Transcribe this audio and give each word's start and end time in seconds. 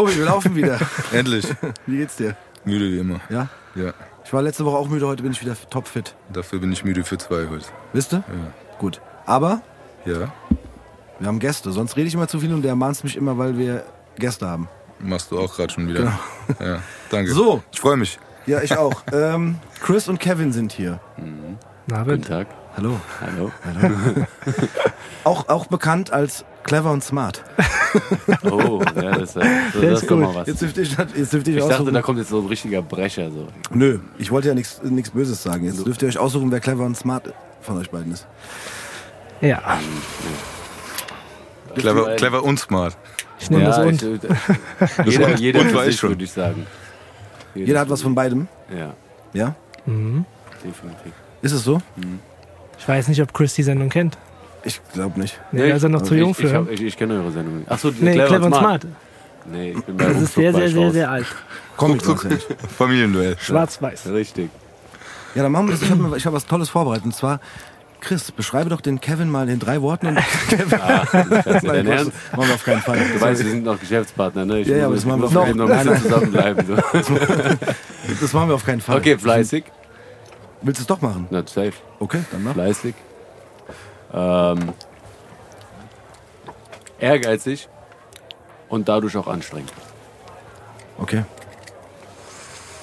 Tobi, 0.00 0.16
wir 0.16 0.24
laufen 0.24 0.56
wieder. 0.56 0.78
Endlich. 1.12 1.46
Wie 1.86 1.98
geht's 1.98 2.16
dir? 2.16 2.34
Müde 2.64 2.90
wie 2.90 3.00
immer. 3.00 3.20
Ja? 3.28 3.48
Ja. 3.74 3.92
Ich 4.24 4.32
war 4.32 4.40
letzte 4.40 4.64
Woche 4.64 4.78
auch 4.78 4.88
müde, 4.88 5.06
heute 5.06 5.22
bin 5.22 5.32
ich 5.32 5.42
wieder 5.42 5.54
topfit. 5.68 6.14
Dafür 6.32 6.58
bin 6.58 6.72
ich 6.72 6.82
müde 6.84 7.04
für 7.04 7.18
zwei 7.18 7.46
heute. 7.50 7.66
Wisst 7.92 8.14
ihr? 8.14 8.24
Ja. 8.26 8.78
Gut. 8.78 8.98
Aber 9.26 9.60
Ja. 10.06 10.32
wir 11.18 11.28
haben 11.28 11.38
Gäste. 11.38 11.70
Sonst 11.72 11.98
rede 11.98 12.08
ich 12.08 12.14
immer 12.14 12.28
zu 12.28 12.40
viel 12.40 12.54
und 12.54 12.62
der 12.62 12.76
mahnt 12.76 13.04
mich 13.04 13.14
immer, 13.14 13.36
weil 13.36 13.58
wir 13.58 13.84
Gäste 14.16 14.48
haben. 14.48 14.68
Machst 15.00 15.30
du 15.32 15.38
auch 15.38 15.54
gerade 15.54 15.70
schon 15.70 15.86
wieder. 15.86 16.18
Ja. 16.58 16.80
Danke. 17.10 17.32
Genau. 17.32 17.44
So. 17.44 17.62
Ich 17.70 17.80
freue 17.80 17.98
mich. 17.98 18.18
Ja, 18.46 18.62
ich 18.62 18.78
auch. 18.78 19.02
ähm, 19.12 19.56
Chris 19.82 20.08
und 20.08 20.18
Kevin 20.18 20.54
sind 20.54 20.72
hier. 20.72 20.98
Na, 21.86 21.98
Guten 22.04 22.20
bitte. 22.22 22.28
Tag. 22.28 22.46
Hallo. 22.74 22.98
Hallo. 23.20 23.52
Auch, 25.24 25.48
auch 25.50 25.66
bekannt 25.66 26.10
als 26.10 26.46
clever 26.62 26.90
und 26.92 27.02
smart. 27.04 27.42
Oh, 28.44 28.80
ja, 28.94 29.18
das, 29.18 29.34
äh, 29.34 29.40
so, 29.74 29.80
das 29.80 30.02
ist 30.02 30.08
gut. 30.08 30.20
mal 30.20 30.32
was. 30.32 30.46
Jetzt 30.46 30.62
dürfte 30.62 30.82
ich, 30.82 30.96
jetzt 31.16 31.34
ich, 31.34 31.48
Ich 31.56 31.64
dachte, 31.66 31.90
da 31.90 32.02
kommt 32.02 32.20
jetzt 32.20 32.28
so 32.30 32.38
ein 32.40 32.46
richtiger 32.46 32.82
Brecher. 32.82 33.32
So. 33.32 33.48
Nö, 33.74 33.98
ich 34.16 34.30
wollte 34.30 34.46
ja 34.46 34.54
nichts 34.54 35.10
Böses 35.12 35.42
sagen. 35.42 35.64
Jetzt 35.64 35.84
dürft 35.84 36.00
ihr 36.02 36.06
euch 36.08 36.16
aussuchen, 36.18 36.52
wer 36.52 36.60
clever 36.60 36.84
und 36.84 36.96
smart 36.96 37.34
von 37.60 37.78
euch 37.78 37.90
beiden 37.90 38.12
ist. 38.12 38.28
Ja, 39.40 39.60
Clever, 41.74 42.14
clever 42.16 42.44
und 42.44 42.58
smart. 42.60 42.96
ich 43.40 43.50
nehme 43.50 43.64
das 43.64 43.76
ja, 43.78 43.82
und. 43.84 44.02
ich, 44.02 44.22
äh, 44.24 45.10
jeder, 45.10 45.34
jeder 45.36 45.60
und 45.60 45.74
weiß 45.74 45.96
schon. 45.96 46.10
würde 46.10 46.24
ich 46.24 46.32
sagen. 46.32 46.66
Jeder 47.54 47.80
hat 47.80 47.90
was 47.90 48.02
von 48.02 48.14
beidem. 48.14 48.46
Ja, 48.72 48.94
Ja? 49.32 49.54
Mhm. 49.86 50.24
definitiv. 50.64 51.12
Ist 51.42 51.52
es 51.52 51.64
so? 51.64 51.80
Ich 52.78 52.86
weiß 52.86 53.08
nicht, 53.08 53.20
ob 53.22 53.32
Chris 53.34 53.54
die 53.54 53.62
Sendung 53.64 53.88
kennt. 53.88 54.16
Ich 54.64 54.80
glaube 54.92 55.18
nicht. 55.18 55.40
Nee, 55.52 55.68
da 55.68 55.76
ist 55.76 55.82
er 55.82 55.88
noch 55.88 56.02
zu 56.02 56.14
ich, 56.14 56.20
jung 56.20 56.30
ich, 56.32 56.36
für. 56.36 56.52
hab- 56.52 56.70
ich, 56.70 56.82
ich 56.82 56.96
kenne 56.96 57.14
eure 57.14 57.30
Sendung. 57.32 57.64
Achso, 57.68 57.90
nee, 57.98 58.12
clever, 58.12 58.46
und 58.46 58.54
smart. 58.54 58.86
Nee, 59.50 59.70
ich 59.72 59.84
bin 59.84 59.96
bei 59.96 60.04
Das 60.04 60.20
ist 60.22 60.34
sehr, 60.34 60.52
sehr, 60.52 60.68
sehr, 60.68 60.90
sehr 60.92 61.10
alt. 61.10 61.26
Comic 61.76 62.02
Guck, 62.04 62.22
guck. 62.28 62.38
Familienduell. 62.78 63.36
Schwarz-Weiß. 63.40 64.08
Richtig. 64.12 64.50
Ja, 65.34 65.42
dann 65.44 65.52
machen 65.52 65.68
wir 65.68 65.72
das. 65.72 65.82
Ich 65.82 65.90
habe 65.90 66.16
ich 66.16 66.26
hab 66.26 66.32
was 66.34 66.44
Tolles 66.46 66.68
vorbereitet. 66.68 67.06
Und 67.06 67.14
zwar, 67.14 67.40
Chris, 68.00 68.30
beschreibe 68.32 68.68
doch 68.68 68.82
den 68.82 69.00
Kevin 69.00 69.30
mal 69.30 69.48
in 69.48 69.58
drei 69.58 69.80
Worten. 69.80 70.08
Und 70.08 70.18
Kevin, 70.50 70.78
Ah, 70.80 71.06
dein 71.10 71.62
Nein, 71.62 71.86
Ernst? 71.86 72.12
machen 72.36 72.48
wir 72.48 72.54
auf 72.54 72.64
keinen 72.64 72.82
Fall. 72.82 72.98
Du 73.14 73.20
weißt, 73.20 73.42
wir 73.44 73.50
sind 73.50 73.64
noch 73.64 73.80
Geschäftspartner, 73.80 74.44
ne? 74.44 74.60
Ich 74.60 74.68
Ja, 74.68 74.76
ja, 74.76 74.84
aber 74.86 74.94
muss, 74.94 75.04
das 75.04 75.08
machen 75.08 75.20
wir 75.20 75.24
muss 75.26 75.34
noch. 75.34 75.48
eben 75.48 75.58
noch 75.58 75.70
ein 75.70 75.78
bisschen 75.86 76.02
zusammenbleiben. 76.02 76.66
So. 76.66 76.74
Das 78.20 78.32
machen 78.34 78.48
wir 78.48 78.54
auf 78.56 78.64
keinen 78.66 78.80
Fall. 78.82 78.98
Okay, 78.98 79.16
fleißig. 79.16 79.64
Willst 80.62 80.80
du 80.80 80.82
es 80.82 80.86
doch 80.86 81.00
machen? 81.00 81.26
Not 81.30 81.48
safe. 81.48 81.72
Okay, 81.98 82.20
dann 82.30 82.42
mach. 82.44 82.52
Fleißig. 82.52 82.94
Ähm, 84.12 84.72
ehrgeizig 86.98 87.68
und 88.68 88.88
dadurch 88.88 89.16
auch 89.16 89.26
anstrengend. 89.26 89.72
Okay. 90.98 91.24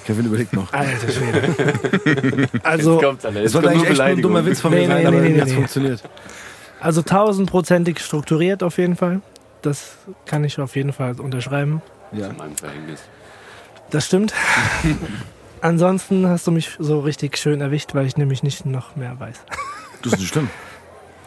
Kevin 0.05 0.25
überlegt 0.25 0.53
noch. 0.53 0.71
Alter 0.71 1.09
Schwede. 1.09 2.47
Also, 2.63 2.99
Alter. 2.99 3.35
Es 3.43 3.53
nur 3.53 3.67
eigentlich 3.67 3.89
echt 3.89 3.97
nur 3.97 4.05
ein 4.05 4.21
dummer. 4.21 4.45
Witz 4.45 4.61
von 4.61 4.71
mir 4.71 4.79
Nee, 4.79 4.87
sein, 4.87 5.01
nee, 5.01 5.05
aber 5.05 5.17
nee, 5.17 5.29
nee, 5.29 5.43
nee. 5.43 5.53
funktioniert. 5.53 6.01
also 6.79 7.01
tausendprozentig 7.01 7.99
strukturiert 7.99 8.63
auf 8.63 8.77
jeden 8.77 8.95
Fall. 8.95 9.21
Das 9.61 9.97
kann 10.25 10.43
ich 10.45 10.59
auf 10.59 10.75
jeden 10.77 10.93
Fall 10.93 11.19
unterschreiben. 11.19 11.81
Ja. 12.13 12.29
Zu 12.29 12.35
meinem 12.35 12.55
Verhängnis. 12.55 13.01
Das 13.89 14.05
stimmt. 14.05 14.33
Ansonsten 15.61 16.27
hast 16.27 16.47
du 16.47 16.51
mich 16.51 16.71
so 16.79 16.99
richtig 17.01 17.37
schön 17.37 17.59
erwischt, 17.61 17.93
weil 17.93 18.05
ich 18.05 18.15
nämlich 18.15 18.43
nicht 18.43 18.65
noch 18.65 18.95
mehr 18.95 19.19
weiß. 19.19 19.35
Das 20.03 20.13
ist 20.13 20.19
nicht 20.19 20.29
schlimm. 20.29 20.49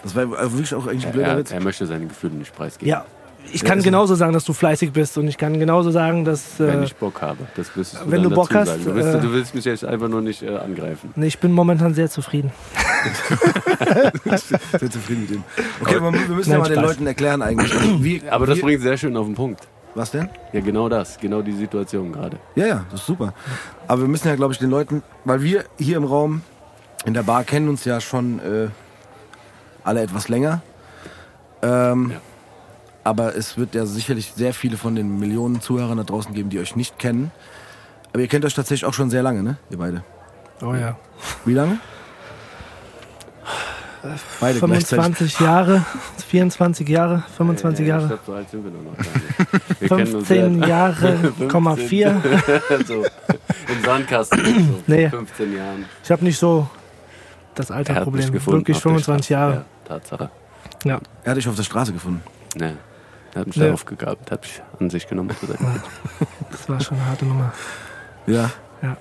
Das 0.02 0.14
war 0.14 0.22
also 0.38 0.52
wirklich 0.52 0.74
auch 0.74 0.86
eigentlich 0.86 1.04
ein 1.04 1.10
Er, 1.10 1.12
blöder 1.12 1.28
er, 1.28 1.38
Witz. 1.38 1.50
er 1.52 1.60
möchte 1.62 1.86
seine 1.86 2.06
Gefühle 2.06 2.34
nicht 2.34 2.54
preisgeben. 2.54 2.88
Ja, 2.90 3.04
ich 3.52 3.62
Ja, 3.62 3.68
kann 3.68 3.78
ist- 3.78 3.84
genauso 3.84 4.14
sagen, 4.14 4.32
dass 4.32 4.44
du 4.44 4.52
fleißig 4.52 4.92
bist 4.92 5.16
und 5.18 5.26
ich 5.28 5.36
kann 5.38 5.58
genauso 5.58 5.90
sagen, 5.90 6.24
dass 6.24 6.58
Wenn 6.58 6.82
äh, 6.82 6.84
ich 6.84 6.94
Bock 6.96 7.20
habe. 7.22 7.38
Das 7.56 7.74
müsstest 7.74 8.02
du 8.02 8.10
wenn 8.10 8.22
dann 8.22 8.30
du 8.30 8.36
Bock 8.36 8.50
dazu 8.50 8.72
hast. 8.72 8.86
Du 8.86 8.94
willst, 8.94 9.14
äh, 9.14 9.20
du 9.20 9.32
willst 9.32 9.54
mich 9.54 9.64
jetzt 9.64 9.84
einfach 9.84 10.08
nur 10.08 10.20
nicht 10.22 10.42
äh, 10.42 10.56
angreifen. 10.56 11.10
nee, 11.16 11.26
ich 11.26 11.38
bin 11.38 11.52
momentan 11.52 11.94
sehr 11.94 12.08
zufrieden. 12.10 12.50
Sehr 14.78 14.90
zufrieden 14.90 15.22
mit 15.22 15.30
ihm. 15.30 15.44
Okay, 15.80 15.96
aber 15.96 16.12
wir 16.12 16.20
müssen 16.28 16.50
ja 16.50 16.58
Nein, 16.58 16.68
mal 16.68 16.74
den. 16.74 16.82
Leuten 16.82 17.06
erklären 17.06 17.42
eigentlich. 17.42 17.72
Also 17.74 18.04
Wie, 18.04 18.22
Aber 18.28 18.46
das 18.46 18.58
wie, 18.58 18.62
bringt 18.62 18.82
sehr 18.82 18.96
schön 18.96 19.16
auf 19.16 19.26
den 19.26 19.34
Punkt. 19.34 19.66
Was 19.94 20.10
denn? 20.10 20.28
Ja, 20.52 20.60
genau 20.60 20.88
das. 20.88 21.18
Genau 21.18 21.42
die 21.42 21.52
Situation 21.52 22.12
gerade. 22.12 22.36
Ja, 22.54 22.66
ja, 22.66 22.84
das 22.90 23.00
ist 23.00 23.06
super. 23.06 23.32
Aber 23.88 24.02
wir 24.02 24.08
müssen 24.08 24.28
ja, 24.28 24.36
glaube 24.36 24.52
ich, 24.52 24.58
den 24.58 24.70
Leuten, 24.70 25.02
weil 25.24 25.42
wir 25.42 25.64
hier 25.78 25.96
im 25.96 26.04
Raum 26.04 26.42
in 27.06 27.14
der 27.14 27.22
Bar 27.22 27.44
kennen 27.44 27.68
uns 27.68 27.84
ja 27.84 28.00
schon 28.00 28.38
äh, 28.40 28.68
alle 29.90 30.02
etwas 30.02 30.28
länger. 30.28 30.62
Ähm, 31.62 32.10
Ja. 32.12 32.20
Aber 33.02 33.34
es 33.34 33.56
wird 33.56 33.74
ja 33.74 33.86
sicherlich 33.86 34.32
sehr 34.36 34.52
viele 34.52 34.76
von 34.76 34.94
den 34.94 35.18
Millionen 35.18 35.60
Zuhörern 35.62 35.96
da 35.96 36.04
draußen 36.04 36.34
geben, 36.34 36.50
die 36.50 36.58
euch 36.60 36.76
nicht 36.76 36.98
kennen. 36.98 37.30
Aber 38.12 38.20
ihr 38.20 38.28
kennt 38.28 38.44
euch 38.44 38.52
tatsächlich 38.54 38.84
auch 38.84 38.92
schon 38.94 39.08
sehr 39.10 39.22
lange, 39.22 39.42
ne? 39.42 39.56
Ihr 39.70 39.78
beide. 39.78 40.04
Oh 40.62 40.74
ja. 40.74 40.96
Wie 41.46 41.54
lange? 41.54 41.78
Beide 44.40 44.58
gleichzeitig. 44.60 44.88
25 44.88 45.40
Jahre, 45.40 45.84
24 46.28 46.88
Jahre, 46.88 47.22
25 47.36 47.80
Äh, 47.80 47.82
Ich 47.82 47.88
Jahre, 47.88 48.06
glaube, 48.06 48.22
so 48.26 48.32
alt 48.34 48.50
sind 48.50 48.64
wir 48.64 48.70
noch 48.70 48.96
gar 48.96 49.04
nicht. 49.04 49.80
Wir 49.80 49.88
kennen 49.88 50.00
uns 50.00 50.10
15 50.28 50.60
seit- 50.60 50.68
Jahre, 50.68 51.32
Komma 51.48 51.76
4. 51.76 52.22
so, 52.86 52.94
Im 53.04 53.84
Sandkasten. 53.84 54.38
So, 54.46 54.82
Nee. 54.86 55.08
15 55.10 55.54
Jahren. 55.56 55.84
Ich 56.04 56.10
habe 56.10 56.24
nicht 56.24 56.38
so 56.38 56.68
das 57.54 57.68
Er 57.70 57.76
Alterproblem. 57.76 58.32
gefunden 58.32 58.60
Wirklich 58.60 58.76
auf 58.76 58.82
der 58.82 58.90
25 58.92 59.26
Straße. 59.26 59.32
Jahre. 59.32 59.54
Ja, 59.54 59.64
Tatsache. 59.90 60.30
Ja. 60.84 61.00
Er 61.24 61.30
hat 61.32 61.36
dich 61.36 61.48
auf 61.48 61.56
der 61.56 61.64
Straße 61.64 61.92
gefunden. 61.92 62.22
Ne. 62.56 62.76
Er 63.34 63.40
hat 63.40 63.46
mich 63.48 63.56
Ja. 63.56 63.66
da 63.68 63.72
aufgegabt, 63.74 64.30
hat 64.30 64.42
mich 64.42 64.62
an 64.78 64.88
sich 64.90 65.08
genommen. 65.08 65.30
Das 66.50 66.68
war 66.68 66.80
schon 66.80 66.96
eine 66.98 67.06
harte 67.06 67.24
Nummer. 67.26 67.52
Ja. 68.26 68.50
Ja. 68.82 68.96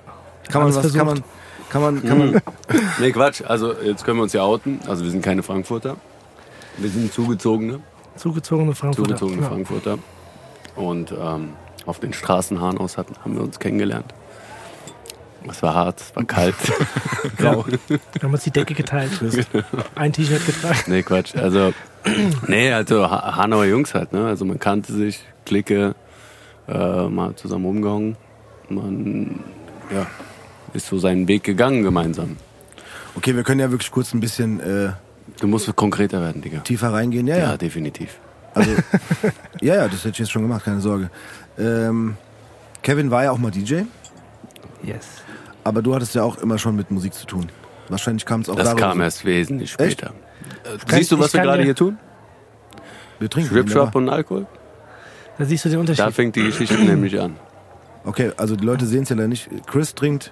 Kann 0.49 0.63
man 0.63 0.73
was, 0.75 0.93
kann 0.93 1.05
man, 1.05 1.17
versucht. 1.17 1.69
kann 1.69 1.81
man, 1.81 2.03
kann 2.03 2.17
man, 2.17 2.41
Nee, 2.99 3.11
Quatsch. 3.11 3.41
Also, 3.45 3.73
jetzt 3.73 4.03
können 4.03 4.17
wir 4.17 4.23
uns 4.23 4.33
ja 4.33 4.41
outen. 4.43 4.79
Also, 4.87 5.03
wir 5.03 5.11
sind 5.11 5.21
keine 5.23 5.43
Frankfurter. 5.43 5.97
Wir 6.77 6.89
sind 6.89 7.11
zugezogene, 7.13 7.81
Zugezogene 8.15 8.73
Frankfurter. 8.73 9.15
zugezogene 9.17 9.41
Ja. 9.43 9.47
Frankfurter. 9.49 9.97
Und 10.75 11.11
ähm, 11.11 11.53
auf 11.85 11.99
den 11.99 12.13
Straßenhahn 12.13 12.77
aus 12.77 12.97
hatten, 12.97 13.15
haben 13.23 13.35
wir 13.35 13.41
uns 13.43 13.59
kennengelernt. 13.59 14.13
Es 15.47 15.63
war 15.63 15.73
hart, 15.73 16.01
es 16.01 16.15
war 16.15 16.23
kalt. 16.25 16.55
Grau. 17.37 17.65
Wir 17.87 17.99
haben 18.21 18.33
uns 18.33 18.43
die 18.43 18.51
Decke 18.51 18.73
geteilt. 18.73 19.11
Ein 19.95 20.11
T-Shirt 20.13 20.45
getragen. 20.45 20.77
nee, 20.87 21.01
Quatsch. 21.03 21.35
Also, 21.35 21.73
nee, 22.47 22.71
also 22.71 23.09
Ha- 23.09 23.35
Hanauer 23.37 23.65
Jungs 23.65 23.93
halt, 23.93 24.11
ne? 24.13 24.25
Also 24.27 24.45
man 24.45 24.59
kannte 24.59 24.93
sich, 24.93 25.21
Clique, 25.45 25.95
äh, 26.67 27.07
mal 27.07 27.35
zusammen 27.35 27.65
rumgehangen. 27.65 28.17
Man, 28.69 29.39
ja, 29.93 30.05
ist 30.73 30.87
so 30.87 30.99
seinen 30.99 31.27
Weg 31.27 31.43
gegangen 31.43 31.83
gemeinsam. 31.83 32.37
Okay, 33.15 33.35
wir 33.35 33.43
können 33.43 33.59
ja 33.59 33.71
wirklich 33.71 33.89
kurz 33.91 34.13
ein 34.13 34.19
bisschen 34.19 34.59
äh, 34.59 34.91
Du 35.39 35.47
musst 35.47 35.73
konkreter 35.75 36.21
werden, 36.21 36.41
Digga. 36.41 36.59
tiefer 36.59 36.91
reingehen. 36.93 37.25
Ja, 37.27 37.37
Ja, 37.37 37.43
ja. 37.51 37.57
definitiv. 37.57 38.17
Also, 38.53 38.71
ja, 39.61 39.75
ja, 39.75 39.87
das 39.87 39.99
hätte 39.99 40.09
ich 40.09 40.19
jetzt 40.19 40.31
schon 40.31 40.41
gemacht, 40.43 40.65
keine 40.65 40.81
Sorge. 40.81 41.09
Ähm, 41.57 42.17
Kevin 42.83 43.09
war 43.09 43.23
ja 43.23 43.31
auch 43.31 43.37
mal 43.37 43.51
DJ, 43.51 43.81
Yes. 44.83 45.07
Aber 45.69 45.81
du 45.81 45.95
hattest 45.95 46.13
ja 46.15 46.23
auch 46.23 46.37
immer 46.39 46.57
schon 46.57 46.75
mit 46.75 46.91
Musik 46.91 47.13
zu 47.13 47.25
tun. 47.25 47.47
Wahrscheinlich 47.87 48.25
kam 48.25 48.41
es 48.41 48.49
auch 48.49 48.55
Das 48.55 48.75
kam 48.75 48.99
erst 49.01 49.23
wesentlich 49.25 49.71
Echt? 49.79 49.99
später. 50.01 50.13
Äh, 50.65 50.95
Siehst 50.97 51.11
du, 51.11 51.19
was 51.19 51.33
wir 51.33 51.41
gerade 51.41 51.63
hier 51.63 51.75
tun? 51.75 51.97
Wir 53.19 53.29
trinken. 53.29 53.49
Schwipschwap 53.49 53.93
wunderbar. 53.95 54.01
und 54.01 54.09
Alkohol? 54.09 54.45
Da 55.37 55.45
siehst 55.45 55.65
du 55.65 55.69
den 55.69 55.75
Da 55.75 55.79
Unterschied. 55.81 56.13
fängt 56.13 56.35
die 56.35 56.43
Geschichte 56.43 56.75
nämlich 56.75 57.19
an. 57.19 57.35
Okay, 58.05 58.31
also 58.37 58.55
die 58.55 58.65
Leute 58.65 58.85
sehen 58.85 59.03
es 59.03 59.09
ja 59.09 59.15
leider 59.15 59.27
nicht. 59.29 59.49
Chris 59.67 59.95
trinkt 59.95 60.31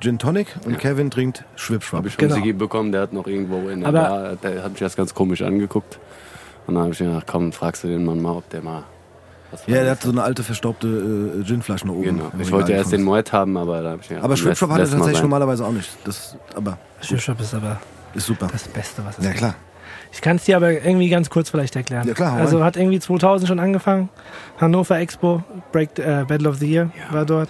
Gin 0.00 0.18
Tonic 0.18 0.48
und 0.64 0.78
Kevin 0.78 1.10
trinkt 1.10 1.44
Schwipschwap. 1.56 1.98
Habe 1.98 2.08
ich 2.08 2.14
von 2.16 2.22
Genau. 2.28 2.34
Sigi 2.36 2.52
bekommen, 2.52 2.92
der 2.92 3.02
hat 3.02 3.12
noch 3.12 3.26
irgendwo 3.26 3.68
in 3.68 3.80
der 3.80 3.88
Aber- 3.88 4.08
Bar, 4.08 4.36
der 4.36 4.62
hat 4.64 4.72
mich 4.72 4.82
erst 4.82 4.96
ganz 4.96 5.14
komisch 5.14 5.42
angeguckt. 5.42 5.98
Und 6.66 6.74
dann 6.74 6.84
habe 6.84 6.92
ich 6.92 6.98
gedacht, 6.98 7.26
komm, 7.26 7.52
fragst 7.52 7.84
du 7.84 7.88
den 7.88 8.04
Mann 8.04 8.20
mal, 8.20 8.32
ob 8.36 8.48
der 8.50 8.62
mal 8.62 8.84
Ja, 9.66 9.82
der 9.82 9.90
hat 9.92 10.02
so 10.02 10.10
eine 10.10 10.22
alte 10.22 10.42
verstaubte 10.42 10.86
äh, 10.88 11.42
Ginflasche 11.44 11.86
noch 11.86 11.94
oben. 11.94 12.02
Genau. 12.04 12.26
Ich 12.34 12.46
Regal 12.46 12.52
wollte 12.52 12.72
erst 12.72 12.92
den. 12.92 13.02
Moet 13.02 13.32
haben, 13.32 13.56
aber 13.56 13.82
da 13.82 13.90
habe 13.90 14.00
ich 14.02 14.08
gedacht, 14.08 14.24
Aber 14.24 14.32
lass- 14.32 14.40
Schwipschwap 14.40 14.70
hat 14.70 14.80
er 14.80 14.90
tatsächlich 14.90 15.22
normalerweise 15.22 15.64
auch 15.64 15.72
nicht. 15.72 15.90
Das, 16.04 16.36
aber 16.54 16.78
Schwipschwap 17.00 17.40
ist 17.40 17.54
aber 17.54 17.78
ist 18.14 18.26
super. 18.26 18.48
das 18.50 18.68
Beste, 18.68 19.02
was 19.04 19.18
es 19.18 19.24
Ja, 19.24 19.30
gibt. 19.30 19.38
klar. 19.40 19.54
Ich 20.14 20.20
kann 20.20 20.36
es 20.36 20.44
dir 20.44 20.56
aber 20.56 20.70
irgendwie 20.72 21.08
ganz 21.08 21.30
kurz 21.30 21.48
vielleicht 21.48 21.74
erklären. 21.74 22.06
Ja, 22.06 22.12
klar, 22.12 22.32
hau 22.32 22.38
Also 22.38 22.58
rein. 22.58 22.66
hat 22.66 22.76
irgendwie 22.76 23.00
2000 23.00 23.48
schon 23.48 23.58
angefangen. 23.58 24.10
Hannover 24.60 24.98
Expo, 24.98 25.42
Break, 25.72 25.98
äh, 25.98 26.24
Battle 26.28 26.48
of 26.50 26.58
the 26.58 26.66
Year 26.70 26.90
war 27.10 27.24
dort. 27.24 27.48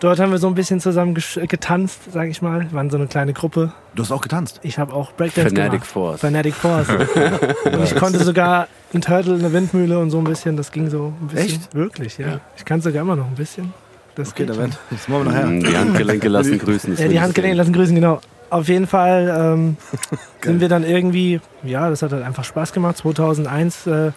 Dort 0.00 0.18
haben 0.18 0.30
wir 0.32 0.38
so 0.38 0.46
ein 0.46 0.54
bisschen 0.54 0.80
zusammen 0.80 1.14
getanzt, 1.14 2.00
sag 2.12 2.28
ich 2.28 2.40
mal. 2.40 2.62
Wir 2.62 2.72
waren 2.72 2.88
so 2.88 2.96
eine 2.96 3.06
kleine 3.06 3.34
Gruppe. 3.34 3.72
Du 3.94 4.02
hast 4.02 4.10
auch 4.12 4.22
getanzt. 4.22 4.58
Ich 4.62 4.78
habe 4.78 4.94
auch 4.94 5.12
Breakdance 5.12 5.50
Fanatic 5.50 5.72
gemacht. 5.72 5.86
Force. 5.86 6.20
Fanatic 6.20 6.54
Force. 6.54 6.88
und 7.64 7.84
ich 7.84 7.94
konnte 7.96 8.18
sogar 8.24 8.66
ein 8.94 9.02
Turtle, 9.02 9.34
eine 9.34 9.52
Windmühle 9.52 9.98
und 9.98 10.10
so 10.10 10.16
ein 10.18 10.24
bisschen. 10.24 10.56
Das 10.56 10.72
ging 10.72 10.88
so 10.88 11.12
ein 11.20 11.26
bisschen. 11.28 11.46
Echt? 11.60 11.74
Wirklich, 11.74 12.16
ja. 12.16 12.28
Ja. 12.28 12.40
Ich 12.56 12.64
kann 12.64 12.80
sogar 12.80 13.02
immer 13.02 13.14
noch 13.16 13.26
ein 13.26 13.34
bisschen. 13.34 13.74
Das 14.14 14.28
Okay, 14.30 14.38
geht 14.46 14.48
da 14.50 14.54
schon. 14.54 14.62
werden. 14.62 14.76
Das 14.90 15.06
machen 15.08 15.24
wir 15.26 15.32
nachher. 15.32 15.46
Mm, 15.46 15.60
Die 15.60 15.76
Handgelenke 15.76 16.28
lassen 16.30 16.58
grüßen. 16.58 16.90
das 16.92 17.00
Ja, 17.00 17.08
die 17.08 17.14
ich 17.16 17.20
Handgelenke 17.20 17.56
lassen 17.58 17.72
grüßen, 17.74 17.94
genau. 17.94 18.20
Auf 18.48 18.68
jeden 18.68 18.86
Fall 18.86 19.32
ähm, 19.54 19.76
sind 20.42 20.60
wir 20.62 20.68
dann 20.70 20.82
irgendwie, 20.84 21.40
ja, 21.62 21.90
das 21.90 22.00
hat 22.00 22.12
halt 22.12 22.24
einfach 22.24 22.44
Spaß 22.44 22.72
gemacht. 22.72 22.96
2001 22.96 23.86
äh, 23.86 24.12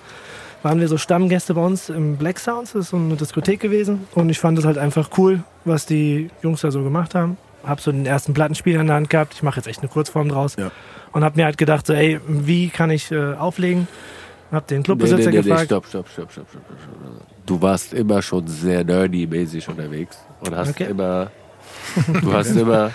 waren 0.63 0.79
wir 0.79 0.87
so 0.87 0.97
Stammgäste 0.97 1.53
bei 1.55 1.61
uns 1.61 1.89
im 1.89 2.15
Black 2.15 2.39
Sounds, 2.39 2.71
das 2.71 2.85
ist 2.85 2.89
so 2.91 2.97
eine 2.97 3.15
Diskothek 3.17 3.59
gewesen. 3.59 4.07
Und 4.15 4.29
ich 4.29 4.39
fand 4.39 4.57
es 4.57 4.65
halt 4.65 4.77
einfach 4.77 5.09
cool, 5.17 5.43
was 5.65 5.85
die 5.85 6.29
Jungs 6.41 6.61
da 6.61 6.71
so 6.71 6.83
gemacht 6.83 7.15
haben. 7.15 7.37
Hab 7.63 7.79
so 7.79 7.91
den 7.91 8.05
ersten 8.05 8.33
Plattenspieler 8.33 8.81
in 8.81 8.87
der 8.87 8.97
Hand 8.97 9.09
gehabt. 9.09 9.33
Ich 9.35 9.43
mache 9.43 9.57
jetzt 9.57 9.67
echt 9.67 9.79
eine 9.79 9.87
Kurzform 9.89 10.27
draus. 10.29 10.55
Ja. 10.57 10.71
Und 11.13 11.23
hab 11.23 11.35
mir 11.37 11.45
halt 11.45 11.57
gedacht, 11.57 11.87
so, 11.87 11.93
ey, 11.93 12.19
wie 12.27 12.69
kann 12.69 12.89
ich 12.91 13.11
äh, 13.11 13.33
auflegen? 13.35 13.87
Hab 14.51 14.67
den 14.67 14.79
Nee, 14.79 14.83
Clubbesitzer 14.83 15.17
nee, 15.17 15.25
nee, 15.27 15.37
nee, 15.37 15.41
gefragt. 15.43 15.65
stopp, 15.65 15.85
stopp, 15.87 16.07
stopp, 16.09 16.31
stopp, 16.31 16.47
stopp, 16.51 16.63
stopp, 16.65 16.77
stopp. 16.81 17.27
Du 17.45 17.61
warst 17.61 17.93
immer 17.93 18.21
schon 18.21 18.47
sehr 18.47 18.83
nerdy-mäßig 18.83 19.67
unterwegs. 19.69 20.17
Und 20.41 20.55
hast 20.55 20.69
Okay. 20.71 20.87
immer. 20.89 21.31
Du 22.21 22.33
hast 22.33 22.55
immer. 22.55 22.91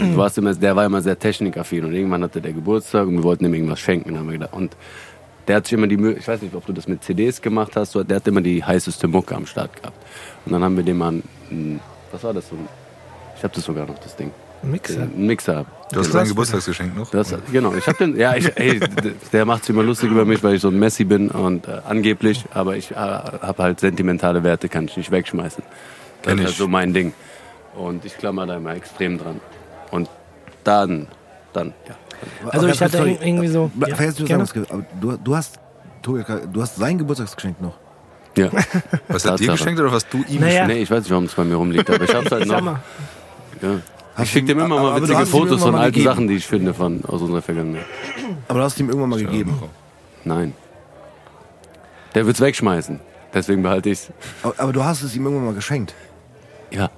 Du 0.00 0.16
warst 0.16 0.36
immer. 0.38 0.54
Der 0.54 0.74
war 0.76 0.84
immer 0.84 1.00
sehr 1.00 1.18
technikaffin. 1.18 1.84
Und 1.84 1.94
irgendwann 1.94 2.22
hatte 2.22 2.40
der 2.40 2.52
Geburtstag 2.52 3.06
und 3.06 3.14
wir 3.16 3.22
wollten 3.22 3.44
ihm 3.46 3.54
irgendwas 3.54 3.80
schenken. 3.80 4.16
Haben 4.18 4.26
wir 4.26 4.34
gedacht. 4.38 4.52
Und 4.52 4.76
der 5.48 5.56
hat 5.56 5.66
sich 5.66 5.72
immer 5.74 5.86
die 5.86 5.96
Mö- 5.96 6.16
Ich 6.16 6.26
weiß 6.28 6.42
nicht, 6.42 6.54
ob 6.54 6.66
du 6.66 6.72
das 6.72 6.86
mit 6.88 7.02
CDs 7.02 7.40
gemacht 7.40 7.76
hast. 7.76 7.94
Der 7.94 8.16
hat 8.16 8.26
immer 8.28 8.40
die 8.40 8.62
heißeste 8.62 9.08
Mucke 9.08 9.34
am 9.36 9.46
Start 9.46 9.76
gehabt. 9.76 9.96
Und 10.44 10.52
dann 10.52 10.62
haben 10.62 10.76
wir 10.76 10.84
dem 10.84 10.98
mal. 10.98 11.12
ein- 11.50 11.80
Was 12.12 12.22
war 12.24 12.32
das? 12.34 12.48
So 12.48 12.56
ein, 12.56 12.68
ich 13.36 13.42
habe 13.42 13.54
das 13.54 13.64
sogar 13.64 13.86
noch, 13.86 13.98
das 13.98 14.16
Ding. 14.16 14.30
Mixer. 14.62 15.02
Ein 15.02 15.26
Mixer. 15.26 15.64
Du 15.90 16.00
hast 16.00 16.12
dein 16.14 16.28
Geburtstagsgeschenk 16.28 16.94
noch? 16.94 17.10
Das, 17.10 17.34
genau, 17.50 17.72
ich 17.74 17.86
hab 17.86 17.96
den, 17.96 18.16
ja, 18.18 18.34
ich, 18.36 18.54
ey, 18.58 18.78
der 19.32 19.44
macht 19.46 19.64
sich 19.64 19.74
immer 19.74 19.82
lustig 19.82 20.10
über 20.10 20.26
mich, 20.26 20.42
weil 20.44 20.56
ich 20.56 20.60
so 20.60 20.68
ein 20.68 20.78
Messi 20.78 21.04
bin 21.04 21.30
und 21.30 21.66
äh, 21.66 21.80
angeblich, 21.88 22.44
aber 22.52 22.76
ich 22.76 22.90
äh, 22.90 22.94
habe 22.96 23.62
halt 23.62 23.80
sentimentale 23.80 24.44
Werte, 24.44 24.68
kann 24.68 24.84
ich 24.84 24.96
nicht 24.98 25.10
wegschmeißen. 25.10 25.64
Das 26.22 26.28
Kenn 26.28 26.38
ist 26.38 26.40
ich. 26.42 26.46
halt 26.48 26.56
so 26.58 26.68
mein 26.68 26.92
Ding. 26.92 27.14
Und 27.74 28.04
ich 28.04 28.18
klammer 28.18 28.46
da 28.46 28.56
immer 28.58 28.74
extrem 28.74 29.16
dran. 29.18 29.40
Und 29.90 30.10
dann, 30.64 31.06
dann, 31.54 31.72
ja. 31.88 31.94
Also 32.50 32.66
Aber 32.66 32.68
ich 32.74 32.82
hatte 32.82 32.98
sorry, 32.98 33.18
irgendwie 33.22 33.48
so- 33.48 33.70
äh, 33.80 33.88
ja, 33.90 33.96
du, 33.96 34.84
du, 35.00 35.16
du 35.16 35.36
hast 35.36 35.58
du 36.02 36.60
hast 36.60 36.76
sein 36.76 36.98
Geburtstagsgeschenk 36.98 37.60
noch. 37.62 37.78
Ja. 38.36 38.50
Was 39.08 39.24
hat 39.24 39.40
dir 39.40 39.52
geschenkt 39.52 39.80
oder 39.80 39.92
was 39.92 40.08
du 40.08 40.22
ihm 40.28 40.40
Naja. 40.40 40.66
Nee, 40.66 40.82
ich 40.82 40.90
weiß 40.90 41.02
nicht, 41.02 41.10
warum 41.10 41.24
es 41.24 41.34
bei 41.34 41.44
mir 41.44 41.56
rumliegt, 41.56 41.88
aber 41.90 42.04
ich 42.04 42.14
hab's 42.14 42.30
halt 42.30 42.46
noch. 42.46 42.62
Ja. 42.62 42.78
Ich 44.22 44.30
schick 44.30 44.46
du- 44.46 44.54
dem 44.54 44.60
immer 44.64 44.78
aber- 44.78 44.92
mal 44.92 45.02
witzige 45.02 45.26
Fotos 45.26 45.62
von 45.62 45.74
alten 45.74 45.92
gegeben. 45.92 46.04
Sachen, 46.04 46.28
die 46.28 46.34
ich 46.36 46.46
finde 46.46 46.74
von, 46.74 47.04
aus 47.04 47.20
unserer 47.22 47.42
Vergangenheit. 47.42 47.84
Aber 48.48 48.58
du 48.60 48.64
hast 48.64 48.78
ihm 48.80 48.88
irgendwann 48.88 49.10
mal 49.10 49.18
gegeben. 49.20 49.58
Nein. 50.24 50.52
Der 52.14 52.26
wird's 52.26 52.40
wegschmeißen. 52.40 53.00
Deswegen 53.32 53.62
behalte 53.62 53.90
ich's. 53.90 54.08
Aber, 54.42 54.54
aber 54.58 54.72
du 54.72 54.84
hast 54.84 55.02
es 55.02 55.14
ihm 55.14 55.24
irgendwann 55.24 55.46
mal 55.46 55.54
geschenkt. 55.54 55.94
Ja. 56.70 56.90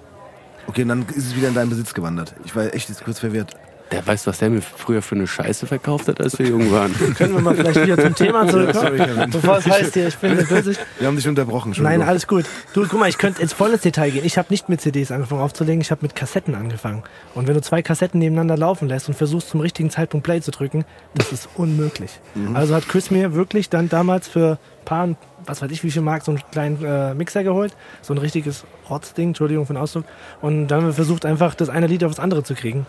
Okay, 0.67 0.83
und 0.83 0.89
dann 0.89 1.07
ist 1.09 1.27
es 1.27 1.37
wieder 1.37 1.49
in 1.49 1.55
deinen 1.55 1.71
Besitz 1.71 1.93
gewandert. 1.93 2.35
Ich 2.45 2.55
war 2.57 2.73
echt 2.75 2.89
jetzt 2.89 3.05
kurz 3.05 3.19
verwirrt. 3.19 3.55
Der 3.93 4.07
weiß, 4.07 4.27
was 4.27 4.39
der 4.39 4.51
mir 4.51 4.63
früher 4.63 5.03
für 5.03 5.15
eine 5.15 5.27
Scheiße 5.27 5.67
verkauft 5.67 6.09
hat, 6.09 6.21
als 6.21 6.39
wir 6.39 6.49
jung 6.49 6.73
waren. 6.73 6.95
können 7.17 7.35
wir 7.35 7.41
mal 7.41 7.55
vielleicht 7.55 7.83
wieder 7.83 7.99
zum 7.99 8.15
Thema 8.15 8.49
zurückkommen? 8.49 9.31
Bevor 9.31 9.59
es 9.59 9.67
heißt 9.67 9.95
hier, 9.95 10.09
ich 10.09 10.17
bin 10.17 10.35
böse. 10.37 10.75
Wir 10.99 11.07
haben 11.07 11.17
dich 11.17 11.29
unterbrochen 11.29 11.75
schon. 11.75 11.85
Nein, 11.85 12.01
alles 12.01 12.27
gut. 12.27 12.47
Du, 12.73 12.87
guck 12.89 12.99
mal, 12.99 13.09
ich 13.09 13.19
könnte 13.19 13.43
ins 13.43 13.53
volles 13.53 13.83
Detail 13.83 14.11
gehen. 14.11 14.25
Ich 14.25 14.39
habe 14.39 14.49
nicht 14.51 14.69
mit 14.69 14.81
CDs 14.81 15.13
angefangen 15.13 15.43
aufzulegen, 15.43 15.81
ich 15.83 15.91
habe 15.91 16.01
mit 16.03 16.15
Kassetten 16.15 16.55
angefangen. 16.55 17.03
Und 17.35 17.47
wenn 17.49 17.55
du 17.55 17.61
zwei 17.61 17.83
Kassetten 17.83 18.19
nebeneinander 18.19 18.57
laufen 18.57 18.89
lässt 18.89 19.09
und 19.09 19.15
versuchst 19.15 19.51
zum 19.51 19.61
richtigen 19.61 19.91
Zeitpunkt 19.91 20.25
Play 20.25 20.41
zu 20.41 20.51
drücken, 20.51 20.85
das 21.15 21.31
ist 21.33 21.49
unmöglich. 21.57 22.19
Also 22.55 22.75
hat 22.75 22.89
Chris 22.89 23.11
mir 23.11 23.35
wirklich 23.35 23.69
dann 23.69 23.89
damals 23.89 24.27
für 24.29 24.53
ein 24.53 24.85
paar, 24.85 25.09
was 25.45 25.61
weiß 25.61 25.71
ich, 25.71 25.85
wie 25.85 25.91
viel 25.91 26.03
Mark, 26.03 26.25
so 26.25 26.33
einen 26.33 26.41
kleinen 26.51 26.83
äh, 26.85 27.15
Mixer 27.15 27.45
geholt. 27.45 27.77
So 28.01 28.15
ein 28.15 28.19
richtiges 28.19 28.65
Rotzding, 28.89 29.29
Entschuldigung 29.29 29.67
für 29.67 29.75
den 29.75 29.83
Ausdruck. 29.83 30.05
Und 30.41 30.69
dann 30.69 30.81
haben 30.81 30.87
wir 30.87 30.95
versucht, 30.95 31.27
einfach 31.27 31.55
das 31.55 31.69
eine 31.69 31.87
Lied 31.87 32.05
auf 32.05 32.13
das 32.13 32.21
andere 32.21 32.43
zu 32.43 32.55
kriegen. 32.55 32.87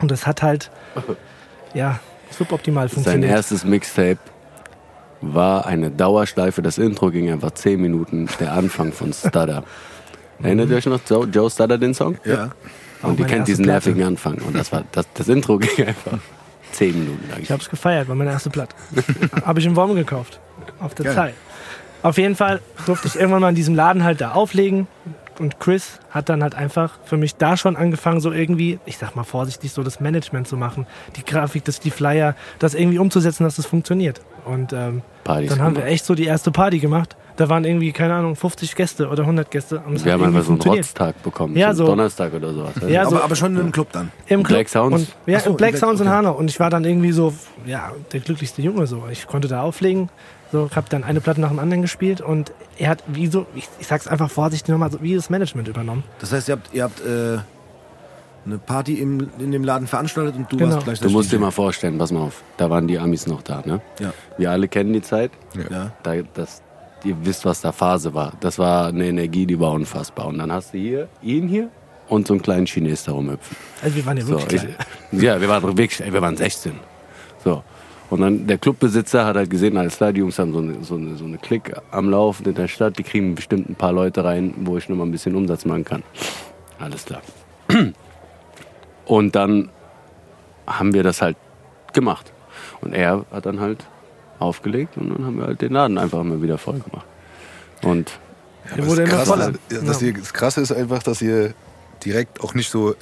Und 0.00 0.10
das 0.10 0.26
hat 0.26 0.42
halt, 0.42 0.70
ja, 1.74 2.00
suboptimal 2.30 2.88
Sein 2.88 2.94
funktioniert. 2.94 3.32
erstes 3.32 3.64
Mixtape 3.64 4.18
war 5.20 5.66
eine 5.66 5.90
Dauerschleife. 5.90 6.62
Das 6.62 6.78
Intro 6.78 7.10
ging 7.10 7.30
einfach 7.30 7.50
10 7.50 7.80
Minuten. 7.80 8.28
Der 8.38 8.52
Anfang 8.52 8.92
von 8.92 9.12
Stutter. 9.12 9.64
Erinnert 10.42 10.70
ihr 10.70 10.76
euch 10.76 10.86
noch 10.86 11.00
Joe, 11.08 11.26
Joe 11.26 11.50
Stutter 11.50 11.76
den 11.76 11.92
Song? 11.92 12.16
Ja. 12.24 12.50
Und 13.02 13.18
die 13.18 13.22
meine 13.22 13.34
kennt 13.34 13.48
diesen 13.48 13.64
Platte. 13.64 13.88
nervigen 13.88 14.06
Anfang. 14.06 14.38
Und 14.38 14.56
das 14.56 14.72
war 14.72 14.84
das, 14.92 15.06
das 15.14 15.28
Intro 15.28 15.58
ging 15.58 15.86
einfach 15.86 16.18
10 16.72 16.98
Minuten 16.98 17.28
lang. 17.30 17.40
Ich 17.42 17.50
habe 17.50 17.62
es 17.62 17.68
gefeiert, 17.68 18.08
war 18.08 18.14
meine 18.14 18.30
erste 18.30 18.50
Platte. 18.50 18.74
habe 19.44 19.60
ich 19.60 19.66
im 19.66 19.76
Worm 19.76 19.94
gekauft. 19.94 20.40
Auf 20.80 20.94
der 20.94 21.06
Geil. 21.06 21.14
Zeit. 21.14 21.34
Auf 22.02 22.16
jeden 22.16 22.34
Fall 22.36 22.60
durfte 22.86 23.08
ich 23.08 23.16
irgendwann 23.16 23.42
mal 23.42 23.50
in 23.50 23.54
diesem 23.54 23.74
Laden 23.74 24.04
halt 24.04 24.20
da 24.20 24.32
auflegen. 24.32 24.86
Und 25.40 25.58
Chris 25.58 25.98
hat 26.10 26.28
dann 26.28 26.42
halt 26.42 26.54
einfach 26.54 26.98
für 27.04 27.16
mich 27.16 27.34
da 27.36 27.56
schon 27.56 27.74
angefangen, 27.76 28.20
so 28.20 28.30
irgendwie, 28.30 28.78
ich 28.84 28.98
sag 28.98 29.16
mal 29.16 29.24
vorsichtig, 29.24 29.72
so 29.72 29.82
das 29.82 29.98
Management 29.98 30.46
zu 30.46 30.56
machen. 30.58 30.86
Die 31.16 31.24
Grafik, 31.24 31.64
das, 31.64 31.80
die 31.80 31.90
Flyer, 31.90 32.36
das 32.58 32.74
irgendwie 32.74 32.98
umzusetzen, 32.98 33.44
dass 33.44 33.56
das 33.56 33.64
funktioniert. 33.64 34.20
Und 34.44 34.72
ähm, 34.74 35.00
Partys 35.24 35.50
dann 35.50 35.62
haben 35.62 35.76
wir 35.76 35.86
echt 35.86 36.04
so 36.04 36.14
die 36.14 36.26
erste 36.26 36.50
Party 36.50 36.78
gemacht. 36.78 37.16
Da 37.36 37.48
waren 37.48 37.64
irgendwie, 37.64 37.90
keine 37.92 38.14
Ahnung, 38.14 38.36
50 38.36 38.76
Gäste 38.76 39.08
oder 39.08 39.22
100 39.22 39.50
Gäste. 39.50 39.80
Und 39.86 40.04
Wir 40.04 40.12
haben 40.12 40.24
einfach 40.24 40.42
so 40.42 40.52
einen. 40.52 40.60
Rotztag 40.60 41.22
bekommen. 41.22 41.56
Ja, 41.56 41.72
so 41.72 41.86
Donnerstag 41.86 42.34
oder 42.34 42.52
sowas. 42.52 42.74
Ja, 42.86 43.06
so- 43.06 43.16
aber, 43.16 43.24
aber 43.24 43.34
schon 43.36 43.56
im 43.58 43.72
Club 43.72 43.88
dann. 43.92 44.12
Im 44.26 44.42
Club. 44.42 44.58
Black 44.58 44.68
Sounds? 44.68 44.94
Und, 44.94 45.08
ja, 45.26 45.40
so, 45.40 45.50
im 45.50 45.56
Black 45.56 45.70
Black- 45.70 45.80
Sounds 45.80 46.00
in 46.02 46.06
okay. 46.06 46.16
Hanau. 46.16 46.32
Und 46.34 46.50
ich 46.50 46.60
war 46.60 46.68
dann 46.68 46.84
irgendwie 46.84 47.12
so, 47.12 47.32
ja, 47.64 47.92
der 48.12 48.20
glücklichste 48.20 48.60
Junge 48.60 48.86
so. 48.86 49.04
Ich 49.10 49.26
konnte 49.26 49.48
da 49.48 49.62
auflegen. 49.62 50.10
So, 50.52 50.68
hab 50.74 50.88
dann 50.90 51.04
eine 51.04 51.20
Platte 51.20 51.40
nach 51.40 51.50
dem 51.50 51.58
anderen 51.60 51.82
gespielt 51.82 52.20
und 52.20 52.52
er 52.78 52.88
hat 52.90 53.04
wie 53.06 53.28
so, 53.28 53.46
ich, 53.54 53.68
ich 53.78 53.86
sag's 53.86 54.08
einfach 54.08 54.30
vorsichtig 54.30 54.68
nochmal, 54.68 54.90
so 54.90 55.00
wie 55.00 55.14
das 55.14 55.30
Management 55.30 55.68
übernommen. 55.68 56.02
Das 56.18 56.32
heißt, 56.32 56.48
ihr 56.48 56.52
habt, 56.56 56.74
ihr 56.74 56.82
habt 56.82 57.00
äh, 57.06 57.38
eine 58.46 58.58
Party 58.58 58.94
im, 58.94 59.28
in 59.38 59.52
dem 59.52 59.62
Laden 59.62 59.86
veranstaltet 59.86 60.34
und 60.34 60.50
du 60.50 60.56
Genau. 60.56 60.74
warst 60.74 60.84
gleich 60.84 61.00
Du 61.00 61.10
musst 61.10 61.30
dir 61.30 61.38
mal 61.38 61.50
vorstellen, 61.52 61.98
pass 61.98 62.10
mal 62.10 62.22
auf, 62.22 62.42
da 62.56 62.68
waren 62.68 62.88
die 62.88 62.98
Amis 62.98 63.26
noch 63.28 63.42
da, 63.42 63.62
ne? 63.64 63.80
Ja. 64.00 64.12
Wir 64.38 64.50
alle 64.50 64.66
kennen 64.66 64.92
die 64.92 65.02
Zeit. 65.02 65.30
Ja. 65.70 65.92
Da, 66.02 66.14
das, 66.34 66.62
ihr 67.04 67.16
wisst, 67.24 67.44
was 67.44 67.60
da 67.60 67.70
Phase 67.70 68.12
war. 68.14 68.32
Das 68.40 68.58
war 68.58 68.88
eine 68.88 69.06
Energie, 69.06 69.46
die 69.46 69.60
war 69.60 69.70
unfassbar. 69.72 70.26
Und 70.26 70.38
dann 70.38 70.50
hast 70.50 70.74
du 70.74 70.78
hier 70.78 71.08
ihn 71.22 71.46
hier 71.48 71.68
und 72.08 72.26
so 72.26 72.34
einen 72.34 72.42
kleinen 72.42 72.66
Chines 72.66 73.04
da 73.04 73.12
rumhüpfen. 73.12 73.56
Also 73.82 73.94
wir 73.94 74.04
waren 74.06 74.16
ja 74.16 74.24
So, 74.24 74.30
wirklich 74.32 74.64
ich, 74.64 74.74
klein. 74.74 75.22
ja, 75.22 75.40
wir 75.40 75.48
waren 75.48 75.62
wirklich, 75.62 76.00
ey, 76.00 76.12
wir 76.12 76.20
waren 76.22 76.36
16. 76.36 76.72
Und 78.10 78.20
dann 78.20 78.46
der 78.46 78.58
Clubbesitzer 78.58 79.24
hat 79.24 79.36
halt 79.36 79.50
gesehen, 79.50 79.76
alles 79.76 79.96
klar, 79.96 80.12
die 80.12 80.18
Jungs 80.18 80.38
haben 80.38 80.52
so 80.52 80.58
eine, 80.58 80.82
so 80.82 80.96
eine, 80.96 81.16
so 81.16 81.24
eine 81.24 81.38
Klick 81.38 81.72
am 81.92 82.10
Laufen 82.10 82.44
in 82.44 82.54
der 82.54 82.66
Stadt, 82.66 82.98
die 82.98 83.04
kriegen 83.04 83.36
bestimmt 83.36 83.70
ein 83.70 83.76
paar 83.76 83.92
Leute 83.92 84.24
rein, 84.24 84.52
wo 84.58 84.76
ich 84.76 84.88
noch 84.88 84.96
mal 84.96 85.04
ein 85.04 85.12
bisschen 85.12 85.36
Umsatz 85.36 85.64
machen 85.64 85.84
kann. 85.84 86.02
Alles 86.80 87.04
klar. 87.04 87.22
Und 89.06 89.36
dann 89.36 89.70
haben 90.66 90.92
wir 90.92 91.04
das 91.04 91.22
halt 91.22 91.36
gemacht. 91.92 92.32
Und 92.80 92.94
er 92.94 93.24
hat 93.30 93.46
dann 93.46 93.60
halt 93.60 93.86
aufgelegt 94.38 94.96
und 94.96 95.10
dann 95.10 95.26
haben 95.26 95.36
wir 95.38 95.46
halt 95.46 95.60
den 95.60 95.72
Laden 95.72 95.98
einfach 95.98 96.20
immer 96.20 96.40
wieder 96.40 96.56
voll 96.56 96.78
gemacht. 96.78 97.06
Und 97.82 98.18
wurde 98.76 99.02
immer 99.02 99.10
krass, 99.10 99.52
dass 99.68 100.02
ihr, 100.02 100.14
das 100.14 100.32
Krasse 100.32 100.60
ist 100.62 100.72
einfach, 100.72 101.02
dass 101.02 101.20
ihr 101.20 101.52
direkt 102.04 102.40
auch 102.40 102.54
nicht 102.54 102.70
so, 102.70 102.94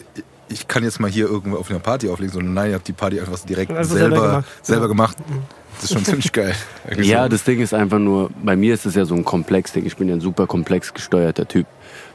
ich 0.49 0.69
kann 0.69 0.83
jetzt 0.83 1.01
mal 1.01 1.11
hier 1.11 1.27
irgendwo 1.27 1.57
auf 1.59 1.71
einer 1.71 1.79
Party 1.79 2.09
auflegen, 2.09 2.33
sondern 2.33 2.55
nein, 2.55 2.71
ihr 2.71 2.77
habt 2.77 2.89
die 2.89 2.93
Party 2.93 3.21
einfach 3.21 3.39
direkt 3.41 3.71
Einfach 3.71 3.85
selber, 3.85 4.17
selber 4.17 4.45
selber 4.63 4.89
gemacht. 4.89 5.17
gemacht. 5.19 5.43
Das 5.77 5.85
ist 5.85 5.93
schon 5.93 6.05
ziemlich 6.05 6.33
geil. 6.33 6.55
Ja, 7.01 7.29
das 7.29 7.45
Ding 7.45 7.61
ist 7.61 7.73
einfach 7.75 7.99
nur, 7.99 8.31
bei 8.43 8.57
mir 8.57 8.75
ist 8.75 8.87
es 8.87 8.95
ja 8.95 9.05
so 9.05 9.15
ein 9.15 9.25
Komplex-Ding. 9.25 9.87
Ich 9.87 9.97
bin 9.97 10.09
ja 10.09 10.15
ein 10.15 10.21
super 10.21 10.47
komplex 10.47 10.93
gesteuerter 10.95 11.47
Typ. 11.47 11.67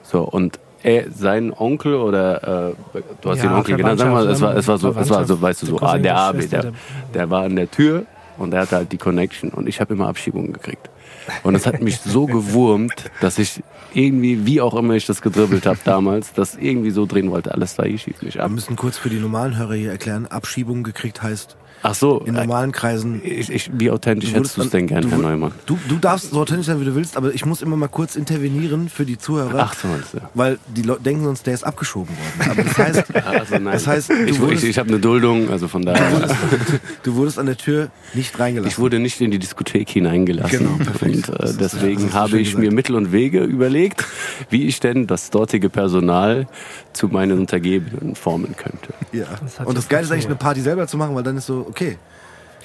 So, 0.01 0.21
und 0.23 0.59
er, 0.81 1.05
sein 1.11 1.53
Onkel 1.55 1.95
oder, 1.95 2.71
äh, 2.73 2.99
du 3.21 3.29
hast 3.29 3.37
Ja, 3.39 3.45
ihn 3.45 3.53
Onkel 3.53 3.77
genannt, 3.77 3.99
sag 3.99 4.11
mal, 4.11 4.27
es 4.27 4.41
war, 4.41 4.55
es 4.57 4.67
war 4.67 4.77
so, 4.77 4.89
es 4.89 5.09
war 5.09 5.25
so, 5.25 5.41
weißt 5.41 5.61
du, 5.61 5.65
so, 5.67 5.79
ah, 5.79 5.97
der 5.97 6.17
Abi, 6.17 6.39
Schwester, 6.41 6.61
der, 6.61 6.73
der 7.13 7.29
war 7.29 7.43
an 7.43 7.55
der 7.55 7.71
Tür 7.71 8.05
und 8.37 8.53
er 8.53 8.61
hatte 8.61 8.75
halt 8.75 8.91
die 8.91 8.97
Connection 8.97 9.51
und 9.51 9.69
ich 9.69 9.79
habe 9.79 9.93
immer 9.93 10.09
Abschiebungen 10.09 10.51
gekriegt. 10.51 10.89
Und 11.43 11.55
es 11.55 11.65
hat 11.65 11.81
mich 11.81 11.99
so 11.99 12.25
gewurmt, 12.25 13.11
dass 13.21 13.37
ich 13.39 13.63
irgendwie, 13.93 14.45
wie 14.45 14.61
auch 14.61 14.75
immer 14.75 14.93
ich 14.95 15.05
das 15.05 15.21
gedribbelt 15.21 15.65
habe 15.65 15.79
damals, 15.83 16.33
das 16.33 16.55
irgendwie 16.55 16.91
so 16.91 17.05
drehen 17.05 17.31
wollte. 17.31 17.53
Alles 17.53 17.75
da, 17.75 17.83
ich 17.83 18.03
schieb 18.03 18.21
mich 18.21 18.35
Wir 18.35 18.43
ab. 18.43 18.51
müssen 18.51 18.75
kurz 18.75 18.97
für 18.97 19.09
die 19.09 19.19
normalen 19.19 19.57
Hörer 19.57 19.75
hier 19.75 19.91
erklären, 19.91 20.27
Abschiebung 20.27 20.83
gekriegt 20.83 21.21
heißt 21.21 21.57
Ach 21.85 21.93
so, 21.93 22.19
in 22.21 22.33
normalen 22.33 22.71
Kreisen. 22.71 23.21
ich, 23.23 23.49
ich, 23.51 23.69
wie 23.73 23.91
authentisch 23.91 24.31
Du 24.31 24.37
hättest 24.37 24.55
du 24.57 24.61
es 24.61 24.69
denn 24.69 24.87
gern, 24.87 25.03
an- 25.03 25.09
Herr 25.09 25.17
du, 25.17 25.23
Neumann? 25.23 25.51
Du, 25.65 25.77
du 25.89 25.97
darfst 25.97 26.31
so 26.31 26.39
authentisch 26.39 26.67
sein, 26.67 26.79
wie 26.79 26.85
du 26.85 26.95
willst, 26.95 27.17
aber 27.17 27.33
ich 27.33 27.45
muss 27.45 27.61
immer 27.61 27.75
mal 27.75 27.89
kurz 27.89 28.15
intervenieren 28.15 28.87
für 28.89 29.05
die 29.05 29.17
Zuhörer. 29.17 29.59
Ach 29.59 29.73
so, 29.75 29.89
das, 29.99 30.13
ja. 30.13 30.29
Weil 30.33 30.59
die 30.75 30.81
Leute 30.81 31.03
denken 31.03 31.25
sonst, 31.25 31.45
der 31.45 31.53
ist 31.53 31.63
abgeschoben 31.63 32.15
worden. 32.15 32.51
Aber 32.51 32.63
das 32.63 32.77
heißt, 32.77 33.03
Also 33.25 33.53
nein. 33.55 33.73
Das 33.73 33.85
heißt, 33.85 34.09
du 34.09 34.13
ich, 34.23 34.31
ich, 34.31 34.39
wurdest- 34.39 34.63
ich 34.63 34.77
habe 34.79 34.89
eine 34.89 34.99
Duldung, 34.99 35.49
also 35.49 35.67
von 35.67 35.83
daher. 35.83 36.29
du 37.03 37.15
wurdest 37.15 37.37
an 37.37 37.47
der 37.47 37.57
Tür 37.57 37.89
nicht 38.13 38.39
reingelassen. 38.39 38.71
Ich 38.71 38.79
wurde 38.79 38.99
nicht 38.99 39.19
in 39.19 39.31
die 39.31 39.39
Diskothek 39.39 39.89
hineingelassen. 39.89 40.59
Genau, 40.59 40.75
perfekt. 40.77 41.29
Und 41.29 41.39
äh, 41.39 41.53
deswegen 41.59 42.07
du 42.07 42.13
habe 42.13 42.39
ich 42.39 42.49
gesagt. 42.51 42.63
mir 42.63 42.71
Mittel 42.73 42.95
und 42.95 43.11
Wege 43.11 43.43
überlegt, 43.43 44.05
wie 44.49 44.63
ich 44.67 44.79
denn 44.79 45.05
das 45.07 45.29
dortige 45.31 45.69
Personal 45.69 46.47
zu 46.93 47.07
meinen 47.07 47.39
Untergebenen 47.39 48.15
formen 48.15 48.55
könnte. 48.55 48.93
ja. 49.11 49.25
Das 49.41 49.65
Und 49.65 49.77
das 49.77 49.87
Geile 49.89 50.03
ist 50.03 50.11
eigentlich, 50.11 50.25
eine 50.27 50.35
Party 50.35 50.61
selber 50.61 50.87
zu 50.87 50.97
machen, 50.97 51.15
weil 51.15 51.23
dann 51.23 51.37
ist 51.37 51.47
so, 51.47 51.65
okay. 51.69 51.97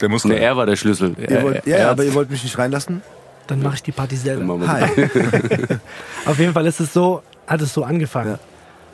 Der 0.00 0.08
muss 0.08 0.24
Ne, 0.24 0.34
rein. 0.34 0.42
er 0.42 0.56
war 0.56 0.66
der 0.66 0.76
Schlüssel. 0.76 1.14
Ihr 1.18 1.28
Er- 1.30 1.42
wollt, 1.42 1.66
ja, 1.66 1.76
er 1.76 1.90
aber 1.90 2.04
ihr 2.04 2.14
wollt 2.14 2.30
mich 2.30 2.42
nicht 2.44 2.56
reinlassen. 2.58 3.02
Dann 3.48 3.62
mache 3.62 3.76
ich 3.76 3.82
die 3.82 3.92
Party 3.92 4.14
selber. 4.16 4.68
Hi. 4.68 4.84
Auf 6.26 6.38
jeden 6.38 6.52
Fall 6.52 6.66
ist 6.66 6.80
es 6.80 6.92
so, 6.92 7.22
hat 7.46 7.60
es 7.62 7.72
so 7.72 7.82
angefangen. 7.84 8.38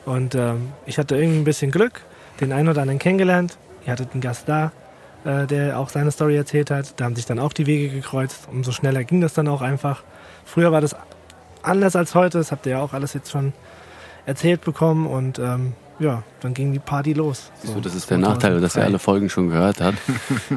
Und 0.05 0.35
ähm, 0.35 0.69
ich 0.85 0.97
hatte 0.97 1.15
irgendwie 1.17 1.39
ein 1.39 1.43
bisschen 1.43 1.71
Glück, 1.71 2.01
den 2.39 2.51
einen 2.53 2.69
oder 2.69 2.81
anderen 2.81 2.99
kennengelernt. 2.99 3.57
Ihr 3.85 3.91
hattet 3.91 4.09
einen 4.13 4.21
Gast 4.21 4.47
da. 4.47 4.71
äh, 5.25 5.45
der 5.47 5.77
auch 5.79 5.89
seine 5.89 6.11
Story 6.11 6.37
erzählt 6.37 6.71
hat. 6.71 6.93
Da 6.99 7.05
haben 7.05 7.15
sich 7.15 7.25
dann 7.25 7.39
auch 7.39 7.51
die 7.51 7.65
Wege 7.65 7.89
gekreuzt. 7.89 8.47
Umso 8.51 8.71
schneller 8.71 9.03
ging 9.03 9.21
das 9.21 9.33
dann 9.33 9.47
auch 9.47 9.61
einfach. 9.61 10.03
Früher 10.45 10.71
war 10.71 10.81
das 10.81 10.95
anders 11.63 11.95
als 11.95 12.13
heute. 12.15 12.37
Das 12.37 12.51
habt 12.51 12.65
ihr 12.67 12.73
ja 12.73 12.79
auch 12.81 12.93
alles 12.93 13.13
jetzt 13.13 13.31
schon 13.31 13.51
erzählt 14.25 14.61
bekommen. 14.61 15.07
Und 15.07 15.39
ähm, 15.39 15.73
ja, 15.97 16.23
dann 16.41 16.53
ging 16.53 16.73
die 16.73 16.79
Party 16.79 17.13
los. 17.13 17.51
So, 17.63 17.79
das 17.79 17.95
ist 17.95 18.09
der 18.09 18.17
Nachteil, 18.17 18.59
dass 18.59 18.75
er 18.75 18.83
alle 18.83 18.99
Folgen 18.99 19.29
schon 19.29 19.49
gehört 19.49 19.79
hat. 19.79 19.95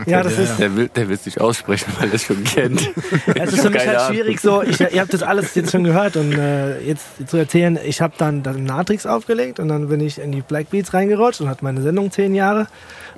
Ja, 0.06 0.22
das 0.22 0.36
ist. 0.36 0.58
Der 0.58 0.74
will, 0.74 0.88
der 0.88 1.08
will 1.08 1.14
es 1.14 1.26
nicht 1.26 1.40
aussprechen, 1.40 1.92
weil 1.98 2.08
er 2.08 2.14
es 2.14 2.24
schon 2.24 2.42
kennt. 2.42 2.90
Es 3.34 3.52
ist 3.52 3.62
für 3.62 3.70
mich 3.70 3.86
halt 3.86 4.00
schwierig 4.02 4.40
so, 4.40 4.62
ich, 4.62 4.80
ihr 4.80 5.00
habt 5.00 5.12
das 5.14 5.22
alles 5.22 5.54
jetzt 5.54 5.70
schon 5.70 5.84
gehört 5.84 6.16
und 6.16 6.32
äh, 6.32 6.80
jetzt 6.80 7.04
zu 7.26 7.36
erzählen, 7.36 7.78
ich 7.84 8.00
habe 8.00 8.14
dann, 8.18 8.42
dann 8.42 8.64
Natrix 8.64 9.06
aufgelegt 9.06 9.60
und 9.60 9.68
dann 9.68 9.88
bin 9.88 10.00
ich 10.00 10.18
in 10.18 10.32
die 10.32 10.40
Black 10.40 10.70
Beats 10.70 10.92
reingerutscht 10.92 11.40
und 11.40 11.48
hatte 11.48 11.64
meine 11.64 11.82
Sendung 11.82 12.10
zehn 12.10 12.34
Jahre 12.34 12.66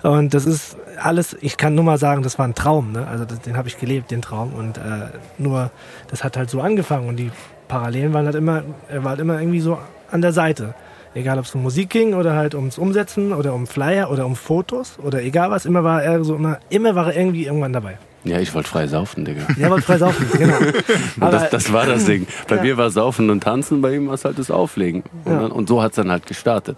und 0.02 0.35
das 0.35 0.47
ist 0.47 0.76
alles, 1.00 1.37
ich 1.40 1.57
kann 1.57 1.75
nur 1.75 1.85
mal 1.85 1.99
sagen, 1.99 2.23
das 2.23 2.38
war 2.38 2.47
ein 2.47 2.54
Traum, 2.54 2.92
ne? 2.92 3.07
also 3.07 3.25
das, 3.25 3.40
den 3.40 3.57
habe 3.57 3.69
ich 3.69 3.78
gelebt, 3.78 4.11
den 4.11 4.23
Traum 4.23 4.52
und 4.52 4.78
äh, 4.78 5.09
nur, 5.38 5.71
das 6.09 6.25
hat 6.25 6.37
halt 6.37 6.50
so 6.50 6.61
angefangen 6.61 7.09
und 7.09 7.16
die 7.16 7.30
Parallelen 7.69 8.12
waren 8.12 8.26
halt 8.26 8.37
immer, 8.37 8.62
er 8.88 9.04
war 9.04 9.11
halt 9.11 9.21
immer 9.21 9.40
irgendwie 9.40 9.61
so 9.61 9.78
an 10.11 10.23
der 10.23 10.33
Seite. 10.33 10.75
Egal, 11.14 11.38
ob 11.40 11.45
es 11.45 11.55
um 11.57 11.62
Musik 11.62 11.90
ging 11.90 12.14
oder 12.14 12.35
halt 12.37 12.55
ums 12.55 12.79
Umsetzen 12.79 13.33
oder 13.33 13.52
um 13.52 13.67
Flyer 13.67 14.11
oder 14.12 14.26
um 14.26 14.37
Fotos 14.37 14.97
oder 15.02 15.23
egal 15.23 15.50
was, 15.50 15.67
immer 15.67 15.83
war 15.83 16.02
er 16.05 16.23
so 16.23 16.37
immer, 16.37 16.59
immer 16.69 16.95
war 16.95 17.09
er 17.12 17.17
irgendwie 17.21 17.47
irgendwann 17.47 17.73
dabei. 17.73 17.99
Ja, 18.23 18.38
ich 18.38 18.55
wollte 18.55 18.69
frei 18.69 18.87
saufen, 18.87 19.25
Digga. 19.25 19.43
Er 19.59 19.71
wollte 19.71 19.87
frei 19.87 19.99
saufen, 19.99 20.26
genau. 20.38 20.57
Und 20.59 21.33
das, 21.33 21.50
das 21.50 21.73
war 21.73 21.87
das 21.87 22.05
Ding. 22.05 22.26
Bei 22.47 22.57
Ja. 22.57 22.62
mir 22.62 22.76
war 22.76 22.90
Saufen 22.90 23.29
und 23.31 23.43
Tanzen, 23.43 23.81
bei 23.81 23.95
ihm 23.97 24.07
war 24.07 24.14
es 24.14 24.25
halt 24.25 24.38
das 24.38 24.50
Auflegen. 24.52 25.02
Und, 25.25 25.33
Ja. 25.33 25.40
dann, 25.40 25.50
und 25.52 25.69
so 25.69 25.83
hat 25.83 25.93
es 25.93 25.97
dann 25.97 26.11
halt 26.12 26.26
gestartet. 26.26 26.76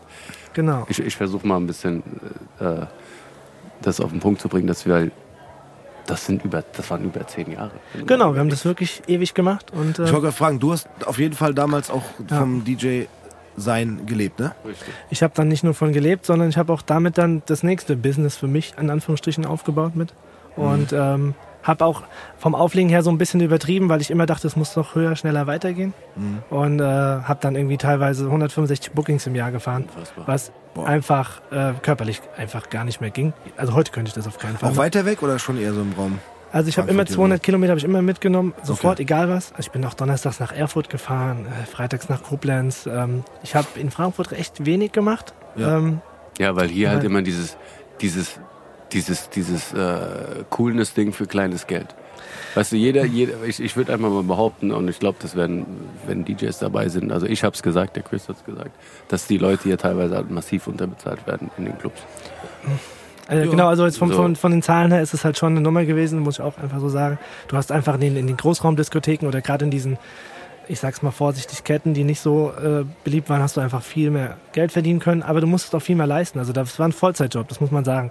genau. 0.55 0.87
Ich, 0.89 0.99
ich 1.01 1.15
versuche 1.17 1.47
mal 1.47 1.57
ein 1.57 1.67
bisschen 1.67 2.03
äh, 2.61 2.87
das 3.83 4.01
auf 4.01 4.11
den 4.13 4.21
Punkt 4.21 4.41
zu 4.41 4.49
bringen, 4.49 4.67
dass 4.69 4.87
wir 4.87 4.95
halt, 4.95 5.13
das 6.07 6.25
sind 6.25 6.45
über, 6.45 6.65
das 6.75 6.89
waren 6.91 7.05
über 7.05 7.27
zehn 7.27 7.53
Jahre. 7.53 7.73
Genau, 8.07 8.33
wir 8.35 8.41
haben 8.41 8.49
das 8.51 8.65
wirklich 8.65 9.03
ewig 9.09 9.35
gemacht 9.35 9.73
und 9.73 9.99
äh, 9.99 10.05
Ich 10.05 10.11
wollte 10.13 10.23
gerade 10.27 10.33
fragen, 10.37 10.59
du 10.61 10.73
hast 10.73 10.89
auf 11.05 11.19
jeden 11.19 11.35
Fall 11.35 11.53
damals 11.55 11.91
auch 11.91 12.05
Ja. 12.31 12.39
vom 12.39 12.65
DJ 12.65 13.03
sein 13.57 14.07
gelebt, 14.07 14.41
ne? 14.41 14.53
Richtig. 14.67 14.95
ich 15.11 15.23
habe 15.23 15.33
dann 15.37 15.49
nicht 15.49 15.65
nur 15.65 15.75
von 15.75 15.93
gelebt, 15.93 16.27
sondern 16.27 16.49
ich 16.49 16.57
habe 16.57 16.73
auch 16.73 16.83
damit 16.83 17.19
dann 17.19 17.43
das 17.47 17.63
nächste 17.63 17.97
Business 17.97 18.37
für 18.37 18.49
mich 18.49 18.75
in 18.79 18.91
Anführungsstrichen 18.91 19.45
aufgebaut 19.47 19.95
mit 19.97 20.13
und 20.57 20.93
ähm, 20.93 21.35
habe 21.63 21.85
auch 21.85 22.03
vom 22.39 22.55
Auflegen 22.57 22.89
her 22.91 23.03
so 23.03 23.11
ein 23.11 23.19
bisschen 23.19 23.41
übertrieben, 23.41 23.89
weil 23.89 24.01
ich 24.01 24.11
immer 24.11 24.27
dachte, 24.27 24.47
es 24.49 24.57
muss 24.57 24.75
noch 24.75 24.95
höher, 24.97 25.15
schneller 25.17 25.47
weitergehen 25.47 25.95
und 26.51 26.81
äh, 26.81 26.83
habe 26.85 27.39
dann 27.41 27.55
irgendwie 27.55 27.77
teilweise 27.77 28.25
165 28.27 28.93
Bookings 28.93 29.27
im 29.27 29.35
Jahr 29.37 29.53
gefahren, 29.53 29.85
Unfassbar. 29.85 30.27
was 30.27 30.53
Boah. 30.75 30.87
einfach 30.87 31.41
äh, 31.53 31.73
körperlich 31.83 32.21
einfach 32.37 32.69
gar 32.69 32.85
nicht 32.85 33.01
mehr 33.01 33.11
ging. 33.11 33.33
Also 33.57 33.75
heute 33.75 33.93
könnte 33.93 34.09
ich 34.09 34.15
das 34.15 34.27
auf 34.27 34.39
keinen 34.39 34.57
Fall. 34.57 34.71
Auch 34.73 34.77
weiter 34.77 35.05
weg 35.07 35.23
oder 35.23 35.39
schon 35.39 35.57
eher 35.61 35.73
so 35.73 35.83
im 35.83 35.93
Raum? 35.93 36.19
Also 36.53 36.69
ich 36.69 36.77
habe 36.77 36.91
immer 36.91 36.99
Frankfurt, 36.99 37.17
200 37.17 37.43
Kilometer 37.43 37.71
habe 37.71 37.79
ich 37.79 37.85
immer 37.85 38.03
mitgenommen, 38.03 38.53
sofort, 38.63 39.01
egal 39.01 39.29
was. 39.31 39.53
Also 39.53 39.61
ich 39.61 39.71
bin 39.71 39.85
auch 39.85 39.95
donnerstags 39.95 40.39
nach 40.39 40.53
Erfurt 40.53 40.91
gefahren, 40.91 41.47
äh, 41.47 41.67
freitags 41.67 42.09
nach 42.11 42.23
Koblenz. 42.23 42.87
Ähm, 42.87 43.25
ich 43.43 43.55
habe 43.55 43.67
in 43.77 43.91
Frankfurt 43.91 44.33
recht 44.33 44.67
wenig 44.67 44.93
gemacht. 44.93 45.33
Ja. 45.57 45.79
Ähm, 45.79 46.01
Ja, 46.39 46.55
weil 46.55 46.69
hier 46.69 46.91
halt 46.91 47.05
immer 47.05 47.23
dieses, 47.23 47.57
dieses, 48.01 48.39
dieses, 48.93 49.31
dieses 49.31 49.73
äh, 49.73 50.45
Coolness-Ding 50.51 51.13
für 51.13 51.27
kleines 51.27 51.67
Geld. 51.67 51.95
Weißt 52.55 52.73
du, 52.73 52.77
jeder, 52.77 53.05
jeder 53.07 53.43
ich, 53.45 53.61
ich 53.61 53.77
würde 53.77 53.95
einfach 53.95 54.11
mal 54.11 54.23
behaupten, 54.23 54.73
und 54.73 54.89
ich 54.89 54.99
glaube, 54.99 55.17
das 55.23 55.35
werden, 55.35 55.65
wenn 56.07 56.25
DJs 56.25 56.59
dabei 56.59 56.89
sind, 56.89 57.11
also 57.11 57.27
ich 57.27 57.45
habe 57.45 57.55
es 57.55 57.63
gesagt, 57.63 57.97
der 57.97 58.03
Chris 58.03 58.29
hat 58.29 58.37
es 58.37 58.45
gesagt, 58.45 58.71
dass 59.09 59.27
die 59.27 59.39
Leute 59.39 59.65
hier 59.65 59.79
teilweise 59.79 60.17
halt 60.17 60.31
massiv 60.31 60.67
unterbezahlt 60.67 61.27
werden 61.27 61.51
in 61.57 61.65
den 61.65 61.79
Clubs. 61.79 62.03
Äh, 63.29 63.47
Genau, 63.47 63.69
also 63.69 63.85
jetzt 63.85 63.99
vom, 63.99 64.11
So. 64.11 64.17
von, 64.17 64.37
von 64.37 64.53
den 64.53 64.63
Zahlen 64.63 64.91
her 64.93 65.03
ist 65.03 65.15
es 65.15 65.25
halt 65.25 65.39
schon 65.39 65.53
eine 65.53 65.61
Nummer 65.61 65.85
gewesen, 65.85 66.21
muss 66.21 66.39
ich 66.39 66.45
auch 66.45 66.59
einfach 66.59 66.81
so 66.81 66.89
sagen. 66.89 67.19
Du 67.49 67.57
hast 67.57 67.73
einfach 67.73 67.95
in 67.95 68.01
den, 68.01 68.17
in 68.17 68.27
den 68.27 68.37
Großraumdiskotheken 68.37 69.27
oder 69.27 69.41
gerade 69.41 69.65
in 69.65 69.71
diesen, 69.71 69.99
ich 70.69 70.81
sag's 70.81 71.03
mal 71.03 71.11
vorsichtig, 71.11 71.65
Ketten, 71.65 71.93
die 71.95 72.05
nicht 72.05 72.21
so 72.21 72.53
äh, 72.53 72.85
beliebt 73.05 73.29
waren, 73.29 73.43
hast 73.43 73.57
du 73.57 73.61
einfach 73.61 73.83
viel 73.83 74.11
mehr 74.11 74.37
Geld 74.53 74.73
verdienen 74.73 75.01
können, 75.01 75.23
aber 75.23 75.41
du 75.41 75.47
musstest 75.47 75.75
auch 75.75 75.83
viel 75.83 75.97
mehr 75.97 76.07
leisten. 76.07 76.39
Also 76.39 76.53
das 76.53 76.79
war 76.79 76.87
ein 76.89 76.93
Vollzeitjob, 76.93 77.49
das 77.49 77.61
muss 77.61 77.71
man 77.71 77.85
sagen. 77.85 78.11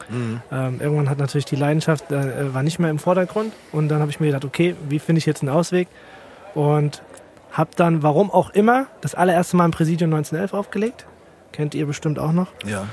Ähm, 0.52 0.80
irgendwann 0.82 1.10
hat 1.10 1.18
natürlich 1.18 1.46
die 1.46 1.56
Leidenschaft, 1.56 2.12
äh, 2.12 2.54
war 2.54 2.64
nicht 2.64 2.80
mehr 2.80 2.90
im 2.90 3.00
Vordergrund 3.00 3.54
und 3.72 3.88
dann 3.90 4.00
habe 4.02 4.12
ich 4.12 4.20
mir 4.20 4.28
gedacht, 4.28 4.46
okay, 4.46 4.76
wie 4.90 5.00
finde 5.00 5.20
ich 5.20 5.26
jetzt 5.26 5.42
einen 5.42 5.50
Ausweg? 5.50 5.88
Und 6.54 7.02
habe 7.54 7.72
dann, 7.76 8.02
warum 8.04 8.32
auch 8.32 8.50
immer, 8.52 8.88
das 9.02 9.14
allererste 9.16 9.58
Mal 9.58 9.66
im 9.66 9.72
Präsidium 9.72 10.14
1911 10.14 10.54
aufgelegt. 10.54 11.06
Kennt 11.52 11.76
ihr 11.76 11.86
bestimmt 11.86 12.18
auch 12.20 12.32
noch. 12.32 12.48
Ja. 12.66 12.86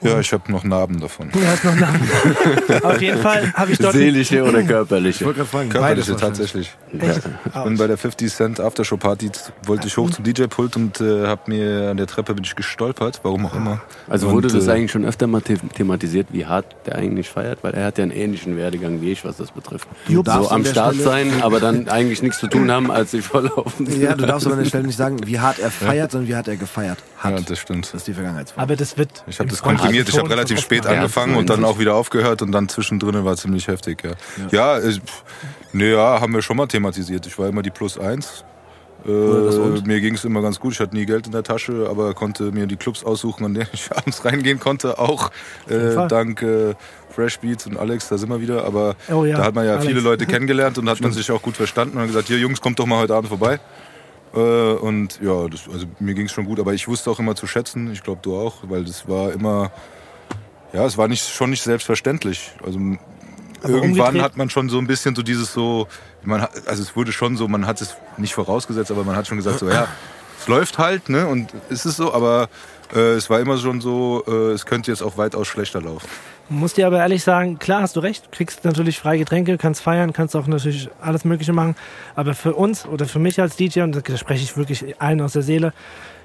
Ja, 0.00 0.20
ich 0.20 0.32
habe 0.32 0.50
noch 0.52 0.62
Narben 0.64 1.00
davon. 1.00 1.30
Ja, 1.34 1.54
ist 1.54 1.64
noch 1.64 1.74
Name. 1.74 1.98
Auf 2.84 3.00
jeden 3.02 3.18
Fall 3.20 3.52
habe 3.54 3.72
ich 3.72 3.78
dort. 3.78 3.94
Seelische 3.94 4.42
oder 4.44 4.60
Ich 4.60 4.68
körperliche? 4.68 5.24
wollte 5.24 5.38
gerade 5.38 5.50
fragen, 5.50 5.68
Körperliche 5.70 6.16
tatsächlich. 6.16 6.72
Ja. 6.92 7.16
Ich 7.16 7.64
bin 7.64 7.76
bei 7.76 7.86
der 7.86 7.98
50 7.98 8.32
Cent 8.32 8.60
Aftershow 8.60 8.96
Party, 8.96 9.30
wollte 9.66 9.86
ich 9.88 9.96
hoch 9.96 10.10
zum 10.10 10.24
DJ-Pult 10.24 10.76
und 10.76 11.00
äh, 11.00 11.26
hab 11.26 11.48
mir 11.48 11.90
an 11.90 11.96
der 11.96 12.06
Treppe 12.06 12.34
bin 12.34 12.44
ich 12.44 12.54
gestolpert, 12.54 13.20
warum 13.24 13.46
auch 13.46 13.54
immer. 13.54 13.80
Also 14.08 14.28
Und, 14.28 14.34
wurde 14.34 14.48
das 14.48 14.66
äh, 14.68 14.72
eigentlich 14.72 14.92
schon 14.92 15.04
öfter 15.04 15.26
mal 15.26 15.42
the 15.46 15.56
thematisiert, 15.74 16.28
wie 16.30 16.46
hart 16.46 16.66
der 16.86 16.94
eigentlich 16.96 17.28
feiert, 17.28 17.58
weil 17.62 17.74
er 17.74 17.86
hat 17.86 17.98
ja 17.98 18.02
einen 18.04 18.12
ähnlichen 18.12 18.56
Werdegang 18.56 19.00
wie 19.02 19.10
ich, 19.12 19.24
was 19.24 19.36
das 19.38 19.50
betrifft. 19.50 19.88
Du 20.06 20.22
darfst 20.22 20.44
so 20.44 20.48
an 20.50 20.54
am 20.56 20.62
der 20.64 20.70
Start 20.70 20.94
Stelle- 20.94 21.08
sein, 21.08 21.42
aber 21.42 21.60
dann 21.60 21.88
eigentlich 21.88 22.22
nichts 22.22 22.38
zu 22.38 22.46
tun 22.46 22.70
haben, 22.70 22.90
als 22.90 23.10
sie 23.10 23.20
volllaufen. 23.22 23.86
Ja, 24.00 24.14
du 24.14 24.26
darfst 24.26 24.46
aber 24.46 24.54
an 24.56 24.62
der 24.62 24.68
Stelle 24.68 24.86
nicht 24.86 24.96
sagen, 24.96 25.16
wie 25.26 25.40
hart 25.40 25.58
er 25.58 25.70
feiert, 25.70 26.12
sondern 26.12 26.28
wie 26.28 26.36
hart 26.36 26.46
er 26.48 26.56
gefeiert 26.56 26.98
hat. 27.18 27.32
Ja, 27.32 27.40
das 27.40 27.58
stimmt. 27.58 27.86
Das 27.86 27.94
ist 27.94 28.06
die 28.06 28.14
Vergangenheitsform. 28.14 28.62
Aber 28.62 28.76
das 28.76 28.96
wird. 28.96 29.24
Ich 29.26 29.40
habe 29.40 29.50
im 29.50 29.56
das 29.88 30.06
komprimiert. 30.06 30.08
Ich 30.08 30.18
habe 30.18 30.30
relativ 30.30 30.60
spät 30.60 30.84
Ja, 30.84 30.90
angefangen 30.92 31.36
und 31.36 31.50
dann 31.50 31.64
auch 31.64 31.78
wieder 31.78 31.94
aufgehört 31.94 32.42
und 32.42 32.52
dann 32.52 32.68
zwischendrin 32.68 33.24
war 33.24 33.36
ziemlich 33.36 33.68
heftig. 33.68 34.02
Ja, 34.04 34.78
ja, 34.78 34.86
ich, 34.86 35.00
nee, 35.72 35.92
ja, 35.92 36.20
haben 36.20 36.32
wir 36.34 36.42
schon 36.42 36.56
mal 36.56 36.66
thematisiert. 36.66 37.26
Ich 37.26 37.38
war 37.38 37.48
immer 37.48 37.62
die 37.62 37.70
Plus 37.70 37.98
eins. 37.98 38.44
Äh, 39.06 39.10
mir 39.10 40.00
ging 40.00 40.14
es 40.16 40.24
immer 40.24 40.42
ganz 40.42 40.58
gut. 40.58 40.72
Ich 40.72 40.80
hatte 40.80 40.94
nie 40.96 41.06
Geld 41.06 41.26
in 41.26 41.32
der 41.32 41.44
Tasche, 41.44 41.86
aber 41.88 42.14
konnte 42.14 42.50
mir 42.50 42.66
die 42.66 42.76
Clubs 42.76 43.04
aussuchen, 43.04 43.44
an 43.44 43.54
denen 43.54 43.68
ich 43.72 43.90
abends 43.96 44.24
reingehen 44.24 44.58
konnte. 44.58 44.98
Auch 44.98 45.30
äh, 45.68 46.08
dank 46.08 46.42
äh, 46.42 46.74
Fresh 47.14 47.38
Beats 47.38 47.66
und 47.66 47.76
Alex, 47.78 48.08
da 48.08 48.18
sind 48.18 48.28
wir 48.28 48.40
wieder. 48.40 48.64
Aber 48.64 48.96
Oh 49.10 49.24
ja, 49.24 49.36
da 49.38 49.44
hat 49.44 49.54
man 49.54 49.64
ja 49.66 49.74
Alex. 49.74 49.86
viele 49.86 50.00
Leute 50.00 50.26
kennengelernt 50.26 50.78
und 50.78 50.88
hat 50.90 51.00
man 51.00 51.12
sich 51.12 51.30
auch 51.30 51.40
gut 51.42 51.56
verstanden 51.56 51.94
und 51.96 52.00
hat 52.02 52.08
gesagt, 52.08 52.26
hier 52.28 52.38
Jungs, 52.38 52.60
kommt 52.60 52.78
doch 52.80 52.86
mal 52.86 52.98
heute 52.98 53.14
Abend 53.14 53.28
vorbei. 53.28 53.60
Äh, 54.34 54.38
und 54.74 55.20
ja, 55.22 55.48
das, 55.48 55.62
also 55.72 55.86
mir 56.00 56.14
ging 56.14 56.26
es 56.26 56.32
schon 56.32 56.44
gut, 56.44 56.60
aber 56.60 56.74
ich 56.74 56.86
wusste 56.88 57.10
auch 57.10 57.18
immer 57.18 57.34
zu 57.34 57.46
schätzen. 57.46 57.90
Ich 57.92 58.02
glaube, 58.02 58.20
du 58.22 58.36
auch, 58.36 58.56
weil 58.64 58.84
das 58.84 59.08
war 59.08 59.32
immer, 59.32 59.70
ja, 60.72 60.84
es 60.84 60.98
war 60.98 61.08
nicht, 61.08 61.26
schon 61.26 61.50
nicht 61.50 61.62
selbstverständlich. 61.62 62.52
Also 62.64 62.78
irgendwann 62.78 64.14
umgedreht- 64.16 64.22
hat 64.22 64.36
man 64.36 64.50
schon 64.50 64.68
so 64.68 64.78
ein 64.78 64.86
bisschen 64.86 65.14
so 65.16 65.22
dieses 65.22 65.52
so, 65.52 65.88
man 66.22 66.42
hat, 66.42 66.50
also 66.68 66.82
es 66.82 66.94
wurde 66.94 67.12
schon 67.12 67.36
so, 67.36 67.48
man 67.48 67.66
hat 67.66 67.80
es 67.80 67.96
nicht 68.16 68.34
vorausgesetzt, 68.34 68.90
aber 68.90 69.04
man 69.04 69.16
hat 69.16 69.26
schon 69.26 69.38
gesagt 69.38 69.58
so, 69.60 69.68
ja, 69.68 69.88
es 70.38 70.46
läuft 70.46 70.78
halt, 70.78 71.08
ne, 71.08 71.26
und 71.26 71.52
ist 71.68 71.84
es 71.84 71.96
so, 71.96 72.12
aber 72.12 72.48
äh, 72.94 73.14
es 73.14 73.28
war 73.30 73.40
immer 73.40 73.58
schon 73.58 73.80
so, 73.80 74.22
äh, 74.26 74.52
es 74.52 74.66
könnte 74.66 74.90
jetzt 74.90 75.02
auch 75.02 75.16
weitaus 75.16 75.46
schlechter 75.46 75.80
laufen. 75.80 76.08
Muss 76.50 76.72
dir 76.74 76.86
aber 76.86 76.98
ehrlich 76.98 77.22
sagen, 77.22 77.58
klar 77.58 77.82
hast 77.82 77.96
du 77.96 78.00
recht, 78.00 78.32
kriegst 78.32 78.64
natürlich 78.64 78.98
freie 78.98 79.18
Getränke, 79.18 79.58
kannst 79.58 79.82
feiern, 79.82 80.14
kannst 80.14 80.34
auch 80.34 80.46
natürlich 80.46 80.88
alles 81.00 81.26
Mögliche 81.26 81.52
machen. 81.52 81.76
Aber 82.14 82.34
für 82.34 82.54
uns 82.54 82.86
oder 82.86 83.06
für 83.06 83.18
mich 83.18 83.40
als 83.40 83.56
DJ, 83.56 83.82
und 83.82 83.92
da 83.92 84.16
spreche 84.16 84.42
ich 84.42 84.56
wirklich 84.56 85.00
allen 85.00 85.20
aus 85.20 85.34
der 85.34 85.42
Seele, 85.42 85.74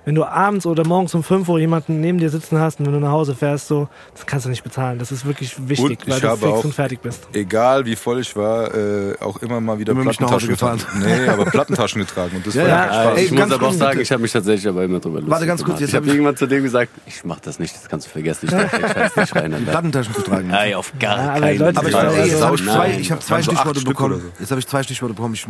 wenn 0.06 0.16
du 0.16 0.26
abends 0.26 0.66
oder 0.66 0.86
morgens 0.86 1.14
um 1.16 1.24
5 1.24 1.48
Uhr 1.50 1.60
jemanden 1.60 2.02
neben 2.02 2.18
dir 2.18 2.30
sitzen 2.30 2.60
hast 2.60 2.80
und 2.80 2.86
wenn 2.86 2.94
du 2.94 3.00
nach 3.00 3.12
Hause 3.12 3.36
fährst, 3.36 3.68
so, 3.68 3.88
das 4.14 4.26
kannst 4.26 4.46
du 4.46 4.50
nicht 4.50 4.64
bezahlen. 4.64 5.00
Das 5.00 5.12
ist 5.12 5.26
wirklich 5.26 5.56
wichtig, 5.70 5.86
Und 5.86 5.92
ich 6.04 6.10
weil 6.10 6.20
du 6.20 6.28
habe 6.28 6.38
fix 6.40 6.52
auch- 6.52 6.64
und 6.66 6.74
fertig 6.74 7.00
bist. 7.02 7.28
Egal 7.34 7.86
wie 7.86 7.96
voll 7.96 8.20
ich 8.20 8.36
war, 8.36 8.74
äh, 8.76 9.16
auch 9.20 9.38
immer 9.42 9.62
mal 9.62 9.80
wieder 9.80 9.92
Immer 9.94 10.04
mich 10.04 10.20
nach 10.20 10.32
Hause 10.32 10.48
Plattentaschen 10.48 10.90
getragen. 11.00 11.22
Nee, 11.24 11.28
aber 11.30 11.46
Plattentaschen 11.46 12.02
getragen. 12.02 12.36
Und 12.38 12.48
das 12.48 12.54
Ja, 12.56 12.64
war 12.64 12.70
ja. 12.70 12.84
Spaß. 12.86 13.18
Ey, 13.18 13.26
ich 13.26 13.32
muss 13.32 13.52
aber 13.52 13.68
auch 13.68 13.74
sagen, 13.74 14.00
ich 14.02 14.12
habe 14.12 14.22
mich 14.22 14.32
tatsächlich 14.32 14.68
aber 14.68 14.84
immer 14.84 15.00
drüber 15.00 15.16
lustig 15.20 15.32
Warte, 15.32 15.46
ganz 15.46 15.62
kurz, 15.62 15.68
gemacht. 15.78 15.82
jetzt 15.82 15.90
Ich 15.90 15.96
habe 15.96 16.06
hab 16.06 16.08
ich- 16.10 16.14
irgendwann 16.16 16.38
zu 16.38 16.46
dem 16.48 16.64
gesagt, 16.64 16.92
ich 17.06 17.24
mach 17.24 17.40
das 17.40 17.60
nicht, 17.60 17.76
das 17.76 17.88
kannst 17.88 18.08
du 18.08 18.12
vergessen. 18.12 18.46
Ich 18.48 18.52
darf 18.52 18.72
den 18.72 18.82
Scheiß 18.90 19.16
nicht 19.16 19.36
rein. 19.36 19.56
Die. 19.58 19.64
Plattentaschen 19.66 20.14
zu 20.14 20.22
tragen. 20.22 20.50
Ey, 20.52 20.76
auf 20.76 20.92
gar 21.00 21.18
Ja, 21.18 21.30
aber 21.32 21.40
keinen 21.42 21.60
Leute, 21.60 21.80
Aber 21.80 21.88
ich, 21.88 21.94
Ja, 21.94 22.04
ey, 22.12 22.26
jetzt 22.28 22.34
also- 22.34 22.46
habe 22.46 22.56
ich 22.58 22.64
zwei, 22.66 22.88
Nein. 22.90 23.00
ich 23.00 23.12
hab 23.12 23.24
zwei 23.24 23.42
so 23.42 23.52
Stichworte 23.52 23.82
bekommen. 23.82 24.20
so. 24.22 24.28
Jetzt 24.42 24.52
habe 24.52 24.60
ich 24.60 24.68
zwei 24.68 24.84
Stichworte 24.84 25.14
bekommen. 25.16 25.34
Ich, 25.34 25.46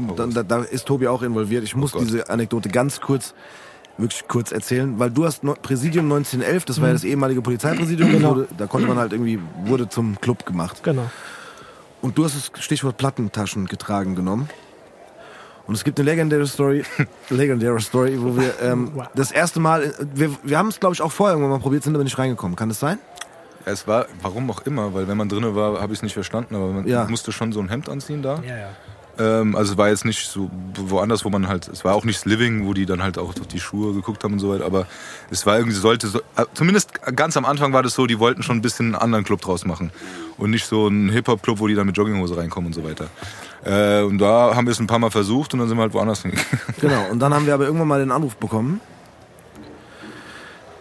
da, 0.47 0.57
ist 0.59 0.85
Tobi 0.85 1.07
auch 1.07 1.23
involviert. 1.23 1.63
Ich 1.63 1.75
muss 1.75 1.91
Gott. 1.93 2.03
diese 2.03 2.29
Anekdote 2.29 2.69
ganz 2.69 3.01
kurz, 3.01 3.33
wirklich 3.97 4.27
kurz 4.27 4.51
erzählen, 4.51 4.97
weil 4.99 5.11
du 5.11 5.25
hast 5.25 5.43
no, 5.43 5.53
Präsidium 5.53 6.05
1911, 6.05 6.65
das 6.65 6.81
war 6.81 6.87
ja 6.87 6.93
das 6.93 7.03
ehemalige 7.03 7.41
Polizeipräsidium, 7.41 8.11
Genau. 8.11 8.29
wurde, 8.31 8.47
da 8.57 8.65
konnte 8.67 8.87
man 8.87 8.97
halt 8.97 9.11
irgendwie, 9.13 9.39
wurde 9.65 9.87
zum 9.89 10.19
Club 10.19 10.45
gemacht. 10.45 10.81
Genau. 10.83 11.09
Und 12.01 12.17
du 12.17 12.25
hast 12.25 12.35
das 12.35 12.63
Stichwort 12.63 12.97
Plattentaschen 12.97 13.65
getragen 13.67 14.15
genommen. 14.15 14.49
Und 15.65 15.75
es 15.75 15.83
gibt 15.85 15.97
eine 15.99 16.09
legendäre 16.09 16.45
Story, 16.45 16.83
legendäre 17.29 17.79
Story, 17.79 18.17
wo 18.21 18.35
wir 18.35 18.53
ähm, 18.61 18.91
Wow. 18.95 19.07
das 19.15 19.31
erste 19.31 19.59
Mal, 19.61 19.83
äh, 19.83 19.91
wir, 20.13 20.31
wir 20.43 20.57
haben 20.57 20.67
es 20.67 20.79
glaube 20.79 20.93
ich 20.95 21.01
auch 21.01 21.11
vorher 21.11 21.35
irgendwann 21.35 21.51
mal 21.57 21.61
probiert, 21.61 21.83
sind 21.83 21.95
aber 21.95 22.03
nicht 22.03 22.17
reingekommen. 22.17 22.55
Kann 22.57 22.67
das 22.69 22.79
sein? 22.79 22.99
Es 23.65 23.87
war, 23.87 24.07
warum 24.21 24.51
auch 24.51 24.63
immer, 24.63 24.93
weil 24.93 25.07
wenn 25.07 25.15
man 25.15 25.29
drinnen 25.29 25.55
war, 25.55 25.79
habe 25.79 25.93
ich 25.93 25.99
es 25.99 26.03
nicht 26.03 26.13
verstanden, 26.15 26.55
aber 26.55 26.67
man 26.67 26.85
Ja. 26.85 27.05
musste 27.05 27.31
schon 27.31 27.53
so 27.53 27.61
ein 27.61 27.69
Hemd 27.69 27.87
anziehen 27.87 28.21
da. 28.21 28.41
Ja, 28.45 28.57
ja. 28.57 28.69
Ähm, 29.19 29.55
also 29.55 29.73
es 29.73 29.77
war 29.77 29.89
jetzt 29.89 30.05
nicht 30.05 30.27
so 30.27 30.49
woanders, 30.75 31.23
wo 31.23 31.29
man 31.29 31.47
halt, 31.47 31.67
es 31.67 31.85
war 31.85 31.93
auch 31.93 32.03
nicht 32.03 32.25
Living, 32.25 32.65
wo 32.65 32.73
die 32.73 32.85
dann 32.85 33.03
halt 33.03 33.17
auch 33.17 33.33
durch 33.33 33.47
die 33.47 33.59
Schuhe 33.59 33.93
geguckt 33.93 34.23
haben 34.23 34.33
und 34.33 34.39
so 34.39 34.49
weiter, 34.49 34.65
aber 34.65 34.87
es 35.29 35.45
war 35.45 35.57
irgendwie, 35.57 35.75
sollte, 35.75 36.07
so, 36.07 36.19
äh, 36.35 36.45
zumindest 36.55 36.93
ganz 37.15 37.37
am 37.37 37.45
Anfang 37.45 37.73
war 37.73 37.83
das 37.83 37.93
so, 37.93 38.07
die 38.07 38.17
wollten 38.17 38.41
schon 38.41 38.57
ein 38.57 38.61
bisschen 38.61 38.87
einen 38.87 38.95
anderen 38.95 39.23
Club 39.23 39.41
draus 39.41 39.65
machen 39.65 39.91
und 40.37 40.49
nicht 40.49 40.65
so 40.65 40.87
ein 40.87 41.09
Hip-Hop-Club, 41.09 41.59
wo 41.59 41.67
die 41.67 41.75
dann 41.75 41.85
mit 41.85 41.95
Jogginghose 41.95 42.35
reinkommen 42.35 42.67
und 42.67 42.73
so 42.73 42.83
weiter. 42.83 43.07
Äh, 43.63 44.03
und 44.03 44.17
da 44.17 44.55
haben 44.55 44.65
wir 44.65 44.71
es 44.71 44.79
ein 44.79 44.87
paar 44.87 44.99
Mal 44.99 45.11
versucht 45.11 45.53
und 45.53 45.59
dann 45.59 45.67
sind 45.67 45.77
wir 45.77 45.83
halt 45.83 45.93
woanders 45.93 46.23
hingegangen. 46.23 46.49
Genau, 46.81 47.11
und 47.11 47.19
dann 47.19 47.33
haben 47.33 47.45
wir 47.45 47.53
aber 47.53 47.65
irgendwann 47.65 47.87
mal 47.87 47.99
den 47.99 48.11
Anruf 48.11 48.35
bekommen. 48.35 48.81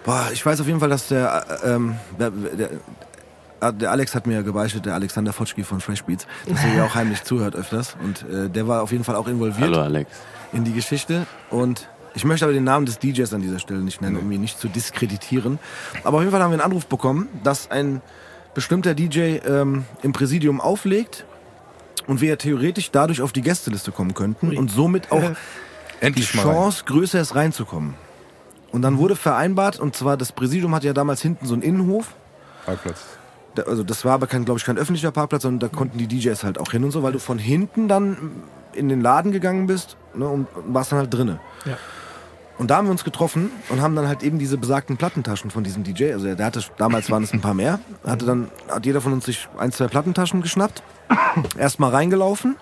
Boah, 0.04 0.30
ich 0.32 0.44
weiß 0.44 0.60
auf 0.60 0.66
jeden 0.66 0.80
Fall, 0.80 0.88
dass 0.88 1.08
der, 1.08 1.60
äh, 1.62 1.74
ähm, 1.74 1.96
der, 2.18 2.30
der, 2.30 2.70
der 3.71 3.92
Alex 3.92 4.14
hat 4.14 4.26
mir 4.26 4.42
gebeichtet, 4.42 4.87
der 4.87 4.95
Alexander 4.95 5.33
Fotschki 5.33 5.62
von 5.62 5.81
Fresh 5.81 6.02
Beats, 6.04 6.26
dass 6.49 6.64
er 6.64 6.75
ja 6.75 6.85
auch 6.85 6.95
heimlich 6.97 7.23
zuhört 7.25 7.54
öfters. 7.54 7.97
Und 8.02 8.28
äh, 8.28 8.49
der 8.50 8.66
war 8.66 8.83
auf 8.83 8.90
jeden 8.90 9.04
Fall 9.04 9.14
auch 9.14 9.28
involviert 9.28 9.61
Hallo 9.61 9.81
Alex. 9.83 10.11
in 10.52 10.64
die 10.64 10.73
Geschichte. 10.73 11.26
Und 11.50 11.88
ich 12.14 12.25
möchte 12.25 12.45
aber 12.45 12.52
den 12.52 12.64
Namen 12.64 12.87
des 12.87 12.99
DJs 12.99 13.33
an 13.33 13.40
dieser 13.42 13.59
Stelle 13.61 13.81
nicht 13.81 14.00
nennen, 14.02 14.16
um 14.16 14.31
ihn 14.33 14.40
nicht 14.40 14.59
zu 14.59 14.69
diskreditieren. 14.69 15.59
Aber 16.02 16.16
auf 16.16 16.23
jeden 16.23 16.33
Fall 16.33 16.42
haben 16.42 16.50
wir 16.50 16.54
einen 16.54 16.73
Anruf 16.73 16.87
bekommen, 16.87 17.28
dass 17.45 17.71
ein 17.71 18.02
bestimmter 18.54 18.95
DJ 18.95 19.38
ähm, 19.47 19.85
im 20.02 20.12
Präsidium 20.12 20.61
auflegt 20.61 21.25
und 22.07 22.21
wir 22.21 22.31
ja 22.31 22.37
theoretisch 22.37 22.90
dadurch 22.90 23.23
auf 23.23 23.33
die 23.33 23.42
Gästeliste 23.42 23.92
kommen 23.92 24.12
könnten 24.14 24.57
und 24.57 24.71
somit 24.71 25.11
auch 25.12 25.21
die 26.00 26.04
Endlich 26.07 26.35
mal. 26.35 26.45
rein. 26.45 26.54
Chance 26.54 26.85
größer 26.85 27.21
ist 27.21 27.35
reinzukommen. 27.35 27.95
Und 28.73 28.83
dann 28.83 28.99
wurde 28.99 29.16
vereinbart, 29.16 29.78
und 29.78 29.95
zwar 29.95 30.16
das 30.16 30.33
Präsidium 30.33 30.75
hatte 30.75 30.87
ja 30.87 30.92
damals 30.92 31.23
hinten 31.23 31.47
so 31.47 31.54
einen 31.54 31.62
Innenhof. 31.62 32.14
Parkplatz. 32.66 33.00
Da- 33.54 33.64
Also 33.64 33.82
das 33.85 34.04
war 34.04 34.12
aber 34.14 34.26
kein, 34.26 34.44
glaube 34.44 34.59
ich, 34.59 34.64
kein 34.64 34.78
öffentlicher 34.78 35.11
Parkplatz, 35.11 35.42
sondern 35.42 35.71
da 35.71 35.76
konnten 35.76 35.99
die 35.99 36.06
DJs 36.06 36.42
halt 36.44 36.59
auch 36.59 36.71
hin 36.73 36.85
und 36.85 36.90
so, 36.90 37.02
weil 37.02 37.12
du 37.12 37.18
von 37.18 37.38
hinten 37.38 37.88
dann 37.88 38.30
in 38.73 38.88
den 38.88 39.00
Laden 39.02 39.32
gegangen 39.32 39.66
bist 39.66 39.97
ne, 40.14 40.26
und 40.26 40.47
warst 40.68 40.92
dann 40.92 40.99
halt 41.00 41.12
drinne. 41.12 41.38
Ja. 41.66 41.76
Und 42.59 42.71
da 42.71 42.76
haben 42.76 42.87
wir 42.87 42.92
uns 42.92 43.02
getroffen 43.04 43.50
und 43.71 43.80
haben 43.82 43.97
dann 43.97 44.06
halt 44.09 44.23
eben 44.23 44.38
diese 44.38 44.56
besagten 44.56 44.97
Plattentaschen 44.97 45.50
von 45.50 45.64
diesem 45.64 45.82
DJ, 45.85 46.12
also 46.12 46.32
der 46.35 46.47
hatte, 46.47 46.62
damals 46.78 47.11
waren 47.11 47.23
es 47.25 47.32
ein 47.32 47.40
paar 47.40 47.54
mehr, 47.54 47.80
hatte 48.06 48.25
dann, 48.25 48.49
hat 48.68 48.87
jeder 48.87 49.00
von 49.00 49.12
uns 49.12 49.25
sich 49.25 49.49
ein, 49.59 49.73
zwei 49.73 49.88
Plattentaschen 49.88 50.42
geschnappt, 50.42 50.82
erstmal 51.59 51.90
reingelaufen, 51.90 52.56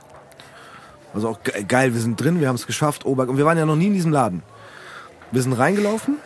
also 1.13 1.29
auch 1.29 1.43
ge- 1.43 1.65
geil, 1.65 1.93
wir 1.93 2.01
sind 2.01 2.21
drin, 2.21 2.41
wir 2.41 2.49
haben 2.49 2.55
es 2.57 2.67
geschafft, 2.67 3.05
Ober 3.05 3.29
und 3.29 3.37
wir 3.37 3.45
waren 3.45 3.59
ja 3.59 3.67
noch 3.67 3.77
nie 3.77 3.89
in 3.89 3.93
diesem 3.95 4.13
Laden. 4.13 4.43
Wir 5.33 5.43
sind 5.43 5.53
reingelaufen, 5.53 6.17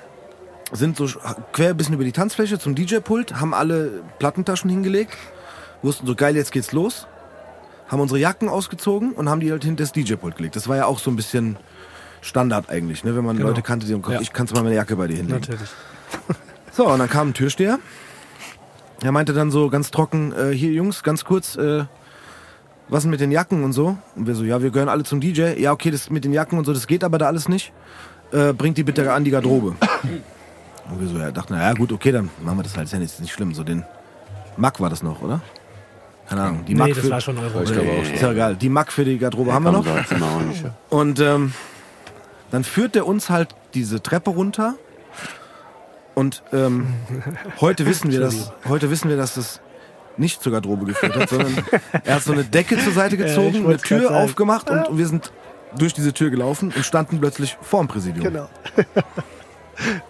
sind 0.73 0.97
so 0.97 1.07
quer 1.53 1.71
ein 1.71 1.77
bisschen 1.77 1.95
über 1.95 2.05
die 2.05 2.13
Tanzfläche 2.13 2.59
zum 2.59 2.75
DJ-Pult, 2.75 3.41
haben 3.41 3.55
alle 3.55 4.03
Plattentaschen 4.19 4.71
hingelegt, 4.71 5.17
wussten 5.83 6.07
so 6.07 6.15
geil, 6.15 6.35
jetzt 6.37 6.53
geht's 6.53 6.73
los, 6.73 7.07
haben 7.89 8.01
unsere 8.01 8.19
Jacken 8.19 8.49
ausgezogen 8.49 9.13
und 9.13 9.29
haben 9.29 9.41
die 9.41 9.51
halt 9.51 9.65
hinter 9.65 9.85
das 9.85 9.93
DJ-Pult 9.93 10.37
gelegt. 10.37 10.57
Das 10.57 10.69
war 10.69 10.77
ja 10.77 10.87
auch 10.87 10.99
so 10.99 11.11
ein 11.11 11.17
bisschen 11.17 11.57
Standard 12.23 12.71
eigentlich, 12.71 13.05
ne? 13.05 13.15
wenn 13.15 13.25
man 13.25 13.37
Genau. 13.37 13.49
Leute 13.51 13.63
kannte, 13.63 13.87
die 13.87 13.93
haben 13.93 14.03
gesagt, 14.03 14.21
Ja. 14.21 14.23
ich 14.23 14.33
kann 14.33 14.47
mal 14.55 14.63
meine 14.63 14.75
Jacke 14.75 14.97
bei 14.97 15.07
dir 15.07 15.17
hinlegen. 15.17 15.41
Natürlich. 15.41 15.71
So, 16.73 16.89
und 16.89 16.99
dann 16.99 17.09
kam 17.09 17.29
ein 17.29 17.35
Türsteher. 17.35 17.79
Er 19.01 19.13
meinte 19.13 19.33
dann 19.33 19.53
so 19.53 19.69
ganz 19.71 19.93
trocken, 19.93 20.33
äh, 20.33 20.51
hier 20.51 20.73
Jungs, 20.73 21.05
ganz 21.05 21.25
kurz, 21.25 21.55
äh, 21.55 21.85
was 22.89 23.03
denn 23.05 23.11
mit 23.13 23.21
den 23.21 23.31
Jacken 23.31 23.63
und 23.63 23.73
so? 23.73 23.97
Und 24.17 24.27
wir 24.27 24.35
so, 24.35 24.43
ja, 24.43 24.61
wir 24.61 24.71
gehören 24.73 24.89
alle 24.89 25.05
zum 25.05 25.21
DJ. 25.21 25.53
Ja, 25.57 25.71
okay, 25.71 25.93
das 25.93 26.11
mit 26.11 26.25
den 26.25 26.33
Jacken 26.33 26.59
und 26.59 26.65
so, 26.65 26.73
das 26.73 26.89
geht 26.89 27.05
aber 27.05 27.19
da 27.19 27.27
alles 27.27 27.49
nicht. 27.49 27.73
Äh, 28.33 28.53
bringt 28.55 28.77
die 28.77 28.83
bitte 28.83 29.13
an 29.13 29.23
die 29.23 29.31
Garderobe. 29.31 29.77
Und 30.91 31.01
wir 31.01 31.09
so, 31.09 31.19
ja, 31.19 31.31
dachten, 31.31 31.55
na 31.57 31.63
ja 31.63 31.73
gut, 31.73 31.93
okay, 31.93 32.13
dann 32.13 32.31
machen 32.43 32.59
wir 32.59 32.63
das 32.63 32.77
halt, 32.77 32.87
ist 32.87 32.93
ja 32.93 32.99
nicht, 32.99 33.13
ist 33.13 33.21
nicht 33.21 33.33
schlimm. 33.33 33.55
So 33.55 33.65
den 33.65 33.85
Mack 34.57 34.81
war 34.81 34.91
das 34.91 35.03
noch, 35.03 35.23
oder? 35.23 35.41
Keine 36.29 36.43
Ahnung. 36.43 36.65
Die 36.65 36.75
Nee, 36.75 36.81
Mack 36.81 36.89
das 36.91 36.99
für, 36.99 37.11
war 37.11 37.21
schon 37.21 37.39
Euro. 37.39 37.63
Ich 37.63 37.73
glaube 37.73 37.91
auch. 37.91 38.03
ist 38.03 38.23
ja 38.23 38.33
egal. 38.33 38.57
Die 38.57 38.69
Mack 38.69 38.93
für 38.93 39.05
die 39.05 39.19
Garderobe 39.19 39.53
haben 39.53 39.65
wir 39.65 39.73
noch. 39.73 39.87
Und 40.91 41.21
ähm, 41.21 41.53
dann 42.51 42.65
führt 42.65 42.95
der 42.95 43.07
uns 43.07 43.31
halt 43.31 43.55
diese 43.75 44.03
Treppe 44.03 44.31
runter. 44.31 44.77
Und 46.15 46.43
ähm, 46.53 46.87
heute 47.61 47.87
wissen 47.87 48.11
wir, 48.11 48.21
dass 48.21 48.53
heute 48.69 48.91
wissen 48.91 49.09
wir, 49.11 49.17
dass 49.17 49.35
das 49.35 49.61
nicht 50.17 50.43
zur 50.43 50.53
Garderobe 50.53 50.87
geführt 50.87 51.17
hat, 51.17 51.29
sondern 51.29 51.53
er 52.05 52.15
hat 52.15 52.23
so 52.23 52.33
eine 52.33 52.45
Decke 52.45 52.79
zur 52.79 52.93
Seite 52.93 53.17
Ja, 53.19 53.27
gezogen, 53.27 53.57
eine 53.57 53.65
wollt's 53.65 53.83
grad 53.83 54.01
Tür 54.01 54.17
aufgemacht 54.17 54.71
und, 54.71 54.89
und 54.89 54.99
wir 54.99 55.07
sind 55.09 55.33
durch 55.77 55.93
diese 55.93 56.13
Tür 56.13 56.31
gelaufen 56.31 56.73
und 56.75 56.85
standen 56.85 57.19
plötzlich 57.19 57.57
vorm 57.61 57.89
Präsidium. 57.89 58.25
Genau. 58.25 58.49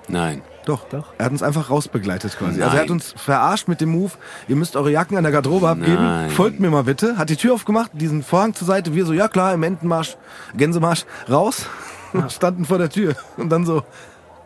Nein. 0.09 0.43
Doch, 0.65 0.89
Doch. 0.89 1.13
Er 1.19 1.27
hat 1.27 1.33
uns 1.33 1.43
einfach 1.43 1.71
rausbegleitet 1.71 2.39
quasi. 2.39 2.63
Also 2.63 2.67
Nein. 2.67 2.77
er 2.77 2.83
hat 2.83 2.91
uns 2.91 3.13
verarscht 3.17 3.69
mit 3.69 3.81
dem 3.81 3.91
Move, 3.91 4.13
ihr 4.49 4.57
müsst 4.57 4.77
eure 4.77 4.91
Jacken 4.91 5.17
an 5.17 5.23
der 5.25 5.33
Garderobe 5.33 5.69
abgeben, 5.69 6.03
Nein. 6.03 6.31
folgt 6.31 6.59
mir 6.61 6.71
mal 6.71 6.85
bitte. 6.85 7.19
Hat 7.19 7.29
die 7.29 7.37
Tür 7.37 7.55
aufgemacht, 7.55 7.91
diesen 7.93 8.23
Vorhang 8.23 8.55
zur 8.55 8.67
Seite, 8.67 8.95
wir 8.95 9.05
so, 9.05 9.13
ja 9.13 9.29
klar, 9.29 9.53
im 9.53 9.63
Entenmarsch, 9.63 10.17
Gänsemarsch, 10.57 11.05
raus, 11.31 11.67
standen 12.29 12.65
vor 12.65 12.79
der 12.79 12.89
Tür. 12.89 13.15
Und 13.37 13.51
dann 13.51 13.67
so, 13.67 13.83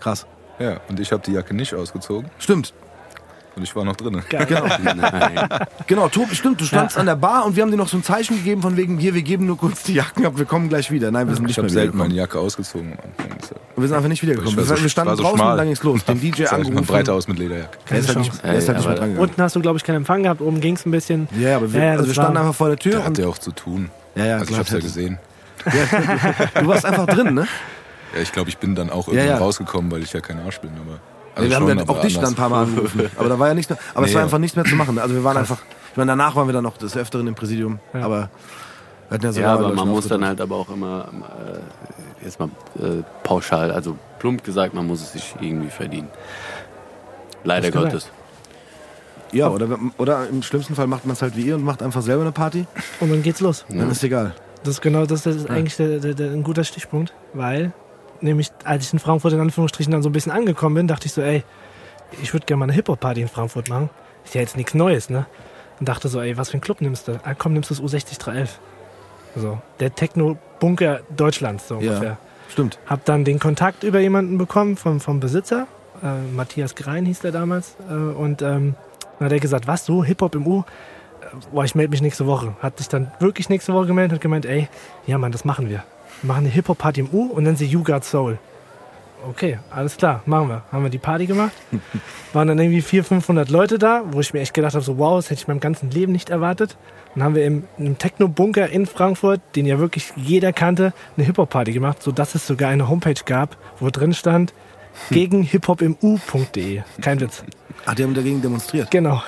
krass. 0.01 0.27
Ja, 0.59 0.81
und 0.89 0.99
ich 0.99 1.13
habe 1.13 1.23
die 1.25 1.33
Jacke 1.33 1.55
nicht 1.55 1.73
ausgezogen 1.73 2.31
Stimmt, 2.39 2.75
und 3.59 3.65
ich 3.65 3.77
war 3.77 3.85
noch 3.85 3.97
drinnen. 3.97 4.23
genau. 4.29 4.67
Nein. 4.97 5.49
Genau, 5.87 6.09
Tobi, 6.09 6.35
stimmt, 6.35 6.61
du 6.61 6.65
standst 6.65 6.97
an 6.97 7.07
der 7.07 7.17
Bar 7.17 7.45
und 7.45 7.57
wir 7.57 7.63
haben 7.63 7.71
dir 7.71 7.77
noch 7.77 7.89
so 7.89 7.97
ein 7.97 8.03
Zeichen 8.03 8.37
gegeben 8.37 8.63
von 8.63 8.77
wegen, 8.77 8.99
hier, 8.99 9.15
wir 9.15 9.23
geben 9.23 9.47
nur 9.47 9.59
kurz 9.59 9.83
die 9.83 9.95
Jacken 9.95 10.25
ab, 10.27 10.33
wir 10.37 10.45
kommen 10.45 10.69
gleich 10.69 10.91
wieder. 10.91 11.11
Nein, 11.11 11.29
wir 11.29 11.35
sind 11.35 11.45
nicht 11.45 11.53
Ich 11.53 11.57
mehr 11.59 11.65
habe 11.65 11.73
selten 11.73 11.99
meine. 11.99 12.15
Jacke 12.15 12.39
ausgezogen 12.39 12.93
am 12.93 12.99
Anfang. 12.99 13.39
deshalb. 13.43 13.61
Wir 13.77 13.89
sind 13.89 13.97
einfach 13.97 14.09
nicht 14.09 14.23
wiedergekommen. 14.23 14.59
Ich 14.59 14.65
so- 14.67 14.81
wir 14.83 14.89
standen 14.89 15.17
so 15.17 15.23
draußen 15.23 15.39
schmal. 15.39 15.53
und 15.53 15.59
dann 15.59 15.67
ging's 15.67 15.83
los. 15.83 16.05
Den 16.05 16.21
DJ 16.21 16.43
ich 16.45 16.53
angerufen. 16.53 16.87
breiter 16.87 17.15
aus 17.15 17.29
mit 17.29 17.39
Lederjacke. 17.39 17.79
Der 17.91 17.99
ist 17.99 18.09
halt 18.09 18.19
nicht, 18.19 18.43
der 18.45 18.55
ist 18.55 18.69
halt 18.69 18.69
Ey, 18.69 18.75
nicht 18.77 18.85
mehr 18.85 18.87
aber- 18.87 18.95
dran 19.01 19.09
gegangen. 19.11 19.19
Unten 19.29 19.43
hast 19.43 19.57
du, 19.57 19.61
glaube 19.61 19.77
ich, 19.79 19.85
keinen 19.85 19.97
Empfang 19.97 20.23
gehabt. 20.23 20.41
Oben 20.41 20.61
ging 20.61 20.75
es 20.77 20.87
ein 20.87 20.91
bisschen. 20.91 21.29
Ja, 21.39 21.57
aber 21.57 21.73
wir, 21.73 21.83
Ja, 21.85 21.91
also 21.93 22.07
wir 22.07 22.13
standen 22.15 22.37
einfach 22.39 22.55
vor 22.55 22.69
der 22.69 22.77
Tür 22.79 22.93
Der 22.93 23.01
und 23.01 23.07
hat 23.07 23.19
ja 23.19 23.27
auch 23.27 23.39
zu 23.39 23.51
tun. 23.53 23.91
Ja, 24.15 24.25
ja, 24.27 24.33
also 24.35 24.45
ich 24.45 24.49
klar, 24.51 24.61
hab's 24.61 24.71
ja 24.73 24.79
gesehen. 24.81 25.19
du 26.61 26.67
warst 26.67 26.85
einfach 26.85 27.07
drin, 27.07 27.35
ne? 27.35 27.47
Ja, 28.15 28.23
ich 28.23 28.33
glaube, 28.33 28.49
ich 28.49 28.59
bin 28.59 28.75
dann 28.75 28.91
auch 28.91 29.07
Ja, 29.09 29.15
irgendwann 29.15 29.37
ja. 29.37 29.39
rausgekommen, 29.39 29.91
weil 29.91 30.03
ich 30.03 30.13
ja 30.13 30.21
kein 30.21 30.39
Arsch 30.41 30.61
bin. 30.61 30.71
Aber, 30.71 30.99
wir 31.39 31.57
haben 31.57 31.67
schon, 31.69 31.77
ja 31.77 31.83
aber 31.83 31.93
auch 31.93 32.01
dich 32.01 32.17
dann 32.19 32.27
ein 32.31 32.35
paar 32.35 32.49
Mal 32.49 32.65
angerufen. 32.65 33.11
Aber 33.17 33.29
da 33.29 33.39
war 33.39 33.49
ja 33.49 33.55
nichts 33.55 33.71
mehr. 33.71 33.79
Aber 33.95 34.05
es 34.05 34.11
Nee, 34.11 34.15
war 34.15 34.21
ja. 34.21 34.25
einfach 34.27 34.39
nichts 34.39 34.57
mehr 34.57 34.65
zu 34.65 34.75
machen. 34.75 34.99
Also 34.99 35.15
wir 35.15 35.25
waren 35.25 35.37
einfach. 35.37 35.59
Ich 35.91 35.97
meine, 35.97 36.13
danach 36.13 36.37
waren 36.37 36.47
wir 36.49 36.53
dann 36.53 36.65
noch 36.65 36.77
des 36.77 36.97
Öfteren 36.97 37.27
im 37.27 37.35
Präsidium. 37.35 37.79
Ja. 37.95 38.03
Aber 38.03 38.31
wir 39.09 39.15
hatten 39.15 39.25
ja 39.25 39.33
so 39.33 39.41
Ja, 39.41 39.53
aber 39.55 39.73
man 39.73 39.89
muss 39.89 40.07
dann 40.09 40.25
halt 40.25 40.41
aber 40.41 40.57
auch 40.57 40.69
immer, 40.71 41.09
äh, 41.13 42.25
jetzt 42.25 42.39
mal 42.39 42.51
äh, 42.79 43.03
pauschal, 43.25 43.71
also 43.73 43.97
plump 44.19 44.45
gesagt, 44.45 44.75
man 44.75 44.87
muss 44.87 45.01
es 45.01 45.13
sich 45.13 45.35
irgendwie 45.41 45.71
verdienen. 45.71 46.09
Leider. 47.45 47.71
Gottes. 47.71 48.11
Ja, 49.33 49.49
oder, 49.49 49.79
oder 49.99 50.29
im 50.29 50.43
schlimmsten 50.43 50.75
Fall 50.75 50.87
macht 50.87 51.05
man 51.05 51.15
es 51.15 51.23
halt 51.23 51.37
wie 51.37 51.43
ihr 51.43 51.57
und 51.57 51.63
macht 51.65 51.83
einfach 51.83 52.03
selber 52.03 52.23
eine 52.23 52.33
Party. 52.33 52.67
Und 53.01 53.11
dann 53.11 53.23
geht's 53.23 53.41
los. 53.41 53.65
Dann 53.69 53.91
ist 53.91 54.03
egal. 54.03 54.35
Das 54.63 54.75
ist 54.75 54.81
genau 54.81 55.07
das, 55.07 55.23
das 55.23 55.37
ist 55.37 55.51
eigentlich 55.51 55.77
der, 55.77 55.99
der, 55.99 56.15
der, 56.15 56.31
ein 56.33 56.43
guter 56.43 56.65
Stichpunkt, 56.65 57.13
weil 57.33 57.73
nämlich 58.21 58.51
als 58.65 58.85
ich 58.87 58.93
in 58.93 58.99
Frankfurt 58.99 59.33
in 59.33 59.41
Anführungsstrichen 59.41 59.93
dann 59.93 60.03
so 60.03 60.09
ein 60.09 60.13
bisschen 60.13 60.33
angekommen 60.33 60.75
bin, 60.75 60.89
dachte 60.89 61.07
ich 61.07 61.13
so, 61.13 61.23
ey, 61.23 61.45
ich 62.23 62.33
würde 62.33 62.47
gerne 62.47 62.59
mal 62.61 62.65
eine 62.65 62.73
Hip-Hop-Party 62.75 63.21
in 63.23 63.29
Frankfurt 63.29 63.69
machen. 63.69 63.91
Ist 64.25 64.35
ja 64.35 64.41
jetzt 64.41 64.57
nichts 64.57 64.75
Neues, 64.75 65.11
ne? 65.11 65.27
Und 65.81 65.89
dachte 65.89 66.09
so, 66.09 66.21
ey, 66.21 66.37
was 66.37 66.51
für 66.51 66.57
ein 66.59 66.61
Club 66.61 66.81
nimmst 66.81 67.09
du? 67.09 67.21
Ah, 67.25 67.35
komm, 67.35 67.53
nimmst 67.53 67.71
du 67.71 67.75
das 67.75 67.83
U60311. 67.83 68.49
So, 69.37 69.59
der 69.81 69.95
Techno-Bunker 69.95 71.01
Deutschlands, 71.17 71.69
so 71.69 71.75
Ja. 71.81 71.91
ungefähr. 71.93 72.19
Stimmt. 72.51 72.79
Hab 72.87 73.05
dann 73.05 73.25
den 73.25 73.39
Kontakt 73.39 73.85
über 73.85 74.01
jemanden 74.01 74.39
bekommen 74.39 74.77
vom, 74.77 75.01
vom 75.01 75.21
Besitzer. 75.21 75.67
Äh, 76.03 76.33
Matthias 76.35 76.75
Grein 76.75 77.05
hieß 77.05 77.21
der 77.21 77.33
damals. 77.33 77.77
Äh, 77.89 77.93
und 77.93 78.43
ähm, 78.43 78.75
dann 79.19 79.27
hat 79.27 79.33
er 79.33 79.41
gesagt, 79.41 79.67
was, 79.67 79.85
so 79.85 80.03
Hip-Hop 80.03 80.35
im 80.35 80.47
U? 80.47 80.61
Äh, 80.61 80.65
Boah, 81.53 81.65
ich 81.65 81.75
melde 81.75 81.91
mich 81.91 82.01
nächste 82.01 82.27
Woche. 82.27 82.57
Hat 82.61 82.79
sich 82.79 82.89
dann 82.89 83.13
wirklich 83.21 83.49
nächste 83.51 83.75
Woche 83.75 83.87
gemeldet 83.87 84.15
und 84.15 84.21
gemeint, 84.23 84.47
ey, 84.47 84.69
ja 85.07 85.19
Mann, 85.19 85.31
das 85.31 85.45
machen 85.45 85.69
wir. 85.69 85.85
Wir 86.23 86.29
machen 86.29 86.39
eine 86.39 86.49
Hip-Hop-Party 86.49 87.01
im 87.01 87.09
U 87.13 87.27
und 87.27 87.45
nennen 87.45 87.57
sie 87.57 87.67
You 87.67 87.83
Got 87.83 88.05
Soul. 88.05 88.39
Okay, 89.27 89.59
alles 89.71 89.97
klar, 89.97 90.23
machen 90.27 90.49
wir. 90.49 90.63
Haben 90.71 90.85
wir 90.85 90.91
die 90.91 90.99
Party 90.99 91.27
gemacht. 91.27 91.53
Waren 92.33 92.49
dann 92.49 92.59
irgendwie 92.59 92.83
400, 92.83 93.09
500 93.09 93.51
Leute 93.51 93.79
da, 93.79 94.03
wo 94.11 94.21
ich 94.21 94.33
mir 94.33 94.41
echt 94.41 94.55
gedacht 94.55 94.75
habe, 94.75 94.85
so 94.85 94.99
wow, 94.99 95.17
das 95.19 95.31
hätte 95.31 95.41
ich 95.41 95.49
meinem 95.49 95.61
ganzen 95.61 95.91
Leben 95.91 96.13
nicht 96.13 96.31
erwartet. 96.31 96.77
Dann 97.15 97.25
haben 97.25 97.35
wir 97.35 97.45
im, 97.45 97.65
im 97.79 97.99
Techno-Bunker 97.99 98.69
in 98.69 98.87
Frankfurt, 98.87 99.41
den 99.57 99.67
ja 99.67 99.79
wirklich 99.79 100.13
jeder 100.17 100.53
kannte, 100.53 100.93
eine 101.17 101.27
Hip-Hop-Party 101.27 101.73
gemacht, 101.73 102.03
sodass 102.03 102.35
es 102.35 102.47
sogar 102.47 102.71
eine 102.71 102.89
Homepage 102.89 103.21
gab, 103.25 103.57
wo 103.81 103.91
drin 103.91 104.15
stand, 104.15 104.53
gegen 105.11 105.43
hiphopim.de. 105.43 106.83
Kein 107.01 107.21
Witz. 107.21 107.45
Ach, 107.87 107.95
die 107.95 108.05
haben 108.05 108.15
dagegen 108.15 108.43
demonstriert. 108.43 108.91
Genau. 108.91 109.23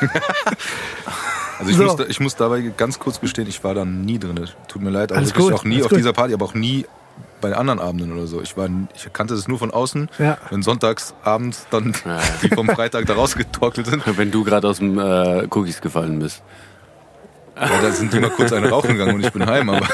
Also 1.66 1.70
ich, 1.70 1.90
So. 1.90 1.96
muss, 1.96 2.08
ich 2.08 2.20
muss 2.20 2.36
dabei 2.36 2.60
ganz 2.76 2.98
kurz 2.98 3.20
gestehen, 3.20 3.48
ich 3.48 3.62
war 3.64 3.74
da 3.74 3.84
nie 3.84 4.18
drin. 4.18 4.38
Tut 4.68 4.82
mir 4.82 4.90
leid, 4.90 5.10
aber 5.12 5.18
Alles 5.18 5.30
wirklich 5.30 5.46
gut, 5.50 5.54
auch 5.60 5.64
nie 5.64 5.74
alles 5.76 5.86
auf 5.86 5.90
gut. 5.90 5.98
dieser 5.98 6.12
Party, 6.12 6.34
aber 6.34 6.44
auch 6.44 6.54
nie 6.54 6.86
bei 7.40 7.54
anderen 7.54 7.78
Abenden 7.78 8.12
oder 8.12 8.26
so. 8.26 8.40
Ich, 8.40 8.56
war, 8.56 8.68
ich 8.94 9.12
kannte 9.12 9.34
das 9.34 9.48
nur 9.48 9.58
von 9.58 9.70
außen. 9.70 10.08
Ja. 10.18 10.38
Wenn 10.50 10.62
sonntags 10.62 11.14
abends 11.24 11.66
dann 11.70 11.94
Ja. 12.06 12.18
die 12.42 12.48
vom 12.48 12.68
Freitag 12.68 13.06
da 13.06 13.14
rausgetorkelt 13.14 13.86
sind, 13.86 14.02
Wenn 14.18 14.30
du 14.30 14.44
gerade 14.44 14.66
aus 14.68 14.78
dem 14.78 14.98
äh, 14.98 15.46
Cookies 15.50 15.80
gefallen 15.80 16.18
bist. 16.20 16.42
ja, 17.56 17.68
da 17.82 17.90
sind 17.92 18.12
die 18.12 18.18
mal 18.20 18.30
kurz 18.30 18.52
eine 18.52 18.68
rauchen 18.70 18.92
gegangen 18.92 19.14
und 19.16 19.24
ich 19.24 19.32
bin 19.32 19.46
heim. 19.46 19.68
Aber 19.70 19.86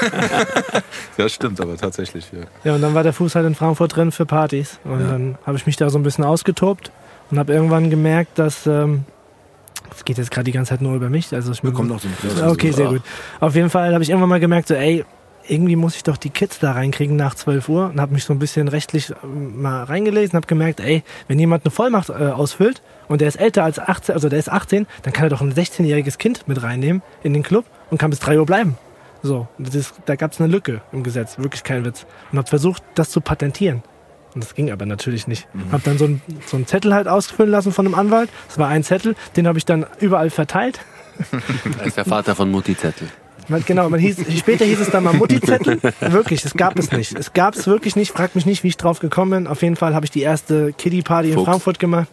ja, 1.17 1.29
stimmt, 1.29 1.59
aber 1.61 1.77
tatsächlich. 1.77 2.25
Ja. 2.31 2.39
Ja, 2.63 2.75
und 2.75 2.81
dann 2.81 2.93
war 2.93 3.03
der 3.03 3.13
Fuß 3.13 3.35
halt 3.35 3.45
in 3.45 3.53
Frankfurt 3.55 3.95
drin 3.95 4.11
für 4.11 4.25
Partys. 4.25 4.79
Und 4.83 5.01
Ja. 5.01 5.07
dann 5.11 5.37
habe 5.45 5.57
ich 5.57 5.65
mich 5.65 5.75
da 5.77 5.89
so 5.89 5.99
ein 5.99 6.03
bisschen 6.03 6.23
ausgetobt 6.23 6.91
und 7.29 7.37
habe 7.37 7.53
irgendwann 7.53 7.89
gemerkt, 7.89 8.39
dass, 8.39 8.65
ähm, 8.65 9.03
Es 9.93 10.05
geht 10.05 10.17
jetzt 10.17 10.31
gerade 10.31 10.45
die 10.45 10.51
ganze 10.51 10.69
Zeit 10.69 10.81
nur 10.81 10.95
über 10.95 11.09
mich. 11.09 11.33
Also 11.33 11.51
ich 11.51 11.63
Wir 11.63 11.73
kommen 11.73 11.89
noch 11.89 11.99
zum 11.99 12.11
Kurs. 12.17 12.41
Okay, 12.41 12.71
sehr 12.71 12.87
gut. 12.87 13.01
Auf 13.39 13.55
jeden 13.55 13.69
Fall 13.69 13.93
habe 13.93 14.03
ich 14.03 14.09
irgendwann 14.09 14.29
mal 14.29 14.39
gemerkt, 14.39 14.67
so, 14.67 14.73
ey, 14.73 15.05
irgendwie 15.47 15.75
muss 15.75 15.95
ich 15.95 16.03
doch 16.03 16.17
die 16.17 16.29
Kids 16.29 16.59
da 16.59 16.71
reinkriegen 16.71 17.15
nach 17.15 17.35
12 17.35 17.69
Uhr 17.69 17.89
und 17.89 17.99
habe 17.99 18.13
mich 18.13 18.23
so 18.23 18.33
ein 18.33 18.39
bisschen 18.39 18.67
rechtlich 18.67 19.11
ähm, 19.23 19.61
mal 19.61 19.83
reingelesen, 19.83 20.35
habe 20.35 20.47
gemerkt, 20.47 20.79
ey, 20.79 21.03
wenn 21.27 21.39
jemand 21.39 21.65
eine 21.65 21.71
Vollmacht 21.71 22.09
äh, 22.09 22.13
ausfüllt 22.13 22.81
und 23.07 23.21
der 23.21 23.27
ist 23.27 23.35
älter 23.37 23.63
als 23.63 23.79
18, 23.79 24.13
also 24.13 24.29
der 24.29 24.39
ist 24.39 24.49
18, 24.49 24.87
dann 25.03 25.13
kann 25.13 25.25
er 25.25 25.29
doch 25.29 25.41
ein 25.41 25.53
16-jähriges 25.53 26.17
Kind 26.17 26.47
mit 26.47 26.61
reinnehmen 26.63 27.01
in 27.23 27.33
den 27.33 27.43
Club 27.43 27.65
und 27.89 27.97
kann 27.97 28.09
bis 28.09 28.19
3 28.19 28.39
Uhr 28.39 28.45
bleiben. 28.45 28.77
So, 29.23 29.47
das 29.57 29.93
da 30.05 30.15
gab 30.15 30.31
es 30.31 30.39
eine 30.39 30.51
Lücke 30.51 30.81
im 30.91 31.03
Gesetz, 31.03 31.37
wirklich 31.37 31.63
kein 31.63 31.85
Witz. 31.85 32.05
Und 32.31 32.37
habe 32.37 32.47
versucht, 32.47 32.81
das 32.95 33.11
zu 33.11 33.21
patentieren. 33.21 33.83
Und 34.33 34.43
das 34.43 34.55
ging 34.55 34.71
aber 34.71 34.85
natürlich 34.85 35.27
nicht. 35.27 35.47
Hab 35.71 35.83
dann 35.83 35.97
so 35.97 36.05
einen 36.05 36.21
so 36.45 36.57
einen 36.57 36.67
Zettel 36.67 36.93
halt 36.93 37.07
ausfüllen 37.07 37.51
lassen 37.51 37.71
von 37.71 37.85
einem 37.85 37.95
Anwalt. 37.95 38.29
Das 38.47 38.57
war 38.57 38.67
ein 38.67 38.83
Zettel, 38.83 39.15
den 39.35 39.47
habe 39.47 39.57
ich 39.57 39.65
dann 39.65 39.85
überall 39.99 40.29
verteilt. 40.29 40.79
Er 41.79 41.85
ist 41.85 41.97
der 41.97 42.05
Vater 42.05 42.35
von 42.35 42.49
Mutti 42.49 42.75
Zettel. 42.75 43.07
Genau, 43.65 43.89
man 43.89 43.99
hieß, 43.99 44.17
später 44.37 44.65
hieß 44.65 44.79
es 44.79 44.89
dann 44.91 45.03
mal 45.03 45.13
Mutti-Zettel. 45.13 45.79
Wirklich, 45.99 46.45
es 46.45 46.53
gab 46.53 46.77
es 46.77 46.91
nicht. 46.91 47.17
Es 47.17 47.33
gab 47.33 47.55
es 47.55 47.67
wirklich 47.67 47.95
nicht. 47.95 48.11
Frag 48.11 48.35
mich 48.35 48.45
nicht, 48.45 48.63
wie 48.63 48.69
ich 48.69 48.77
drauf 48.77 48.99
gekommen 48.99 49.31
bin. 49.31 49.47
Auf 49.47 49.61
jeden 49.61 49.75
Fall 49.75 49.93
habe 49.93 50.05
ich 50.05 50.11
die 50.11 50.21
erste 50.21 50.73
Kiddie-Party 50.73 51.31
in. 51.31 51.43
Frankfurt 51.43 51.79
gemacht. 51.79 52.07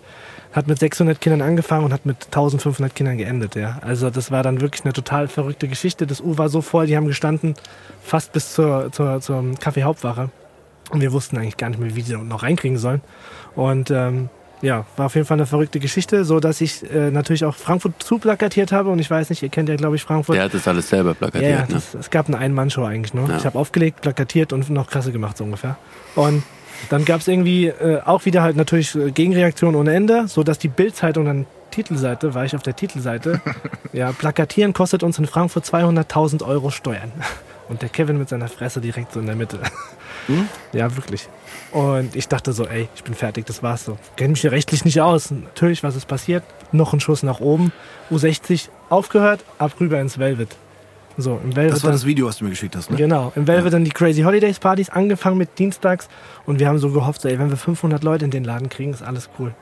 Hat 0.53 0.67
mit 0.67 0.79
600 0.79 1.21
Kindern 1.21 1.43
angefangen 1.43 1.85
und 1.85 1.93
hat 1.93 2.07
mit 2.07 2.25
1500 2.27 2.95
Kindern 2.95 3.19
geendet, 3.19 3.55
ja. 3.55 3.79
Also 3.83 4.09
das 4.09 4.31
war 4.31 4.43
dann 4.43 4.63
wirklich 4.63 4.83
eine 4.85 4.95
total 4.95 5.29
verrückte 5.29 5.69
Geschichte. 5.69 6.07
Das 6.07 6.23
U 6.23 6.39
war 6.39 6.49
so 6.49 6.63
voll, 6.63 6.87
die 6.87 6.97
haben 6.97 7.07
gestanden 7.07 7.55
fast 8.03 8.33
bis 8.33 8.55
zur, 8.55 8.91
zur, 8.91 9.21
zur 9.21 9.45
Kaffee-Hauptwache. 9.61 10.31
Und 10.90 11.01
wir 11.01 11.12
wussten 11.12 11.37
eigentlich 11.37 11.57
gar 11.57 11.68
nicht 11.70 11.79
mehr, 11.81 11.94
wie 11.94 12.03
die 12.03 12.16
noch 12.16 12.42
reinkriegen 12.42 12.79
sollen. 12.79 13.01
Und 13.55 13.90
ähm, 13.90 14.29
ja, 14.61 14.87
war 14.96 15.07
auf 15.07 15.14
jeden 15.14 15.27
Fall 15.27 15.37
eine 15.37 15.46
verrückte 15.46 15.79
Geschichte, 15.79 16.24
so 16.24 16.40
dass 16.40 16.61
ich 16.61 16.83
äh, 16.90 17.11
natürlich 17.11 17.44
auch 17.44 17.55
Frankfurt 17.55 18.03
zuplakatiert 18.03 18.72
habe. 18.72 18.90
Und 18.90 18.98
ich 18.98 19.11
weiß 19.11 19.31
nicht, 19.31 19.42
ihr 19.42 19.48
kennt 19.51 19.68
ja, 19.68 19.77
glaube 19.77 19.96
ich, 19.96 20.03
Frankfurt. 20.03 20.37
Der 20.37 20.44
hat 20.44 20.55
das 20.55 20.66
alles 20.66 20.88
selber 20.88 21.11
Ja, 21.11 21.14
ja, 21.14 21.31
plakatiert. 21.31 21.68
ne? 21.68 21.74
das, 21.74 21.94
es 21.94 22.11
gab 22.11 22.29
eine 22.29 22.38
Ein-Mann-Show 22.38 22.85
eigentlich 22.85 23.14
nur. 23.14 23.29
Ja. 23.29 23.37
Ich 23.37 23.46
habe 23.46 23.59
aufgelegt, 23.59 24.01
plakatiert 24.01 24.53
und 24.53 24.68
noch 24.70 24.90
Kasse 24.90 25.12
gemacht, 25.12 25.37
so 25.37 25.44
ungefähr. 25.44 25.77
Und 26.16 26.42
dann 26.90 27.05
gab 27.05 27.20
es 27.20 27.29
irgendwie 27.29 27.66
äh, 27.66 28.01
auch 28.05 28.24
wieder 28.24 28.42
halt 28.42 28.57
natürlich 28.57 28.94
äh, 28.94 29.11
Gegenreaktionen 29.11 29.77
ohne 29.77 29.94
Ende, 29.94 30.27
so 30.29 30.42
dass 30.42 30.59
die 30.59 30.68
Bild-Zeitung 30.68 31.24
dann 31.24 31.46
Titelseite, 31.70 32.35
war 32.35 32.44
ich 32.44 32.57
auf 32.57 32.62
der 32.62 32.74
Titelseite, 32.74 33.40
ja, 33.92 34.12
plakatieren 34.12 34.72
kostet 34.72 35.03
uns 35.03 35.18
in 35.18 35.27
Frankfurt 35.27 35.64
200.000 35.64 36.44
Euro 36.44 36.70
Steuern. 36.70 37.12
Und 37.69 37.83
der 37.83 37.89
Kevin 37.89 38.19
mit 38.19 38.29
seiner 38.29 38.49
Fresse 38.49 38.81
direkt 38.81 39.13
so 39.13 39.21
in 39.21 39.27
der 39.27 39.37
Mitte. 39.37 39.61
Ja, 40.75 40.95
wirklich. 40.95 41.27
Und 41.73 42.15
ich 42.15 42.29
dachte 42.29 42.53
so, 42.53 42.67
ey, 42.67 42.87
ich 42.95 43.03
bin 43.03 43.15
fertig, 43.15 43.47
das 43.47 43.63
war's 43.63 43.87
so. 43.87 43.97
Kenne 44.17 44.33
mich 44.33 44.43
hier 44.43 44.53
rechtlich 44.53 44.85
nicht 44.85 45.01
aus. 45.01 45.31
Natürlich, 45.31 45.83
was 45.83 45.97
ist 45.97 46.07
passiert? 46.07 46.45
Noch 46.71 46.93
ein 46.93 47.01
Schuss 47.01 47.23
nach 47.23 47.41
oben. 47.41 47.73
U60 48.11 48.69
aufgehört, 48.91 49.43
ab 49.57 49.73
rüber 49.81 49.99
ins 49.99 50.19
Velvet. 50.19 50.55
So, 51.17 51.41
im 51.43 51.57
Velvet. 51.57 51.73
Das 51.73 51.83
war 51.83 51.93
das 51.93 52.05
Video, 52.05 52.27
was 52.27 52.39
du 52.39 52.45
mir 52.45 52.51
geschickt 52.51 52.77
hast, 52.77 52.91
ne? 52.91 52.97
Genau, 52.97 53.33
im 53.35 53.47
Velvet 53.47 53.73
dann 53.73 53.85
die 53.85 53.91
Crazy 53.91 54.23
Holidays 54.23 54.59
Partys, 54.59 54.91
angefangen 54.91 55.39
mit 55.39 55.59
Dienstags. 55.59 56.09
Und 56.45 56.61
wir 56.61 56.69
haben 56.69 56.79
so 56.79 56.91
gehofft, 56.91 57.23
so, 57.23 57.29
ey, 57.29 57.39
wenn 57.39 57.51
wir 57.51 57.57
500 57.57 58.05
Leute 58.05 58.25
in 58.25 58.31
den 58.31 58.45
Laden 58.45 58.69
kriegen, 58.69 58.93
ist 58.93 59.03
alles 59.03 59.31
cool. 59.39 59.55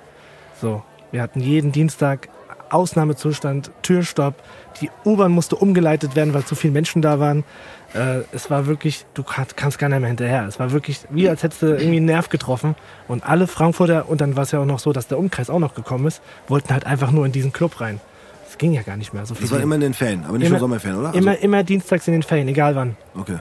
So, 0.61 0.83
wir 1.13 1.23
hatten 1.23 1.41
jeden 1.41 1.71
Dienstag 1.73 2.29
Ausnahmezustand, 2.71 3.71
Türstopp. 3.83 4.35
Die 4.81 4.91
U-Bahn 5.05 5.33
musste 5.33 5.57
umgeleitet 5.57 6.17
werden, 6.17 6.35
weil 6.35 6.45
zu 6.45 6.55
viele 6.55 6.73
Menschen 6.73 7.03
da 7.03 7.21
waren. 7.21 7.45
Äh, 7.95 8.21
es 8.33 8.51
war 8.51 8.67
wirklich, 8.67 9.07
du 9.15 9.23
kann- 9.23 9.47
kannst 9.57 9.79
gar 9.79 9.89
nicht 9.89 10.01
mehr 10.01 10.09
hinterher. 10.09 10.45
Es 10.47 10.59
war 10.59 10.73
wirklich 10.73 11.01
wie, 11.11 11.29
als 11.29 11.43
hättest 11.43 11.63
du 11.63 11.67
irgendwie 11.69 11.97
einen 11.97 12.07
Nerv 12.07 12.29
getroffen. 12.29 12.75
Und 13.09 13.25
alle 13.25 13.47
Frankfurter, 13.47 14.09
und 14.09 14.21
dann 14.21 14.37
war 14.37 14.43
es 14.43 14.51
ja 14.51 14.59
auch 14.61 14.65
noch 14.67 14.79
so, 14.81 14.93
dass 14.93 15.07
der 15.09 15.19
Umkreis 15.19 15.49
auch 15.51 15.59
noch 15.61 15.75
gekommen 15.75 16.07
ist, 16.07 16.21
wollten 16.49 16.73
halt 16.73 16.85
einfach 16.87 17.11
nur 17.11 17.25
in 17.27 17.33
diesen 17.33 17.53
Club 17.53 17.81
rein. 17.81 18.01
Es 18.49 18.59
ging 18.59 18.73
ja 18.73 18.83
gar 18.83 18.97
nicht 18.97 19.15
mehr. 19.15 19.25
So 19.27 19.35
Das 19.35 19.43
viel 19.43 19.51
war 19.51 19.61
immer 19.61 19.75
in 19.77 19.81
den 19.81 19.95
Ferien, 19.95 20.25
aber 20.27 20.39
nicht 20.39 20.47
Immer- 20.49 20.57
im 20.57 20.61
Sommerferien, 20.61 20.99
oder? 20.99 21.09
Also, 21.09 21.19
immer, 21.21 21.39
immer 21.39 21.63
dienstags 21.65 22.07
in 22.09 22.13
den 22.13 22.23
Ferien, 22.23 22.49
egal 22.49 22.75
wann. 22.77 22.97
okay. 23.15 23.39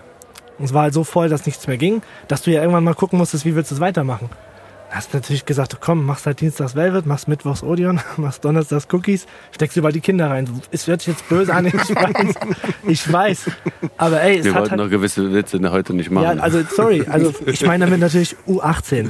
Und 0.57 0.65
es 0.65 0.73
war 0.73 0.83
halt 0.83 0.93
so 0.93 1.03
voll, 1.03 1.27
dass 1.27 1.45
nichts 1.45 1.67
mehr 1.67 1.75
ging, 1.77 2.01
dass 2.29 2.43
du 2.43 2.51
ja 2.51 2.61
irgendwann 2.61 2.83
mal 2.85 2.93
gucken 2.95 3.19
musstest, 3.19 3.43
wie 3.43 3.55
willst 3.55 3.71
du 3.71 3.75
es 3.75 3.81
weitermachen. 3.81 4.29
Hast 4.95 5.13
natürlich 5.13 5.45
gesagt, 5.45 5.75
komm, 5.81 6.05
machst 6.05 6.25
halt 6.25 6.39
Dienstags 6.39 6.73
Velvet, 6.73 7.05
machst 7.05 7.27
Mittwochs 7.27 7.63
Odeon, 7.63 7.99
machst 8.17 8.45
Donnerstags 8.45 8.87
Cookies, 8.93 9.25
steckst 9.51 9.75
überall 9.75 9.91
die 9.91 9.99
Kinder 9.99 10.29
rein. 10.29 10.49
Es 10.71 10.87
hört 10.87 11.01
sich 11.01 11.09
jetzt 11.09 11.27
böse 11.27 11.53
an, 11.53 11.65
ich 11.65 11.73
weiß. 11.75 12.35
Ich 12.87 13.11
weiß. 13.11 13.51
Aber 13.97 14.21
ey, 14.21 14.37
es 14.37 14.45
Wir 14.45 14.53
hat 14.53 14.61
wollten 14.61 14.71
halt, 14.71 14.81
noch 14.81 14.89
gewisse 14.89 15.33
Witze 15.33 15.59
heute 15.69 15.93
nicht 15.93 16.11
machen. 16.11 16.37
ja, 16.37 16.41
also 16.41 16.61
sorry, 16.73 17.05
also 17.09 17.33
ich 17.45 17.65
meine 17.65 17.83
damit 17.85 17.99
natürlich 17.99 18.37
U18. 18.47 19.09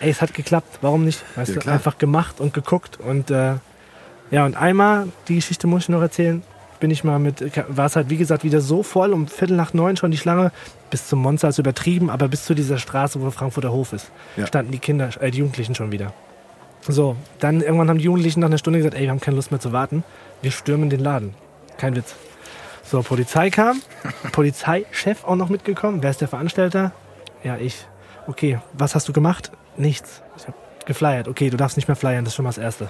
Ey, 0.00 0.10
es 0.10 0.20
hat 0.20 0.34
geklappt, 0.34 0.80
warum 0.82 1.06
nicht? 1.06 1.24
Weißt 1.34 1.54
Ja, 1.54 1.60
du, 1.62 1.70
einfach 1.72 1.96
gemacht 1.96 2.38
und 2.38 2.52
geguckt 2.52 3.00
und 3.00 3.30
äh, 3.30 3.54
ja, 4.30 4.44
und 4.44 4.54
einmal, 4.54 5.08
die 5.28 5.36
Geschichte 5.36 5.66
muss 5.66 5.84
ich 5.84 5.88
noch 5.88 6.02
erzählen, 6.02 6.42
bin 6.78 6.90
ich 6.90 7.04
mal 7.04 7.18
mit, 7.18 7.42
war 7.68 7.86
es 7.86 7.96
halt 7.96 8.10
wie 8.10 8.18
gesagt 8.18 8.44
wieder 8.44 8.60
so 8.60 8.82
voll, 8.82 9.14
um 9.14 9.28
Viertel 9.28 9.56
nach 9.56 9.72
neun 9.72 9.96
schon 9.96 10.10
die 10.10 10.18
Schlange, 10.18 10.52
bis 10.90 11.06
zum 11.08 11.20
Monster 11.20 11.48
ist 11.48 11.58
übertrieben, 11.58 12.10
aber 12.10 12.28
bis 12.28 12.44
zu 12.44 12.54
dieser 12.54 12.78
Straße, 12.78 13.20
wo 13.20 13.30
Frankfurter 13.30 13.72
Hof 13.72 13.92
ist, 13.92 14.10
Ja. 14.36 14.46
standen 14.46 14.72
die 14.72 14.78
Kinder, 14.78 15.10
äh, 15.20 15.30
die 15.30 15.38
Jugendlichen 15.38 15.74
schon 15.74 15.92
wieder. 15.92 16.12
So, 16.88 17.16
dann 17.40 17.60
irgendwann 17.62 17.88
haben 17.88 17.98
die 17.98 18.04
Jugendlichen 18.04 18.40
nach 18.40 18.46
einer 18.48 18.58
Stunde 18.58 18.78
gesagt, 18.78 18.94
ey, 18.94 19.02
wir 19.02 19.10
haben 19.10 19.20
keine 19.20 19.36
Lust 19.36 19.50
mehr 19.50 19.60
zu 19.60 19.72
warten, 19.72 20.04
wir 20.42 20.50
stürmen 20.52 20.88
den 20.90 21.00
Laden. 21.00 21.34
Kein 21.78 21.96
Witz. 21.96 22.14
So, 22.84 23.02
Polizei 23.02 23.50
kam, 23.50 23.82
Polizeichef 24.32 25.24
auch 25.24 25.34
noch 25.36 25.48
mitgekommen. 25.48 26.02
Wer 26.02 26.10
ist 26.10 26.20
der 26.20 26.28
Veranstalter? 26.28 26.92
Ja, 27.42 27.56
ich. 27.56 27.86
Okay, 28.28 28.60
was 28.72 28.94
hast 28.94 29.08
du 29.08 29.12
gemacht? 29.12 29.50
Nichts. 29.76 30.22
Ich 30.36 30.44
habe 30.46 30.56
geflyert. 30.86 31.26
Okay, 31.28 31.50
du 31.50 31.56
darfst 31.56 31.76
nicht 31.76 31.88
mehr 31.88 31.96
flyern, 31.96 32.24
das 32.24 32.32
ist 32.32 32.36
schon 32.36 32.44
mal 32.44 32.50
das 32.50 32.58
Erste. 32.58 32.88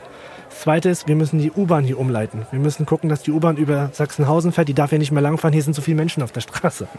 Das 0.50 0.60
Zweite 0.60 0.88
ist, 0.90 1.08
wir 1.08 1.16
müssen 1.16 1.38
die 1.38 1.50
U-Bahn 1.50 1.82
hier 1.84 1.98
umleiten. 1.98 2.46
Wir 2.50 2.60
müssen 2.60 2.84
gucken, 2.86 3.08
dass 3.08 3.22
die 3.22 3.30
U-Bahn 3.32 3.56
über 3.56 3.88
Sachsenhausen 3.92 4.52
fährt. 4.52 4.68
Die 4.68 4.74
darf 4.74 4.90
hier 4.90 4.98
nicht 4.98 5.12
mehr 5.12 5.22
langfahren, 5.22 5.52
hier 5.54 5.62
sind 5.62 5.74
zu 5.74 5.80
viele 5.82 5.96
Menschen 5.96 6.22
auf 6.22 6.32
der 6.32 6.42
Straße. 6.42 6.86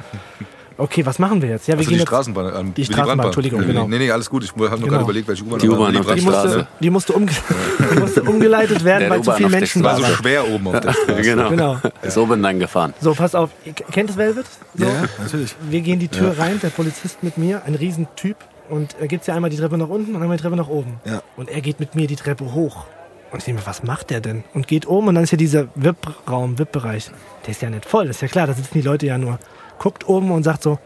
Okay, 0.80 1.04
was 1.06 1.18
machen 1.18 1.42
wir 1.42 1.50
jetzt? 1.50 1.68
Ja, 1.68 1.74
wir 1.74 1.80
Also 1.80 1.90
gehen 1.90 1.96
die 1.98 2.00
jetzt, 2.02 2.08
Straßenbahn. 2.10 2.54
Ähm, 2.56 2.74
Die 2.76 2.86
Straßenbahn, 2.86 3.06
Brandbahn. 3.08 3.26
Entschuldigung, 3.28 3.66
genau. 3.66 3.88
Nee, 3.88 3.98
nee, 3.98 4.12
alles 4.12 4.30
gut. 4.30 4.44
Ich 4.44 4.50
habe 4.52 4.60
nur 4.60 4.70
Genau. 4.70 4.88
gerade 4.90 5.04
überlegt, 5.04 5.28
welche 5.28 5.44
U-Bahn. 5.44 5.60
Die 5.60 5.70
U-Bahn 5.70 5.98
auf 5.98 6.06
der 6.06 6.16
die 6.16 6.22
Brandbahn. 6.22 6.44
musste, 6.44 6.50
Straße. 6.60 6.68
die, 6.80 6.90
musste 6.92 7.14
umge 7.14 7.32
die 7.94 8.00
musste 8.00 8.24
umgeleitet 8.24 8.84
werden, 8.84 9.10
weil 9.10 9.22
zu 9.24 9.32
viele 9.32 9.50
Menschen 9.50 9.84
War 9.84 9.92
da 9.94 9.98
so 9.98 10.04
waren. 10.04 10.14
schwer 10.14 10.48
oben 10.48 10.68
auf 10.68 10.80
der 10.80 10.94
Straße. 10.94 11.22
genau. 11.22 11.50
Genau. 11.50 11.78
Ist 12.04 12.18
oben 12.18 12.44
dann 12.44 12.60
gefahren. 12.60 12.94
So, 13.02 13.14
pass 13.16 13.34
auf. 13.34 13.50
Kennt 13.92 14.10
das 14.10 14.18
Velvet? 14.18 14.46
So. 14.76 14.86
Ja, 14.86 14.92
ja, 14.92 15.04
natürlich. 15.24 15.56
Wir 15.70 15.82
gehen 15.82 16.00
die 16.00 16.10
Tür 16.10 16.38
rein, 16.38 16.60
der 16.62 16.70
Polizist 16.70 17.24
mit 17.24 17.38
mir, 17.38 17.64
ein 17.66 17.74
Riesentyp. 17.76 18.38
Und 18.70 18.96
er 19.00 19.08
geht 19.08 19.26
ja 19.26 19.34
einmal 19.34 19.50
die 19.50 19.58
Treppe 19.58 19.78
nach 19.78 19.88
unten 19.90 20.14
und 20.16 20.22
einmal 20.22 20.38
die 20.38 20.44
Treppe 20.44 20.58
nach 20.58 20.68
oben. 20.68 21.00
Ja. 21.06 21.22
Und 21.38 21.50
er 21.50 21.62
geht 21.62 21.80
mit 21.80 21.96
mir 21.96 22.06
die 22.06 22.18
Treppe 22.18 22.54
hoch. 22.54 22.86
Und 23.32 23.40
ich 23.40 23.46
denke 23.46 23.62
mir, 23.62 23.68
was 23.68 23.82
macht 23.84 24.10
der 24.10 24.20
denn? 24.22 24.44
Und 24.54 24.68
geht 24.68 24.88
oben 24.88 25.08
und 25.08 25.16
dann 25.16 25.24
ist 25.24 25.32
ja 25.32 25.38
dieser 25.38 25.68
VIP-Raum, 25.76 26.60
VIP-Bereich. 26.60 27.10
Der 27.46 27.52
ist 27.52 27.62
ja 27.62 27.70
nicht 27.70 27.86
voll, 27.86 28.08
das 28.08 28.18
ist 28.18 28.22
ja 28.22 28.28
klar, 28.28 28.46
da 28.48 28.54
sitzen 28.54 28.72
die 28.74 28.82
Leute 28.82 29.06
ja 29.06 29.18
nur. 29.18 29.40
Guckt 29.80 30.08
oben 30.08 30.32
und 30.32 30.44
sagt 30.44 30.64
so, 30.64 30.80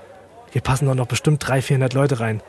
hier 0.52 0.62
passen 0.62 0.86
doch 0.86 0.96
noch 0.96 1.08
bestimmt 1.08 1.46
300, 1.48 1.64
400 1.64 1.94
Leute 1.94 2.20
rein. 2.20 2.42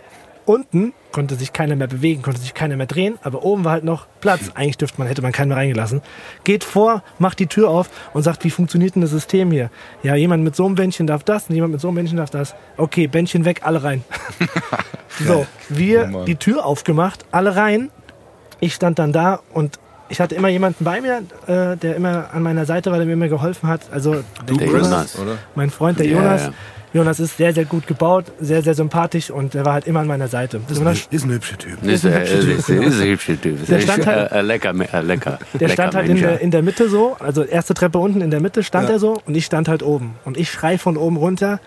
Unten 0.45 0.93
konnte 1.13 1.37
sich 1.37 1.53
keiner 1.53 1.77
mehr 1.77 1.87
bewegen, 1.87 2.23
konnte 2.23 2.41
sich 2.41 2.53
keiner 2.53 2.77
mehr 2.77 2.87
drehen, 2.87 3.17
aber 3.23 3.45
oben 3.45 3.65
war 3.65 3.73
halt 3.73 3.85
noch 3.85 4.09
Platz. 4.21 4.51
Eigentlich 4.55 4.77
dürfte 4.77 4.99
man, 4.99 5.07
hätte 5.07 5.23
man 5.23 5.31
keinen 5.31 5.49
mehr 5.49 5.57
reingelassen. 5.57 6.03
Geht 6.43 6.65
vor, 6.65 7.05
macht 7.21 7.39
die 7.39 7.47
Tür 7.47 7.69
auf 7.69 7.91
und 8.13 8.25
sagt, 8.25 8.43
wie 8.43 8.51
funktioniert 8.51 8.97
denn 8.97 9.03
das 9.03 9.13
System 9.13 9.53
hier? 9.53 9.71
Ja, 10.03 10.17
jemand 10.17 10.43
mit 10.43 10.57
so 10.57 10.67
einem 10.67 10.75
Bändchen 10.75 11.07
darf 11.07 11.23
das 11.23 11.49
und 11.49 11.55
jemand 11.55 11.73
mit 11.73 11.81
so 11.81 11.89
einem 11.89 11.95
Bändchen 11.97 12.17
darf 12.17 12.31
das. 12.31 12.57
Okay, 12.77 13.07
Bändchen 13.07 13.45
weg, 13.45 13.61
alle 13.63 13.85
rein. 13.85 14.05
so, 15.25 15.47
wir 15.69 16.11
Oh 16.13 16.25
die 16.25 16.37
Tür 16.37 16.67
aufgemacht, 16.67 17.25
alle 17.31 17.55
rein. 17.55 17.91
Ich 18.59 18.75
stand 18.75 18.99
dann 18.99 19.13
da 19.13 19.41
und 19.53 19.79
ich 20.13 20.21
hatte 20.21 20.35
immer 20.35 20.49
jemanden 20.49 20.85
bei 20.85 21.01
mir, 21.01 21.23
äh, 21.47 21.77
der 21.77 21.97
immer 21.97 22.29
an 22.33 22.43
meiner 22.43 22.67
Seite 22.67 22.91
war, 22.91 22.99
der 22.99 23.07
mir 23.07 23.15
immer 23.15 23.29
geholfen 23.29 23.69
hat. 23.69 23.81
Also 23.91 24.13
Der 24.49 24.57
Chris, 24.57 24.71
Jonas. 24.87 25.19
Oder? 25.19 25.39
mein 25.55 25.71
Freund, 25.71 25.99
der 25.99 26.07
Ja, 26.07 26.19
Jonas. 26.19 26.43
ja. 26.43 26.51
Jonas 26.95 27.21
ist 27.21 27.39
sehr, 27.39 27.55
sehr 27.55 27.65
gut 27.65 27.87
gebaut, 27.87 28.27
sehr, 28.39 28.61
sehr 28.63 28.75
sympathisch 28.75 29.31
und 29.31 29.55
er 29.55 29.65
war 29.65 29.73
halt 29.73 29.87
immer 29.87 30.01
an 30.01 30.07
meiner 30.07 30.29
Seite. 30.29 30.61
Jonas, 30.69 31.09
Ist 31.11 31.25
ein 31.25 31.31
hübscher 31.31 31.57
Typ. 31.57 31.83
Ist, 31.83 32.05
äh, 32.05 32.23
ist, 32.23 32.45
ist, 32.47 32.69
ist 32.69 33.01
ein 33.01 33.09
hübscher 33.09 33.41
Typ. 33.41 33.63
Ist 33.63 33.71
Der 33.71 33.81
stand 33.81 34.07
halt- 34.07 34.31
äh, 34.31 34.39
äh, 34.39 34.43
lecker, 34.43 34.75
äh, 34.93 35.01
lecker. 35.01 35.39
der 35.59 35.69
stand 35.71 35.95
halt 35.95 36.11
in 36.11 36.19
der, 36.21 36.41
in 36.43 36.51
der 36.51 36.61
Mitte 36.63 36.91
so, 36.91 37.17
also 37.19 37.43
erste 37.45 37.73
Treppe 37.73 37.97
unten 37.97 38.21
in 38.21 38.31
der 38.31 38.41
Mitte 38.41 38.63
stand 38.63 38.89
Ja. 38.89 38.97
er 38.97 38.99
so 38.99 39.19
und 39.27 39.35
ich 39.35 39.47
stand 39.47 39.69
halt 39.69 39.83
oben. 39.83 40.17
Und 40.27 40.37
ich 40.37 40.51
schrei 40.51 40.77
von 40.77 40.99
oben 40.99 41.17
runter, 41.17 41.61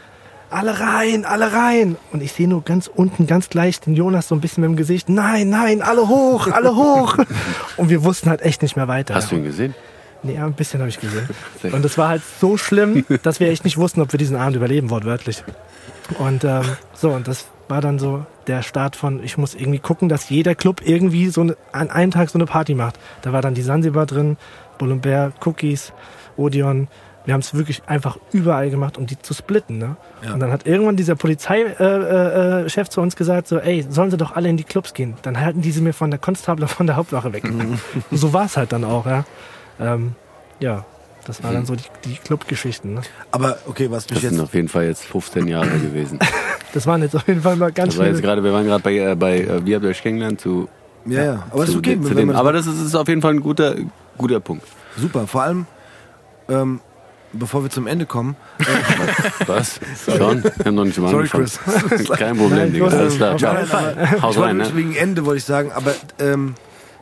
alle 0.56 0.80
rein, 0.80 1.26
alle 1.26 1.52
rein. 1.52 1.98
Und 2.12 2.24
ich 2.24 2.32
sehe 2.32 2.48
nur 2.48 2.64
ganz 2.64 2.88
unten, 2.88 3.28
ganz 3.28 3.50
gleich 3.50 3.80
den 3.82 3.94
Jonas 3.94 4.30
so 4.30 4.36
ein 4.36 4.42
bisschen 4.42 4.62
mit 4.62 4.70
dem 4.70 4.76
Gesicht, 4.78 5.10
nein, 5.10 5.50
nein, 5.50 5.82
alle 5.82 6.08
hoch, 6.08 6.48
alle 6.48 6.76
hoch. 6.76 7.18
und 7.78 7.90
wir 7.90 8.04
wussten 8.04 8.30
halt 8.30 8.42
echt 8.42 8.62
nicht 8.62 8.76
mehr 8.76 8.88
weiter. 8.88 9.16
Hast 9.16 9.32
du 9.32 9.36
ihn 9.36 9.44
gesehen? 9.44 9.76
Nee, 10.24 10.36
ja, 10.36 10.46
ein 10.46 10.54
bisschen 10.54 10.80
habe 10.80 10.90
ich 10.90 11.00
gesehen. 11.00 11.30
Und 11.72 11.86
es 11.86 12.00
war 12.00 12.08
halt 12.08 12.24
so 12.42 12.58
schlimm, 12.58 13.06
dass 13.22 13.40
wir 13.40 13.50
echt 13.50 13.64
nicht 13.64 13.78
wussten, 13.78 14.02
ob 14.02 14.12
wir 14.12 14.18
diesen 14.18 14.36
Abend 14.36 14.56
überleben, 14.56 14.90
wortwörtlich. 14.90 15.44
Und 16.18 16.44
ähm, 16.44 16.64
so, 16.96 17.12
und 17.12 17.28
das 17.28 17.46
war 17.68 17.80
dann 17.80 18.00
so 18.00 18.26
der 18.48 18.64
Start 18.64 18.96
von, 18.96 19.24
ich 19.24 19.38
muss 19.38 19.54
irgendwie 19.54 19.78
gucken, 19.78 20.10
dass 20.10 20.30
jeder 20.30 20.56
Club 20.56 20.82
irgendwie 20.84 21.30
so 21.30 21.42
eine, 21.42 21.58
an 21.72 21.92
einem 21.92 22.10
Tag 22.10 22.32
so 22.32 22.40
eine 22.40 22.48
Party 22.48 22.74
macht. 22.74 23.00
Da 23.22 23.34
war 23.34 23.44
dann 23.44 23.54
die 23.54 23.62
Sansibar 23.62 24.08
drin, 24.08 24.38
Bolumbär, 24.80 25.32
Cookies, 25.46 25.94
Odeon. 26.38 26.88
Wir 27.26 27.34
haben 27.34 27.42
es 27.42 27.54
wirklich 27.54 27.82
einfach 27.88 28.18
überall 28.32 28.70
gemacht, 28.70 28.98
um 28.98 29.06
die 29.08 29.20
zu 29.20 29.34
splitten. 29.34 29.78
Ne? 29.78 29.96
Ja. 30.24 30.34
Und 30.34 30.40
dann 30.40 30.52
hat 30.52 30.66
irgendwann 30.68 30.96
dieser 30.96 31.16
Polizeichef 31.16 31.80
äh, 31.80 32.64
äh, 32.66 32.70
Chef 32.70 32.90
zu 32.90 33.02
uns 33.02 33.16
gesagt, 33.16 33.48
so, 33.48 33.58
ey, 33.58 33.86
sollen 33.90 34.12
sie 34.12 34.18
doch 34.18 34.36
alle 34.36 34.48
in 34.50 34.58
die 34.58 34.64
Clubs 34.64 34.94
gehen. 34.94 35.16
Dann 35.24 35.40
halten 35.40 35.62
die 35.62 35.72
sie 35.72 35.82
mir 35.82 35.94
von 35.94 36.12
der 36.12 36.20
Konstable 36.20 36.68
von 36.68 36.86
der 36.88 36.96
Hauptwache 36.96 37.34
weg. 37.34 37.44
so 38.12 38.32
war 38.34 38.46
es 38.46 38.58
halt 38.58 38.72
dann 38.72 38.84
auch, 38.84 39.06
ja. 39.06 39.26
Ähm, 39.80 40.14
ja, 40.60 40.86
das 41.26 41.44
waren 41.44 41.56
dann 41.56 41.66
so 41.66 41.76
die, 41.76 41.84
die 42.06 42.16
Clubgeschichten. 42.16 42.94
Ne? 42.94 43.02
Aber 43.32 43.58
okay, 43.66 43.90
was 43.90 44.06
mich 44.10 44.20
Das 44.20 44.22
sind 44.30 44.34
jetzt. 44.40 44.44
auf 44.44 44.54
jeden 44.54 44.68
Fall 44.70 44.86
jetzt 44.86 45.04
15 45.06 45.48
Jahre 45.48 45.70
gewesen. 45.80 46.20
Das 46.74 46.86
waren 46.88 47.02
jetzt 47.02 47.16
auf 47.16 47.26
jeden 47.26 47.42
Fall 47.42 47.56
mal 47.56 47.72
ganz 47.72 47.94
Das 47.94 48.00
war 48.00 48.08
jetzt 48.08 48.18
schnell. 48.18 48.28
gerade, 48.28 48.44
wir 48.44 48.52
waren 48.52 48.66
gerade 48.66 48.84
bei, 48.84 48.98
äh, 48.98 49.16
bei 49.16 49.40
äh, 49.40 49.66
wie 49.66 49.74
habt 49.76 49.86
ihr 49.86 49.92
euch 49.92 50.02
kennengelernt 50.04 50.42
zu, 50.42 50.68
Ja, 51.06 51.24
ja. 51.24 51.44
Aber 51.50 51.64
es 51.64 51.70
ist 51.70 51.78
okay. 51.78 51.96
dem. 51.96 52.32
Aber 52.32 52.52
das 52.52 52.68
ist, 52.68 52.82
ist 52.82 52.96
auf 52.96 53.08
jeden 53.08 53.22
Fall 53.22 53.32
ein 53.34 53.40
guter, 53.40 53.76
guter 54.18 54.42
Punkt. 54.42 54.66
super. 54.98 55.26
Vor 55.26 55.44
allem, 55.44 55.68
ähm, 56.50 56.82
bevor 57.38 57.64
wir 57.64 57.70
zum 57.70 57.88
Ende 57.88 58.06
kommen. 58.06 58.36
Was? 59.48 59.80
Schon? 60.06 60.44
Wir 60.44 60.52
haben 60.66 60.76
noch 60.76 60.86
nicht 60.86 60.98
mal 61.00 61.12
Sorry. 61.12 61.28
Chris. 61.28 61.60
Kein 62.18 62.38
Problem, 62.38 62.74
Digga. 62.74 62.88
Alles 62.88 63.16
klar. 63.18 63.34
auf 63.36 63.40
Ciao. 63.40 63.54
keinen 63.54 63.68
Fall. 63.68 64.22
Haus 64.22 64.38
rein, 64.40 64.58
ne? 64.58 64.70
wegen 64.74 64.96
Ende, 64.96 65.26
wollte 65.26 65.38
ich 65.40 65.44
sagen, 65.46 65.72
aber 65.74 65.94
ähm, 66.20 66.56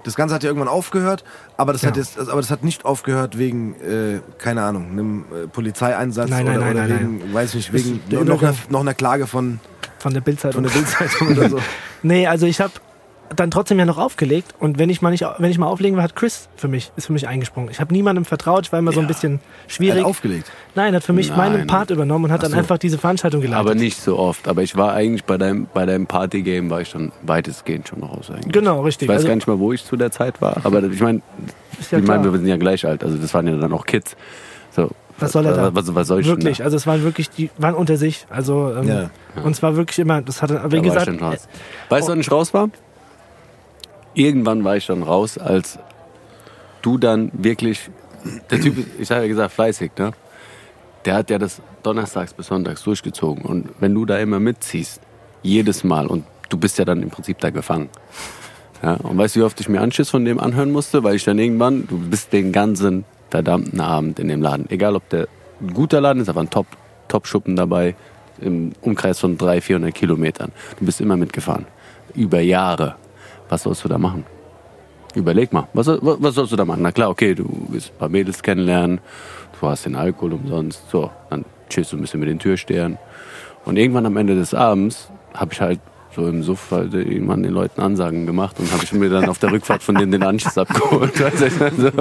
das 0.04 0.16
Ganze 0.16 0.36
hat 0.36 0.44
ja 0.44 0.50
irgendwann 0.50 0.68
aufgehört, 0.68 1.24
aber 1.56 1.72
das 1.74 1.86
hat 1.86 1.96
Ja. 1.96 2.04
jetzt, 2.04 2.20
aber 2.20 2.42
das 2.42 2.52
hat 2.52 2.64
nicht 2.64 2.84
aufgehört 2.86 3.38
wegen, 3.38 3.76
äh, 3.76 4.20
keine 4.38 4.64
Ahnung, 4.64 4.92
einem 4.92 5.26
äh, 5.34 5.48
Polizeieinsatz 5.48 6.30
Nein, 6.30 6.46
nein, 6.46 6.58
oder, 6.58 6.66
nein, 6.66 6.76
oder 6.76 6.88
nein, 6.88 7.20
wegen, 7.22 7.34
weiß 7.34 7.54
nicht, 7.54 7.72
wegen 7.72 8.02
noch, 8.10 8.24
noch, 8.26 8.42
einer, 8.44 8.54
noch 8.70 8.82
einer 8.82 8.94
Klage 8.94 9.28
von, 9.28 9.60
Von 10.00 10.12
der 10.14 10.22
von 10.22 10.26
Bildzeitung. 10.26 10.64
der 10.64 10.72
Bildzeitung 10.72 11.28
oder 11.30 11.50
so. 11.50 11.60
Nee, 12.06 12.28
also 12.28 12.46
ich 12.46 12.60
habe 12.60 12.74
dann 13.40 13.52
trotzdem 13.52 13.80
ja 13.80 13.86
noch 13.86 13.98
aufgelegt 13.98 14.54
und 14.60 14.78
wenn 14.80 14.90
ich 14.90 15.02
mal 15.02 15.10
nicht, 15.12 15.26
wenn 15.38 15.50
ich 15.52 15.58
mal 15.58 15.68
auflegen 15.68 15.96
will, 15.98 16.04
hat 16.04 16.16
Chris 16.16 16.50
für 16.56 16.68
mich, 16.68 16.92
ist 16.96 17.08
für 17.08 17.14
mich 17.14 17.28
eingesprungen. 17.28 17.70
Ich 17.72 17.80
habe 17.80 17.94
niemandem 17.94 18.26
vertraut, 18.26 18.66
ich 18.66 18.72
war 18.72 18.80
immer 18.80 18.92
so 18.92 19.00
ein 19.00 19.08
bisschen 19.08 19.40
Er 19.68 19.70
schwierig. 19.70 20.00
hat 20.02 20.06
aufgelegt. 20.10 20.52
Nein, 20.76 20.96
hat 20.96 21.04
für 21.04 21.14
mich 21.14 21.30
Nein. 21.30 21.38
meinen 21.38 21.68
Part 21.68 21.90
übernommen 21.90 22.26
und 22.26 22.32
hat 22.32 22.44
dann 22.44 22.52
so. 22.52 22.58
einfach 22.58 22.78
diese 22.78 22.98
Veranstaltung 22.98 23.42
geleitet. 23.42 23.60
Aber 23.60 23.76
nicht 23.76 24.02
so 24.02 24.18
oft. 24.18 24.48
Aber 24.48 24.62
ich 24.64 24.76
war 24.76 24.94
eigentlich 24.94 25.24
bei 25.26 25.38
deinem, 25.38 25.68
bei 25.74 25.86
deinem 25.86 26.08
Partygame 26.08 26.70
war 26.70 26.82
ich 26.82 26.90
schon 26.90 27.12
weitestgehend 27.22 27.88
schon 27.88 28.04
raus 28.04 28.30
eigentlich. 28.32 28.52
Genau, 28.54 28.82
richtig. 28.82 29.08
Ich 29.08 29.10
weiß 29.10 29.18
Also- 29.18 29.28
gar 29.28 29.36
nicht 29.36 29.48
mal, 29.48 29.60
wo 29.60 29.74
ich 29.74 29.84
zu 29.86 29.96
der 29.96 30.12
Zeit 30.12 30.42
war, 30.42 30.58
aber 30.64 30.84
ich 30.84 31.02
meine, 31.02 31.20
ja 31.20 31.98
ich 32.00 32.08
meine, 32.08 32.22
klar. 32.22 32.24
wir 32.24 32.32
sind 32.40 32.48
ja 32.48 32.58
gleich 32.58 32.86
alt, 32.86 33.04
also 33.04 33.18
das 33.18 33.34
waren 33.34 33.48
ja 33.48 33.56
dann 33.58 33.74
auch 33.74 33.86
Kids. 33.86 34.16
So, 34.72 34.90
Was 35.20 35.32
soll 35.32 35.46
er 35.46 35.54
da? 35.54 35.76
Was, 35.76 35.94
was 35.94 36.08
soll 36.08 36.22
ich 36.22 36.28
Wirklich, 36.28 36.58
denn 36.58 36.66
also 36.66 36.76
es 36.78 36.88
waren 36.88 37.04
wirklich, 37.04 37.30
die 37.30 37.52
waren 37.58 37.76
unter 37.76 37.98
sich. 37.98 38.26
Also 38.30 38.74
ähm, 38.76 38.88
Ja. 38.88 39.10
und 39.44 39.56
zwar 39.56 39.76
wirklich 39.76 40.00
immer, 40.00 40.22
das 40.24 40.42
hat 40.42 40.50
er, 40.50 40.60
da? 40.60 40.64
wie 40.66 40.70
Da 40.70 40.72
war 40.72 40.78
ich 40.78 40.84
gesagt, 40.84 41.08
dann 41.08 41.20
raus. 41.20 41.48
Weißt 41.90 42.08
du, 42.08 42.12
wann 42.14 42.20
ich 42.20 42.32
raus 42.32 42.54
war? 42.54 42.70
Irgendwann 44.14 44.64
war 44.64 44.78
ich 44.78 44.86
dann 44.86 45.04
raus, 45.04 45.38
als 45.38 45.80
du 46.82 46.98
dann 46.98 47.32
wirklich, 47.34 47.90
der 48.50 48.62
Typ, 48.62 48.76
ich 49.00 49.10
habe 49.12 49.22
ja 49.22 49.28
gesagt, 49.28 49.54
fleißig, 49.54 49.92
ne? 49.98 50.12
Der 51.06 51.16
hat 51.16 51.30
ja 51.30 51.38
das 51.38 51.62
donnerstags 51.82 52.34
bis 52.34 52.48
sonntags 52.48 52.84
durchgezogen. 52.84 53.44
Und 53.44 53.70
wenn 53.80 53.94
du 53.94 54.06
da 54.06 54.18
immer 54.20 54.40
mitziehst, 54.40 55.02
jedes 55.42 55.84
Mal, 55.84 56.08
und 56.08 56.24
du 56.50 56.58
bist 56.58 56.78
ja 56.80 56.86
dann 56.86 57.04
im 57.04 57.10
Prinzip 57.10 57.40
da 57.40 57.50
gefangen. 57.50 57.90
Ja, 58.82 58.96
und 58.96 59.18
weißt 59.18 59.36
du, 59.36 59.42
wie 59.42 59.44
oft 59.44 59.60
ich 59.60 59.68
mir 59.68 59.82
Anschiss 59.82 60.10
von 60.10 60.24
dem 60.24 60.40
anhören 60.40 60.72
musste? 60.72 61.04
Weil 61.04 61.16
ich 61.16 61.24
dann 61.24 61.40
irgendwann, 61.40 61.88
du 61.88 61.98
bist 61.98 62.32
den 62.32 62.52
ganzen 62.52 63.06
verdammten 63.30 63.80
Abend 63.82 64.20
in 64.20 64.28
dem 64.28 64.42
Laden. 64.42 64.70
Egal, 64.70 64.96
ob 64.96 65.08
der 65.10 65.28
ein 65.60 65.74
guter 65.74 66.00
Laden 66.00 66.22
ist, 66.22 66.30
aber 66.30 66.42
ein 66.42 66.50
Top, 66.50 66.68
Top-Schuppen 67.08 67.56
dabei, 67.56 67.96
im 68.40 68.74
Umkreis 68.82 69.20
von 69.20 69.38
300, 69.38 69.64
400 69.64 69.96
Kilometern. 69.96 70.52
Du 70.80 70.86
bist 70.86 71.02
immer 71.02 71.18
mitgefahren. 71.18 71.66
Über 72.14 72.40
Jahre. 72.42 72.96
Was 73.54 73.62
sollst 73.62 73.84
du 73.84 73.88
da 73.88 74.00
machen? 74.00 74.26
Überleg 75.14 75.54
mal, 75.54 75.68
was, 75.74 75.86
was 75.86 76.00
was 76.02 76.34
sollst 76.34 76.52
du 76.54 76.56
da 76.56 76.66
machen? 76.66 76.82
Na 76.82 76.92
klar, 76.92 77.12
okay, 77.12 77.36
du 77.36 77.46
willst 77.70 77.92
ein 77.92 77.98
paar 78.00 78.10
Mädels 78.10 78.42
kennenlernen, 78.42 79.00
du 79.60 79.68
hast 79.68 79.86
den 79.86 79.96
Alkohol 79.96 80.34
umsonst, 80.34 80.90
so, 80.90 81.12
dann 81.30 81.46
chillst 81.70 81.92
du 81.92 81.98
ein 81.98 82.02
bisschen 82.02 82.20
mit 82.20 82.30
den 82.30 82.40
Türstehern. 82.40 82.98
Und 83.64 83.78
irgendwann 83.78 84.08
am 84.08 84.18
Ende 84.18 84.34
des 84.34 84.56
Abends 84.56 85.12
habe 85.36 85.54
ich 85.54 85.62
halt 85.62 85.80
so 86.16 86.28
im 86.28 86.42
Suff 86.42 86.72
halt 86.72 86.96
irgendwann 86.96 87.44
den 87.44 87.54
Leuten 87.54 87.80
Ansagen 87.80 88.26
gemacht 88.26 88.56
und 88.58 88.72
habe 88.72 88.84
ich 88.84 88.92
mir 88.92 89.08
dann 89.12 89.30
auf 89.30 89.38
der 89.38 89.52
Rückfahrt 89.52 89.84
von 89.84 89.94
denen 89.94 90.12
den 90.12 90.24
Anschiss 90.24 90.58
abgeholt. 90.58 91.14
Also, 91.22 91.92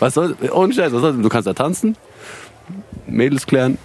was 0.00 0.14
soll, 0.14 0.36
ohne 0.50 0.72
Scheiß, 0.72 0.92
was 0.92 1.02
soll, 1.02 1.22
du 1.22 1.28
kannst 1.28 1.46
da 1.46 1.52
tanzen, 1.52 1.96
Mädels 3.06 3.46
klären, 3.46 3.78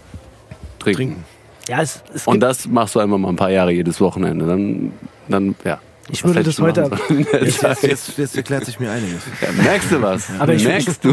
trinken. 0.79 0.97
Trinken. 0.97 1.25
ja, 1.69 1.84
es, 1.84 2.01
es 2.15 2.25
Und 2.25 2.39
das 2.39 2.67
machst 2.67 2.95
du 2.95 2.99
einfach 2.99 3.19
mal 3.19 3.29
ein 3.29 3.36
paar 3.36 3.51
Jahre 3.51 3.71
jedes 3.71 4.01
Wochenende. 4.01 4.47
Dann, 4.47 4.91
dann 5.27 5.53
ja. 5.63 5.77
Ich 6.12 6.24
würde 6.24 6.43
das 6.43 6.60
heute- 6.60 6.89
Jetzt, 7.41 7.62
jetzt, 7.63 7.84
jetzt, 7.84 8.17
jetzt 8.17 8.36
erklärt 8.38 8.65
sich 8.65 8.80
mir 8.80 8.91
einiges. 8.91 9.21
Ja, 9.41 9.63
merkst 9.63 9.91
du 9.91 10.02
was? 10.02 10.28
Aber 10.39 10.54
ich- 10.54 10.63
merkst 10.65 11.04
du? 11.04 11.12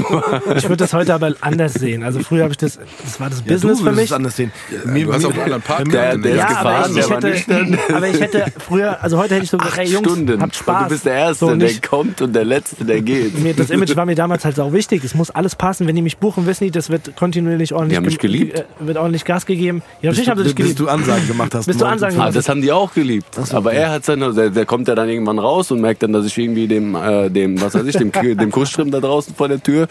ich 0.57 0.65
würde 0.65 0.77
das 0.77 0.93
heute 0.93 1.15
aber 1.15 1.33
anders 1.41 1.75
sehen. 1.75 2.03
Also 2.03 2.21
früher 2.21 2.43
habe 2.45 2.53
ich 2.53 2.59
das, 2.59 2.79
das 3.05 3.21
war 3.21 3.31
das 3.31 3.43
Ja, 3.45 3.53
Business 3.55 3.79
du 3.79 3.85
für 3.85 3.93
mich. 3.93 4.05
es 4.07 4.13
anders 4.13 4.37
sehen. 4.37 4.53
du 4.71 5.13
hast 5.13 5.25
auch 5.25 5.31
einen 5.33 5.41
anderen 5.43 5.63
Part 5.63 5.93
Der- 5.93 6.17
der 6.19 6.33
ist 6.33 6.39
ja, 6.39 6.47
gefahren, 6.49 6.85
aber 6.85 6.89
ich, 6.89 6.95
der 6.95 7.05
ich 7.05 7.11
hätte, 7.11 7.27
nüchtern. 7.29 7.79
aber 7.97 8.09
ich 8.09 8.21
hätte 8.21 8.45
früher, 8.59 9.03
also 9.03 9.19
heute 9.19 9.35
hätte 9.35 9.45
ich 9.45 9.51
so 9.51 9.59
gesagt, 9.59 9.73
Acht 9.79 9.81
ey 9.87 9.93
Jungs, 9.93 10.09
Stunden. 10.11 10.43
habt 10.43 10.57
Spaß. 10.57 10.77
Und 10.79 10.85
du 10.85 10.89
bist 10.91 11.07
der 11.07 11.15
Erste, 11.15 11.35
so, 11.39 11.47
der 11.49 11.57
nicht, 11.57 11.89
kommt 11.89 12.21
und 12.23 12.33
der 12.35 12.45
Letzte, 12.45 12.85
der 12.85 13.01
geht. 13.01 13.39
mir, 13.39 13.55
das 13.55 13.71
Image 13.71 13.95
war 13.97 14.07
mir 14.07 14.15
damals 14.15 14.45
halt 14.45 14.59
auch 14.61 14.73
wichtig. 14.73 15.05
Es 15.05 15.15
muss 15.15 15.31
alles 15.31 15.55
passen. 15.55 15.87
Wenn 15.87 15.95
die 15.97 16.03
mich 16.03 16.19
buchen, 16.19 16.47
wissen 16.47 16.65
die, 16.65 16.71
das 16.71 16.91
wird 16.91 17.15
kontinuierlich 17.17 17.73
ordentlich, 17.73 17.93
Die 17.93 17.97
haben 17.97 18.05
mich 18.07 18.19
ge- 18.19 18.31
geliebt. 18.31 18.59
äh, 18.59 18.65
wird 18.81 18.97
ordentlich 18.97 19.25
Gas 19.25 19.47
gegeben. 19.47 19.83
Ja, 20.03 20.11
natürlich 20.11 20.29
haben 20.29 20.39
sie 20.39 20.45
bis, 20.45 20.55
dich 20.55 20.57
bis 20.57 20.65
geliebt. 20.77 20.81
du 20.81 20.89
Ansagen 20.89 21.27
gemacht 21.29 21.55
hast. 21.55 21.67
Bis 21.67 21.77
du 21.77 21.85
Ansagen 21.87 22.15
Ah, 22.17 22.19
gemacht 22.25 22.37
das 22.37 22.49
haben 22.49 22.63
die 22.63 22.73
auch 22.73 22.93
geliebt. 22.93 23.27
Aber 23.53 23.73
er 23.73 23.91
hat 23.91 24.09
dann, 24.09 24.35
der, 24.35 24.51
der 24.51 24.65
kommt 24.89 24.99
ja 24.99 25.03
dann 25.03 25.09
irgendwann 25.11 25.39
raus 25.39 25.71
und 25.71 25.81
merkt 25.81 26.03
dann, 26.03 26.13
dass 26.13 26.25
ich 26.25 26.39
irgendwie 26.39 26.67
dem, 26.67 26.95
äh, 26.95 27.29
dem, 27.31 27.61
was 27.61 27.75
weiß 27.75 27.85
ich, 27.85 27.97
dem, 27.97 28.11
dem 28.11 28.51
Kussstrim 28.51 28.91
da 28.91 29.01
draußen 29.01 29.35
vor 29.35 29.49
der 29.49 29.63
Tür 29.63 29.87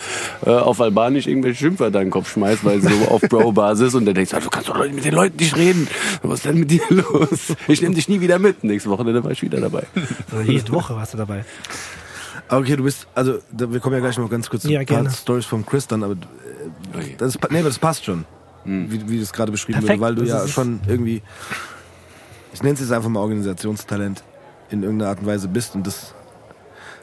äh, 0.46 0.50
auf 0.50 0.82
Albanisch 0.82 1.28
irgendwelche 1.28 1.60
Schimpfwörter 1.60 2.00
in 2.02 2.08
den 2.08 2.12
Kopf 2.12 2.32
schmeißt, 2.34 2.66
weil 2.66 2.82
so 2.82 2.90
auf 3.10 3.22
Bro-Basis 3.22 3.94
und 3.96 4.06
der 4.06 4.14
denkt, 4.16 4.34
ah, 4.34 4.40
du 4.40 4.50
kannst 4.50 4.70
doch 4.70 4.78
mit 4.80 5.06
den 5.06 5.14
Leuten 5.14 5.38
nicht 5.38 5.56
reden. 5.56 5.88
Was 6.24 6.40
ist 6.40 6.46
denn 6.46 6.60
mit 6.60 6.72
dir 6.72 6.82
los? 6.90 7.54
Ich 7.68 7.82
nehme 7.82 7.94
dich 7.96 8.10
nie 8.10 8.20
wieder 8.22 8.40
mit. 8.40 8.64
Nächste 8.64 8.90
Woche 8.90 9.06
war 9.24 9.32
ich 9.32 9.42
wieder 9.44 9.60
dabei. 9.60 9.84
Also 10.32 10.52
jede 10.52 10.72
Woche 10.72 10.96
warst 10.96 11.14
du 11.14 11.18
dabei. 11.18 11.46
Aber 12.48 12.62
okay, 12.62 12.76
du 12.76 12.84
bist, 12.84 13.08
also 13.14 13.40
da, 13.52 13.72
wir 13.72 13.80
kommen 13.80 13.94
ja 13.96 14.00
gleich 14.02 14.18
noch 14.18 14.30
ganz 14.30 14.50
kurz 14.50 14.64
zu 14.64 14.72
Ja, 14.72 14.80
ein. 14.80 15.10
Stories 15.12 15.46
vom 15.46 15.66
Chris 15.66 15.86
dann, 15.86 16.04
aber 16.04 16.14
äh, 16.14 16.18
Okay. 16.98 17.16
das, 17.18 17.36
ist, 17.36 17.52
nee, 17.52 17.62
das 17.62 17.78
passt 17.78 18.06
schon, 18.06 18.26
wie, 18.66 19.08
wie 19.10 19.20
das 19.20 19.32
gerade 19.34 19.52
beschrieben 19.52 19.80
Perfekt, 19.80 20.00
wurde, 20.00 20.08
weil 20.10 20.16
du 20.16 20.22
das 20.32 20.48
ja 20.48 20.48
schon 20.48 20.80
irgendwie, 20.88 21.22
ich 22.54 22.64
nenne 22.64 22.74
es 22.76 22.80
jetzt 22.80 22.92
einfach 22.92 23.10
mal 23.10 23.20
Organisationstalent 23.20 24.24
in 24.70 24.84
irgendeiner 24.84 25.12
Art 25.12 25.20
und 25.20 25.26
Weise 25.28 25.48
bist 25.48 25.76
und 25.76 25.86
das 25.86 26.14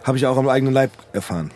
habe 0.02 0.18
ich 0.18 0.26
auch 0.26 0.36
am 0.36 0.48
eigenen 0.48 0.74
Leib 0.74 0.90
erfahren. 1.12 1.50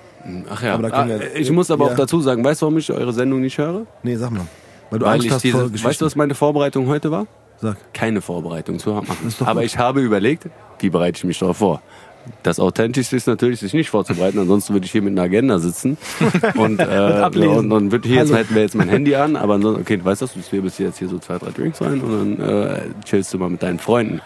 Ach 0.51 0.63
ja. 0.63 0.75
Aber 0.75 0.89
da 0.89 0.91
können 0.91 1.13
ah, 1.13 1.21
wir- 1.21 1.37
ich 1.37 1.51
muss 1.51 1.71
aber 1.71 1.87
ja. 1.87 1.93
auch 1.93 1.97
dazu 1.97 2.21
sagen, 2.21 2.45
weißt 2.45 2.63
du, 2.63 2.67
warum 2.67 2.79
ich 2.79 2.91
eure 2.91 3.13
Sendung 3.13 3.41
nicht 3.41 3.59
höre? 3.59 3.87
Nee, 4.03 4.17
sag 4.17 4.31
mal. 4.31 4.47
Weil 4.91 4.99
du 4.99 5.07
Weil 5.07 5.15
Angst 5.15 5.31
hast 5.31 5.45
diese, 5.45 5.59
vor 5.59 5.85
weißt 5.85 6.01
du, 6.01 6.07
was 6.07 6.17
meine 6.17 6.35
Vorbereitung 6.35 6.87
heute 6.87 7.11
war? 7.11 7.27
Sag. 7.61 7.77
keine 7.93 8.21
Vorbereitung 8.21 8.79
zu 8.79 8.91
machen. 8.91 9.17
Aber 9.41 9.61
gut. 9.61 9.65
ich 9.65 9.79
habe 9.79 10.01
überlegt, 10.01 10.47
wie 10.79 10.91
bereite 10.91 11.19
ich 11.19 11.25
mich 11.25 11.39
darauf 11.41 11.57
vor? 11.57 11.83
Das 12.43 12.61
Authentischste 12.61 13.17
ist 13.17 13.27
natürlich, 13.27 13.61
sich 13.61 13.75
nicht 13.75 13.91
vorzubereiten, 13.91 14.39
ansonsten 14.39 14.73
würde 14.73 14.87
ich 14.87 14.93
hier 14.93 15.03
mit 15.03 15.13
einer 15.13 15.23
Agenda 15.23 15.59
sitzen 15.59 15.97
und, 16.57 16.81
äh, 16.81 16.85
ablesen. 16.85 17.57
und, 17.57 17.73
und 17.73 17.93
würde 17.93 18.09
hier 18.09 18.19
jetzt, 18.19 18.33
hätten 18.33 18.55
wir 18.55 18.63
jetzt 18.63 18.75
mein 18.75 18.89
Handy 18.89 19.15
an, 19.15 19.37
aber 19.37 19.55
ansonsten, 19.55 19.83
okay, 19.83 19.97
du 19.97 20.05
weißt 20.05 20.23
das, 20.23 20.33
du 20.33 20.63
wirst 20.63 20.79
jetzt 20.79 20.99
hier 20.99 21.09
so 21.09 21.19
zwei, 21.19 21.39
drei 21.39 21.51
Drinks 21.51 21.81
rein 21.81 22.01
und 22.01 22.39
dann 22.39 22.49
äh, 22.49 22.81
chillst 23.05 23.33
du 23.35 23.39
mal 23.39 23.51
mit 23.51 23.63
deinen 23.63 23.79
Freunden. 23.79 24.21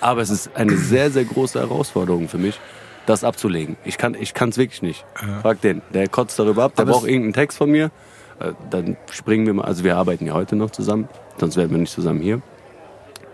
Aber 0.00 0.20
es 0.20 0.30
ist 0.30 0.50
eine 0.56 0.76
sehr, 0.76 1.10
sehr 1.10 1.24
große 1.24 1.58
Herausforderung 1.58 2.28
für 2.28 2.38
mich, 2.38 2.58
das 3.06 3.24
abzulegen. 3.24 3.76
Ich 3.84 3.98
kann 3.98 4.16
ich 4.18 4.34
wirklich 4.34 4.82
nicht. 4.82 5.04
Frag 5.42 5.60
den, 5.60 5.82
der 5.94 6.08
kotzt 6.08 6.38
darüber 6.38 6.64
ab, 6.64 6.74
der 6.76 6.82
Aber 6.82 6.92
braucht 6.92 7.06
irgendeinen 7.06 7.32
Text 7.32 7.58
von 7.58 7.70
mir. 7.70 7.90
Äh, 8.40 8.52
dann 8.70 8.96
springen 9.10 9.46
wir 9.46 9.54
mal, 9.54 9.64
also 9.64 9.84
wir 9.84 9.96
arbeiten 9.96 10.26
ja 10.26 10.34
heute 10.34 10.56
noch 10.56 10.70
zusammen, 10.70 11.08
sonst 11.38 11.56
wären 11.56 11.70
wir 11.70 11.78
nicht 11.78 11.92
zusammen 11.92 12.20
hier. 12.20 12.40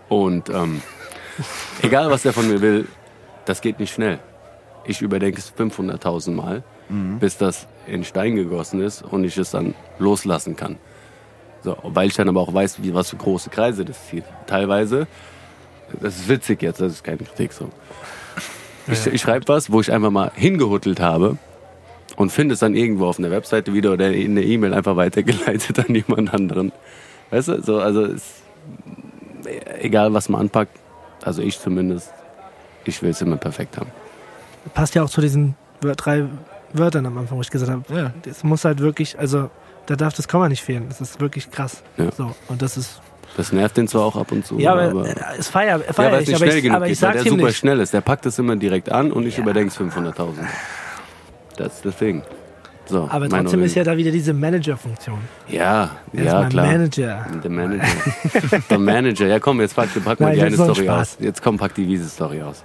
Und 0.09 0.49
ähm, 0.51 0.83
egal, 1.83 2.11
was 2.11 2.23
der 2.23 2.33
von 2.33 2.49
mir 2.49 2.61
will, 2.61 2.87
das 3.45 3.61
geht 3.61 3.81
nicht 3.81 3.93
schnell. 3.93 4.19
Ich 4.85 5.01
überdenke 5.01 5.39
es 5.39 5.53
500.000 5.55 6.33
Mal, 6.33 6.63
bis 7.19 7.39
das 7.39 7.67
in 7.87 8.05
Stein 8.05 8.37
gegossen 8.37 8.81
ist 8.81 9.03
und 9.03 9.25
ich 9.25 9.39
es 9.39 9.51
dann 9.51 9.75
loslassen 9.99 10.57
kann. 10.57 10.77
So, 11.63 11.77
weil 11.83 12.09
ich 12.09 12.15
dann 12.15 12.29
aber 12.29 12.41
auch 12.41 12.53
weiß, 12.53 12.83
wie, 12.83 12.93
was 12.93 13.11
für 13.11 13.17
große 13.17 13.49
Kreise 13.49 13.87
das 13.87 14.09
zieht. 14.09 14.25
Teilweise, 14.47 15.07
das 16.01 16.17
ist 16.17 16.29
witzig 16.29 16.63
jetzt, 16.63 16.81
das 16.81 16.93
ist 16.93 17.05
keine 17.05 17.19
Kritik 17.19 17.53
so. 17.53 17.71
Ich, 18.87 19.07
ich 19.07 19.23
schreibe 19.23 19.49
was, 19.49 19.73
wo 19.73 19.81
ich 19.81 19.91
einfach 19.91 20.11
mal 20.11 20.31
hingehuttelt 20.35 21.01
habe 21.01 21.39
und 22.17 22.31
finde 22.31 22.53
es 22.53 22.61
dann 22.61 22.75
irgendwo 22.75 23.07
auf 23.07 23.19
einer 23.19 23.31
Webseite 23.31 23.73
wieder 23.73 23.95
oder 23.95 24.13
in 24.13 24.35
der 24.35 24.45
E-Mail 24.45 24.75
einfach 24.75 24.97
weitergeleitet 24.97 25.79
an 25.89 25.95
jemand 25.95 26.35
anderen. 26.35 26.73
Weißt 27.31 27.49
du, 27.49 27.63
so, 27.63 27.79
also 27.79 28.05
es, 28.05 28.43
egal 29.81 30.13
was 30.13 30.29
man 30.29 30.43
anpackt, 30.43 30.79
also 31.23 31.41
ich 31.41 31.59
zumindest, 31.59 32.13
ich 32.89 33.03
will 33.03 33.11
es 33.11 33.21
immer 33.21 33.37
perfekt 33.37 33.77
haben. 33.79 33.91
Passt 34.75 34.95
ja 34.95 35.03
auch 35.03 35.11
zu 35.11 35.21
diesen 35.21 35.55
drei 35.81 36.25
Wörtern 36.73 37.07
am 37.07 37.19
Anfang, 37.19 37.37
wo 37.39 37.43
ich 37.43 37.51
gesagt 37.51 37.71
habe, 37.71 37.83
Ja. 37.95 38.13
das 38.23 38.43
muss 38.45 38.65
halt 38.65 38.81
wirklich, 38.81 39.19
also 39.19 39.51
da 39.87 39.97
darf 39.97 40.15
das 40.15 40.27
Komma 40.29 40.49
nicht 40.49 40.63
fehlen. 40.63 40.87
Das 40.89 41.01
ist 41.01 41.21
wirklich 41.21 41.51
krass. 41.51 41.83
Ja. 41.99 42.11
So, 42.13 42.35
und 42.49 42.63
das 42.63 42.77
ist, 42.77 43.01
Das 43.37 43.53
nervt 43.53 43.77
den 43.77 43.87
zwar 43.89 44.03
auch 44.05 44.17
ab 44.17 44.33
und 44.33 44.47
zu. 44.47 44.59
ja, 44.59 44.73
aber, 44.73 45.07
äh, 45.07 45.15
es 45.39 45.49
feier, 45.49 45.81
ja, 45.87 45.93
feier 45.93 46.13
es 46.15 46.23
ich, 46.23 46.29
nicht 46.29 46.37
aber 46.37 46.47
schnell 46.47 46.57
ich, 46.59 46.63
genug 46.63 46.77
aber 46.77 46.87
ich 46.87 46.93
geht, 46.93 47.03
weil 47.03 47.13
sag's 47.13 47.23
der 47.25 47.33
super 47.33 47.47
nicht. 47.47 47.57
schnell 47.59 47.81
ist. 47.81 47.93
Der 47.93 48.01
packt 48.01 48.27
es 48.27 48.39
immer 48.39 48.57
direkt 48.57 48.91
an 48.91 49.13
und 49.13 49.27
ich 49.27 49.37
Ja. 49.37 49.43
überdenke 49.43 49.69
es 49.69 49.77
500.000. 49.77 50.47
Das 51.57 51.75
ist 51.75 51.85
das 51.85 51.97
Ding. 51.99 52.23
So, 52.87 53.09
Aber 53.11 53.29
trotzdem 53.31 53.63
ist 53.63 53.75
ja 53.77 53.83
da 53.85 53.97
wieder 53.97 54.11
diese 54.11 54.35
Manager-Funktion. 54.35 55.19
Ja, 55.49 55.91
Er 56.13 56.19
ist 56.21 56.27
ja, 56.27 56.41
mein 56.41 56.49
klar. 56.51 56.67
Manager. 56.67 57.27
Der 57.43 57.51
Manager. 57.51 57.87
Der 58.71 58.79
Manager. 58.79 59.27
Ja, 59.27 59.39
komm, 59.39 59.61
jetzt 59.63 59.75
pack, 59.75 59.89
pack 60.05 60.21
mal 60.21 60.35
die 60.35 60.41
eine 60.43 60.51
ist 60.51 60.57
Story 60.63 60.85
Spaß. 60.85 61.01
aus. 61.13 61.17
Jetzt 61.19 61.43
komm, 61.43 61.57
pack 61.57 61.75
die 61.75 61.87
Wiese-Story 61.89 62.43
aus. 62.43 62.63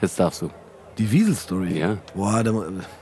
Jetzt 0.00 0.18
darfst 0.18 0.42
du. 0.42 0.50
Die 0.98 1.10
Wiesel-Story? 1.10 1.78
Ja. 1.78 1.96
Boah, 2.14 2.42
da, 2.42 2.52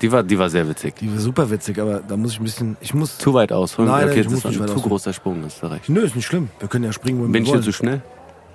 Die 0.00 0.12
war, 0.12 0.22
die 0.22 0.38
war 0.38 0.48
sehr 0.50 0.68
witzig. 0.68 0.94
die 0.96 1.10
war 1.10 1.18
super 1.18 1.50
witzig, 1.50 1.80
aber 1.80 2.00
da 2.06 2.16
muss 2.16 2.32
ich 2.32 2.40
ein 2.40 2.44
bisschen. 2.44 2.76
Ich 2.80 2.94
muss. 2.94 3.18
Zu 3.18 3.34
weit 3.34 3.50
ausholen. 3.50 3.90
Nein, 3.90 4.00
nein, 4.02 4.10
okay, 4.10 4.20
ich 4.20 4.26
das 4.26 4.34
nicht 4.34 4.44
ein 4.46 4.50
weit 4.60 4.68
zu 4.68 4.74
ausholen. 4.74 4.88
großer 4.90 5.12
Sprung, 5.12 5.42
hast 5.44 5.62
du 5.62 5.66
recht. 5.66 5.88
Nö, 5.88 6.00
ist 6.02 6.14
nicht 6.14 6.26
schlimm. 6.26 6.50
Wir 6.60 6.68
können 6.68 6.84
ja 6.84 6.92
springen, 6.92 7.18
wenn 7.24 7.32
Bin 7.32 7.34
wir 7.34 7.40
ich 7.42 7.48
wollen. 7.48 7.62
hier 7.62 7.72
zu 7.72 7.76
schnell? 7.76 8.02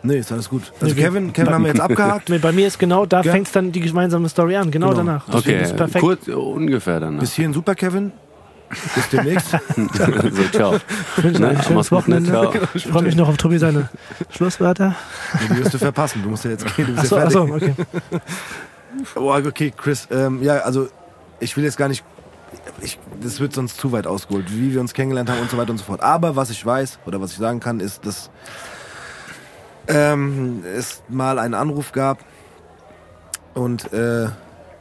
Nee, 0.04 0.18
ist 0.18 0.32
alles 0.32 0.50
gut. 0.50 0.72
Also 0.82 0.94
Nee, 0.96 1.02
Kevin, 1.02 1.34
Kevin 1.34 1.54
haben 1.54 1.64
wir 1.64 1.70
jetzt 1.74 1.80
abgehakt. 1.82 2.30
Bei 2.42 2.52
mir 2.52 2.68
ist 2.68 2.78
genau, 2.78 3.06
da 3.06 3.22
Ja. 3.22 3.32
fängt 3.32 3.54
dann 3.56 3.72
die 3.72 3.80
gemeinsame 3.82 4.28
Story 4.30 4.56
an, 4.58 4.70
genau, 4.70 4.90
Genau. 4.90 4.98
danach. 4.98 5.26
Deswegen 5.28 5.58
Okay, 5.60 5.64
ist 5.66 5.76
perfekt. 5.78 6.04
kurz, 6.04 6.28
ungefähr 6.28 7.00
danach. 7.00 7.20
Bis 7.22 7.34
hierhin 7.34 7.54
super, 7.54 7.74
Kevin. 7.76 8.12
Bis 8.96 9.10
demnächst. 9.10 9.52
so, 9.76 10.44
ciao. 10.52 10.76
Ich 11.18 11.24
wünsche 11.24 11.48
ein 11.48 11.64
schönes 11.64 11.92
ne? 11.92 11.98
Wochenende. 11.98 12.30
Ciao. 12.30 12.54
Ich 12.74 12.88
freue 12.88 13.04
mich 13.04 13.16
noch 13.16 13.30
auf 13.30 13.38
Tobi 13.38 13.58
seine 13.58 13.90
Schlusswörter. 14.30 14.96
Die 15.42 15.58
wirst 15.58 15.74
du 15.74 15.78
verpassen. 15.78 16.24
Du 16.24 16.30
musst 16.30 16.46
ja 16.46 16.52
jetzt 16.52 16.76
gehen. 16.76 16.88
Du 16.88 16.94
bist 16.94 17.14
Achso, 17.14 17.18
ja 17.18 17.26
achso, 17.26 17.56
okay. 17.56 17.74
Oh, 19.16 19.34
okay, 19.34 19.74
Chris. 19.76 20.08
Ähm, 20.12 20.42
ja, 20.44 20.60
also 20.60 20.88
ich 21.40 21.56
will 21.58 21.64
jetzt 21.64 21.78
gar 21.78 21.88
nicht. 21.88 22.04
Ich, 22.82 23.00
das 23.22 23.40
wird 23.40 23.54
sonst 23.54 23.78
zu 23.78 23.92
weit 23.92 24.08
ausgeholt, 24.08 24.46
wie 24.52 24.74
wir 24.74 24.82
uns 24.82 24.94
kennengelernt 24.94 25.30
haben 25.30 25.40
und 25.40 25.50
so 25.50 25.58
weiter 25.58 25.72
und 25.72 25.78
so 25.78 25.84
fort. 25.84 26.02
Aber 26.02 26.36
was 26.36 26.50
ich 26.50 26.64
weiß 26.66 27.00
oder 27.06 27.20
was 27.20 27.32
ich 27.32 27.38
sagen 27.38 27.60
kann, 27.60 27.80
ist, 27.80 28.06
dass 28.06 28.30
ähm, 29.88 30.64
es 30.78 31.02
mal 31.10 31.40
einen 31.40 31.56
Anruf 31.56 31.92
gab 31.92 32.20
und 33.54 33.92
äh, 33.92 34.28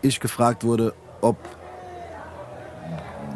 ich 0.02 0.20
gefragt 0.20 0.64
wurde, 0.64 0.94
ob 1.20 1.36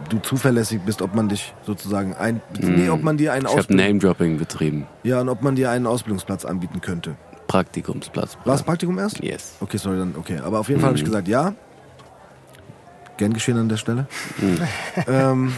du 0.08 0.18
zuverlässig 0.18 0.80
bist, 0.84 1.02
ob 1.02 1.14
man 1.14 1.28
dich 1.28 1.54
sozusagen 1.64 2.14
ein, 2.14 2.40
nee, 2.60 2.88
ob 2.88 3.02
man 3.02 3.16
dir 3.16 3.32
einen 3.32 3.46
Ich 3.46 3.56
habe 3.56 3.74
Name-Dropping 3.74 4.38
betrieben. 4.38 4.86
ja, 5.02 5.20
und 5.20 5.28
ob 5.28 5.42
man 5.42 5.54
dir 5.56 5.70
einen 5.70 5.86
Ausbildungsplatz 5.86 6.44
anbieten 6.44 6.80
könnte. 6.80 7.16
Praktikumsplatz. 7.46 8.36
War 8.44 8.54
es 8.56 8.62
Praktikum 8.62 8.98
erst? 8.98 9.22
Yes. 9.22 9.54
Okay, 9.60 9.76
sorry, 9.78 9.98
dann 9.98 10.14
okay. 10.18 10.40
Aber 10.44 10.58
auf 10.60 10.68
jeden 10.68 10.80
Fall 10.80 10.88
habe 10.88 10.96
ich 10.98 11.04
Mhm. 11.04 11.06
gesagt, 11.08 11.28
ja. 11.28 11.54
Gern 13.18 13.32
geschehen 13.32 13.56
an 13.56 13.68
der 13.68 13.76
Stelle. 13.78 14.06
ähm, 15.06 15.52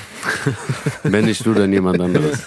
Wenn 1.02 1.24
nicht 1.24 1.44
du, 1.44 1.54
dann 1.54 1.72
jemand 1.72 2.00
anderes. 2.00 2.44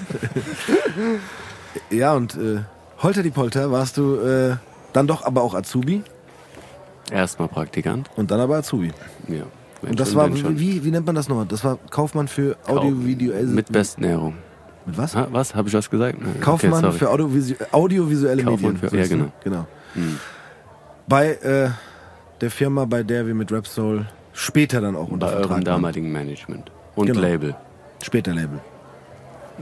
ja, 1.89 2.13
und 2.13 2.35
äh, 2.35 2.59
Holter 3.01 3.23
die 3.23 3.31
Polter 3.31 3.71
warst 3.71 3.97
du 3.97 4.15
äh, 4.17 4.55
dann 4.93 5.07
doch 5.07 5.25
aber 5.25 5.41
auch 5.41 5.53
Azubi 5.55 6.03
Erstmal 7.11 7.47
Praktikant. 7.49 8.09
und 8.15 8.31
dann 8.31 8.39
aber 8.39 8.57
Azubi. 8.57 8.91
Ja. 9.27 9.43
Und 9.81 9.99
das 9.99 10.15
war, 10.15 10.29
wie, 10.33 10.83
wie 10.83 10.91
nennt 10.91 11.05
man 11.05 11.15
das 11.15 11.27
nochmal? 11.27 11.45
Das 11.47 11.63
war 11.63 11.77
Kaufmann 11.89 12.27
für 12.27 12.55
Audiovisuelle... 12.67 13.47
Mit 13.47 13.71
Bestnährung. 13.71 14.35
Mit 14.85 14.97
was? 14.97 15.15
Ha, 15.15 15.27
was? 15.31 15.55
Habe 15.55 15.67
ich 15.69 15.73
was 15.73 15.89
gesagt? 15.89 16.17
Kaufmann 16.41 16.85
okay, 16.85 16.97
für 16.97 17.09
Audiovisu 17.09 17.55
audiovisuelle 17.71 18.43
Kaufmann 18.43 18.73
Medien. 18.73 18.89
für- 18.89 18.95
ja, 18.97 19.03
ne? 19.03 19.07
genau. 19.09 19.31
genau. 19.43 19.67
Hm. 19.93 20.17
Bei 21.07 21.33
äh, 21.33 21.69
der 22.41 22.51
Firma, 22.51 22.85
bei 22.85 23.03
der 23.03 23.27
wir 23.27 23.33
mit 23.35 23.51
Rapsoul 23.51 24.05
später 24.33 24.81
dann 24.81 24.95
auch 24.95 25.09
unter 25.09 25.27
Bei 25.27 25.33
eurem 25.33 25.47
Vertrag 25.47 25.65
damaligen 25.65 26.11
Management. 26.11 26.71
Und 26.95 27.07
Genau. 27.07 27.19
Label. 27.21 27.55
Später 28.03 28.33
Label. 28.33 28.59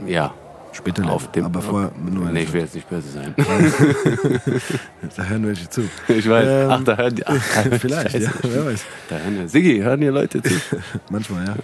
Ja. 0.06 0.32
Später. 0.72 1.10
Auf 1.10 1.30
dem, 1.32 1.44
aber 1.44 1.60
vorher 1.62 1.90
nur 1.98 2.26
Nee, 2.30 2.44
ich 2.44 2.52
will 2.52 2.60
jetzt 2.60 2.74
nicht 2.76 2.88
böse 2.88 3.08
sein. 3.08 3.34
Da 5.16 5.24
hören 5.24 5.46
welche 5.46 5.68
zu. 5.68 5.82
ich 6.08 6.28
weiß. 6.28 6.46
Ähm, 6.46 6.68
Ach, 6.70 6.84
da 6.84 6.96
hören 6.96 7.14
die. 7.16 7.26
Ach, 7.26 7.36
Vielleicht, 7.80 8.18
ja, 8.18 8.30
wer 8.42 8.66
weiß. 8.66 8.84
Da 9.08 9.16
hören 9.18 9.36
ja. 9.38 9.48
Siggi, 9.48 9.78
hören 9.80 10.00
hier 10.00 10.12
Leute 10.12 10.40
zu. 10.42 10.54
Manchmal, 11.10 11.46
ja. 11.46 11.54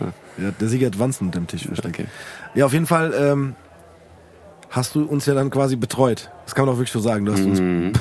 ja 0.44 0.50
der 0.60 0.68
Sieger 0.68 0.86
hat 0.88 0.98
Wanzen 0.98 1.26
unter 1.28 1.38
dem 1.38 1.46
Tisch 1.46 1.66
versteckt. 1.66 2.00
Okay. 2.00 2.08
Ja, 2.54 2.66
auf 2.66 2.72
jeden 2.72 2.86
Fall 2.86 3.14
ähm, 3.16 3.54
hast 4.70 4.94
du 4.94 5.04
uns 5.04 5.26
ja 5.26 5.34
dann 5.34 5.50
quasi 5.50 5.76
betreut. 5.76 6.30
Das 6.44 6.54
kann 6.54 6.64
man 6.66 6.74
auch 6.74 6.78
wirklich 6.78 6.92
so 6.92 7.00
sagen. 7.00 7.24
Du 7.24 7.32
hast 7.32 7.44
uns 7.44 7.60
Mhm. 7.60 7.92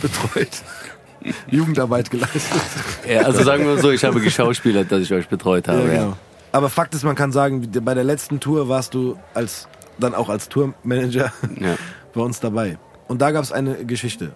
betreut. 0.00 0.48
Jugendarbeit 1.48 2.10
geleistet. 2.10 2.42
Ja, 3.08 3.22
also 3.22 3.42
sagen 3.44 3.64
wir 3.64 3.78
so, 3.78 3.90
ich 3.90 4.04
habe 4.04 4.20
geschauspielert, 4.20 4.90
dass 4.90 5.02
ich 5.02 5.12
euch 5.12 5.28
betreut 5.28 5.68
habe. 5.68 5.80
Ja, 5.82 5.86
genau. 5.86 6.16
Aber 6.50 6.68
Fakt 6.68 6.94
ist, 6.94 7.04
man 7.04 7.14
kann 7.14 7.32
sagen, 7.32 7.66
bei 7.84 7.94
der 7.94 8.04
letzten 8.04 8.40
Tour 8.40 8.68
warst 8.68 8.94
du 8.94 9.16
als 9.32 9.68
dann 9.98 10.14
auch 10.14 10.28
als 10.28 10.48
Tourmanager 10.48 11.32
ja. 11.60 11.76
bei 12.14 12.20
uns 12.20 12.40
dabei. 12.40 12.78
Und 13.08 13.20
da 13.20 13.30
gab 13.30 13.44
es 13.44 13.52
eine 13.52 13.84
Geschichte. 13.84 14.32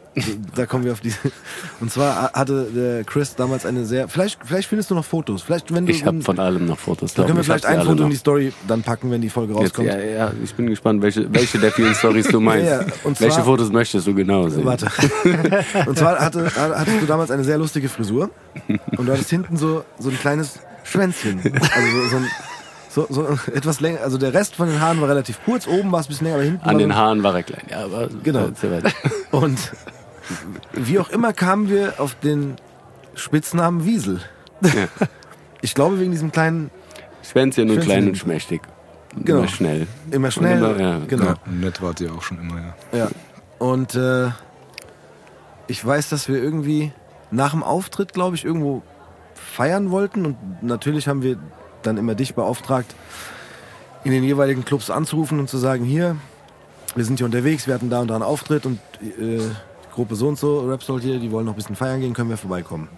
Da 0.55 0.67
kommen 0.67 0.85
wir 0.85 0.93
auf 0.93 1.01
die. 1.01 1.11
Und 1.81 1.91
zwar 1.91 2.33
hatte 2.35 2.65
der 2.75 3.05
Chris 3.05 3.35
damals 3.35 3.65
eine 3.65 3.87
sehr. 3.87 4.07
Vielleicht, 4.07 4.39
vielleicht 4.45 4.69
findest 4.69 4.91
du 4.91 4.95
noch 4.95 5.05
Fotos. 5.05 5.41
Vielleicht, 5.43 5.73
wenn 5.73 5.87
du. 5.87 5.93
Ich 5.93 6.05
habe 6.05 6.21
von 6.21 6.39
allem 6.39 6.67
noch 6.67 6.79
Fotos. 6.79 7.15
dann 7.15 7.25
können 7.25 7.39
wir 7.39 7.45
vielleicht 7.45 7.65
ein 7.65 7.81
Foto 7.81 8.03
in 8.03 8.11
die 8.11 8.17
Story 8.17 8.53
dann 8.69 8.83
packen, 8.83 9.11
wenn 9.11 9.23
die 9.23 9.31
Folge 9.31 9.55
Jetzt, 9.55 9.63
rauskommt. 9.63 9.89
ja, 9.89 9.99
ja, 9.99 10.33
ich 10.45 10.55
bin 10.55 10.67
gespannt, 10.67 11.01
welche, 11.01 11.33
welche 11.33 11.59
der 11.59 11.73
vielen 11.73 11.95
Stories 11.95 12.29
du 12.29 12.39
meinst. 12.39 12.67
Ja, 12.67 12.83
ja, 12.83 12.87
und 13.05 13.19
welche 13.19 13.37
zwar- 13.37 13.45
Fotos 13.47 13.73
möchtest 13.73 14.07
du 14.09 14.15
genau 14.15 14.47
sehen? 14.51 14.67
Warte. 14.67 14.89
Und 15.87 15.97
zwar 15.97 16.19
hatte, 16.19 16.51
hattest 16.55 17.01
du 17.01 17.07
damals 17.07 17.31
eine 17.31 17.45
sehr 17.45 17.57
lustige 17.57 17.89
Frisur 17.89 18.31
und 18.69 19.07
du 19.07 19.13
hattest 19.13 19.31
hinten 19.31 19.57
so, 19.57 19.85
so 19.99 20.11
ein 20.11 20.19
kleines 20.19 20.59
Schwänzchen. 20.85 21.41
Also 21.43 21.89
so, 22.03 22.09
so, 22.11 22.17
ein, 22.17 22.27
so, 22.97 23.07
so 23.11 23.27
etwas 23.55 23.81
länger. 23.81 24.01
Also 24.01 24.17
der 24.17 24.33
Rest 24.33 24.57
von 24.57 24.69
den 24.69 24.81
Haaren 24.81 25.03
war 25.03 25.09
relativ 25.09 25.39
kurz, 25.45 25.67
oben 25.67 25.93
war 25.93 26.01
es 26.01 26.07
ein 26.07 26.09
bisschen 26.09 26.29
länger, 26.29 26.37
aber 26.37 26.45
hinten 26.45 26.65
An 26.65 26.73
war 26.73 26.79
den 26.79 26.97
Haaren 26.97 27.23
war 27.23 27.35
er 27.35 27.43
klein. 27.43 27.63
Ja, 27.71 27.85
aber 27.85 28.09
Genau. 28.23 28.49
Sehr 28.55 28.71
weit. 28.71 28.95
Und 29.33 29.59
wie 30.73 30.99
auch 30.99 31.11
immer 31.11 31.35
kamen 31.35 31.69
wir 31.69 32.01
auf 32.01 32.15
den 32.15 32.57
Spitznamen 33.15 33.85
Wiesel. 33.85 34.21
Ja. 34.63 34.71
Ich 35.63 35.75
glaube 35.75 35.99
wegen 35.99 36.13
diesem 36.13 36.31
kleinen, 36.31 36.71
Schwänzchen 37.23 37.71
und 37.71 37.81
klein 37.81 38.09
und 38.09 38.17
schmächtig. 38.17 38.61
Genau. 39.25 39.39
Immer 39.39 39.49
schnell. 39.49 39.87
immer 40.13 40.31
schnell. 40.31 40.59
immer, 40.59 40.79
ja, 40.79 41.01
genau. 41.09 41.25
Ja, 41.25 41.35
nett 41.47 41.83
wart 41.83 42.01
ihr 42.03 42.13
auch 42.13 42.23
schon 42.23 42.39
immer, 42.39 42.61
ja. 42.93 42.99
Ja. 42.99 43.09
Und 43.59 43.95
äh, 43.97 44.29
ich 45.67 45.85
weiß, 45.85 46.11
dass 46.11 46.29
wir 46.29 46.41
irgendwie 46.41 46.93
nach 47.33 47.51
dem 47.51 47.65
Auftritt, 47.65 48.13
glaube 48.13 48.37
ich, 48.37 48.45
irgendwo 48.45 48.83
feiern 49.35 49.91
wollten. 49.91 50.27
Und 50.27 50.37
natürlich 50.63 51.09
haben 51.09 51.23
wir 51.23 51.37
dann 51.87 51.97
immer 51.97 52.15
dich 52.15 52.35
beauftragt, 52.35 52.95
in 54.05 54.13
den 54.13 54.25
jeweiligen 54.25 54.65
Clubs 54.65 54.91
anzurufen 54.91 55.41
und 55.41 55.49
zu 55.49 55.59
sagen, 55.59 55.85
hier, 55.85 56.17
wir 56.95 57.05
sind 57.05 57.19
hier 57.19 57.27
unterwegs, 57.27 57.67
wir 57.67 57.75
hatten 57.75 57.91
da 57.91 58.01
und 58.01 58.09
da 58.09 58.15
einen 58.15 58.23
Auftritt 58.23 58.67
und 58.67 58.79
äh, 59.03 59.41
Gruppe 59.93 60.15
so 60.15 60.29
und 60.29 60.39
so, 60.39 60.69
Rapsoul 60.69 61.01
hier, 61.01 61.19
die 61.19 61.31
wollen 61.33 61.47
noch 61.47 61.55
ein 61.55 61.57
bisschen 61.57 61.77
feiern 61.77 62.01
gehen, 62.01 62.15
können 62.15 62.31
wir 62.31 62.37
vorbeikommen. 62.37 62.89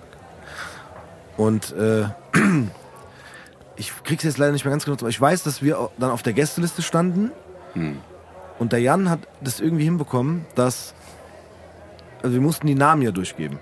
Und 1.36 1.72
äh, 1.72 2.04
ich 3.76 3.92
krieg's 4.04 4.24
jetzt 4.24 4.38
leider 4.38 4.52
nicht 4.52 4.64
mehr 4.64 4.72
ganz 4.72 4.84
genau, 4.84 4.96
aber 4.98 5.08
ich 5.08 5.20
weiß, 5.20 5.44
dass 5.44 5.62
wir 5.62 5.90
dann 5.98 6.10
auf 6.10 6.22
der 6.22 6.32
Gästeliste 6.32 6.82
standen 6.82 7.30
und 8.58 8.72
der 8.72 8.80
Jan 8.80 9.08
hat 9.08 9.20
das 9.40 9.60
irgendwie 9.60 9.84
hinbekommen, 9.84 10.46
dass. 10.54 10.94
Also 12.20 12.34
wir 12.34 12.40
mussten 12.40 12.66
die 12.66 12.74
Namen 12.74 13.02
ja 13.02 13.12
durchgeben. 13.12 13.60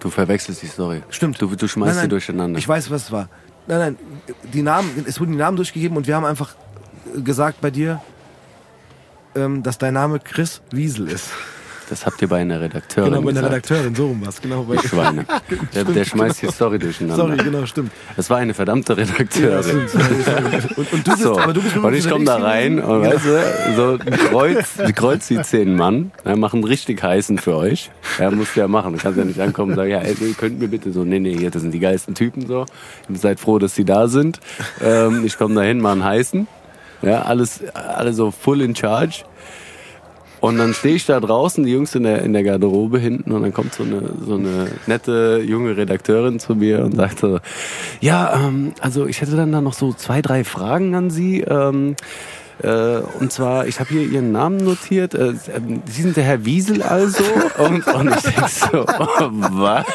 Du 0.00 0.10
verwechselst 0.10 0.62
die 0.62 0.66
Story. 0.66 1.02
Stimmt. 1.10 1.40
Du, 1.40 1.46
du 1.54 1.68
schmeißt 1.68 1.88
Nein, 1.88 1.96
nein, 1.96 2.02
sie 2.04 2.08
durcheinander. 2.08 2.58
Ich 2.58 2.66
weiß, 2.66 2.90
was 2.90 3.04
es 3.04 3.12
war. 3.12 3.28
Nein, 3.66 3.78
nein, 3.78 3.98
die 4.52 4.62
Namen, 4.62 5.04
es 5.06 5.20
wurden 5.20 5.32
die 5.32 5.38
Namen 5.38 5.56
durchgegeben 5.56 5.96
und 5.96 6.06
wir 6.06 6.16
haben 6.16 6.24
einfach 6.24 6.54
gesagt 7.22 7.60
bei 7.60 7.70
dir, 7.70 8.00
ähm, 9.34 9.62
dass 9.62 9.78
dein 9.78 9.94
Name 9.94 10.18
Chris 10.18 10.62
Wiesel 10.70 11.08
ist. 11.08 11.28
Das 11.90 12.06
habt 12.06 12.22
ihr 12.22 12.28
bei 12.28 12.38
einer 12.38 12.60
Redakteurin 12.60 13.10
genau, 13.12 13.22
bei 13.22 13.32
gesagt. 13.32 13.46
Redakteurin, 13.52 13.94
so 13.94 14.06
rum 14.06 14.22
was. 14.24 14.40
Genau, 14.40 14.62
bei 14.62 14.78
Schweine. 14.78 15.26
Der, 15.74 15.84
der 15.84 16.04
schmeißt 16.04 16.42
die 16.42 16.46
Story 16.48 16.78
durcheinander. 16.78 17.16
Sorry, 17.16 17.36
genau, 17.36 17.66
stimmt. 17.66 17.90
Das 18.16 18.30
war 18.30 18.38
eine 18.38 18.54
verdammte 18.54 18.92
Ja, 18.94 18.98
Redakteurin. 19.00 19.88
sorry. 19.88 20.04
Und, 20.76 20.92
und 20.92 21.06
du 21.06 21.10
bist, 21.10 21.22
so. 21.22 21.38
aber 21.38 21.52
du 21.52 21.60
bist 21.62 21.76
und 21.76 21.94
ich 21.94 22.08
komme 22.08 22.24
da 22.24 22.36
rein 22.36 22.80
und 22.80 23.02
Genau. 23.02 23.14
weißt 23.14 23.24
du, 23.26 23.76
so 23.76 23.92
ein 23.92 24.10
Kreuz, 24.30 24.68
die 24.86 24.92
Kreuz 24.92 25.26
die 25.28 25.40
zehn 25.42 25.76
Mann, 25.76 26.12
ja, 26.24 26.36
machen 26.36 26.64
richtig 26.64 27.02
heißen 27.02 27.38
für 27.38 27.56
euch. 27.56 27.90
Ja, 28.18 28.30
musst 28.30 28.54
du 28.56 28.60
ja 28.60 28.68
machen. 28.68 28.92
Du 28.94 28.98
kannst 28.98 29.18
ja 29.18 29.24
nicht 29.24 29.40
ankommen 29.40 29.70
und 29.72 29.76
sagen, 29.76 29.90
ja, 29.90 29.98
ey, 29.98 30.14
ihr 30.20 30.34
könnt 30.34 30.58
mir 30.60 30.68
bitte 30.68 30.92
so, 30.92 31.04
nee, 31.04 31.18
nee, 31.18 31.36
hier, 31.36 31.50
das 31.50 31.62
sind 31.62 31.72
die 31.72 31.80
geilsten 31.80 32.14
Typen 32.14 32.46
so. 32.46 32.66
Ihr 33.08 33.16
seid 33.16 33.40
froh, 33.40 33.58
dass 33.58 33.74
sie 33.74 33.84
da 33.84 34.08
sind. 34.08 34.38
Ähm, 34.82 35.24
ich 35.24 35.36
komme 35.38 35.54
da 35.54 35.62
hin, 35.62 35.80
mal 35.80 35.92
einen 35.92 36.04
heißen. 36.04 36.46
Ja, 37.02 37.22
alles, 37.22 37.60
alle 37.74 38.12
so 38.12 38.30
full 38.30 38.60
in 38.60 38.76
charge. 38.76 39.24
Und 40.40 40.58
dann 40.58 40.72
stehe 40.74 40.94
ich 40.94 41.06
da 41.06 41.20
draußen, 41.20 41.64
die 41.64 41.72
Jungs 41.72 41.94
in 41.94 42.04
der, 42.04 42.22
in 42.22 42.32
der 42.32 42.42
Garderobe 42.42 42.98
hinten, 42.98 43.32
und 43.32 43.42
dann 43.42 43.52
kommt 43.52 43.74
so 43.74 43.82
eine, 43.82 44.02
so 44.24 44.34
eine 44.34 44.70
nette 44.86 45.42
junge 45.44 45.76
Redakteurin 45.76 46.40
zu 46.40 46.54
mir 46.54 46.84
und 46.84 46.96
sagt 46.96 47.20
so, 47.20 47.40
ja, 48.00 48.46
ähm, 48.46 48.72
also 48.80 49.06
ich 49.06 49.20
hätte 49.20 49.36
dann 49.36 49.52
da 49.52 49.60
noch 49.60 49.74
so 49.74 49.92
zwei, 49.92 50.22
drei 50.22 50.44
Fragen 50.44 50.94
an 50.94 51.10
Sie. 51.10 51.40
Ähm, 51.42 51.90
äh, 51.90 51.94
und 52.62 53.32
zwar, 53.32 53.66
ich 53.66 53.80
habe 53.80 53.90
hier 53.90 54.02
Ihren 54.02 54.32
Namen 54.32 54.58
notiert. 54.58 55.14
Äh, 55.14 55.34
Sie 55.86 56.02
sind 56.02 56.16
der 56.16 56.24
Herr 56.24 56.44
Wiesel 56.44 56.82
also? 56.82 57.24
Und, 57.58 57.86
und 57.86 58.14
ich 58.14 58.22
denk 58.22 58.48
so, 58.48 58.84
oh, 58.84 59.30
was? 59.30 59.86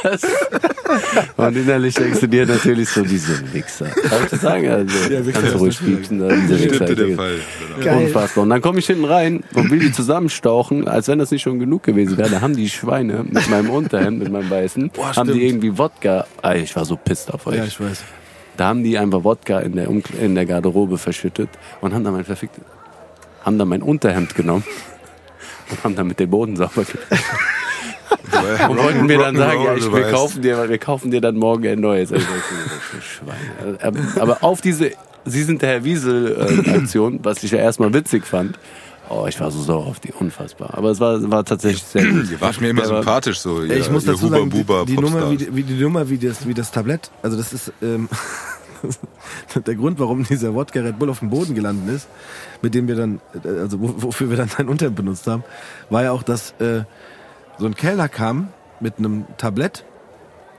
Und 1.37 1.57
innerlich 1.57 1.95
denkst 1.95 2.19
du 2.19 2.27
dir 2.27 2.45
natürlich 2.45 2.89
so, 2.89 3.03
diese 3.03 3.53
Wichser. 3.53 3.85
Darf 3.85 4.23
ich 4.23 4.29
das 4.31 4.41
sagen? 4.41 4.69
Also, 4.69 5.13
Ja, 5.13 5.25
Wichser 5.25 5.39
kannst 5.41 5.55
du 5.55 5.57
ruhig 5.59 5.79
piepsen, 5.79 6.19
da, 6.19 6.29
diese 6.29 6.63
Wichser. 6.63 6.85
Der. 6.85 7.15
Fall. 7.15 7.39
Genau. 7.79 7.85
Geil. 7.85 8.05
Unfassbar. 8.05 8.43
Und 8.43 8.49
dann 8.49 8.61
komme 8.61 8.79
ich 8.79 8.87
hinten 8.87 9.05
rein 9.05 9.43
und 9.53 9.69
will 9.69 9.79
die 9.79 9.91
zusammenstauchen, 9.91 10.87
als 10.87 11.07
wenn 11.07 11.19
das 11.19 11.31
nicht 11.31 11.41
schon 11.41 11.59
genug 11.59 11.83
gewesen 11.83 12.17
wäre. 12.17 12.29
Da 12.29 12.41
haben 12.41 12.55
die 12.55 12.69
Schweine 12.69 13.25
mit 13.29 13.49
meinem 13.49 13.69
Unterhemd, 13.69 14.19
mit 14.19 14.31
meinem 14.31 14.49
weißen, 14.49 14.89
Boah, 14.89 15.15
haben 15.15 15.31
die 15.31 15.45
irgendwie 15.45 15.77
Wodka. 15.77 16.25
Ey, 16.41 16.61
ich 16.61 16.75
war 16.75 16.85
so 16.85 16.95
pisst 16.95 17.33
auf 17.33 17.45
euch. 17.47 17.57
Ja, 17.57 17.65
ich 17.65 17.79
weiß. 17.79 18.03
Da 18.57 18.67
haben 18.67 18.83
die 18.83 18.97
einfach 18.97 19.23
Wodka 19.23 19.59
in 19.59 19.73
der, 19.75 19.89
Umkle- 19.89 20.17
in 20.19 20.35
der 20.35 20.45
Garderobe 20.45 20.97
verschüttet 20.97 21.49
und 21.81 21.93
haben 21.93 22.03
dann 22.03 22.13
mein 22.13 22.25
verficktes, 22.25 22.63
haben 23.43 23.57
dann 23.57 23.67
mein 23.67 23.81
Unterhemd 23.81 24.35
genommen 24.35 24.63
und 25.71 25.83
haben 25.83 25.95
dann 25.95 26.07
mit 26.07 26.19
dem 26.19 26.29
Boden 26.29 26.55
sauber 26.55 26.83
gemacht. 26.83 27.07
Und 28.69 28.77
wollten 28.77 29.05
mir 29.05 29.17
dann 29.17 29.35
sagen, 29.35 29.63
ja, 29.63 29.75
ich, 29.75 29.91
wir, 29.91 30.11
kaufen 30.11 30.41
dir, 30.41 30.69
wir 30.69 30.77
kaufen 30.77 31.09
dir 31.09 31.21
dann 31.21 31.35
morgen 31.37 31.65
ein 31.67 31.79
neues. 31.79 32.11
Also, 32.11 32.25
Aber 34.19 34.43
auf 34.43 34.61
diese 34.61 34.91
Sie 35.27 35.43
sind 35.43 35.61
der 35.63 35.69
Herr 35.69 35.83
Wiesel-Aktion, 35.83 37.19
was 37.23 37.43
ich 37.43 37.51
ja 37.51 37.57
erstmal 37.57 37.91
witzig 37.93 38.25
fand. 38.27 38.59
Oh, 39.09 39.25
ich 39.27 39.39
war 39.39 39.51
so 39.51 39.61
sauer 39.61 39.85
auf 39.85 39.99
die, 39.99 40.11
unfassbar. 40.11 40.73
Aber 40.73 40.89
es 40.91 40.99
war, 40.99 41.29
war 41.29 41.43
tatsächlich 41.45 41.83
sehr 41.83 42.05
gut. 42.05 42.29
Ihr 42.31 42.41
wart 42.41 42.59
mir 42.59 42.69
immer 42.69 42.81
war- 42.89 42.97
sympathisch 43.03 43.39
so. 43.39 43.61
Ihr, 43.61 43.77
ich 43.77 43.89
muss 43.91 44.05
dazu 44.05 44.23
Huber 44.23 44.37
sagen, 44.37 44.49
die, 44.49 44.57
Buber 44.63 44.85
die, 44.85 44.95
Nummer, 44.97 45.31
wie, 45.31 45.37
die- 45.37 45.55
wie 45.55 45.63
die 45.63 45.75
Nummer, 45.81 46.09
wie 46.09 46.17
das, 46.17 46.47
wie 46.47 46.53
das 46.53 46.71
Tablett, 46.71 47.11
also 47.21 47.37
das 47.37 47.53
ist 47.53 47.71
ähm, 47.81 48.09
der 49.65 49.75
Grund, 49.75 49.99
warum 49.99 50.23
dieser 50.23 50.53
Wodka 50.53 50.79
Red 50.81 50.99
Bull 50.99 51.09
auf 51.09 51.19
dem 51.19 51.29
Boden 51.29 51.55
gelandet 51.55 51.95
ist, 51.95 52.07
mit 52.61 52.73
dem 52.73 52.87
wir 52.87 52.95
dann, 52.95 53.21
äh, 53.43 53.47
also 53.47 53.79
wo, 53.81 53.93
wofür 53.97 54.29
wir 54.29 54.37
dann 54.37 54.49
ein 54.57 54.67
Unterhemd 54.69 54.95
benutzt 54.95 55.27
haben, 55.27 55.43
war 55.89 56.03
ja 56.03 56.11
auch, 56.11 56.23
dass 56.23 56.51
äh, 56.59 56.83
so 57.57 57.65
ein 57.65 57.75
Kellner 57.75 58.09
kam 58.09 58.49
mit 58.79 58.97
einem 58.99 59.25
Tablett, 59.37 59.85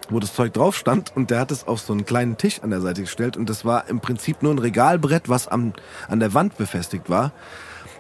wo 0.09 0.21
das 0.21 0.35
Zeug 0.35 0.53
drauf 0.55 0.77
stand 0.77 1.15
und 1.17 1.31
der 1.31 1.41
hat 1.41 1.51
es 1.51 1.67
auf 1.67 1.81
so 1.81 1.93
einen 1.93 2.05
kleinen 2.05 2.37
Tisch 2.37 2.61
an 2.63 2.71
der 2.71 2.81
Seite 2.81 3.03
gestellt 3.03 3.37
und 3.37 3.51
das 3.51 3.65
war 3.65 3.89
im 3.89 4.01
Prinzip 4.01 4.43
nur 4.43 4.53
ein 4.55 4.59
Regalbrett, 4.59 5.29
was 5.29 5.49
am, 5.49 5.73
an 6.09 6.21
der 6.21 6.33
Wand 6.33 6.57
befestigt 6.57 7.11
war. 7.11 7.33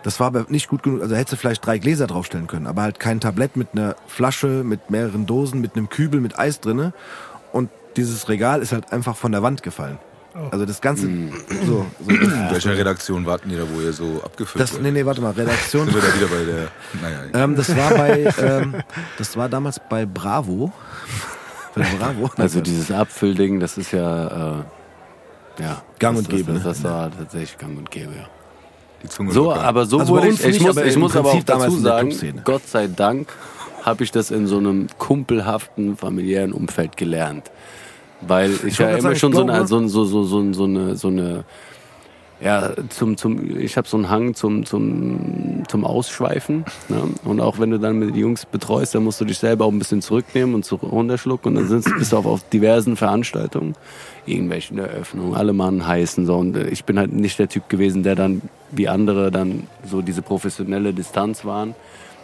Das 0.06 0.20
war 0.20 0.28
aber 0.28 0.46
nicht 0.50 0.68
gut 0.68 0.84
genug, 0.84 1.02
also 1.02 1.16
hättest 1.16 1.32
du 1.32 1.36
vielleicht 1.36 1.66
drei 1.66 1.78
Gläser 1.78 2.06
draufstellen 2.06 2.46
können, 2.46 2.68
aber 2.68 2.82
halt 2.82 3.00
kein 3.00 3.18
Tablett 3.18 3.56
mit 3.56 3.70
einer 3.72 3.96
Flasche, 4.06 4.62
mit 4.62 4.88
mehreren 4.88 5.26
Dosen, 5.26 5.60
mit 5.60 5.74
einem 5.74 5.88
Kübel, 5.88 6.20
mit 6.20 6.38
Eis 6.38 6.60
drinne. 6.60 6.92
Und 7.50 7.70
dieses 7.96 8.28
Regal 8.28 8.62
ist 8.62 8.70
halt 8.70 8.92
einfach 8.92 9.16
von 9.16 9.32
der 9.32 9.42
Wand 9.42 9.64
gefallen. 9.64 9.98
Also 10.52 10.64
das 10.64 10.80
Ganze, 10.80 11.08
so, 11.66 11.86
so 11.98 12.08
In 12.08 12.50
welcher 12.50 12.78
Redaktion 12.78 13.26
warten 13.26 13.48
die 13.48 13.56
da, 13.56 13.64
wo 13.68 13.80
ihr 13.80 13.92
so 13.92 14.22
abgefüllt 14.24 14.62
das, 14.62 14.78
nee, 14.78 14.92
nee, 14.92 15.04
warte 15.04 15.20
mal, 15.22 15.32
Redaktion. 15.32 15.86
Sind 15.90 15.96
wir 15.96 16.02
da 16.08 16.14
wieder 16.14 16.28
bei 16.28 16.44
der. 16.44 16.68
Naja, 17.02 17.44
Ähm, 17.44 17.56
das 17.56 17.76
war 17.76 17.90
bei, 17.90 18.32
ähm, 18.38 18.76
das 19.18 19.36
war 19.36 19.48
damals 19.48 19.80
bei 19.90 20.06
Bravo. 20.06 20.70
bei 21.74 21.82
Bravo. 21.98 22.30
Also 22.36 22.60
dieses 22.60 22.92
Abfüllding, 22.92 23.58
das 23.58 23.76
ist 23.76 23.90
ja, 23.90 24.60
äh, 24.60 24.62
ja. 25.64 25.82
Gang 25.98 26.14
das, 26.14 26.26
und 26.26 26.28
gäbe, 26.28 26.52
Das, 26.52 26.62
ne? 26.62 26.68
das, 26.68 26.82
das 26.82 26.84
war 26.92 27.10
tatsächlich 27.10 27.58
gang 27.58 27.76
und 27.76 27.90
gäbe, 27.90 28.12
ja. 28.14 28.28
Die 29.02 29.08
Zunge 29.08 29.32
So, 29.32 29.44
locker. 29.44 29.62
aber 29.62 29.86
so 29.86 29.98
Also 29.98 30.14
wurde 30.14 30.28
ich, 30.28 30.44
ich 30.44 30.60
muss, 30.60 30.76
aber 30.76 30.86
ich 30.86 30.96
muss 30.96 31.16
aber 31.16 31.32
auch 31.32 31.42
dazu 31.42 31.78
sagen. 31.78 32.14
Gott 32.44 32.66
sei 32.66 32.86
Dank 32.88 33.28
habe 33.82 34.02
ich 34.04 34.10
das 34.10 34.30
in 34.30 34.46
so 34.46 34.58
einem 34.58 34.88
kumpelhaften, 34.98 35.96
familiären 35.96 36.52
Umfeld 36.52 36.96
gelernt. 36.96 37.50
Weil 38.20 38.50
ich, 38.52 38.62
wollte 38.80 38.82
ja 38.82 38.88
immer 38.90 39.02
sagen, 39.02 39.16
schon 39.16 39.32
ich 39.32 39.38
so 39.38 39.42
eine, 39.42 39.66
so, 39.66 39.86
so, 39.88 40.04
so, 40.04 40.24
so, 40.24 40.52
so 40.52 40.64
eine, 40.64 40.96
so 40.96 41.08
eine, 41.08 41.44
ja, 42.40 42.72
zum, 42.90 43.16
zum, 43.16 43.58
ich 43.58 43.78
habe 43.78 43.88
so 43.88 43.96
einen 43.96 44.10
Hang 44.10 44.34
zum, 44.34 44.66
zum, 44.66 45.62
zum 45.68 45.84
Ausschweifen. 45.84 46.64
Ne? 46.88 47.02
Und 47.24 47.40
auch 47.40 47.58
wenn 47.58 47.70
du 47.70 47.78
dann 47.78 47.98
mit 47.98 48.10
den 48.10 48.16
Jungs 48.16 48.44
betreust, 48.44 48.94
dann 48.94 49.04
musst 49.04 49.20
du 49.20 49.24
dich 49.24 49.38
selber 49.38 49.64
auch 49.64 49.72
ein 49.72 49.78
bisschen 49.78 50.02
zurücknehmen 50.02 50.54
und 50.54 50.70
runterschlucken. 50.82 51.52
Und 51.52 51.54
dann 51.56 51.68
sind's, 51.68 51.90
bist 51.98 52.12
du 52.12 52.18
auf, 52.18 52.26
auf 52.26 52.48
diversen 52.50 52.96
Veranstaltungen, 52.96 53.74
irgendwelchen 54.26 54.78
Eröffnungen, 54.78 55.34
alle 55.34 55.54
Mann 55.54 55.86
heißen. 55.86 56.26
So. 56.26 56.36
Und 56.36 56.56
äh, 56.56 56.68
ich 56.68 56.84
bin 56.84 56.98
halt 56.98 57.12
nicht 57.12 57.38
der 57.38 57.48
Typ 57.48 57.70
gewesen, 57.70 58.02
der 58.02 58.14
dann 58.14 58.42
wie 58.70 58.88
andere 58.88 59.30
dann 59.30 59.66
so 59.84 60.02
diese 60.02 60.20
professionelle 60.20 60.92
Distanz 60.92 61.44
waren. 61.46 61.74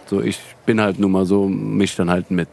So, 0.05 0.21
ich 0.21 0.41
bin 0.67 0.81
halt 0.81 0.99
nun 0.99 1.13
mal 1.13 1.25
so, 1.25 1.49
mich 1.49 1.97
dann 1.97 2.11
halt 2.11 2.31
mit. 2.31 2.49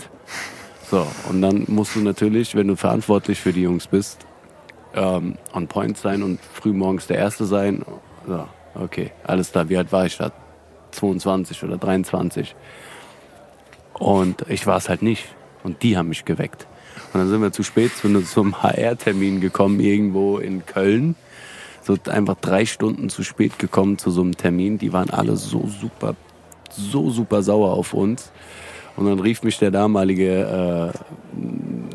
So, 0.89 1.05
und 1.29 1.41
dann 1.41 1.65
musst 1.67 1.95
du 1.95 1.99
natürlich, 1.99 2.55
wenn 2.55 2.67
du 2.67 2.75
verantwortlich 2.75 3.39
für 3.39 3.51
die 3.51 3.63
Jungs 3.63 3.85
bist, 3.85 4.25
ähm, 4.93 5.37
on 5.53 5.67
point 5.67 5.97
sein 5.97 6.23
und 6.23 6.39
früh 6.41 6.73
morgens 6.73 7.07
der 7.07 7.17
Erste 7.17 7.45
sein. 7.45 7.83
So, 8.27 8.47
okay, 8.75 9.11
alles 9.23 9.51
da. 9.51 9.69
Wie 9.69 9.77
alt 9.77 9.91
war 9.91 10.05
ich 10.05 10.17
da? 10.17 10.31
22 10.91 11.63
oder 11.63 11.77
23. 11.77 12.55
Und 13.93 14.45
ich 14.47 14.65
war 14.65 14.77
es 14.77 14.89
halt 14.89 15.01
nicht. 15.01 15.25
Und 15.63 15.83
die 15.83 15.97
haben 15.97 16.09
mich 16.09 16.25
geweckt. 16.25 16.67
Und 17.13 17.19
dann 17.19 17.29
sind 17.29 17.41
wir 17.41 17.51
zu 17.51 17.63
spät 17.63 17.95
zu 17.95 18.21
zum 18.25 18.61
HR-Termin 18.61 19.41
gekommen, 19.41 19.79
irgendwo 19.79 20.37
in 20.37 20.65
Köln. 20.65 21.15
So 21.81 21.97
einfach 22.07 22.35
drei 22.35 22.65
Stunden 22.65 23.09
zu 23.09 23.23
spät 23.23 23.57
gekommen 23.57 23.97
zu 23.97 24.11
so 24.11 24.21
einem 24.21 24.37
Termin. 24.37 24.77
Die 24.77 24.93
waren 24.93 25.09
alle 25.09 25.37
so 25.37 25.67
super, 25.67 26.15
so 26.69 27.09
super 27.09 27.41
sauer 27.41 27.71
auf 27.71 27.93
uns. 27.93 28.31
Und 28.99 29.05
dann 29.05 29.19
rief 29.19 29.43
mich 29.43 29.57
der 29.57 29.71
damalige 29.71 30.93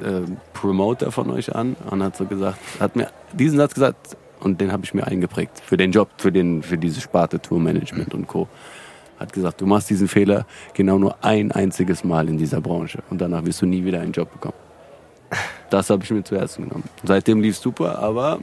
äh, 0.02 0.08
äh, 0.08 0.22
Promoter 0.54 1.12
von 1.12 1.30
euch 1.30 1.54
an 1.54 1.76
und 1.90 2.02
hat 2.02 2.16
so 2.16 2.24
gesagt, 2.24 2.58
hat 2.80 2.96
mir 2.96 3.08
diesen 3.34 3.58
Satz 3.58 3.74
gesagt 3.74 4.16
und 4.40 4.58
den 4.58 4.72
habe 4.72 4.84
ich 4.84 4.94
mir 4.94 5.06
eingeprägt 5.06 5.60
für 5.60 5.76
den 5.76 5.92
Job, 5.92 6.08
für 6.16 6.32
den, 6.32 6.62
für 6.62 6.78
diese 6.78 7.02
Sparte 7.02 7.40
Tourmanagement 7.40 8.14
und 8.14 8.26
Co. 8.26 8.48
Hat 9.20 9.34
gesagt, 9.34 9.60
du 9.60 9.66
machst 9.66 9.90
diesen 9.90 10.08
Fehler 10.08 10.46
genau 10.72 10.98
nur 10.98 11.22
ein 11.22 11.52
einziges 11.52 12.04
Mal 12.04 12.26
in 12.30 12.38
dieser 12.38 12.62
Branche 12.62 13.02
und 13.10 13.20
danach 13.20 13.44
wirst 13.44 13.60
du 13.60 13.66
nie 13.66 13.84
wieder 13.84 14.00
einen 14.00 14.12
Job 14.12 14.32
bekommen. 14.32 14.56
Das 15.68 15.90
habe 15.90 16.02
ich 16.04 16.10
mir 16.10 16.24
zu 16.24 16.38
Herzen 16.38 16.64
genommen. 16.64 16.84
Seitdem 17.02 17.42
lief 17.42 17.58
super, 17.58 17.98
aber 17.98 18.38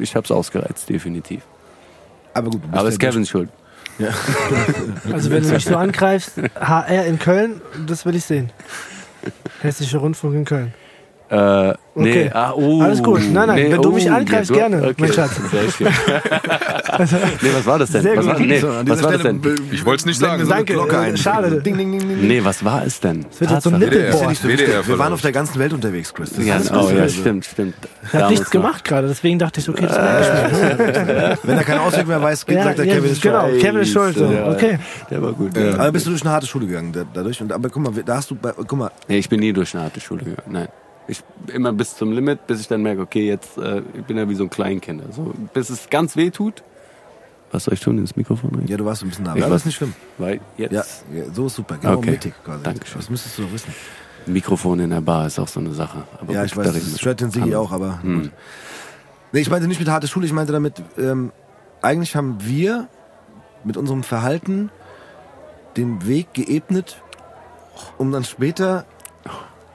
ich 0.00 0.14
habe 0.14 0.26
es 0.26 0.30
ausgereizt, 0.30 0.86
definitiv. 0.86 1.42
Aber 2.34 2.50
gut, 2.50 2.62
du 2.62 2.68
bist 2.68 2.74
Aber 2.74 2.82
ja 2.82 2.88
ist 2.90 2.98
Kevins 2.98 3.30
Schuld. 3.30 3.48
Also 5.12 5.30
wenn 5.30 5.42
du 5.42 5.48
mich 5.50 5.64
so 5.64 5.76
angreifst, 5.76 6.32
HR 6.58 7.04
in 7.06 7.18
Köln, 7.18 7.60
das 7.86 8.04
will 8.06 8.16
ich 8.16 8.24
sehen. 8.24 8.50
Hessischer 9.60 9.98
Rundfunk 9.98 10.34
in 10.34 10.44
Köln. 10.44 10.74
Äh, 11.32 11.72
nee, 11.94 12.10
Okay. 12.10 12.30
ah, 12.34 12.52
oh, 12.54 12.82
Alles 12.82 13.02
gut. 13.02 13.22
Nein, 13.32 13.48
nein, 13.48 13.72
wenn 13.72 13.80
du 13.80 13.90
mich 13.90 14.04
ja, 14.04 14.16
angreifst, 14.16 14.50
du- 14.50 14.54
gerne, 14.54 14.82
okay. 14.82 14.94
mein 14.98 15.12
Schatz. 15.14 15.30
Sehr 15.50 15.70
schön. 15.70 15.86
nee, 17.40 17.48
was 17.54 17.64
war 17.64 17.78
das 17.78 17.90
denn? 17.90 18.02
Sehr 18.02 18.16
was 18.18 18.26
gut. 18.26 18.34
war, 18.34 18.40
nee, 18.40 18.58
So, 18.58 18.68
was 18.86 19.02
war 19.02 19.12
das 19.12 19.22
denn? 19.22 19.40
Ich 19.70 19.82
wollte 19.86 20.00
es 20.00 20.06
nicht 20.06 20.18
sagen. 20.18 20.46
Danke, 20.46 20.74
Glocke 20.74 20.94
äh, 20.96 20.98
ein. 20.98 21.16
schade. 21.16 21.60
Ding, 21.62 21.78
ding, 21.78 21.98
ding, 21.98 22.06
ding. 22.06 22.28
Nee, 22.28 22.44
was 22.44 22.62
war 22.62 22.84
es 22.84 23.00
denn? 23.00 23.24
Es 23.30 23.40
wird 23.40 23.50
jetzt 23.50 23.62
so 23.64 23.70
ein. 23.70 23.78
Nippelboard. 23.78 24.20
Ja 24.22 24.28
nicht 24.28 24.44
WDR 24.46 24.86
Wir 24.86 24.98
waren 24.98 25.12
auf 25.14 25.22
der 25.22 25.32
ganzen 25.32 25.58
Welt 25.58 25.72
unterwegs, 25.72 26.12
Chris. 26.12 26.34
Das 26.34 26.44
Ja, 26.44 26.60
oh 26.74 26.90
ja, 26.90 27.08
stimmt, 27.08 27.46
stimmt. 27.46 27.74
Ich 28.06 28.12
habe 28.12 28.28
nichts 28.30 28.50
gemacht 28.50 28.84
gerade, 28.84 29.08
deswegen 29.08 29.38
dachte 29.38 29.60
ich, 29.60 29.68
okay, 29.70 29.86
das 29.88 29.96
merke 29.96 30.50
ich 30.52 31.06
mir. 31.06 31.38
Wenn 31.44 31.56
er 31.56 31.64
keinen 31.64 31.80
Ausweg 31.80 32.06
mehr 32.08 32.20
weiß, 32.20 32.44
geht, 32.44 32.58
Ja, 32.58 32.64
sagt 32.64 32.78
er, 32.80 32.84
ja, 32.84 32.94
Kevin 32.96 33.10
ist 33.10 33.22
genau. 33.22 33.48
schuld. 33.48 33.60
Kevin 33.62 33.80
ist 33.80 33.92
schuld, 33.92 34.16
so. 34.18 34.30
Ja, 34.30 34.48
Okay. 34.50 34.78
Der 35.10 35.22
war 35.22 35.32
gut. 35.32 35.56
Aber 35.56 35.92
bist 35.92 36.04
du 36.04 36.10
durch 36.10 36.22
eine 36.22 36.30
harte 36.32 36.46
Schule 36.46 36.66
gegangen 36.66 36.92
da- 36.92 37.04
dadurch? 37.14 37.40
Aber 37.42 37.70
guck 37.70 37.82
mal, 37.82 38.02
da 38.04 38.16
hast 38.16 38.30
du, 38.30 38.34
bei, 38.34 38.52
guck 38.54 38.72
mal, 38.76 38.90
Nee, 39.08 39.16
ich 39.18 39.28
bin 39.30 39.40
nie 39.40 39.54
durch 39.54 39.74
eine 39.74 39.84
harte 39.84 39.98
Schule 39.98 40.24
gegangen. 40.24 40.50
Nein. 40.52 40.68
Ich 41.08 41.22
immer 41.52 41.72
bis 41.72 41.96
zum 41.96 42.12
Limit, 42.12 42.46
bis 42.46 42.60
ich 42.60 42.68
dann 42.68 42.82
merke, 42.82 43.02
okay, 43.02 43.26
jetzt 43.26 43.58
äh, 43.58 43.82
ich 43.94 44.04
bin 44.04 44.16
ja 44.16 44.28
wie 44.28 44.34
so 44.34 44.44
ein 44.44 44.50
Kleinkind. 44.50 45.02
Also, 45.04 45.32
bis 45.52 45.68
es 45.70 45.90
ganz 45.90 46.16
weh 46.16 46.30
tut. 46.30 46.62
Was 47.50 47.64
soll 47.64 47.74
ich 47.74 47.80
tun 47.80 47.98
ins 47.98 48.16
Mikrofon? 48.16 48.54
rein? 48.54 48.66
ja, 48.66 48.76
du 48.76 48.84
warst 48.84 49.02
ein 49.02 49.08
bisschen 49.08 49.24
nah. 49.24 49.34
Ich 49.36 49.42
aber 49.42 49.50
war- 49.50 49.56
ist 49.56 49.66
nicht 49.66 49.74
schlimm. 49.76 49.94
Weil 50.18 50.40
jetzt 50.56 50.72
Ja, 50.72 50.84
ja, 51.18 51.24
so 51.32 51.46
ist 51.46 51.56
super. 51.56 51.76
Genau 51.76 51.98
Okay. 51.98 52.12
mittig 52.12 52.34
quasi. 52.44 52.62
Dankeschön. 52.62 52.98
Das 53.00 53.10
müsstest 53.10 53.36
du 53.38 53.42
doch 53.42 53.52
wissen. 53.52 53.74
Mikrofon 54.26 54.78
in 54.80 54.90
der 54.90 55.00
Bar 55.00 55.26
ist 55.26 55.38
auch 55.40 55.48
so 55.48 55.58
eine 55.60 55.72
Sache. 55.72 56.04
Aber 56.20 56.32
Ja, 56.32 56.42
gut, 56.42 56.50
ich 56.52 56.56
weiß, 56.56 56.66
da 56.66 56.72
das 56.72 56.98
stört 57.00 57.20
den 57.20 57.30
Sigi 57.30 57.54
auch, 57.56 57.72
aber 57.72 58.00
Hm. 58.02 58.22
gut. 58.22 58.30
Nee, 59.32 59.40
ich 59.40 59.50
meinte 59.50 59.66
nicht 59.66 59.80
mit 59.80 59.88
harte 59.88 60.06
Schule, 60.06 60.24
ich 60.26 60.32
meinte 60.32 60.52
damit, 60.52 60.80
ähm, 60.96 61.32
eigentlich 61.82 62.14
haben 62.14 62.36
wir 62.40 62.88
mit 63.64 63.76
unserem 63.76 64.02
Verhalten 64.04 64.70
den 65.76 66.06
Weg 66.06 66.32
geebnet, 66.34 67.02
um 67.98 68.12
dann 68.12 68.24
später 68.24 68.84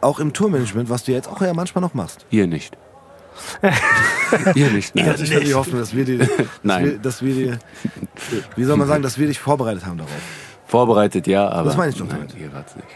auch 0.08 0.20
im 0.20 0.34
Tourmanagement, 0.34 0.90
was 0.90 1.04
du 1.04 1.12
jetzt 1.12 1.28
auch 1.28 1.42
ja 1.42 1.54
manchmal 1.54 1.82
noch 1.82 1.94
machst. 1.94 2.26
Ihr 2.32 2.48
nicht. 2.48 2.76
Ihr 4.56 4.72
nicht, 4.72 4.96
nein. 4.96 5.14
Ich 5.22 5.32
hatte 5.32 5.44
die 5.44 5.54
Hoffnung, 5.54 5.80
dass 5.80 5.96
wir 5.96 6.06
die, 6.06 6.18
dass 6.18 6.30
Nein. 6.64 6.86
Wir, 6.86 6.98
dass 6.98 7.22
wir 7.22 7.34
die, 7.36 7.54
wie 8.56 8.64
soll 8.64 8.78
man 8.78 8.88
sagen, 8.88 9.04
dass 9.04 9.18
wir 9.20 9.28
dich 9.28 9.40
vorbereitet 9.40 9.86
haben 9.86 9.98
darauf. 10.00 10.12
Vorbereitet, 10.66 11.28
ja, 11.28 11.48
aber. 11.48 11.66
Das 11.70 11.78
meine 11.78 11.92
ich 11.92 11.98
doch 11.98 12.08
nein, 12.08 12.26
damit. 12.28 12.36
ihr 12.42 12.52
wart's 12.54 12.76
nicht. 12.76 12.88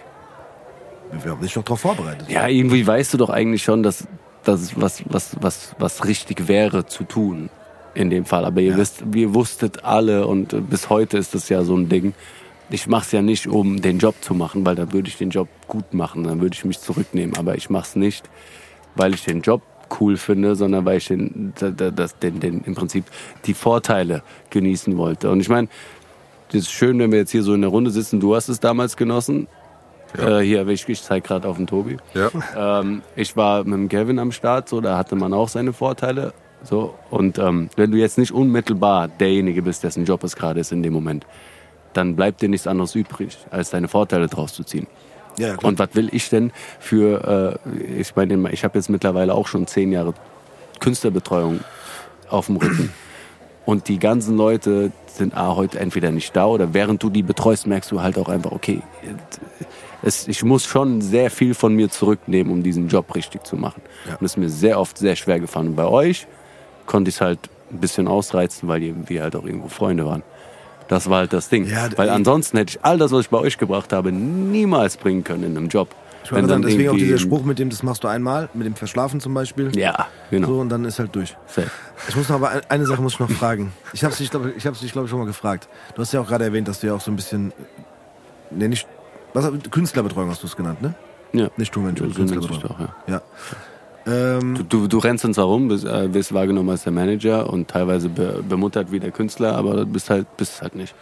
Wir 1.23 1.31
haben 1.31 1.41
dich 1.41 1.53
doch 1.53 1.63
darauf 1.63 1.79
vorbereitet. 1.81 2.29
Ja, 2.29 2.47
irgendwie 2.47 2.85
weißt 2.87 3.13
du 3.13 3.17
doch 3.17 3.29
eigentlich 3.29 3.63
schon, 3.63 3.83
dass 3.83 4.07
das 4.43 4.79
was, 4.79 5.03
was, 5.07 5.35
was, 5.39 5.75
was 5.77 6.05
richtig 6.05 6.47
wäre 6.47 6.85
zu 6.87 7.03
tun 7.03 7.49
in 7.93 8.09
dem 8.09 8.25
Fall. 8.25 8.45
Aber 8.45 8.61
ihr 8.61 8.71
Ja. 8.71 8.77
wisst, 8.77 9.03
wir 9.05 9.33
wusstet 9.35 9.83
alle 9.85 10.25
und 10.25 10.53
äh, 10.53 10.61
bis 10.61 10.89
heute 10.89 11.17
ist 11.17 11.35
das 11.35 11.49
ja 11.49 11.63
so 11.63 11.75
ein 11.75 11.87
Ding. 11.89 12.13
Ich 12.71 12.87
mache 12.87 13.03
es 13.05 13.11
ja 13.11 13.21
nicht, 13.21 13.47
um 13.47 13.81
den 13.81 13.99
Job 13.99 14.15
zu 14.21 14.33
machen, 14.33 14.65
weil 14.65 14.75
da 14.75 14.91
würde 14.93 15.07
ich 15.09 15.17
den 15.17 15.29
Job 15.29 15.47
gut 15.67 15.93
machen, 15.93 16.23
dann 16.23 16.39
würde 16.41 16.55
ich 16.55 16.65
mich 16.65 16.79
zurücknehmen. 16.79 17.35
Aber 17.37 17.55
ich 17.55 17.69
mache 17.69 17.83
es 17.83 17.95
nicht, 17.95 18.29
weil 18.95 19.13
ich 19.13 19.23
den 19.25 19.41
Job 19.41 19.61
cool 19.99 20.15
finde, 20.15 20.55
sondern 20.55 20.85
weil 20.85 20.97
ich 20.97 21.07
den, 21.07 21.53
da- 21.59 21.69
da- 21.69 21.91
das, 21.91 22.17
den, 22.19 22.39
den, 22.39 22.61
im 22.65 22.75
Prinzip 22.75 23.03
die 23.45 23.53
Vorteile 23.53 24.23
genießen 24.49 24.97
wollte. 24.97 25.29
Und 25.29 25.41
ich 25.41 25.49
meine, 25.49 25.67
das 26.49 26.61
ist 26.61 26.71
schön, 26.71 26.97
wenn 26.99 27.11
wir 27.11 27.19
jetzt 27.19 27.31
hier 27.31 27.43
so 27.43 27.53
in 27.53 27.61
der 27.61 27.69
Runde 27.69 27.91
sitzen. 27.91 28.19
Du 28.21 28.35
hast 28.35 28.47
es 28.47 28.59
damals 28.59 28.95
genossen. 28.95 29.47
Ja. 30.17 30.39
Äh, 30.39 30.45
hier, 30.45 30.67
ich, 30.67 30.87
ich 30.87 31.01
zeige 31.01 31.27
gerade 31.27 31.47
auf 31.47 31.57
den 31.57 31.67
Tobi. 31.67 31.97
Ja. 32.13 32.79
Ähm, 32.79 33.01
ich 33.15 33.35
war 33.37 33.63
mit 33.63 33.73
dem 33.73 33.89
Kevin 33.89 34.19
am 34.19 34.31
Start, 34.31 34.67
so, 34.69 34.81
da 34.81 34.97
hatte 34.97 35.15
man 35.15 35.33
auch 35.33 35.47
seine 35.49 35.71
Vorteile. 35.73 36.33
So, 36.63 36.93
und 37.09 37.37
ähm, 37.39 37.69
wenn 37.75 37.91
du 37.91 37.97
jetzt 37.97 38.17
nicht 38.17 38.31
unmittelbar 38.31 39.07
derjenige 39.07 39.61
bist, 39.61 39.83
dessen 39.83 40.05
Job 40.05 40.23
es 40.23 40.35
gerade 40.35 40.59
ist 40.59 40.71
in 40.71 40.83
dem 40.83 40.93
Moment, 40.93 41.25
dann 41.93 42.15
bleibt 42.15 42.41
dir 42.41 42.49
nichts 42.49 42.67
anderes 42.67 42.95
übrig, 42.95 43.37
als 43.49 43.69
deine 43.69 43.87
Vorteile 43.87 44.27
draus 44.27 44.53
zu 44.53 44.63
ziehen. 44.63 44.87
Ja. 45.37 45.55
Und 45.61 45.79
was 45.79 45.89
will 45.93 46.09
ich 46.11 46.29
denn 46.29 46.51
für, 46.79 47.59
äh, 47.65 47.99
ich 47.99 48.15
meine, 48.15 48.51
ich 48.51 48.63
habe 48.63 48.77
jetzt 48.77 48.89
mittlerweile 48.89 49.33
auch 49.33 49.47
schon 49.47 49.67
zehn 49.67 49.91
Jahre 49.91 50.13
Künstlerbetreuung 50.79 51.61
auf 52.29 52.47
dem 52.47 52.57
Rücken. 52.57 52.93
Und 53.65 53.87
die 53.87 53.99
ganzen 53.99 54.37
Leute 54.37 54.91
sind 55.05 55.37
A, 55.37 55.55
heute 55.55 55.79
entweder 55.79 56.11
nicht 56.11 56.35
da 56.35 56.47
oder 56.47 56.73
während 56.73 57.03
du 57.03 57.11
die 57.11 57.21
betreust, 57.21 57.67
merkst 57.67 57.91
du 57.91 58.01
halt 58.01 58.17
auch 58.17 58.27
einfach, 58.27 58.51
okay, 58.51 58.81
es, 60.01 60.27
ich 60.27 60.43
muss 60.43 60.65
schon 60.65 60.99
sehr 61.01 61.29
viel 61.29 61.53
von 61.53 61.75
mir 61.75 61.89
zurücknehmen, 61.89 62.51
um 62.51 62.63
diesen 62.63 62.87
Job 62.87 63.13
richtig 63.13 63.45
zu 63.45 63.55
machen. 63.55 63.81
Ja. 64.07 64.13
Und 64.13 64.23
das 64.23 64.31
ist 64.31 64.37
mir 64.37 64.49
sehr 64.49 64.79
oft 64.79 64.97
sehr 64.97 65.15
schwer 65.15 65.39
gefallen. 65.39 65.69
Und 65.69 65.75
bei 65.75 65.85
euch 65.85 66.27
konnte 66.87 67.09
ich 67.09 67.15
es 67.15 67.21
halt 67.21 67.39
ein 67.71 67.79
bisschen 67.79 68.07
ausreizen, 68.07 68.67
weil 68.67 68.95
wir 69.07 69.21
halt 69.21 69.35
auch 69.35 69.45
irgendwo 69.45 69.67
Freunde 69.67 70.05
waren. 70.05 70.23
Das 70.91 71.09
war 71.09 71.19
halt 71.19 71.31
das 71.31 71.47
Ding. 71.47 71.65
Ja, 71.67 71.87
weil 71.95 72.09
ansonsten 72.09 72.57
hätte 72.57 72.71
ich 72.77 72.83
all 72.83 72.97
das, 72.97 73.13
was 73.13 73.21
ich 73.21 73.29
bei 73.29 73.37
euch 73.37 73.57
gebracht 73.57 73.93
habe, 73.93 74.11
niemals 74.11 74.97
bringen 74.97 75.23
können 75.23 75.43
in 75.43 75.55
einem 75.57 75.69
Job. 75.69 75.87
Ich 76.25 76.31
wollte 76.33 76.49
sagen, 76.49 76.61
deswegen 76.63 76.89
auch 76.89 76.95
dieser 76.95 77.17
Spruch 77.17 77.43
mit 77.45 77.59
dem, 77.59 77.69
das 77.69 77.81
machst 77.81 78.03
du 78.03 78.09
einmal, 78.09 78.49
mit 78.53 78.67
dem 78.67 78.75
Verschlafen 78.75 79.21
zum 79.21 79.33
Beispiel. 79.33 79.73
Ja, 79.73 80.07
genau. 80.29 80.47
So, 80.47 80.59
und 80.59 80.67
dann 80.67 80.83
ist 80.83 80.99
halt 80.99 81.15
durch. 81.15 81.37
Safe. 81.47 81.71
Ich 82.09 82.15
muss 82.17 82.27
noch 82.27 82.35
aber 82.35 82.49
ein- 82.49 82.61
eine 82.67 82.85
Sache 82.85 83.01
muss 83.01 83.13
ich 83.13 83.19
noch 83.21 83.29
fragen. 83.31 83.71
Ich 83.93 84.03
habe 84.03 84.13
dich, 84.13 84.29
glaube 84.29 84.53
ich, 84.55 84.67
hab's 84.67 84.81
dich, 84.81 84.91
glaube 84.91 85.05
ich, 85.05 85.09
schon 85.09 85.19
mal 85.19 85.25
gefragt. 85.25 85.69
Du 85.95 86.01
hast 86.01 86.11
ja 86.11 86.19
auch 86.19 86.27
gerade 86.27 86.43
erwähnt, 86.43 86.67
dass 86.67 86.81
du 86.81 86.87
ja 86.87 86.93
auch 86.93 87.01
so 87.01 87.09
ein 87.09 87.15
bisschen, 87.15 87.53
ne, 88.51 88.67
nicht, 88.67 88.85
was, 89.33 89.49
Künstlerbetreuung 89.71 90.29
hast 90.29 90.43
du 90.43 90.47
es 90.47 90.57
genannt, 90.57 90.81
ne? 90.81 90.93
Ja. 91.31 91.49
Nicht 91.55 91.73
sich 91.73 91.83
Künstlerbetreuung. 91.95 92.61
doch, 92.63 92.79
ja. 92.81 92.95
Ja. 93.07 93.21
Ähm, 94.05 94.55
Du, 94.55 94.63
du, 94.63 94.87
du 94.87 94.97
rennst 94.97 95.25
uns 95.25 95.37
herum, 95.37 95.67
bist, 95.67 95.85
äh, 95.85 96.13
wirst 96.13 96.33
wahrgenommen 96.33 96.69
als 96.69 96.83
der 96.83 96.91
Manager 96.91 97.49
und 97.49 97.67
teilweise 97.67 98.09
be, 98.09 98.43
bemuttert 98.47 98.91
wie 98.91 98.99
der 98.99 99.11
Künstler, 99.11 99.55
aber 99.55 99.85
bist 99.85 100.09
halt, 100.09 100.37
bist 100.37 100.61
halt 100.61 100.75
nicht. 100.75 100.95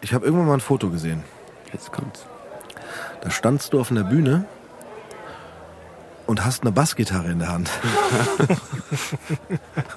ich 0.00 0.12
habe 0.12 0.24
irgendwann 0.24 0.46
mal 0.46 0.54
ein 0.54 0.60
Foto 0.60 0.90
gesehen. 0.90 1.24
Jetzt 1.72 1.92
kommt's. 1.92 2.26
Da 3.20 3.30
standst 3.30 3.72
du 3.72 3.80
auf 3.80 3.90
einer 3.90 4.04
Bühne 4.04 4.44
und 6.26 6.44
hast 6.44 6.62
eine 6.62 6.72
Bassgitarre 6.72 7.30
in 7.30 7.38
der 7.38 7.48
Hand. 7.48 7.70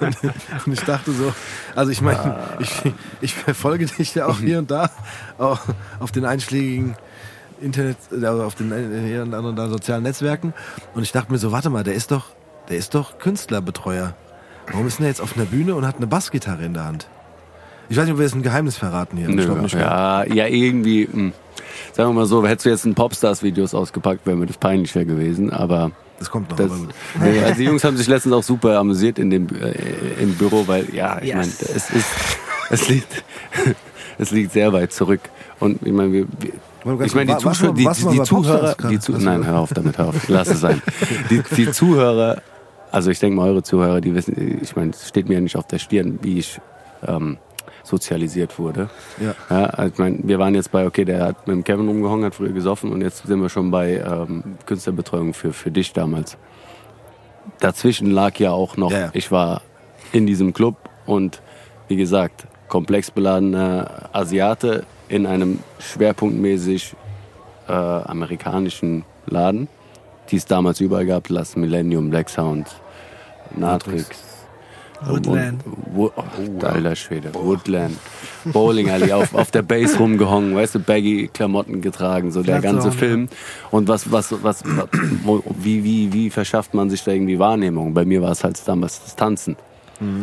und 0.00 0.72
ich 0.72 0.80
dachte 0.80 1.12
so, 1.12 1.32
also 1.76 1.92
ich 1.92 2.00
meine, 2.00 2.38
ich, 2.58 2.82
ich 3.20 3.34
verfolge 3.34 3.86
dich 3.86 4.14
ja 4.14 4.26
auch 4.26 4.38
hier 4.38 4.58
und 4.58 4.70
da 4.70 4.90
auch 5.38 5.60
auf 6.00 6.10
den 6.10 6.24
einschlägigen 6.24 6.96
Internet, 7.62 7.96
also 8.10 8.42
auf 8.44 8.54
den 8.54 8.72
äh, 8.72 9.06
hier 9.08 9.22
und 9.22 9.32
anderen 9.34 9.70
sozialen 9.70 10.02
Netzwerken. 10.02 10.52
Und 10.94 11.02
ich 11.02 11.12
dachte 11.12 11.32
mir 11.32 11.38
so, 11.38 11.52
warte 11.52 11.70
mal, 11.70 11.84
der 11.84 11.94
ist 11.94 12.10
doch, 12.10 12.26
der 12.68 12.76
ist 12.76 12.94
doch 12.94 13.18
Künstlerbetreuer. 13.18 14.14
Warum 14.70 14.86
ist 14.86 14.98
denn 14.98 15.04
der 15.04 15.10
jetzt 15.10 15.20
auf 15.20 15.36
einer 15.36 15.46
Bühne 15.46 15.74
und 15.74 15.86
hat 15.86 15.96
eine 15.96 16.06
Bassgitarre 16.06 16.64
in 16.64 16.74
der 16.74 16.84
Hand? 16.84 17.08
Ich 17.88 17.96
weiß 17.96 18.04
nicht, 18.04 18.12
ob 18.12 18.18
wir 18.18 18.24
jetzt 18.24 18.34
ein 18.34 18.42
Geheimnis 18.42 18.76
verraten 18.76 19.16
hier. 19.16 19.28
Nö, 19.28 19.46
nicht. 19.60 19.74
ne? 19.74 19.80
ja, 19.80 20.24
ja, 20.24 20.46
irgendwie, 20.46 21.06
mh. 21.10 21.32
sagen 21.92 22.10
wir 22.10 22.14
mal 22.14 22.26
so, 22.26 22.46
hättest 22.46 22.66
du 22.66 22.70
jetzt 22.70 22.84
ein 22.86 22.94
Popstars-Videos 22.94 23.74
ausgepackt, 23.74 24.24
wäre 24.26 24.36
mir 24.36 24.46
das 24.46 24.56
peinlicher 24.56 25.04
gewesen, 25.04 25.50
aber 25.52 25.90
Das 26.18 26.30
kommt 26.30 26.48
noch, 26.50 26.56
das, 26.56 26.70
aber 26.70 26.78
gut. 26.80 26.94
nee, 27.20 27.40
also 27.42 27.54
die 27.56 27.64
Jungs 27.64 27.84
haben 27.84 27.96
sich 27.96 28.06
letztens 28.06 28.34
auch 28.34 28.42
super 28.44 28.78
amüsiert 28.78 29.18
in 29.18 29.30
dem, 29.30 29.48
äh, 29.48 29.72
im 30.22 30.34
Büro, 30.36 30.66
weil, 30.68 30.86
ja, 30.94 31.18
ich 31.20 31.28
Yes. 31.28 31.36
meine, 31.36 31.48
es 31.76 31.90
ist, 31.90 32.06
es 32.70 32.88
liegt, 32.88 33.24
es 34.18 34.30
liegt 34.30 34.52
sehr 34.52 34.72
weit 34.72 34.92
zurück 34.92 35.20
und 35.58 35.84
ich 35.84 35.92
meine, 35.92 36.12
wir, 36.12 36.26
wir 36.38 36.52
ich 36.84 37.14
meine, 37.14 37.32
die 37.32 37.38
Zuschauer, 37.38 37.74
die, 37.74 37.86
die, 37.86 38.08
die 38.08 38.22
Zuhörer, 38.22 38.74
die 38.90 38.98
Zu 38.98 39.12
nein, 39.12 39.46
hör 39.46 39.60
auf 39.60 39.72
damit, 39.72 39.98
hör 39.98 40.08
auf, 40.08 40.28
lass 40.28 40.48
es 40.48 40.60
sein. 40.60 40.82
Die, 41.30 41.42
die 41.56 41.70
Zuhörer, 41.70 42.42
also 42.90 43.10
ich 43.10 43.18
denke 43.18 43.36
mal, 43.36 43.48
eure 43.48 43.62
Zuhörer, 43.62 44.00
die 44.00 44.14
wissen, 44.14 44.60
ich 44.62 44.74
meine, 44.76 44.90
es 44.90 45.08
steht 45.08 45.28
mir 45.28 45.34
ja 45.34 45.40
nicht 45.40 45.56
auf 45.56 45.66
der 45.66 45.78
Stirn, 45.78 46.18
wie 46.22 46.38
ich 46.38 46.60
ähm, 47.06 47.38
sozialisiert 47.84 48.58
wurde. 48.58 48.88
Ja. 49.20 49.34
Ja, 49.50 49.64
also 49.66 49.92
ich 49.92 49.98
meine, 49.98 50.18
wir 50.22 50.38
waren 50.38 50.54
jetzt 50.54 50.72
bei, 50.72 50.86
okay, 50.86 51.04
der 51.04 51.24
hat 51.24 51.46
mit 51.46 51.56
dem 51.56 51.64
Kevin 51.64 51.88
rumgehangen, 51.88 52.24
hat 52.24 52.34
früher 52.34 52.52
gesoffen 52.52 52.92
und 52.92 53.00
jetzt 53.00 53.26
sind 53.26 53.40
wir 53.40 53.48
schon 53.48 53.70
bei 53.70 53.96
ähm, 53.96 54.56
Künstlerbetreuung 54.66 55.34
für, 55.34 55.52
für 55.52 55.70
dich 55.70 55.92
damals. 55.92 56.36
Dazwischen 57.60 58.10
lag 58.10 58.36
ja 58.38 58.52
auch 58.52 58.76
noch, 58.76 58.92
ja. 58.92 59.10
ich 59.12 59.30
war 59.32 59.62
in 60.12 60.26
diesem 60.26 60.52
Club 60.52 60.76
und 61.06 61.42
wie 61.88 61.96
gesagt, 61.96 62.46
komplex 62.68 63.10
beladener 63.10 64.08
Asiate 64.12 64.84
in 65.12 65.26
einem 65.26 65.58
schwerpunktmäßig 65.78 66.94
äh, 67.68 67.72
amerikanischen 67.72 69.04
Laden, 69.26 69.68
die 70.30 70.36
es 70.36 70.46
damals 70.46 70.80
überall 70.80 71.04
gab, 71.04 71.28
Last 71.28 71.58
Millennium, 71.58 72.08
Black 72.08 72.30
Sound, 72.30 72.66
Natrix. 73.54 74.08
Woodland. 75.04 75.62
Wo, 75.92 76.12
oh, 76.16 76.64
alter 76.64 76.96
Schwede, 76.96 77.34
Woodland. 77.34 77.98
Bowling 78.44 78.88
Alley, 78.88 79.12
auf, 79.12 79.34
auf 79.34 79.50
der 79.50 79.62
Base 79.62 79.98
rumgehongen, 79.98 80.54
weißt 80.54 80.76
du, 80.76 80.78
Baggy-Klamotten 80.78 81.82
getragen, 81.82 82.30
so 82.30 82.42
der 82.42 82.60
ganze 82.60 82.92
Film. 82.92 83.28
Und 83.70 83.88
was, 83.88 84.10
was, 84.10 84.32
was, 84.42 84.62
was 84.64 84.88
wo, 85.24 85.42
wie, 85.58 85.84
wie, 85.84 86.12
wie 86.12 86.30
verschafft 86.30 86.72
man 86.72 86.88
sich 86.88 87.02
da 87.02 87.10
irgendwie 87.10 87.38
Wahrnehmung? 87.38 87.92
Bei 87.92 88.04
mir 88.04 88.22
war 88.22 88.30
es 88.30 88.44
halt 88.44 88.60
damals 88.66 89.02
das 89.02 89.16
Tanzen. 89.16 89.56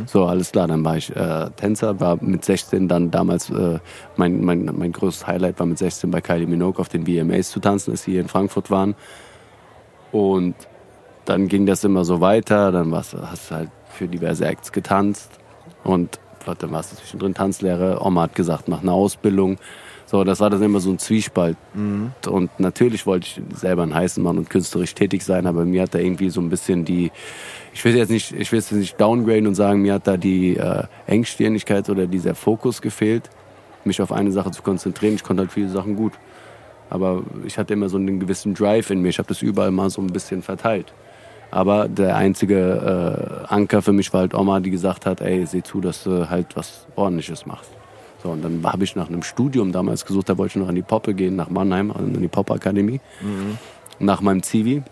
So, 0.08 0.26
alles 0.26 0.52
klar, 0.52 0.68
dann 0.68 0.84
war 0.84 0.98
ich 0.98 1.16
äh, 1.16 1.50
Tänzer, 1.56 2.00
war 2.00 2.18
mit 2.22 2.44
16 2.44 2.88
dann 2.88 3.12
damals, 3.12 3.50
äh, 3.50 3.80
mein, 4.16 4.44
mein, 4.44 4.66
mein 4.78 4.92
größtes 4.92 5.28
Highlight 5.28 5.60
war 5.60 5.66
mit 5.66 5.78
16 5.78 6.12
bei 6.12 6.22
Kylie 6.22 6.48
Minogue 6.48 6.80
auf 6.80 6.90
den 6.90 7.06
VMAs 7.06 7.50
zu 7.50 7.60
tanzen, 7.60 7.92
als 7.92 8.04
sie 8.04 8.12
hier 8.12 8.22
in 8.22 8.28
Frankfurt 8.28 8.72
waren. 8.72 8.96
Und 10.12 10.56
dann 11.26 11.48
ging 11.48 11.66
das 11.66 11.84
immer 11.84 12.06
so 12.06 12.22
weiter, 12.22 12.72
dann 12.72 12.92
warst, 12.92 13.16
hast 13.16 13.52
du 13.52 13.56
halt 13.56 13.70
für 13.90 14.08
diverse 14.08 14.46
Acts 14.46 14.72
getanzt 14.72 15.32
und 15.84 16.20
dann 16.60 16.72
warst 16.72 16.92
du 16.92 16.96
zwischendrin 16.96 17.34
Tanzlehre. 17.36 18.04
Oma 18.04 18.24
hat 18.24 18.36
gesagt, 18.36 18.68
mach 18.68 18.82
eine 18.82 18.92
Ausbildung. 18.92 19.58
So, 20.08 20.24
das 20.24 20.40
war 20.40 20.50
dann 20.50 20.64
immer 20.64 20.80
so 20.80 20.90
ein 20.90 20.98
Zwiespalt. 20.98 21.58
Und 22.28 22.60
natürlich 22.60 23.06
wollte 23.06 23.28
ich 23.28 23.42
selber 23.56 23.84
einen 23.84 23.94
heißen 23.94 24.24
Mann 24.24 24.40
und 24.40 24.50
künstlerisch 24.50 24.96
tätig 24.96 25.24
sein, 25.24 25.46
aber 25.46 25.66
mir 25.66 25.84
hat 25.84 25.94
da 25.94 26.00
irgendwie 26.00 26.32
so 26.32 26.42
ein 26.42 26.50
bisschen 26.50 26.84
die, 26.86 27.12
ich 27.74 27.86
will 27.86 27.96
jetzt 27.96 28.10
nicht, 28.10 28.32
ich 28.32 28.52
will 28.52 28.60
jetzt 28.60 28.72
nicht 28.72 29.00
downgraden 29.00 29.48
und 29.48 29.56
sagen, 29.56 29.82
mir 29.82 29.94
hat 29.94 30.08
da 30.08 30.18
die 30.18 30.58
äh, 30.58 30.84
Engstirnigkeit 31.08 31.90
oder 31.90 32.08
dieser 32.08 32.36
Fokus 32.36 32.82
gefehlt, 32.82 33.30
mich 33.84 34.02
auf 34.02 34.12
eine 34.12 34.32
Sache 34.32 34.52
zu 34.52 34.62
konzentrieren. 34.62 35.16
Ich 35.16 35.24
konnte 35.24 35.42
halt 35.42 35.52
viele 35.52 35.70
Sachen 35.70 35.96
gut. 35.96 36.14
Aber 36.90 37.22
ich 37.46 37.58
hatte 37.58 37.74
immer 37.74 37.88
so 37.88 37.98
einen 37.98 38.20
gewissen 38.20 38.54
Drive 38.56 38.90
in 38.90 39.02
mir. 39.02 39.10
Ich 39.10 39.20
habe 39.20 39.28
das 39.28 39.42
überall 39.42 39.72
mal 39.72 39.90
so 39.90 40.02
ein 40.02 40.08
bisschen 40.08 40.42
verteilt. 40.42 40.92
Aber 41.52 41.88
der 41.88 42.16
einzige 42.16 43.46
äh, 43.48 43.54
Anker 43.54 43.82
für 43.82 43.94
mich 43.94 44.12
war 44.14 44.22
halt 44.22 44.34
Oma, 44.34 44.60
die 44.60 44.72
gesagt 44.72 45.06
hat, 45.06 45.22
ey, 45.22 45.46
seh 45.46 45.64
zu, 45.64 45.82
dass 45.82 46.04
du 46.04 46.30
halt 46.30 46.56
was 46.56 46.88
Ordentliches 46.96 47.46
machst. 47.46 47.72
So, 48.22 48.30
und 48.30 48.44
dann 48.44 48.62
habe 48.64 48.84
ich 48.84 48.96
nach 48.96 49.08
einem 49.08 49.24
Studium 49.24 49.72
damals 49.72 50.06
gesucht, 50.06 50.30
da 50.30 50.38
wollte 50.38 50.52
ich 50.52 50.56
noch 50.58 50.68
an 50.68 50.76
die 50.76 50.82
Poppe 50.82 51.14
gehen, 51.14 51.36
nach 51.36 51.50
Mannheim, 51.50 51.92
also 51.92 52.04
an 52.04 52.22
die 52.22 52.28
Pop-Akademie, 52.28 53.00
nach 54.00 54.22
meinem 54.22 54.44
Zivi. 54.44 54.84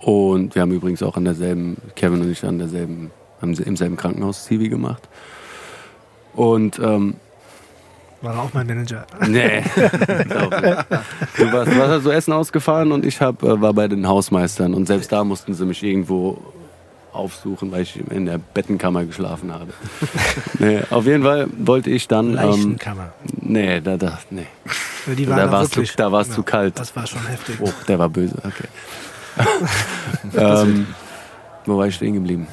Und 0.00 0.54
wir 0.54 0.62
haben 0.62 0.72
übrigens 0.72 1.02
auch 1.02 1.16
an 1.16 1.24
derselben, 1.24 1.76
Kevin 1.94 2.22
und 2.22 2.30
ich 2.30 2.44
an 2.44 2.58
derselben, 2.58 3.10
haben 3.42 3.54
im 3.54 3.76
selben 3.76 3.96
Krankenhaus 3.96 4.44
Zivi 4.44 4.68
gemacht. 4.68 5.08
Und 6.34 6.78
ähm, 6.78 7.16
War 8.22 8.38
auch 8.38 8.52
mein 8.54 8.66
Manager. 8.66 9.06
Nee. 9.26 9.62
Du 11.36 11.52
warst, 11.52 11.72
du 11.72 11.78
warst 11.78 11.90
halt 11.90 12.02
so 12.02 12.10
Essen 12.10 12.32
ausgefahren 12.32 12.92
und 12.92 13.04
ich 13.04 13.20
hab, 13.20 13.42
äh, 13.42 13.60
war 13.60 13.72
bei 13.72 13.88
den 13.88 14.06
Hausmeistern. 14.06 14.74
Und 14.74 14.86
selbst 14.86 15.10
da 15.12 15.24
mussten 15.24 15.54
sie 15.54 15.64
mich 15.64 15.82
irgendwo 15.82 16.38
aufsuchen, 17.12 17.72
weil 17.72 17.82
ich 17.82 17.98
in 18.10 18.26
der 18.26 18.38
Bettenkammer 18.38 19.04
geschlafen 19.04 19.52
habe. 19.52 19.72
nee, 20.58 20.80
auf 20.90 21.06
jeden 21.06 21.22
Fall 21.24 21.48
wollte 21.58 21.90
ich 21.90 22.08
dann. 22.08 22.30
Ähm, 22.30 22.34
Leichenkammer. 22.34 23.12
nee, 23.40 23.80
da, 23.80 23.96
da, 23.96 24.18
nee. 24.30 24.46
Die 25.06 25.28
waren 25.28 25.36
Da 25.38 25.46
da 25.46 25.52
war 25.52 25.62
es 25.62 25.70
zu, 25.70 25.76
wirklich. 25.76 25.96
da 25.96 26.12
war's 26.12 26.28
Ja, 26.28 26.34
zu 26.34 26.42
kalt. 26.42 26.78
Das 26.78 26.94
war 26.94 27.06
schon 27.06 27.26
heftig. 27.26 27.56
Oh, 27.60 27.72
der 27.88 27.98
war 27.98 28.08
böse, 28.08 28.36
okay. 28.38 28.68
ähm, 30.36 30.86
wo 31.66 31.76
war 31.76 31.86
ich 31.86 31.94
stehen 31.94 32.14
geblieben? 32.14 32.46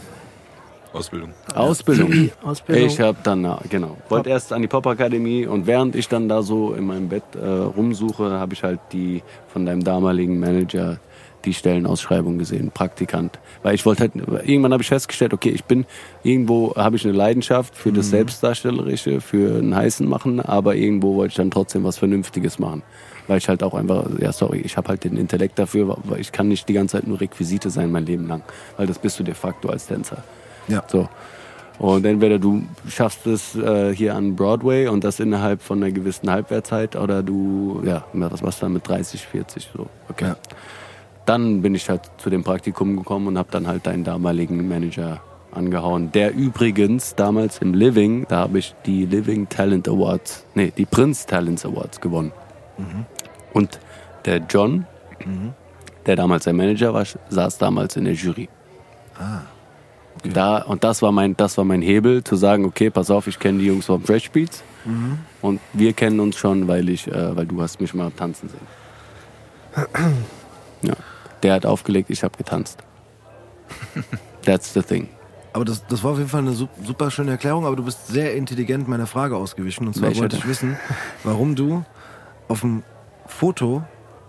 Ausbildung. 0.93 1.33
Ausbildung. 1.53 2.31
Ausbildung. 2.43 2.87
Ich 2.87 2.99
habe 2.99 3.17
dann, 3.23 3.41
na, 3.41 3.59
genau, 3.69 3.97
wollte 4.09 4.29
erst 4.29 4.51
an 4.51 4.61
die 4.61 4.67
Popakademie 4.67 5.45
und 5.45 5.67
während 5.67 5.95
ich 5.95 6.07
dann 6.07 6.27
da 6.27 6.41
so 6.41 6.73
in 6.73 6.87
meinem 6.87 7.09
Bett 7.09 7.23
äh, 7.35 7.45
rumsuche, 7.45 8.31
habe 8.31 8.53
ich 8.53 8.63
halt 8.63 8.79
die 8.91 9.21
von 9.47 9.65
deinem 9.65 9.83
damaligen 9.83 10.39
Manager 10.39 10.99
die 11.45 11.53
Stellenausschreibung 11.53 12.37
gesehen, 12.37 12.71
Praktikant. 12.71 13.39
Weil 13.63 13.75
ich 13.75 13.85
wollte 13.85 14.01
halt, 14.01 14.13
irgendwann 14.15 14.73
habe 14.73 14.83
ich 14.83 14.89
festgestellt, 14.89 15.33
okay, 15.33 15.49
ich 15.49 15.63
bin, 15.63 15.85
irgendwo 16.23 16.75
habe 16.75 16.95
ich 16.95 17.05
eine 17.05 17.13
Leidenschaft 17.13 17.75
für 17.75 17.91
das 17.91 18.09
Selbstdarstellerische, 18.09 19.21
für 19.21 19.59
ein 19.59 19.75
Heißen 19.75 20.07
machen, 20.07 20.39
aber 20.39 20.75
irgendwo 20.75 21.15
wollte 21.15 21.31
ich 21.31 21.35
dann 21.35 21.51
trotzdem 21.51 21.83
was 21.83 21.97
Vernünftiges 21.97 22.59
machen. 22.59 22.83
Weil 23.27 23.39
ich 23.39 23.49
halt 23.49 23.63
auch 23.63 23.73
einfach, 23.73 24.05
ja 24.19 24.31
sorry, 24.31 24.59
ich 24.59 24.77
habe 24.77 24.89
halt 24.89 25.03
den 25.03 25.17
Intellekt 25.17 25.59
dafür, 25.59 25.97
weil 26.03 26.19
ich 26.19 26.31
kann 26.31 26.47
nicht 26.47 26.67
die 26.69 26.73
ganze 26.73 26.97
Zeit 26.97 27.07
nur 27.07 27.19
Requisite 27.19 27.69
sein 27.69 27.91
mein 27.91 28.05
Leben 28.05 28.27
lang. 28.27 28.41
Weil 28.77 28.87
das 28.87 28.99
bist 28.99 29.19
du 29.19 29.23
de 29.23 29.33
facto 29.33 29.69
als 29.69 29.87
Tänzer. 29.87 30.23
Ja. 30.67 30.83
So. 30.87 31.09
Und 31.79 32.05
entweder 32.05 32.39
du 32.39 32.63
schaffst 32.89 33.27
es 33.27 33.55
äh, 33.55 33.93
hier 33.93 34.15
an 34.15 34.35
Broadway 34.35 34.87
und 34.87 35.03
das 35.03 35.19
innerhalb 35.19 35.61
von 35.61 35.83
einer 35.83 35.91
gewissen 35.91 36.29
Halbwertzeit 36.29 36.95
oder 36.95 37.21
du, 37.21 37.81
ja, 37.85 38.03
was 38.13 38.41
machst 38.41 38.61
du 38.61 38.65
dann 38.65 38.73
mit 38.73 38.87
30, 38.87 39.21
40 39.21 39.69
so. 39.75 39.87
Okay. 40.09 40.29
Ja. 40.29 40.37
Dann 41.25 41.61
bin 41.61 41.75
ich 41.75 41.89
halt 41.89 42.09
zu 42.17 42.29
dem 42.29 42.43
Praktikum 42.43 42.95
gekommen 42.95 43.27
und 43.27 43.37
habe 43.37 43.49
dann 43.51 43.67
halt 43.67 43.85
deinen 43.85 44.03
damaligen 44.03 44.67
Manager 44.67 45.21
angehauen. 45.51 46.11
Der 46.13 46.33
übrigens 46.33 47.15
damals 47.15 47.59
im 47.59 47.73
Living, 47.73 48.25
da 48.27 48.37
habe 48.37 48.59
ich 48.59 48.73
die 48.85 49.05
Living 49.05 49.47
Talent 49.49 49.87
Awards, 49.87 50.45
nee, 50.55 50.71
die 50.75 50.85
Prince 50.85 51.27
Talents 51.27 51.65
Awards 51.65 52.01
gewonnen. 52.01 52.31
Und 53.53 53.79
der 54.25 54.37
John, 54.49 54.85
der 56.05 56.15
damals 56.15 56.43
der 56.45 56.53
Manager 56.53 56.93
war, 56.93 57.05
saß 57.29 57.57
damals 57.57 57.95
in 57.95 58.05
der 58.05 58.13
Jury. 58.13 58.49
Da, 60.23 60.59
und 60.63 60.83
das 60.83 61.01
war 61.01 61.11
mein, 61.11 61.37
das 61.37 61.57
war 61.57 61.63
mein 61.65 61.81
Hebel, 61.81 62.23
zu 62.23 62.35
sagen, 62.35 62.65
okay, 62.65 62.89
pass 62.89 63.09
auf, 63.11 63.27
ich 63.27 63.39
kenne 63.39 63.59
die 63.59 63.65
Jungs 63.67 63.85
vom 63.85 64.03
Fresh 64.03 64.31
Beats. 64.31 64.63
Mhm. 64.85 65.19
Und 65.41 65.61
wir 65.73 65.93
kennen 65.93 66.19
uns 66.19 66.35
schon, 66.37 66.67
weil 66.67 66.89
ich, 66.89 67.07
äh, 67.07 67.35
weil 67.35 67.45
du 67.45 67.61
hast 67.61 67.79
mich 67.79 67.93
mal 67.93 68.11
tanzen 68.11 68.49
sehen. 68.49 69.85
Ja. 70.83 70.93
Der 71.41 71.53
hat 71.55 71.65
aufgelegt, 71.65 72.11
ich 72.11 72.23
habe 72.23 72.37
getanzt. 72.37 72.83
That's 74.45 74.73
the 74.73 74.83
thing. 74.83 75.09
Aber 75.53 75.65
das, 75.65 75.85
das 75.87 76.03
war 76.03 76.11
auf 76.11 76.17
jeden 76.19 76.29
Fall 76.29 76.41
eine 76.41 76.53
su- 76.53 76.67
super 76.83 77.09
schöne 77.09 77.31
Erklärung, 77.31 77.65
aber 77.65 77.75
du 77.75 77.83
bist 77.83 78.05
sehr 78.07 78.35
intelligent 78.35 78.87
meiner 78.87 79.07
Frage 79.07 79.35
ausgewichen. 79.35 79.87
Und 79.87 79.95
zwar 79.95 80.09
Welche 80.09 80.21
wollte 80.21 80.37
ich 80.37 80.47
wissen, 80.47 80.77
warum 81.23 81.55
du 81.55 81.83
auf 82.47 82.61
dem 82.61 82.83
Foto 83.27 83.83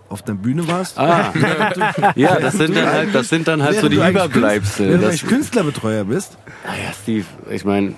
auf 0.09 0.21
der 0.23 0.33
Bühne 0.33 0.67
warst. 0.67 0.97
Ah, 0.97 1.31
ja, 2.15 2.39
das 2.39 2.53
sind 2.57 2.75
dann 2.75 2.87
halt, 2.91 3.13
das 3.13 3.29
sind 3.29 3.47
dann 3.47 3.61
halt 3.61 3.79
so 3.79 3.89
die 3.89 3.97
Überbleibsel. 3.97 4.87
Während 4.89 5.03
du 5.03 5.07
eigentlich 5.07 5.25
Künstlerbetreuer 5.27 6.03
bist. 6.05 6.37
ah 6.65 6.69
ja, 6.73 6.91
Steve, 7.03 7.25
ich 7.49 7.63
meine, 7.63 7.93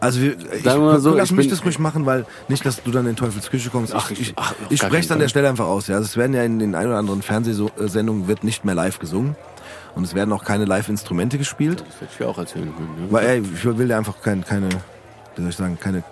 Also 0.00 0.20
wir, 0.20 0.36
ich, 0.52 0.64
mal 0.64 0.98
so, 1.00 1.14
lass 1.14 1.30
ich 1.30 1.36
mich 1.36 1.48
das 1.48 1.64
ruhig 1.64 1.78
machen, 1.78 2.04
weil 2.06 2.26
nicht, 2.48 2.66
dass 2.66 2.82
du 2.82 2.90
dann 2.90 3.06
in 3.06 3.14
Teufels 3.16 3.48
Küche 3.50 3.70
kommst. 3.70 3.94
Ach, 3.94 4.10
ich 4.10 4.20
ich- 4.20 4.32
ach, 4.36 4.54
ich 4.70 4.80
spreche 4.80 5.04
es 5.04 5.10
an 5.12 5.20
der. 5.20 5.28
Stelle 5.28 5.48
einfach 5.48 5.66
aus. 5.66 5.86
Ja, 5.86 5.96
also 5.96 6.06
es 6.06 6.16
werden 6.16 6.34
ja 6.34 6.42
in 6.42 6.58
den 6.58 6.74
ein 6.74 6.86
oder 6.86 6.96
anderen 6.98 7.22
Fernsehsendungen 7.22 8.26
wird 8.28 8.42
nicht 8.44 8.64
mehr 8.64 8.74
live 8.74 8.98
gesungen 8.98 9.36
und 9.94 10.02
es 10.04 10.14
werden 10.16 10.32
auch 10.32 10.44
keine 10.44 10.64
Live-Instrumente 10.64 11.38
gespielt. 11.38 11.84
das 11.86 12.00
hätte 12.00 12.12
ich 12.18 12.24
auch 12.26 12.38
erzählen 12.38 12.72
können. 12.76 13.06
Ja. 13.06 13.12
Weil 13.12 13.26
ey, 13.26 13.42
ich 13.54 13.64
will 13.64 13.86
dir 13.86 13.96
einfach 13.96 14.20
kein, 14.20 14.44
keine, 14.44 14.68
wie 15.36 15.42
soll 15.42 15.50
ich 15.50 15.56
sagen, 15.56 15.78
keine 15.80 16.02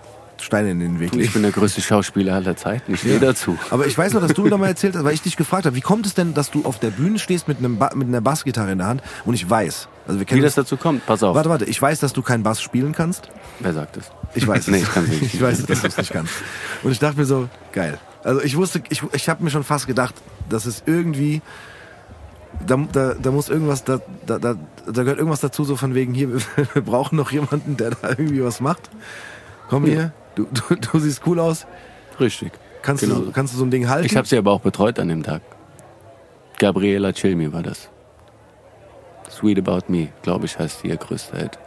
Steine 0.41 0.71
in 0.71 0.81
den 0.81 1.01
Weg 1.01 1.13
Ich 1.13 1.19
legen. 1.19 1.33
bin 1.35 1.43
der 1.43 1.53
größte 1.53 1.81
Schauspieler 1.81 2.35
aller 2.35 2.57
Zeiten. 2.57 2.93
Ich 2.95 3.01
stehe 3.01 3.19
dazu. 3.19 3.57
Aber 3.71 3.87
ich 3.87 3.97
weiß 3.97 4.13
noch, 4.13 4.21
dass 4.21 4.33
du 4.35 4.43
mir 4.43 4.51
noch 4.51 4.59
mal 4.59 4.69
erzählt 4.69 4.95
hast, 4.95 5.05
weil 5.05 5.15
ich 5.15 5.23
dich 5.23 5.37
gefragt 5.37 5.67
habe, 5.67 5.75
wie 5.77 5.81
kommt 5.81 6.05
es 6.07 6.15
denn, 6.15 6.35
dass 6.35 6.51
du 6.51 6.65
auf 6.65 6.79
der 6.79 6.91
Bühne 6.91 7.19
stehst 7.19 7.49
mit, 7.49 7.59
einem 7.59 7.79
ba 7.79 7.91
mit 7.95 8.09
einer 8.09 8.21
Bassgitarre 8.21 8.73
in 8.73 8.79
der 8.79 8.87
Hand 8.87 9.03
und 9.25 9.35
ich 9.35 9.49
weiß, 9.49 9.89
also 10.07 10.19
wir 10.19 10.21
Wie 10.21 10.25
kennen 10.27 10.43
das 10.43 10.57
uns, 10.59 10.69
dazu 10.69 10.77
kommt, 10.77 11.05
pass 11.07 11.23
auf. 11.23 11.35
warte, 11.35 11.49
warte, 11.49 11.65
ich 11.65 11.81
weiß, 11.81 12.01
dass 12.01 12.13
du 12.13 12.23
keinen 12.23 12.43
Bass 12.43 12.61
spielen 12.61 12.93
kannst. 12.93 13.29
Wer 13.61 13.73
sagt 13.73 13.97
das? 13.97 14.11
Ich 14.35 14.47
weiß 14.47 14.61
es. 14.61 14.69
Nee, 14.69 14.79
ich 14.79 14.93
kann's 14.93 15.09
nicht. 15.09 15.35
Ich 15.35 15.41
weiß, 15.41 15.65
dass 15.67 15.81
du 15.81 15.87
es 15.89 15.97
nicht 15.97 16.13
kannst. 16.13 16.33
Und 16.83 16.93
ich 16.93 16.99
dachte 16.99 17.19
mir 17.19 17.25
so, 17.27 17.49
geil. 17.73 17.99
Also 18.23 18.43
ich 18.43 18.57
wusste, 18.57 18.83
ich, 18.91 19.03
ich 19.13 19.29
habe 19.29 19.43
mir 19.43 19.51
schon 19.51 19.65
fast 19.65 19.87
gedacht, 19.87 20.15
dass 20.49 20.67
es 20.67 20.83
irgendwie, 20.85 21.41
da, 22.67 22.77
da, 22.93 23.15
da 23.15 23.31
muss 23.31 23.49
irgendwas, 23.49 23.85
da, 23.85 24.01
da, 24.27 24.39
da, 24.39 24.55
da 24.87 25.03
gehört 25.03 25.19
irgendwas 25.19 25.41
dazu, 25.41 25.65
so 25.65 25.77
von 25.77 25.95
wegen 25.95 26.13
hier, 26.15 26.29
wir 26.75 26.83
brauchen 26.83 27.17
noch 27.17 27.31
jemanden, 27.33 27.77
der 27.77 27.91
da 27.91 28.11
irgendwie 28.11 28.43
was 28.45 28.61
macht. 28.61 28.91
Komm 29.69 29.85
hier, 29.85 30.13
du, 30.37 30.47
du, 30.69 30.75
du 30.77 30.99
siehst 31.01 31.23
cool 31.27 31.41
aus. 31.41 31.67
Richtig. 32.21 32.53
Kannst, 32.83 33.03
Genau. 33.03 33.17
du, 33.17 33.33
kannst 33.33 33.53
du 33.55 33.59
so 33.59 33.65
ein 33.65 33.71
Ding 33.71 33.89
halten? 33.89 34.07
Ich 34.07 34.17
habe 34.17 34.27
sie 34.29 34.39
aber 34.39 34.53
auch 34.53 34.61
betreut 34.61 34.99
an 35.01 35.09
dem 35.09 35.23
Tag. 35.25 35.43
Gabriela 36.59 37.13
Chilmi 37.13 37.53
war 37.53 37.63
das. 37.63 37.89
Sweet 39.29 39.59
About 39.67 39.87
Me, 39.93 40.09
glaube 40.23 40.47
ich, 40.47 40.59
heißt 40.59 40.85
ihr 40.85 40.97
größter 40.97 41.39
Hit. 41.39 41.59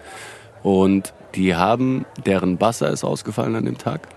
Und 0.64 1.14
die 1.36 1.56
haben, 1.56 2.06
deren 2.26 2.58
Basser 2.58 2.90
ist 2.90 3.04
ausgefallen 3.04 3.56
an 3.56 3.66
dem 3.66 3.78
Tag. 3.78 4.08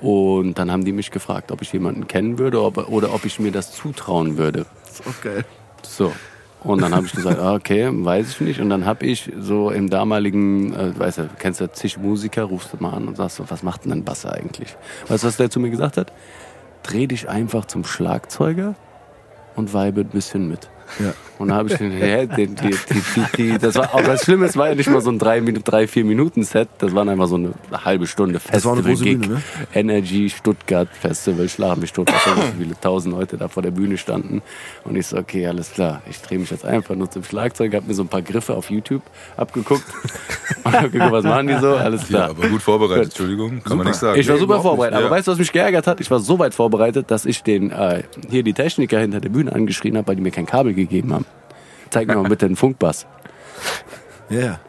Und 0.00 0.58
dann 0.58 0.70
haben 0.70 0.84
die 0.84 0.92
mich 0.92 1.10
gefragt, 1.10 1.52
ob 1.52 1.60
ich 1.62 1.72
jemanden 1.72 2.06
kennen 2.08 2.38
würde 2.38 2.62
ob, 2.62 2.88
oder 2.88 3.12
ob 3.14 3.24
ich 3.24 3.38
mir 3.38 3.52
das 3.52 3.72
zutrauen 3.72 4.38
würde. 4.38 4.66
Okay. 5.06 5.42
So. 5.82 6.12
Und 6.64 6.80
dann 6.80 6.94
habe 6.94 7.06
ich 7.06 7.12
gesagt, 7.12 7.40
ah, 7.40 7.54
okay, 7.54 7.88
weiß 7.90 8.30
ich 8.30 8.40
nicht. 8.40 8.60
Und 8.60 8.70
dann 8.70 8.86
habe 8.86 9.04
ich 9.04 9.32
so 9.38 9.70
im 9.70 9.90
damaligen, 9.90 10.72
äh, 10.74 10.98
weißt 10.98 11.18
du, 11.18 11.30
kennst 11.38 11.60
ja 11.60 11.72
zig 11.72 11.98
Musiker, 11.98 12.44
rufst 12.44 12.72
du 12.72 12.76
mal 12.78 12.90
an 12.90 13.08
und 13.08 13.16
sagst 13.16 13.36
so, 13.36 13.44
was 13.48 13.62
macht 13.62 13.84
denn 13.84 13.92
ein 13.92 14.04
Basser 14.04 14.32
eigentlich? 14.32 14.76
Weißt 15.08 15.24
du, 15.24 15.28
was 15.28 15.36
der 15.36 15.50
zu 15.50 15.58
mir 15.58 15.70
gesagt 15.70 15.96
hat? 15.96 16.12
Dreh 16.84 17.06
dich 17.06 17.28
einfach 17.28 17.64
zum 17.64 17.84
Schlagzeuger 17.84 18.74
und 19.56 19.74
weibe 19.74 20.02
ein 20.02 20.08
bisschen 20.08 20.48
mit. 20.48 20.70
Ja. 21.00 21.14
Und 21.38 21.48
dann 21.48 21.56
habe 21.56 21.70
ich 21.70 21.76
den, 21.76 21.90
hä, 21.90 22.26
den 22.26 22.54
die, 22.54 22.70
die, 22.70 23.02
die, 23.16 23.24
die, 23.52 23.58
das 23.58 23.74
war 23.74 23.94
auch 23.94 24.02
das 24.02 24.22
Schlimme, 24.24 24.46
es 24.46 24.56
war 24.56 24.68
ja 24.68 24.74
nicht 24.76 24.88
mal 24.88 25.00
so 25.00 25.10
ein 25.10 25.18
drei, 25.18 25.40
Minuten, 25.40 25.64
drei 25.64 25.88
vier 25.88 26.04
Minuten 26.04 26.44
Set, 26.44 26.68
das 26.78 26.94
waren 26.94 27.08
einfach 27.08 27.26
so 27.26 27.34
eine 27.36 27.52
halbe 27.84 28.06
Stunde 28.06 28.38
Das 28.52 28.64
war 28.64 28.74
eine 28.74 28.82
große. 28.82 29.02
Bühne, 29.04 29.26
ne? 29.26 29.42
Energy 29.74 30.30
Stuttgart 30.30 30.88
Festival, 30.92 31.48
schlag 31.48 31.78
mich 31.78 31.92
tot, 31.92 32.08
so 32.10 32.30
viele 32.58 32.78
tausend 32.80 33.14
Leute 33.14 33.36
da 33.38 33.48
vor 33.48 33.62
der 33.62 33.72
Bühne 33.72 33.96
standen. 33.98 34.40
Und 34.84 34.94
ich 34.96 35.06
so, 35.08 35.16
okay, 35.16 35.46
alles 35.46 35.72
klar, 35.72 36.02
ich 36.08 36.20
drehe 36.20 36.38
mich 36.38 36.50
jetzt 36.50 36.64
einfach 36.64 36.94
nur 36.94 37.10
zum 37.10 37.24
Schlagzeug, 37.24 37.74
habe 37.74 37.86
mir 37.88 37.94
so 37.94 38.02
ein 38.02 38.08
paar 38.08 38.22
Griffe 38.22 38.54
auf 38.54 38.70
YouTube 38.70 39.02
abgeguckt 39.36 39.84
und 40.64 40.72
hab 40.72 40.92
geguckt, 40.92 41.10
was 41.12 41.24
machen 41.24 41.48
die 41.48 41.58
so, 41.58 41.74
alles 41.76 42.02
Ja, 42.02 42.06
klar. 42.08 42.30
aber 42.30 42.48
gut 42.48 42.62
vorbereitet, 42.62 43.06
Entschuldigung, 43.06 43.62
kann 43.64 43.78
man 43.78 43.86
nicht 43.88 43.96
sagen. 43.96 44.20
Ich 44.20 44.28
war 44.28 44.34
Nee, 44.34 44.40
super 44.40 44.54
überhaupt 44.54 44.64
vorbereitet. 44.68 44.96
Aber 44.96 45.06
Ja. 45.06 45.10
weißt 45.10 45.26
du, 45.26 45.32
was 45.32 45.38
mich 45.38 45.50
geärgert 45.50 45.86
hat? 45.88 46.00
Ich 46.00 46.10
war 46.10 46.20
so 46.20 46.38
weit 46.38 46.54
vorbereitet, 46.54 47.10
dass 47.10 47.24
ich 47.26 47.42
den 47.42 47.70
äh, 47.72 48.02
hier 48.30 48.42
die 48.44 48.52
Techniker 48.52 49.00
hinter 49.00 49.20
der 49.20 49.30
Bühne 49.30 49.52
angeschrien 49.52 49.96
habe, 49.96 50.06
weil 50.08 50.16
die 50.16 50.22
mir 50.22 50.30
kein 50.30 50.46
Kabel 50.46 50.74
gegeben 50.74 51.12
haben. 51.12 51.26
Zeig 51.92 52.08
mir 52.08 52.16
mal 52.16 52.28
bitte 52.28 52.46
den 52.48 52.56
Funkbass. 52.56 53.06
Ja, 54.30 54.40
ja. 54.40 54.60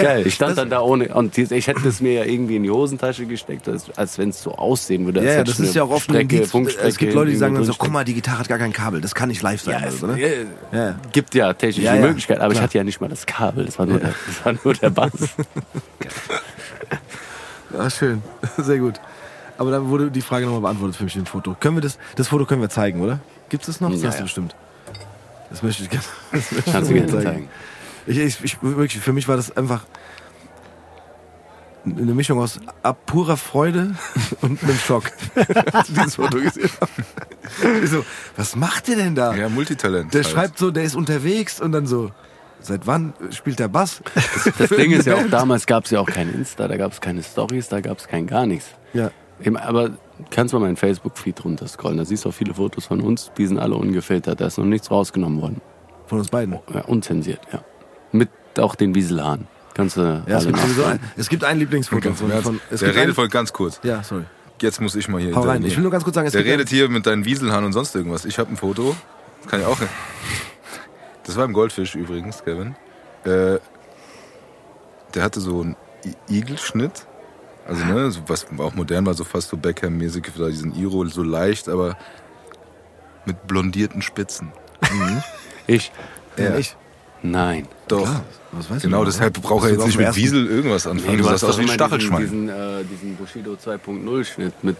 Geil. 0.00 0.26
Ich 0.26 0.34
stand 0.34 0.56
dann 0.56 0.70
da 0.70 0.80
ohne 0.80 1.08
und 1.14 1.36
ich 1.36 1.66
hätte 1.66 1.88
es 1.88 2.00
mir 2.00 2.12
ja 2.12 2.24
irgendwie 2.24 2.56
in 2.56 2.62
die 2.62 2.70
Hosentasche 2.70 3.26
gesteckt, 3.26 3.68
als, 3.68 3.90
als 3.96 4.16
wenn 4.16 4.28
es 4.28 4.40
so 4.42 4.52
aussehen 4.54 5.04
würde. 5.04 5.22
Ja, 5.24 5.32
ja, 5.32 5.44
das 5.44 5.58
ich 5.58 5.66
ist 5.66 5.74
ja 5.74 5.82
auch 5.82 5.90
oft 5.90 6.08
ein 6.08 6.14
Strecke, 6.14 6.36
Indiz. 6.36 6.50
Funkstrecke 6.52 6.88
Es 6.88 6.96
gibt 6.96 7.12
Leute, 7.12 7.30
die 7.32 7.36
sagen 7.36 7.54
dann 7.56 7.64
so, 7.64 7.74
guck 7.76 7.90
mal, 7.90 8.04
die 8.04 8.14
Gitarre 8.14 8.38
hat 8.38 8.48
gar 8.48 8.58
kein 8.58 8.72
Kabel, 8.72 9.00
das 9.00 9.14
kann 9.14 9.28
nicht 9.28 9.42
live 9.42 9.60
sein. 9.60 9.72
Ja, 9.74 9.78
oder 9.80 9.88
es 9.88 10.00
so, 10.00 10.06
ne? 10.06 10.20
äh, 10.20 10.46
Ja. 10.72 10.94
gibt 11.12 11.34
ja 11.34 11.52
technische 11.54 11.86
Ja, 11.86 11.96
ja, 11.96 12.02
Möglichkeiten, 12.02 12.40
aber 12.40 12.52
ich 12.52 12.58
klar. 12.58 12.68
hatte 12.68 12.78
ja 12.78 12.84
nicht 12.84 13.00
mal 13.00 13.08
das 13.08 13.26
Kabel, 13.26 13.64
das 13.66 13.78
war 13.78 13.86
nur, 13.86 13.98
der, 13.98 14.14
das 14.26 14.44
war 14.44 14.54
nur 14.62 14.74
der 14.74 14.90
Bass. 14.90 15.10
Ah, 17.76 17.90
schön. 17.90 18.22
Sehr 18.58 18.78
gut. 18.78 19.00
Aber 19.58 19.70
dann 19.70 19.88
wurde 19.88 20.10
die 20.10 20.20
Frage 20.22 20.44
nochmal 20.46 20.60
beantwortet 20.62 20.96
für 20.96 21.04
mich 21.04 21.16
im 21.16 21.26
Foto. 21.26 21.56
Können 21.58 21.76
wir 21.76 21.80
das, 21.82 21.98
das 22.16 22.28
Foto 22.28 22.44
können 22.46 22.60
wir 22.60 22.68
zeigen, 22.70 23.00
oder? 23.00 23.20
Gibt 23.48 23.66
es 23.68 23.80
noch? 23.80 23.90
Das 23.90 24.02
Ja, 24.02 24.08
hast 24.08 24.16
du 24.16 24.20
ja. 24.20 24.24
bestimmt. 24.24 24.54
Das 25.52 25.62
möchte 25.62 25.82
ich 25.84 25.90
gerne. 25.90 26.04
Das 26.32 26.50
möchte 26.50 26.72
Kannst 26.72 26.90
du 26.90 26.94
gerne 26.94 27.12
gerne 27.12 27.24
zeigen. 27.24 27.48
Ich, 28.06 28.18
ich, 28.18 28.42
ich, 28.42 28.62
wirklich, 28.62 29.00
für 29.00 29.12
mich 29.12 29.28
war 29.28 29.36
das 29.36 29.56
einfach 29.56 29.84
eine 31.84 32.14
Mischung 32.14 32.40
aus 32.40 32.60
ab 32.82 33.06
purer 33.06 33.36
Freude 33.36 33.94
und 34.40 34.62
einem 34.62 34.78
Schock, 34.78 35.04
als 35.72 35.88
ich 35.88 35.94
dieses 35.94 36.14
Foto 36.16 36.38
gesehen 36.38 36.70
habe. 36.80 37.84
Ich 37.84 37.90
so, 37.90 38.04
was 38.36 38.56
macht 38.56 38.88
der 38.88 38.96
denn 38.96 39.14
da? 39.14 39.34
Ja, 39.34 39.48
Multitalent. 39.48 40.14
Der 40.14 40.22
halt. 40.22 40.32
schreibt 40.32 40.58
so, 40.58 40.70
der 40.70 40.84
ist 40.84 40.94
unterwegs 40.94 41.60
und 41.60 41.72
dann 41.72 41.86
so, 41.86 42.12
seit 42.60 42.86
wann 42.86 43.12
spielt 43.30 43.58
der 43.58 43.68
Bass? 43.68 44.00
Das 44.58 44.70
Ding 44.70 44.92
ist 44.92 45.06
ja 45.06 45.16
auch, 45.16 45.28
damals 45.28 45.66
gab 45.66 45.84
es 45.84 45.90
ja 45.90 46.00
auch 46.00 46.06
kein 46.06 46.32
Insta, 46.32 46.66
da 46.68 46.76
gab 46.76 46.92
es 46.92 47.00
keine 47.00 47.22
Stories, 47.22 47.68
da 47.68 47.80
gab 47.80 47.98
es 47.98 48.08
kein 48.08 48.26
gar 48.26 48.46
nichts. 48.46 48.68
Ja. 48.94 49.10
Eben, 49.42 49.56
aber 49.56 49.90
kannst 50.30 50.54
mal 50.54 50.60
meinen 50.60 50.76
Facebook-Feed 50.76 51.44
runterscrollen, 51.44 51.98
da 51.98 52.04
siehst 52.04 52.24
du 52.24 52.28
auch 52.30 52.34
viele 52.34 52.54
Fotos 52.54 52.86
von 52.86 53.00
uns, 53.00 53.30
die 53.36 53.46
sind 53.46 53.58
alle 53.58 53.74
ungefiltert, 53.76 54.40
da 54.40 54.46
ist 54.46 54.58
noch 54.58 54.64
nichts 54.64 54.90
rausgenommen 54.90 55.40
worden. 55.40 55.60
Von 56.06 56.18
uns 56.18 56.28
beiden. 56.28 56.58
Ja, 56.72 56.82
unzensiert, 56.82 57.40
ja. 57.52 57.62
Mit 58.12 58.28
auch 58.58 58.74
den 58.74 58.94
Wieselhahn. 58.94 59.46
Kannst 59.74 59.96
du 59.96 60.00
Ja, 60.02 60.18
es 60.26 60.34
alle 60.34 60.46
gibt, 60.46 60.56
nachschauen. 60.58 60.92
ein, 60.92 61.00
es 61.16 61.28
gibt 61.28 61.44
ein 61.44 61.58
Lieblingsfoto 61.58 62.12
von, 62.12 62.30
von 62.42 62.60
es 62.70 62.80
der 62.80 62.94
redet 62.94 63.14
voll 63.14 63.28
ganz 63.28 63.52
kurz. 63.52 63.80
Ja, 63.82 64.02
sorry. 64.02 64.24
Jetzt 64.60 64.80
muss 64.80 64.94
ich 64.94 65.08
mal 65.08 65.20
hier. 65.20 65.34
Hau 65.34 65.40
rein. 65.40 65.64
Ich 65.64 65.74
will 65.76 65.82
nur 65.82 65.90
ganz 65.90 66.04
kurz 66.04 66.14
sagen, 66.14 66.26
es 66.26 66.34
Der 66.34 66.44
redet 66.44 66.68
hier 66.68 66.88
mit 66.88 67.06
deinen 67.06 67.24
Wieselhahn 67.24 67.64
und 67.64 67.72
sonst 67.72 67.96
irgendwas. 67.96 68.24
Ich 68.24 68.38
habe 68.38 68.50
ein 68.50 68.56
Foto. 68.56 68.94
Das 69.42 69.50
kann 69.50 69.60
ich 69.60 69.66
auch. 69.66 69.78
Das 71.24 71.36
war 71.36 71.44
im 71.44 71.52
Goldfisch 71.52 71.94
übrigens, 71.94 72.44
Kevin. 72.44 72.76
Äh, 73.24 73.58
der 75.14 75.22
hatte 75.22 75.40
so 75.40 75.62
einen 75.62 75.76
Igelschnitt. 76.28 77.06
Also, 77.66 77.84
ne, 77.84 78.10
so 78.10 78.20
was 78.26 78.46
auch 78.58 78.74
modern 78.74 79.06
war, 79.06 79.14
so 79.14 79.24
fast 79.24 79.48
so 79.48 79.56
Beckham-mäßig, 79.56 80.24
oder 80.36 80.50
diesen 80.50 80.74
Iro, 80.74 81.04
so 81.06 81.22
leicht, 81.22 81.68
aber 81.68 81.96
mit 83.24 83.46
blondierten 83.46 84.02
Spitzen. 84.02 84.52
Ich? 85.68 85.92
Ja. 86.36 86.56
Ich. 86.56 86.76
Nein. 87.22 87.68
Doch. 87.86 88.02
Klar, 88.02 88.24
was 88.50 88.68
weiß 88.68 88.76
ich 88.78 88.82
Genau, 88.82 88.98
noch, 88.98 89.04
deshalb 89.04 89.38
oder? 89.38 89.48
braucht 89.48 89.64
er 89.66 89.70
jetzt 89.74 89.86
nicht 89.86 89.96
mit 89.96 90.16
Wiesel 90.16 90.46
irgendwas 90.48 90.88
anfangen. 90.88 91.18
du 91.18 91.24
sahst 91.24 91.44
aus 91.44 91.56
wie 91.56 91.62
ein 91.62 91.68
Stachelschwein. 91.68 92.20
Diesen, 92.20 92.46
diesen, 92.46 92.80
äh, 92.80 92.84
diesen 92.84 93.16
Bushido 93.16 93.52
2.0 93.52 94.24
Schnitt 94.24 94.64
mit, 94.64 94.76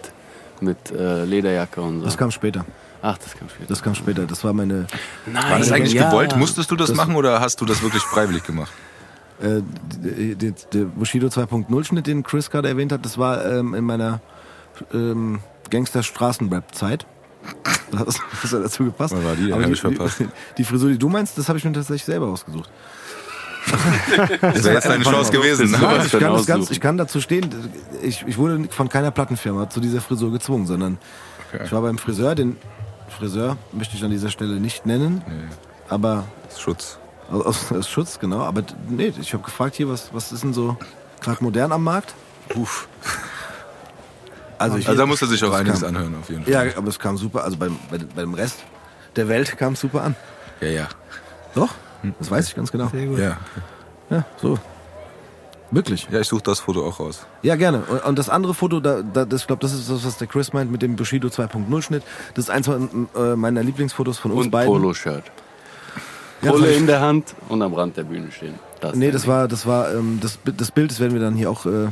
mit 0.60 0.90
äh, 0.90 1.24
Lederjacke 1.24 1.80
und 1.80 2.00
so. 2.00 2.04
Das 2.04 2.18
kam 2.18 2.32
später. 2.32 2.66
Ach, 3.00 3.16
das 3.16 3.36
kam 3.36 3.48
später. 3.48 3.68
Das 3.68 3.82
kam 3.82 3.94
später. 3.94 4.26
Das 4.26 4.42
war 4.42 4.52
meine. 4.52 4.86
Nein, 5.26 5.50
War 5.50 5.58
das 5.60 5.70
eigentlich 5.70 5.92
ja. 5.92 6.08
gewollt? 6.08 6.36
Musstest 6.36 6.70
du 6.70 6.76
das, 6.76 6.92
machen 6.94 7.14
oder 7.14 7.40
hast 7.40 7.60
du 7.60 7.64
das 7.64 7.80
wirklich 7.82 8.02
freiwillig 8.02 8.44
gemacht? 8.44 8.72
Äh, 9.42 9.60
d- 10.02 10.34
d- 10.36 10.54
der 10.72 10.84
Bushido 10.84 11.26
2.0 11.26 11.84
Schnitt, 11.84 12.06
den 12.06 12.22
Chris 12.22 12.50
gerade 12.50 12.68
erwähnt 12.68 12.92
hat, 12.92 13.04
das 13.04 13.18
war 13.18 13.44
ähm, 13.44 13.74
in 13.74 13.84
meiner 13.84 14.20
ähm, 14.94 15.40
Gangster-Straßenrap-Zeit. 15.70 17.06
Das 17.90 18.20
das 18.42 18.52
hat 18.52 18.64
dazu 18.64 18.84
gepasst. 18.84 19.14
War 19.14 19.34
die? 19.34 19.52
Aber 19.52 19.64
die. 19.64 19.72
Die, 19.74 20.28
die 20.58 20.64
Frisur, 20.64 20.90
die 20.90 20.98
du 20.98 21.08
meinst, 21.08 21.36
das 21.38 21.48
habe 21.48 21.58
ich 21.58 21.64
mir 21.64 21.72
tatsächlich 21.72 22.04
selber 22.04 22.26
ausgesucht. 22.28 22.70
Das 24.40 24.64
wäre 24.64 24.74
jetzt 24.74 24.86
deine 24.86 25.04
Chance 25.04 25.30
gewesen. 25.30 25.70
Ne? 25.70 25.78
Nein, 25.80 26.02
ich 26.06 26.12
kann, 26.18 26.44
ganz, 26.46 26.70
ich 26.70 26.80
kann 26.80 26.96
dazu 26.98 27.20
stehen, 27.20 27.48
ich, 28.02 28.24
ich 28.26 28.36
wurde 28.38 28.64
von 28.70 28.88
keiner 28.88 29.10
Plattenfirma 29.12 29.70
zu 29.70 29.80
dieser 29.80 30.00
Frisur 30.00 30.32
gezwungen, 30.32 30.66
sondern 30.66 30.98
Okay. 31.54 31.64
ich 31.66 31.72
war 31.72 31.82
beim 31.82 31.98
Friseur, 31.98 32.34
den 32.34 32.56
Friseur 33.08 33.58
möchte 33.72 33.94
ich 33.94 34.02
an 34.02 34.10
dieser 34.10 34.30
Stelle 34.30 34.58
nicht 34.58 34.86
nennen, 34.86 35.22
aber 35.88 36.24
Schutz. 36.56 36.98
Aus, 37.30 37.72
aus 37.72 37.88
Schutz, 37.88 38.18
genau. 38.18 38.40
Aber 38.40 38.62
nee, 38.88 39.12
ich 39.20 39.32
habe 39.32 39.42
gefragt 39.42 39.76
hier, 39.76 39.88
was, 39.88 40.12
was 40.12 40.32
ist 40.32 40.42
denn 40.42 40.52
so 40.52 40.76
gerade 41.20 41.42
modern 41.42 41.72
am 41.72 41.84
Markt? 41.84 42.14
Uff. 42.56 42.88
Also, 44.58 44.76
ich, 44.76 44.86
Also 44.88 45.00
da 45.00 45.06
muss 45.06 45.20
er 45.22 45.28
sich 45.28 45.42
auch 45.44 45.52
einiges 45.52 45.80
kam, 45.80 45.90
anhören, 45.90 46.14
auf 46.20 46.28
jeden 46.28 46.44
Fall. 46.44 46.52
Ja, 46.52 46.76
aber 46.76 46.88
es 46.88 46.98
kam 46.98 47.16
super, 47.16 47.44
also 47.44 47.56
beim, 47.56 47.76
bei, 47.90 47.98
beim 48.14 48.34
Rest 48.34 48.58
der 49.16 49.28
Welt 49.28 49.56
kam 49.58 49.72
es 49.74 49.80
super 49.80 50.02
an. 50.02 50.14
Ja, 50.60 50.68
ja. 50.68 50.88
Doch, 51.54 51.70
das 52.18 52.30
weiß 52.30 52.48
ich 52.48 52.54
ganz 52.54 52.70
genau. 52.72 52.88
Sehr 52.88 53.06
gut. 53.06 53.18
ja. 53.18 53.38
Ja, 54.10 54.24
so. 54.40 54.58
Wirklich. 55.70 56.06
Ja, 56.10 56.20
ich 56.20 56.28
suche 56.28 56.42
das 56.42 56.60
Foto 56.60 56.86
auch 56.86 57.00
raus. 57.00 57.26
Ja, 57.40 57.56
gerne. 57.56 57.78
Und, 57.88 58.04
und 58.04 58.18
das 58.18 58.28
andere 58.28 58.52
Foto, 58.52 58.78
da, 58.78 59.00
da, 59.00 59.24
das, 59.24 59.40
ich 59.42 59.46
glaube, 59.46 59.60
das 59.60 59.72
ist 59.72 59.88
das, 59.90 60.04
was 60.04 60.18
der 60.18 60.26
Chris 60.26 60.52
meint 60.52 60.70
mit 60.70 60.82
dem 60.82 60.96
Bushido 60.96 61.28
2.0 61.28 61.82
Schnitt. 61.82 62.02
Das 62.34 62.44
ist 62.44 62.50
eins 62.50 62.66
von, 62.66 63.08
äh, 63.16 63.36
meiner 63.36 63.62
Lieblingsfotos 63.62 64.18
von 64.18 64.32
uns 64.32 64.44
Und 64.44 64.50
beiden. 64.50 64.70
Polo-Shirt. 64.70 65.24
Ja, 66.42 66.50
hab 66.52 66.58
ich- 66.60 66.76
in 66.76 66.86
der 66.86 67.00
Hand 67.00 67.34
und 67.48 67.62
am 67.62 67.72
Rand 67.74 67.96
der 67.96 68.04
Bühne 68.04 68.30
stehen. 68.32 68.54
Das 68.80 68.94
Nee, 68.96 69.10
das 69.10 69.26
war, 69.26 69.46
das 69.48 69.64
war, 69.66 69.92
ähm, 69.94 70.18
das, 70.20 70.38
das 70.56 70.70
Bild, 70.70 70.90
das 70.90 70.98
werden 71.00 71.12
wir 71.14 71.20
dann 71.20 71.34
hier 71.36 71.50
auch 71.50 71.66
äh, 71.66 71.88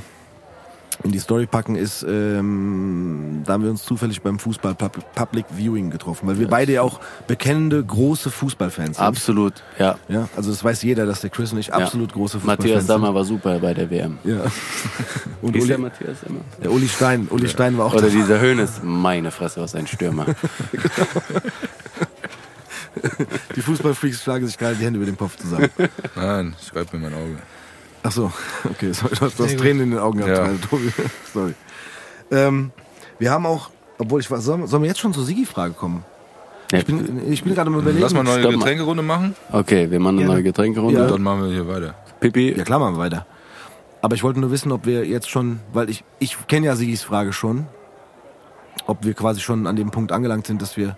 in 1.02 1.12
die 1.12 1.18
Story 1.18 1.46
packen, 1.46 1.76
ist, 1.76 2.02
ähm, 2.02 3.42
da 3.46 3.54
haben 3.54 3.62
wir 3.64 3.70
uns 3.70 3.84
zufällig 3.84 4.20
beim 4.20 4.38
Fußball 4.38 4.74
Pub- 4.74 4.98
Public 5.14 5.46
Viewing 5.56 5.88
getroffen, 5.90 6.28
weil 6.28 6.38
wir 6.38 6.46
beide 6.48 6.72
ja 6.72 6.82
auch 6.82 7.00
bekennende 7.26 7.82
große 7.82 8.28
Fußballfans 8.30 8.96
sind. 8.98 9.06
Absolut, 9.06 9.54
ja. 9.78 9.96
Ja, 10.08 10.28
also 10.36 10.50
das 10.50 10.62
weiß 10.62 10.82
jeder, 10.82 11.06
dass 11.06 11.20
der 11.22 11.30
Chris 11.30 11.52
und 11.52 11.58
ich 11.58 11.72
absolut 11.72 12.10
ja. 12.10 12.16
große 12.16 12.40
Fußballfans 12.40 12.58
Matthias 12.58 12.78
sind. 12.80 12.88
Sammer 12.88 13.14
war 13.14 13.24
super 13.24 13.58
bei 13.60 13.72
der 13.72 13.88
WM. 13.90 14.18
Ja. 14.24 14.40
Und 15.42 15.56
ist 15.56 15.68
der 15.68 15.78
Uli, 15.78 15.88
Matthias 15.88 16.20
Sammer? 16.20 16.40
der 16.62 16.70
Uli 16.70 16.86
Stein, 16.88 17.28
Uli 17.30 17.48
Stein 17.48 17.78
war 17.78 17.86
auch 17.86 17.94
Oder 17.94 18.10
dieser 18.10 18.40
Hönes, 18.40 18.80
meine 18.82 19.30
Fresse, 19.30 19.62
was 19.62 19.74
ein 19.74 19.86
Stürmer. 19.86 20.26
Die 23.56 23.60
Fußballfreaks 23.60 24.22
schlagen 24.22 24.46
sich 24.46 24.58
gerade 24.58 24.76
die 24.76 24.84
Hände 24.84 24.98
über 24.98 25.06
den 25.06 25.16
Kopf 25.16 25.36
zusammen. 25.36 25.68
Nein, 26.16 26.54
ich 26.60 26.74
reibe 26.74 26.96
mir 26.96 27.08
mein 27.10 27.14
Auge. 27.18 27.36
Ach 28.02 28.12
so, 28.12 28.32
okay, 28.64 28.92
sorry, 28.92 29.14
du 29.14 29.20
hast, 29.26 29.38
du 29.38 29.44
hast. 29.44 29.58
Tränen 29.58 29.82
in 29.84 29.90
den 29.90 29.98
Augen 30.00 30.18
gehabt, 30.18 30.36
Ja. 30.36 30.44
gerade, 30.44 30.60
Tobi. 30.60 30.92
Sorry. 31.32 31.54
Ähm, 32.30 32.72
wir 33.18 33.30
haben 33.30 33.46
auch, 33.46 33.70
obwohl 33.98 34.20
ich 34.20 34.30
weiß, 34.30 34.42
sollen, 34.42 34.66
sollen 34.66 34.82
wir 34.82 34.88
jetzt 34.88 35.00
schon 35.00 35.12
zur 35.12 35.24
Sigi-Frage 35.24 35.74
kommen? 35.74 36.04
Ja. 36.72 36.78
Ich 36.78 36.86
bin, 36.86 37.30
ich 37.30 37.42
bin 37.44 37.54
gerade 37.54 37.68
am 37.68 37.74
überlegen. 37.78 38.00
Lass 38.00 38.12
mal 38.14 38.20
eine 38.20 38.30
neue 38.30 38.40
Stopp 38.40 38.52
mal. 38.52 38.58
Getränkerunde 38.60 39.02
machen 39.02 39.34
Okay, 39.52 39.90
wir 39.90 39.98
machen 40.00 40.10
eine 40.16 40.18
Gerne. 40.20 40.34
neue 40.34 40.42
Getränkerunde. 40.44 41.00
Ja. 41.00 41.06
dann 41.08 41.22
machen 41.22 41.42
wir 41.44 41.50
hier 41.52 41.68
weiter. 41.68 41.94
Pipi, 42.20 42.54
Ja 42.56 42.64
klar, 42.64 42.78
machen 42.78 42.94
wir 42.94 43.00
weiter. 43.00 43.26
Aber 44.02 44.14
ich 44.14 44.22
wollte 44.22 44.40
nur 44.40 44.50
wissen, 44.50 44.72
ob 44.72 44.86
wir 44.86 45.04
jetzt 45.04 45.28
schon, 45.28 45.60
weil 45.72 45.90
ich, 45.90 46.04
ich 46.20 46.36
kenne 46.46 46.66
ja 46.66 46.76
Sigis 46.76 47.02
Frage 47.02 47.32
schon, 47.32 47.66
ob 48.86 49.04
wir 49.04 49.12
quasi 49.14 49.40
schon 49.40 49.66
an 49.66 49.76
dem 49.76 49.90
Punkt 49.90 50.12
angelangt 50.12 50.46
sind, 50.46 50.62
dass 50.62 50.76
wir, 50.76 50.96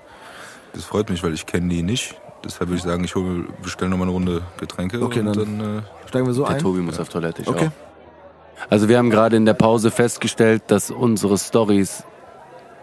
Das 0.75 0.85
freut 0.85 1.11
mich, 1.11 1.23
weil 1.23 1.35
ich 1.35 1.47
kenne 1.47 1.69
die 1.69 1.83
nicht. 1.83 2.15
Deshalb 2.45 2.71
würde 2.71 2.79
ich 2.79 2.83
sagen, 2.83 3.05
ich 3.05 3.15
hole, 3.15 3.45
bestelle 3.63 3.91
nochmal 3.91 4.07
eine 4.09 4.15
Runde 4.15 4.43
Getränke 4.59 5.01
Okay, 5.03 5.21
und 5.21 5.27
dann- 5.37 5.59
dann, 5.59 5.79
äh, 5.79 6.09
steigen 6.09 6.27
wir 6.27 6.33
so 6.35 6.45
der 6.45 6.57
ein? 6.57 6.59
Tobi 6.63 6.81
muss 6.81 6.99
auf 6.99 7.09
Toilette, 7.09 7.43
ich 7.43 7.49
Okay. 7.49 7.69
auch. 7.69 8.69
Also 8.71 8.89
wir 8.89 8.99
haben 8.99 9.11
gerade 9.11 9.37
in 9.37 9.45
der 9.45 9.55
Pause 9.55 9.91
festgestellt, 9.91 10.63
dass 10.69 10.91
unsere 10.91 11.37
Stories, 11.39 12.05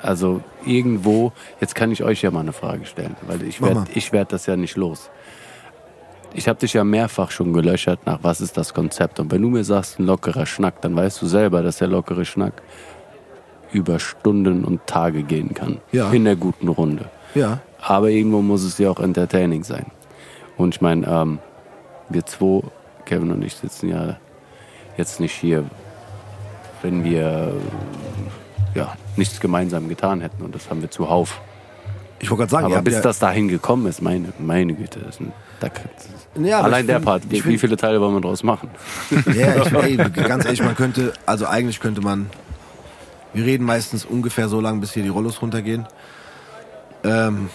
also 0.02 0.42
irgendwo, 0.66 1.32
jetzt 1.62 1.74
kann 1.76 1.92
ich 1.92 2.04
euch 2.04 2.22
ja 2.22 2.32
mal 2.32 2.42
eine 2.42 2.54
Frage 2.54 2.86
stellen, 2.86 3.16
weil 3.28 3.44
ich 3.44 3.62
werde 3.62 3.86
werd 4.12 4.32
das 4.34 4.46
ja 4.46 4.56
nicht 4.56 4.76
los. 4.78 5.10
Ich 6.34 6.48
habe 6.48 6.60
dich 6.60 6.74
ja 6.74 6.84
mehrfach 6.84 7.32
schon 7.32 7.54
gelöchert 7.54 8.06
nach, 8.06 8.20
was 8.22 8.40
ist 8.40 8.56
das 8.56 8.74
Konzept? 8.74 9.20
Und 9.20 9.32
wenn 9.32 9.42
du 9.42 9.50
mir 9.50 9.64
sagst, 9.64 10.00
ein 10.00 10.06
lockerer 10.06 10.46
Schnack, 10.46 10.82
dann 10.82 10.96
weißt 10.96 11.22
du 11.22 11.26
selber, 11.26 11.64
dass 11.64 11.78
der 11.80 11.88
lockere 11.88 12.24
Schnack 12.24 12.62
über 13.72 14.00
Stunden 14.00 14.64
und 14.64 14.86
Tage 14.86 15.24
gehen 15.24 15.54
kann. 15.54 15.80
Ja. 15.92 16.12
In 16.12 16.26
der 16.26 16.36
guten 16.36 16.68
Runde. 16.68 17.06
Ja. 17.36 17.60
Aber 17.82 18.10
irgendwo 18.10 18.42
muss 18.42 18.64
es 18.64 18.78
ja 18.78 18.90
auch 18.90 19.00
entertaining 19.00 19.64
sein. 19.64 19.86
Und 20.58 20.76
ich 20.76 20.82
meine, 20.82 21.08
ähm, 21.08 21.40
wir 22.10 22.26
zwei, 22.26 22.62
Kevin 23.06 23.32
und 23.32 23.42
ich, 23.44 23.56
sitzen 23.56 23.90
ja 23.90 24.18
jetzt 24.98 25.20
nicht 25.20 25.34
hier, 25.34 25.64
wenn 26.82 27.04
wir 27.04 27.54
ja, 28.76 28.96
nichts 29.16 29.40
gemeinsam 29.40 29.88
getan 29.90 30.22
hätten. 30.22 30.44
Und 30.44 30.54
das 30.56 30.70
haben 30.70 30.82
wir 30.82 30.92
zuhauf. 30.92 31.42
Ich 32.20 32.30
wollte 32.30 32.42
gerade 32.42 32.52
sagen, 32.52 32.66
Aber 32.66 32.82
bis 32.82 32.96
ja, 32.96 33.02
das 33.02 33.20
dahin 33.20 33.48
gekommen 33.48 33.88
ist, 33.88 34.02
meine, 34.02 34.34
meine 34.40 34.74
Güte, 34.74 35.00
das 35.00 35.16
ist 35.16 35.22
ein, 35.22 35.32
da, 35.62 35.70
Ja, 36.44 36.60
allein 36.62 36.86
der 36.86 36.98
find- 36.98 37.06
Part, 37.06 37.32
wie, 37.32 37.40
find- 37.40 37.60
viele 37.62 37.78
Teile 37.78 38.02
wollen 38.02 38.14
wir 38.14 38.22
draus 38.22 38.44
machen? 38.44 38.70
Ja, 39.34 39.56
ich, 39.66 39.74
ey, 39.74 39.96
ganz 39.96 40.44
ehrlich, 40.44 40.62
man 40.62 40.76
könnte, 40.76 41.14
also 41.26 41.46
eigentlich 41.46 41.80
könnte 41.80 42.02
man, 42.02 42.30
wir 43.34 43.46
reden 43.46 43.64
meistens 43.66 44.04
ungefähr 44.04 44.50
so 44.50 44.60
lange, 44.60 44.82
bis 44.82 44.92
hier 44.94 45.04
die 45.04 45.10
Rollos 45.10 45.42
runtergehen. 45.42 45.88
Ähm, 47.06 47.50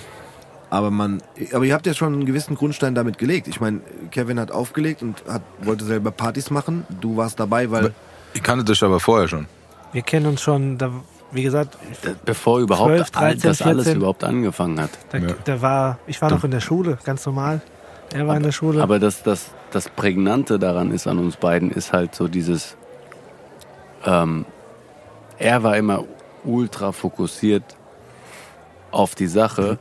aber 0.75 0.91
man, 0.91 1.23
aber 1.53 1.65
ihr 1.65 1.73
habt 1.73 1.87
ja 1.87 1.95
schon 1.95 2.13
einen 2.13 2.27
gewissen 2.27 2.57
Grundstein 2.57 2.95
damit 2.95 3.17
gelegt. 3.19 3.47
Ich 3.47 3.61
meine, 3.61 3.81
Kevin 4.11 4.41
hat 4.41 4.51
aufgelegt 4.51 5.03
und 5.03 5.23
hat, 5.29 5.43
wollte 5.63 5.85
selber 5.85 6.11
Partys 6.11 6.51
machen. 6.51 6.85
Du 7.01 7.17
warst 7.17 7.39
dabei, 7.39 7.71
weil, 7.71 7.95
ich 8.35 8.43
kannte 8.43 8.65
dich 8.65 8.83
aber 8.83 8.99
vorher 8.99 9.29
schon. 9.29 9.47
Wir 9.93 10.03
kennen 10.03 10.27
uns 10.27 10.43
schon, 10.43 10.77
da, 10.77 10.91
wie 11.31 11.45
gesagt, 11.45 11.79
Bevor 12.25 12.59
überhaupt 12.59 12.89
12, 12.91 13.11
13, 13.11 13.23
all, 13.23 13.37
das 13.37 13.63
alles 13.63 13.85
14. 13.85 13.97
überhaupt 13.99 14.25
angefangen 14.25 14.81
hat. 14.81 14.91
da, 15.11 15.19
Ja. 15.19 15.29
da 15.45 15.63
war, 15.63 15.99
ich 16.09 16.21
war 16.21 16.31
noch 16.31 16.43
in 16.43 16.51
der 16.51 16.61
Schule, 16.61 16.99
ganz 17.05 17.25
normal. 17.25 17.61
Er 18.13 18.27
war 18.27 18.37
in 18.37 18.43
der 18.43 18.53
Schule. 18.53 18.83
Aber 18.83 18.99
das, 18.99 19.23
das, 19.23 19.51
das 19.71 19.89
Prägnante 19.89 20.59
daran 20.59 20.91
ist 20.91 21.07
an 21.07 21.19
uns 21.19 21.37
beiden, 21.37 21.71
ist 21.71 21.93
halt 21.93 22.15
so 22.15 22.27
dieses, 22.27 22.77
ähm, 24.05 24.45
er 25.39 25.63
war 25.63 25.77
immer 25.77 26.05
ultra 26.45 26.91
fokussiert 26.93 27.63
auf 28.91 29.15
die 29.15 29.27
Sache 29.27 29.79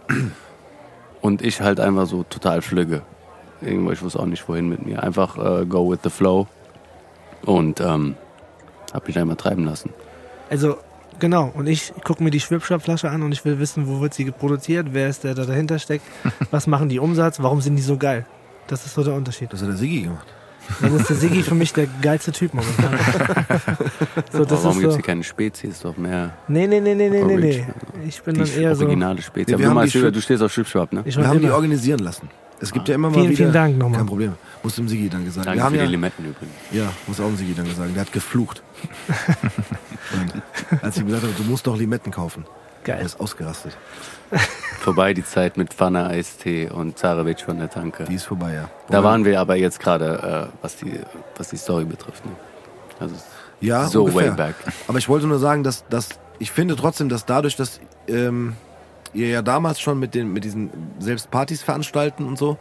und 1.23 1.41
ich 1.41 1.61
halt 1.61 1.79
einfach 1.79 2.05
so 2.05 2.23
total 2.23 2.61
flügge. 2.61 3.01
Irgendwo, 3.61 3.91
ich 3.91 4.01
wusste 4.01 4.19
auch 4.19 4.25
nicht 4.25 4.47
wohin 4.49 4.67
mit 4.67 4.85
mir. 4.85 5.01
Einfach 5.01 5.37
äh, 5.37 5.65
go 5.65 5.89
with 5.89 5.99
the 6.03 6.09
flow 6.09 6.47
und 7.45 7.79
ähm, 7.79 8.15
hab 8.93 9.07
mich 9.07 9.17
einmal 9.17 9.37
treiben 9.37 9.63
lassen. 9.63 9.91
Also, 10.49 10.77
genau. 11.19 11.49
Und 11.55 11.67
ich 11.67 11.93
gucke 12.03 12.21
mir 12.21 12.29
die 12.29 12.41
Schwipschwap-Flasche 12.41 13.09
an 13.09 13.23
und 13.23 13.31
ich 13.31 13.45
will 13.45 13.57
wissen, 13.57 13.87
wo 13.87 14.01
wird 14.01 14.13
sie 14.13 14.29
produziert, 14.31 14.87
wer 14.91 15.07
ist 15.07 15.23
der, 15.23 15.33
der 15.33 15.45
dahinter 15.45 15.79
steckt, 15.79 16.05
was 16.51 16.67
machen 16.67 16.89
die 16.89 16.99
Umsatz, 16.99 17.41
warum 17.41 17.61
sind 17.61 17.77
die 17.77 17.81
so 17.81 17.97
geil. 17.97 18.25
Das 18.67 18.85
ist 18.85 18.93
so 18.93 19.03
der 19.03 19.13
Unterschied. 19.13 19.51
das 19.51 19.61
hat 19.61 19.69
der 19.69 19.77
Sigi 19.77 20.01
gemacht. 20.01 20.27
Dann 20.81 20.95
ist 20.95 21.09
der 21.09 21.15
Siggi 21.15 21.43
für 21.43 21.55
mich 21.55 21.73
der 21.73 21.87
geilste 22.01 22.31
Typ 22.31 22.53
momentan. 22.53 22.97
so, 24.31 24.37
Aber 24.37 24.45
das 24.45 24.63
warum 24.63 24.77
ist 24.77 24.79
gibt's 24.81 24.93
so. 24.93 24.97
hier 24.97 25.01
keine 25.01 25.23
Spezies? 25.23 25.79
Doch 25.81 25.97
mehr 25.97 26.31
Nee, 26.47 26.67
nee, 26.67 26.79
nee, 26.79 26.95
nee, 26.95 27.09
nee, 27.09 27.23
nee, 27.23 27.35
nee. 27.35 27.67
Ich 28.07 28.21
bin 28.23 28.35
dann 28.35 28.45
die 28.45 28.51
eher 28.61 28.75
so. 28.75 28.85
originale 28.85 29.21
Spezies. 29.21 29.51
Ja, 29.51 29.55
Aber 29.55 29.63
wir 29.63 29.69
du, 29.69 29.79
haben 29.79 30.11
die 30.11 30.11
du, 30.11 30.21
stehst 30.21 30.41
auf 30.41 30.51
Schwipschwap, 30.51 30.93
ne? 30.93 31.03
Ich 31.05 31.17
Wir 31.17 31.27
haben 31.27 31.39
die 31.41 31.49
organisieren 31.49 31.99
lassen. 31.99 32.29
Es 32.59 32.71
gibt 32.71 32.87
ja 32.87 32.95
immer 32.95 33.09
mal 33.09 33.15
Vielen, 33.15 33.25
wieder. 33.29 33.37
vielen 33.37 33.53
Dank 33.53 33.77
nochmal. 33.77 33.97
Kein 33.99 34.07
Problem. 34.07 34.33
Muss 34.63 34.75
dem 34.75 34.87
Sigi 34.87 35.09
dann 35.09 35.25
gesagt. 35.25 35.45
Danke 35.45 35.59
wir 35.59 35.63
haben 35.65 35.73
für 35.73 35.79
ja, 35.79 35.85
die 35.85 35.91
Limetten 35.91 36.23
übrigens. 36.25 36.53
Ja, 36.71 36.93
muss 37.07 37.19
auch 37.19 37.25
ein 37.27 37.35
Sigi 37.35 37.53
dann 37.53 37.65
gesagt. 37.67 37.93
Der 37.93 38.01
hat 38.01 38.13
geflucht. 38.13 38.63
Und 40.13 40.81
als 40.81 40.95
ich 40.95 41.01
ihm 41.01 41.07
gesagt 41.07 41.23
habe, 41.23 41.33
du 41.35 41.43
musst 41.43 41.67
doch 41.67 41.77
Limetten 41.77 42.11
kaufen. 42.11 42.45
Er 42.85 42.95
Geil. 42.97 43.05
ist 43.05 43.19
ausgerastet. 43.19 43.75
Vorbei 44.79 45.13
die 45.13 45.23
Zeit 45.23 45.57
mit 45.57 45.73
Pfanne, 45.73 46.07
Eistee 46.07 46.69
und 46.69 46.97
Zarewitsch 46.97 47.43
von 47.43 47.57
der 47.57 47.69
Tanke. 47.69 48.03
Die 48.05 48.15
ist 48.15 48.25
vorbei, 48.25 48.53
ja. 48.53 48.69
Da 48.89 48.97
Wobei- 48.97 49.03
waren 49.03 49.25
wir 49.25 49.39
aber 49.39 49.55
jetzt 49.55 49.79
gerade, 49.79 50.49
äh, 50.51 50.57
was, 50.61 50.75
die, 50.77 50.99
was 51.37 51.49
die 51.49 51.57
Story 51.57 51.85
betrifft. 51.85 52.25
Ne? 52.25 52.31
Also 52.99 53.15
ja, 53.61 53.87
so 53.87 54.03
ungefähr. 54.05 54.29
way 54.31 54.35
back. 54.35 54.55
Aber 54.87 54.97
ich 54.97 55.07
wollte 55.07 55.27
nur 55.27 55.39
sagen, 55.39 55.63
dass, 55.63 55.85
dass 55.87 56.09
ich 56.39 56.51
finde 56.51 56.75
trotzdem, 56.75 57.07
dass 57.09 57.25
dadurch, 57.25 57.55
dass 57.55 57.79
ähm, 58.07 58.55
ihr 59.13 59.29
ja 59.29 59.41
damals 59.41 59.79
schon 59.79 59.99
mit, 59.99 60.15
den, 60.15 60.33
mit 60.33 60.43
diesen 60.43 60.69
selbst 60.99 61.31
Partys 61.31 61.61
veranstalten 61.61 62.25
und 62.25 62.37
so, 62.37 62.57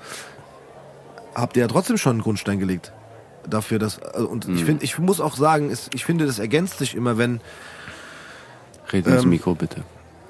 habt 1.35 1.57
ihr 1.57 1.63
ja 1.63 1.69
trotzdem 1.69 1.97
schon 1.97 2.13
einen 2.13 2.23
Grundstein 2.23 2.59
gelegt. 2.61 2.93
Dafür, 3.49 3.81
dass, 3.81 4.01
also, 4.01 4.29
und 4.29 4.47
Mhm. 4.47 4.55
ich 4.55 4.65
finde, 4.65 4.85
ich 4.85 4.99
muss 4.99 5.21
auch 5.21 5.35
sagen, 5.35 5.71
es, 5.71 5.91
ich 5.95 6.05
finde, 6.05 6.27
das 6.27 6.39
ergänzt 6.39 6.79
sich 6.79 6.95
immer, 6.95 7.19
wenn, 7.19 7.41
Red 8.93 9.07
ins 9.07 9.25
Ähm, 9.25 9.31
Mikro 9.31 9.55
bitte. 9.57 9.83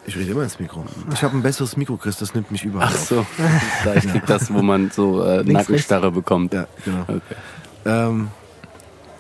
Ich 0.06 0.16
rede 0.16 0.30
immer 0.32 0.42
ins 0.42 0.58
Mikro. 0.58 0.84
Ich 1.12 1.22
habe 1.22 1.36
ein 1.36 1.42
besseres 1.42 1.76
Mikro, 1.76 1.96
Chris, 1.96 2.16
das 2.18 2.34
nimmt 2.34 2.50
mich 2.50 2.64
überall 2.64 2.88
Ach 2.90 2.94
auf. 2.94 3.08
so, 3.08 3.26
da 3.84 3.94
ich 3.94 4.06
krieg 4.08 4.26
das, 4.26 4.52
wo 4.52 4.60
man 4.62 4.90
so 4.90 5.22
äh, 5.24 5.38
Links, 5.42 5.52
Nackenstarre 5.68 6.10
bekommt. 6.10 6.52
Ja, 6.54 6.66
genau. 6.84 7.02
Okay. 7.02 7.20
Ähm, 7.84 8.28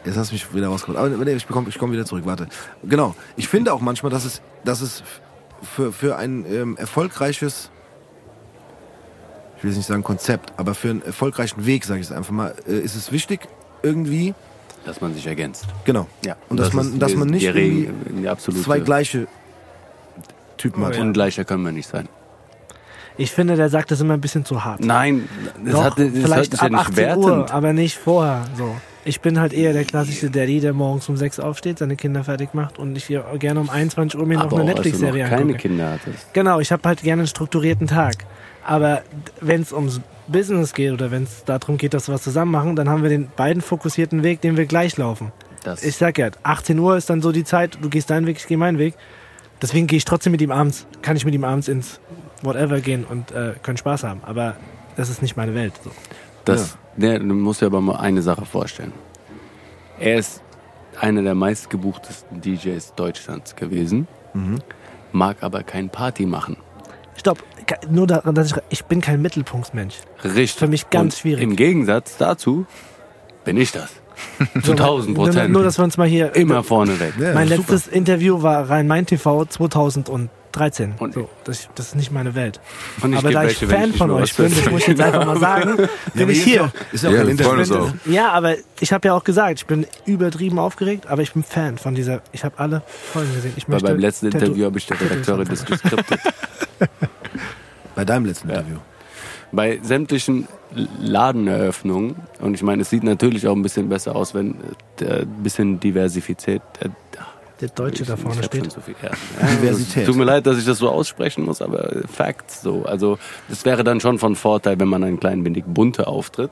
jetzt 0.04 0.16
hast 0.16 0.30
du 0.30 0.34
mich 0.34 0.52
wieder 0.54 0.68
rausgeholt. 0.68 0.98
Aber 0.98 1.08
nee, 1.24 1.32
ich 1.34 1.46
komme 1.48 1.68
ich 1.68 1.78
komm 1.78 1.92
wieder 1.92 2.04
zurück, 2.04 2.24
warte. 2.26 2.48
Genau. 2.82 3.14
Ich 3.36 3.48
finde 3.48 3.72
auch 3.72 3.80
manchmal, 3.80 4.10
dass 4.10 4.24
es, 4.24 4.42
dass 4.64 4.80
es 4.80 5.02
für, 5.62 5.92
für 5.92 6.16
ein 6.16 6.44
ähm, 6.52 6.76
erfolgreiches, 6.76 7.70
ich 9.58 9.62
will 9.64 9.70
jetzt 9.70 9.78
nicht 9.78 9.86
sagen 9.86 10.02
Konzept, 10.02 10.52
aber 10.56 10.74
für 10.74 10.90
einen 10.90 11.02
erfolgreichen 11.02 11.64
Weg, 11.66 11.84
sage 11.84 12.00
ich 12.00 12.06
es 12.06 12.12
einfach 12.12 12.32
mal, 12.32 12.54
äh, 12.68 12.78
ist 12.80 12.96
es 12.96 13.12
wichtig, 13.12 13.40
irgendwie, 13.84 14.34
Dass 14.84 15.00
man 15.00 15.14
sich 15.14 15.26
ergänzt. 15.26 15.66
genau. 15.84 16.08
Ja. 16.24 16.36
Und 16.48 16.58
dass 16.58 16.72
man- 16.72 16.98
dass 16.98 17.14
man 17.14 17.28
nicht 17.28 17.48
absolute 18.28 18.64
Zwei 18.64 18.80
gleiche 18.80 19.28
Typen 20.62 20.82
Oh 20.82 20.86
hat. 20.86 20.96
ja. 20.96 21.02
Ungleicher 21.02 21.44
können 21.44 21.64
wir 21.64 21.72
nicht 21.72 21.88
sein. 21.88 22.08
Ich 23.18 23.30
finde, 23.30 23.56
der 23.56 23.68
sagt 23.68 23.90
das 23.90 24.00
immer 24.00 24.14
ein 24.14 24.20
bisschen 24.22 24.44
zu 24.44 24.64
hart. 24.64 24.80
Nein, 24.82 25.28
das, 25.64 25.74
Doch, 25.74 25.84
hat, 25.84 25.98
das 25.98 26.08
vielleicht 26.12 26.54
ist 26.54 26.60
ja 26.62 26.66
ab 26.66 26.70
nicht 26.72 26.80
18 26.80 26.96
wertend. 26.96 27.24
Uhr, 27.26 27.50
aber 27.52 27.72
nicht 27.74 27.98
vorher. 27.98 28.44
So. 28.56 28.74
Ich 29.04 29.20
bin 29.20 29.38
halt 29.38 29.52
eher 29.52 29.72
der 29.74 29.84
klassische 29.84 30.30
Daddy, 30.30 30.60
der 30.60 30.72
morgens 30.72 31.08
um 31.08 31.16
6 31.16 31.40
aufsteht, 31.40 31.78
seine 31.78 31.96
Kinder 31.96 32.24
fertig 32.24 32.54
macht 32.54 32.78
und 32.78 32.96
ich 32.96 33.04
hier 33.04 33.24
gerne 33.38 33.60
um 33.60 33.68
21 33.68 34.18
Uhr 34.18 34.24
mir 34.26 34.38
noch 34.38 34.50
eine 34.52 34.64
Netflix-Serie 34.64 35.24
keine 35.24 35.42
angucke. 35.42 35.58
Kinder 35.58 35.90
hattest. 35.92 36.32
Genau, 36.32 36.60
ich 36.60 36.72
habe 36.72 36.88
halt 36.88 37.02
gerne 37.02 37.22
einen 37.22 37.26
strukturierten 37.26 37.86
Tag. 37.88 38.14
Aber 38.64 39.02
wenn 39.40 39.60
es 39.60 39.72
ums 39.72 40.00
Business 40.28 40.72
geht 40.72 40.92
oder 40.92 41.10
wenn 41.10 41.24
es 41.24 41.44
darum 41.44 41.76
geht, 41.78 41.92
dass 41.94 42.08
wir 42.08 42.14
was 42.14 42.22
zusammen 42.22 42.52
machen, 42.52 42.76
dann 42.76 42.88
haben 42.88 43.02
wir 43.02 43.10
den 43.10 43.28
beiden 43.36 43.60
fokussierten 43.60 44.22
Weg, 44.22 44.40
den 44.40 44.56
wir 44.56 44.66
gleich 44.66 44.96
laufen. 44.96 45.32
Das, 45.64 45.82
Ich 45.84 45.96
sag 45.96 46.16
ja, 46.18 46.30
18 46.44 46.78
Uhr 46.78 46.96
ist 46.96 47.10
dann 47.10 47.20
so 47.20 47.30
die 47.32 47.44
Zeit, 47.44 47.76
du 47.82 47.88
gehst 47.90 48.08
deinen 48.08 48.26
Weg, 48.26 48.36
ich 48.38 48.46
gehe 48.46 48.56
meinen 48.56 48.78
Weg. 48.78 48.94
Deswegen 49.62 49.86
gehe 49.86 49.96
ich 49.96 50.04
trotzdem 50.04 50.32
mit 50.32 50.42
ihm 50.42 50.50
abends, 50.50 50.86
kann 51.02 51.16
ich 51.16 51.24
mit 51.24 51.34
ihm 51.34 51.44
abends 51.44 51.68
ins 51.68 52.00
Whatever 52.42 52.80
gehen 52.80 53.04
und 53.04 53.30
äh, 53.30 53.54
können 53.62 53.76
Spaß 53.78 54.02
haben. 54.04 54.20
Aber 54.24 54.56
das 54.96 55.08
ist 55.08 55.22
nicht 55.22 55.36
meine 55.36 55.54
Welt. 55.54 55.72
So. 55.84 55.90
Das, 56.44 56.76
der, 56.96 57.20
du 57.20 57.24
musst 57.26 57.60
dir 57.62 57.66
aber 57.66 57.80
mal 57.80 57.96
eine 57.96 58.20
Sache 58.22 58.44
vorstellen. 58.44 58.92
Er 60.00 60.16
ist 60.16 60.42
einer 61.00 61.22
der 61.22 61.34
meistgebuchtesten 61.36 62.40
DJs 62.40 62.94
Deutschlands 62.96 63.56
gewesen, 63.56 64.08
Mhm. 64.34 64.58
mag 65.12 65.42
aber 65.42 65.62
kein 65.62 65.90
Party 65.90 66.26
machen. 66.26 66.56
Stopp, 67.16 67.42
nur 67.88 68.06
daran, 68.06 68.34
dass 68.34 68.50
ich, 68.50 68.56
ich 68.70 68.84
bin 68.86 69.00
kein 69.00 69.22
Mittelpunktsmensch. 69.22 69.96
Richtig. 70.24 70.54
Für 70.54 70.66
mich 70.68 70.90
ganz 70.90 71.14
Und 71.14 71.20
schwierig. 71.20 71.42
Im 71.44 71.54
Gegensatz 71.54 72.16
dazu 72.16 72.66
bin 73.44 73.56
ich 73.58 73.70
das. 73.72 73.90
Zu 74.62 74.72
1000 74.72 75.16
Nur, 75.16 75.26
Prozent. 75.26 75.52
nur, 75.52 75.62
dass 75.64 75.78
wir 75.78 75.84
uns 75.84 75.96
mal 75.96 76.06
hier. 76.08 76.34
Immer 76.34 76.62
vorne 76.62 76.98
weg. 77.00 77.14
Ja, 77.18 77.32
mein 77.34 77.48
super. 77.48 77.60
letztes 77.60 77.86
Interview 77.88 78.42
war 78.42 78.68
Rhein-Main-TV 78.68 79.44
2013. 79.46 80.94
Und- 80.98 81.14
so, 81.14 81.28
das, 81.44 81.68
das 81.74 81.86
ist 81.88 81.96
nicht 81.96 82.12
meine 82.12 82.34
Welt. 82.34 82.60
Und 83.00 83.12
ich 83.12 83.18
Aber 83.18 83.30
da 83.32 83.42
ich 83.44 83.60
welche, 83.60 83.70
wenn 83.70 83.80
Fan 83.90 83.94
von 83.94 84.10
euch 84.10 84.34
bin, 84.36 84.54
das 84.54 84.70
muss 84.70 84.82
ich 84.82 84.88
jetzt 84.88 85.00
einfach 85.00 85.24
mal 85.24 85.38
sagen, 85.38 85.76
bin 86.14 86.22
aber 86.24 86.32
ich 86.32 86.44
hier. 86.44 86.70
Ist 86.92 87.04
ja, 87.04 87.10
ist 87.10 87.40
ja 87.40 87.46
auch 87.46 87.56
Ja, 87.58 87.80
auch. 87.80 87.92
Ja, 88.06 88.28
aber 88.32 88.54
ich 88.80 88.92
habe 88.92 89.08
ja 89.08 89.14
auch 89.14 89.24
gesagt, 89.24 89.60
ich 89.60 89.66
bin 89.66 89.86
übertrieben 90.04 90.58
aufgeregt, 90.58 91.06
aber 91.06 91.22
ich 91.22 91.32
bin 91.32 91.42
Fan 91.42 91.78
von 91.78 91.94
dieser. 91.94 92.20
Ich 92.32 92.44
habe 92.44 92.58
alle 92.58 92.82
Folgen 93.12 93.32
gesehen. 93.34 93.54
Ich 93.56 93.66
Weil 93.66 93.74
möchte 93.76 93.88
beim 93.88 93.98
letzten 93.98 94.26
Tattoo- 94.28 94.44
Interview 94.44 94.64
habe 94.66 94.78
ich 94.78 94.86
der 94.86 95.00
Redakteure 95.00 95.44
das 95.44 95.64
geskriptet. 95.66 96.20
Bei 97.94 98.04
deinem 98.04 98.26
letzten 98.26 98.48
Interview. 98.50 98.76
Bei 99.52 99.78
sämtlichen 99.82 100.48
Ladeneröffnungen, 100.98 102.16
und 102.40 102.54
ich 102.54 102.62
meine, 102.62 102.82
es 102.82 102.90
sieht 102.90 103.02
natürlich 103.04 103.46
auch 103.46 103.54
ein 103.54 103.62
bisschen 103.62 103.88
besser 103.88 104.16
aus, 104.16 104.34
wenn 104.34 104.54
äh, 105.00 105.22
ein 105.22 105.42
bisschen 105.42 105.78
Diversität. 105.78 106.62
Äh, 106.80 106.88
Der 107.60 107.68
Deutsche 107.68 108.04
da 108.04 108.14
ich- 108.14 108.20
vorne 108.20 108.36
hab 108.38 108.44
schon 108.44 108.60
steht. 108.62 108.72
So 108.72 108.80
viel, 108.80 108.94
ja. 109.02 109.10
Diversität. 109.62 110.06
Tut 110.06 110.16
mir 110.16 110.24
leid, 110.24 110.46
dass 110.46 110.58
ich 110.58 110.64
das 110.64 110.78
so 110.78 110.88
aussprechen 110.88 111.44
muss, 111.44 111.60
aber 111.60 111.90
Facts 112.10 112.62
so. 112.62 112.84
Also 112.84 113.18
es 113.50 113.64
wäre 113.64 113.84
dann 113.84 114.00
schon 114.00 114.18
von 114.18 114.36
Vorteil, 114.36 114.80
wenn 114.80 114.88
man 114.88 115.04
ein 115.04 115.20
klein 115.20 115.44
wenig 115.44 115.64
bunter 115.66 116.08
auftritt. 116.08 116.50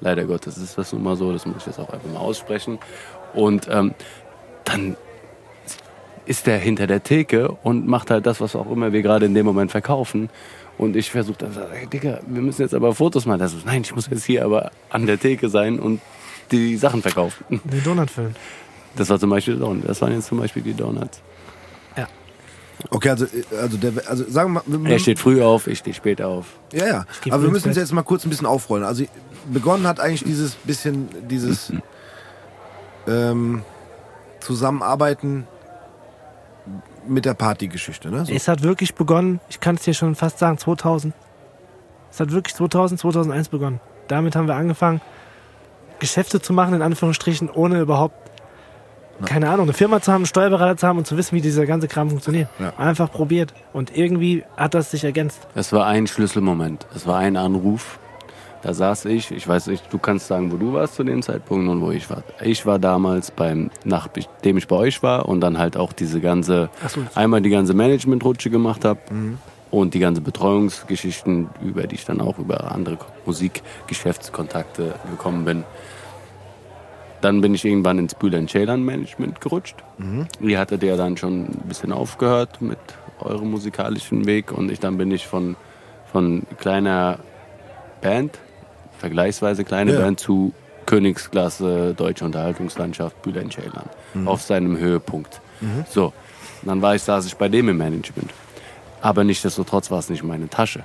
Leider 0.00 0.24
Gottes 0.24 0.58
ist 0.58 0.76
das 0.76 0.92
nun 0.92 1.04
mal 1.04 1.14
so, 1.16 1.32
das 1.32 1.46
muss 1.46 1.58
ich 1.58 1.66
jetzt 1.66 1.78
auch 1.78 1.90
einfach 1.90 2.10
mal 2.12 2.18
aussprechen. 2.18 2.78
Und 3.34 3.68
ähm, 3.70 3.94
dann 4.64 4.96
ist 6.26 6.46
der 6.46 6.58
hinter 6.58 6.86
der 6.86 7.02
Theke 7.02 7.50
und 7.62 7.86
macht 7.86 8.10
halt 8.10 8.26
das, 8.26 8.40
was 8.40 8.54
auch 8.56 8.70
immer 8.70 8.92
wir 8.92 9.02
gerade 9.02 9.26
in 9.26 9.34
dem 9.34 9.46
Moment 9.46 9.70
verkaufen. 9.70 10.28
Und 10.78 10.96
ich 10.96 11.10
versuche 11.10 11.38
dann, 11.38 11.52
hey, 11.72 11.86
Digga, 11.86 12.20
wir 12.26 12.42
müssen 12.42 12.62
jetzt 12.62 12.74
aber 12.74 12.94
Fotos 12.94 13.26
machen. 13.26 13.40
Also, 13.40 13.58
nein, 13.64 13.82
ich 13.82 13.94
muss 13.94 14.08
jetzt 14.10 14.24
hier 14.24 14.44
aber 14.44 14.70
an 14.90 15.06
der 15.06 15.18
Theke 15.20 15.48
sein 15.48 15.78
und 15.78 16.00
die 16.50 16.76
Sachen 16.76 17.02
verkaufen. 17.02 17.60
Den 17.64 17.82
Donut 17.84 18.10
füllen. 18.10 18.34
Das 18.96 19.08
war 19.08 19.18
zum 19.18 19.30
Beispiel 19.30 19.56
Don- 19.56 19.82
Das 19.86 20.00
waren 20.02 20.12
jetzt 20.12 20.26
zum 20.26 20.38
Beispiel 20.38 20.62
die 20.62 20.74
Donuts. 20.74 21.20
Okay, 22.90 23.10
also, 23.10 23.26
also, 23.60 23.76
der, 23.76 23.92
also 24.08 24.24
sagen 24.28 24.60
wir 24.66 24.78
mal. 24.78 24.90
Er 24.90 24.98
steht 24.98 25.20
früh 25.20 25.40
auf, 25.40 25.68
ich 25.68 25.78
stehe 25.78 25.94
später 25.94 26.26
auf. 26.26 26.46
Ja, 26.72 26.86
ja. 26.86 27.04
Aber 27.30 27.42
wir 27.42 27.50
müssen 27.50 27.68
es 27.68 27.76
Bett. 27.76 27.84
jetzt 27.84 27.92
mal 27.92 28.02
kurz 28.02 28.24
ein 28.24 28.30
bisschen 28.30 28.46
aufrollen. 28.46 28.82
Also 28.84 29.04
begonnen 29.52 29.86
hat 29.86 30.00
eigentlich 30.00 30.24
dieses 30.24 30.54
bisschen, 30.56 31.08
dieses 31.28 31.72
ähm, 33.06 33.62
Zusammenarbeiten 34.40 35.46
mit 37.06 37.24
der 37.24 37.34
Partygeschichte, 37.34 38.10
ne? 38.10 38.24
So. 38.24 38.32
Es 38.32 38.48
hat 38.48 38.62
wirklich 38.62 38.94
begonnen, 38.94 39.40
ich 39.48 39.60
kann 39.60 39.76
es 39.76 39.82
dir 39.82 39.94
schon 39.94 40.14
fast 40.14 40.38
sagen, 40.38 40.58
2000. 40.58 41.14
Es 42.10 42.20
hat 42.20 42.30
wirklich 42.32 42.54
2000, 42.54 43.00
2001 43.00 43.48
begonnen. 43.48 43.80
Damit 44.08 44.36
haben 44.36 44.46
wir 44.46 44.54
angefangen, 44.54 45.00
Geschäfte 45.98 46.40
zu 46.40 46.52
machen, 46.52 46.74
in 46.74 46.82
Anführungsstrichen, 46.82 47.48
ohne 47.48 47.80
überhaupt, 47.80 48.16
keine 49.24 49.48
Ahnung, 49.48 49.66
eine 49.66 49.72
Firma 49.72 50.00
zu 50.00 50.12
haben, 50.12 50.22
einen 50.22 50.26
Steuerberater 50.26 50.76
zu 50.76 50.86
haben 50.86 50.98
und 50.98 51.06
zu 51.06 51.16
wissen, 51.16 51.36
wie 51.36 51.40
dieser 51.40 51.64
ganze 51.64 51.86
Kram 51.88 52.10
funktioniert. 52.10 52.48
Ja. 52.58 52.72
Einfach 52.76 53.10
probiert. 53.10 53.54
Und 53.72 53.96
irgendwie 53.96 54.44
hat 54.56 54.74
das 54.74 54.90
sich 54.90 55.04
ergänzt. 55.04 55.46
Es 55.54 55.72
war 55.72 55.86
ein 55.86 56.06
Schlüsselmoment. 56.06 56.86
Es 56.94 57.06
war 57.06 57.18
ein 57.18 57.36
Anruf. 57.36 57.98
Da 58.62 58.72
saß 58.74 59.06
ich, 59.06 59.32
ich 59.32 59.46
weiß 59.46 59.66
nicht, 59.66 59.92
du 59.92 59.98
kannst 59.98 60.28
sagen, 60.28 60.52
wo 60.52 60.56
du 60.56 60.72
warst 60.72 60.94
zu 60.94 61.02
dem 61.02 61.20
Zeitpunkt 61.20 61.68
und 61.68 61.80
wo 61.80 61.90
ich 61.90 62.08
war. 62.08 62.22
Ich 62.40 62.64
war 62.64 62.78
damals 62.78 63.32
beim, 63.32 63.70
nachdem 63.84 64.56
ich 64.56 64.68
bei 64.68 64.76
euch 64.76 65.02
war 65.02 65.28
und 65.28 65.40
dann 65.40 65.58
halt 65.58 65.76
auch 65.76 65.92
diese 65.92 66.20
ganze, 66.20 66.70
so. 66.86 67.00
einmal 67.16 67.42
die 67.42 67.50
ganze 67.50 67.74
Management-Rutsche 67.74 68.50
gemacht 68.50 68.84
habe 68.84 69.00
und 69.72 69.94
die 69.94 69.98
ganze 69.98 70.20
Betreuungsgeschichten, 70.20 71.48
über 71.60 71.88
die 71.88 71.96
ich 71.96 72.04
dann 72.04 72.20
auch 72.20 72.38
über 72.38 72.70
andere 72.70 72.98
Musikgeschäftskontakte 73.26 74.94
gekommen 75.10 75.44
bin. 75.44 75.64
Dann 77.20 77.40
bin 77.40 77.54
ich 77.54 77.64
irgendwann 77.64 77.98
ins 77.98 78.14
Bühler 78.14 78.46
Ceylan 78.46 78.84
Management 78.84 79.40
gerutscht. 79.40 79.76
Ihr 80.40 80.58
hattet 80.58 80.84
ja 80.84 80.96
dann 80.96 81.16
schon 81.16 81.46
ein 81.46 81.62
bisschen 81.66 81.92
aufgehört 81.92 82.62
mit 82.62 82.78
eurem 83.18 83.50
musikalischen 83.50 84.26
Weg 84.26 84.52
und 84.52 84.70
ich 84.70 84.78
dann 84.78 84.98
bin 84.98 85.10
ich 85.10 85.26
von, 85.26 85.56
von 86.12 86.42
kleiner 86.58 87.18
Band, 88.00 88.38
vergleichsweise 89.02 89.64
kleine 89.64 89.92
Ja. 89.92 89.98
Band, 90.00 90.20
zu 90.20 90.52
Königsklasse 90.86 91.92
Deutsche 91.94 92.24
Unterhaltungslandschaft 92.24 93.20
Bühler 93.22 93.42
Ceylan 93.50 93.88
auf 94.26 94.42
seinem 94.42 94.78
Höhepunkt. 94.78 95.40
So, 95.90 96.12
dann 96.62 96.80
war 96.82 96.94
ich, 96.94 97.02
saß 97.02 97.26
ich 97.26 97.34
bei 97.36 97.48
dem 97.48 97.68
im 97.68 97.76
Management. 97.78 98.30
Aber 99.00 99.24
nichtsdestotrotz 99.24 99.90
war 99.90 99.98
es 99.98 100.08
nicht 100.08 100.22
meine 100.22 100.48
Tasche. 100.48 100.84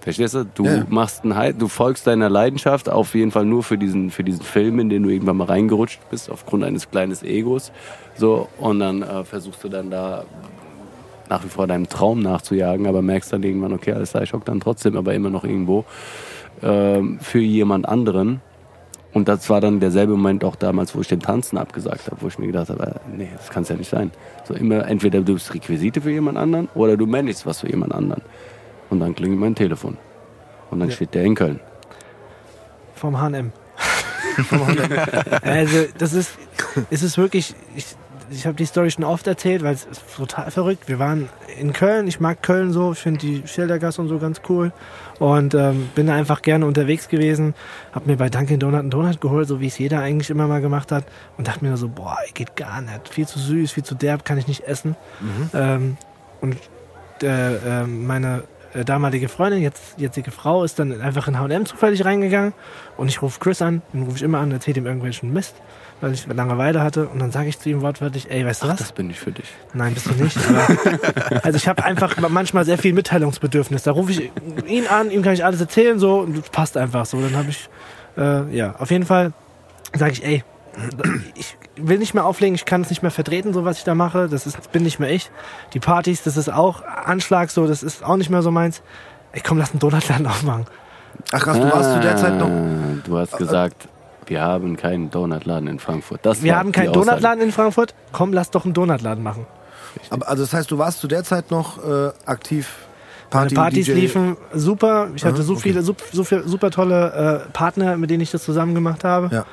Verstehst 0.00 0.34
du? 0.34 0.44
Du 0.44 0.64
Ja. 0.64 0.84
machst 0.88 1.24
einen 1.24 1.58
du 1.58 1.68
folgst 1.68 2.06
deiner 2.06 2.28
Leidenschaft 2.30 2.88
auf 2.90 3.14
jeden 3.14 3.30
Fall 3.30 3.44
nur 3.46 3.62
für 3.62 3.76
diesen, 3.78 4.10
für 4.10 4.24
diesen 4.24 4.42
Film, 4.42 4.78
in 4.78 4.88
den 4.90 5.02
du 5.02 5.08
irgendwann 5.10 5.36
mal 5.38 5.44
reingerutscht 5.46 6.00
bist, 6.10 6.30
aufgrund 6.30 6.64
eines 6.64 6.90
kleinen 6.90 7.16
Egos. 7.22 7.72
So, 8.16 8.48
und 8.58 8.80
dann 8.80 9.02
äh, 9.02 9.24
versuchst 9.24 9.62
du 9.64 9.68
dann 9.68 9.90
da 9.90 10.24
nach 11.28 11.42
wie 11.44 11.48
vor 11.48 11.66
deinem 11.66 11.88
Traum 11.88 12.20
nachzujagen, 12.20 12.86
aber 12.86 13.02
merkst 13.02 13.32
dann 13.32 13.42
irgendwann, 13.42 13.72
okay, 13.72 13.92
alles 13.92 14.10
klar, 14.10 14.22
ich 14.22 14.32
hock 14.32 14.44
dann 14.44 14.60
trotzdem 14.60 14.96
aber 14.96 15.12
immer 15.14 15.30
noch 15.30 15.44
irgendwo 15.44 15.84
ähm, 16.62 17.18
für 17.20 17.40
jemand 17.40 17.88
anderen. 17.88 18.40
Und 19.12 19.28
das 19.28 19.48
war 19.48 19.60
dann 19.60 19.80
derselbe 19.80 20.12
Moment 20.12 20.44
auch 20.44 20.56
damals, 20.56 20.94
wo 20.94 21.00
ich 21.00 21.08
den 21.08 21.20
Tanzen 21.20 21.56
abgesagt 21.56 22.06
habe, 22.10 22.20
wo 22.20 22.28
ich 22.28 22.38
mir 22.38 22.48
gedacht 22.48 22.68
habe, 22.68 22.86
äh, 22.86 23.16
nee, 23.16 23.28
das 23.34 23.48
kann 23.48 23.62
es 23.62 23.70
ja 23.70 23.76
nicht 23.76 23.88
sein. 23.88 24.10
So 24.44 24.54
immer, 24.54 24.86
entweder 24.86 25.20
du 25.22 25.34
bist 25.34 25.54
Requisite 25.54 26.00
für 26.00 26.10
jemand 26.10 26.36
anderen 26.36 26.68
oder 26.74 26.96
du 26.96 27.06
managst 27.06 27.46
was 27.46 27.60
für 27.60 27.70
jemand 27.70 27.94
anderen. 27.94 28.22
Und 28.90 29.00
dann 29.00 29.14
klingelt 29.14 29.40
mein 29.40 29.54
Telefon. 29.54 29.96
Und 30.70 30.80
dann 30.80 30.90
steht 30.90 31.14
der 31.14 31.24
in 31.24 31.34
Köln. 31.34 31.60
Vom 32.94 33.20
H&M. 33.20 33.52
Vom 34.48 34.66
H&M. 34.66 34.98
also 35.42 35.84
das 35.98 36.12
ist, 36.12 36.32
es 36.90 37.02
ist 37.02 37.16
wirklich, 37.18 37.54
ich, 37.74 37.96
ich 38.30 38.46
habe 38.46 38.56
die 38.56 38.66
Story 38.66 38.90
schon 38.90 39.04
oft 39.04 39.26
erzählt, 39.26 39.62
weil 39.62 39.74
es 39.74 39.84
ist 39.84 40.02
total 40.16 40.50
verrückt. 40.50 40.88
Wir 40.88 40.98
waren 40.98 41.28
in 41.58 41.72
Köln, 41.72 42.06
ich 42.06 42.20
mag 42.20 42.42
Köln 42.42 42.72
so, 42.72 42.92
ich 42.92 42.98
finde 42.98 43.20
die 43.20 43.42
Schildergasse 43.46 44.00
und 44.00 44.08
so 44.08 44.18
ganz 44.18 44.40
cool 44.48 44.72
und 45.18 45.54
ähm, 45.54 45.88
bin 45.94 46.06
da 46.06 46.14
einfach 46.14 46.42
gerne 46.42 46.66
unterwegs 46.66 47.08
gewesen. 47.08 47.54
Hab 47.92 48.06
mir 48.06 48.16
bei 48.16 48.28
Dunkin' 48.28 48.58
Donut 48.58 48.80
einen 48.80 48.90
Donut 48.90 49.20
geholt, 49.20 49.48
so 49.48 49.60
wie 49.60 49.68
es 49.68 49.78
jeder 49.78 50.00
eigentlich 50.00 50.30
immer 50.30 50.46
mal 50.46 50.60
gemacht 50.60 50.92
hat 50.92 51.04
und 51.36 51.48
dachte 51.48 51.64
mir 51.64 51.68
nur 51.70 51.78
so, 51.78 51.88
boah, 51.88 52.16
geht 52.34 52.56
gar 52.56 52.80
nicht, 52.80 53.08
viel 53.08 53.26
zu 53.26 53.38
süß, 53.38 53.72
viel 53.72 53.84
zu 53.84 53.94
derb, 53.94 54.24
kann 54.24 54.38
ich 54.38 54.48
nicht 54.48 54.62
essen. 54.64 54.96
Ähm, 55.54 55.96
und 56.40 56.56
äh, 57.22 57.82
äh, 57.82 57.86
meine 57.86 58.44
damalige 58.84 59.28
Freundin, 59.28 59.62
jetzt 59.62 59.94
jetzige 59.96 60.30
Frau, 60.30 60.64
ist 60.64 60.78
dann 60.78 61.00
einfach 61.00 61.28
in 61.28 61.38
H&M 61.38 61.64
zufällig 61.64 62.04
reingegangen 62.04 62.52
und 62.96 63.08
ich 63.08 63.22
rufe 63.22 63.40
Chris 63.40 63.62
an, 63.62 63.82
den 63.92 64.02
rufe 64.02 64.16
ich 64.16 64.22
immer 64.22 64.38
an, 64.38 64.52
erzähle 64.52 64.80
ihm 64.80 64.86
irgendwelchen 64.86 65.32
Mist, 65.32 65.54
weil 66.00 66.12
ich 66.12 66.26
Langeweile 66.26 66.82
hatte 66.82 67.08
und 67.08 67.18
dann 67.18 67.30
sage 67.30 67.48
ich 67.48 67.58
zu 67.58 67.70
ihm 67.70 67.80
wortwörtlich, 67.80 68.30
ey, 68.30 68.44
weißt 68.44 68.64
du 68.64 68.68
was? 68.68 68.78
Das 68.78 68.92
bin 68.92 69.08
ich 69.10 69.18
für 69.18 69.32
dich. 69.32 69.46
Nein, 69.72 69.94
bist 69.94 70.06
du 70.06 70.12
nicht. 70.12 70.36
Aber, 70.48 71.42
also 71.44 71.56
ich 71.56 71.68
habe 71.68 71.84
einfach 71.84 72.16
manchmal 72.28 72.64
sehr 72.64 72.78
viel 72.78 72.92
Mitteilungsbedürfnis. 72.92 73.82
Da 73.82 73.92
rufe 73.92 74.12
ich 74.12 74.30
ihn 74.66 74.86
an, 74.86 75.10
ihm 75.10 75.22
kann 75.22 75.32
ich 75.32 75.44
alles 75.44 75.60
erzählen 75.60 75.98
so 75.98 76.20
und 76.20 76.36
das 76.36 76.50
passt 76.50 76.76
einfach 76.76 77.06
so. 77.06 77.20
Dann 77.20 77.36
habe 77.36 77.48
ich, 77.48 77.68
äh, 78.18 78.54
ja, 78.54 78.74
auf 78.78 78.90
jeden 78.90 79.06
Fall 79.06 79.32
sage 79.94 80.12
ich, 80.12 80.24
ey, 80.24 80.44
ich 81.34 81.56
will 81.76 81.98
nicht 81.98 82.12
mehr 82.14 82.24
auflegen, 82.26 82.54
ich 82.54 82.66
kann 82.66 82.82
es 82.82 82.90
nicht 82.90 83.02
mehr 83.02 83.10
vertreten, 83.10 83.52
so 83.54 83.64
was 83.64 83.78
ich 83.78 83.84
da 83.84 83.94
mache. 83.94 84.28
Das 84.28 84.46
ist, 84.46 84.72
bin 84.72 84.82
nicht 84.82 84.98
mehr 84.98 85.10
ich. 85.10 85.30
Die 85.72 85.80
Partys, 85.80 86.22
das 86.22 86.36
ist 86.36 86.50
auch 86.52 86.82
Anschlag, 86.82 87.50
so, 87.50 87.66
das 87.66 87.82
ist 87.82 88.04
auch 88.04 88.16
nicht 88.16 88.30
mehr 88.30 88.42
so 88.42 88.50
meins. 88.50 88.82
Ey, 89.32 89.40
komm, 89.44 89.58
lass 89.58 89.70
einen 89.70 89.80
Donutladen 89.80 90.26
aufmachen. 90.26 90.66
Ach 91.32 91.40
krass, 91.40 91.56
du 91.56 91.72
warst 91.72 91.92
zu 91.94 92.00
der 92.00 92.16
Zeit 92.16 92.38
noch. 92.38 92.48
Ah, 92.48 92.96
Du 93.04 93.16
hast 93.16 93.36
gesagt, 93.38 93.88
wir 94.26 94.42
haben 94.42 94.76
keinen 94.76 95.10
Donutladen 95.10 95.68
in 95.68 95.78
Frankfurt. 95.78 96.20
Das 96.22 96.42
Wir 96.42 96.56
haben 96.56 96.72
keinen 96.72 96.88
Aussage. 96.88 97.06
Donutladen 97.06 97.44
in 97.44 97.52
Frankfurt. 97.52 97.94
Komm, 98.12 98.32
lass 98.32 98.50
doch 98.50 98.64
einen 98.64 98.74
Donutladen 98.74 99.22
machen. 99.22 99.46
Aber, 100.10 100.28
also 100.28 100.42
das 100.42 100.52
heißt, 100.52 100.70
du 100.70 100.78
warst 100.78 101.00
zu 101.00 101.08
der 101.08 101.24
Zeit 101.24 101.50
noch 101.50 101.78
äh, 101.78 102.10
aktiv 102.26 102.74
Meine 103.32 103.46
Party, 103.50 103.54
Partys 103.54 103.86
DJ. 103.86 103.92
liefen 103.92 104.36
super. 104.52 105.08
Ich 105.14 105.24
hatte 105.24 105.36
Aha, 105.36 105.42
so 105.42 105.54
okay. 105.54 105.62
viele, 105.62 105.82
super, 105.82 106.04
so 106.12 106.24
viele 106.24 106.46
super 106.46 106.70
tolle 106.70 107.44
äh, 107.46 107.52
Partner, 107.52 107.96
mit 107.96 108.10
denen 108.10 108.20
ich 108.22 108.30
das 108.30 108.44
zusammen 108.44 108.74
gemacht 108.74 109.04
habe. 109.04 109.30
Ja. 109.34 109.46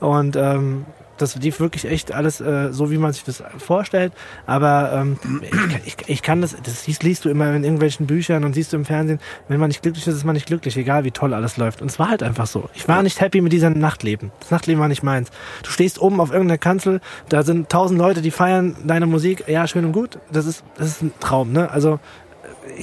Und 0.00 0.36
ähm, 0.36 0.86
das 1.20 1.36
lief 1.36 1.60
wirklich 1.60 1.84
echt 1.84 2.12
alles 2.12 2.40
äh, 2.40 2.72
so, 2.72 2.90
wie 2.90 2.98
man 2.98 3.12
sich 3.12 3.24
das 3.24 3.42
vorstellt. 3.58 4.12
Aber 4.46 4.92
ähm, 4.92 5.18
ich, 5.42 5.50
kann- 5.50 5.80
ich, 5.84 5.96
ich 6.06 6.22
kann 6.22 6.40
das, 6.42 6.56
das 6.62 6.86
liest, 6.86 7.02
liest 7.02 7.24
du 7.24 7.28
immer 7.28 7.52
in 7.54 7.64
irgendwelchen 7.64 8.06
Büchern 8.06 8.44
und 8.44 8.54
siehst 8.54 8.72
du 8.72 8.76
im 8.76 8.84
Fernsehen, 8.84 9.20
wenn 9.48 9.60
man 9.60 9.68
nicht 9.68 9.82
glücklich 9.82 10.06
ist, 10.06 10.14
ist 10.14 10.24
man 10.24 10.34
nicht 10.34 10.46
glücklich, 10.46 10.76
egal 10.76 11.04
wie 11.04 11.10
toll 11.10 11.34
alles 11.34 11.56
läuft. 11.56 11.82
Und 11.82 11.90
es 11.90 11.98
war 11.98 12.08
halt 12.10 12.22
einfach 12.22 12.46
so. 12.46 12.68
Ich 12.74 12.88
war 12.88 13.02
nicht 13.02 13.20
happy 13.20 13.40
mit 13.40 13.52
diesem 13.52 13.78
Nachtleben. 13.78 14.32
Das 14.40 14.50
Nachtleben 14.50 14.80
war 14.80 14.88
nicht 14.88 15.02
meins. 15.02 15.30
Du 15.62 15.70
stehst 15.70 16.00
oben 16.00 16.20
auf 16.20 16.30
irgendeiner 16.32 16.58
Kanzel, 16.58 17.00
da 17.28 17.42
sind 17.42 17.68
tausend 17.68 17.98
Leute, 17.98 18.22
die 18.22 18.30
feiern 18.30 18.76
deine 18.84 19.06
Musik. 19.06 19.44
Ja, 19.46 19.66
schön 19.66 19.84
und 19.84 19.92
gut. 19.92 20.18
Das 20.32 20.46
ist, 20.46 20.64
das 20.76 20.88
ist 20.88 21.02
ein 21.02 21.12
Traum, 21.20 21.52
ne? 21.52 21.70
Also 21.70 22.00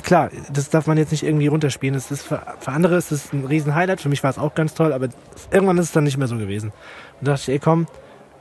klar, 0.04 0.30
das 0.52 0.70
darf 0.70 0.88
man 0.88 0.98
jetzt 0.98 1.12
nicht 1.12 1.24
irgendwie 1.24 1.48
runterspielen. 1.48 1.94
Das 1.94 2.12
ist 2.12 2.24
für, 2.24 2.42
für 2.60 2.72
andere 2.72 2.98
ist 2.98 3.12
es 3.12 3.32
ein 3.34 3.46
riesen 3.46 3.74
Highlight. 3.76 4.02
Für 4.02 4.10
mich 4.10 4.24
war 4.24 4.30
es 4.30 4.38
auch 4.38 4.54
ganz 4.56 4.74
toll, 4.74 4.94
aber 4.94 5.08
irgendwann 5.52 5.78
ist 5.78 5.86
es 5.86 5.92
dann 5.92 6.04
nicht 6.04 6.18
mehr 6.18 6.28
so 6.28 6.38
gewesen. 6.38 6.72
Und 7.20 7.28
da 7.28 7.32
dachte 7.32 7.44
ich, 7.44 7.56
ey 7.56 7.60
komm, 7.60 7.88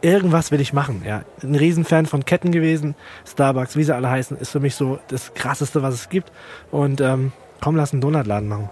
irgendwas 0.07 0.50
will 0.52 0.61
ich 0.61 0.72
machen. 0.72 1.02
Ja, 1.04 1.22
ein 1.42 1.54
Riesenfan 1.54 2.07
von 2.07 2.24
Ketten 2.24 2.52
gewesen. 2.52 2.94
Starbucks, 3.26 3.76
wie 3.76 3.82
sie 3.82 3.94
alle 3.94 4.09
heißen, 4.09 4.36
ist 4.38 4.50
für 4.50 4.61
mich 4.61 4.74
so 4.76 4.98
das 5.09 5.34
krasseste, 5.34 5.82
was 5.82 5.94
es 5.94 6.09
gibt. 6.09 6.30
Und 6.70 7.00
ähm, 7.00 7.32
komm, 7.61 7.76
lass 7.76 7.92
einen 7.92 8.00
Donutladen 8.00 8.48
machen. 8.48 8.70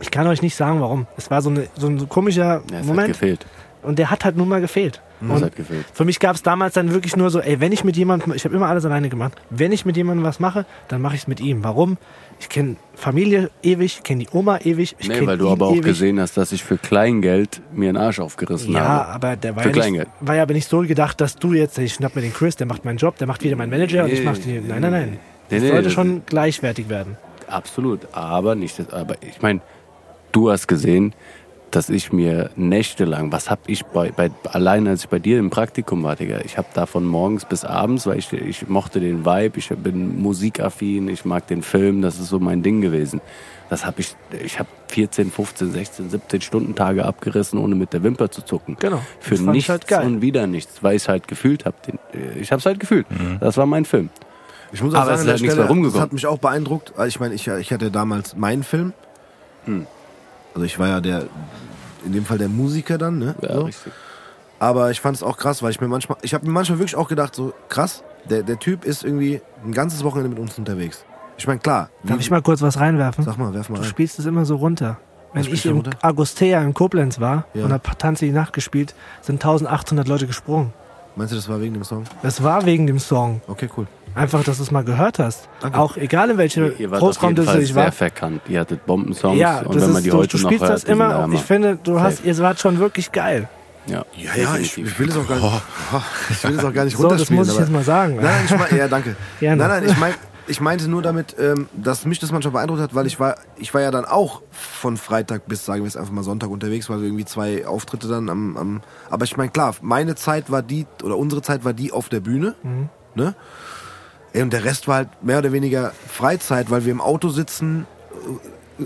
Ich 0.00 0.10
kann 0.10 0.26
euch 0.26 0.42
nicht 0.42 0.56
sagen, 0.56 0.80
warum. 0.80 1.06
Es 1.16 1.30
war 1.30 1.40
so, 1.40 1.50
eine, 1.50 1.68
so 1.78 1.86
ein 1.86 2.08
komischer 2.08 2.42
Ja, 2.44 2.62
es 2.72 2.74
hat 2.78 2.84
Moment. 2.86 3.08
gefehlt. 3.08 3.46
Und 3.82 3.98
der 3.98 4.10
hat 4.10 4.24
halt 4.24 4.36
nun 4.36 4.48
mal 4.48 4.60
gefehlt. 4.60 5.00
Und 5.20 5.44
hat 5.44 5.54
gefehlt. 5.54 5.86
für 5.92 6.04
mich 6.04 6.18
gab 6.18 6.34
es 6.34 6.42
damals 6.42 6.74
dann 6.74 6.92
wirklich 6.92 7.16
nur 7.16 7.30
so, 7.30 7.38
ey, 7.40 7.60
wenn 7.60 7.70
ich 7.70 7.84
mit 7.84 7.96
jemandem, 7.96 8.32
ich 8.34 8.44
habe 8.44 8.56
immer 8.56 8.66
alles 8.66 8.84
alleine 8.84 9.08
gemacht, 9.08 9.34
wenn 9.50 9.70
ich 9.70 9.84
mit 9.84 9.96
jemandem 9.96 10.24
was 10.24 10.40
mache, 10.40 10.66
dann 10.88 11.00
mache 11.00 11.14
ich 11.14 11.22
es 11.22 11.28
mit 11.28 11.40
ihm. 11.40 11.62
Warum? 11.62 11.96
Ich 12.42 12.48
kenne 12.48 12.74
Familie 12.96 13.50
ewig, 13.62 13.98
ich 13.98 14.02
kenne 14.02 14.24
die 14.24 14.28
Oma 14.36 14.58
ewig, 14.64 14.96
ich 14.98 15.06
Nee, 15.08 15.24
weil 15.24 15.38
du 15.38 15.48
aber 15.48 15.68
auch 15.68 15.72
ewig. 15.74 15.84
gesehen 15.84 16.18
hast, 16.20 16.36
dass 16.36 16.50
ich 16.50 16.64
für 16.64 16.76
Kleingeld 16.76 17.62
mir 17.72 17.88
einen 17.88 17.96
Arsch 17.96 18.18
aufgerissen 18.18 18.72
Ja, 18.74 18.80
habe. 18.80 19.08
aber 19.10 19.36
der 19.36 19.54
war 19.54 19.62
Für 19.62 19.68
ja, 19.68 19.74
nicht, 19.74 19.80
Kleingeld. 19.82 20.08
war 20.20 20.34
ja 20.34 20.42
aber 20.42 20.52
nicht 20.54 20.68
so 20.68 20.80
gedacht, 20.80 21.20
dass 21.20 21.36
du 21.36 21.52
jetzt, 21.52 21.78
ich 21.78 21.94
schnapp 21.94 22.16
mir 22.16 22.22
den 22.22 22.32
Chris, 22.34 22.56
der 22.56 22.66
macht 22.66 22.84
meinen 22.84 22.96
Job, 22.98 23.16
der 23.18 23.28
macht 23.28 23.44
wieder 23.44 23.54
meinen 23.54 23.70
Manager 23.70 24.02
und 24.04 24.12
ich 24.12 24.18
Nee, 24.18 24.24
mach 24.24 24.38
die. 24.38 24.54
Nein, 24.60 24.80
nein, 24.80 24.90
nein. 24.90 25.08
nee, 25.12 25.18
Das 25.50 25.62
nee, 25.62 25.68
sollte 25.68 25.82
das- 25.84 25.92
schon 25.92 26.22
gleichwertig 26.26 26.88
werden. 26.88 27.16
Absolut, 27.46 28.00
aber 28.10 28.56
nicht. 28.56 28.76
das- 28.76 28.90
Aber 28.92 29.14
ich 29.20 29.40
meine, 29.40 29.60
du 30.32 30.50
hast 30.50 30.66
gesehen, 30.66 31.14
dass 31.72 31.88
ich 31.88 32.12
mir 32.12 32.50
nächtelang, 32.54 33.32
was 33.32 33.50
hab 33.50 33.60
ich 33.66 33.84
bei, 33.86 34.12
bei 34.12 34.30
allein 34.44 34.86
als 34.86 35.04
ich 35.04 35.08
bei 35.08 35.18
dir 35.18 35.38
im 35.38 35.50
Praktikum 35.50 36.02
war, 36.04 36.16
Digga, 36.16 36.40
ich 36.44 36.58
habe 36.58 36.68
da 36.74 36.86
von 36.86 37.04
morgens 37.04 37.44
bis 37.46 37.64
abends, 37.64 38.06
weil 38.06 38.18
ich, 38.18 38.32
ich 38.32 38.68
mochte 38.68 39.00
den 39.00 39.24
Vibe, 39.24 39.58
ich 39.58 39.68
bin 39.70 40.20
musikaffin, 40.20 41.08
ich 41.08 41.24
mag 41.24 41.46
den 41.46 41.62
Film, 41.62 42.02
das 42.02 42.18
ist 42.20 42.28
so 42.28 42.38
mein 42.38 42.62
Ding 42.62 42.80
gewesen. 42.82 43.20
Das 43.70 43.86
habe 43.86 44.02
ich, 44.02 44.14
ich 44.44 44.58
habe 44.58 44.68
14, 44.88 45.30
15, 45.30 45.72
16, 45.72 46.10
17 46.10 46.40
Stunden 46.42 46.74
Tage 46.74 47.06
abgerissen, 47.06 47.58
ohne 47.58 47.74
mit 47.74 47.94
der 47.94 48.02
Wimper 48.02 48.30
zu 48.30 48.42
zucken. 48.42 48.76
Genau. 48.78 49.00
Für 49.18 49.34
nichts 49.36 49.70
halt 49.70 49.88
geil. 49.88 50.04
und 50.06 50.20
wieder 50.20 50.46
nichts, 50.46 50.82
weil 50.82 50.96
ich 50.96 51.02
es 51.02 51.08
halt 51.08 51.26
gefühlt 51.26 51.64
habe. 51.64 51.76
Ich 52.38 52.52
habe 52.52 52.60
es 52.60 52.66
halt 52.66 52.80
gefühlt. 52.80 53.06
Das 53.40 53.56
war 53.56 53.64
mein 53.64 53.86
Film. 53.86 54.10
Ich 54.74 54.82
muss 54.82 54.94
auch 54.94 54.98
Aber 55.00 55.12
es 55.12 55.20
sagen, 55.20 55.20
ist 55.20 55.22
an 55.22 55.28
halt 55.28 55.28
der 55.28 55.32
nichts 55.42 55.52
Stelle, 55.54 55.56
mehr 55.64 55.68
rumgekommen. 55.70 55.94
das 55.94 56.02
hat 56.02 56.12
mich 56.12 56.26
auch 56.26 56.38
beeindruckt. 56.38 56.92
Also 56.96 57.08
Ich 57.08 57.18
meine, 57.20 57.34
ich, 57.34 57.48
ich 57.48 57.72
hatte 57.72 57.90
damals 57.90 58.36
meinen 58.36 58.62
Film. 58.62 58.92
Hm. 59.64 59.86
Also 60.54 60.64
ich 60.64 60.78
war 60.78 60.88
ja 60.88 61.00
der, 61.00 61.24
in 62.04 62.12
dem 62.12 62.24
Fall 62.24 62.38
der 62.38 62.48
Musiker 62.48 62.98
dann, 62.98 63.18
ne? 63.18 63.34
Ja, 63.42 63.54
so. 63.54 63.62
richtig. 63.62 63.92
Aber 64.58 64.90
ich 64.90 65.00
fand 65.00 65.16
es 65.16 65.22
auch 65.22 65.36
krass, 65.38 65.62
weil 65.62 65.70
ich 65.70 65.80
mir 65.80 65.88
manchmal, 65.88 66.18
ich 66.22 66.34
habe 66.34 66.46
mir 66.46 66.52
manchmal 66.52 66.78
wirklich 66.78 66.94
auch 66.96 67.08
gedacht, 67.08 67.34
so 67.34 67.52
krass, 67.68 68.04
der, 68.30 68.42
der 68.42 68.58
Typ 68.58 68.84
ist 68.84 69.02
irgendwie 69.02 69.40
ein 69.64 69.72
ganzes 69.72 70.04
Wochenende 70.04 70.30
mit 70.30 70.38
uns 70.38 70.56
unterwegs. 70.58 71.04
Ich 71.36 71.46
meine, 71.46 71.58
klar. 71.58 71.88
Darf 72.04 72.18
wie- 72.18 72.20
ich 72.20 72.30
mal 72.30 72.42
kurz 72.42 72.62
was 72.62 72.78
reinwerfen? 72.78 73.24
Sag 73.24 73.38
mal, 73.38 73.52
werf 73.54 73.68
mal 73.68 73.76
Du 73.76 73.82
rein. 73.82 73.90
spielst 73.90 74.18
es 74.18 74.26
immer 74.26 74.44
so 74.44 74.56
runter. 74.56 74.98
Wenn 75.32 75.42
ich 75.44 75.64
im 75.66 75.76
runter? 75.76 75.92
Agostea 76.02 76.62
in 76.62 76.74
Koblenz 76.74 77.18
war 77.18 77.46
Ja. 77.54 77.64
und 77.64 77.72
hab 77.72 77.98
Tanze 77.98 78.26
die 78.26 78.32
Nacht 78.32 78.52
gespielt, 78.52 78.94
sind 79.22 79.36
1800 79.44 80.06
Leute 80.06 80.26
gesprungen. 80.26 80.72
Meinst 81.16 81.32
du, 81.32 81.36
das 81.36 81.48
war 81.48 81.60
wegen 81.60 81.74
dem 81.74 81.84
Song? 81.84 82.04
Das 82.22 82.42
war 82.42 82.64
wegen 82.66 82.86
dem 82.86 82.98
Song. 82.98 83.40
Okay, 83.48 83.68
cool. 83.76 83.86
Einfach, 84.14 84.44
dass 84.44 84.58
du 84.58 84.62
es 84.62 84.70
mal 84.70 84.84
gehört 84.84 85.18
hast. 85.18 85.48
Danke. 85.60 85.78
Auch 85.78 85.96
egal 85.96 86.30
in 86.30 86.38
welche 86.38 86.60
Ihr, 86.66 86.80
ihr 86.80 86.90
wart 86.90 87.02
auf 87.02 87.08
jeden 87.22 87.34
Großraumdisse 87.34 87.46
Fall 87.50 87.62
ich 87.62 87.72
sehr 87.72 87.84
war. 87.84 87.92
verkannt. 87.92 88.42
Ihr 88.48 88.60
hattet 88.60 88.84
Bombensongs 88.86 89.38
Ja, 89.38 89.60
und 89.60 89.74
das 89.74 89.82
wenn 89.82 89.88
man 89.92 89.96
ist, 89.98 90.04
die 90.04 90.10
du, 90.10 90.16
heute 90.18 90.36
du 90.36 90.42
noch 90.42 90.48
spielst 90.50 90.62
hört, 90.64 90.72
das 90.74 90.84
immer. 90.84 91.14
Hammer. 91.14 91.34
Ich 91.34 91.40
finde, 91.42 91.76
du 91.82 92.00
hast, 92.00 92.24
ihr 92.24 92.36
wart 92.38 92.60
schon 92.60 92.78
wirklich 92.78 93.10
geil. 93.12 93.48
ja, 93.86 94.04
Ja, 94.16 94.34
ja, 94.36 94.56
ich, 94.56 94.76
ich 94.78 94.98
will 94.98 95.08
es 95.08 95.16
auch 95.16 95.26
gar 95.26 95.36
nicht. 95.36 95.62
Ich 96.30 96.44
will 96.44 96.58
es 96.58 96.64
auch 96.64 96.72
gar 96.72 96.84
nicht 96.84 96.96
So, 96.96 97.02
das 97.04 97.10
runterspielen. 97.12 97.38
muss 97.38 97.48
ich 97.48 97.54
aber- 97.54 97.62
jetzt 97.62 97.72
mal 97.72 97.84
sagen. 97.84 98.16
Nein, 98.20 98.42
ich 98.44 98.56
mein, 98.58 98.76
ja, 98.78 98.88
danke. 98.88 99.16
Gerne. 99.40 99.56
Nein, 99.66 99.82
nein, 99.82 99.90
ich, 99.90 99.98
mein, 99.98 100.14
ich 100.48 100.60
meinte 100.60 100.88
nur 100.88 101.00
damit, 101.02 101.34
ähm, 101.38 101.68
dass 101.72 102.04
mich 102.04 102.18
das 102.18 102.32
manchmal 102.32 102.52
beeindruckt 102.52 102.80
hat, 102.82 102.94
weil 102.94 103.06
ich 103.06 103.18
war, 103.18 103.36
ich 103.56 103.72
war 103.72 103.80
ja 103.80 103.90
dann 103.90 104.04
auch 104.04 104.42
von 104.50 104.96
Freitag 104.98 105.46
bis, 105.46 105.64
sagen 105.64 105.80
wir 105.82 105.86
jetzt 105.86 105.96
einfach 105.96 106.12
mal 106.12 106.22
Sonntag 106.24 106.50
unterwegs, 106.50 106.90
weil 106.90 106.98
wir 107.00 107.06
irgendwie 107.06 107.24
zwei 107.24 107.66
Auftritte 107.66 108.08
dann 108.08 108.28
am, 108.28 108.56
am 108.56 108.80
aber 109.08 109.24
ich 109.24 109.36
meine, 109.36 109.50
klar, 109.50 109.74
meine 109.80 110.16
Zeit 110.16 110.50
war 110.50 110.60
die, 110.62 110.86
oder 111.02 111.16
unsere 111.16 111.40
Zeit 111.42 111.64
war 111.64 111.72
die 111.72 111.92
auf 111.92 112.08
der 112.08 112.20
Bühne, 112.20 112.54
Mhm. 112.62 112.88
ne? 113.14 113.34
Ey, 114.32 114.42
und 114.42 114.52
der 114.52 114.64
Rest 114.64 114.88
war 114.88 114.96
halt 114.96 115.08
mehr 115.22 115.38
oder 115.38 115.52
weniger 115.52 115.92
Freizeit, 116.08 116.70
weil 116.70 116.84
wir 116.84 116.92
im 116.92 117.00
Auto 117.00 117.28
sitzen, 117.28 117.86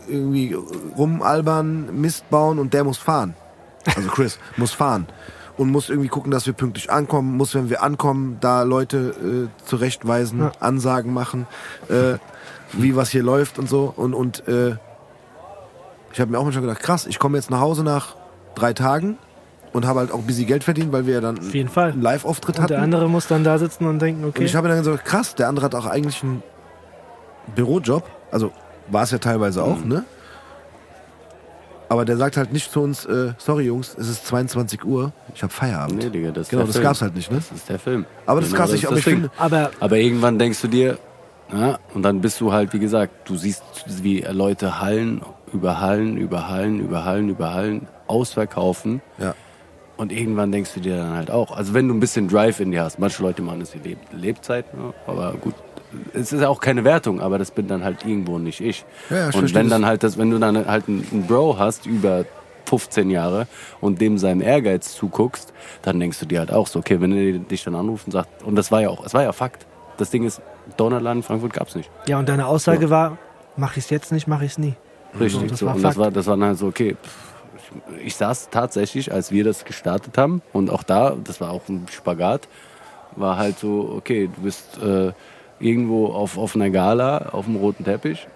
irgendwie 0.08 0.56
rumalbern, 0.96 2.00
Mist 2.00 2.28
bauen 2.30 2.58
und 2.58 2.74
der 2.74 2.84
muss 2.84 2.98
fahren. 2.98 3.34
Also 3.84 4.08
Chris 4.08 4.38
muss 4.56 4.72
fahren 4.72 5.06
und 5.56 5.70
muss 5.70 5.88
irgendwie 5.88 6.08
gucken, 6.08 6.30
dass 6.30 6.46
wir 6.46 6.52
pünktlich 6.52 6.90
ankommen, 6.90 7.36
muss, 7.36 7.54
wenn 7.54 7.70
wir 7.70 7.82
ankommen, 7.82 8.38
da 8.40 8.62
Leute 8.62 9.48
äh, 9.48 9.64
zurechtweisen, 9.66 10.40
Ja. 10.40 10.52
Ansagen 10.60 11.12
machen, 11.14 11.46
äh, 11.88 12.18
wie 12.72 12.96
was 12.96 13.10
hier 13.10 13.22
läuft 13.22 13.58
und 13.58 13.68
so. 13.68 13.92
Und, 13.96 14.14
und 14.14 14.46
äh, 14.48 14.76
ich 16.12 16.20
habe 16.20 16.30
mir 16.32 16.38
auch 16.38 16.44
manchmal 16.44 16.62
gedacht, 16.62 16.82
krass, 16.82 17.06
ich 17.06 17.18
komme 17.18 17.38
jetzt 17.38 17.50
nach 17.50 17.60
Hause 17.60 17.84
nach 17.84 18.16
drei 18.54 18.72
Tagen 18.72 19.18
und 19.76 19.86
habe 19.86 20.00
halt 20.00 20.10
auch 20.12 20.20
busy 20.22 20.44
Geld 20.44 20.64
verdient, 20.64 20.92
weil 20.92 21.06
wir 21.06 21.14
ja 21.14 21.20
dann 21.20 21.38
Auf 21.38 21.54
jeden 21.54 21.68
Fall. 21.68 21.92
einen 21.92 22.02
Live-Auftritt 22.02 22.58
Und 22.58 22.70
der 22.70 22.76
hatten. 22.78 22.84
andere 22.84 23.08
muss 23.08 23.26
dann 23.28 23.44
da 23.44 23.58
sitzen 23.58 23.86
und 23.86 24.00
denken, 24.00 24.24
Und 24.24 24.30
okay. 24.30 24.44
ich 24.44 24.54
habe 24.56 24.68
dann 24.68 24.78
gesagt, 24.78 25.04
krass, 25.04 25.34
der 25.34 25.48
andere 25.48 25.64
hat 25.66 25.74
auch 25.74 25.86
eigentlich 25.86 26.22
einen 26.22 26.42
Bürojob. 27.54 28.04
Also 28.30 28.50
war 28.88 29.02
es 29.04 29.10
ja 29.10 29.18
teilweise 29.18 29.62
auch, 29.62 29.78
Mhm. 29.78 29.88
ne? 29.88 30.04
Aber 31.88 32.04
der 32.04 32.16
sagt 32.16 32.36
halt 32.36 32.52
nicht 32.52 32.72
zu 32.72 32.80
uns, 32.82 33.04
äh, 33.04 33.32
sorry 33.38 33.64
Jungs, 33.66 33.94
es 33.96 34.08
ist 34.08 34.26
22 34.26 34.84
Uhr, 34.84 35.12
ich 35.34 35.42
habe 35.44 35.52
Feierabend. 35.52 36.02
Nee, 36.02 36.10
Digga, 36.10 36.32
das 36.32 36.42
ist 36.46 36.50
genau, 36.50 36.62
der 36.62 36.66
das 36.66 36.76
Film. 36.76 36.84
gab's 36.84 37.02
halt 37.02 37.14
nicht, 37.14 37.30
ne? 37.30 37.36
Das 37.38 37.52
ist 37.56 37.68
der 37.68 37.78
Film. 37.78 38.04
Aber 38.26 38.40
das 38.40 38.48
ist 38.48 38.54
Genau, 38.54 38.64
krass, 38.66 38.74
ich, 38.74 38.82
ist 38.82 38.86
aber 38.86 38.96
das 38.96 38.98
ich 39.00 39.04
Ding. 39.04 39.14
finde, 39.22 39.30
aber 39.38 39.70
Aber 39.78 39.96
irgendwann 39.96 40.36
denkst 40.38 40.60
du 40.62 40.66
dir, 40.68 40.98
ja, 41.52 41.78
und 41.94 42.02
dann 42.02 42.20
bist 42.20 42.40
du 42.40 42.52
halt, 42.52 42.72
wie 42.72 42.80
gesagt, 42.80 43.28
du 43.28 43.36
siehst, 43.36 43.62
wie 44.02 44.20
Leute 44.22 44.80
Hallen 44.80 45.22
über 45.52 45.80
Hallen, 45.80 46.16
über 46.16 46.48
Hallen, 46.48 46.80
über 46.80 47.04
Hallen, 47.04 47.28
über 47.28 47.54
Hallen 47.54 47.86
ausverkaufen. 48.08 49.00
ja. 49.18 49.34
Und 49.96 50.12
irgendwann 50.12 50.52
denkst 50.52 50.74
du 50.74 50.80
dir 50.80 50.96
dann 50.96 51.14
halt 51.14 51.30
auch, 51.30 51.56
also 51.56 51.72
wenn 51.72 51.88
du 51.88 51.94
ein 51.94 52.00
bisschen 52.00 52.28
Drive 52.28 52.60
in 52.60 52.70
dir 52.70 52.82
hast, 52.82 52.98
manche 52.98 53.22
Leute 53.22 53.40
machen 53.42 53.62
es 53.62 53.70
die 53.70 53.78
Leb 53.78 53.98
Lebzeit, 54.12 54.74
ne? 54.74 54.92
aber 55.06 55.32
gut, 55.40 55.54
es 56.12 56.32
ist 56.32 56.44
auch 56.44 56.60
keine 56.60 56.84
Wertung, 56.84 57.20
aber 57.20 57.38
das 57.38 57.50
bin 57.50 57.66
dann 57.66 57.82
halt 57.82 58.04
irgendwo 58.04 58.38
nicht 58.38 58.60
ich. 58.60 58.84
Ja, 59.08 59.16
ja, 59.16 59.28
ich 59.30 59.36
und 59.36 59.54
wenn 59.54 59.68
das. 59.68 59.78
dann 59.78 59.86
halt 59.86 60.02
das, 60.02 60.18
wenn 60.18 60.30
du 60.30 60.38
dann 60.38 60.66
halt 60.66 60.88
einen, 60.88 61.24
Bro 61.26 61.58
hast 61.58 61.86
über 61.86 62.26
15 62.66 63.10
Jahre 63.10 63.46
und 63.80 64.00
dem 64.00 64.18
seinem 64.18 64.42
Ehrgeiz 64.42 64.94
zuguckst, 64.94 65.52
dann 65.82 65.98
denkst 65.98 66.18
du 66.18 66.26
dir 66.26 66.40
halt 66.40 66.52
auch 66.52 66.66
so, 66.66 66.80
okay, 66.80 67.00
wenn 67.00 67.12
er 67.12 67.38
dich 67.38 67.64
dann 67.64 67.74
anruft 67.74 68.06
und 68.06 68.12
sagt, 68.12 68.42
und 68.42 68.56
das 68.56 68.70
war 68.70 68.82
ja 68.82 68.90
auch, 68.90 69.04
es 69.04 69.14
war 69.14 69.22
ja 69.22 69.32
Fakt. 69.32 69.66
Das 69.96 70.10
Ding 70.10 70.24
ist, 70.24 70.42
Donnerland 70.76 71.18
in 71.18 71.22
Frankfurt 71.22 71.54
gab's 71.54 71.74
nicht. 71.74 71.90
ja, 72.06 72.18
und 72.18 72.28
deine 72.28 72.46
Aussage 72.46 72.90
war, 72.90 73.16
mach 73.56 73.76
ich's 73.76 73.88
jetzt 73.88 74.12
nicht, 74.12 74.26
mach 74.26 74.42
ich's 74.42 74.58
nie. 74.58 74.74
Richtig. 75.18 75.48
das 75.48 75.60
so. 75.60 75.66
war 75.66 75.76
und 75.76 75.82
das 75.82 75.96
war, 75.96 76.10
das 76.10 76.26
war 76.26 76.36
dann 76.36 76.48
halt 76.48 76.58
so, 76.58 76.66
okay. 76.66 76.96
pff, 77.02 77.25
Ich, 78.04 78.16
saß 78.16 78.50
tatsächlich, 78.50 79.12
als 79.12 79.30
wir 79.30 79.44
das 79.44 79.64
gestartet 79.64 80.18
haben, 80.18 80.42
und 80.52 80.70
auch 80.70 80.82
da, 80.82 81.16
das 81.22 81.40
war 81.40 81.50
auch 81.50 81.68
ein 81.68 81.86
Spagat, 81.90 82.48
war 83.16 83.36
halt 83.36 83.58
so, 83.58 83.92
okay, 83.96 84.28
du 84.34 84.42
bist 84.42 84.78
äh, 84.82 85.12
irgendwo 85.58 86.08
auf, 86.08 86.38
auf 86.38 86.54
einer 86.54 86.70
Gala, 86.70 87.30
auf 87.32 87.46
dem 87.46 87.56
roten 87.56 87.84
Teppich 87.84 88.26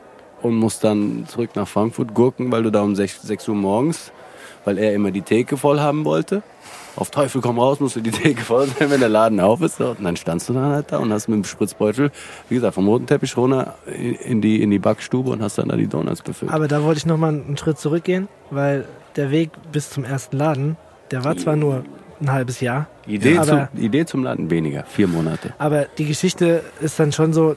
und 0.43 0.55
musst 0.57 0.85
dann 0.85 1.25
zurück 1.27 1.51
nach 1.55 1.69
Frankfurt 1.69 2.15
gurken, 2.15 2.51
weil 2.51 2.63
du 2.63 2.71
da 2.71 2.83
um 2.83 2.95
6, 2.95 3.23
6 3.23 3.49
Uhr 3.49 3.55
morgens, 3.55 4.13
weil 4.65 4.79
er 4.79 4.95
immer 4.95 5.11
die 5.11 5.23
Theke 5.23 5.57
voll 5.57 5.81
haben 5.81 6.05
wollte. 6.05 6.43
Auf 6.97 7.11
Teufel 7.11 7.41
komm 7.41 7.59
raus, 7.59 7.79
musst 7.81 7.97
du 7.97 8.01
die 8.01 8.11
Theke 8.11 8.43
voll 8.43 8.67
sein, 8.67 8.91
wenn 8.91 9.01
der 9.01 9.09
Laden 9.09 9.41
auf 9.41 9.63
ist. 9.63 9.81
Und 9.81 10.03
dann 10.03 10.17
standst 10.17 10.49
du 10.49 10.53
dann 10.53 10.73
halt 10.73 10.93
da 10.93 10.99
und 10.99 11.13
hast 11.13 11.29
mit 11.29 11.37
dem 11.37 11.45
Spritzbeutel, 11.45 12.11
wie 12.49 12.57
gesagt, 12.57 12.75
vom 12.75 12.89
roten 12.89 13.07
Teppich 13.07 13.37
runter 13.37 13.77
in 13.87 14.15
in 14.15 14.41
die, 14.41 14.61
in 14.61 14.71
die 14.71 14.79
Backstube 14.79 15.31
und 15.31 15.43
hast 15.43 15.59
dann 15.59 15.69
da 15.69 15.77
die 15.77 15.87
Donuts 15.87 16.23
befüllt. 16.23 16.53
Aber 16.53 16.69
da 16.69 16.83
wollte 16.83 16.99
ich 16.99 17.07
nochmal 17.07 17.31
einen 17.31 17.57
Schritt 17.57 17.79
zurückgehen, 17.79 18.29
weil 18.51 18.87
der 19.17 19.31
Weg 19.31 19.51
bis 19.73 19.91
zum 19.91 20.05
ersten 20.05 20.37
Laden, 20.37 20.77
der 21.11 21.25
war 21.25 21.37
zwar 21.37 21.57
nur 21.57 21.85
ein 22.21 22.31
halbes 22.33 22.61
Jahr, 22.61 22.87
Idee, 23.07 23.39
aber, 23.39 23.69
zum, 23.73 23.81
Idee 23.83 24.05
zum 24.07 24.23
Laden 24.25 24.51
weniger, 24.51 24.85
vier 24.85 25.09
Monate. 25.09 25.55
aber 25.59 25.87
die 25.99 26.05
Geschichte 26.07 26.63
ist 26.81 26.99
dann 27.01 27.13
schon 27.13 27.33
so, 27.33 27.57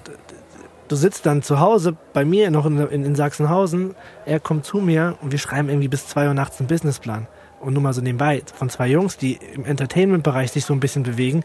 du 0.88 0.95
sitzt 0.95 1.26
dann 1.26 1.41
zu 1.43 1.60
Hause 1.60 1.95
bei 2.14 2.24
mir 2.26 2.49
noch 2.49 2.66
in, 2.66 2.78
in, 2.88 3.04
in 3.06 3.16
Sachsenhausen, 3.16 3.93
er 4.26 4.39
kommt 4.39 4.66
zu 4.66 4.78
mir 4.78 5.16
und 5.22 5.32
wir 5.32 5.39
schreiben 5.39 5.70
irgendwie 5.70 5.88
bis 5.89 6.08
2 6.08 6.28
Uhr 6.28 6.34
nachts 6.34 6.60
einen 6.60 6.68
Businessplan. 6.68 7.28
Und 7.60 7.74
nur 7.74 7.82
mal 7.82 7.93
so 7.93 8.01
nebenbei, 8.01 8.41
von 8.56 8.70
zwei 8.70 8.88
Jungs, 8.89 9.16
die 9.16 9.39
im 9.56 9.64
Entertainment-Bereich 9.64 10.51
sich 10.51 10.66
so 10.66 10.74
ein 10.74 10.82
bisschen 10.82 11.04
bewegen, 11.04 11.43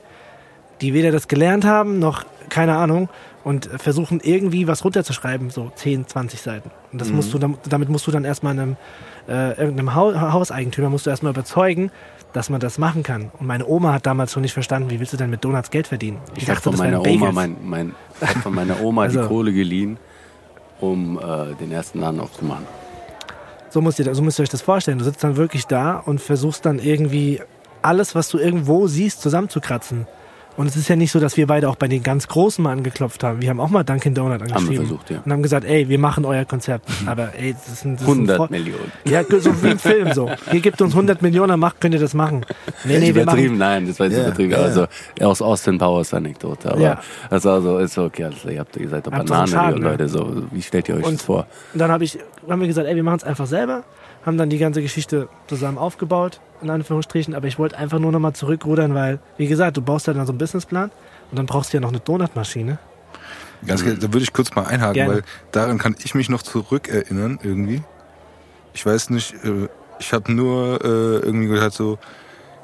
die 0.80 0.92
weder 0.92 1.12
das 1.12 1.28
gelernt 1.28 1.64
haben, 1.64 2.00
noch 2.00 2.24
keine 2.48 2.76
Ahnung, 2.76 3.08
und 3.44 3.66
versuchen 3.76 4.18
irgendwie 4.24 4.66
was 4.66 4.84
runterzuschreiben, 4.84 5.50
so 5.50 5.70
10, 5.76 6.08
20 6.08 6.40
Seiten. 6.42 6.72
Und 6.92 7.00
das 7.00 7.10
musst 7.10 7.32
du, 7.32 7.38
dam- 7.38 7.58
damit 7.68 7.88
musst 7.88 8.06
du 8.08 8.10
dann 8.10 8.24
erstmal 8.24 8.50
einem, 8.58 8.76
äh, 9.28 9.52
irgendeinem 9.60 9.94
Hau 9.94 10.14
Hauseigentümer 10.14 10.88
musst 10.90 11.06
du 11.06 11.10
erstmal 11.10 11.32
überzeugen, 11.32 11.90
dass 12.32 12.50
man 12.50 12.60
das 12.60 12.78
machen 12.78 13.02
kann. 13.02 13.30
Und 13.38 13.46
meine 13.46 13.66
Oma 13.66 13.92
hat 13.92 14.06
damals 14.06 14.32
schon 14.32 14.42
nicht 14.42 14.52
verstanden, 14.52 14.90
wie 14.90 15.00
willst 15.00 15.12
du 15.12 15.16
denn 15.16 15.30
mit 15.30 15.44
Donuts 15.44 15.70
Geld 15.70 15.86
verdienen? 15.86 16.18
Ich 16.36 16.48
habe 16.48 16.60
von 16.60 16.76
meiner 16.76 17.00
Oma, 17.00 17.32
mein, 17.32 17.56
mein, 17.64 17.94
ich 18.20 18.28
von 18.30 18.54
meiner 18.54 18.80
Oma 18.82 19.02
Also- 19.02 19.22
die 19.22 19.28
Kohle 19.28 19.52
geliehen, 19.52 19.98
um 20.80 21.18
äh, 21.18 21.54
den 21.54 21.72
ersten 21.72 22.00
Laden 22.00 22.20
aufzumachen. 22.20 22.66
So 23.70 23.80
müsst, 23.82 23.98
ihr, 23.98 24.14
so 24.14 24.22
müsst 24.22 24.38
ihr 24.38 24.44
euch 24.44 24.48
das 24.48 24.62
vorstellen. 24.62 24.98
Du 24.98 25.04
sitzt 25.04 25.22
dann 25.22 25.36
wirklich 25.36 25.66
da 25.66 25.98
und 25.98 26.20
versuchst 26.20 26.64
dann 26.64 26.78
irgendwie 26.78 27.42
alles, 27.82 28.14
was 28.14 28.28
du 28.30 28.38
irgendwo 28.38 28.86
siehst, 28.86 29.20
zusammenzukratzen. 29.20 30.06
Und 30.58 30.66
es 30.66 30.76
ist 30.76 30.88
ja 30.88 30.96
nicht 30.96 31.12
so, 31.12 31.20
dass 31.20 31.36
wir 31.36 31.46
beide 31.46 31.68
auch 31.68 31.76
bei 31.76 31.86
den 31.88 32.02
ganz 32.02 32.26
Großen 32.26 32.62
mal 32.62 32.72
angeklopft 32.72 33.22
haben. 33.22 33.40
Wir 33.40 33.48
haben 33.48 33.60
auch 33.60 33.70
mal 33.70 33.84
Dunkin' 33.84 34.12
Donut 34.12 34.42
angeschrieben. 34.42 34.76
versucht, 34.86 35.08
ja. 35.08 35.22
Und 35.24 35.32
haben 35.32 35.42
gesagt, 35.42 35.64
ey, 35.64 35.88
wir 35.88 35.98
machen 36.00 36.24
euer 36.24 36.44
Konzept. 36.44 36.86
Aber 37.06 37.32
ey, 37.38 37.52
das 37.54 37.68
ist 37.72 37.84
ein, 37.84 37.92
das 37.94 38.02
ist 38.02 38.08
ein 38.08 38.14
100 38.14 38.36
Vor- 38.36 38.50
Millionen. 38.50 38.92
Ja, 39.04 39.22
so 39.24 39.62
wie 39.62 39.68
im 39.68 39.78
Film 39.78 40.12
so. 40.12 40.28
Ihr 40.52 40.60
gebt 40.60 40.82
uns 40.82 40.92
100 40.94 41.22
Millionen, 41.22 41.58
macht, 41.60 41.80
könnt 41.80 41.94
ihr 41.94 42.00
das 42.00 42.12
machen. 42.12 42.44
Nee, 42.84 42.98
nee, 42.98 43.14
wir 43.14 43.22
übertrieben, 43.22 43.56
machen, 43.56 43.58
nein, 43.58 43.86
das 43.86 44.00
war 44.00 44.06
jetzt 44.08 44.16
Ja, 44.18 44.26
übertrieben. 44.26 44.50
ja, 44.50 44.58
Also 44.58 44.86
aus 45.20 45.40
Austin 45.40 45.78
Powers 45.78 46.12
Anekdote. 46.12 46.72
Aber 46.72 46.80
Ja. 46.80 47.00
das 47.30 47.44
war 47.44 47.62
so, 47.62 47.78
ist 47.78 47.96
okay, 47.96 48.24
also 48.24 48.48
ihr, 48.48 48.58
habt, 48.58 48.76
ihr 48.76 48.88
seid 48.88 49.06
doch 49.06 49.12
Bananen, 49.12 49.46
Schaden? 49.46 49.80
Leute. 49.80 50.08
So, 50.08 50.42
wie 50.50 50.60
stellt 50.60 50.88
ihr 50.88 50.96
euch 50.96 51.04
Und- 51.04 51.14
das 51.14 51.22
vor? 51.22 51.46
Und 51.72 51.78
dann 51.78 51.92
hab 51.92 52.02
ich, 52.02 52.18
haben 52.48 52.60
wir 52.60 52.66
gesagt, 52.66 52.88
ey, 52.88 52.96
wir 52.96 53.04
machen 53.04 53.18
es 53.18 53.24
einfach 53.24 53.46
selber. 53.46 53.84
Haben 54.26 54.36
dann 54.36 54.50
die 54.50 54.58
ganze 54.58 54.82
Geschichte 54.82 55.28
zusammen 55.46 55.78
aufgebaut, 55.78 56.40
in 56.60 56.70
Anführungsstrichen. 56.70 57.34
Aber 57.34 57.46
ich 57.46 57.58
wollte 57.58 57.78
einfach 57.78 57.98
nur 57.98 58.12
nochmal 58.12 58.32
zurückrudern, 58.34 58.94
weil, 58.94 59.20
wie 59.36 59.46
gesagt, 59.46 59.76
du 59.76 59.82
baust 59.82 60.06
ja 60.06 60.12
dann 60.12 60.26
so 60.26 60.32
einen 60.32 60.38
Businessplan 60.38 60.90
und 61.30 61.38
dann 61.38 61.46
brauchst 61.46 61.72
du 61.72 61.76
ja 61.76 61.80
noch 61.80 61.88
eine 61.90 62.00
Donutmaschine. 62.00 62.78
Ganz, 63.66 63.82
ge- 63.82 63.94
da 63.96 64.02
würde 64.12 64.20
ich 64.22 64.32
kurz 64.32 64.54
mal 64.54 64.64
einhaken, 64.66 64.94
Gerne. 64.94 65.14
weil 65.14 65.22
daran 65.52 65.78
kann 65.78 65.96
ich 66.04 66.14
mich 66.14 66.28
noch 66.28 66.42
zurückerinnern 66.42 67.38
irgendwie. 67.42 67.82
Ich 68.74 68.84
weiß 68.86 69.10
nicht, 69.10 69.34
äh, 69.44 69.68
ich 69.98 70.12
habe 70.12 70.32
nur 70.32 70.80
äh, 70.84 71.18
irgendwie 71.24 71.48
gehört 71.48 71.72
so, 71.72 71.98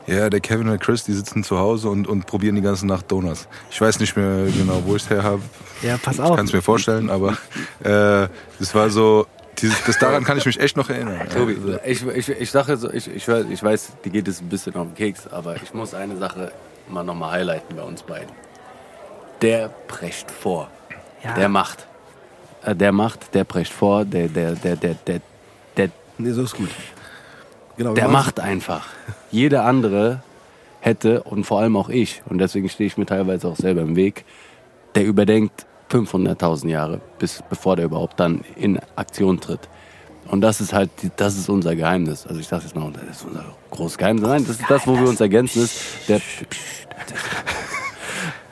ja, 0.07 0.29
der 0.29 0.41
Kevin 0.41 0.69
und 0.69 0.81
Chris, 0.81 1.03
die 1.05 1.13
sitzen 1.13 1.43
zu 1.43 1.59
Hause 1.59 1.89
und, 1.89 2.07
und 2.07 2.27
probieren 2.27 2.55
die 2.57 2.61
ganze 2.63 2.87
Nacht 2.87 3.11
Donuts. 3.11 3.49
Ich 3.71 3.81
weiß 3.81 3.99
nicht 4.01 4.17
mehr 4.17 4.47
genau, 4.57 4.83
wo 4.85 4.95
ich 4.97 5.03
es 5.05 5.11
her 5.11 5.23
habe. 5.23 5.41
Ja, 5.83 5.97
pass 5.97 6.17
Ich 6.17 6.21
auf. 6.21 6.37
kann 6.37 6.45
es 6.47 6.53
mir 6.53 6.63
vorstellen, 6.63 7.09
aber 7.11 7.33
äh, 7.83 8.29
das 8.59 8.75
war 8.75 8.91
so, 8.91 9.27
dieses, 9.61 9.83
das 9.85 9.99
daran 9.99 10.25
kann 10.25 10.39
ich 10.39 10.47
mich 10.47 10.59
echt 10.61 10.77
noch 10.77 10.89
erinnern. 10.91 11.21
Tobi, 11.33 11.57
Also, 11.85 12.11
ich, 12.11 12.29
ich, 12.29 12.41
ich 12.41 12.51
sage 12.51 12.77
so, 12.77 12.91
ich, 12.93 13.09
ich, 13.15 13.25
weiß- 13.27 13.51
ich 13.51 13.63
weiß, 13.63 13.93
die 14.05 14.11
geht 14.11 14.29
es 14.29 14.41
ein 14.41 14.49
bisschen 14.49 14.75
auf 14.77 14.87
den 14.89 14.95
Keks, 14.95 15.27
aber 15.27 15.57
ich 15.57 15.73
muss 15.75 15.95
eine 15.95 16.17
Sache 16.17 16.53
mal 16.89 17.03
nochmal 17.05 17.33
highlighten 17.33 17.77
bei 17.77 17.83
uns 17.83 18.03
beiden. 18.03 18.31
Der 19.43 19.69
prescht 19.89 20.31
vor. 20.31 20.69
Ja. 21.23 21.35
Der 21.35 21.49
macht. 21.49 21.87
Äh, 22.65 22.75
Der 22.75 22.93
macht, 22.93 23.35
der 23.35 23.45
prescht 23.45 23.73
vor, 23.73 24.05
der, 24.05 24.29
der, 24.29 24.53
der, 24.53 24.77
der, 24.77 24.95
der, 25.07 25.21
der, 25.77 25.89
Nee, 26.19 26.31
so 26.33 26.43
ist 26.45 26.55
gut. 26.57 26.71
Genau, 27.77 27.93
der 27.95 28.09
macht 28.09 28.39
einfach. 28.39 28.87
Jeder 29.33 29.65
andere 29.65 30.23
hätte, 30.81 31.23
und 31.25 31.45
vor 31.45 31.61
allem 31.61 31.77
auch 31.77 31.89
ich, 31.89 32.23
und 32.27 32.39
deswegen 32.39 32.69
stehe 32.69 32.87
ich 32.87 32.97
mir 32.97 33.07
teilweise 33.07 33.49
auch 33.49 33.57
selber 33.57 33.81
im 33.81 33.97
Weg, 33.97 34.25
der 34.95 35.05
überdenkt 35.05 35.67
500.000 35.95 36.69
Jahre, 36.69 37.01
bis, 37.19 37.43
bevor 37.49 37.77
der 37.77 37.85
überhaupt 37.85 38.19
dann 38.19 38.41
in 38.57 38.81
Aktion 38.97 39.41
tritt. 39.41 39.69
Und 40.29 40.41
das 40.41 40.61
ist 40.61 40.73
halt, 40.73 40.91
das 41.17 41.37
ist 41.37 41.49
unser 41.49 41.77
Geheimnis. 41.77 42.27
Also 42.27 42.41
ich 42.41 42.49
sage 42.49 42.65
jetzt 42.65 42.75
mal, 42.75 42.91
das 42.93 43.19
ist 43.19 43.25
unser 43.27 43.45
großes 43.71 43.99
Geheimnis. 43.99 44.27
Nein, 44.27 44.45
das 44.47 44.59
ist 44.59 44.69
das, 44.69 44.87
wo 44.87 44.99
wir 44.99 45.09
uns 45.09 45.21
ergänzen, 45.21 45.63
ist 45.63 46.09
der, 46.09 46.21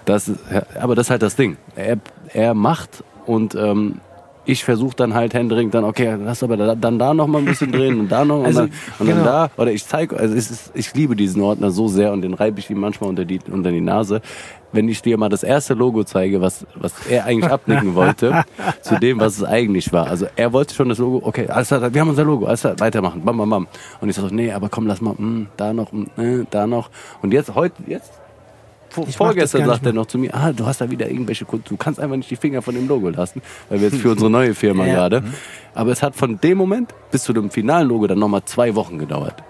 das 0.04 0.28
ist, 0.28 0.38
aber 0.78 0.94
das 0.94 1.06
ist 1.06 1.10
halt 1.10 1.22
das 1.22 1.34
Ding. 1.34 1.56
Er, 1.74 1.98
er 2.32 2.54
macht 2.54 3.02
und 3.26 3.54
ähm, 3.54 4.00
ich 4.44 4.64
versuche 4.64 4.96
dann 4.96 5.14
halt 5.14 5.34
händeringend 5.34 5.74
dann, 5.74 5.84
okay, 5.84 6.16
lass 6.22 6.42
aber 6.42 6.56
da, 6.56 6.74
dann 6.74 6.98
da 6.98 7.14
noch 7.14 7.26
mal 7.26 7.38
ein 7.38 7.44
bisschen 7.44 7.70
drehen 7.70 8.00
und 8.00 8.08
da 8.10 8.24
noch 8.24 8.40
und, 8.40 8.46
Also, 8.46 8.60
dann, 8.60 8.70
und 8.98 9.08
dann 9.08 9.18
genau. 9.18 9.24
da. 9.24 9.50
Oder 9.56 9.72
ich 9.72 9.86
zeige, 9.86 10.16
also 10.16 10.34
es 10.34 10.50
ist, 10.50 10.72
ich 10.74 10.92
liebe 10.94 11.14
diesen 11.14 11.42
Ordner 11.42 11.70
so 11.70 11.88
sehr 11.88 12.12
und 12.12 12.22
den 12.22 12.34
reibe 12.34 12.58
ich 12.58 12.68
ihm 12.68 12.80
manchmal 12.80 13.10
unter 13.10 13.24
die, 13.24 13.40
unter 13.50 13.70
die 13.70 13.80
Nase. 13.80 14.20
Wenn 14.74 14.88
ich 14.88 15.02
dir 15.02 15.18
mal 15.18 15.28
das 15.28 15.42
erste 15.42 15.74
Logo 15.74 16.02
zeige, 16.02 16.40
was, 16.40 16.66
was 16.74 16.94
er 17.08 17.26
eigentlich 17.26 17.52
abnicken 17.52 17.94
wollte, 17.94 18.44
zu 18.80 18.98
dem, 18.98 19.20
was 19.20 19.36
es 19.36 19.44
eigentlich 19.44 19.92
war. 19.92 20.06
Also 20.06 20.26
er 20.34 20.52
wollte 20.52 20.74
schon 20.74 20.88
das 20.88 20.98
Logo, 20.98 21.26
okay, 21.26 21.46
alles 21.48 21.68
klar, 21.68 21.92
wir 21.92 22.00
haben 22.00 22.08
unser 22.08 22.24
Logo, 22.24 22.46
alles 22.46 22.62
klar, 22.62 22.80
weitermachen, 22.80 23.22
bam, 23.22 23.36
bam, 23.36 23.50
bam. 23.50 23.66
Und 24.00 24.08
ich 24.08 24.16
sage 24.16 24.28
so, 24.28 24.34
nee, 24.34 24.50
aber 24.50 24.70
komm, 24.70 24.86
lass 24.86 25.00
mal, 25.00 25.12
mm, 25.12 25.48
da 25.56 25.72
noch, 25.72 25.92
mm, 25.92 26.04
äh, 26.16 26.44
da 26.50 26.66
noch. 26.66 26.90
Und 27.20 27.32
jetzt, 27.32 27.54
heute, 27.54 27.82
jetzt, 27.86 28.21
vor, 28.92 29.06
vorgestern 29.06 29.60
gar 29.62 29.66
nicht 29.68 29.76
sagt 29.76 29.86
er 29.86 29.92
noch 29.92 30.06
zu 30.06 30.18
mir, 30.18 30.34
ah, 30.34 30.52
du 30.52 30.66
hast 30.66 30.80
da 30.80 30.90
wieder 30.90 31.08
irgendwelche 31.08 31.44
Kunden, 31.44 31.64
du 31.68 31.76
kannst 31.76 31.98
einfach 31.98 32.16
nicht 32.16 32.30
die 32.30 32.36
Finger 32.36 32.62
von 32.62 32.74
dem 32.74 32.86
Logo 32.88 33.08
lassen, 33.08 33.42
weil 33.68 33.80
wir 33.80 33.88
jetzt 33.88 34.00
für 34.00 34.10
unsere 34.10 34.30
neue 34.30 34.54
Firma 34.54 34.86
Ja. 34.92 34.94
gerade. 34.94 35.22
Aber 35.74 35.90
es 35.92 36.02
hat 36.02 36.14
von 36.14 36.38
dem 36.40 36.58
Moment 36.58 36.94
bis 37.10 37.22
zu 37.24 37.32
dem 37.32 37.50
finalen 37.50 37.88
Logo 37.88 38.06
dann 38.06 38.18
nochmal 38.18 38.44
zwei 38.44 38.74
Wochen 38.74 38.98
gedauert. 38.98 39.42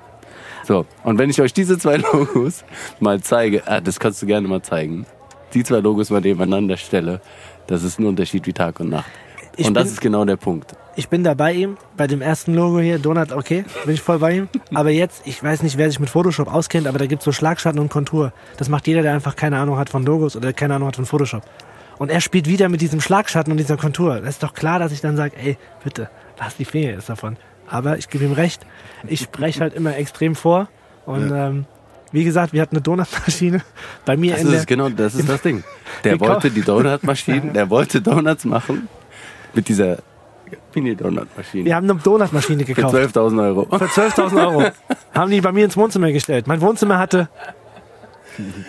So, 0.65 0.87
und 1.03 1.19
wenn 1.19 1.29
ich 1.29 1.41
euch 1.41 1.53
diese 1.53 1.79
zwei 1.79 1.97
Logos 2.13 2.65
mal 3.01 3.21
zeige, 3.21 3.63
ah, 3.67 3.81
das 3.81 3.99
kannst 3.99 4.23
du 4.23 4.27
gerne 4.27 4.47
mal 4.47 4.63
zeigen, 4.63 5.07
die 5.55 5.65
zwei 5.65 5.79
Logos 5.81 6.11
mal 6.11 6.21
nebeneinander 6.21 6.77
stelle, 6.77 7.21
das 7.67 7.83
ist 7.83 7.99
ein 7.99 8.07
Unterschied 8.07 8.47
wie 8.47 8.53
Tag 8.53 8.79
und 8.81 8.91
Nacht. 8.91 9.11
Ich 9.57 9.67
und 9.67 9.75
das 9.75 9.91
ist 9.91 10.01
genau 10.01 10.25
der 10.25 10.37
Punkt. 10.37 10.75
Ich 10.95 11.09
bin 11.09 11.25
da 11.25 11.33
bei 11.33 11.53
ihm, 11.53 11.79
bei 11.97 12.07
dem 12.07 12.21
ersten 12.21 12.55
Logo 12.55 12.79
hier, 12.79 12.99
Donut, 12.99 13.33
okay, 13.33 13.65
bin 13.85 13.95
ich 13.95 14.03
voll 14.03 14.19
bei 14.19 14.37
ihm. 14.37 14.49
Aber 14.75 14.91
jetzt, 14.91 15.23
ich 15.27 15.43
weiß 15.43 15.63
nicht, 15.63 15.79
wer 15.79 15.89
sich 15.89 15.99
mit 15.99 16.11
Photoshop 16.11 16.53
auskennt, 16.53 16.87
aber 16.87 16.99
da 16.99 17.07
gibt's 17.07 17.25
so 17.25 17.33
Schlagschatten 17.33 17.81
und 17.81 17.89
Kontur. 17.89 18.33
Das 18.59 18.69
macht 18.69 18.87
jeder, 18.87 19.03
der 19.03 19.15
einfach 19.15 19.35
keine 19.37 19.59
Ahnung 19.59 19.79
hat 19.79 19.89
von 19.89 20.05
Logos 20.05 20.37
oder 20.37 20.53
keine 20.53 20.75
Ahnung 20.75 20.89
hat 20.89 20.97
von 20.97 21.07
Photoshop. 21.07 21.43
Und 21.99 22.11
er 22.11 22.21
spielt 22.21 22.47
wieder 22.47 22.69
mit 22.69 22.81
diesem 22.81 23.01
Schlagschatten 23.01 23.53
und 23.53 23.59
dieser 23.59 23.77
Kontur. 23.77 24.21
Das 24.21 24.31
ist 24.31 24.43
doch 24.43 24.55
klar, 24.55 24.79
dass 24.79 24.93
ich 24.93 25.01
dann 25.01 25.17
sage, 25.17 25.37
ey, 25.37 25.57
bitte, 25.83 26.11
lass 26.39 26.57
die 26.57 26.65
Finger 26.65 26.91
jetzt 26.91 27.09
davon. 27.09 27.37
Aber 27.69 27.97
ich 27.97 28.11
gebe 28.11 28.25
ihm 28.25 28.33
recht, 28.33 28.67
ich 29.07 29.21
spreche 29.21 29.61
halt 29.61 29.75
immer 29.75 29.97
extrem 29.97 30.35
vor. 30.35 30.69
Und 31.07 31.31
ähm, 31.33 31.65
wie 32.11 32.25
gesagt, 32.25 32.53
wir 32.53 32.61
hatten 32.61 32.77
eine 32.77 32.83
Donutmaschine 32.83 33.63
bei 34.05 34.17
mir 34.17 34.33
Das 34.33 34.43
in 34.43 34.51
der... 34.51 34.59
ist 34.59 34.67
genau, 34.67 34.89
das 34.91 35.15
ist 35.15 35.29
das 35.29 35.41
Ding. 35.41 35.65
Der 36.05 36.21
wollte 36.21 36.51
die 36.51 36.63
Donutmaschinen, 36.63 37.53
der 37.53 37.71
wollte 37.71 38.01
Donuts 38.01 38.45
machen 38.45 38.89
mit 39.55 39.69
dieser 39.69 39.99
Mini-Donut-Maschine. 40.75 41.65
wir 41.65 41.75
haben 41.77 41.89
eine 41.91 41.99
Donutmaschine 42.01 42.65
Für 42.65 42.75
gekauft. 42.75 42.95
12.000 42.95 43.43
Euro. 43.47 43.67
Für 43.79 43.85
12.000 43.85 44.41
Euro. 44.47 44.65
Haben 45.15 45.31
die 45.31 45.41
bei 45.41 45.53
mir 45.53 45.65
ins 45.65 45.77
Wohnzimmer 45.77 46.11
gestellt. 46.13 46.47
Mein 46.47 46.61
Wohnzimmer 46.61 46.99
hatte 46.99 47.29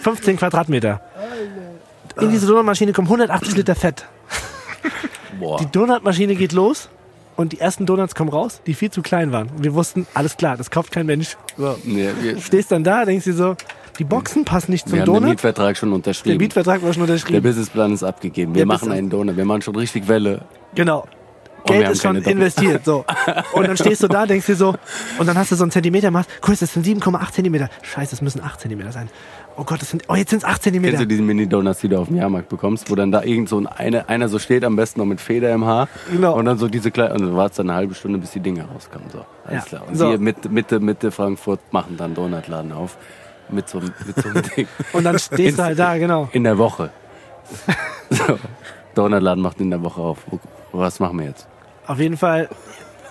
15 0.02 0.38
Quadratmeter. 0.38 1.02
In 2.20 2.30
diese 2.32 2.46
Donutmaschine 2.48 2.92
kommen 2.94 3.08
180 3.08 3.56
Liter 3.56 3.76
Fett. 3.76 4.06
Boah. 5.40 5.58
Die 5.60 5.66
Donutmaschine 5.72 6.36
geht 6.36 6.52
los 6.52 6.90
und 7.36 7.54
die 7.54 7.60
ersten 7.60 7.86
Donuts 7.86 8.14
kommen 8.14 8.30
raus, 8.30 8.62
die 8.68 8.74
viel 8.74 8.92
zu 8.92 9.02
klein 9.02 9.32
waren. 9.32 9.50
Und 9.50 9.64
wir 9.64 9.74
wussten, 9.74 10.06
alles 10.14 10.38
klar, 10.38 10.58
das 10.58 10.70
kauft 10.70 10.92
kein 10.92 11.06
Mensch. 11.06 11.38
So. 11.58 11.76
Nee, 11.84 12.10
wir, 12.22 12.40
Stehst 12.40 12.72
dann 12.72 12.84
da, 12.84 13.06
denkst 13.06 13.26
dir 13.26 13.34
so, 13.34 13.56
die 13.98 14.04
Boxen 14.04 14.44
passen 14.46 14.72
nicht 14.72 14.84
zum 14.88 14.94
wir 14.94 15.02
haben 15.02 15.08
den 15.08 15.14
Donut. 15.16 15.30
Mietvertrag 15.30 15.78
schon 15.78 15.90
Der 15.90 15.96
unterschrieben. 15.96 16.38
Mietvertrag 16.38 16.84
war 16.84 16.94
schon 16.94 17.06
Der 17.06 17.14
unterschrieben. 17.16 17.42
Businessplan 17.42 17.94
ist 17.94 18.04
abgegeben. 18.04 18.54
Wir 18.54 18.60
Der 18.60 18.66
machen 18.68 18.80
Business- 18.82 18.98
einen 18.98 19.10
Donut. 19.10 19.38
Wir 19.38 19.46
machen 19.46 19.62
schon 19.62 19.76
richtig 19.76 20.08
Welle. 20.08 20.42
Genau. 20.76 21.06
Geld 21.66 21.90
ist 21.90 22.02
schon 22.02 22.18
investiert. 22.18 22.84
So. 22.86 23.06
Und 23.54 23.68
dann 23.68 23.78
stehst 23.78 24.04
du 24.04 24.08
da, 24.08 24.26
denkst 24.26 24.46
dir 24.48 24.56
so, 24.56 24.76
und 25.18 25.28
dann 25.28 25.38
hast 25.38 25.52
du 25.52 25.56
so 25.56 25.64
einen 25.64 25.72
Zentimeter 25.72 26.08
gemacht. 26.08 26.28
Chris, 26.42 26.60
das 26.60 26.74
sind 26.74 26.86
7,8 26.86 27.32
Zentimeter. 27.32 27.70
Scheiße, 27.82 28.12
das 28.12 28.22
müssen 28.22 28.42
8 28.42 28.60
Zentimeter 28.60 28.92
sein. 28.92 29.10
Oh 29.56 29.64
Gott, 29.64 29.82
das 29.82 29.92
sind, 29.92 30.04
oh, 30.10 30.16
jetzt 30.16 30.32
sind 30.32 30.40
es 30.40 30.44
8 30.46 30.52
Kennst 30.62 30.66
du 30.66 30.72
Zentimeter. 30.72 31.06
diese 31.06 31.22
Mini-Donuts, 31.22 31.80
die 31.82 31.90
du 31.90 32.00
auf 32.00 32.08
dem 32.08 32.18
Jahrmarkt 32.18 32.50
bekommst, 32.50 32.90
wo 32.92 32.96
dann 32.96 33.12
da 33.12 33.24
irgend 33.24 33.48
so 33.50 33.60
ein 33.60 33.68
eine, 33.68 34.10
einer 34.10 34.28
so 34.28 34.40
steht, 34.40 34.64
am 34.66 34.76
besten 34.76 35.00
noch 35.00 35.06
mit 35.06 35.22
Feder 35.22 35.54
im 35.54 35.64
Haar. 35.66 35.88
Genau. 36.12 36.36
Und 36.36 36.46
dann 36.46 36.58
so 36.58 36.68
diese 36.68 36.92
kleinen, 36.92 37.14
und 37.14 37.22
dann 37.22 37.36
wartest 37.36 37.60
dann 37.60 37.70
eine 37.70 37.78
halbe 37.78 37.94
Stunde, 37.96 38.18
bis 38.20 38.32
die 38.32 38.40
Dinger 38.40 38.66
rauskommen. 38.66 39.10
So, 39.12 39.24
alles 39.46 39.64
Ja. 39.64 39.70
klar. 39.70 39.88
Und 39.88 39.96
So. 39.96 40.10
hier 40.10 40.18
Mitte, 40.18 40.50
Mitte, 40.50 40.80
Mitte 40.80 41.12
Frankfurt 41.12 41.60
machen 41.72 41.96
dann 41.98 42.14
Donutladen 42.16 42.72
auf. 42.72 42.98
Mit 43.50 43.70
so, 43.70 43.78
einem- 43.80 43.94
mit 44.06 44.16
so 44.22 44.30
einem 44.30 44.42
Ding. 44.56 44.68
Und 44.94 45.04
dann 45.04 45.20
stehst 45.20 45.60
du 45.60 45.64
halt 45.64 45.78
da, 45.78 45.98
genau. 45.98 46.30
In 46.34 46.44
der 46.44 46.58
Woche. 46.58 46.90
So. 48.10 48.38
Donutladen 48.96 49.42
macht 49.42 49.60
in 49.62 49.70
der 49.70 49.82
Woche 49.84 50.02
auf. 50.02 50.20
Was 50.72 51.00
machen 51.00 51.20
wir 51.20 51.28
jetzt? 51.28 51.48
Auf 51.88 52.00
jeden 52.00 52.18
Fall. 52.18 52.50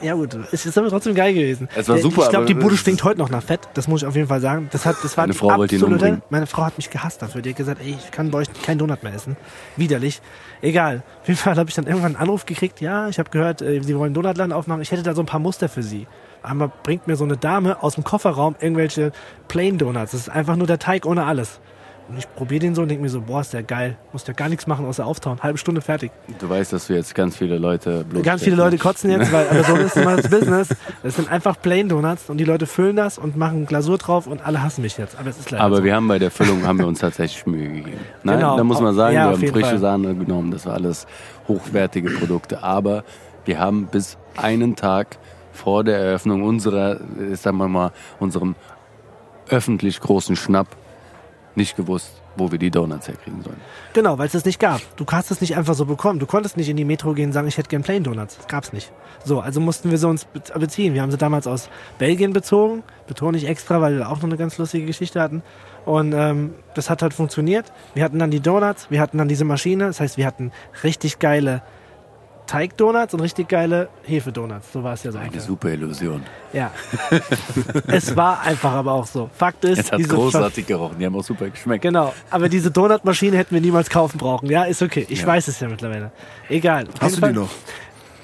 Ja 0.00 0.14
gut, 0.14 0.36
es 0.50 0.66
ist 0.66 0.76
aber 0.76 0.88
trotzdem 0.88 1.14
geil 1.14 1.32
gewesen. 1.32 1.68
Es 1.76 1.88
war 1.88 1.94
Der- 1.94 2.02
super, 2.02 2.22
Ich 2.24 2.28
glaube, 2.30 2.46
die 2.46 2.54
Bude 2.54 2.76
stinkt 2.76 3.04
heute 3.04 3.20
noch 3.20 3.30
nach 3.30 3.42
Fett. 3.42 3.60
Das 3.74 3.86
muss 3.86 4.02
ich 4.02 4.08
auf 4.08 4.16
jeden 4.16 4.26
Fall 4.26 4.40
sagen. 4.40 4.68
Das, 4.72 4.84
hat, 4.84 4.96
das 5.04 5.16
war 5.16 5.22
Meine 5.24 5.34
Frau 5.34 5.56
wollte 5.56 5.76
ihn 5.76 5.80
absolute- 5.80 5.94
umbringen. 6.06 6.22
Meine 6.28 6.46
Frau 6.48 6.64
hat 6.64 6.76
mich 6.76 6.90
gehasst 6.90 7.22
dafür. 7.22 7.40
Die 7.40 7.50
hat 7.50 7.56
gesagt, 7.56 7.80
ey, 7.80 7.96
ich 7.96 8.10
kann 8.10 8.32
bei 8.32 8.38
euch 8.38 8.48
keinen 8.64 8.78
Donut 8.78 9.04
mehr 9.04 9.14
essen. 9.14 9.36
Widerlich. 9.76 10.20
Egal. 10.60 11.04
Auf 11.20 11.28
jeden 11.28 11.38
Fall 11.38 11.54
habe 11.56 11.68
ich 11.70 11.76
dann 11.76 11.86
irgendwann 11.86 12.16
einen 12.16 12.22
Anruf 12.22 12.46
gekriegt. 12.46 12.80
Ja, 12.80 13.08
ich 13.08 13.20
habe 13.20 13.30
gehört, 13.30 13.62
äh, 13.62 13.80
sie 13.80 13.96
wollen 13.96 14.12
Donutladen 14.12 14.52
aufmachen. 14.52 14.82
Ich 14.82 14.90
hätte 14.90 15.04
da 15.04 15.14
so 15.14 15.22
ein 15.22 15.26
paar 15.26 15.38
Muster 15.38 15.68
für 15.68 15.84
sie. 15.84 16.08
Einmal 16.42 16.72
bringt 16.82 17.06
mir 17.06 17.14
so 17.14 17.22
eine 17.22 17.36
Dame 17.36 17.80
aus 17.80 17.94
dem 17.94 18.02
Kofferraum 18.02 18.56
irgendwelche 18.58 19.12
Plain 19.46 19.78
Donuts. 19.78 20.10
Das 20.10 20.22
ist 20.22 20.28
einfach 20.30 20.56
nur 20.56 20.66
der 20.66 20.80
Teig 20.80 21.06
ohne 21.06 21.26
alles. 21.26 21.60
Und 22.12 22.18
ich 22.18 22.34
probiere 22.34 22.60
den 22.60 22.74
so 22.74 22.82
und 22.82 22.88
denke 22.88 23.02
mir 23.02 23.08
so, 23.08 23.22
boah, 23.22 23.40
ist 23.40 23.54
der 23.54 23.62
geil. 23.62 23.96
Muss 24.12 24.26
ja 24.26 24.34
gar 24.34 24.50
nichts 24.50 24.66
machen 24.66 24.84
außer 24.84 25.06
auftauen. 25.06 25.38
Halbe 25.42 25.56
Stunde 25.56 25.80
fertig. 25.80 26.12
Du 26.40 26.46
weißt, 26.48 26.70
dass 26.74 26.88
du 26.88 26.94
jetzt 26.94 27.14
ganz 27.14 27.38
viele 27.38 27.56
Leute 27.56 28.04
bloß 28.04 28.22
Ganz 28.22 28.42
viele 28.42 28.56
Leute 28.56 28.76
kotzen 28.76 29.10
jetzt, 29.10 29.32
weil, 29.32 29.48
aber 29.48 29.64
so 29.64 29.76
ist 29.76 29.96
immer 29.96 30.16
das 30.16 30.28
Business. 30.28 30.68
Das 31.02 31.16
sind 31.16 31.30
einfach 31.32 31.56
Plain 31.62 31.88
Donuts 31.88 32.28
und 32.28 32.36
die 32.36 32.44
Leute 32.44 32.66
füllen 32.66 32.96
das 32.96 33.16
und 33.16 33.38
machen 33.38 33.64
Glasur 33.64 33.96
drauf 33.96 34.26
und 34.26 34.44
alle 34.44 34.62
hassen 34.62 34.82
mich 34.82 34.98
jetzt. 34.98 35.18
Aber 35.18 35.30
es 35.30 35.38
ist 35.38 35.50
leider 35.50 35.64
Aber 35.64 35.76
so. 35.78 35.84
wir 35.84 35.94
haben 35.96 36.06
bei 36.06 36.18
der 36.18 36.30
Füllung 36.30 36.66
haben 36.66 36.78
wir 36.80 36.86
uns 36.86 36.98
tatsächlich 37.00 37.46
Mühe 37.46 37.68
gegeben. 37.68 37.96
Nein, 38.24 38.36
Genau. 38.40 38.58
da 38.58 38.64
muss 38.64 38.80
man 38.82 38.94
sagen, 38.94 39.14
Ja, 39.14 39.30
wir 39.30 39.38
haben 39.38 39.48
frische 39.48 39.66
Fall. 39.70 39.78
Sahne 39.78 40.14
genommen, 40.14 40.50
das 40.50 40.66
war 40.66 40.74
alles 40.74 41.06
hochwertige 41.48 42.10
Produkte. 42.10 42.62
Aber 42.62 43.04
wir 43.46 43.58
haben 43.58 43.86
bis 43.86 44.18
einen 44.36 44.76
Tag 44.76 45.16
vor 45.54 45.82
der 45.82 45.98
Eröffnung 45.98 46.42
unserer, 46.42 46.98
sagen 47.32 47.56
wir 47.56 47.68
mal, 47.68 47.90
unserem 48.20 48.54
öffentlich 49.48 50.00
großen 50.00 50.36
Schnapp 50.36 50.66
nicht 51.54 51.76
gewusst, 51.76 52.22
wo 52.36 52.50
wir 52.50 52.58
die 52.58 52.70
Donuts 52.70 53.08
herkriegen 53.08 53.42
sollen. 53.42 53.60
Genau, 53.92 54.18
weil 54.18 54.26
es 54.26 54.32
das 54.32 54.44
nicht 54.44 54.58
gab. 54.58 54.80
Du 54.96 55.04
hast 55.10 55.30
es 55.30 55.40
nicht 55.40 55.56
einfach 55.56 55.74
so 55.74 55.84
bekommen. 55.84 56.18
Du 56.18 56.26
konntest 56.26 56.56
nicht 56.56 56.68
in 56.68 56.76
die 56.76 56.84
Metro 56.84 57.12
gehen 57.12 57.26
und 57.26 57.32
sagen, 57.32 57.46
ich 57.48 57.58
hätte 57.58 57.68
gern 57.68 57.82
Plain 57.82 58.04
Donuts. 58.04 58.36
Das 58.38 58.48
gab's 58.48 58.72
nicht. 58.72 58.90
So, 59.24 59.40
also 59.40 59.60
mussten 59.60 59.90
wir 59.90 59.98
sie 59.98 60.08
uns 60.08 60.24
be- 60.24 60.40
beziehen. 60.58 60.94
Wir 60.94 61.02
haben 61.02 61.10
sie 61.10 61.18
damals 61.18 61.46
aus 61.46 61.68
Belgien 61.98 62.32
bezogen. 62.32 62.82
Betone 63.06 63.36
ich 63.36 63.46
extra, 63.46 63.80
weil 63.80 63.98
wir 63.98 64.08
auch 64.08 64.16
noch 64.16 64.24
eine 64.24 64.36
ganz 64.36 64.56
lustige 64.58 64.86
Geschichte 64.86 65.20
hatten. 65.20 65.42
Und 65.84 66.12
ähm, 66.14 66.54
das 66.74 66.88
hat 66.88 67.02
halt 67.02 67.12
funktioniert. 67.12 67.72
Wir 67.94 68.04
hatten 68.04 68.18
dann 68.18 68.30
die 68.30 68.40
Donuts, 68.40 68.90
wir 68.90 69.00
hatten 69.00 69.18
dann 69.18 69.28
diese 69.28 69.44
Maschine. 69.44 69.86
Das 69.86 70.00
heißt, 70.00 70.16
wir 70.16 70.26
hatten 70.26 70.52
richtig 70.84 71.18
geile 71.18 71.62
Teigdonuts 72.52 73.14
und 73.14 73.20
richtig 73.20 73.48
geile 73.48 73.88
Hefedonuts. 74.04 74.74
So 74.74 74.84
war 74.84 74.92
es 74.92 75.02
ja 75.04 75.10
so. 75.10 75.18
Eine 75.18 75.40
super 75.40 75.70
Illusion. 75.70 76.22
Ja. 76.52 76.70
es 77.86 78.14
war 78.14 78.42
einfach 78.42 78.72
aber 78.72 78.92
auch 78.92 79.06
so. 79.06 79.30
Fakt 79.34 79.64
ist, 79.64 79.78
Es 79.78 79.90
hat 79.92 79.98
diese 79.98 80.10
großartig 80.14 80.66
gerochen, 80.66 80.96
die 80.98 81.06
haben 81.06 81.16
auch 81.16 81.24
super 81.24 81.48
geschmeckt. 81.48 81.80
Genau, 81.80 82.12
aber 82.28 82.50
diese 82.50 82.70
Donutmaschine 82.70 83.38
hätten 83.38 83.54
wir 83.54 83.62
niemals 83.62 83.88
kaufen 83.88 84.18
brauchen. 84.18 84.50
Ja, 84.50 84.64
ist 84.64 84.82
okay. 84.82 85.06
Ich 85.08 85.26
weiß 85.26 85.48
es 85.48 85.60
ja 85.60 85.68
mittlerweile. 85.68 86.12
Egal. 86.50 86.88
Auf 86.88 87.00
Hast 87.00 87.12
du 87.12 87.16
die 87.16 87.20
Fall- 87.22 87.32
noch? 87.32 87.48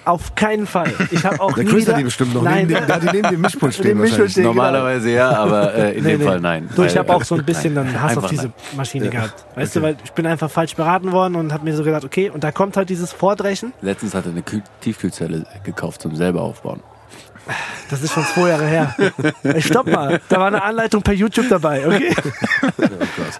Auf 0.09 0.35
keinen 0.35 0.66
Fall. 0.66 0.90
Ich 1.10 1.22
habe 1.26 1.39
auch 1.39 1.52
Der 1.52 1.64
nie 1.64 1.70
Chris 1.70 1.86
hat 1.86 1.98
die 1.98 2.02
bestimmt 2.05 2.32
noch. 2.32 2.43
Nein, 2.43 2.66
Neben 2.66 2.80
dem, 2.86 2.94
hat 2.94 3.02
die 3.02 3.06
neben 3.12 3.28
dem 3.28 3.40
Mischpult 3.43 3.74
stehen. 3.74 3.98
Wahrscheinlich. 3.98 4.32
stehen. 4.32 4.44
Normalerweise 4.44 5.10
ja, 5.10 5.30
aber 5.32 5.74
äh, 5.74 5.98
in 5.98 6.05
Nee, 6.05 6.10
dem 6.12 6.20
nee. 6.20 6.26
Fall 6.26 6.40
nein. 6.40 6.66
Du, 6.74 6.82
ich 6.82 6.97
habe 6.97 7.14
auch 7.14 7.22
so 7.24 7.35
ein 7.35 7.44
bisschen 7.44 7.74
Nein, 7.74 7.93
dann 7.93 8.02
Hass 8.02 8.12
auf 8.16 8.24
einfach 8.24 8.30
diese 8.30 8.43
nein. 8.44 8.52
Maschine 8.74 9.10
gehabt. 9.10 9.44
Weißt 9.55 9.76
du, 9.76 9.82
weil 9.82 9.97
ich 10.02 10.12
bin 10.12 10.26
einfach 10.26 10.51
falsch 10.51 10.74
beraten 10.76 11.12
worden 11.12 11.36
und 11.36 11.52
habe 11.52 11.64
mir 11.64 11.76
so 11.76 11.85
gedacht, 11.85 12.06
okay, 12.06 12.30
und 12.30 12.43
da 12.43 12.52
kommt 12.52 12.78
halt 12.78 12.89
dieses 12.89 13.12
Vordrechen. 13.12 13.74
Letztens 13.82 14.14
hat 14.14 14.24
er 14.24 14.32
eine 14.32 14.40
Kühl 14.40 14.62
Tiefkühlzelle 14.80 15.44
gekauft 15.62 16.01
zum 16.01 16.16
selber 16.16 16.40
aufbauen. 16.40 16.80
Das 17.90 18.02
ist 18.02 18.12
schon 18.14 18.24
zwei 18.24 18.48
Jahre 18.48 18.66
her. 18.66 18.94
Ey, 19.43 19.60
stopp 19.60 19.86
mal, 19.86 20.20
da 20.30 20.39
war 20.39 20.47
eine 20.47 20.62
Anleitung 20.62 21.02
per 21.02 21.14
YouTube 21.14 21.48
dabei, 21.51 21.86
okay? 21.86 22.14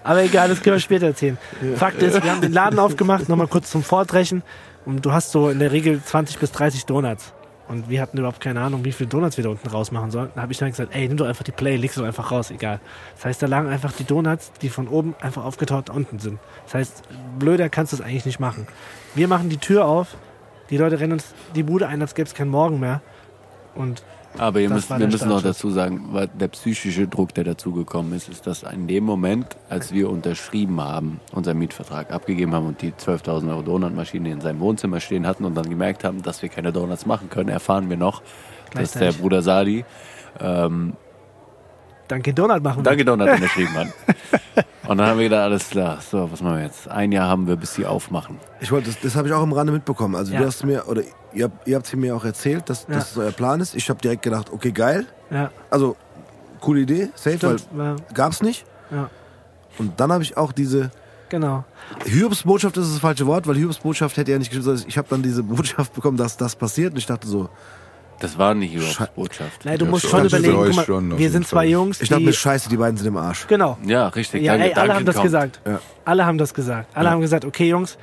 Aber 0.03 0.23
egal, 0.23 0.49
das 0.49 0.61
können 0.61 0.75
wir 0.75 0.79
später 0.79 1.07
erzählen. 1.07 1.37
Fakt 1.75 2.01
ist, 2.01 2.23
wir 2.23 2.31
haben 2.31 2.41
den 2.41 2.53
Laden 2.53 2.79
aufgemacht, 2.79 3.29
nochmal 3.29 3.47
kurz 3.47 3.69
zum 3.69 3.83
Vordrechen. 3.83 4.41
Und 4.89 5.05
du 5.05 5.11
hast 5.11 5.31
so 5.31 5.51
in 5.51 5.59
der 5.59 5.71
Regel 5.71 6.01
20 6.03 6.39
bis 6.39 6.51
30 6.51 6.87
Donuts. 6.87 7.31
Und 7.67 7.91
wir 7.91 8.01
hatten 8.01 8.17
überhaupt 8.17 8.41
keine 8.41 8.61
Ahnung, 8.61 8.83
wie 8.85 8.91
viele 8.91 9.07
Donuts 9.07 9.37
wir 9.37 9.43
da 9.43 9.51
unten 9.51 9.67
rausmachen 9.67 10.09
sollen. 10.09 10.31
Da 10.33 10.41
habe 10.41 10.51
ich 10.51 10.57
dann 10.57 10.71
gesagt, 10.71 10.95
ey, 10.95 11.07
nimm 11.07 11.15
doch 11.15 11.27
einfach 11.27 11.43
die 11.43 11.51
Play, 11.51 11.75
legst 11.75 11.97
du 11.97 12.03
einfach 12.03 12.31
raus, 12.31 12.49
egal. 12.49 12.79
Das 13.15 13.25
heißt, 13.25 13.43
da 13.43 13.45
lagen 13.45 13.69
einfach 13.69 13.91
die 13.91 14.03
Donuts, 14.03 14.51
die 14.63 14.69
von 14.69 14.87
oben 14.87 15.13
einfach 15.21 15.45
aufgetaucht 15.45 15.91
unten 15.91 16.17
sind. 16.17 16.39
Das 16.65 16.73
heißt, 16.73 17.03
blöder 17.37 17.69
kannst 17.69 17.93
du 17.93 17.97
es 17.97 18.01
eigentlich 18.01 18.25
nicht 18.25 18.39
machen. 18.39 18.65
Wir 19.13 19.27
machen 19.27 19.49
die 19.49 19.57
Tür 19.57 19.85
auf, 19.85 20.17
die 20.71 20.77
Leute 20.77 20.99
rennen 20.99 21.13
uns 21.13 21.35
die 21.53 21.61
Bude 21.61 21.87
ein, 21.87 22.01
als 22.01 22.15
gäbe 22.15 22.27
es 22.27 22.33
keinen 22.33 22.49
Morgen 22.49 22.79
mehr. 22.79 23.01
Und 23.75 24.01
Aber 24.37 24.59
ihr 24.59 24.69
müsst, 24.69 24.89
wir 24.89 25.07
müssen 25.07 25.27
noch 25.27 25.41
dazu 25.41 25.69
sagen, 25.69 26.09
weil 26.11 26.27
der 26.27 26.47
psychische 26.49 27.07
Druck, 27.07 27.33
der 27.33 27.43
dazugekommen 27.43 28.13
ist, 28.13 28.29
ist, 28.29 28.47
dass 28.47 28.63
in 28.63 28.87
dem 28.87 29.03
Moment, 29.03 29.57
als 29.69 29.91
wir 29.91 30.09
unterschrieben 30.09 30.79
haben, 30.81 31.19
unseren 31.31 31.57
Mietvertrag 31.57 32.11
abgegeben 32.11 32.53
haben 32.53 32.67
und 32.67 32.81
die 32.81 32.91
12.000 32.91 33.49
Euro 33.49 33.61
Donutmaschine 33.63 34.31
in 34.31 34.41
seinem 34.41 34.59
Wohnzimmer 34.59 34.99
stehen 34.99 35.25
hatten 35.27 35.45
und 35.45 35.55
dann 35.55 35.69
gemerkt 35.69 36.03
haben, 36.03 36.21
dass 36.21 36.41
wir 36.41 36.49
keine 36.49 36.71
Donuts 36.71 37.05
machen 37.05 37.29
können, 37.29 37.49
erfahren 37.49 37.89
wir 37.89 37.97
noch, 37.97 38.21
dass 38.73 38.91
der. 38.93 39.11
Bruder 39.11 39.41
Sadi 39.41 39.83
ähm, 40.39 40.93
Dunkin' 42.09 42.35
Donut 42.35 42.61
machen 42.63 42.79
wir. 42.79 42.83
Danke 42.83 43.05
Donut 43.05 43.29
unterschrieben 43.29 43.73
hat. 43.75 43.87
Und 44.87 44.97
dann 44.97 45.05
haben 45.07 45.19
wir 45.19 45.25
gedacht, 45.29 45.43
alles 45.43 45.69
klar, 45.69 45.99
so, 46.01 46.31
was 46.31 46.41
machen 46.41 46.57
wir 46.57 46.63
jetzt? 46.63 46.87
Ein 46.87 47.11
Jahr 47.11 47.27
haben 47.29 47.45
wir, 47.47 47.55
bis 47.55 47.75
sie 47.75 47.85
aufmachen. 47.85 48.37
Ich 48.59 48.71
wollte, 48.71 48.87
das, 48.87 48.99
das 48.99 49.15
habe 49.15 49.27
ich 49.27 49.33
auch 49.35 49.43
im 49.43 49.53
Rande 49.53 49.71
mitbekommen. 49.71 50.15
Also 50.15 50.33
Ja. 50.33 50.39
du 50.39 50.45
hast 50.47 50.65
mir, 50.65 50.87
oder 50.87 51.03
ihr, 51.31 51.45
habt- 51.45 51.67
ihr 51.67 51.75
habt 51.75 51.95
mir 51.95 52.15
auch 52.15 52.25
erzählt, 52.25 52.67
dass 52.69 52.87
Ja. 52.89 52.95
das 52.95 53.15
euer 53.15 53.31
Plan 53.31 53.61
ist. 53.61 53.75
Ich 53.75 53.87
habe 53.89 54.01
direkt 54.01 54.23
gedacht, 54.23 54.51
okay, 54.51 54.71
geil. 54.71 55.05
Ja, 55.29 55.51
Also, 55.69 55.95
coole 56.59 56.81
Idee, 56.81 57.09
safe, 57.13 57.37
stimmt. 57.37 57.61
Ja, 57.71 57.77
weil 57.77 57.95
gab's 58.15 58.41
nicht. 58.41 58.65
ja, 58.89 59.09
Und 59.77 59.99
dann 59.99 60.11
habe 60.11 60.23
ich 60.23 60.35
auch 60.37 60.51
diese 60.51 60.89
genau. 61.29 61.63
Hiobsbotschaft 62.05 62.75
ist 62.77 62.91
das 62.91 62.99
falsche 62.99 63.27
Wort, 63.27 63.45
weil 63.45 63.55
Hiobsbotschaft 63.57 64.17
hätte 64.17 64.31
ja 64.31 64.39
nicht 64.39 64.51
gestimmt. 64.51 64.85
Ich 64.87 64.97
habe 64.97 65.07
dann 65.11 65.21
diese 65.21 65.43
Botschaft 65.43 65.93
bekommen, 65.93 66.17
dass 66.17 66.35
das 66.37 66.55
passiert. 66.55 66.93
Und 66.93 66.97
ich 66.97 67.05
dachte 67.05 67.27
so, 67.27 67.49
Das 68.19 68.37
war 68.37 68.53
nicht 68.53 68.73
überhaupt 68.73 69.15
Botschaft. 69.15 69.65
Nein, 69.65 69.77
du 69.77 69.85
Ja, 69.85 69.91
musst 69.91 70.07
schon 70.07 70.25
überlegen, 70.25 70.55
guck 70.55 70.75
mal, 70.75 70.85
schon, 70.85 71.17
wir 71.17 71.29
sind 71.31 71.47
zwei 71.47 71.57
Fall. 71.61 71.69
Jungs, 71.69 72.01
ich 72.01 72.09
dachte 72.09 72.19
die... 72.19 72.25
mir, 72.27 72.33
scheiße, 72.33 72.69
die 72.69 72.77
beiden 72.77 72.97
sind 72.97 73.07
im 73.07 73.17
Arsch. 73.17 73.47
Genau. 73.47 73.77
Ja, 73.85 74.07
richtig. 74.09 74.43
Ja, 74.43 74.53
Danke, 74.53 74.67
ey, 74.69 74.73
alle 74.75 74.95
haben 74.95 75.05
das 75.05 75.15
kommt. 75.15 75.23
gesagt. 75.25 75.61
Ja. 75.65 75.79
Alle 76.05 76.25
haben 76.25 76.37
das 76.37 76.53
gesagt. 76.53 76.89
Alle 76.95 77.09
haben 77.11 77.21
gesagt, 77.21 77.45
okay, 77.45 77.69
Jungs, 77.69 77.97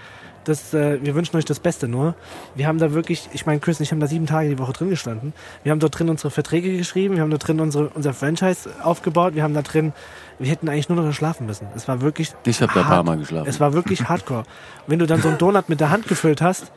das, 0.44 0.72
äh, 0.74 1.02
wir 1.02 1.14
wünschen 1.16 1.36
euch 1.36 1.44
das 1.44 1.58
Beste 1.58 1.88
nur. 1.88 2.14
Wir 2.54 2.68
haben 2.68 2.78
da 2.78 2.92
wirklich, 2.92 3.28
ich 3.32 3.46
meine, 3.46 3.58
Chris 3.58 3.78
und 3.80 3.82
ich 3.82 3.90
haben 3.90 3.98
da 4.00 4.06
sieben 4.06 4.26
Tage 4.26 4.48
die 4.48 4.58
Woche 4.58 4.72
drin 4.72 4.90
gestanden. 4.90 5.32
Wir 5.64 5.72
haben 5.72 5.80
dort 5.80 5.98
drin 5.98 6.08
unsere 6.08 6.30
Verträge 6.30 6.76
geschrieben, 6.76 7.16
wir 7.16 7.22
haben 7.22 7.30
dort 7.30 7.46
drin 7.48 7.58
unsere, 7.60 7.88
unser 7.88 8.14
Franchise 8.14 8.70
aufgebaut, 8.82 9.34
wir 9.34 9.42
haben 9.42 9.54
da 9.54 9.62
drin, 9.62 9.92
wir 10.38 10.48
hätten 10.48 10.68
eigentlich 10.68 10.88
nur 10.88 11.02
noch 11.02 11.12
schlafen 11.12 11.46
müssen. 11.46 11.66
Es 11.74 11.88
war 11.88 12.00
wirklich. 12.00 12.32
Ich 12.44 12.62
habe 12.62 12.72
da 12.72 12.80
ein 12.82 12.86
paar 12.86 13.02
Mal 13.02 13.18
geschlafen. 13.18 13.48
Es 13.48 13.58
war 13.58 13.72
wirklich 13.72 14.08
hardcore. 14.08 14.44
Wenn 14.86 15.00
du 15.00 15.06
dann 15.06 15.20
so 15.20 15.28
einen 15.28 15.38
Donut 15.38 15.68
mit 15.68 15.80
der 15.80 15.90
Hand 15.90 16.06
gefüllt 16.06 16.40
hast, 16.40 16.70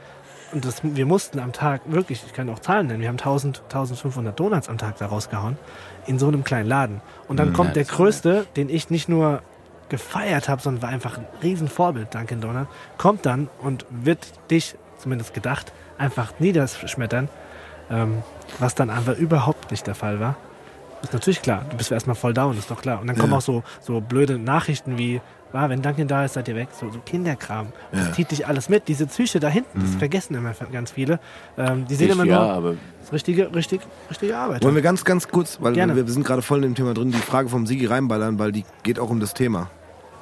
und 0.52 0.66
das, 0.66 0.82
wir 0.84 1.06
mussten 1.06 1.40
am 1.40 1.52
Tag 1.54 1.82
wirklich, 1.86 2.24
ich 2.26 2.34
kann 2.34 2.50
auch 2.50 2.60
Zahlen 2.60 2.88
nennen, 2.88 3.02
wir 3.02 3.08
haben 3.10 3.18
1000, 3.18 3.62
1500 3.66 4.40
Donuts 4.40 4.70
am 4.70 4.78
Tag 4.78 4.98
da 4.98 5.08
rausgehauen, 5.08 5.58
in 6.08 6.20
so 6.20 6.28
einem 6.28 6.44
kleinen 6.44 6.68
Laden. 6.68 7.02
Und 7.28 7.38
dann 7.38 7.54
kommt 7.54 7.76
der 7.76 7.86
größte, 7.86 8.48
den 8.56 8.70
ich 8.70 8.90
nicht 8.90 9.10
nur 9.10 9.42
gefeiert 9.90 10.50
habe, 10.50 10.62
sondern 10.62 10.82
war 10.84 10.90
einfach 10.90 11.18
ein 11.18 11.26
Riesenvorbild, 11.42 12.14
Dunkin' 12.14 12.42
Donut, 12.42 12.68
kommt 12.98 13.26
dann 13.26 13.50
und 13.62 13.86
wird 13.90 14.28
dich, 14.52 14.76
zumindest 14.98 15.34
gedacht, 15.34 15.72
einfach 15.98 16.34
niederschmettern, 16.40 17.30
ähm, 17.90 18.24
was 18.60 18.76
dann 18.76 18.90
einfach 18.90 19.18
überhaupt 19.18 19.72
nicht 19.72 19.88
der 19.88 19.96
Fall 19.96 20.20
war. 20.20 20.36
Ist 21.02 21.14
natürlich 21.14 21.42
klar, 21.42 21.64
du 21.70 21.78
bist 21.78 21.92
erstmal 21.92 22.16
voll 22.16 22.34
down, 22.34 22.58
ist 22.58 22.70
doch 22.70 22.82
klar. 22.82 23.00
Und 23.00 23.08
dann 23.08 23.18
kommen 23.18 23.32
Ja. 23.32 23.38
auch 23.38 23.42
so, 23.42 23.64
so 23.80 24.02
blöde 24.02 24.38
Nachrichten 24.38 24.98
wie, 24.98 25.22
ah, 25.54 25.70
wenn 25.70 25.82
Duncan 25.82 26.08
da 26.08 26.26
ist, 26.26 26.34
seid 26.34 26.48
ihr 26.48 26.56
weg. 26.56 26.70
So, 26.80 26.90
so 26.92 27.00
Kinderkram. 27.06 27.68
Das 27.92 28.08
Ja. 28.08 28.14
zieht 28.14 28.32
dich 28.32 28.46
alles 28.48 28.70
mit. 28.70 28.88
Diese 28.88 29.06
Psyche 29.08 29.40
da 29.40 29.48
hinten, 29.50 29.80
das 29.82 29.96
vergessen 29.96 30.36
immer 30.36 30.54
ganz 30.72 30.92
viele. 30.92 31.20
Ähm, 31.58 31.86
die 31.88 31.96
sehen 31.96 32.08
ich, 32.08 32.14
immer 32.14 32.26
ja, 32.26 32.40
nur 32.40 32.50
aber 32.54 32.76
das 33.02 33.12
richtige, 33.14 33.54
richtig, 33.54 33.82
richtige 34.10 34.38
Arbeit. 34.38 34.64
Wollen 34.64 34.76
wir 34.76 34.82
ganz, 34.82 35.04
ganz 35.04 35.28
kurz, 35.28 35.58
weil 35.62 35.74
Gerne. 35.74 35.96
wir, 35.96 36.08
sind 36.08 36.26
gerade 36.26 36.42
voll 36.42 36.58
in 36.60 36.72
dem 36.72 36.76
Thema 36.76 36.94
drin, 36.94 37.12
die 37.12 37.18
Frage 37.18 37.50
vom 37.50 37.66
Sigi 37.68 37.86
reinballern, 37.86 38.38
weil 38.40 38.52
die 38.52 38.64
geht 38.84 39.00
auch 39.00 39.10
um 39.10 39.20
das 39.20 39.34
Thema. 39.34 39.70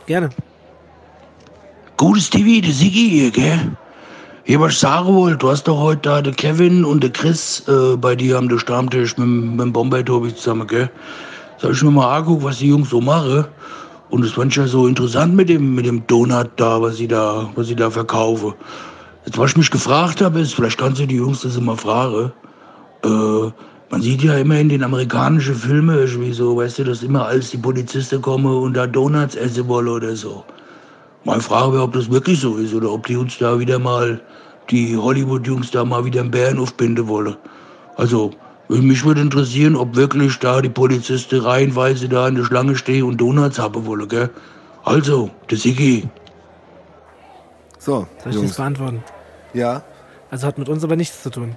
Gerne. 0.06 0.30
Gutes 1.98 2.30
TV, 2.30 2.62
der 2.64 2.74
Sigi 2.74 3.10
hier, 3.10 3.32
gell? 3.32 3.60
Hier, 4.44 4.62
was 4.62 4.74
ich 4.74 4.80
sagen 4.80 5.08
wollte, 5.14 5.38
du 5.38 5.50
hast 5.50 5.64
doch 5.68 5.80
heute 5.80 6.02
da 6.04 6.22
den 6.22 6.36
Kevin 6.36 6.86
und 6.86 7.04
den 7.04 7.12
Chris 7.12 7.68
äh, 7.68 7.98
bei 7.98 8.16
dir 8.16 8.38
am 8.38 8.48
der 8.48 8.60
Stammtisch 8.60 9.18
mit, 9.18 9.26
dem- 9.28 9.52
mit 9.52 9.60
dem 9.62 9.74
Bombay-Tobi 9.74 10.34
zusammen, 10.36 10.68
gell? 10.68 10.90
Soll 11.58 11.74
ich 11.74 11.82
mir 11.84 11.92
mal 11.92 12.18
angucken, 12.18 12.44
was 12.44 12.60
die 12.60 12.68
Jungs 12.70 12.90
so 12.92 13.02
machen? 13.02 13.46
Und 14.10 14.24
das 14.24 14.32
fand 14.32 14.52
ich 14.52 14.58
ja 14.58 14.68
so 14.68 14.88
interessant 14.88 15.36
mit 15.36 15.50
dem, 15.50 15.76
mit 15.76 15.86
dem 15.86 16.06
Donut 16.08 16.50
da, 16.56 16.82
was 16.82 16.98
sie 16.98 17.08
da, 17.08 17.50
was 17.56 17.68
sie 17.68 17.76
da 17.76 17.90
verkaufen. 17.90 18.54
Jetzt, 19.26 19.38
was 19.38 19.52
ich 19.52 19.58
mich 19.58 19.72
gefragt 19.72 20.22
habe, 20.22 20.40
ist, 20.40 20.54
vielleicht 20.56 20.78
kannst 20.78 21.02
du 21.02 21.06
die 21.06 21.18
Jungs 21.18 21.42
das 21.42 21.58
immer 21.58 21.76
fragen. 21.76 22.32
Äh, 23.04 23.52
man 23.90 24.02
sieht 24.02 24.24
ja 24.24 24.38
immer 24.38 24.60
in 24.60 24.70
den 24.70 24.84
amerikanischen 24.84 25.56
Filmen, 25.56 25.98
irgendwie 25.98 26.34
so, 26.34 26.56
weißt 26.58 26.80
du, 26.80 26.84
dass 26.86 27.04
immer 27.04 27.26
als 27.26 27.52
die 27.52 27.58
Polizisten 27.58 28.22
kommen 28.22 28.46
und 28.46 28.74
da 28.74 28.88
Donuts 28.88 29.36
essen 29.36 29.68
wollen 29.68 29.88
oder 29.88 30.16
so. 30.16 30.44
Meine 31.24 31.42
Frage 31.42 31.74
wäre, 31.74 31.84
ob 31.84 31.94
das 31.94 32.10
wirklich 32.10 32.40
so 32.40 32.56
ist 32.56 32.74
oder 32.74 32.92
ob 32.92 33.06
die 33.08 33.18
uns 33.18 33.38
da 33.38 33.60
wieder 33.60 33.80
mal, 33.80 34.22
die 34.70 34.96
Hollywood-Jungs 34.96 35.72
da 35.72 35.84
mal 35.84 36.04
wieder 36.06 36.22
einen 36.22 36.32
Bären 36.32 36.60
aufbinden 36.60 37.08
wollen. 37.08 37.36
Also, 37.96 38.32
mich 38.70 39.06
würde 39.06 39.22
interessieren, 39.22 39.76
ob 39.76 39.96
wirklich 39.96 40.40
da 40.40 40.62
die 40.62 40.70
Polizisten 40.70 41.40
reihenweise 41.40 42.10
da 42.10 42.28
in 42.28 42.36
der 42.36 42.44
Schlange 42.44 42.76
stehen 42.76 43.04
und 43.04 43.18
Donuts 43.18 43.60
haben 43.60 43.86
wollen, 43.86 44.08
gell? 44.08 44.30
Also, 44.84 45.30
der 45.50 45.58
Sigi. 45.58 46.08
So, 47.80 47.92
Soll 47.94 48.08
ich 48.18 48.24
das 48.24 48.36
Jungs. 48.36 48.56
beantworten? 48.58 49.04
Ja. 49.54 49.84
Also 50.30 50.48
hat 50.48 50.58
mit 50.58 50.68
uns 50.68 50.84
aber 50.84 50.96
nichts 50.96 51.24
zu 51.24 51.30
tun. 51.30 51.56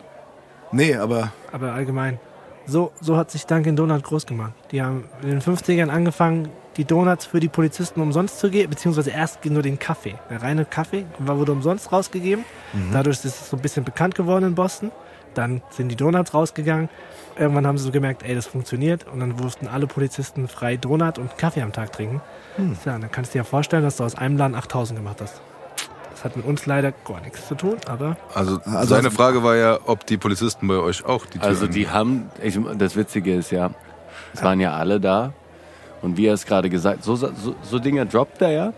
Nee, 0.73 0.95
aber 0.95 1.33
aber 1.53 1.73
allgemein. 1.73 2.21
So, 2.67 2.93
so 3.01 3.17
hat 3.17 3.31
sich 3.33 3.47
Dunkin' 3.47 3.75
Donut 3.75 4.05
groß 4.05 4.27
gemacht. 4.27 4.53
Die 4.71 4.81
haben 4.81 5.05
in 5.23 5.31
den 5.31 5.41
50ern 5.41 5.89
angefangen, 5.89 6.49
die 6.77 6.85
Donuts 6.85 7.27
für 7.27 7.41
die 7.41 7.49
Polizisten 7.49 8.01
umsonst 8.01 8.39
zu 8.39 8.49
geben, 8.49 8.71
beziehungsweise 8.71 9.11
erst 9.11 9.45
nur 9.45 9.63
den 9.63 9.79
Kaffee. 9.81 10.15
Der 10.31 10.41
reine 10.43 10.65
Kaffee 10.65 11.05
war, 11.19 11.37
wurde 11.39 11.51
umsonst 11.51 11.91
rausgegeben. 11.91 12.45
Dadurch 12.93 13.17
ist 13.17 13.25
es 13.25 13.51
so 13.51 13.57
ein 13.57 13.63
bisschen 13.63 13.85
bekannt 13.85 14.15
geworden 14.15 14.45
in 14.45 14.55
Boston. 14.55 14.93
Dann 15.35 15.63
sind 15.71 15.89
die 15.89 15.97
Donuts 15.97 16.35
rausgegangen. 16.35 16.89
Irgendwann 17.39 17.67
haben 17.67 17.79
sie 17.79 17.85
so 17.85 17.91
gemerkt, 17.93 18.23
ey, 18.23 18.35
das 18.35 18.47
funktioniert. 18.47 19.07
Und 19.13 19.21
dann 19.21 19.37
durften 19.37 19.69
alle 19.69 19.87
Polizisten 19.87 20.49
frei 20.49 20.77
Donut 20.77 21.19
und 21.19 21.39
Kaffee 21.39 21.63
am 21.63 21.73
Tag 21.73 21.93
trinken. 21.93 22.21
Ja, 22.85 22.99
dann 22.99 23.11
kannst 23.11 23.31
du 23.31 23.39
dir 23.39 23.39
ja 23.41 23.45
vorstellen, 23.45 23.83
dass 23.83 23.97
du 23.97 24.05
aus 24.05 24.15
einem 24.17 24.37
Laden 24.37 24.55
8000 24.55 24.99
gemacht 24.99 25.21
hast. 25.21 25.41
Das 26.11 26.25
hat 26.25 26.37
mit 26.37 26.45
uns 26.45 26.67
leider 26.67 26.93
gar 26.93 27.21
nichts 27.23 27.49
zu 27.49 27.55
tun, 27.55 27.77
aber 27.87 28.17
Also, 28.35 28.61
Also- 28.67 28.95
seine 28.95 29.11
Frage 29.11 29.43
war 29.43 29.57
ja, 29.57 29.79
ob 29.87 30.05
die 30.05 30.19
Polizisten 30.19 30.69
bei 30.69 30.75
euch 30.75 31.03
auch 31.07 31.25
die 31.25 31.39
Tür 31.39 31.49
Also 31.49 31.67
die 31.67 31.89
haben, 31.89 32.29
ich, 32.43 32.59
das 32.77 32.95
Witzige 32.97 33.35
ist 33.35 33.51
ja, 33.53 33.71
es 34.35 34.43
waren 34.43 34.61
ja 34.61 34.75
alle 34.75 35.01
da 35.01 35.33
und 36.03 36.19
wie 36.19 36.27
er 36.27 36.35
es 36.35 36.45
gerade 36.45 36.69
gesagt, 36.69 37.05
so, 37.05 37.17
so, 37.17 37.31
so 37.63 37.79
Dinge 37.79 38.05
droppt 38.05 38.43
er 38.43 38.51
ja 38.51 38.73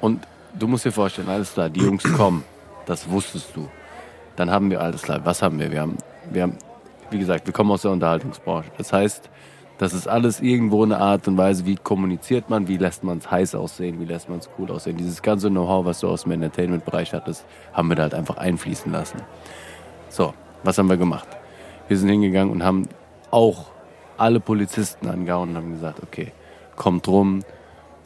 und 0.00 0.24
du 0.56 0.68
musst 0.68 0.84
dir 0.84 0.92
vorstellen, 0.92 1.28
alles 1.28 1.52
klar, 1.54 1.68
die 1.70 1.80
Jungs 1.80 2.04
kommen, 2.16 2.44
das 2.84 3.08
wusstest 3.10 3.48
du. 3.56 3.68
Dann 4.36 4.50
haben 4.50 4.70
wir 4.70 4.80
alles 4.80 5.02
klar, 5.02 5.20
was 5.24 5.42
haben 5.42 5.58
wir? 5.58 5.72
Wir 5.72 5.80
haben, 5.80 5.96
wir 6.30 6.42
haben, 6.42 6.58
wie 7.10 7.18
gesagt, 7.18 7.46
wir 7.46 7.52
kommen 7.52 7.70
aus 7.70 7.82
der 7.82 7.90
Unterhaltungsbranche. 7.90 8.70
Das 8.76 8.92
heißt, 8.92 9.30
Das 9.78 9.92
ist 9.92 10.08
alles 10.08 10.40
irgendwo 10.40 10.82
eine 10.84 10.98
Art 10.98 11.28
und 11.28 11.36
Weise, 11.36 11.66
wie 11.66 11.76
kommuniziert 11.76 12.48
man, 12.48 12.66
wie 12.66 12.78
lässt 12.78 13.04
man 13.04 13.18
es 13.18 13.30
heiß 13.30 13.54
aussehen, 13.54 14.00
wie 14.00 14.06
lässt 14.06 14.30
man 14.30 14.38
es 14.38 14.48
cool 14.58 14.70
aussehen. 14.70 14.96
Dieses 14.96 15.20
ganze 15.20 15.50
Know-how, 15.50 15.84
was 15.84 16.00
du 16.00 16.08
aus 16.08 16.22
dem 16.22 16.32
Entertainment-Bereich 16.32 17.12
hattest, 17.12 17.44
haben 17.74 17.88
wir 17.88 17.94
da 17.94 18.04
halt 18.04 18.14
einfach 18.14 18.38
einfließen 18.38 18.90
lassen. 18.90 19.20
So, 20.08 20.32
was 20.62 20.78
haben 20.78 20.88
wir 20.88 20.96
gemacht? 20.96 21.28
Wir 21.88 21.98
sind 21.98 22.08
hingegangen 22.08 22.50
und 22.50 22.64
haben 22.64 22.88
auch 23.30 23.66
alle 24.16 24.40
Polizisten 24.40 25.08
angehauen 25.08 25.50
und 25.50 25.56
haben 25.56 25.72
gesagt, 25.72 26.02
okay, 26.02 26.32
kommt 26.74 27.06
rum, 27.06 27.44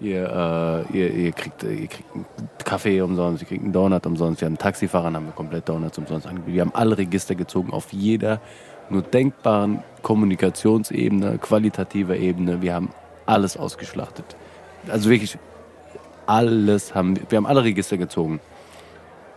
ihr, 0.01 0.87
äh, 0.93 0.97
ihr, 0.97 1.15
ihr, 1.15 1.33
kriegt, 1.33 1.63
ihr 1.63 1.87
kriegt 1.87 2.15
einen 2.15 2.27
Kaffee 2.65 3.01
umsonst, 3.01 3.43
ihr 3.43 3.49
kriegt 3.49 3.63
einen 3.63 3.73
Donut 3.73 4.07
umsonst. 4.07 4.41
Wir 4.41 4.47
haben 4.47 4.59
Taxifahrern, 4.59 5.17
haben 5.17 5.27
wir 5.27 5.33
komplett 5.33 5.69
Donuts 5.69 5.99
umsonst 5.99 6.27
angeboten. 6.27 6.55
Wir 6.55 6.63
haben 6.63 6.75
alle 6.75 6.99
Register 6.99 7.35
gezogen 7.35 7.73
auf 7.73 7.93
jeder 7.93 8.41
nur 8.91 9.03
denkbaren 9.03 9.83
Kommunikationsebene, 10.03 11.39
qualitativer 11.39 12.17
Ebene. 12.17 12.61
Wir 12.61 12.75
haben 12.75 12.91
alles 13.27 13.57
ausgeschlachtet. 13.57 14.25
Also 14.89 15.11
wirklich 15.11 15.39
alles 16.27 16.95
haben 16.95 17.17
wir, 17.17 17.23
wir 17.29 17.37
haben 17.37 17.47
alle 17.47 17.65
Register 17.65 17.97
gezogen 17.97 18.41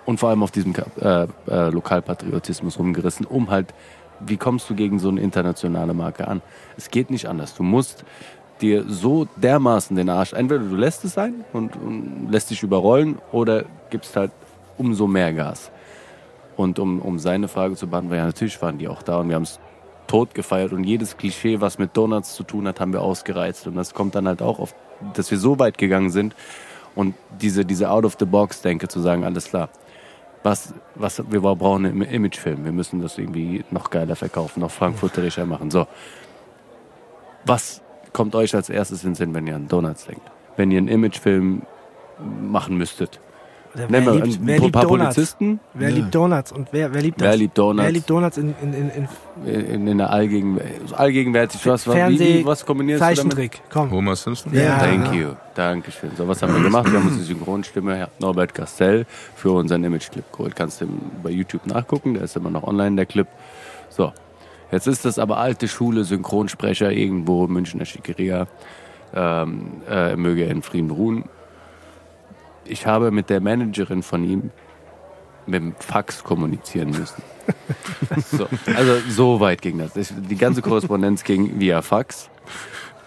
und 0.06 0.20
vor 0.20 0.30
allem 0.30 0.44
auf 0.44 0.52
diesem 0.52 0.74
äh, 1.00 1.28
äh, 1.48 1.70
Lokalpatriotismus 1.70 2.80
rumgerissen, 2.80 3.26
um 3.26 3.50
halt, 3.50 3.74
wie 4.20 4.38
kommst 4.38 4.70
du 4.70 4.76
gegen 4.76 5.00
so 5.00 5.10
eine 5.10 5.22
internationale 5.22 5.94
Marke 5.94 6.28
an? 6.28 6.42
Es 6.78 6.90
geht 6.92 7.10
nicht 7.10 7.28
anders. 7.28 7.56
Du 7.56 7.64
musst 7.64 8.06
dir 8.62 8.86
so 8.88 9.28
dermaßen 9.36 9.96
den 9.96 10.10
Arsch, 10.10 10.34
entweder 10.34 10.64
du 10.64 10.76
lässt 10.76 11.04
es 11.06 11.14
sein 11.14 11.44
und, 11.54 11.76
und 11.76 12.28
lässt 12.30 12.50
dich 12.50 12.64
überrollen 12.64 13.20
oder 13.32 13.66
gibst 13.90 14.16
halt 14.16 14.32
umso 14.78 15.08
mehr 15.08 15.34
Gas. 15.34 15.72
Und 16.56 16.80
um, 16.80 17.02
um 17.02 17.20
seine 17.20 17.48
Frage 17.48 17.76
zu 17.76 17.88
beantworten, 17.88 18.20
ja, 18.20 18.26
natürlich 18.26 18.62
waren 18.62 18.78
die 18.78 18.88
auch 18.88 19.02
da 19.02 19.18
und 19.18 19.30
wir 19.30 19.36
haben 19.36 19.44
es 19.44 19.60
tot 20.08 20.36
gefeiert 20.36 20.74
und 20.74 20.84
jedes 20.84 21.18
Klischee, 21.18 21.62
was 21.62 21.80
mit 21.80 21.96
Donuts 21.98 22.36
zu 22.36 22.44
tun 22.44 22.68
hat, 22.68 22.80
haben 22.80 22.94
wir 22.94 23.02
ausgereizt. 23.02 23.66
Und 23.68 23.76
das 23.76 23.94
kommt 23.94 24.16
dann 24.16 24.28
halt 24.28 24.42
auch 24.42 24.60
auf, 24.60 24.76
dass 25.14 25.32
wir 25.32 25.40
so 25.40 25.58
weit 25.60 25.78
gegangen 25.78 26.12
sind 26.12 26.36
und 26.96 27.16
diese, 27.42 27.66
diese 27.66 27.90
Out-of-the-Box-Denke 27.90 28.88
zu 28.88 29.00
sagen, 29.00 29.24
alles 29.24 29.46
klar, 29.46 29.70
was, 30.44 30.74
was, 30.96 31.24
wir 31.32 31.42
brauchen 31.42 31.86
einen 31.86 32.02
Imagefilm, 32.02 32.66
wir 32.66 32.74
müssen 32.74 33.02
das 33.02 33.18
irgendwie 33.18 33.64
noch 33.72 33.90
geiler 33.90 34.16
verkaufen, 34.16 34.60
noch 34.60 34.72
frankfurterischer 34.72 35.46
machen. 35.46 35.72
So. 35.72 35.88
Was 37.46 37.82
kommt 38.14 38.36
euch 38.36 38.56
als 38.56 38.70
erstes 38.70 39.04
in 39.04 39.12
den 39.12 39.16
Sinn, 39.16 39.34
wenn 39.34 39.48
ihr 39.48 39.56
an 39.56 39.68
Donuts 39.68 40.06
denkt? 40.06 40.22
Wenn 40.56 40.72
ihr 40.72 40.78
einen 40.78 40.88
Imagefilm 40.88 41.64
machen 42.42 42.78
müsstet? 42.78 43.20
Oder 43.76 43.88
Nennen 43.90 44.06
wir 44.06 44.26
liebt, 44.26 44.40
ein 44.40 44.48
wer 44.48 44.58
paar 44.58 44.66
liebt 44.66 44.76
Donuts? 44.76 45.16
Polizisten 45.16 45.60
Wer 45.74 45.92
liebt 45.92 46.14
Donuts? 46.14 46.52
Und 46.52 46.68
wer, 46.72 46.94
wer 46.94 47.02
liebt 47.02 47.20
das? 47.20 47.28
Wer 47.28 47.38
liebt 47.38 47.58
Donuts? 47.58 47.86
Wer 47.86 47.92
liebt 47.92 48.10
Donuts 48.10 48.38
in, 48.38 48.54
in, 48.62 48.74
in, 48.74 48.90
in 48.90 49.08
in, 49.46 49.88
in 49.88 49.98
der 49.98 50.12
allgegen, 50.12 50.60
allgegenwärtig. 50.92 51.66
Was, 51.66 51.84
Fernseh, 51.84 52.40
wie, 52.40 52.46
was 52.46 52.66
kombinierst 52.66 53.02
du 53.02 53.06
damit? 53.06 53.18
Zeichentrick? 53.18 53.62
Komm. 53.72 53.90
Homer 53.92 54.16
Simpson? 54.16 54.54
Ja. 54.54 54.78
Thank 54.78 55.14
you. 55.14 55.30
Dankeschön. 55.56 56.12
So, 56.16 56.28
was 56.28 56.42
haben 56.44 56.54
wir 56.54 56.62
gemacht? 56.64 56.92
Wir 56.92 57.00
haben 57.00 57.08
uns 57.08 57.18
die 57.18 57.24
Synchronstimme 57.24 57.96
Herr 57.96 58.10
Norbert 58.20 58.54
Castell 58.54 59.06
für 59.36 59.52
unseren 59.52 59.84
Image-Clip 59.84 60.32
geholt. 60.32 60.56
Kannst 60.56 60.82
du 60.82 60.88
bei 61.24 61.32
YouTube 61.32 61.66
nachgucken, 61.66 62.14
der 62.14 62.24
ist 62.24 62.36
immer 62.36 62.52
noch 62.52 62.64
online, 62.64 62.96
der 62.96 63.06
Clip. 63.08 63.28
So. 63.90 64.14
Jetzt 64.74 64.88
ist 64.88 65.06
das 65.06 65.20
aber 65.20 65.38
alte 65.38 65.68
Schule, 65.68 66.04
Synchronsprecher 66.04 66.92
irgendwo, 66.92 67.46
Münchner 67.46 67.86
Schickeria. 67.86 68.48
Ähm, 69.16 69.84
äh, 69.88 70.16
möge 70.16 70.46
er 70.46 70.50
in 70.50 70.64
Frieden 70.64 70.90
ruhen. 70.90 71.26
Ich 72.66 72.88
habe 72.88 73.12
mit 73.12 73.30
der 73.30 73.40
Managerin 73.40 74.02
von 74.02 74.24
ihm 74.24 74.50
mit 75.46 75.62
dem 75.62 75.76
Fax 75.78 76.24
kommunizieren 76.24 76.90
müssen. 76.90 77.22
so, 78.36 78.48
also 78.76 78.94
so 79.10 79.40
weit 79.40 79.62
ging 79.62 79.78
das. 79.78 79.96
Ich- 79.96 80.12
Die 80.30 80.38
ganze 80.38 80.64
Korrespondenz 80.64 81.24
ging 81.26 81.60
via 81.60 81.84
Fax. 81.84 82.32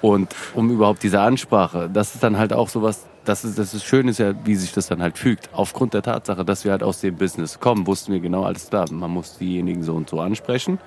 Und 0.01 0.33
um 0.55 0.71
überhaupt 0.71 1.03
diese 1.03 1.21
Ansprache, 1.21 1.91
das 1.93 2.15
ist 2.15 2.23
dann 2.23 2.39
halt 2.39 2.53
auch 2.53 2.69
sowas, 2.69 3.07
das 3.25 3.45
ist, 3.45 3.59
das 3.59 3.75
ist 3.75 3.85
schön 3.85 4.07
ist 4.07 4.19
ja, 4.19 4.35
wie 4.45 4.55
sich 4.55 4.73
das 4.73 4.87
dann 4.87 5.03
halt 5.03 5.19
fügt. 5.19 5.49
Aufgrund 5.53 5.95
der 5.95 6.03
Tatsache, 6.03 6.45
dass 6.45 6.65
wir 6.65 6.71
halt 6.71 6.85
aus 6.85 7.01
dem 7.01 7.17
Business 7.17 7.59
kommen, 7.59 7.89
wussten 7.89 8.13
wir 8.13 8.21
genau 8.21 8.45
alles 8.45 8.69
klar. 8.71 8.85
Man 8.93 9.11
muss 9.11 9.39
diejenigen 9.39 9.83
so 9.83 9.97
und 9.97 10.09
so 10.09 10.21
ansprechen, 10.21 10.79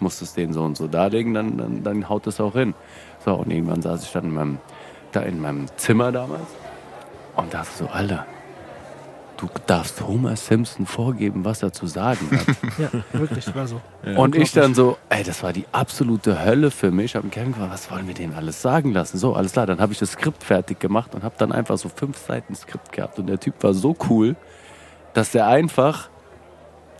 muss 0.00 0.20
es 0.22 0.34
denen 0.34 0.52
so 0.52 0.62
und 0.62 0.76
so 0.76 0.86
darlegen, 0.86 1.34
dann, 1.34 1.56
dann, 1.56 1.82
dann 1.82 2.08
haut 2.08 2.26
das 2.26 2.40
auch 2.40 2.54
hin. 2.54 2.74
So, 3.24 3.34
und 3.34 3.50
irgendwann 3.50 3.82
saß 3.82 4.04
ich 4.04 4.12
dann 4.12 4.24
in 4.24 4.34
meinem, 4.34 4.58
da 5.12 5.20
in 5.22 5.40
meinem 5.40 5.66
Zimmer 5.76 6.12
damals 6.12 6.46
und 7.36 7.52
dachte 7.52 7.70
so, 7.76 7.86
Alter, 7.86 8.26
du 9.40 9.48
darfst 9.66 10.06
Homer 10.06 10.36
Simpson 10.36 10.86
vorgeben, 10.86 11.44
was 11.44 11.62
er 11.62 11.72
zu 11.72 11.86
sagen 11.86 12.30
hat. 12.30 12.56
Ja, 12.78 12.88
wirklich, 13.12 13.54
war 13.54 13.66
so. 13.66 13.80
Und 14.16 14.36
ich 14.36 14.52
dann 14.52 14.74
so, 14.74 14.96
ey, 15.10 15.22
das 15.22 15.42
war 15.42 15.52
die 15.52 15.66
absolute 15.72 16.42
Hölle 16.42 16.70
für 16.70 16.90
mich. 16.90 17.06
Ich 17.06 17.16
habe 17.16 17.28
Kevin 17.28 17.52
gefragt, 17.52 17.72
was 17.72 17.90
wollen 17.90 18.06
wir 18.06 18.14
denen 18.14 18.32
alles 18.34 18.62
sagen 18.62 18.92
lassen? 18.92 19.18
So, 19.18 19.34
alles 19.34 19.52
klar, 19.52 19.66
dann 19.66 19.80
habe 19.80 19.92
ich 19.92 19.98
das 19.98 20.12
Skript 20.12 20.42
fertig 20.42 20.80
gemacht 20.80 21.14
und 21.14 21.22
habe 21.22 21.34
dann 21.36 21.52
einfach 21.52 21.76
so 21.76 21.90
fünf 21.90 22.16
Seiten 22.16 22.54
Skript 22.54 22.92
gehabt. 22.92 23.18
Und 23.18 23.26
der 23.26 23.38
Typ 23.38 23.62
war 23.62 23.74
so 23.74 23.94
cool, 24.08 24.36
dass 25.12 25.30
der 25.32 25.46
einfach 25.46 26.08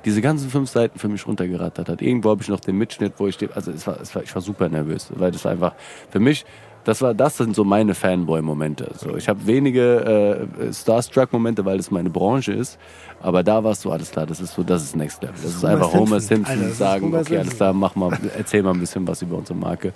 diese 0.04 0.20
ganzen 0.20 0.48
fünf 0.50 0.70
Seiten 0.70 0.98
für 0.98 1.08
mich 1.08 1.26
runtergerattert 1.26 1.88
hat. 1.88 2.02
Irgendwo 2.02 2.30
habe 2.30 2.42
ich 2.42 2.48
noch 2.48 2.60
den 2.60 2.76
Mitschnitt, 2.76 3.14
wo 3.18 3.26
ich 3.26 3.34
stehe. 3.34 3.50
Also 3.54 3.70
es 3.70 3.86
war, 3.86 4.00
es 4.00 4.14
war, 4.14 4.22
ich 4.22 4.34
war 4.34 4.42
super 4.42 4.68
nervös, 4.68 5.08
weil 5.14 5.30
das 5.30 5.44
war 5.44 5.52
einfach 5.52 5.74
für 6.10 6.20
mich. 6.20 6.44
Das 6.82 7.02
war, 7.02 7.12
das 7.12 7.36
sind 7.36 7.54
so 7.54 7.62
meine 7.62 7.94
Fanboy-Momente. 7.94 8.92
So, 8.96 9.14
ich 9.14 9.28
habe 9.28 9.46
wenige 9.46 10.48
äh, 10.58 10.72
Starstruck-Momente, 10.72 11.62
weil 11.66 11.76
das 11.76 11.90
meine 11.90 12.08
Branche 12.08 12.52
ist. 12.54 12.78
Aber 13.20 13.42
da 13.42 13.62
war 13.62 13.72
es 13.72 13.82
so 13.82 13.92
alles 13.92 14.10
klar. 14.10 14.24
Das 14.24 14.40
ist 14.40 14.54
so, 14.54 14.62
das 14.62 14.82
ist 14.84 14.96
Next 14.96 15.22
Level. 15.22 15.34
Das 15.42 15.44
ist 15.56 15.62
Homer 15.62 15.72
einfach 15.74 15.92
Homer 15.92 16.20
Simpson. 16.20 16.56
Simpson 16.56 16.62
Alter, 16.64 16.74
sagen, 16.74 17.04
Homer 17.04 17.20
okay, 17.20 17.38
alles 17.38 17.56
klar, 17.56 17.72
mach 17.74 17.94
mal, 17.96 18.18
erzähl 18.34 18.62
mal 18.62 18.72
ein 18.72 18.80
bisschen 18.80 19.06
was 19.06 19.20
über 19.20 19.36
unsere 19.36 19.58
Marke. 19.58 19.92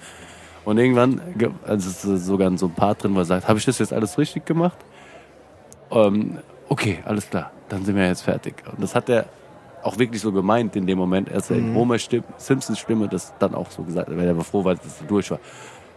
Und 0.67 0.77
irgendwann, 0.77 1.23
ge- 1.39 1.51
also 1.67 1.89
es 1.89 2.05
ist 2.05 2.27
sogar 2.27 2.55
so 2.59 2.67
ein 2.67 2.75
Part 2.75 3.03
drin, 3.03 3.15
wo 3.15 3.21
er 3.21 3.25
sagt, 3.25 3.49
habe 3.49 3.59
ich 3.59 3.65
das 3.65 3.79
jetzt 3.79 3.93
alles 3.95 4.19
richtig 4.19 4.45
gemacht? 4.45 4.77
Ähm, 5.91 6.39
okay, 6.69 6.99
alles 7.07 7.31
klar, 7.31 7.51
dann 7.71 7.83
sind 7.85 7.97
wir 7.97 8.07
jetzt 8.07 8.23
fertig. 8.23 8.57
Und 8.71 8.83
das 8.83 8.95
hat 8.95 9.09
er 9.09 9.25
auch 9.85 9.99
wirklich 9.99 10.23
so 10.23 10.33
gemeint 10.33 10.75
in 10.77 10.87
dem 10.87 10.99
Moment, 10.99 11.31
als 11.31 11.51
er 11.51 11.59
in 11.59 11.75
Homer 11.75 11.99
Stimm, 11.99 12.25
Simpsons 12.39 12.79
Stimme 12.79 13.09
das 13.09 13.33
dann 13.39 13.55
auch 13.55 13.71
so 13.71 13.83
gesagt 13.83 14.09
hat, 14.09 14.17
weil 14.17 14.27
er 14.27 14.37
war 14.37 14.45
froh, 14.45 14.65
weil 14.65 14.77
es 14.77 15.07
durch 15.07 15.31
war. 15.31 15.39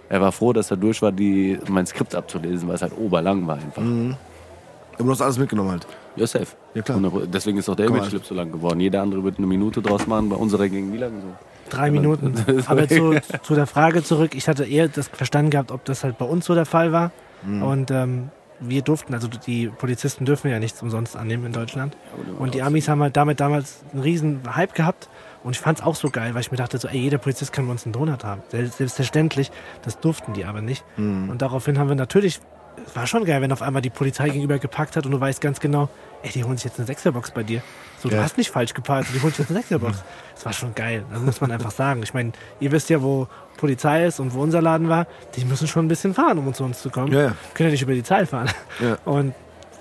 Er 0.09 0.21
war 0.21 0.31
froh, 0.31 0.53
dass 0.53 0.71
er 0.71 0.77
durch 0.77 1.01
war, 1.01 1.11
die, 1.11 1.57
mein 1.67 1.85
Skript 1.85 2.15
abzulesen, 2.15 2.67
weil 2.67 2.75
es 2.75 2.81
halt 2.81 2.97
oberlang 2.97 3.45
war 3.47 3.55
einfach. 3.55 3.81
Aber 3.81 5.03
du 5.03 5.11
hast 5.11 5.21
alles 5.21 5.37
mitgenommen 5.37 5.71
halt. 5.71 5.87
Ja, 6.15 6.25
safe. 6.25 6.47
Ja, 6.73 6.81
klar. 6.81 6.97
100%. 6.97 7.25
Deswegen 7.27 7.57
ist 7.57 7.69
auch 7.69 7.75
der 7.75 7.87
Image-Clip 7.87 8.25
so 8.25 8.33
lang 8.33 8.51
geworden. 8.51 8.79
Jeder 8.79 9.01
andere 9.01 9.23
wird 9.23 9.37
eine 9.37 9.47
Minute 9.47 9.81
draus 9.81 10.07
machen, 10.07 10.29
bei 10.29 10.35
unserer 10.35 10.67
ging 10.69 10.91
wie 10.93 10.97
lange 10.97 11.21
so? 11.21 11.27
Drei 11.69 11.91
Minuten. 11.91 12.33
Aber 12.67 12.87
zu, 12.87 13.15
zu 13.43 13.55
der 13.55 13.67
Frage 13.67 14.03
zurück, 14.03 14.33
ich 14.33 14.47
hatte 14.47 14.65
eher 14.65 14.87
das 14.87 15.09
verstanden 15.09 15.51
gehabt, 15.51 15.71
ob 15.71 15.83
das 15.85 16.03
halt 16.03 16.17
bei 16.17 16.25
uns 16.25 16.45
so 16.45 16.55
der 16.55 16.65
Fall 16.65 16.91
war. 16.91 17.11
Und 17.45 17.91
ähm, 17.91 18.29
wir 18.59 18.81
durften, 18.81 19.13
also 19.13 19.27
die 19.27 19.67
Polizisten 19.67 20.25
dürfen 20.25 20.49
ja 20.49 20.59
nichts 20.59 20.81
umsonst 20.81 21.15
annehmen 21.15 21.45
in 21.45 21.53
Deutschland. 21.53 21.95
Und 22.39 22.53
die 22.55 22.61
Amis 22.63 22.87
haben 22.87 23.01
halt 23.01 23.15
damit 23.17 23.39
damals 23.39 23.81
einen 23.93 24.01
riesen 24.01 24.41
Hype 24.55 24.73
gehabt. 24.73 25.09
Und 25.43 25.51
ich 25.55 25.59
fand 25.59 25.79
es 25.79 25.85
auch 25.85 25.95
so 25.95 26.09
geil, 26.09 26.33
weil 26.33 26.41
ich 26.41 26.51
mir 26.51 26.57
dachte, 26.57 26.77
so, 26.77 26.87
ey, 26.87 26.97
jeder 26.99 27.19
Polizist 27.19 27.53
kann 27.53 27.65
bei 27.67 27.71
uns 27.71 27.85
einen 27.85 27.93
Donut 27.93 28.23
haben. 28.23 28.41
Selbst- 28.49 28.77
Selbstverständlich, 28.77 29.51
das 29.83 29.99
durften 29.99 30.33
die 30.33 30.43
aber 30.45 30.61
nicht. 30.61 30.83
Und 30.97 31.37
daraufhin 31.37 31.77
haben 31.77 31.87
wir 31.89 31.95
natürlich, 31.95 32.39
es 32.85 32.95
war 32.95 33.07
schon 33.07 33.25
geil, 33.25 33.41
wenn 33.41 33.51
auf 33.51 33.61
einmal 33.61 33.81
die 33.81 33.89
Polizei 33.89 34.29
gegenüber 34.29 34.59
gepackt 34.59 34.95
hat 34.95 35.05
und 35.05 35.11
du 35.11 35.19
weißt 35.19 35.39
ganz 35.41 35.59
genau, 35.59 35.89
ey, 36.23 36.31
die 36.31 36.43
holen 36.43 36.57
sich 36.57 36.65
jetzt 36.65 36.79
eine 36.79 36.87
Sechserbox 36.87 37.31
bei 37.31 37.43
dir. 37.43 37.61
So, 37.99 38.09
du 38.09 38.15
Ja. 38.15 38.23
hast 38.23 38.37
nicht 38.37 38.49
falsch 38.51 38.73
geparkt, 38.73 39.09
die 39.13 39.21
holen 39.21 39.31
sich 39.31 39.39
jetzt 39.39 39.49
eine 39.51 39.59
Sechserbox. 39.59 40.03
Das 40.35 40.45
war 40.45 40.53
schon 40.53 40.75
geil, 40.75 41.03
das 41.11 41.19
muss 41.21 41.41
man 41.41 41.51
einfach 41.51 41.71
sagen. 41.71 42.03
Ich 42.03 42.13
meine, 42.13 42.31
ihr 42.59 42.71
wisst 42.71 42.91
ja, 42.91 43.01
wo 43.01 43.27
Polizei 43.57 44.05
ist 44.05 44.19
und 44.19 44.33
wo 44.33 44.41
unser 44.41 44.61
Laden 44.61 44.87
war. 44.89 45.07
Die 45.35 45.43
müssen 45.45 45.67
schon 45.67 45.85
ein 45.85 45.87
bisschen 45.89 46.13
fahren, 46.13 46.37
um 46.37 46.53
zu 46.53 46.63
uns 46.63 46.81
zu 46.81 46.89
kommen. 46.89 47.11
Ja, 47.11 47.21
ja. 47.21 47.33
Können 47.53 47.69
ja 47.69 47.71
nicht 47.71 47.81
über 47.83 47.93
die 47.93 48.03
Zahl 48.03 48.25
fahren. 48.25 48.49
Ja. 48.79 48.97
Und 49.05 49.33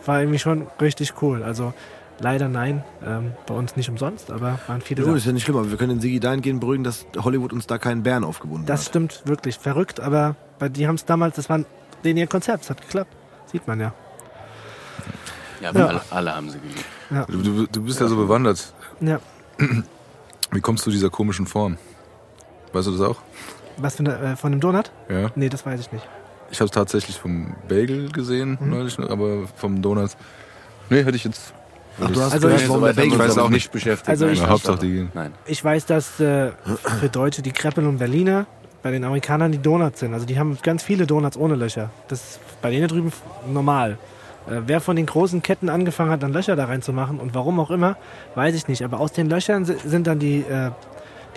war 0.04 0.20
irgendwie 0.20 0.38
schon 0.38 0.66
richtig 0.80 1.14
cool. 1.22 1.42
Also 1.42 1.72
leider 2.20 2.48
nein, 2.48 2.82
ähm, 3.04 3.32
bei 3.46 3.54
uns 3.54 3.76
nicht 3.76 3.88
umsonst, 3.90 4.30
aber 4.30 4.58
waren 4.66 4.80
viele 4.80 5.02
Jo, 5.02 5.10
da. 5.10 5.16
ist 5.16 5.26
ja 5.26 5.32
nicht 5.32 5.44
schlimm, 5.44 5.56
aber 5.58 5.70
wir 5.70 5.76
können 5.76 5.90
den 5.96 6.00
Sigi 6.00 6.18
dahingehend 6.20 6.60
beruhigen, 6.60 6.82
dass 6.84 7.06
Hollywood 7.16 7.52
uns 7.52 7.66
da 7.66 7.76
keinen 7.78 8.02
Bären 8.02 8.24
aufgebunden 8.24 8.66
Das 8.66 8.80
hat. 8.80 8.88
stimmt 8.88 9.22
wirklich 9.26 9.58
verrückt, 9.58 10.00
aber 10.00 10.34
bei 10.58 10.68
die 10.68 10.86
haben 10.88 10.94
es 10.94 11.04
damals, 11.04 11.36
das 11.36 11.48
war 11.50 11.60
denen 12.04 12.16
ihr 12.18 12.26
Konzept, 12.26 12.64
es 12.64 12.70
hat 12.70 12.80
geklappt. 12.80 13.14
Sieht 13.52 13.66
man 13.68 13.80
ja. 13.80 13.92
Ja, 15.60 15.72
Ja. 15.72 15.86
Alle, 15.86 16.00
alle 16.10 16.34
haben 16.36 16.50
sie 16.50 16.58
geliebt. 16.58 16.84
Du, 17.28 17.38
du, 17.42 17.66
du 17.66 17.82
bist 17.82 18.00
ja 18.00 18.08
so 18.08 18.16
bewandert. 18.16 18.72
Ja. 19.00 19.18
Wie 20.52 20.60
kommst 20.60 20.86
du 20.86 20.90
dieser 20.90 21.10
komischen 21.10 21.46
Form? 21.46 21.76
Weißt 22.72 22.86
du 22.88 22.92
das 22.92 23.00
auch? 23.00 23.16
Was 23.78 23.96
für 23.96 24.00
eine, 24.00 24.18
äh, 24.32 24.36
von 24.36 24.52
dem 24.52 24.60
Donut? 24.60 24.90
Ja. 25.08 25.30
Nee, 25.34 25.48
das 25.48 25.64
weiß 25.66 25.80
ich 25.80 25.92
nicht. 25.92 26.06
Ich 26.50 26.58
habe 26.60 26.66
es 26.66 26.70
tatsächlich 26.70 27.18
vom 27.18 27.54
Bagel 27.68 28.10
gesehen 28.10 28.56
Mhm. 28.60 28.70
neulich, 28.70 28.98
aber 28.98 29.46
vom 29.56 29.82
Donut. 29.82 30.10
Nee, 30.90 31.02
hätte 31.02 31.16
ich 31.16 31.24
jetzt. 31.24 31.52
Ach, 32.00 32.10
du 32.10 32.20
hast 32.20 32.32
Also 32.34 32.48
ich- 32.50 32.66
so 32.66 32.74
uns 32.74 33.18
weiß 33.18 33.38
auch 33.38 33.48
nicht 33.50 33.72
beschäftigt. 33.72 34.08
Also 34.08 34.26
Nein, 34.26 34.34
ich- 34.34 34.40
Ja, 34.40 34.48
Hauptsache 34.48 34.78
die 34.78 34.90
gehen. 34.92 35.10
Nein. 35.14 35.32
Ich 35.46 35.64
weiß, 35.64 35.86
dass 35.86 36.20
äh, 36.20 36.52
für 37.00 37.08
Deutsche 37.08 37.42
die 37.42 37.52
Kreppel 37.52 37.86
und 37.86 37.98
Berliner 37.98 38.46
bei 38.82 38.90
den 38.92 39.02
Amerikanern 39.02 39.50
die 39.50 39.58
Donuts 39.58 40.00
sind. 40.00 40.12
Also 40.14 40.26
die 40.26 40.38
haben 40.38 40.56
ganz 40.62 40.82
viele 40.82 41.06
Donuts 41.06 41.36
ohne 41.36 41.54
Löcher. 41.56 41.90
Das 42.08 42.20
ist 42.22 42.40
bei 42.62 42.70
denen 42.70 42.86
drüben 42.88 43.08
f- 43.08 43.22
normal. 43.50 43.98
Äh, 44.48 44.60
wer 44.66 44.80
von 44.80 44.94
den 44.94 45.06
großen 45.06 45.42
Ketten 45.42 45.68
angefangen 45.68 46.10
hat, 46.10 46.22
dann 46.22 46.32
Löcher 46.32 46.54
da 46.54 46.66
reinzumachen 46.66 47.18
und 47.18 47.34
warum 47.34 47.58
auch 47.58 47.70
immer, 47.70 47.96
weiß 48.36 48.54
ich 48.54 48.68
nicht. 48.68 48.82
Aber 48.84 49.00
aus 49.00 49.12
den 49.12 49.28
Löchern 49.28 49.64
si- 49.64 49.76
sind 49.84 50.06
dann 50.06 50.18
die, 50.20 50.40
äh, 50.42 50.70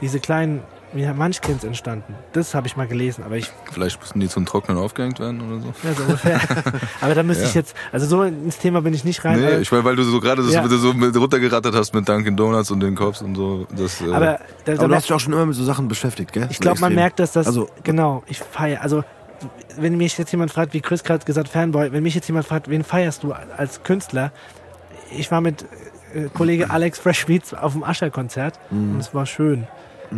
diese 0.01 0.19
kleinen 0.19 0.61
wie 0.93 1.05
Munchkins 1.05 1.63
entstanden. 1.63 2.15
Das 2.33 2.55
habe 2.55 2.67
ich 2.67 2.75
mal 2.75 2.87
gelesen, 2.87 3.23
aber 3.23 3.37
ich 3.37 3.51
Vielleicht 3.71 3.99
müssen 4.01 4.19
die 4.19 4.27
zum 4.27 4.45
Trocknen 4.45 4.77
aufgehängt 4.77 5.19
werden 5.19 5.41
oder 5.41 5.61
so. 5.61 5.73
ja, 5.87 5.93
so 5.93 6.03
ungefähr. 6.03 6.39
aber 7.01 7.15
da 7.15 7.23
müsste 7.23 7.43
Ja. 7.43 7.49
ich 7.49 7.55
jetzt, 7.55 7.75
also 7.91 8.05
so 8.07 8.23
ins 8.23 8.57
Thema 8.57 8.81
bin 8.81 8.93
ich 8.93 9.03
nicht 9.03 9.23
rein. 9.23 9.39
Nee, 9.39 9.57
ich 9.57 9.71
meine, 9.71 9.83
weil 9.83 9.95
du 9.95 10.03
so 10.03 10.19
gerade 10.19 10.41
Ja. 10.43 10.63
mit- 10.63 10.71
so 10.71 10.91
runtergerattert 11.19 11.75
hast 11.75 11.93
mit 11.93 12.07
Dunkin' 12.09 12.35
Donuts 12.35 12.71
und 12.71 12.79
den 12.79 12.95
Cops 12.95 13.21
und 13.21 13.35
so. 13.35 13.67
Das, 13.77 14.01
äh, 14.01 14.05
aber 14.11 14.25
da, 14.25 14.39
da 14.65 14.73
Aber 14.79 14.87
du 14.89 14.95
hast 14.95 15.03
dich 15.05 15.13
auch 15.13 15.19
schon 15.19 15.33
immer 15.33 15.45
mit 15.45 15.55
so 15.55 15.63
Sachen 15.63 15.87
beschäftigt, 15.87 16.33
gell? 16.33 16.47
ich 16.49 16.59
glaube, 16.59 16.79
man 16.79 16.95
merkt, 16.95 17.19
dass 17.19 17.33
das, 17.33 17.45
Also, 17.47 17.69
genau, 17.83 18.23
ich 18.27 18.39
feiere, 18.39 18.81
also 18.81 19.03
wenn 19.77 19.95
mich 19.95 20.17
jetzt 20.17 20.31
jemand 20.31 20.51
fragt, 20.51 20.73
wie 20.73 20.81
Chris 20.81 21.03
gerade 21.03 21.23
gesagt, 21.23 21.47
Fanboy, 21.49 21.91
wenn 21.93 22.03
mich 22.03 22.15
jetzt 22.15 22.27
jemand 22.27 22.45
fragt, 22.47 22.69
wen 22.69 22.83
feierst 22.83 23.23
du 23.23 23.31
als 23.33 23.83
Künstler? 23.83 24.31
Ich 25.15 25.31
war 25.31 25.39
mit 25.41 25.63
äh, 26.13 26.27
Kollege 26.33 26.71
Alex 26.71 26.97
Fresh 26.99 27.27
Beats 27.27 27.53
auf 27.53 27.73
dem 27.73 27.83
Ascher-Konzert 27.83 28.59
Mhm. 28.71 28.95
und 28.95 28.99
es 28.99 29.13
war 29.13 29.25
schön. 29.27 29.67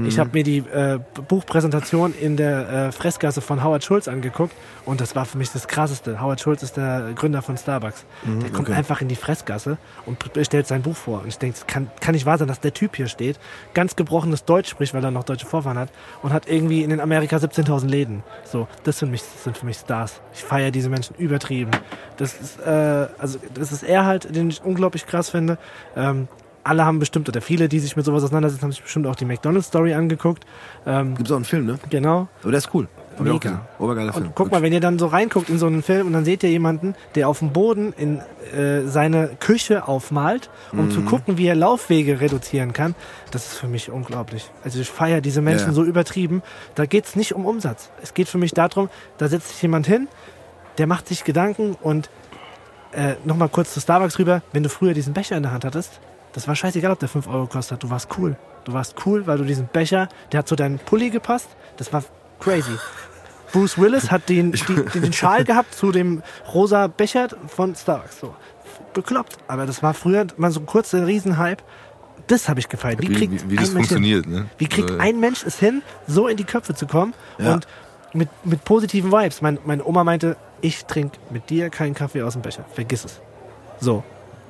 Ich 0.07 0.19
habe 0.19 0.29
mir 0.33 0.43
die 0.43 0.59
äh, 0.59 0.99
Buchpräsentation 1.27 2.13
in 2.19 2.37
der 2.37 2.69
äh, 2.69 2.91
Fressgasse 2.91 3.41
von 3.41 3.63
Howard 3.63 3.83
Schulz 3.83 4.07
angeguckt 4.07 4.53
und 4.85 5.01
das 5.01 5.15
war 5.15 5.25
für 5.25 5.37
mich 5.37 5.51
das 5.51 5.67
Krasseste. 5.67 6.21
Howard 6.21 6.39
Schulz 6.39 6.63
ist 6.63 6.77
der 6.77 7.11
Gründer 7.15 7.41
von 7.41 7.57
Starbucks. 7.57 8.05
der 8.23 8.49
kommt 8.51 8.69
okay. 8.69 8.77
einfach 8.77 9.01
in 9.01 9.07
die 9.07 9.15
Fressgasse 9.15 9.77
und 10.05 10.17
stellt 10.41 10.67
sein 10.67 10.81
Buch 10.81 10.95
vor. 10.95 11.21
Und 11.21 11.27
ich 11.27 11.37
denke, 11.37 11.57
es 11.57 11.67
kann, 11.67 11.89
kann 11.99 12.13
nicht 12.13 12.25
wahr 12.25 12.37
sein, 12.37 12.47
dass 12.47 12.59
der 12.59 12.73
Typ 12.73 12.95
hier 12.95 13.07
steht, 13.07 13.39
ganz 13.73 13.95
gebrochenes 13.95 14.45
Deutsch 14.45 14.69
spricht, 14.69 14.93
weil 14.93 15.03
er 15.03 15.11
noch 15.11 15.23
deutsche 15.23 15.45
Vorfahren 15.45 15.77
hat 15.77 15.89
und 16.21 16.31
hat 16.31 16.47
irgendwie 16.47 16.83
in 16.83 16.99
Amerika 16.99 17.37
17.000 17.37 17.87
Läden. 17.87 18.23
So, 18.45 18.67
das 18.83 18.99
sind, 18.99 19.11
mich, 19.11 19.21
das 19.21 19.43
sind 19.43 19.57
für 19.57 19.65
mich 19.65 19.77
Stars. 19.77 20.21
Ich 20.33 20.43
feiere 20.43 20.71
diese 20.71 20.89
Menschen 20.89 21.15
übertrieben. 21.17 21.71
Das 22.17 22.39
ist, 22.39 22.59
äh, 22.59 23.07
also, 23.17 23.39
das 23.53 23.71
ist 23.71 23.83
er 23.83 24.05
halt, 24.05 24.33
den 24.35 24.49
ich 24.49 24.63
unglaublich 24.63 25.05
krass 25.05 25.29
finde. 25.29 25.57
Ähm, 25.95 26.27
alle 26.63 26.85
haben 26.85 26.99
bestimmt, 26.99 27.27
oder 27.29 27.41
viele, 27.41 27.67
die 27.69 27.79
sich 27.79 27.95
mit 27.95 28.05
sowas 28.05 28.23
auseinandersetzen, 28.23 28.63
haben 28.63 28.71
sich 28.71 28.83
bestimmt 28.83 29.07
auch 29.07 29.15
die 29.15 29.25
McDonald's-Story 29.25 29.93
angeguckt. 29.93 30.45
Ähm, 30.85 31.15
Gibt's 31.15 31.31
auch 31.31 31.35
einen 31.37 31.45
Film, 31.45 31.65
ne? 31.65 31.79
genau. 31.89 32.27
Aber 32.41 32.51
der 32.51 32.59
ist 32.59 32.69
cool. 32.73 32.87
Hab 33.17 33.25
Mega. 33.25 33.65
Obergeiler 33.77 34.13
Film. 34.13 34.27
Und 34.27 34.35
guck 34.35 34.51
mal, 34.51 34.61
wenn 34.61 34.71
ihr 34.71 34.79
dann 34.79 34.97
so 34.97 35.07
reinguckt 35.07 35.49
in 35.49 35.57
so 35.59 35.67
einen 35.67 35.83
Film 35.83 36.07
und 36.07 36.13
dann 36.13 36.23
seht 36.25 36.43
ihr 36.43 36.49
jemanden, 36.49 36.95
der 37.15 37.27
auf 37.27 37.39
dem 37.39 37.51
Boden 37.51 37.93
in 37.97 38.19
äh, 38.55 38.83
seine 38.87 39.31
Küche 39.39 39.87
aufmalt, 39.87 40.49
um 40.71 40.85
Mhm. 40.85 40.91
zu 40.91 41.01
gucken, 41.01 41.37
wie 41.37 41.45
er 41.45 41.55
Laufwege 41.55 42.21
reduzieren 42.21 42.73
kann, 42.73 42.95
das 43.31 43.47
ist 43.47 43.57
für 43.57 43.67
mich 43.67 43.91
unglaublich. 43.91 44.49
Also 44.63 44.79
ich 44.79 44.89
feiere 44.89 45.19
diese 45.21 45.41
Menschen 45.41 45.67
Ja. 45.67 45.73
so 45.73 45.83
übertrieben. 45.83 46.41
Da 46.75 46.85
geht's 46.85 47.15
nicht 47.15 47.33
um 47.35 47.45
Umsatz. 47.45 47.89
Es 48.01 48.13
geht 48.13 48.29
für 48.29 48.37
mich 48.37 48.53
darum, 48.53 48.89
da 49.17 49.27
setzt 49.27 49.49
sich 49.49 49.61
jemand 49.61 49.87
hin, 49.87 50.07
der 50.77 50.87
macht 50.87 51.07
sich 51.07 51.23
Gedanken 51.25 51.75
und 51.81 52.09
äh, 52.93 53.15
nochmal 53.25 53.49
kurz 53.49 53.73
zu 53.73 53.79
Starbucks 53.81 54.19
rüber, 54.19 54.41
wenn 54.53 54.63
du 54.63 54.69
früher 54.69 54.93
diesen 54.93 55.13
Becher 55.13 55.35
in 55.37 55.43
der 55.43 55.51
Hand 55.51 55.63
hattest, 55.65 55.99
das 56.33 56.47
war 56.47 56.55
scheißegal, 56.55 56.91
ob 56.91 56.99
der 56.99 57.09
5 57.09 57.27
Euro 57.27 57.47
kostet, 57.47 57.83
du 57.83 57.89
warst 57.89 58.07
cool. 58.17 58.37
Du 58.63 58.73
warst 58.73 58.95
cool, 59.05 59.25
weil 59.27 59.37
du 59.37 59.43
diesen 59.43 59.67
Becher, 59.67 60.07
der 60.31 60.39
hat 60.39 60.47
zu 60.47 60.55
deinem 60.55 60.77
Pulli 60.79 61.09
gepasst, 61.09 61.47
das 61.77 61.91
war 61.91 62.03
crazy. 62.39 62.77
Bruce 63.51 63.77
Willis 63.77 64.11
hat 64.11 64.29
den, 64.29 64.51
die, 64.53 64.99
den 64.99 65.11
Schal 65.13 65.43
gehabt 65.43 65.73
zu 65.73 65.91
dem 65.91 66.21
rosa 66.53 66.87
Becher 66.87 67.27
von 67.47 67.75
Starbucks. 67.75 68.19
So. 68.21 68.33
Bekloppt. 68.93 69.37
Aber 69.47 69.65
das 69.65 69.83
war 69.83 69.93
früher 69.93 70.27
mal 70.37 70.51
so 70.51 70.59
ein 70.61 70.65
kurzer 70.65 71.05
Riesenhype. 71.05 71.61
Das 72.27 72.47
habe 72.47 72.59
ich 72.61 72.69
gefeiert. 72.69 73.01
Wie, 73.01 73.07
kriegt 73.11 73.33
wie, 73.33 73.49
wie 73.51 73.57
ein 73.57 73.63
das 73.63 73.73
Mensch 73.73 73.87
funktioniert, 73.89 74.25
ne? 74.27 74.45
Wie 74.57 74.67
kriegt 74.67 74.89
Äh, 74.91 74.99
ein 74.99 75.19
Mensch 75.19 75.43
es 75.45 75.59
hin, 75.59 75.81
so 76.07 76.27
in 76.27 76.37
die 76.37 76.43
Köpfe 76.45 76.75
zu 76.75 76.87
kommen 76.87 77.13
Ja. 77.39 77.55
und 77.55 77.67
mit, 78.13 78.29
mit 78.45 78.63
positiven 78.63 79.11
Vibes? 79.11 79.41
Mein, 79.41 79.57
meine 79.65 79.83
Oma 79.85 80.03
meinte, 80.05 80.37
ich 80.61 80.85
trinke 80.85 81.17
mit 81.29 81.49
dir 81.49 81.69
keinen 81.69 81.93
Kaffee 81.93 82.21
aus 82.21 82.33
dem 82.33 82.41
Becher. 82.43 82.63
Vergiss 82.73 83.03
es. 83.03 83.19
So, 83.81 84.03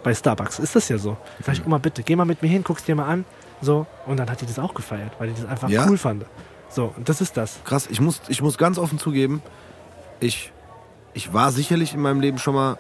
bei 0.04 0.14
Starbucks 0.14 0.60
ist 0.60 0.76
das 0.76 0.90
ja 0.90 0.98
so. 0.98 1.18
Sag 1.46 1.56
ich, 1.56 1.66
Oma, 1.66 1.78
bitte, 1.78 2.04
geh 2.04 2.16
mal 2.16 2.26
mit 2.26 2.42
mir 2.42 2.48
hin, 2.50 2.64
guck's 2.64 2.84
dir 2.84 2.96
mal 2.96 3.06
an. 3.08 3.26
So, 3.62 3.86
und 4.08 4.18
dann 4.18 4.30
hat 4.30 4.42
die 4.42 4.46
das 4.46 4.58
auch 4.60 4.74
gefeiert, 4.74 5.12
weil 5.20 5.30
die 5.30 5.40
das 5.42 5.50
einfach 5.50 5.70
Ja? 5.70 5.86
cool 5.88 5.98
fand. 5.98 6.26
So, 6.70 6.94
und 6.98 7.08
das 7.10 7.22
ist 7.22 7.38
das. 7.38 7.60
Krass, 7.66 7.88
ich 7.90 8.02
muss, 8.02 8.22
ich 8.28 8.42
muss 8.42 8.58
ganz 8.58 8.78
offen 8.78 8.98
zugeben, 8.98 9.42
ich, 10.20 10.52
ich 11.14 11.34
war 11.34 11.52
sicherlich 11.52 11.94
in 11.94 12.00
meinem 12.02 12.22
Leben 12.22 12.38
schon 12.40 12.56
mal 12.56 12.78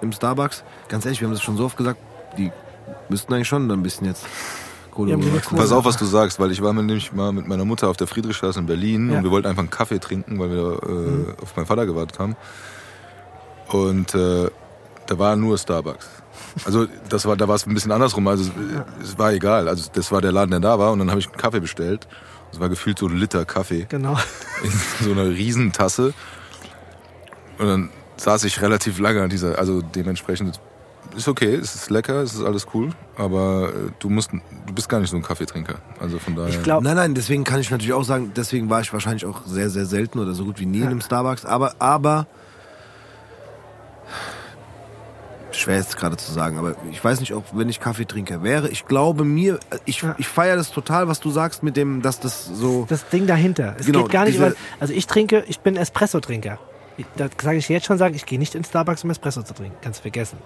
im 0.00 0.12
Starbucks. 0.12 0.64
Ganz 0.88 1.04
ehrlich, 1.04 1.20
wir 1.20 1.26
haben 1.28 1.32
das 1.34 1.42
schon 1.42 1.56
so 1.56 1.64
oft 1.64 1.76
gesagt, 1.76 1.98
die 2.36 2.52
müssten 3.08 3.32
eigentlich 3.32 3.48
schon 3.48 3.70
ein 3.70 3.82
bisschen 3.82 4.06
jetzt 4.06 4.26
Kohle 4.90 5.12
Ja. 5.12 5.16
Kohle. 5.16 5.40
Pass 5.62 5.72
auf, 5.72 5.84
was 5.86 5.96
du 5.96 6.04
sagst, 6.04 6.38
weil 6.38 6.50
ich 6.52 6.60
war 6.62 6.72
nämlich 6.74 7.12
mal 7.12 7.32
mit 7.32 7.48
meiner 7.48 7.64
Mutter 7.64 7.88
auf 7.88 7.96
der 7.96 8.06
Friedrichstraße 8.06 8.58
in 8.60 8.66
Berlin 8.66 9.10
Ja. 9.10 9.18
und 9.18 9.24
wir 9.24 9.30
wollten 9.30 9.48
einfach 9.48 9.62
einen 9.62 9.70
Kaffee 9.70 9.98
trinken, 9.98 10.38
weil 10.38 10.50
wir 10.50 10.82
äh, 10.82 10.86
Mhm. 10.92 11.34
auf 11.42 11.56
meinen 11.56 11.66
Vater 11.66 11.86
gewartet 11.86 12.18
haben. 12.18 12.36
Und 13.68 14.14
äh, 14.14 14.48
da 15.06 15.18
war 15.18 15.36
nur 15.36 15.56
Starbucks. 15.56 16.08
Also 16.64 16.86
das 17.08 17.24
war, 17.26 17.36
da 17.36 17.48
war 17.48 17.54
es 17.56 17.66
ein 17.66 17.74
bisschen 17.74 17.92
andersrum. 17.92 18.26
Also 18.28 18.50
es, 19.00 19.10
es 19.10 19.18
war 19.18 19.32
egal. 19.32 19.68
Also 19.68 19.90
das 19.92 20.12
war 20.12 20.20
der 20.20 20.32
Laden, 20.32 20.50
der 20.50 20.60
da 20.60 20.78
war 20.78 20.92
und 20.92 20.98
dann 20.98 21.10
habe 21.10 21.20
ich 21.20 21.26
einen 21.28 21.36
Kaffee 21.36 21.60
bestellt. 21.60 22.06
Es 22.52 22.60
war 22.60 22.68
gefühlt 22.68 22.98
so 22.98 23.06
ein 23.06 23.16
Liter 23.16 23.44
Kaffee 23.44 23.86
Genau. 23.88 24.16
in 24.62 24.70
so 25.04 25.12
einer 25.12 25.28
Riesentasse. 25.30 26.12
Und 27.58 27.66
dann 27.66 27.90
saß 28.16 28.44
ich 28.44 28.60
relativ 28.60 28.98
lange 28.98 29.22
an 29.22 29.30
dieser, 29.30 29.58
also 29.58 29.80
dementsprechend 29.82 30.60
ist 31.16 31.28
okay, 31.28 31.54
es 31.54 31.74
ist 31.74 31.90
lecker, 31.90 32.22
es 32.22 32.34
ist 32.34 32.42
alles 32.44 32.66
cool, 32.72 32.90
aber 33.16 33.68
äh, 33.68 33.90
du 33.98 34.08
musst, 34.08 34.30
du 34.32 34.72
bist 34.72 34.88
gar 34.88 35.00
nicht 35.00 35.10
so 35.10 35.16
ein 35.16 35.22
Kaffeetrinker. 35.22 35.74
Also 36.00 36.18
von 36.18 36.36
daher. 36.36 36.48
Ich 36.50 36.62
glaube, 36.62 36.84
Nein, 36.84 36.96
nein, 36.96 37.14
deswegen 37.14 37.44
kann 37.44 37.60
ich 37.60 37.70
natürlich 37.70 37.92
auch 37.92 38.04
sagen, 38.04 38.32
deswegen 38.34 38.70
war 38.70 38.80
ich 38.80 38.92
wahrscheinlich 38.92 39.26
auch 39.26 39.42
sehr, 39.46 39.68
sehr 39.68 39.84
selten 39.86 40.18
oder 40.18 40.32
so 40.32 40.44
gut 40.44 40.58
wie 40.60 40.66
nie 40.66 40.78
in 40.80 40.86
einem 40.86 41.00
Starbucks. 41.00 41.44
Aber, 41.44 41.74
aber, 41.80 42.26
schwer 45.56 45.76
jetzt 45.76 45.96
gerade 45.96 46.16
zu 46.16 46.30
sagen, 46.32 46.58
aber 46.58 46.74
ich 46.90 47.02
weiß 47.02 47.20
nicht, 47.20 47.34
ob 47.34 47.44
wenn 47.52 47.68
ich 47.68 47.80
Kaffeetrinker 47.80 48.42
wäre, 48.42 48.68
ich 48.68 48.86
glaube 48.86 49.24
mir, 49.24 49.58
ich, 49.84 50.02
ich 50.18 50.28
feiere 50.28 50.56
das 50.56 50.70
total, 50.70 51.08
was 51.08 51.20
du 51.20 51.30
sagst 51.30 51.62
mit 51.62 51.76
dem, 51.76 52.02
dass 52.02 52.20
das 52.20 52.46
so, 52.46 52.86
das 52.88 53.08
Ding 53.08 53.26
dahinter. 53.26 53.76
Es 53.78 53.86
Genau, 53.86 54.02
geht 54.02 54.12
gar 54.12 54.24
nicht 54.24 54.34
diese- 54.34 54.48
über. 54.48 54.56
Also 54.80 54.92
ich 54.94 55.06
trinke, 55.06 55.44
ich 55.48 55.60
bin 55.60 55.76
Espresso-Trinker. 55.76 56.58
Da 57.16 57.28
sage 57.42 57.56
ich 57.58 57.68
jetzt 57.68 57.86
schon 57.86 57.98
sagen, 57.98 58.14
ich 58.14 58.26
gehe 58.26 58.38
nicht 58.38 58.54
in 58.54 58.64
Starbucks, 58.64 59.02
um 59.04 59.10
Espresso 59.10 59.42
zu 59.42 59.54
trinken. 59.54 59.76
Kannst 59.80 60.02
vergessen. 60.02 60.38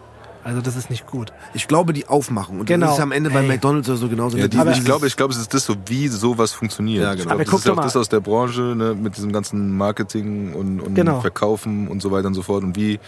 Also 0.44 0.60
das 0.60 0.76
ist 0.76 0.90
nicht 0.90 1.08
gut. 1.08 1.32
ich 1.54 1.66
glaube, 1.66 1.92
die 1.92 2.06
aufmachen. 2.06 2.60
Und 2.60 2.66
Genau. 2.66 2.86
das 2.86 2.92
ist 2.94 2.98
ja 2.98 3.02
am 3.02 3.10
Ende 3.10 3.30
bei 3.30 3.40
Ey. 3.40 3.48
McDonalds 3.48 3.88
oder 3.88 3.98
so 3.98 4.08
genauso. 4.08 4.36
Ja, 4.38 4.46
die, 4.46 4.56
ich 4.56 4.84
glaube, 4.84 5.08
ich 5.08 5.16
glaube, 5.16 5.32
es 5.34 5.40
ist 5.40 5.52
das 5.52 5.64
so, 5.64 5.74
wie 5.86 6.06
sowas 6.06 6.52
funktioniert. 6.52 7.02
Ja, 7.02 7.14
genau. 7.14 7.24
Ich 7.24 7.26
Aber 7.32 7.34
glaube, 7.34 7.44
das 7.44 7.50
guck 7.50 7.58
ist 7.58 7.66
doch 7.66 7.72
auch 7.72 7.76
mal. 7.78 7.82
das 7.82 7.96
aus 7.96 8.08
der 8.08 8.20
Branche, 8.20 8.60
ne, 8.60 8.94
mit 8.94 9.16
diesem 9.16 9.32
ganzen 9.32 9.76
Marketing 9.76 10.54
und, 10.54 10.80
und 10.80 10.94
Genau. 10.94 11.20
Verkaufen 11.20 11.88
und 11.88 12.00
so 12.00 12.12
weiter 12.12 12.28
und 12.28 12.34
so 12.34 12.42
fort. 12.42 12.62
Und 12.62 12.76
wie, 12.76 13.00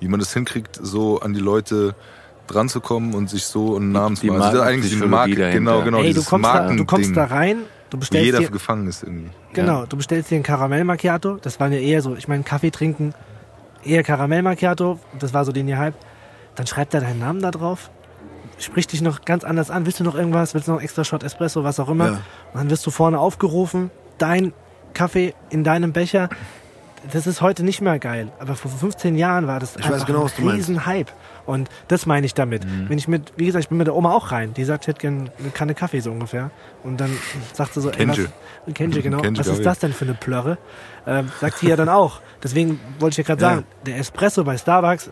wie 0.00 0.08
man 0.08 0.20
das 0.20 0.32
hinkriegt, 0.32 0.78
so 0.80 1.20
an 1.20 1.32
die 1.32 1.40
Leute 1.40 1.94
dran 2.46 2.68
zu 2.68 2.80
kommen 2.80 3.14
und 3.14 3.30
sich 3.30 3.44
so 3.44 3.76
einen 3.76 3.92
Namen 3.92 4.16
zu 4.16 4.22
die 4.22 4.28
machen. 4.30 4.42
Also 4.42 4.58
das 4.58 4.66
ist 4.66 4.72
eigentlich 4.72 4.90
die 4.92 5.06
Marke, 5.06 5.34
dahinter. 5.34 5.58
genau, 5.58 5.82
genau, 5.82 5.98
Ey, 5.98 6.12
du 6.12 6.22
kommst, 6.22 6.50
da, 6.50 6.72
du 6.72 6.84
kommst 6.84 7.16
da 7.16 7.24
rein, 7.24 7.58
du 7.90 7.98
bestellst 7.98 8.26
jeder 8.26 8.38
dir, 8.38 8.50
gefangen 8.50 8.86
ist 8.86 9.02
irgendwie. 9.02 9.30
genau, 9.52 9.86
du 9.86 9.96
bestellst 9.96 10.30
dir 10.30 10.34
einen 10.36 10.44
Karamell 10.44 10.84
Macchiato. 10.84 11.38
Das 11.40 11.58
waren 11.60 11.72
ja 11.72 11.78
eher 11.78 12.02
so, 12.02 12.16
ich 12.16 12.28
meine, 12.28 12.42
Kaffee 12.42 12.70
trinken, 12.70 13.14
eher 13.82 14.02
Karamell 14.02 14.42
Macchiato. 14.42 14.98
Das 15.18 15.32
war 15.32 15.44
so 15.44 15.52
den 15.52 15.68
ihr 15.68 15.78
Hype. 15.78 15.94
Dann 16.54 16.66
schreibt 16.66 16.94
er 16.94 17.00
deinen 17.00 17.18
Namen 17.18 17.40
da 17.40 17.50
drauf. 17.50 17.90
Spricht 18.58 18.92
dich 18.92 19.00
noch 19.02 19.24
ganz 19.24 19.42
anders 19.42 19.70
an. 19.70 19.86
Willst 19.86 19.98
du 20.00 20.04
noch 20.04 20.14
irgendwas? 20.14 20.54
Willst 20.54 20.68
du 20.68 20.72
noch 20.72 20.78
einen 20.78 20.84
extra 20.84 21.02
Shot 21.02 21.24
Espresso, 21.24 21.64
was 21.64 21.80
auch 21.80 21.88
immer? 21.88 22.06
Ja. 22.06 22.12
Und 22.52 22.60
dann 22.60 22.70
wirst 22.70 22.86
du 22.86 22.90
vorne 22.90 23.18
aufgerufen, 23.18 23.90
dein 24.18 24.52
Kaffee 24.92 25.34
in 25.50 25.64
deinem 25.64 25.92
Becher. 25.92 26.28
Das 27.12 27.26
ist 27.26 27.42
heute 27.42 27.62
nicht 27.64 27.80
mehr 27.82 27.98
geil. 27.98 28.28
Aber 28.38 28.54
vor 28.56 28.70
15 28.70 29.16
Jahren 29.16 29.46
war 29.46 29.60
das 29.60 29.76
Ich 29.76 29.84
einfach 29.84 30.06
genau, 30.06 30.20
ein 30.20 30.24
was 30.24 30.34
du 30.36 30.42
meinst. 30.42 30.58
riesen 30.68 30.86
Hype. 30.86 31.10
Und 31.44 31.68
das 31.88 32.06
meine 32.06 32.24
ich 32.24 32.32
damit. 32.34 32.66
Wenn 32.88 32.96
ich 32.96 33.08
mit, 33.08 33.34
wie 33.36 33.44
gesagt, 33.46 33.64
ich 33.64 33.68
bin 33.68 33.76
mit 33.78 33.86
der 33.86 33.94
Oma 33.94 34.12
auch 34.12 34.32
rein. 34.32 34.54
Die 34.54 34.64
sagt, 34.64 34.84
ich 34.84 34.88
hätte 34.88 35.00
gerne 35.00 35.30
eine 35.38 35.50
Kanne 35.50 35.74
Kaffee 35.74 36.00
so 36.00 36.10
ungefähr. 36.10 36.50
Und 36.82 36.98
dann 37.00 37.14
sagt 37.52 37.74
sie 37.74 37.82
so, 37.82 37.90
ey, 37.90 37.96
Kenji. 38.06 38.26
was, 38.64 38.74
Kenji, 38.74 39.02
genau. 39.02 39.20
Kenji 39.20 39.38
was 39.40 39.46
ist 39.48 39.64
das 39.66 39.78
denn 39.80 39.92
für 39.92 40.06
eine 40.06 40.14
Plörre? 40.14 40.56
Ähm, 41.06 41.30
sagt 41.40 41.58
sie 41.58 41.68
ja 41.68 41.76
dann 41.76 41.90
auch. 41.90 42.20
Deswegen 42.42 42.80
wollte 42.98 43.20
ich 43.20 43.28
ja 43.28 43.34
gerade 43.34 43.42
Ja. 43.42 43.54
sagen, 43.56 43.66
der 43.84 43.98
Espresso 43.98 44.42
bei 44.44 44.56
Starbucks, 44.56 45.08
äh, 45.08 45.10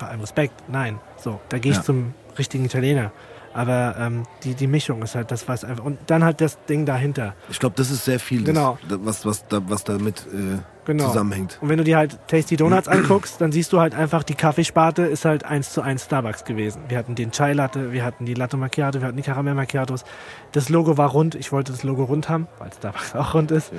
bei 0.00 0.08
allem 0.08 0.20
Respekt, 0.20 0.54
nein. 0.68 0.98
So, 1.16 1.40
da 1.48 1.58
gehe 1.58 1.70
ich 1.70 1.78
Ja. 1.78 1.84
zum 1.84 2.14
richtigen 2.36 2.64
Italiener. 2.64 3.12
Aber 3.54 3.94
ähm, 3.98 4.24
die, 4.42 4.54
die 4.54 4.66
Mischung 4.66 5.00
ist 5.02 5.14
halt 5.14 5.30
das, 5.30 5.46
was 5.48 5.64
einfach. 5.64 5.84
Und 5.84 5.98
dann 6.08 6.24
halt 6.24 6.40
das 6.40 6.58
Ding 6.66 6.84
dahinter. 6.86 7.34
Ich 7.48 7.60
glaube, 7.60 7.76
das 7.76 7.90
ist 7.90 8.04
sehr 8.04 8.18
viel, 8.18 8.40
das, 8.42 8.54
Genau. 8.54 8.78
da- 8.88 8.96
was, 9.00 9.24
was, 9.24 9.46
da, 9.46 9.60
was 9.68 9.84
damit 9.84 10.26
äh, 10.26 10.58
Genau. 10.86 11.06
zusammenhängt. 11.06 11.58
Und 11.62 11.68
wenn 11.70 11.78
du 11.78 11.84
dir 11.84 11.96
halt 11.96 12.18
Tasty 12.28 12.56
Donuts 12.56 12.88
anguckst, 12.88 13.40
dann 13.40 13.52
siehst 13.52 13.72
du 13.72 13.80
halt 13.80 13.94
einfach, 13.94 14.22
die 14.22 14.34
Kaffeesparte 14.34 15.02
ist 15.02 15.24
halt 15.24 15.44
eins 15.44 15.72
zu 15.72 15.80
eins 15.80 16.04
Starbucks 16.04 16.44
gewesen. 16.44 16.82
Wir 16.88 16.98
hatten 16.98 17.14
den 17.14 17.30
Chai 17.30 17.52
Latte, 17.54 17.92
wir 17.92 18.04
hatten 18.04 18.26
die 18.26 18.34
Latte 18.34 18.56
Macchiato, 18.58 19.00
wir 19.00 19.06
hatten 19.08 19.16
die 19.16 19.22
Karamell 19.22 19.54
Macchiatos. 19.54 20.04
Das 20.52 20.68
Logo 20.68 20.98
war 20.98 21.08
rund. 21.10 21.36
Ich 21.36 21.52
wollte 21.52 21.72
das 21.72 21.84
Logo 21.84 22.04
rund 22.04 22.28
haben, 22.28 22.48
weil 22.58 22.70
Starbucks 22.72 23.14
auch 23.14 23.32
rund 23.34 23.50
ist. 23.50 23.72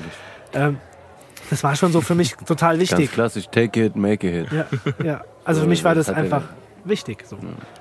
Ähm, 0.53 0.77
das 1.51 1.63
war 1.63 1.75
schon 1.75 1.91
so 1.91 2.01
für 2.01 2.15
mich 2.15 2.35
total 2.47 2.77
Ganz 2.77 2.91
wichtig. 2.91 3.11
klassisch, 3.11 3.49
take 3.51 3.85
it, 3.85 3.95
make 3.95 4.25
a 4.27 4.31
hit. 4.31 4.47
Ja, 4.51 4.65
ja. 5.05 5.21
Also 5.43 5.61
für 5.61 5.67
mich 5.67 5.83
war 5.83 5.93
das 5.93 6.07
Das 6.07 6.15
einfach 6.15 6.41
wichtig, 6.87 7.25
so. 7.27 7.37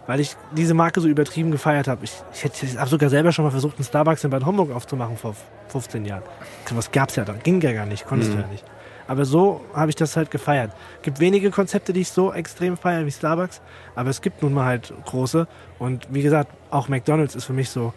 weil 0.07 0.21
ich 0.21 0.37
diese 0.57 0.75
Marke 0.75 1.01
so 1.01 1.09
übertrieben 1.09 1.51
gefeiert 1.51 1.89
habe. 1.89 2.05
Ich, 2.05 2.13
ich, 2.33 2.45
hätte- 2.45 2.67
ich 2.67 2.77
habe 2.79 2.89
sogar 2.91 3.11
selber 3.11 3.33
schon 3.33 3.45
mal 3.45 3.51
versucht, 3.51 3.77
einen 3.77 3.85
Starbucks 3.85 4.25
in 4.25 4.31
Bad 4.31 4.45
Homburg 4.45 4.71
aufzumachen 4.73 5.17
vor 5.17 5.35
15 5.69 6.05
Jahren. 6.05 6.23
Was 6.71 6.91
gab's 6.91 7.17
ja 7.17 7.25
da, 7.25 7.35
ging 7.35 7.61
ja 7.61 7.73
gar 7.73 7.87
nicht, 7.87 8.07
konntest 8.07 8.33
du 8.33 8.39
ja 8.39 8.47
nicht. 8.47 8.65
Aber 9.07 9.27
so 9.27 9.61
habe 9.75 9.91
ich 9.91 9.97
das 9.97 10.17
halt 10.17 10.31
gefeiert. 10.31 10.73
Gibt 11.03 11.21
wenige 11.21 11.51
Konzepte, 11.51 11.93
die 11.93 12.01
ich 12.01 12.09
so 12.11 12.33
extrem 12.33 12.77
feiere 12.79 13.05
wie 13.05 13.11
Starbucks, 13.13 13.61
aber 13.95 14.09
es 14.09 14.23
gibt 14.23 14.43
nun 14.43 14.55
mal 14.55 14.65
halt 14.65 14.95
große. 15.05 15.47
Und 15.79 16.07
wie 16.11 16.23
gesagt, 16.23 16.51
auch 16.71 16.89
McDonald's 16.89 17.35
ist 17.35 17.45
für 17.45 17.53
mich 17.53 17.69
so 17.69 17.93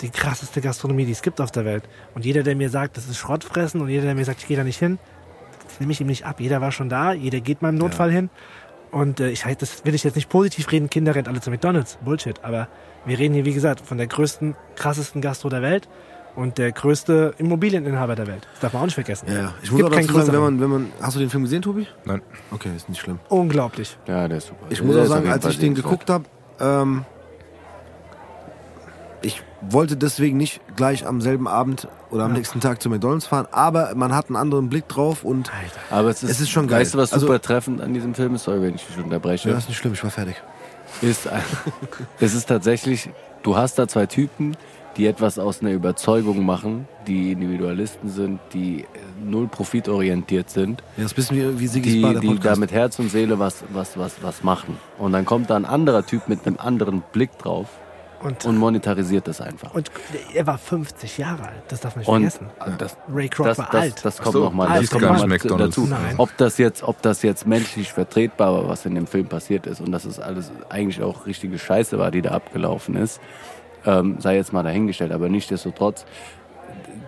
die 0.00 0.10
krasseste 0.10 0.60
Gastronomie, 0.60 1.04
die 1.04 1.12
es 1.12 1.22
gibt 1.22 1.40
auf 1.40 1.52
der 1.52 1.64
Welt. 1.64 1.84
Und 2.16 2.24
jeder, 2.24 2.42
der 2.42 2.56
mir 2.56 2.68
sagt, 2.70 2.96
das 2.96 3.06
ist 3.06 3.16
Schrottfressen 3.18 3.80
und 3.80 3.88
jeder, 3.90 4.02
der 4.06 4.14
mir 4.16 4.24
sagt, 4.24 4.40
ich 4.40 4.48
gehe 4.48 4.56
da 4.56 4.64
nicht 4.64 4.78
hin, 4.78 4.98
das 5.68 5.78
nehme 5.78 5.92
ich 5.92 6.00
ihm 6.00 6.08
nicht 6.08 6.26
ab. 6.26 6.40
Jeder 6.40 6.60
war 6.60 6.72
schon 6.72 6.88
da, 6.88 7.12
jeder 7.12 7.38
geht 7.38 7.62
mal 7.62 7.68
im 7.68 7.76
Notfall 7.76 8.10
hin. 8.10 8.28
Und 8.90 9.20
äh, 9.20 9.30
ich, 9.30 9.44
das 9.58 9.84
will 9.84 9.94
ich 9.94 10.04
jetzt 10.04 10.16
nicht 10.16 10.28
positiv 10.28 10.70
reden, 10.72 10.90
Kinder 10.90 11.14
rennt 11.14 11.28
alle 11.28 11.40
zu 11.40 11.50
McDonalds. 11.50 11.98
Bullshit. 12.04 12.42
Aber 12.42 12.68
wir 13.04 13.18
reden 13.18 13.34
hier, 13.34 13.44
wie 13.44 13.54
gesagt, 13.54 13.86
von 13.86 13.98
der 13.98 14.06
größten, 14.06 14.56
krassesten 14.76 15.20
Gastro 15.20 15.48
der 15.48 15.62
Welt 15.62 15.88
und 16.36 16.58
der 16.58 16.72
größte 16.72 17.34
Immobilieninhaber 17.38 18.16
der 18.16 18.26
Welt. 18.26 18.46
Das 18.52 18.60
darf 18.60 18.72
man 18.72 18.82
auch 18.82 18.86
nicht 18.86 18.94
vergessen. 18.94 19.26
Ja. 19.28 19.54
Ich 19.62 19.70
muss 19.70 19.82
auch 19.82 19.90
dazu 19.90 20.12
sagen, 20.12 20.32
wenn 20.32 20.40
man, 20.40 20.60
wenn 20.60 20.70
man. 20.70 20.92
Hast 21.00 21.16
du 21.16 21.20
den 21.20 21.30
Film 21.30 21.44
gesehen, 21.44 21.62
Tobi? 21.62 21.86
Nein. 22.04 22.22
Okay, 22.50 22.70
ist 22.74 22.88
nicht 22.88 23.00
schlimm. 23.00 23.18
Unglaublich. 23.28 23.96
Ja, 24.06 24.28
der 24.28 24.38
ist 24.38 24.48
super. 24.48 24.66
Ich 24.70 24.78
Der 24.78 24.86
muss 24.86 24.96
auch 24.96 25.06
sagen, 25.06 25.28
als 25.28 25.44
ich 25.46 25.58
den 25.58 25.74
geguckt 25.74 26.10
habe, 26.10 26.24
ähm, 26.60 27.04
ich 29.22 29.42
wollte 29.60 29.96
deswegen 29.96 30.36
nicht 30.36 30.60
gleich 30.76 31.06
am 31.06 31.20
selben 31.20 31.46
Abend 31.46 31.88
oder 32.10 32.24
am 32.24 32.32
nächsten 32.32 32.60
Tag 32.60 32.80
zu 32.82 32.88
McDonalds 32.88 33.26
fahren, 33.26 33.46
aber 33.52 33.94
man 33.94 34.14
hat 34.14 34.28
einen 34.28 34.36
anderen 34.36 34.68
Blick 34.70 34.88
drauf 34.88 35.24
und 35.24 35.50
Aber 35.90 36.08
es 36.08 36.22
ist, 36.22 36.30
Es 36.30 36.40
ist 36.40 36.50
schon 36.50 36.66
geil. 36.68 36.80
Weißt 36.80 36.94
du, 36.94 36.98
was 36.98 37.12
Also- 37.12 37.26
super 37.26 37.40
treffend 37.40 37.80
an 37.80 37.92
diesem 37.92 38.14
Film 38.14 38.34
ist? 38.34 38.44
Sorry, 38.44 38.62
wenn 38.62 38.74
ich 38.74 38.86
dich 38.86 38.96
unterbreche. 39.02 39.50
ja, 39.50 39.58
ist 39.58 39.68
nicht 39.68 39.78
schlimm, 39.78 39.92
ich 39.92 40.02
war 40.02 40.10
fertig. 40.10 40.36
ist, 41.02 41.28
es 42.20 42.34
ist 42.34 42.46
tatsächlich, 42.46 43.10
du 43.42 43.56
hast 43.56 43.78
da 43.78 43.86
zwei 43.86 44.06
Typen, 44.06 44.56
die 44.96 45.06
etwas 45.06 45.38
aus 45.38 45.60
einer 45.60 45.70
Überzeugung 45.70 46.44
machen, 46.44 46.88
die 47.06 47.30
Individualisten 47.32 48.08
sind, 48.10 48.40
die 48.52 48.86
null 49.22 49.46
profitorientiert 49.46 50.50
sind, 50.50 50.80
Ja, 50.96 51.04
das 51.04 51.06
ist 51.06 51.12
ein 51.12 51.16
bisschen 51.16 51.58
wie, 51.58 51.60
wie 51.60 51.66
Siggy's 51.68 52.02
Bar, 52.02 52.10
die, 52.10 52.14
der 52.14 52.20
die 52.22 52.26
Podcast. 52.28 52.56
da 52.56 52.60
mit 52.60 52.72
Herz 52.72 52.98
und 52.98 53.10
Seele 53.10 53.38
was, 53.38 53.62
was, 53.72 53.96
was, 53.96 54.14
was 54.22 54.42
machen. 54.42 54.76
Und 54.98 55.12
dann 55.12 55.24
kommt 55.26 55.48
da 55.50 55.56
ein 55.56 55.64
anderer 55.64 56.04
Typ 56.04 56.26
mit 56.28 56.46
einem 56.46 56.56
anderen 56.58 57.02
Blick 57.12 57.36
drauf 57.38 57.68
Und, 58.22 58.44
und 58.44 58.58
monetarisiert 58.58 59.26
das 59.28 59.40
einfach. 59.40 59.74
und 59.74 59.90
er 60.34 60.46
war 60.46 60.58
50 60.58 61.18
Jahre 61.18 61.44
alt. 61.44 61.62
Das 61.68 61.80
darf 61.80 61.96
man 61.96 62.00
nicht 62.22 62.40
Und 62.40 62.50
vergessen. 62.60 62.78
das, 62.78 62.96
Ray 63.12 63.28
Kroc 63.28 63.46
das, 63.46 63.58
war 63.58 63.68
das, 63.72 63.80
alt. 63.80 64.04
das 64.04 64.18
kommt 64.18 64.32
so, 64.34 64.44
nochmal 64.44 64.80
das 64.80 64.90
kommt 64.90 65.02
noch 65.02 65.26
mal 65.26 65.38
dazu. 65.38 65.86
Nein. 65.86 66.14
Ob 66.18 66.36
das, 66.36 66.58
jetzt, 66.58 66.82
ob 66.82 67.00
das 67.00 67.22
jetzt 67.22 67.46
menschlich 67.46 67.92
vertretbar 67.92 68.52
war, 68.52 68.68
was 68.68 68.84
in 68.84 68.94
dem 68.94 69.06
Film 69.06 69.26
passiert 69.26 69.66
ist 69.66 69.80
und 69.80 69.90
dass 69.90 70.04
es 70.04 70.20
alles 70.20 70.52
eigentlich 70.68 71.02
auch 71.02 71.26
richtige 71.26 71.58
Scheiße 71.58 71.98
war, 71.98 72.10
die 72.10 72.20
da 72.20 72.32
abgelaufen 72.32 72.96
ist, 72.96 73.20
ähm, 73.86 74.16
sei 74.20 74.36
jetzt 74.36 74.52
mal 74.52 74.62
dahingestellt. 74.62 75.12
Aber 75.12 75.28
nichtsdestotrotz, 75.28 76.04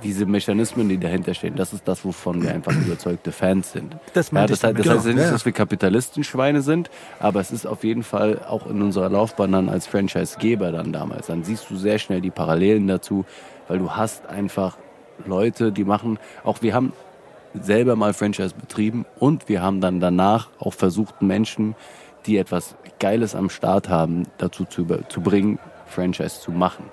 diese 0.02 0.26
Mechanismen, 0.26 0.88
die 0.88 0.98
dahinter 0.98 1.34
stehen, 1.34 1.56
das 1.56 1.72
ist 1.72 1.86
das, 1.86 2.04
wovon 2.04 2.42
wir 2.42 2.52
einfach 2.52 2.72
überzeugte 2.72 3.32
Fans 3.32 3.72
sind. 3.72 3.96
Das 4.14 4.30
ja, 4.30 4.46
das, 4.46 4.62
heißt, 4.62 4.78
das 4.78 4.86
heißt 4.86 4.86
ja 4.86 4.92
Genau, 4.92 5.14
nicht, 5.14 5.24
ja. 5.26 5.30
dass 5.30 5.44
wir 5.44 5.52
Kapitalistenschweine 5.52 6.62
sind, 6.62 6.90
aber 7.18 7.40
es 7.40 7.50
ist 7.50 7.66
auf 7.66 7.84
jeden 7.84 8.02
Fall 8.02 8.44
auch 8.44 8.66
in 8.66 8.82
unserer 8.82 9.08
Laufbahn 9.08 9.52
dann 9.52 9.68
als 9.68 9.86
Franchisegeber 9.86 10.72
dann 10.72 10.92
damals. 10.92 11.26
Dann 11.26 11.44
siehst 11.44 11.70
du 11.70 11.76
sehr 11.76 11.98
schnell 11.98 12.20
die 12.20 12.30
Parallelen 12.30 12.86
dazu, 12.86 13.24
weil 13.68 13.78
du 13.78 13.90
hast 13.92 14.26
einfach 14.26 14.76
Leute, 15.26 15.72
die 15.72 15.84
machen, 15.84 16.18
auch 16.44 16.62
wir 16.62 16.74
haben 16.74 16.92
selber 17.54 17.96
mal 17.96 18.14
Franchise 18.14 18.54
betrieben 18.58 19.04
und 19.18 19.48
wir 19.48 19.62
haben 19.62 19.80
dann 19.80 20.00
danach 20.00 20.48
auch 20.58 20.74
versucht, 20.74 21.22
Menschen, 21.22 21.74
die 22.26 22.38
etwas 22.38 22.76
Geiles 22.98 23.34
am 23.34 23.50
Start 23.50 23.88
haben, 23.88 24.24
dazu 24.38 24.64
zu, 24.64 24.86
zu 25.08 25.20
bringen, 25.20 25.58
Franchise 25.86 26.40
zu 26.40 26.50
machen. 26.50 26.84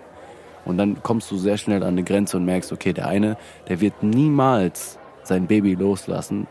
Und 0.66 0.78
dann 0.78 1.02
kommst 1.02 1.32
du 1.32 1.38
sehr 1.38 1.58
schnell 1.58 1.84
an 1.84 1.90
eine 1.90 2.04
Grenze 2.04 2.38
und 2.38 2.46
merkst, 2.46 2.72
okay, 2.72 2.94
der 2.94 3.08
eine, 3.08 3.38
der 3.68 3.82
wird 3.82 4.04
niemals 4.04 5.00
sein 5.24 5.48
Baby 5.48 5.76
loslassen, 5.76 6.48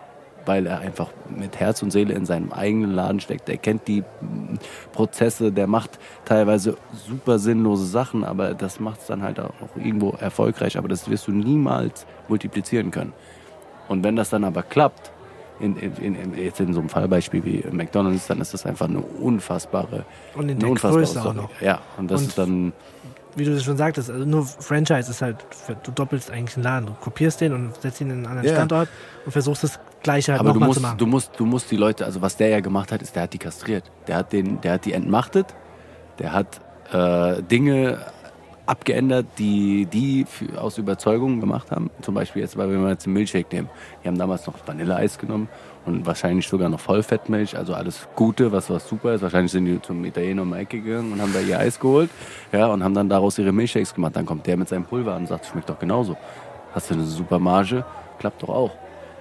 weil 0.46 0.66
er 0.66 0.80
einfach 0.80 1.10
mit 1.28 1.60
Herz 1.60 1.82
und 1.82 1.90
Seele 1.90 2.14
in 2.14 2.24
seinem 2.24 2.52
eigenen 2.52 2.92
Laden 2.92 3.20
steckt. 3.20 3.48
Der 3.48 3.58
kennt 3.58 3.86
die 3.86 4.00
mm, 4.00 4.58
Prozesse, 4.92 5.52
der 5.52 5.66
macht 5.66 5.98
teilweise 6.24 6.78
super 7.06 7.38
sinnlose 7.38 7.84
Sachen, 7.84 8.24
aber 8.24 8.54
das 8.54 8.80
macht 8.80 9.00
es 9.00 9.06
dann 9.06 9.22
halt 9.22 9.38
auch 9.40 9.52
irgendwo 9.76 10.10
erfolgreich. 10.18 10.78
Aber 10.78 10.88
das 10.88 11.10
wirst 11.10 11.26
du 11.26 11.32
niemals 11.32 12.06
multiplizieren 12.28 12.90
können. 12.90 13.12
Und 13.88 14.04
wenn 14.04 14.16
das 14.16 14.30
dann 14.30 14.44
aber 14.44 14.62
klappt, 14.62 15.12
in, 15.60 15.76
in, 15.76 16.14
in, 16.14 16.38
jetzt 16.38 16.60
in 16.60 16.72
so 16.72 16.80
einem 16.80 16.88
Fallbeispiel 16.88 17.44
wie 17.44 17.64
McDonalds, 17.70 18.26
dann 18.26 18.40
ist 18.40 18.54
das 18.54 18.64
einfach 18.64 18.88
eine 18.88 19.00
unfassbare, 19.00 20.04
Und 20.34 20.48
in 20.48 20.58
der 20.58 20.70
Größe 20.70 21.20
auch 21.20 21.34
noch. 21.34 21.50
Ja, 21.60 21.80
und 21.96 22.10
das 22.10 22.22
Und 22.22 22.28
ist 22.28 22.38
dann 22.38 22.72
Wie 23.38 23.44
du 23.44 23.58
schon 23.60 23.76
sagtest, 23.76 24.10
also 24.10 24.24
nur 24.24 24.44
Franchise 24.44 25.10
ist 25.10 25.22
halt, 25.22 25.36
du 25.84 25.90
doppelst 25.92 26.30
eigentlich 26.30 26.56
einen 26.56 26.64
Laden. 26.64 26.86
Du 26.86 26.92
kopierst 26.94 27.40
den 27.40 27.52
und 27.52 27.80
setzt 27.80 28.00
ihn 28.00 28.08
in 28.08 28.16
einen 28.18 28.26
anderen 28.26 28.48
Ja. 28.48 28.54
Standort 28.56 28.88
und 29.24 29.32
versuchst 29.32 29.64
das 29.64 29.78
Gleiche 30.02 30.32
halt 30.32 30.40
Aber 30.40 30.52
du 30.52 30.60
nochmal 30.60 30.68
zu 30.74 30.80
musst, 30.80 30.82
machen. 30.82 30.98
du 30.98 31.06
musst, 31.06 31.30
du 31.40 31.46
musst 31.46 31.70
die 31.70 31.76
Leute, 31.76 32.04
also 32.04 32.20
was 32.20 32.36
der 32.36 32.48
ja 32.48 32.60
gemacht 32.60 32.92
hat, 32.92 33.02
ist, 33.02 33.14
der 33.16 33.24
hat 33.24 33.32
die 33.32 33.38
kastriert. 33.38 33.90
Der 34.06 34.16
hat 34.16 34.32
den, 34.32 34.60
der 34.60 34.72
hat 34.74 34.84
die 34.84 34.92
entmachtet. 34.92 35.54
Der 36.18 36.32
hat 36.32 36.60
äh, 36.92 37.42
Dinge 37.42 37.98
abgeändert, 38.66 39.26
die 39.38 39.86
die 39.86 40.26
für, 40.26 40.60
aus 40.60 40.76
Überzeugung 40.78 41.40
gemacht 41.40 41.70
haben. 41.70 41.90
Zum 42.02 42.14
Beispiel 42.14 42.42
jetzt, 42.42 42.56
weil 42.56 42.68
wir 42.70 42.88
jetzt 42.90 43.06
den 43.06 43.14
Milchshake 43.14 43.54
nehmen. 43.54 43.70
Die 44.02 44.08
haben 44.08 44.18
damals 44.18 44.46
noch 44.46 44.54
Vanilleeis 44.66 45.18
genommen 45.18 45.48
und 45.88 46.06
wahrscheinlich 46.06 46.46
sogar 46.46 46.68
noch 46.68 46.80
Vollfettmilch, 46.80 47.56
also 47.56 47.74
alles 47.74 48.06
Gute, 48.14 48.52
was 48.52 48.70
was 48.70 48.86
super 48.88 49.14
ist. 49.14 49.22
Wahrscheinlich 49.22 49.50
sind 49.50 49.64
die 49.64 49.80
zum 49.80 50.04
Italiener 50.04 50.42
um 50.42 50.52
die 50.52 50.58
Ecke 50.58 50.80
gegangen 50.80 51.12
und 51.12 51.20
haben 51.20 51.32
da 51.32 51.40
ihr 51.40 51.58
Eis 51.58 51.80
geholt, 51.80 52.10
ja, 52.52 52.66
und 52.66 52.84
haben 52.84 52.94
dann 52.94 53.08
daraus 53.08 53.38
ihre 53.38 53.52
Milchshakes 53.52 53.94
gemacht. 53.94 54.14
Dann 54.14 54.26
kommt 54.26 54.46
der 54.46 54.56
mit 54.56 54.68
seinem 54.68 54.84
Pulver 54.84 55.14
an 55.14 55.22
und 55.22 55.28
sagt, 55.28 55.46
schmeckt 55.46 55.68
doch 55.68 55.78
genauso. 55.78 56.16
Hast 56.74 56.90
du 56.90 56.94
eine 56.94 57.04
super 57.04 57.38
Marge, 57.38 57.84
klappt 58.18 58.42
doch 58.42 58.50
auch. 58.50 58.70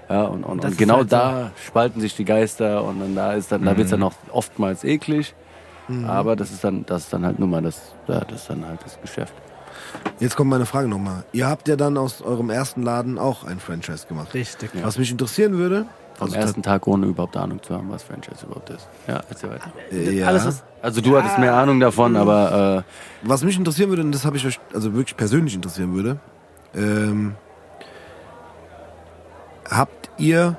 Ja, 0.09 0.23
und, 0.23 0.43
und, 0.43 0.63
und 0.63 0.77
genau 0.77 0.97
halt 0.97 1.09
so. 1.09 1.15
da 1.15 1.51
spalten 1.65 1.99
sich 1.99 2.15
die 2.15 2.25
Geister 2.25 2.83
und 2.83 2.99
dann 2.99 3.15
da 3.15 3.33
ist 3.33 3.51
dann, 3.51 3.63
da 3.63 3.75
wird's 3.75 3.91
dann 3.91 4.03
auch 4.03 4.13
oftmals 4.31 4.83
eklig. 4.83 5.33
Aber 6.05 6.35
das 6.35 6.51
ist 6.51 6.65
dann, 6.65 6.85
das 6.85 7.03
ist 7.03 7.13
dann 7.13 7.25
halt 7.25 7.39
nur 7.39 7.47
mal 7.47 7.61
das, 7.61 7.93
ja, 8.07 8.19
das 8.19 8.41
ist 8.41 8.49
dann 8.49 8.65
halt 8.67 8.79
das 8.83 8.99
Geschäft. 8.99 9.33
Jetzt 10.19 10.35
kommt 10.35 10.49
meine 10.49 10.65
Frage 10.65 10.87
nochmal. 10.87 11.23
Ihr 11.31 11.47
habt 11.47 11.67
ja 11.67 11.75
dann 11.75 11.97
aus 11.97 12.21
eurem 12.21 12.49
ersten 12.49 12.83
Laden 12.83 13.17
auch 13.17 13.43
ein 13.43 13.59
Franchise 13.59 14.07
gemacht. 14.07 14.33
Richtig. 14.33 14.71
Was 14.81 14.97
mich 14.97 15.11
interessieren 15.11 15.53
würde, 15.57 15.85
Vom 16.17 16.25
also 16.25 16.35
ersten 16.35 16.63
Tag 16.63 16.87
ohne 16.87 17.05
überhaupt 17.05 17.37
Ahnung 17.37 17.61
zu 17.61 17.75
haben, 17.75 17.91
was 17.91 18.01
Franchise 18.01 18.43
überhaupt 18.43 18.71
ist. 18.71 18.87
Ja, 19.07 19.21
erzähl 19.29 19.51
weiter. 19.51 19.71
äh, 19.91 20.11
ja, 20.11 20.27
Alles, 20.27 20.47
was, 20.47 20.63
Also 20.81 20.99
du 20.99 21.15
hattest 21.15 21.37
mehr 21.37 21.53
Ahnung 21.53 21.79
davon, 21.79 22.15
aber 22.15 22.83
äh, 23.23 23.27
was 23.27 23.43
mich 23.43 23.55
interessieren 23.55 23.89
würde, 23.89 24.01
und 24.01 24.11
das 24.11 24.25
habe 24.25 24.35
ich 24.35 24.45
euch 24.45 24.59
also 24.73 24.95
wirklich 24.95 25.15
persönlich 25.15 25.53
interessieren 25.53 25.93
würde, 25.93 26.19
ähm, 26.75 27.35
habt 29.69 30.09
ihr 30.17 30.57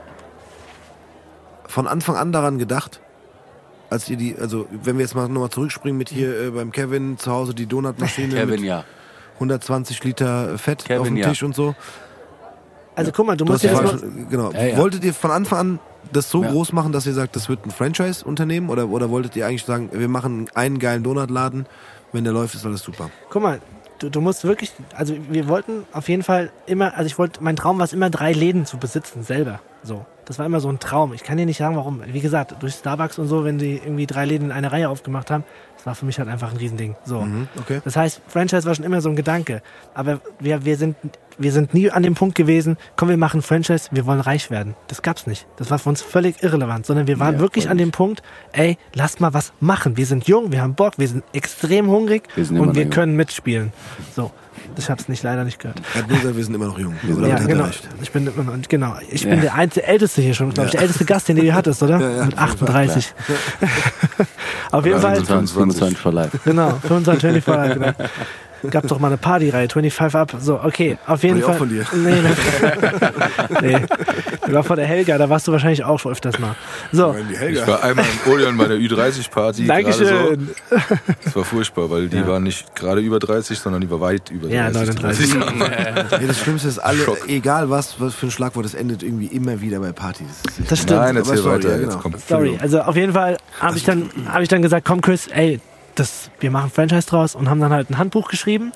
von 1.67 1.89
Anfang 1.89 2.17
an 2.17 2.31
daran 2.31 2.59
gedacht, 2.59 3.01
als 3.91 4.09
ihr 4.09 4.17
die, 4.17 4.37
also 4.39 4.67
wenn 4.71 4.97
wir 4.97 5.03
jetzt 5.03 5.17
mal 5.17 5.29
nochmal 5.29 5.51
zurückspringen 5.51 5.99
mit 5.99 6.09
hier 6.09 6.41
äh, 6.41 6.51
beim 6.51 6.71
Kevin 6.71 7.19
zu 7.19 7.33
Hause 7.33 7.53
die 7.55 7.67
Donutmaschine 7.67 8.29
Kevin 8.35 8.61
mit 8.61 8.61
ja. 8.61 8.85
120 9.35 10.05
Liter 10.05 10.57
Fett 10.59 10.85
Kevin, 10.85 11.01
auf 11.01 11.07
dem 11.09 11.17
ja. 11.17 11.29
Tisch 11.29 11.43
und 11.43 11.55
so. 11.55 11.75
Also 12.99 13.13
guck 13.13 13.27
mal, 13.27 13.37
du 13.37 13.45
Du 13.45 13.53
musst 13.53 13.65
ja 13.65 13.71
das 13.71 13.81
vorhin 13.81 14.01
mal, 14.01 14.09
schon- 14.21 14.29
genau. 14.29 14.53
Ja, 14.53 14.67
ja. 14.67 14.77
Wolltet 14.77 15.05
ihr 15.05 15.15
von 15.15 15.31
Anfang 15.31 15.59
an 15.59 15.79
das 16.13 16.31
so 16.31 16.43
Ja. 16.43 16.51
groß 16.51 16.73
machen, 16.73 16.93
dass 16.93 17.07
ihr 17.07 17.15
sagt, 17.15 17.37
das 17.37 17.49
wird 17.49 17.65
ein 17.67 17.71
Franchise-Unternehmen? 17.71 18.69
Oder, 18.71 18.89
oder 18.89 19.09
wolltet 19.11 19.37
ihr 19.37 19.47
eigentlich 19.47 19.65
sagen, 19.65 19.91
wir 19.93 20.09
machen 20.09 20.49
einen 20.55 20.79
geilen 20.79 21.03
Donutladen, 21.03 21.67
wenn 22.13 22.25
der 22.25 22.33
läuft, 22.33 22.55
ist 22.55 22.65
alles 22.67 22.83
super? 22.83 23.11
guck 23.31 23.43
mal, 23.43 23.61
du, 23.99 24.09
du 24.11 24.21
musst 24.21 24.45
wirklich, 24.45 24.73
also 24.97 25.15
wir 25.31 25.49
wollten 25.49 25.85
auf 25.93 26.09
jeden 26.09 26.23
Fall 26.23 26.51
immer, 26.67 26.95
also 26.97 27.07
ich 27.07 27.19
wollte, 27.19 27.43
mein 27.43 27.57
Traum 27.57 27.79
war 27.79 27.85
es 27.85 27.93
immer, 27.93 28.11
drei 28.11 28.33
Läden 28.33 28.65
zu 28.67 28.79
besitzen, 28.79 29.23
selber. 29.23 29.61
So. 29.83 30.05
Das 30.25 30.39
war 30.39 30.45
immer 30.45 30.61
so 30.61 30.69
ein 30.69 30.79
Traum. 30.79 31.15
Ich 31.15 31.23
kann 31.25 31.39
dir 31.39 31.47
nicht 31.47 31.57
sagen, 31.57 31.77
warum. 31.77 32.03
Wie 32.07 32.21
gesagt, 32.21 32.57
durch 32.61 32.75
Starbucks 32.75 33.19
und 33.19 33.29
so, 33.29 33.45
wenn 33.45 33.57
die 33.57 33.77
irgendwie 33.79 34.07
drei 34.07 34.27
Läden 34.27 34.47
in 34.47 34.53
einer 34.53 34.71
Reihe 34.71 34.91
aufgemacht 34.91 35.31
haben, 35.31 35.43
das 35.77 35.87
war 35.87 35.95
für 35.95 36.05
mich 36.05 36.19
halt 36.19 36.29
einfach 36.29 36.51
ein 36.51 36.59
Riesending. 36.59 36.97
So. 37.05 37.27
Okay. 37.59 37.81
Das 37.83 37.97
heißt, 37.97 38.21
Franchise 38.29 38.67
war 38.67 38.75
schon 38.75 38.85
immer 38.85 39.01
so 39.01 39.09
ein 39.09 39.17
Gedanke. 39.17 39.63
Aber 39.95 40.21
wir, 40.39 40.67
wir, 40.67 40.77
sind, 40.77 40.97
wir 41.39 41.51
sind 41.51 41.73
nie 41.73 41.91
an 41.91 42.03
dem 42.03 42.15
Punkt 42.15 42.35
gewesen, 42.35 42.77
komm, 42.97 43.09
wir 43.09 43.17
machen 43.17 43.41
Franchise, 43.41 43.89
wir 43.91 44.05
wollen 44.05 44.21
reich 44.21 44.51
werden. 44.51 44.75
Das 44.89 45.01
gab's 45.01 45.27
nicht. 45.27 45.47
Das 45.57 45.71
war 45.71 45.79
für 45.79 45.89
uns 45.89 46.03
völlig 46.03 46.43
irrelevant. 46.43 46.85
Sondern 46.85 47.07
wir 47.07 47.19
waren 47.19 47.37
Ja, 47.37 47.41
wirklich 47.41 47.71
an 47.71 47.79
dem 47.79 47.91
Punkt, 47.91 48.23
ey, 48.53 48.77
lasst 48.95 49.23
mal 49.23 49.33
was 49.33 49.55
machen. 49.61 49.97
Wir 49.97 50.05
sind 50.05 50.29
jung, 50.29 50.53
wir 50.53 50.61
haben 50.61 50.75
Bock, 50.75 50.95
wir 50.99 51.09
sind 51.09 51.25
extrem 51.33 51.89
hungrig 51.89 52.25
Wir 52.35 52.45
sind 52.45 52.61
und 52.61 52.75
wir 52.75 52.83
jung. 52.83 52.91
können 52.91 53.17
mitspielen. 53.17 53.73
So. 54.15 54.31
Ich 54.77 54.91
hab's 54.91 55.09
nicht 55.09 55.23
leider 55.23 55.45
nicht 55.45 55.59
gehört. 55.59 55.81
Er 55.95 56.03
hat 56.03 56.09
nur 56.09 56.19
gesagt, 56.19 56.37
wir 56.37 56.45
sind 56.45 56.55
immer 56.55 56.67
noch 56.67 56.79
jung. 56.79 56.95
Also 57.07 57.27
ja, 57.27 57.39
genau. 57.39 57.65
recht. 57.65 57.89
Ich 58.03 58.13
bin 58.13 58.31
genau. 58.69 58.97
Ich 59.11 59.23
Ja. 59.23 59.31
bin 59.31 59.41
der 59.41 59.55
einzige 59.55 59.87
älteste 59.87 60.21
hier 60.23 60.35
schon, 60.35 60.51
glaube 60.53 60.67
ich, 60.67 60.73
der 60.73 60.83
älteste 60.83 61.05
Gast, 61.05 61.29
den 61.29 61.37
du 61.37 61.43
hier 61.43 61.55
hattest, 61.55 61.83
oder? 61.83 61.99
Ja, 62.01 62.11
ja, 62.11 62.25
Mit 62.27 62.39
auf 62.39 62.51
jeden 62.51 62.67
Fall, 62.67 62.77
38. 62.85 63.15
Auf 64.71 64.85
jeden 64.85 65.01
Fall. 65.01 65.17
25, 65.17 65.55
25 65.55 65.99
for 65.99 66.13
life. 66.13 66.39
Genau, 66.45 66.79
25 66.87 67.45
Fall, 67.45 67.75
genau. 67.75 67.93
Gab 68.71 68.87
doch 68.89 68.99
mal 68.99 69.09
eine 69.09 69.17
Partyreihe, 69.19 69.69
25 69.69 70.15
up. 70.15 70.35
So, 70.41 70.61
okay, 70.63 70.99
auf 71.07 71.23
jeden 71.23 71.41
Fall. 71.43 71.55
auch 71.55 71.59
von 71.59 71.69
dir? 71.69 71.85
Nee, 71.95 72.15
nee. 73.61 73.69
nee. 73.79 73.87
Die 74.47 74.53
war 74.53 74.65
von 74.65 74.77
der 74.77 74.87
Helga, 74.87 75.19
da 75.19 75.29
warst 75.29 75.47
du 75.47 75.53
wahrscheinlich 75.53 75.85
auch 75.85 75.99
schon 76.01 76.13
öfters 76.13 76.39
mal. 76.39 76.55
So, 76.93 77.15
Die 77.15 77.53
Ich 77.55 77.67
war 77.67 77.83
einmal 77.83 78.05
im 78.27 78.33
Odeon 78.33 78.57
bei 78.57 78.67
der 78.67 78.79
Ü30-Party. 78.79 79.65
gerade 79.65 79.93
So. 79.93 79.99
Dankeschön. 80.03 80.49
Das 81.25 81.37
war 81.37 81.45
furchtbar, 81.45 81.91
weil 81.91 82.09
die 82.09 82.27
war 82.27 82.41
nicht 82.41 82.75
gerade 82.75 83.01
über 83.01 83.19
30, 83.19 83.59
sondern 83.59 83.81
die 83.81 83.91
war 83.91 84.01
weit 84.01 84.31
über 84.31 84.49
30. 84.49 84.55
Ja, 84.55 84.71
39. 84.71 85.35
Ja, 86.19 86.19
das 86.27 86.39
Schlimmste 86.41 86.69
ist, 86.69 86.79
alle, 86.79 87.05
egal 87.27 87.69
was, 87.71 88.01
was 88.01 88.15
für 88.15 88.27
ein 88.27 88.31
Schlagwort, 88.31 88.65
es 88.67 88.75
endet 88.75 89.03
irgendwie 89.03 89.27
immer 89.27 89.61
wieder 89.61 89.81
bei 89.81 89.93
Partys. 89.93 90.27
Das 90.59 90.69
Das 90.69 90.79
stimmt. 90.83 91.01
Nein, 91.01 91.17
erzähl 91.17 91.33
Aber 91.35 91.43
sorry, 91.43 91.57
weiter. 91.59 91.69
ja, 91.71 91.77
Jetzt 91.77 91.89
genau. 91.91 92.01
kommt 92.03 92.21
Sorry, 92.29 92.59
also 92.61 92.81
auf 92.81 92.97
jeden 92.97 93.13
Fall 93.13 93.37
habe 93.61 93.77
ich, 93.77 93.85
dann 93.85 94.11
hab 94.33 94.41
ich 94.43 94.49
dann 94.49 94.63
gesagt, 94.63 94.87
komm 94.87 95.01
Chris, 95.01 95.27
ey, 95.29 95.61
das, 95.99 96.31
wir 96.41 96.51
machen 96.51 96.71
Franchise 96.71 97.07
draus 97.09 97.35
und 97.35 97.49
haben 97.51 97.61
dann 97.61 97.73
halt 97.73 97.91
ein 97.91 97.99
Handbuch 97.99 98.29
geschrieben. 98.29 98.73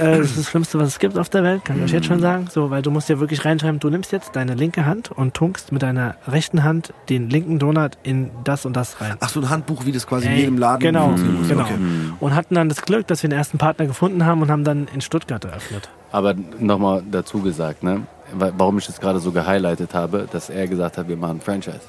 Äh, 0.00 0.18
das 0.18 0.30
ist 0.30 0.38
das 0.38 0.48
Schlimmste, 0.48 0.78
was 0.78 0.88
es 0.88 0.98
gibt 0.98 1.18
auf 1.18 1.28
der 1.28 1.42
Welt, 1.44 1.64
kann 1.66 1.76
ich 1.76 1.84
euch 1.84 1.92
jetzt 1.92 2.06
schon 2.06 2.20
sagen. 2.20 2.48
So, 2.50 2.70
weil 2.70 2.80
du 2.80 2.90
musst 2.90 3.10
ja 3.10 3.20
wirklich 3.20 3.44
reinschreiben, 3.44 3.78
du 3.78 3.90
nimmst 3.90 4.10
jetzt 4.10 4.34
deine 4.34 4.54
linke 4.54 4.86
Hand 4.86 5.10
und 5.10 5.34
tunkst 5.34 5.70
mit 5.70 5.82
deiner 5.82 6.14
rechten 6.26 6.64
Hand 6.64 6.94
den 7.10 7.28
linken 7.28 7.58
Donut 7.58 7.98
in 8.02 8.30
das 8.42 8.64
und 8.64 8.74
das 8.74 9.00
rein. 9.02 9.16
Ach 9.20 9.28
so, 9.28 9.40
ein 9.40 9.50
Handbuch, 9.50 9.84
wie 9.84 9.92
das 9.92 10.06
quasi 10.06 10.28
in 10.28 10.36
jedem 10.36 10.58
Laden 10.58 10.80
Genau, 10.80 11.08
muss. 11.08 11.20
genau. 11.48 11.64
Okay. 11.64 11.74
Und 12.20 12.34
hatten 12.34 12.54
dann 12.54 12.70
das 12.70 12.80
Glück, 12.82 13.06
dass 13.06 13.22
wir 13.22 13.28
den 13.28 13.36
ersten 13.36 13.58
Partner 13.58 13.84
gefunden 13.86 14.24
haben 14.24 14.40
und 14.40 14.50
haben 14.50 14.64
dann 14.64 14.88
in 14.94 15.02
Stuttgart 15.02 15.44
eröffnet. 15.44 15.90
Aber 16.10 16.34
nochmal 16.58 17.02
dazu 17.10 17.42
gesagt, 17.42 17.82
ne? 17.82 18.06
wa- 18.32 18.52
warum 18.56 18.78
ich 18.78 18.86
das 18.86 18.98
gerade 18.98 19.18
so 19.18 19.30
gehighlightet 19.30 19.92
habe, 19.92 20.26
dass 20.32 20.48
er 20.48 20.66
gesagt 20.68 20.96
hat, 20.96 21.06
wir 21.08 21.18
machen 21.18 21.42
Franchise. 21.42 21.80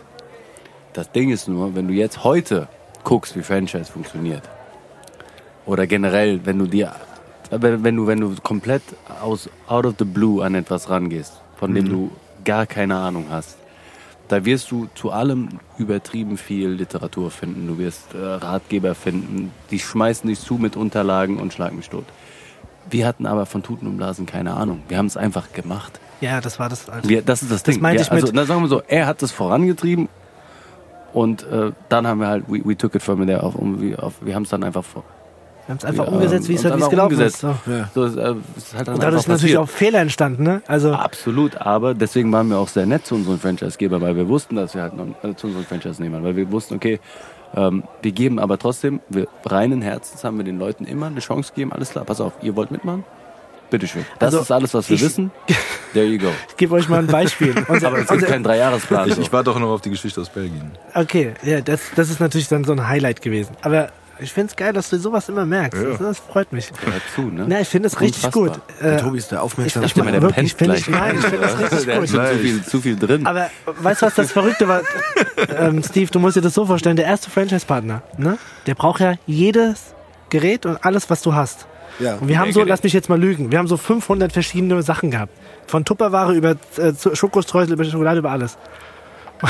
Das 0.91 1.09
Ding 1.13 1.29
ist 1.29 1.47
nur, 1.47 1.73
wenn 1.73 1.87
du 1.87 1.93
jetzt 1.93 2.25
heute 2.25 2.67
guckst, 3.07 3.35
wie 3.37 3.41
Franchise 3.51 3.89
funktioniert, 3.91 4.43
oder 5.65 5.87
generell, 5.87 6.41
wenn 6.45 6.59
du 6.59 6.65
dir, 6.65 6.93
wenn 7.49 7.95
du, 7.95 8.05
wenn 8.07 8.19
du 8.19 8.35
komplett 8.43 8.83
aus 9.21 9.49
out 9.67 9.85
of 9.85 9.95
the 9.99 10.05
blue 10.05 10.43
an 10.43 10.55
etwas 10.55 10.89
rangehst, 10.89 11.33
von 11.57 11.73
dem 11.73 11.87
du 11.89 12.11
gar 12.43 12.65
keine 12.65 12.95
Ahnung 12.97 13.25
hast, 13.29 13.57
da 14.27 14.43
wirst 14.43 14.71
du 14.71 14.87
zu 14.93 15.11
allem 15.11 15.47
übertrieben 15.77 16.35
viel 16.37 16.67
Literatur 16.67 17.31
finden. 17.31 17.65
Du 17.67 17.77
wirst 17.77 18.13
äh, 18.13 18.17
Ratgeber 18.17 18.93
finden, 18.93 19.51
die 19.71 19.79
schmeißen 19.79 20.27
dich 20.29 20.41
zu 20.41 20.55
mit 20.55 20.75
Unterlagen 20.75 21.37
und 21.39 21.53
schlagen 21.53 21.77
mich 21.77 21.89
tot. 21.89 22.03
Wir 22.89 23.07
hatten 23.07 23.25
aber 23.25 23.45
von 23.45 23.63
Tuten 23.63 23.87
und 23.87 23.95
Blasen 23.95 24.25
keine 24.25 24.53
Ahnung. 24.53 24.81
Wir 24.89 24.97
haben 24.97 25.05
es 25.05 25.15
einfach 25.15 25.53
gemacht. 25.53 25.99
Ja, 26.19 26.41
das 26.41 26.59
war 26.59 26.67
das. 26.67 26.89
Also, 26.89 27.07
Wir, 27.07 27.21
das 27.21 27.41
ist 27.41 27.51
das 27.51 27.63
Ding. 27.63 27.79
meinte 27.81 27.99
wir, 27.99 28.05
ich 28.05 28.11
mit- 28.11 28.23
also, 28.23 28.33
na, 28.35 28.43
sagen 28.45 28.61
wir 28.61 28.67
so, 28.67 28.81
er 28.87 29.05
hat 29.07 29.23
es 29.23 29.31
vorangetrieben 29.31 30.09
und 31.13 31.43
äh, 31.43 31.71
dann 31.89 32.07
haben 32.07 32.19
wir 32.19 32.27
halt, 32.27 32.45
we, 32.47 32.61
we 32.63 32.77
took 32.77 32.95
it 32.95 33.01
from 33.01 33.25
there 33.25 33.43
auf, 33.43 33.55
um, 33.55 33.81
wir, 33.81 34.03
auf, 34.03 34.15
wir 34.21 34.35
haben 34.35 34.43
es 34.43 34.49
dann 34.49 34.63
einfach 34.63 34.83
vor. 34.83 35.03
wir 35.65 35.69
haben 35.73 35.77
es 35.77 35.85
einfach 35.85 36.05
wir, 36.05 36.13
umgesetzt, 36.13 36.49
wie 36.49 36.53
es, 36.55 36.63
halt, 36.63 36.75
wie 36.75 36.77
es 36.77 36.83
einfach 36.83 36.89
gelaufen 36.89 37.13
umgesetzt. 37.13 37.43
ist. 37.43 37.65
So. 37.65 37.71
Ja. 37.71 37.89
So, 37.93 38.03
es, 38.05 38.15
äh, 38.15 38.35
ist 38.55 38.75
halt 38.75 38.87
dann 38.87 38.95
Und 38.95 39.03
dadurch 39.03 39.23
sind 39.23 39.31
natürlich 39.33 39.55
passiert. 39.55 39.57
auch 39.57 39.69
Fehler 39.69 39.99
entstanden, 39.99 40.43
ne? 40.43 40.61
Also, 40.67 40.93
Absolut, 40.93 41.57
aber 41.57 41.93
deswegen 41.93 42.31
waren 42.31 42.49
wir 42.49 42.57
auch 42.57 42.67
sehr 42.67 42.85
nett 42.85 43.05
zu 43.05 43.15
unseren 43.15 43.39
Franchise-Geber, 43.39 44.01
weil 44.01 44.15
wir 44.15 44.27
wussten, 44.27 44.55
dass 44.55 44.75
wir 44.75 44.81
halt 44.81 44.95
noch, 44.95 45.07
äh, 45.23 45.35
zu 45.35 45.47
unseren 45.47 45.65
Franchise-Nehmern, 45.65 46.23
weil 46.23 46.35
wir 46.35 46.51
wussten, 46.51 46.75
okay, 46.75 46.99
ähm, 47.55 47.83
wir 48.01 48.11
geben 48.11 48.39
aber 48.39 48.57
trotzdem, 48.59 48.99
wir 49.09 49.27
reinen 49.45 49.81
Herzens 49.81 50.23
haben 50.23 50.37
wir 50.37 50.43
den 50.43 50.59
Leuten 50.59 50.83
immer 50.85 51.07
eine 51.07 51.21
Chance 51.21 51.53
gegeben, 51.53 51.71
alles 51.71 51.91
klar, 51.91 52.03
pass 52.05 52.19
auf, 52.21 52.33
ihr 52.41 52.55
wollt 52.55 52.71
mitmachen? 52.71 53.05
Bitteschön. 53.69 54.05
Das 54.19 54.27
Also, 54.33 54.41
ist 54.41 54.51
alles, 54.51 54.73
was 54.73 54.89
wir 54.89 54.95
ich- 54.95 55.01
wissen. 55.03 55.31
There 55.93 56.05
you 56.05 56.17
go. 56.19 56.31
ich 56.49 56.57
gebe 56.57 56.75
euch 56.75 56.87
mal 56.89 56.99
ein 56.99 57.07
Beispiel. 57.07 57.55
Unser, 57.67 57.87
Aber 57.89 57.99
es 57.99 58.07
gibt 58.07 58.25
keinen 58.27 58.43
Dreijahresplan. 58.43 59.09
Ich, 59.09 59.15
so. 59.15 59.21
ich 59.21 59.31
warte 59.33 59.45
doch 59.51 59.59
noch 59.59 59.69
auf 59.69 59.81
die 59.81 59.89
Geschichte 59.89 60.21
aus 60.21 60.29
Belgien. 60.29 60.71
okay, 60.93 61.33
ja, 61.43 61.61
das, 61.61 61.81
das 61.95 62.09
ist 62.09 62.19
natürlich 62.19 62.47
dann 62.47 62.63
so 62.63 62.71
ein 62.73 62.87
Highlight 62.87 63.21
gewesen. 63.21 63.55
Aber 63.61 63.89
ich 64.19 64.33
finde 64.33 64.49
es 64.49 64.55
geil, 64.55 64.73
dass 64.73 64.89
du 64.89 64.97
sowas 64.97 65.29
immer 65.29 65.45
merkst. 65.45 65.81
Ja. 65.81 65.89
Das, 65.89 65.99
das 65.99 66.19
freut 66.19 66.51
mich. 66.51 66.71
Hört 66.83 67.01
zu, 67.15 67.21
ne? 67.21 67.45
Na, 67.47 67.61
ich 67.61 67.67
finde 67.67 67.87
es 67.87 67.99
richtig 68.01 68.31
gut. 68.31 68.51
Der 68.81 68.93
Äh, 68.97 69.01
Tobi 69.01 69.17
ist 69.19 69.31
der 69.31 69.37
ich, 69.39 69.43
aufmerksame. 69.43 69.85
ich, 69.85 69.93
Der, 69.93 70.03
der 70.05 70.21
wirklich, 70.21 70.57
pennt 70.57 70.57
finde 70.57 70.75
ich, 70.77 70.85
gleich. 70.85 70.99
nein, 71.01 71.15
ich 71.19 71.25
finde 71.25 71.37
das 71.47 71.59
richtig 71.59 71.85
Der 71.85 71.95
hat 71.95 72.01
gut. 72.01 72.09
schon 72.09 72.25
zu 72.25 72.37
viel, 72.39 72.63
zu 72.63 72.81
viel 72.81 72.95
drin. 72.97 73.25
Aber 73.27 73.49
weißt 73.65 74.01
du, 74.01 74.05
was 74.07 74.15
das 74.15 74.31
Verrückte 74.31 74.67
war? 74.67 74.81
ähm, 75.57 75.83
Steve, 75.83 76.09
du 76.11 76.19
musst 76.19 76.35
dir 76.35 76.41
das 76.41 76.53
so 76.53 76.65
vorstellen, 76.65 76.95
der 76.95 77.05
erste 77.05 77.29
Franchise-Partner, 77.29 78.01
ne? 78.17 78.37
der 78.65 78.75
braucht 78.75 79.01
ja 79.01 79.13
jedes 79.27 79.93
Gerät 80.29 80.65
und 80.65 80.83
alles, 80.83 81.09
was 81.09 81.21
du 81.21 81.33
hast. 81.35 81.67
Ja. 81.99 82.15
Und 82.15 82.27
wir 82.27 82.39
haben 82.39 82.51
so, 82.51 82.63
lass 82.63 82.83
mich 82.83 82.93
jetzt 82.93 83.09
mal 83.09 83.19
lügen, 83.19 83.51
wir 83.51 83.59
haben 83.59 83.67
so 83.67 83.77
500 83.77 84.31
verschiedene 84.31 84.81
Sachen 84.83 85.11
gehabt. 85.11 85.33
Von 85.65 85.85
Tupperware 85.85 86.33
über 86.33 86.55
äh, 86.77 86.93
Schokostreusel, 87.13 87.73
über 87.73 87.83
Schokolade, 87.85 88.19
über 88.19 88.31
alles. 88.31 88.57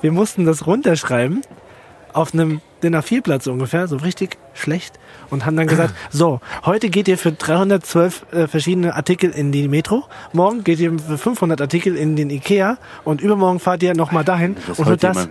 wir 0.00 0.12
mussten 0.12 0.44
das 0.44 0.66
runterschreiben 0.66 1.42
auf 2.12 2.34
einem 2.34 2.60
DIN 2.82 2.96
A4-Platz 2.96 3.46
ungefähr, 3.46 3.88
so 3.88 3.96
richtig 3.96 4.38
schlecht. 4.54 4.98
Und 5.30 5.46
haben 5.46 5.56
dann 5.56 5.66
gesagt, 5.66 5.94
so, 6.10 6.40
heute 6.64 6.90
geht 6.90 7.08
ihr 7.08 7.18
für 7.18 7.32
312 7.32 8.26
äh, 8.32 8.46
verschiedene 8.46 8.94
Artikel 8.94 9.30
in 9.30 9.52
die 9.52 9.68
Metro, 9.68 10.04
morgen 10.32 10.64
geht 10.64 10.78
ihr 10.80 10.98
für 10.98 11.18
500 11.18 11.60
Artikel 11.60 11.96
in 11.96 12.16
den 12.16 12.30
Ikea 12.30 12.78
und 13.04 13.20
übermorgen 13.20 13.60
fahrt 13.60 13.82
ihr 13.82 13.94
nochmal 13.94 14.24
dahin 14.24 14.56
Das 14.66 14.78
und 14.78 14.86
wird 14.86 15.02
das... 15.02 15.28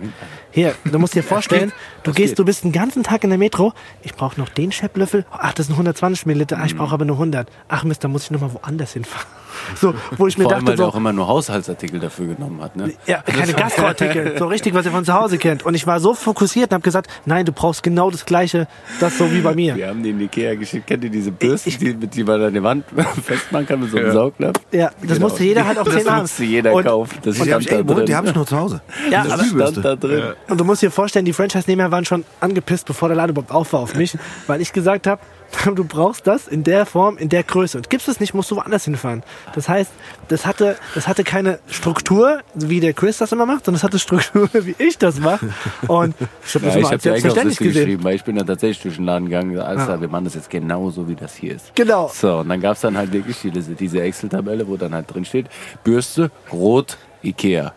Hier, 0.50 0.74
du 0.84 0.98
musst 0.98 1.14
dir 1.14 1.22
vorstellen, 1.24 1.72
du 2.02 2.12
gehst, 2.12 2.32
geht. 2.32 2.38
du 2.38 2.44
bist 2.44 2.64
den 2.64 2.72
ganzen 2.72 3.02
Tag 3.02 3.24
in 3.24 3.30
der 3.30 3.38
Metro, 3.38 3.72
ich 4.02 4.14
brauche 4.14 4.38
noch 4.38 4.50
den 4.50 4.70
Scheplöffel, 4.70 5.24
ach, 5.30 5.54
das 5.54 5.66
sind 5.66 5.74
120 5.74 6.26
Milliliter, 6.26 6.58
ah, 6.58 6.66
ich 6.66 6.76
brauche 6.76 6.92
aber 6.92 7.06
nur 7.06 7.16
100. 7.16 7.48
Ach 7.68 7.84
Mist, 7.84 8.04
da 8.04 8.08
muss 8.08 8.24
ich 8.24 8.30
nochmal 8.30 8.52
woanders 8.52 8.92
hinfahren. 8.92 9.26
So, 9.74 9.94
wo 10.16 10.26
ich 10.26 10.38
mir 10.38 10.44
Vor 10.44 10.52
allem, 10.54 10.60
dachte, 10.64 10.70
weil 10.72 10.76
der 10.76 10.84
so, 10.86 10.90
auch 10.92 10.96
immer 10.96 11.12
nur 11.12 11.26
Haushaltsartikel 11.28 12.00
dafür 12.00 12.26
genommen 12.34 12.60
hat. 12.62 12.76
Ne? 12.76 12.92
ja, 13.06 13.22
keine 13.22 13.52
Gastroartikel, 13.52 14.34
so 14.38 14.46
richtig, 14.46 14.74
was 14.74 14.86
ihr 14.86 14.92
von 14.92 15.04
zu 15.04 15.12
Hause 15.14 15.38
kennt. 15.38 15.64
Und 15.64 15.74
ich 15.74 15.86
war 15.86 16.00
so 16.00 16.14
fokussiert 16.14 16.70
und 16.70 16.74
habe 16.74 16.82
gesagt, 16.82 17.08
nein, 17.26 17.44
du 17.44 17.52
brauchst 17.52 17.82
genau 17.82 18.10
das 18.10 18.24
Gleiche, 18.26 18.66
das 19.00 19.18
so 19.18 19.30
wie 19.32 19.40
bei 19.40 19.54
mir. 19.54 19.74
Wir 19.76 19.88
haben 19.88 20.02
den 20.02 20.20
Ikea 20.20 20.54
geschickt. 20.54 20.86
Kennt 20.86 21.04
ihr 21.04 21.10
diese 21.10 21.32
Bürsten, 21.32 21.68
Ich- 21.70 21.78
die, 21.78 21.94
mit 21.94 22.14
die 22.14 22.24
man 22.24 22.42
an 22.42 22.52
die 22.54 22.62
Wand 22.62 22.84
festmachen 23.24 23.66
kann 23.66 23.80
mit 23.80 23.90
so 23.90 23.96
einem 23.98 24.06
Ja. 24.06 24.12
Saugnapf? 24.12 24.60
Ja, 24.72 24.90
das 25.00 25.12
Genau. 25.16 25.20
musste 25.28 25.44
jeder 25.44 25.66
halt 25.66 25.78
auch 25.78 25.84
Das 25.84 25.94
zehnmal 25.94 26.14
haben. 26.14 26.22
musste 26.22 26.44
jeder 26.44 26.72
Und- 26.72 26.84
kaufen. 26.84 27.18
Das 27.22 27.38
Und 27.38 27.46
die 27.46 27.52
habe 27.52 27.62
stand 27.62 27.80
ich, 27.80 27.86
da 27.86 27.98
ey, 28.00 28.04
die 28.06 28.16
hab 28.16 28.24
ich 28.26 28.34
noch 28.34 28.46
zu 28.46 28.56
Hause. 28.58 28.82
Ja, 29.10 29.24
Das 29.24 29.32
aber, 29.32 29.44
stand 29.44 29.84
da 29.84 29.96
drin. 29.96 30.22
und 30.48 30.60
du 30.60 30.64
musst 30.64 30.82
dir 30.82 30.90
vorstellen, 30.90 31.24
die 31.24 31.32
Franchise-Nehmer 31.32 31.90
waren 31.90 32.04
schon 32.04 32.24
angepisst, 32.40 32.86
bevor 32.86 33.08
der 33.08 33.16
Laden 33.16 33.30
überhaupt 33.30 33.50
auf 33.52 33.72
war 33.72 33.80
auf 33.80 33.94
mich, 33.94 34.16
weil 34.46 34.60
ich 34.60 34.72
gesagt 34.72 35.06
habe, 35.06 35.20
du 35.74 35.84
brauchst 35.84 36.26
das 36.26 36.48
in 36.48 36.64
der 36.64 36.86
Form, 36.86 37.16
in 37.18 37.28
der 37.28 37.42
Größe. 37.42 37.76
Und 37.78 37.90
gibst 37.90 38.08
es 38.08 38.20
nicht, 38.20 38.34
musst 38.34 38.50
du 38.50 38.56
woanders 38.56 38.84
hinfahren. 38.84 39.22
Das 39.54 39.68
heißt, 39.68 39.90
das 40.28 40.46
hatte, 40.46 40.76
das 40.94 41.06
hatte 41.08 41.24
keine 41.24 41.58
Struktur, 41.68 42.40
wie 42.54 42.80
der 42.80 42.92
Chris 42.94 43.18
das 43.18 43.32
immer 43.32 43.46
macht, 43.46 43.64
sondern 43.64 43.76
es 43.78 43.84
hatte 43.84 43.98
Struktur, 43.98 44.48
wie 44.52 44.74
ich 44.78 44.98
das 44.98 45.20
mache. 45.20 45.50
Und 45.88 46.14
ich 46.46 46.54
habe 46.54 46.64
das 46.66 46.74
Ja, 46.74 46.78
immer 46.78 46.78
ich 46.86 46.92
als 46.92 47.02
selbstverständlich 47.02 47.58
gesehen. 47.58 47.72
geschrieben, 47.74 48.04
weil 48.04 48.14
ich 48.16 48.24
bin 48.24 48.36
dann 48.36 48.46
tatsächlich 48.46 48.82
durch 48.82 48.96
den 48.96 49.04
Laden 49.06 49.26
gegangen 49.26 49.50
und 49.50 49.56
gesagt, 49.56 49.78
Ja. 49.88 50.00
wir 50.00 50.08
machen 50.08 50.24
das 50.24 50.34
jetzt 50.34 50.50
genauso, 50.50 51.08
wie 51.08 51.14
das 51.14 51.34
hier 51.34 51.54
ist. 51.54 51.74
Genau. 51.74 52.10
So, 52.12 52.38
und 52.38 52.48
dann 52.48 52.60
gab's 52.60 52.80
dann 52.80 52.96
halt 52.96 53.12
wirklich 53.12 53.38
diese, 53.42 53.72
diese 53.74 54.00
Excel-Tabelle, 54.02 54.66
wo 54.68 54.76
dann 54.76 54.94
halt 54.94 55.12
drin 55.12 55.24
steht, 55.24 55.46
Bürste, 55.84 56.30
Rot, 56.52 56.96
Ikea. 57.22 57.72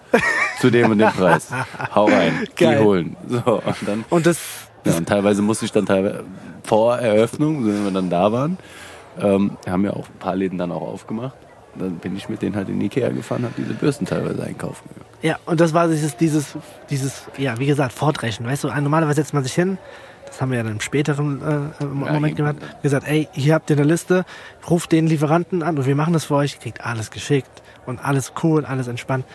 Zu 0.59 0.71
dem 0.71 0.91
und 0.91 0.97
dem 0.97 1.11
Preis. 1.11 1.49
Hau 1.93 2.05
rein, 2.05 2.47
Geil. 2.55 2.77
geh 2.77 2.83
holen. 2.83 3.15
So, 3.29 3.61
und 3.63 3.75
dann, 3.85 4.05
Und 4.09 4.25
das, 4.25 4.37
ja, 4.85 4.93
und 4.97 5.07
teilweise 5.07 5.41
musste 5.41 5.65
ich 5.65 5.71
dann 5.71 5.85
teilweise 5.85 6.23
vor 6.65 6.97
Eröffnung, 6.97 7.65
wenn 7.65 7.83
wir 7.85 7.91
dann 7.91 8.09
da 8.09 8.31
waren, 8.31 8.57
ähm, 9.19 9.57
haben 9.67 9.85
ja 9.85 9.91
auch 9.93 10.07
ein 10.09 10.19
paar 10.19 10.35
Läden 10.35 10.57
dann 10.57 10.71
auch 10.71 10.81
aufgemacht. 10.81 11.35
Dann 11.77 11.97
bin 11.97 12.15
ich 12.15 12.29
mit 12.29 12.41
denen 12.41 12.55
halt 12.55 12.69
in 12.69 12.79
Ikea 12.79 13.09
gefahren, 13.09 13.43
habe 13.43 13.53
diese 13.57 13.73
Bürsten 13.73 14.05
teilweise 14.05 14.41
einkaufen. 14.43 14.89
Ja, 15.21 15.37
und 15.45 15.59
das 15.59 15.73
war 15.73 15.87
dieses, 15.87 16.15
dieses, 16.15 16.55
dieses, 16.89 17.23
ja, 17.37 17.57
wie 17.59 17.65
gesagt, 17.65 17.91
Fortrechen. 17.91 18.45
Weißt 18.45 18.63
du, 18.63 18.67
normalerweise 18.67 19.15
setzt 19.21 19.33
man 19.33 19.43
sich 19.43 19.53
hin, 19.53 19.77
das 20.25 20.41
haben 20.41 20.51
wir 20.51 20.57
ja 20.57 20.63
dann 20.63 20.73
im 20.73 20.81
späteren 20.81 21.41
äh, 21.41 21.83
Ja, 21.83 21.87
Moment 21.87 22.27
eben. 22.27 22.35
gemacht, 22.35 22.55
gesagt, 22.81 23.07
ey, 23.07 23.27
hier 23.33 23.53
habt 23.55 23.69
ihr 23.69 23.75
eine 23.77 23.85
Liste, 23.85 24.25
ruft 24.69 24.91
den 24.91 25.07
Lieferanten 25.07 25.63
an 25.63 25.77
und 25.77 25.85
wir 25.85 25.95
machen 25.95 26.13
das 26.13 26.25
für 26.25 26.35
euch, 26.35 26.59
kriegt 26.59 26.85
alles 26.85 27.11
geschickt 27.11 27.61
und 27.85 28.03
alles 28.03 28.33
cool, 28.43 28.65
alles 28.65 28.87
entspannt. 28.87 29.25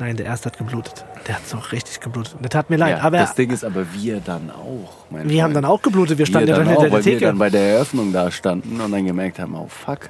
Nein, 0.00 0.16
der 0.16 0.24
erste 0.24 0.46
hat 0.46 0.56
geblutet. 0.56 1.04
Der 1.28 1.36
hat 1.36 1.46
so 1.46 1.58
richtig 1.58 2.00
geblutet. 2.00 2.34
Der 2.40 2.48
tat 2.48 2.70
mir 2.70 2.76
leid. 2.78 2.96
Ja, 2.96 3.04
aber 3.04 3.18
das 3.18 3.34
Ding 3.34 3.50
ist 3.50 3.62
aber 3.64 3.84
wir 3.92 4.20
dann 4.20 4.50
auch. 4.50 4.94
wir 5.10 5.42
haben 5.42 5.52
Freund. 5.52 5.56
dann 5.56 5.64
auch 5.66 5.82
geblutet. 5.82 6.16
Wir 6.16 6.24
standen 6.24 6.48
wir 6.48 6.54
ja 6.54 6.58
dann 6.58 6.68
dann 6.68 6.74
hinter 6.74 6.78
auch, 6.80 6.84
der 6.84 6.92
weil 6.92 7.04
wir 7.04 7.12
Theke. 7.12 7.26
dann 7.26 7.38
bei 7.38 7.50
der 7.50 7.74
Eröffnung 7.74 8.10
da 8.10 8.30
standen 8.30 8.80
und 8.80 8.90
dann 8.90 9.04
gemerkt 9.04 9.38
haben, 9.38 9.54
oh 9.54 9.68
fuck, 9.68 10.08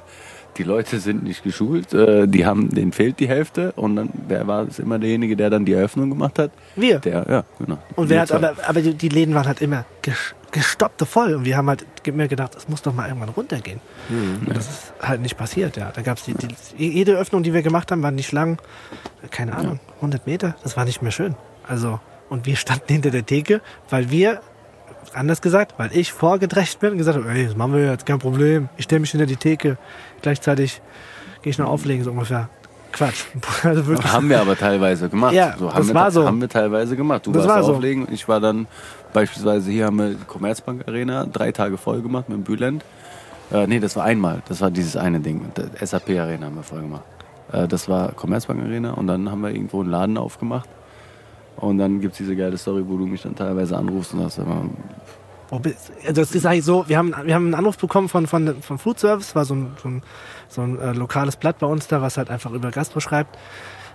die 0.57 0.63
Leute 0.63 0.99
sind 0.99 1.23
nicht 1.23 1.43
geschult, 1.43 1.93
äh, 1.93 2.27
die 2.27 2.45
haben, 2.45 2.69
denen 2.69 2.91
fehlt 2.91 3.19
die 3.19 3.27
Hälfte 3.27 3.71
und 3.73 3.95
dann, 3.95 4.09
wer 4.27 4.47
war 4.47 4.67
es 4.67 4.79
immer 4.79 4.99
derjenige, 4.99 5.35
der 5.35 5.49
dann 5.49 5.65
die 5.65 5.73
Eröffnung 5.73 6.09
gemacht 6.09 6.37
hat? 6.39 6.51
Wir. 6.75 6.99
Der, 6.99 7.25
ja, 7.29 7.43
genau. 7.59 7.77
Und 7.95 8.09
wer 8.09 8.21
hat, 8.21 8.31
aber, 8.31 8.53
aber 8.67 8.81
die, 8.81 8.93
die 8.93 9.09
Läden 9.09 9.33
waren 9.35 9.47
halt 9.47 9.61
immer 9.61 9.85
ges- 10.03 10.33
gestoppte 10.51 11.05
voll. 11.05 11.33
Und 11.35 11.45
wir 11.45 11.55
haben 11.57 11.69
halt 11.69 11.85
mir 12.13 12.27
gedacht, 12.27 12.55
es 12.55 12.67
muss 12.67 12.81
doch 12.81 12.93
mal 12.93 13.07
irgendwann 13.07 13.29
runtergehen. 13.29 13.79
Mhm. 14.09 14.47
Und 14.47 14.57
das 14.57 14.67
ist 14.69 14.93
halt 15.01 15.21
nicht 15.21 15.37
passiert, 15.37 15.77
ja. 15.77 15.91
Da 15.93 16.01
gab's 16.01 16.23
die, 16.25 16.33
die, 16.33 16.89
jede 16.89 17.13
Öffnung, 17.17 17.43
die 17.43 17.53
wir 17.53 17.61
gemacht 17.61 17.91
haben, 17.91 18.03
waren 18.03 18.15
nicht 18.15 18.31
lang. 18.31 18.57
Keine 19.29 19.55
Ahnung, 19.55 19.79
100 19.97 20.27
Meter. 20.27 20.55
Das 20.63 20.75
war 20.75 20.83
nicht 20.85 21.01
mehr 21.01 21.11
schön. 21.11 21.35
Also, 21.67 21.99
und 22.29 22.45
wir 22.45 22.55
standen 22.57 22.91
hinter 22.91 23.11
der 23.11 23.25
Theke, 23.25 23.61
weil 23.89 24.09
wir, 24.11 24.41
anders 25.13 25.41
gesagt, 25.41 25.73
weil 25.77 25.89
ich 25.95 26.11
vorgedrecht 26.13 26.79
bin 26.79 26.91
und 26.91 26.97
gesagt 26.97 27.17
habe, 27.17 27.29
ey, 27.29 27.45
das 27.45 27.55
machen 27.55 27.73
wir 27.73 27.85
jetzt, 27.85 28.05
kein 28.05 28.19
Problem. 28.19 28.69
Ich 28.77 28.85
stelle 28.85 29.01
mich 29.01 29.11
hinter 29.11 29.25
die 29.25 29.35
Theke. 29.35 29.77
Gleichzeitig 30.21 30.81
gehe 31.41 31.51
ich 31.51 31.57
noch 31.57 31.67
auflegen, 31.67 32.03
so 32.03 32.11
ungefähr. 32.11 32.49
Quatsch. 32.91 33.23
Also 33.63 33.87
wirklich. 33.87 34.11
Haben 34.11 34.29
wir 34.29 34.41
aber 34.41 34.57
teilweise 34.57 35.07
gemacht. 35.09 35.33
Ja, 35.33 35.55
so, 35.57 35.69
haben 35.69 35.77
das 35.77 35.87
wir, 35.87 35.95
war 35.95 36.11
so. 36.11 36.25
Haben 36.25 36.41
wir 36.41 36.49
teilweise 36.49 36.95
gemacht. 36.95 37.25
Du 37.25 37.31
Das 37.31 37.43
warst 37.47 37.55
war 37.55 37.63
so. 37.63 37.73
auflegen. 37.75 38.07
Ich 38.11 38.27
war 38.27 38.39
dann 38.39 38.67
beispielsweise 39.13 39.71
hier 39.71 39.85
haben 39.85 39.97
wir 39.97 40.09
die 40.09 40.25
Commerzbank 40.25 40.87
Arena 40.87 41.25
drei 41.25 41.51
Tage 41.51 41.77
voll 41.77 42.01
gemacht 42.01 42.27
mit 42.29 42.37
dem 42.37 42.43
Bülent. 42.43 42.83
Äh, 43.51 43.67
nee, 43.67 43.79
das 43.79 43.95
war 43.95 44.03
einmal. 44.05 44.41
Das 44.47 44.61
war 44.61 44.71
dieses 44.71 44.95
eine 44.97 45.19
Ding. 45.19 45.51
SAP 45.81 46.09
Arena 46.11 46.47
haben 46.47 46.55
wir 46.55 46.63
voll 46.63 46.81
gemacht. 46.81 47.03
Äh, 47.51 47.67
das 47.67 47.87
war 47.89 48.11
Commerzbank 48.13 48.61
Arena 48.63 48.91
und 48.91 49.07
dann 49.07 49.29
haben 49.31 49.41
wir 49.41 49.51
irgendwo 49.51 49.81
einen 49.81 49.89
Laden 49.91 50.17
aufgemacht. 50.17 50.69
Und 51.57 51.77
dann 51.77 51.99
gibt 52.01 52.13
es 52.13 52.17
diese 52.17 52.35
geile 52.35 52.57
Story, 52.57 52.83
wo 52.87 52.97
du 52.97 53.05
mich 53.05 53.21
dann 53.21 53.35
teilweise 53.35 53.77
anrufst 53.77 54.13
und 54.13 54.21
sagst, 54.21 54.39
immer, 54.39 54.65
Wo 55.49 55.59
bist- 55.59 55.91
Also 56.07 56.21
das 56.21 56.31
ist 56.33 56.45
eigentlich 56.45 56.65
so, 56.65 56.85
wir 56.87 56.97
haben, 56.97 57.13
wir 57.23 57.35
haben 57.35 57.45
einen 57.45 57.55
Anruf 57.55 57.77
bekommen 57.77 58.09
von, 58.09 58.25
von, 58.27 58.61
von 58.61 58.77
Food 58.77 58.99
Service, 58.99 59.35
war 59.35 59.45
so 59.45 59.53
ein, 59.55 59.71
so 59.81 59.89
ein, 59.89 60.01
so 60.47 60.61
ein 60.61 60.79
äh, 60.79 60.93
lokales 60.93 61.35
Blatt 61.35 61.59
bei 61.59 61.67
uns 61.67 61.87
da, 61.87 62.01
was 62.01 62.17
halt 62.17 62.29
einfach 62.29 62.51
über 62.51 62.71
Gastro 62.71 62.99
schreibt. 62.99 63.37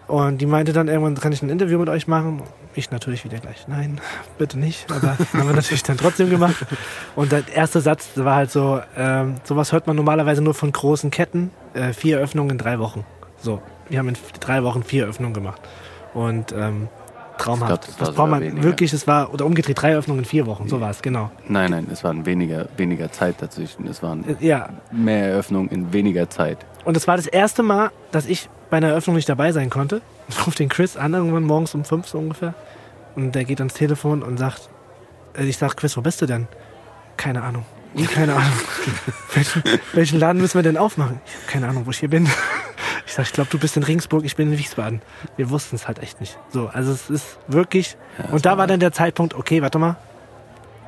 Und 0.07 0.39
die 0.41 0.47
meinte 0.47 0.73
dann 0.73 0.87
irgendwann, 0.87 1.17
kann 1.17 1.33
ich 1.33 1.43
ein 1.43 1.49
Interview 1.51 1.81
mit 1.81 1.89
euch 1.89 2.07
machen? 2.07 2.43
Ich 2.77 2.93
natürlich 2.93 3.25
wieder 3.25 3.39
gleich, 3.39 3.67
nein, 3.67 4.01
bitte 4.39 4.57
nicht. 4.59 4.87
Aber 4.93 5.17
haben 5.33 5.49
wir 5.49 5.55
natürlich 5.57 5.83
dann 5.83 5.97
trotzdem 5.97 6.31
gemacht. 6.31 6.65
Und 7.17 7.33
der 7.33 7.43
erste 7.53 7.81
Satz 7.81 8.11
war 8.15 8.37
halt 8.37 8.53
so, 8.53 8.81
ähm, 8.97 9.37
sowas 9.43 9.73
hört 9.73 9.89
man 9.89 9.97
normalerweise 9.97 10.43
nur 10.43 10.55
von 10.55 10.71
großen 10.71 11.11
Ketten. 11.11 11.51
Äh, 11.75 11.93
vier 11.93 12.19
Öffnungen 12.19 12.51
in 12.53 12.59
drei 12.59 12.79
Wochen. 12.79 13.05
So, 13.39 13.61
wir 13.89 13.99
haben 13.99 14.09
in 14.09 14.17
drei 14.39 14.63
Wochen 14.63 14.85
vier 14.85 15.07
Öffnungen 15.07 15.35
gemacht. 15.35 15.61
Und 16.15 16.53
ähm, 16.53 16.89
traumhaft. 17.39 17.89
Ich 17.89 17.97
glaub, 17.97 17.99
das 17.99 18.01
war 18.01 18.07
das 18.07 18.17
braucht 18.17 18.31
man 18.31 18.63
wirklich, 18.63 18.93
es 18.93 19.07
war, 19.07 19.33
oder 19.33 19.47
umgedreht, 19.47 19.81
drei 19.81 19.97
Öffnungen 19.97 20.21
in 20.25 20.25
vier 20.29 20.47
Wochen, 20.47 20.69
so 20.69 20.81
war 20.81 20.91
es, 20.91 21.03
genau. 21.03 21.31
Nein, 21.49 21.71
nein, 21.71 21.87
es 21.93 22.03
waren 22.05 22.27
weniger, 22.27 22.69
weniger 22.77 23.11
Zeit 23.13 23.37
dazwischen. 23.41 23.87
Es 23.87 24.03
waren 24.03 24.25
Äh, 24.29 24.35
Ja, 24.47 24.69
mehr 24.93 25.29
Eröffnungen 25.31 25.69
in 25.71 25.93
weniger 25.93 26.29
Zeit. 26.31 26.59
Und 26.85 26.97
es 26.97 27.07
war 27.09 27.17
das 27.17 27.27
erste 27.27 27.63
Mal, 27.63 27.91
dass 28.13 28.27
ich 28.27 28.49
bei 28.71 28.79
einer 28.79 28.89
Eröffnung 28.89 29.17
nicht 29.17 29.29
dabei 29.29 29.53
sein 29.53 29.71
konnte. 29.71 30.01
Ich 30.29 30.45
rufe 30.47 30.57
den 30.57 30.69
Chris 30.69 30.97
an, 30.97 31.15
irgendwann 31.15 31.45
morgens 31.45 31.73
um 31.75 31.85
fünf 31.85 32.09
so 32.09 32.19
ungefähr. 32.19 32.55
Und 33.15 33.33
der 33.37 33.45
geht 33.45 33.61
ans 33.61 33.75
Telefon 33.75 34.23
und 34.25 34.39
sagt, 34.39 34.69
äh, 35.39 35.45
ich 35.45 35.57
sag, 35.57 35.77
Chris, 35.77 35.97
wo 35.97 36.01
bist 36.01 36.21
du 36.21 36.27
denn? 36.27 36.49
Keine 37.17 37.43
Ahnung. 37.43 37.65
Keine 38.13 38.35
Ahnung. 38.35 38.53
welchen, 39.35 39.63
welchen 39.95 40.19
Laden 40.19 40.41
müssen 40.43 40.59
wir 40.59 40.63
denn 40.63 40.77
aufmachen? 40.77 41.21
Ich 41.25 41.33
habe 41.35 41.47
keine 41.47 41.69
Ahnung, 41.69 41.87
wo 41.87 41.91
ich 41.91 41.99
hier 41.99 42.11
bin. 42.11 42.29
Ich 43.07 43.15
sag, 43.15 43.25
ich 43.27 43.33
glaube, 43.33 43.51
du 43.51 43.59
bist 43.59 43.77
in 43.77 43.85
Ringsburg, 43.85 44.25
ich 44.25 44.37
bin 44.37 44.53
in 44.53 44.59
Wiesbaden. 44.59 45.01
Wir 45.37 45.51
wussten 45.51 45.77
es 45.77 45.87
halt 45.87 46.01
echt 46.01 46.21
nicht. 46.21 46.39
So, 46.51 46.67
also 46.67 46.93
es 46.93 47.09
ist 47.09 47.39
wirklich. 47.47 47.97
und 48.33 48.45
da 48.45 48.59
war 48.59 48.67
dann 48.67 48.81
der 48.81 48.93
Zeitpunkt, 48.93 49.35
okay, 49.35 49.63
warte 49.63 49.79
mal. 49.79 49.97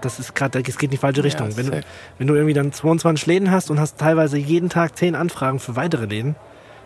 Das 0.00 0.20
ist 0.20 0.34
gerade, 0.34 0.60
es 0.60 0.78
geht 0.78 0.88
in 0.88 0.90
die 0.92 0.96
falsche 0.96 1.24
Richtung. 1.24 1.56
wenn, 1.56 1.70
du, 1.70 1.80
wenn 2.18 2.26
du 2.26 2.34
irgendwie 2.34 2.54
dann 2.54 2.72
22 2.72 3.26
Läden 3.26 3.50
hast 3.50 3.70
und 3.70 3.80
hast 3.80 3.98
teilweise 3.98 4.38
jeden 4.38 4.68
Tag 4.68 4.96
10 4.96 5.16
Anfragen 5.16 5.58
für 5.58 5.74
weitere 5.74 6.06
Läden, 6.06 6.36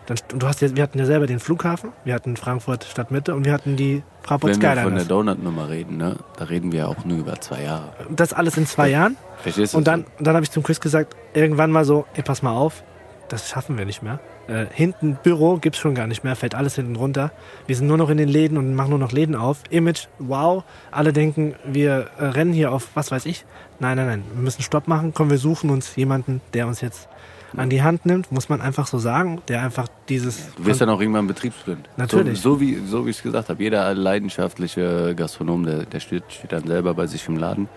dann, 0.05 0.17
und 0.33 0.43
du 0.43 0.47
hast 0.47 0.61
ja, 0.61 0.75
wir 0.75 0.83
hatten 0.83 0.99
ja 0.99 1.05
selber 1.05 1.27
den 1.27 1.39
Flughafen, 1.39 1.91
wir 2.03 2.13
hatten 2.13 2.35
Frankfurt 2.35 2.83
Stadtmitte 2.83 3.35
und 3.35 3.45
wir 3.45 3.53
hatten 3.53 3.75
die 3.75 4.03
Fraport 4.21 4.53
Wenn 4.53 4.61
wir 4.61 4.83
von 4.83 4.95
der. 4.95 5.05
Donut-Nummer 5.05 5.69
reden, 5.69 5.97
ne, 5.97 6.17
da 6.37 6.45
reden 6.45 6.71
wir 6.71 6.89
auch 6.89 7.05
nur 7.05 7.19
über 7.19 7.39
zwei 7.39 7.63
Jahre. 7.63 7.93
Das 8.09 8.33
alles 8.33 8.57
in 8.57 8.65
zwei 8.65 8.89
Jahren. 8.89 9.15
Verstehst 9.37 9.73
du? 9.73 9.77
Und 9.77 9.87
dann, 9.87 10.05
und 10.17 10.27
dann 10.27 10.35
habe 10.35 10.43
ich 10.43 10.51
zum 10.51 10.63
Chris 10.63 10.81
gesagt, 10.81 11.15
irgendwann 11.33 11.71
mal 11.71 11.85
so, 11.85 12.05
ey, 12.15 12.23
pass 12.23 12.41
mal 12.41 12.51
auf, 12.51 12.83
das 13.29 13.49
schaffen 13.49 13.77
wir 13.77 13.85
nicht 13.85 14.03
mehr. 14.03 14.19
Äh, 14.47 14.65
hinten 14.73 15.17
Büro 15.23 15.55
gibt's 15.57 15.79
schon 15.79 15.95
gar 15.95 16.05
nicht 16.07 16.23
mehr, 16.25 16.35
fällt 16.35 16.53
alles 16.53 16.75
hinten 16.75 16.97
runter. 16.97 17.31
Wir 17.65 17.75
sind 17.77 17.87
nur 17.87 17.97
noch 17.97 18.09
in 18.09 18.17
den 18.17 18.27
Läden 18.27 18.57
und 18.57 18.75
machen 18.75 18.89
nur 18.89 18.99
noch 18.99 19.13
Läden 19.13 19.35
auf. 19.35 19.59
Image, 19.69 20.07
wow, 20.19 20.63
alle 20.91 21.13
denken, 21.13 21.55
wir 21.65 22.07
äh, 22.19 22.25
rennen 22.25 22.51
hier 22.51 22.71
auf 22.73 22.89
was 22.93 23.09
weiß 23.09 23.25
ich. 23.25 23.45
Nein, 23.79 23.95
nein, 23.97 24.07
nein, 24.07 24.23
wir 24.33 24.43
müssen 24.43 24.61
Stopp 24.61 24.87
machen. 24.87 25.13
Komm, 25.13 25.29
wir 25.29 25.37
suchen 25.37 25.69
uns 25.69 25.95
jemanden, 25.95 26.41
der 26.53 26.67
uns 26.67 26.81
jetzt 26.81 27.07
an 27.55 27.69
die 27.69 27.83
Hand 27.83 28.05
nimmt, 28.05 28.31
muss 28.31 28.49
man 28.49 28.61
einfach 28.61 28.87
so 28.87 28.97
sagen, 28.97 29.41
der 29.47 29.61
einfach 29.61 29.87
dieses 30.09 30.53
Du 30.55 30.65
wirst 30.65 30.81
dann 30.81 30.89
auch 30.89 30.99
irgendwann 30.99 31.27
betriebsblind. 31.27 31.87
Natürlich. 31.97 32.41
So, 32.41 32.55
so 32.55 32.61
wie 32.61 32.81
so 32.85 33.05
wie 33.05 33.11
ich 33.11 33.17
es 33.17 33.23
gesagt 33.23 33.49
habe, 33.49 33.61
jeder 33.61 33.93
leidenschaftliche 33.93 35.13
Gastronom, 35.15 35.63
der, 35.65 35.85
der 35.85 35.99
steht, 35.99 36.23
steht 36.29 36.51
dann 36.51 36.65
selber 36.65 36.93
bei 36.95 37.05
sich 37.07 37.27
im 37.27 37.37
Laden. 37.37 37.69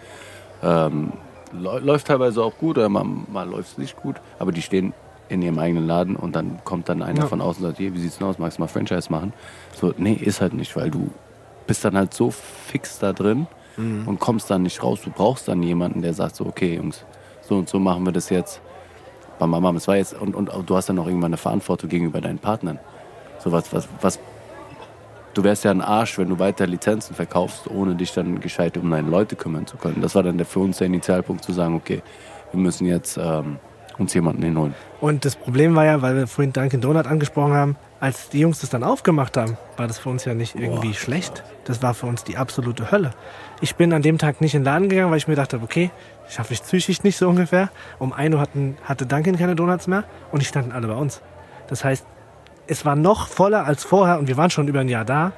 Ähm, 0.62 1.12
läu- 1.52 1.78
läuft 1.80 2.06
teilweise 2.06 2.42
auch 2.42 2.56
gut 2.56 2.78
oder 2.78 2.88
mal, 2.88 3.04
mal 3.04 3.48
läuft 3.48 3.72
es 3.72 3.78
nicht 3.78 3.96
gut, 3.96 4.16
aber 4.38 4.50
die 4.50 4.62
stehen 4.62 4.94
in 5.28 5.42
ihrem 5.42 5.58
eigenen 5.58 5.86
Laden 5.86 6.16
und 6.16 6.36
dann 6.36 6.58
kommt 6.64 6.88
dann 6.88 7.02
einer 7.02 7.20
Ja. 7.22 7.26
von 7.26 7.40
außen 7.40 7.62
und 7.64 7.70
sagt, 7.70 7.78
hier, 7.78 7.92
wie 7.94 7.98
sieht's 7.98 8.18
denn 8.18 8.26
aus, 8.28 8.38
magst 8.38 8.58
du 8.58 8.62
mal 8.62 8.68
Franchise 8.68 9.10
machen? 9.10 9.32
So, 9.74 9.92
nee, 9.96 10.12
ist 10.14 10.40
halt 10.40 10.54
nicht, 10.54 10.74
weil 10.76 10.90
du 10.90 11.10
bist 11.66 11.84
dann 11.84 11.96
halt 11.96 12.14
so 12.14 12.30
fix 12.30 12.98
da 12.98 13.12
drin 13.12 13.46
und 14.06 14.18
kommst 14.20 14.48
dann 14.50 14.62
nicht 14.62 14.82
raus. 14.82 15.00
Du 15.04 15.10
brauchst 15.10 15.48
dann 15.48 15.62
jemanden, 15.62 16.00
der 16.00 16.14
sagt 16.14 16.36
so, 16.36 16.46
okay, 16.46 16.76
Jungs, 16.76 17.04
so 17.42 17.56
und 17.56 17.68
so 17.68 17.78
machen 17.78 18.04
wir 18.06 18.12
das 18.12 18.30
jetzt. 18.30 18.62
Bam, 19.38 19.50
bam, 19.50 19.62
bam. 19.62 19.76
Es 19.76 19.86
war 19.86 19.96
jetzt, 19.96 20.14
und, 20.18 20.34
und 20.34 20.50
du 20.64 20.76
hast 20.76 20.88
dann 20.88 20.98
auch 20.98 21.06
irgendwann 21.06 21.30
eine 21.30 21.36
Verantwortung 21.36 21.90
gegenüber 21.90 22.22
deinen 22.22 22.38
Partnern. 22.38 22.78
So 23.38 23.52
was, 23.52 23.70
was, 23.74 23.86
was, 24.00 24.18
du 25.34 25.44
wärst 25.44 25.64
ja 25.64 25.72
ein 25.72 25.82
Arsch, 25.82 26.16
wenn 26.16 26.30
du 26.30 26.38
weiter 26.38 26.66
Lizenzen 26.66 27.14
verkaufst, 27.14 27.68
ohne 27.70 27.94
dich 27.96 28.12
dann 28.14 28.40
gescheit 28.40 28.78
um 28.78 28.90
deine 28.90 29.10
Leute 29.10 29.36
kümmern 29.36 29.66
zu 29.66 29.76
können. 29.76 30.00
Das 30.00 30.14
war 30.14 30.22
dann 30.22 30.38
der, 30.38 30.46
für 30.46 30.60
uns 30.60 30.78
der 30.78 30.86
Initialpunkt 30.86 31.44
zu 31.44 31.52
sagen, 31.52 31.74
okay, 31.74 32.00
wir 32.52 32.60
müssen 32.60 32.86
jetzt 32.86 33.18
ähm, 33.18 33.58
uns 33.98 34.14
jemanden 34.14 34.42
hinholen. 34.42 34.74
Und 35.00 35.24
das 35.24 35.36
Problem 35.36 35.74
war 35.74 35.84
ja, 35.84 36.02
weil 36.02 36.16
wir 36.16 36.26
vorhin 36.26 36.52
Dunkin' 36.52 36.80
Donut 36.80 37.06
angesprochen 37.06 37.54
haben, 37.54 37.76
als 38.00 38.28
die 38.28 38.40
Jungs 38.40 38.60
das 38.60 38.70
dann 38.70 38.84
aufgemacht 38.84 39.36
haben, 39.36 39.56
war 39.76 39.86
das 39.86 39.98
für 39.98 40.10
uns 40.10 40.24
ja 40.24 40.34
nicht 40.34 40.54
irgendwie 40.54 40.94
schlecht. 40.94 41.44
Das 41.64 41.82
war 41.82 41.94
für 41.94 42.06
uns 42.06 42.24
die 42.24 42.36
absolute 42.36 42.90
Hölle. 42.90 43.12
Ich 43.60 43.76
bin 43.76 43.92
an 43.92 44.02
dem 44.02 44.18
Tag 44.18 44.40
nicht 44.40 44.54
in 44.54 44.60
den 44.62 44.66
Laden 44.66 44.88
gegangen, 44.88 45.10
weil 45.10 45.18
ich 45.18 45.28
mir 45.28 45.34
dachte, 45.34 45.60
okay, 45.62 45.90
schaffe 46.28 46.52
ich 46.52 46.62
psychisch 46.62 47.02
nicht 47.02 47.16
so 47.16 47.28
ungefähr. 47.28 47.70
Um 47.98 48.12
1 48.12 48.34
Uhr 48.34 48.40
hatten, 48.40 48.76
hatte 48.84 49.06
Dunkin' 49.06 49.38
keine 49.38 49.56
Donuts 49.56 49.86
mehr 49.86 50.04
und 50.30 50.42
die 50.42 50.46
standen 50.46 50.72
alle 50.72 50.88
bei 50.88 50.94
uns. 50.94 51.22
Das 51.68 51.84
heißt, 51.84 52.06
es 52.66 52.84
war 52.84 52.96
noch 52.96 53.28
voller 53.28 53.64
als 53.64 53.84
vorher 53.84 54.18
und 54.18 54.28
wir 54.28 54.36
waren 54.36 54.50
schon 54.50 54.68
über 54.68 54.80
ein 54.80 54.88
Jahr 54.88 55.04
da. 55.04 55.32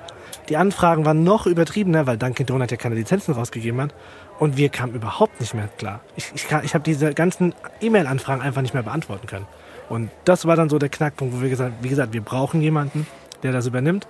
Die 0.48 0.56
Anfragen 0.56 1.04
waren 1.04 1.24
noch 1.24 1.46
übertriebener, 1.46 2.06
weil 2.06 2.16
Dunkin' 2.16 2.46
Donut 2.46 2.70
ja 2.70 2.76
keine 2.76 2.94
Lizenzen 2.94 3.34
rausgegeben 3.34 3.80
hat. 3.80 3.94
Und 4.38 4.56
wir 4.56 4.68
kamen 4.68 4.94
überhaupt 4.94 5.40
nicht 5.40 5.54
mehr 5.54 5.68
klar. 5.78 6.00
Ich, 6.16 6.30
ich, 6.34 6.44
ich 6.44 6.74
habe 6.74 6.84
diese 6.84 7.12
ganzen 7.12 7.54
E-Mail-Anfragen 7.80 8.40
einfach 8.40 8.62
nicht 8.62 8.74
mehr 8.74 8.84
beantworten 8.84 9.26
können. 9.26 9.46
Und 9.88 10.10
das 10.24 10.46
war 10.46 10.54
dann 10.54 10.68
so 10.68 10.78
der 10.78 10.90
Knackpunkt, 10.90 11.34
wo 11.34 11.40
wir 11.40 11.48
gesagt 11.48 11.74
wie 11.80 11.88
gesagt, 11.88 12.12
wir 12.12 12.20
brauchen 12.20 12.60
jemanden, 12.60 13.06
der 13.42 13.52
das 13.52 13.66
übernimmt. 13.66 14.06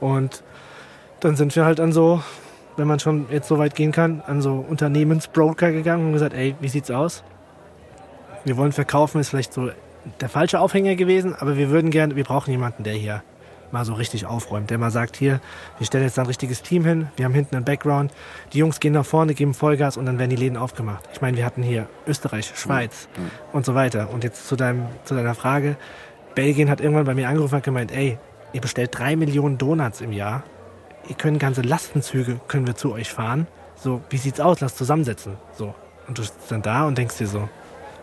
Und 0.00 0.42
dann 1.20 1.36
sind 1.36 1.54
wir 1.56 1.64
halt 1.64 1.80
an 1.80 1.92
so, 1.92 2.22
wenn 2.76 2.88
man 2.88 3.00
schon 3.00 3.26
jetzt 3.30 3.48
so 3.48 3.58
weit 3.58 3.74
gehen 3.74 3.92
kann, 3.92 4.22
an 4.26 4.42
so 4.42 4.64
Unternehmensbroker 4.68 5.72
gegangen 5.72 6.06
und 6.06 6.12
gesagt, 6.12 6.34
ey, 6.34 6.56
wie 6.60 6.68
sieht's 6.68 6.90
aus? 6.90 7.22
Wir 8.44 8.56
wollen 8.56 8.72
verkaufen, 8.72 9.20
ist 9.20 9.30
vielleicht 9.30 9.52
so 9.52 9.70
der 10.20 10.28
falsche 10.28 10.60
Aufhänger 10.60 10.96
gewesen, 10.96 11.34
aber 11.38 11.56
wir 11.56 11.70
würden 11.70 11.90
gerne, 11.90 12.16
wir 12.16 12.24
brauchen 12.24 12.50
jemanden, 12.50 12.84
der 12.84 12.94
hier 12.94 13.22
mal 13.72 13.84
so 13.84 13.94
richtig 13.94 14.26
aufräumt, 14.26 14.70
der 14.70 14.78
mal 14.78 14.90
sagt, 14.90 15.16
hier, 15.16 15.40
wir 15.78 15.86
stellen 15.86 16.04
jetzt 16.04 16.18
ein 16.18 16.26
richtiges 16.26 16.62
Team 16.62 16.84
hin, 16.84 17.08
wir 17.16 17.24
haben 17.24 17.34
hinten 17.34 17.56
einen 17.56 17.64
Background, 17.64 18.12
die 18.52 18.58
Jungs 18.58 18.80
gehen 18.80 18.92
nach 18.92 19.06
vorne, 19.06 19.34
geben 19.34 19.54
Vollgas 19.54 19.96
und 19.96 20.06
dann 20.06 20.18
werden 20.18 20.30
die 20.30 20.36
Läden 20.36 20.56
aufgemacht. 20.56 21.08
Ich 21.12 21.20
meine, 21.20 21.36
wir 21.36 21.44
hatten 21.44 21.62
hier 21.62 21.88
Österreich, 22.06 22.52
Schweiz 22.54 23.08
und 23.52 23.64
so 23.64 23.74
weiter. 23.74 24.10
Und 24.10 24.24
jetzt 24.24 24.46
zu, 24.48 24.56
deinem, 24.56 24.86
zu 25.04 25.14
deiner 25.14 25.34
Frage, 25.34 25.76
Belgien 26.34 26.70
hat 26.70 26.80
irgendwann 26.80 27.06
bei 27.06 27.14
mir 27.14 27.28
angerufen 27.28 27.56
und 27.56 27.64
gemeint, 27.64 27.92
ey, 27.92 28.18
ihr 28.52 28.60
bestellt 28.60 28.90
drei 28.96 29.16
Millionen 29.16 29.58
Donuts 29.58 30.00
im 30.00 30.12
Jahr, 30.12 30.42
ihr 31.08 31.14
können 31.14 31.38
ganze 31.38 31.62
Lastenzüge, 31.62 32.40
können 32.48 32.66
wir 32.66 32.76
zu 32.76 32.92
euch 32.92 33.10
fahren. 33.10 33.46
So, 33.76 34.02
wie 34.10 34.16
sieht's 34.16 34.40
aus? 34.40 34.60
Lass 34.60 34.76
zusammensetzen. 34.76 35.36
So. 35.52 35.74
Und 36.06 36.18
du 36.18 36.22
sitzt 36.22 36.50
dann 36.50 36.62
da 36.62 36.86
und 36.86 36.98
denkst 36.98 37.18
dir 37.18 37.26
so, 37.26 37.48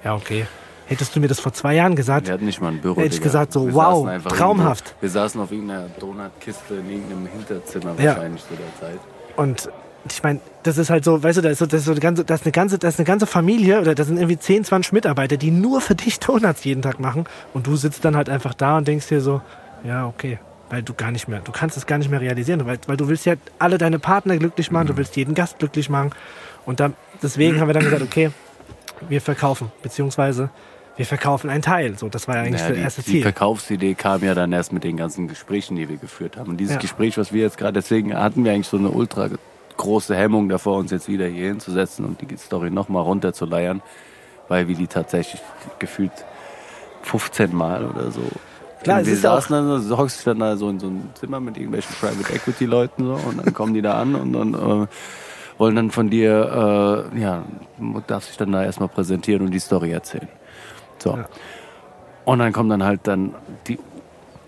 ja, 0.03 0.15
okay. 0.15 0.47
Hättest 0.87 1.15
du 1.15 1.19
mir 1.19 1.27
das 1.27 1.39
vor 1.39 1.53
zwei 1.53 1.75
Jahren 1.75 1.95
gesagt, 1.95 2.27
Wir 2.27 2.33
hatten 2.33 2.45
nicht 2.45 2.61
mal 2.61 2.69
ein 2.71 2.81
Büro. 2.81 2.99
Hätte 3.01 3.15
ich 3.15 3.21
gesagt, 3.21 3.53
so, 3.53 3.67
Wir 3.67 3.73
wow, 3.73 4.07
traumhaft. 4.29 4.95
Wir 5.01 5.09
saßen 5.09 5.39
auf 5.41 5.51
irgendeiner 5.51 5.87
Donutkiste 5.99 6.75
in 6.75 6.89
irgendeinem 6.89 7.27
Hinterzimmer 7.27 7.93
Ja. 7.99 8.15
wahrscheinlich 8.15 8.41
zu 8.43 8.53
der 8.55 8.79
Zeit. 8.89 8.99
Und 9.35 9.69
ich 10.09 10.23
meine, 10.23 10.39
das 10.63 10.77
ist 10.77 10.89
halt 10.89 11.03
so, 11.03 11.21
weißt 11.21 11.37
du, 11.39 11.41
da 11.41 11.49
ist 11.49 11.59
so, 11.59 11.65
das 11.65 11.81
ist 11.81 11.85
so 11.85 11.91
eine 11.91 11.99
ganze, 11.99 12.23
das 12.23 12.39
ist 12.41 12.45
eine 12.45 12.51
ganze, 12.53 12.77
das 12.79 12.93
ist 12.93 12.99
eine 12.99 13.05
ganze 13.05 13.27
Familie 13.27 13.81
oder 13.81 13.93
das 13.95 14.07
sind 14.07 14.17
irgendwie 14.17 14.39
10, 14.39 14.63
20 14.63 14.93
Mitarbeiter, 14.93 15.35
die 15.35 15.51
nur 15.51 15.81
für 15.81 15.95
dich 15.95 16.19
Donuts 16.19 16.63
jeden 16.63 16.81
Tag 16.81 16.99
machen 17.01 17.25
und 17.53 17.67
du 17.67 17.75
sitzt 17.75 18.05
dann 18.05 18.15
halt 18.15 18.29
einfach 18.29 18.53
da 18.53 18.77
und 18.77 18.87
denkst 18.87 19.07
dir 19.09 19.19
so, 19.19 19.41
ja, 19.83 20.07
okay, 20.07 20.39
weil 20.69 20.81
du 20.83 20.93
gar 20.93 21.11
nicht 21.11 21.27
mehr, 21.27 21.41
du 21.41 21.51
kannst 21.51 21.75
es 21.75 21.85
gar 21.85 21.97
nicht 21.97 22.09
mehr 22.09 22.21
realisieren, 22.21 22.65
weil, 22.65 22.79
weil 22.87 22.95
du 22.97 23.09
willst 23.09 23.25
ja 23.25 23.33
alle 23.59 23.77
deine 23.77 23.99
Partner 23.99 24.37
glücklich 24.37 24.71
machen, 24.71 24.87
du 24.87 24.95
willst 24.97 25.15
jeden 25.17 25.33
Gast 25.35 25.59
glücklich 25.59 25.89
machen 25.89 26.11
und 26.65 26.79
dann, 26.79 26.93
deswegen 27.21 27.59
haben 27.59 27.67
wir 27.67 27.73
dann 27.73 27.83
gesagt, 27.83 28.01
okay, 28.01 28.31
wir 29.09 29.19
verkaufen, 29.21 29.71
beziehungsweise 29.83 30.49
wir 30.97 31.05
verkaufen 31.05 31.49
einen 31.49 31.61
Teil, 31.61 31.97
so, 31.97 32.09
das 32.09 32.27
war 32.27 32.35
ja 32.37 32.41
eigentlich 32.41 32.61
Ja, 32.61 32.67
das 32.69 32.75
die, 32.77 32.83
erste 32.83 33.01
die 33.03 33.11
Ziel. 33.11 33.21
Verkaufsidee 33.21 33.93
kam 33.93 34.23
ja 34.23 34.33
dann 34.35 34.51
erst 34.51 34.73
mit 34.73 34.83
den 34.83 34.97
ganzen 34.97 35.27
Gesprächen, 35.27 35.75
die 35.75 35.87
wir 35.87 35.97
geführt 35.97 36.37
haben. 36.37 36.49
Und 36.51 36.57
dieses 36.57 36.75
Ja. 36.75 36.81
Gespräch, 36.81 37.17
was 37.17 37.31
wir 37.31 37.41
jetzt 37.43 37.57
gerade, 37.57 37.73
deswegen 37.73 38.15
hatten 38.15 38.43
wir 38.43 38.51
eigentlich 38.51 38.67
so 38.67 38.77
eine 38.77 38.89
ultra 38.89 39.29
große 39.77 40.15
Hemmung 40.15 40.49
davor, 40.49 40.77
uns 40.77 40.91
jetzt 40.91 41.07
wieder 41.07 41.27
hier 41.27 41.47
hinzusetzen 41.49 42.03
und 42.03 42.19
die 42.19 42.37
Story 42.37 42.71
nochmal 42.71 43.03
runterzuleiern, 43.03 43.81
weil 44.47 44.67
wir 44.67 44.75
die 44.75 44.87
tatsächlich 44.87 45.41
gefühlt 45.79 46.11
15 47.03 47.55
Mal 47.55 47.85
oder 47.85 48.11
so. 48.11 48.21
Klar, 48.83 49.05
wir 49.05 49.15
saßen 49.15 49.55
dann, 49.55 49.81
so, 49.81 49.97
hockst 49.97 50.25
dann 50.25 50.39
da 50.39 50.55
so 50.57 50.69
in 50.69 50.79
so 50.79 50.87
einem 50.87 51.09
Zimmer 51.13 51.39
mit 51.39 51.57
irgendwelchen 51.57 51.95
Private 51.95 52.33
Equity 52.33 52.65
Leuten 52.65 53.03
so 53.05 53.13
und 53.13 53.37
dann 53.45 53.53
kommen 53.53 53.73
die 53.73 53.81
da 53.81 53.99
an 54.01 54.15
und 54.15 54.33
dann 54.33 54.53
äh, 54.53 54.87
wollen 55.57 55.75
dann 55.75 55.91
von 55.91 56.09
dir, 56.09 57.07
äh, 57.15 57.19
ja, 57.19 57.43
darfst 58.07 58.29
dich 58.29 58.37
dann 58.37 58.51
da 58.51 58.63
erstmal 58.63 58.89
präsentieren 58.89 59.41
und 59.45 59.51
die 59.51 59.59
Story 59.59 59.91
erzählen. 59.91 60.27
So. 60.99 61.11
Ja. 61.11 61.25
Und 62.25 62.39
dann 62.39 62.51
kommen 62.51 62.69
dann 62.69 62.83
halt 62.83 63.01
dann 63.03 63.33
die 63.67 63.79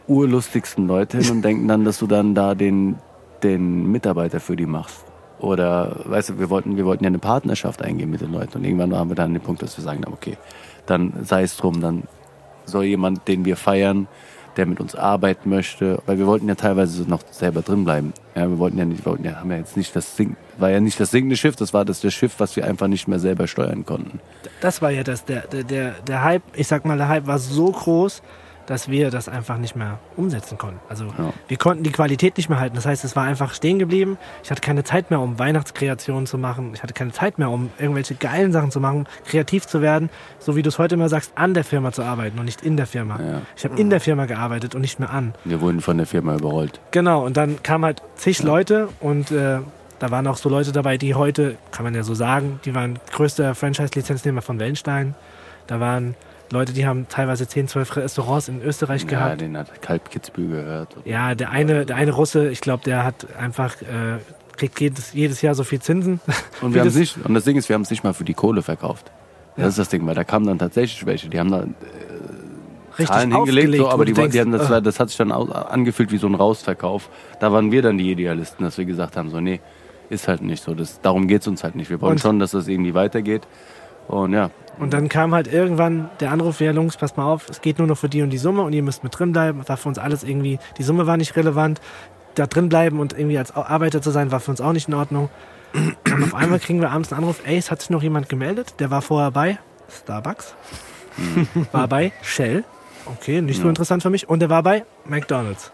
urlustigsten 0.08 0.88
Leute 0.88 1.20
hin 1.20 1.32
und 1.32 1.42
denken 1.44 1.68
dann, 1.68 1.86
dass 1.86 2.00
du 2.00 2.08
dann 2.08 2.36
da 2.36 2.56
den, 2.56 2.98
den 3.44 3.92
Mitarbeiter 3.92 4.40
für 4.40 4.56
die 4.56 4.66
machst. 4.66 5.06
Oder, 5.40 6.02
weißt 6.04 6.30
du, 6.30 6.40
wir 6.40 6.50
wollten, 6.50 6.76
wir 6.76 6.86
wollten 6.86 7.06
ja 7.06 7.08
eine 7.08 7.20
Partnerschaft 7.20 7.82
eingehen 7.82 8.10
mit 8.10 8.20
den 8.20 8.34
Leuten. 8.34 8.58
Und 8.58 8.66
irgendwann 8.66 8.94
haben 8.94 9.10
wir 9.10 9.16
dann 9.16 9.34
den 9.34 9.42
Punkt, 9.42 9.62
dass 9.62 9.78
wir 9.78 9.84
sagen, 9.84 10.04
okay, 10.12 10.38
dann 10.86 11.14
sei 11.24 11.44
es 11.44 11.56
drum, 11.56 11.80
dann 11.80 12.04
soll 12.66 12.84
jemand, 12.84 13.28
den 13.28 13.46
wir 13.46 13.56
feiern, 13.56 14.08
der 14.60 14.66
mit 14.66 14.82
uns 14.82 14.94
arbeiten 14.94 15.50
möchte, 15.50 16.04
weil 16.06 16.20
wir 16.20 16.28
wollten 16.28 16.50
ja 16.50 16.56
teilweise 16.56 17.04
noch 17.04 17.22
selber 17.32 17.62
drin 17.62 17.86
bleiben. 17.86 18.14
Ja, 18.36 18.50
wir 18.50 18.60
wollten 18.60 18.78
ja 18.78 18.84
nicht, 18.84 19.06
wir 19.06 19.12
wollten 19.14 19.24
ja, 19.24 19.36
haben 19.36 19.50
ja 19.52 19.58
jetzt 19.58 19.78
nicht 19.78 19.96
das 19.96 20.18
Sing, 20.18 20.36
war 20.58 20.70
ja 20.70 20.82
nicht 20.82 21.00
das 21.00 21.12
sinkende 21.12 21.38
Schiff, 21.38 21.56
das 21.56 21.74
war 21.74 21.86
das, 21.86 22.02
das 22.02 22.14
Schiff, 22.14 22.36
was 22.40 22.58
wir 22.58 22.66
einfach 22.66 22.88
nicht 22.88 23.08
mehr 23.08 23.20
selber 23.20 23.48
steuern 23.48 23.86
konnten. 23.86 24.20
das 24.60 24.82
war 24.82 24.92
ja 24.92 25.04
das, 25.04 25.24
der, 25.24 25.48
der, 25.48 25.92
der 26.06 26.24
Hype, 26.26 26.44
ich 26.54 26.68
sag 26.68 26.84
mal, 26.84 26.98
der 26.98 27.08
Hype 27.08 27.26
war 27.26 27.40
so 27.40 27.72
groß, 27.72 28.22
dass 28.70 28.88
wir 28.88 29.10
das 29.10 29.28
einfach 29.28 29.58
nicht 29.58 29.76
mehr 29.76 29.98
umsetzen 30.16 30.60
konnten. 30.60 30.80
Also 30.90 31.08
wir 31.48 31.58
konnten 31.58 31.84
die 31.84 31.92
Qualität 31.92 32.38
nicht 32.38 32.50
mehr 32.50 32.60
halten. 32.60 32.76
Das 32.76 32.86
heißt, 32.86 33.04
es 33.04 33.16
war 33.16 33.24
einfach 33.24 33.56
stehen 33.56 33.80
geblieben. 33.80 34.20
Ich 34.44 34.52
hatte 34.52 34.62
keine 34.62 34.84
Zeit 34.84 35.10
mehr, 35.10 35.20
um 35.20 35.40
Weihnachtskreationen 35.40 36.28
zu 36.28 36.38
machen. 36.38 36.74
Ich 36.76 36.84
hatte 36.84 36.94
keine 36.94 37.12
Zeit 37.12 37.40
mehr, 37.40 37.50
um 37.50 37.72
irgendwelche 37.80 38.14
geilen 38.14 38.52
Sachen 38.52 38.70
zu 38.70 38.80
machen, 38.80 39.08
kreativ 39.26 39.66
zu 39.66 39.82
werden. 39.82 40.12
So 40.38 40.56
wie 40.56 40.62
du 40.62 40.70
es 40.70 40.78
heute 40.78 40.94
immer 40.94 41.10
sagst, 41.10 41.32
an 41.34 41.56
der 41.56 41.64
Firma 41.64 41.92
zu 41.92 42.04
arbeiten 42.04 42.38
und 42.38 42.46
nicht 42.46 42.62
in 42.62 42.78
der 42.78 42.86
Firma. 42.86 43.20
Ja. 43.20 43.42
Ich 43.58 43.66
habe 43.66 43.76
in 43.76 43.90
der 43.90 44.00
Firma 44.02 44.28
gearbeitet 44.28 44.76
und 44.76 44.82
nicht 44.82 45.00
mehr 45.00 45.10
an. 45.10 45.34
Wir 45.46 45.62
wurden 45.62 45.82
von 45.82 45.98
der 45.98 46.06
Firma 46.06 46.36
überrollt. 46.36 46.80
Genau, 46.92 47.26
und 47.26 47.38
dann 47.38 47.64
kamen 47.64 47.86
halt 47.86 48.04
zig 48.18 48.44
Leute 48.44 48.90
und 49.00 49.32
äh, 49.32 49.62
da 49.98 50.12
waren 50.12 50.28
auch 50.28 50.38
so 50.38 50.48
Leute 50.48 50.72
dabei, 50.72 51.00
die 51.00 51.16
heute, 51.16 51.58
kann 51.72 51.86
man 51.86 51.96
ja 51.96 52.04
so 52.04 52.14
sagen, 52.14 52.60
die 52.66 52.76
waren 52.76 53.00
größter 53.14 53.56
Franchise-Lizenznehmer 53.56 54.44
von 54.44 54.60
Wellenstein. 54.60 55.16
Da 55.66 55.80
waren 55.80 56.16
Leute, 56.52 56.74
die 56.74 56.88
haben 56.88 57.08
teilweise 57.10 57.48
10, 57.48 57.68
12 57.68 57.96
Restaurants 57.98 58.48
in 58.50 58.62
Österreich 58.62 59.04
Ja, 59.04 59.08
gehabt. 59.08 59.42
den 59.42 59.56
hat 59.58 59.82
Kalbkitzbü 59.82 60.48
gehört. 60.50 60.96
Ja, 61.06 61.36
der 61.36 61.52
eine, 61.52 61.86
der 61.86 61.96
eine 61.96 62.12
Russe, 62.12 62.50
ich 62.50 62.62
glaube, 62.62 62.84
der 62.84 63.04
hat 63.04 63.28
einfach, 63.40 63.82
äh, 63.82 64.18
kriegt 64.58 64.80
jedes, 64.82 65.14
jedes 65.14 65.42
Jahr 65.42 65.54
so 65.56 65.64
viel 65.64 65.80
Zinsen. 65.80 66.20
Und 66.62 66.74
wir 66.74 66.82
haben 66.82 66.88
das- 66.88 66.96
nicht, 66.96 67.18
und 67.24 67.34
das 67.34 67.44
Ding 67.44 67.56
ist, 67.56 67.70
wir 67.70 67.76
haben 67.76 67.84
es 67.84 67.90
nicht 67.92 68.04
mal 68.04 68.14
für 68.14 68.24
die 68.26 68.34
Kohle 68.34 68.62
verkauft. 68.62 69.12
Das 69.56 69.64
Ja. 69.64 69.70
ist 69.70 69.80
das 69.80 69.90
Ding, 69.90 70.06
weil 70.08 70.16
da 70.16 70.24
kamen 70.24 70.46
dann 70.48 70.58
tatsächlich 70.60 71.06
welche, 71.06 71.30
die 71.30 71.40
haben 71.40 71.52
da 71.52 71.66
richtig 72.98 73.08
Zahlen 73.08 73.34
hingelegt, 73.34 73.76
so, 73.78 73.90
aber 73.90 74.06
die, 74.06 74.16
wollten- 74.18 74.32
die 74.32 74.38
denkst, 74.40 74.54
haben 74.58 74.68
das, 74.70 74.70
äh, 74.72 74.82
das 74.82 75.00
hat 75.00 75.10
sich 75.10 75.18
dann 75.18 75.32
angefühlt 75.32 76.12
wie 76.12 76.18
so 76.18 76.28
ein 76.28 76.36
Rausverkauf. 76.36 77.10
Da 77.40 77.52
waren 77.52 77.72
wir 77.72 77.82
dann 77.82 77.98
die 77.98 78.12
Idealisten, 78.12 78.64
dass 78.66 78.78
wir 78.78 78.86
gesagt 78.86 79.16
haben, 79.18 79.30
so 79.30 79.40
nee, 79.40 79.60
ist 80.10 80.28
halt 80.28 80.42
nicht 80.42 80.64
so. 80.64 80.74
Das, 80.74 81.00
darum 81.02 81.28
geht 81.28 81.42
es 81.42 81.48
uns 81.48 81.64
halt 81.64 81.76
nicht. 81.76 81.90
Wir 81.90 82.02
wollen 82.02 82.14
Und- 82.14 82.20
schon, 82.22 82.40
dass 82.40 82.52
das 82.52 82.68
irgendwie 82.68 82.94
weitergeht. 82.94 83.44
Und 84.10 84.34
ja, 84.34 84.50
Und 84.80 84.94
dann 84.94 85.08
kam 85.10 85.34
halt 85.36 85.52
irgendwann 85.52 86.10
der 86.20 86.32
Anruf, 86.32 86.62
ja 86.62 86.72
Jungs, 86.72 86.98
passt 86.98 87.16
mal 87.18 87.26
auf, 87.26 87.48
es 87.50 87.62
geht 87.62 87.78
nur 87.78 87.88
noch 87.88 87.98
für 87.98 88.10
die 88.10 88.22
und 88.22 88.32
die 88.32 88.38
Summe 88.38 88.64
und 88.64 88.74
ihr 88.74 88.82
müsst 88.82 89.04
mit 89.04 89.18
drin 89.18 89.34
bleiben. 89.34 89.68
War 89.68 89.78
für 89.78 89.90
uns 89.90 90.00
alles 90.00 90.24
irgendwie, 90.24 90.58
die 90.78 90.84
Summe 90.84 91.06
war 91.06 91.18
nicht 91.18 91.36
relevant. 91.36 91.80
Da 92.36 92.48
drin 92.48 92.70
bleiben 92.70 93.00
und 93.00 93.14
irgendwie 93.14 93.38
als 93.38 93.56
Arbeiter 93.56 94.02
zu 94.02 94.12
sein, 94.12 94.32
war 94.32 94.40
für 94.40 94.52
uns 94.52 94.62
auch 94.62 94.72
nicht 94.72 94.88
in 94.88 94.94
Ordnung. 94.94 95.30
Und 95.74 96.24
auf 96.24 96.34
einmal 96.34 96.60
kriegen 96.60 96.82
wir 96.82 96.92
abends 96.92 97.12
einen 97.12 97.24
Anruf, 97.24 97.42
ey, 97.46 97.58
es 97.58 97.70
hat 97.70 97.82
sich 97.82 97.90
noch 97.90 98.02
jemand 98.02 98.30
gemeldet, 98.30 98.76
der 98.80 98.90
war 98.90 99.02
vorher 99.02 99.32
bei 99.32 99.60
Starbucks, 99.90 100.56
war 101.72 101.88
bei 101.88 102.12
Shell, 102.24 102.64
okay, 103.06 103.42
nicht 103.42 103.62
so 103.62 103.70
interessant 103.70 104.02
für 104.02 104.10
mich, 104.10 104.28
und 104.30 104.40
der 104.40 104.50
war 104.50 104.64
bei 104.64 104.86
McDonalds. 105.06 105.72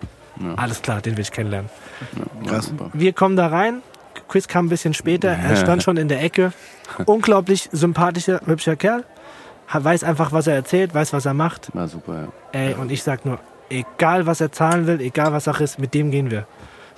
Alles 0.57 0.81
klar, 0.81 1.01
den 1.01 1.15
will 1.15 1.21
ich 1.21 1.31
kennenlernen. 1.31 1.69
Krass. 2.45 2.65
super. 2.67 2.89
Wir 2.93 3.13
kommen 3.13 3.37
da 3.37 3.47
rein. 3.47 3.81
Chris 4.35 4.49
kam 4.49 4.65
ein 4.65 4.69
bisschen 4.69 4.93
später. 4.93 5.29
Er 5.29 5.55
stand 5.63 5.81
schon 5.81 5.95
in 5.95 6.09
der 6.09 6.21
Ecke. 6.21 6.51
Unglaublich 7.05 7.69
sympathischer, 7.71 8.41
hübscher 8.45 8.75
Kerl. 8.75 9.05
Weiß 9.71 10.03
einfach, 10.03 10.33
was 10.33 10.45
er 10.47 10.55
erzählt, 10.55 10.93
weiß, 10.93 11.13
was 11.13 11.25
er 11.25 11.33
macht. 11.33 11.73
War 11.73 11.87
super, 11.87 12.23
ja. 12.23 12.27
Ey, 12.51 12.73
und 12.73 12.91
ich 12.91 13.01
sag 13.01 13.25
nur, 13.25 13.39
egal 13.69 14.25
was 14.25 14.41
er 14.41 14.51
zahlen 14.51 14.87
will, 14.87 14.99
egal 14.99 15.31
was 15.31 15.45
Sache 15.45 15.63
ist, 15.63 15.79
mit 15.79 15.93
dem 15.93 16.11
gehen 16.11 16.31
wir. 16.31 16.47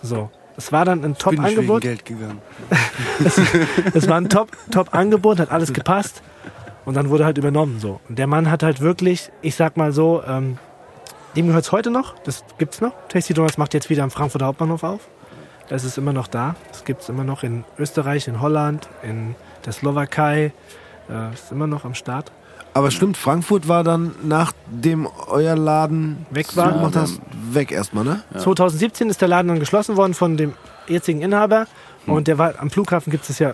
So. 0.02 0.32
Es 0.58 0.72
war 0.72 0.84
dann 0.84 1.06
ein 1.06 1.16
Top-Angebot. 1.16 1.84
Geld 1.84 2.06
gegangen. 2.06 2.42
Es 3.94 4.10
war 4.10 4.18
ein 4.18 4.30
Top- 4.30 4.50
Top-Angebot, 4.72 5.40
hat 5.40 5.52
alles 5.52 5.72
gepasst. 5.74 6.24
Und 6.86 6.96
dann 6.96 7.12
wurde 7.12 7.24
halt 7.24 7.38
übernommen. 7.38 7.80
So. 7.80 8.00
Und 8.10 8.18
der 8.18 8.26
Mann 8.26 8.50
hat 8.50 8.64
halt 8.64 8.82
wirklich, 8.82 9.30
ich 9.44 9.54
sag 9.54 9.78
mal 9.78 9.92
so, 9.92 10.24
ähm, 10.28 10.58
dem 11.36 11.46
gehört 11.46 11.66
es 11.66 11.72
heute 11.72 11.92
noch. 11.92 12.16
Das 12.24 12.44
gibt's 12.58 12.82
noch. 12.82 12.94
Tasty 13.10 13.36
Donuts 13.36 13.60
macht 13.60 13.76
jetzt 13.76 13.92
wieder 13.92 14.02
am 14.02 14.10
Frankfurter 14.10 14.48
Hauptbahnhof 14.48 14.82
auf. 14.84 15.02
Das 15.70 15.84
ist 15.84 15.98
immer 15.98 16.14
noch 16.14 16.28
da. 16.28 16.56
Das 16.70 16.86
gibt's 16.86 17.10
immer 17.10 17.24
noch 17.24 17.44
in 17.44 17.64
Österreich, 17.78 18.28
in 18.28 18.42
Holland, 18.42 18.88
in 19.04 19.36
der 19.66 19.74
Slowakei. 19.74 20.54
Äh, 21.10 21.34
ist 21.34 21.52
immer 21.52 21.68
noch 21.68 21.84
am 21.86 21.94
Start. 21.94 22.32
Aber 22.74 22.92
stimmt, 22.92 23.18
Frankfurt 23.18 23.68
war 23.68 23.84
dann, 23.84 24.14
nachdem 24.24 25.08
euer 25.30 25.56
Laden 25.56 26.26
Weg 26.30 26.56
war. 26.56 26.72
zugemacht 26.72 26.96
hast, 26.96 27.20
weg 27.52 27.72
erstmal, 27.72 28.04
ne? 28.04 28.22
2017 28.38 29.10
ist 29.10 29.20
der 29.22 29.28
Laden 29.30 29.48
dann 29.48 29.60
geschlossen 29.60 29.98
worden 29.98 30.14
von 30.14 30.38
dem 30.38 30.54
jetzigen 30.88 31.22
Inhaber. 31.22 31.66
Und 32.06 32.28
der 32.28 32.38
war 32.38 32.54
am 32.60 32.70
Flughafen 32.70 33.10
gibt 33.12 33.28
es 33.30 33.40
ja 33.40 33.54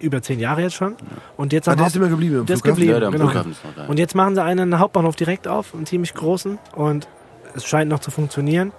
über 0.00 0.20
zehn 0.22 0.40
Jahre 0.40 0.62
jetzt 0.62 0.74
schon. 0.74 0.96
Und 1.36 1.52
jetzt 1.52 1.68
Ah, 1.68 1.76
der 1.76 1.86
ist 1.86 1.94
immer 1.96 2.08
geblieben 2.08 2.38
im 2.40 2.46
Der 2.46 2.54
ist 2.56 2.62
Flughafen? 2.62 2.80
geblieben. 2.86 3.02
Ja, 3.02 3.10
genau. 3.10 3.24
Flughafen 3.26 3.52
ist 3.52 3.64
noch 3.64 3.74
da. 3.76 3.86
Und 3.86 3.98
jetzt 3.98 4.14
machen 4.16 4.34
sie 4.34 4.42
einen 4.42 4.78
Hauptbahnhof 4.78 5.14
direkt 5.16 5.46
auf, 5.46 5.74
einen 5.74 5.86
ziemlich 5.86 6.14
großen. 6.14 6.58
Und 6.74 7.06
es 7.54 7.64
scheint 7.64 7.88
noch 7.90 8.00
zu 8.00 8.10
funktionieren. 8.10 8.72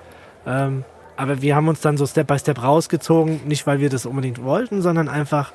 Ähm, 0.46 0.84
aber 1.24 1.42
wir 1.42 1.56
haben 1.56 1.68
uns 1.68 1.82
dann 1.82 1.98
so 1.98 2.06
Step 2.06 2.28
by 2.28 2.38
Step 2.38 2.62
rausgezogen. 2.62 3.42
Nicht, 3.48 3.66
weil 3.66 3.80
wir 3.80 3.90
das 3.90 4.06
unbedingt 4.06 4.44
wollten, 4.44 4.82
sondern 4.82 5.10
einfach, 5.10 5.52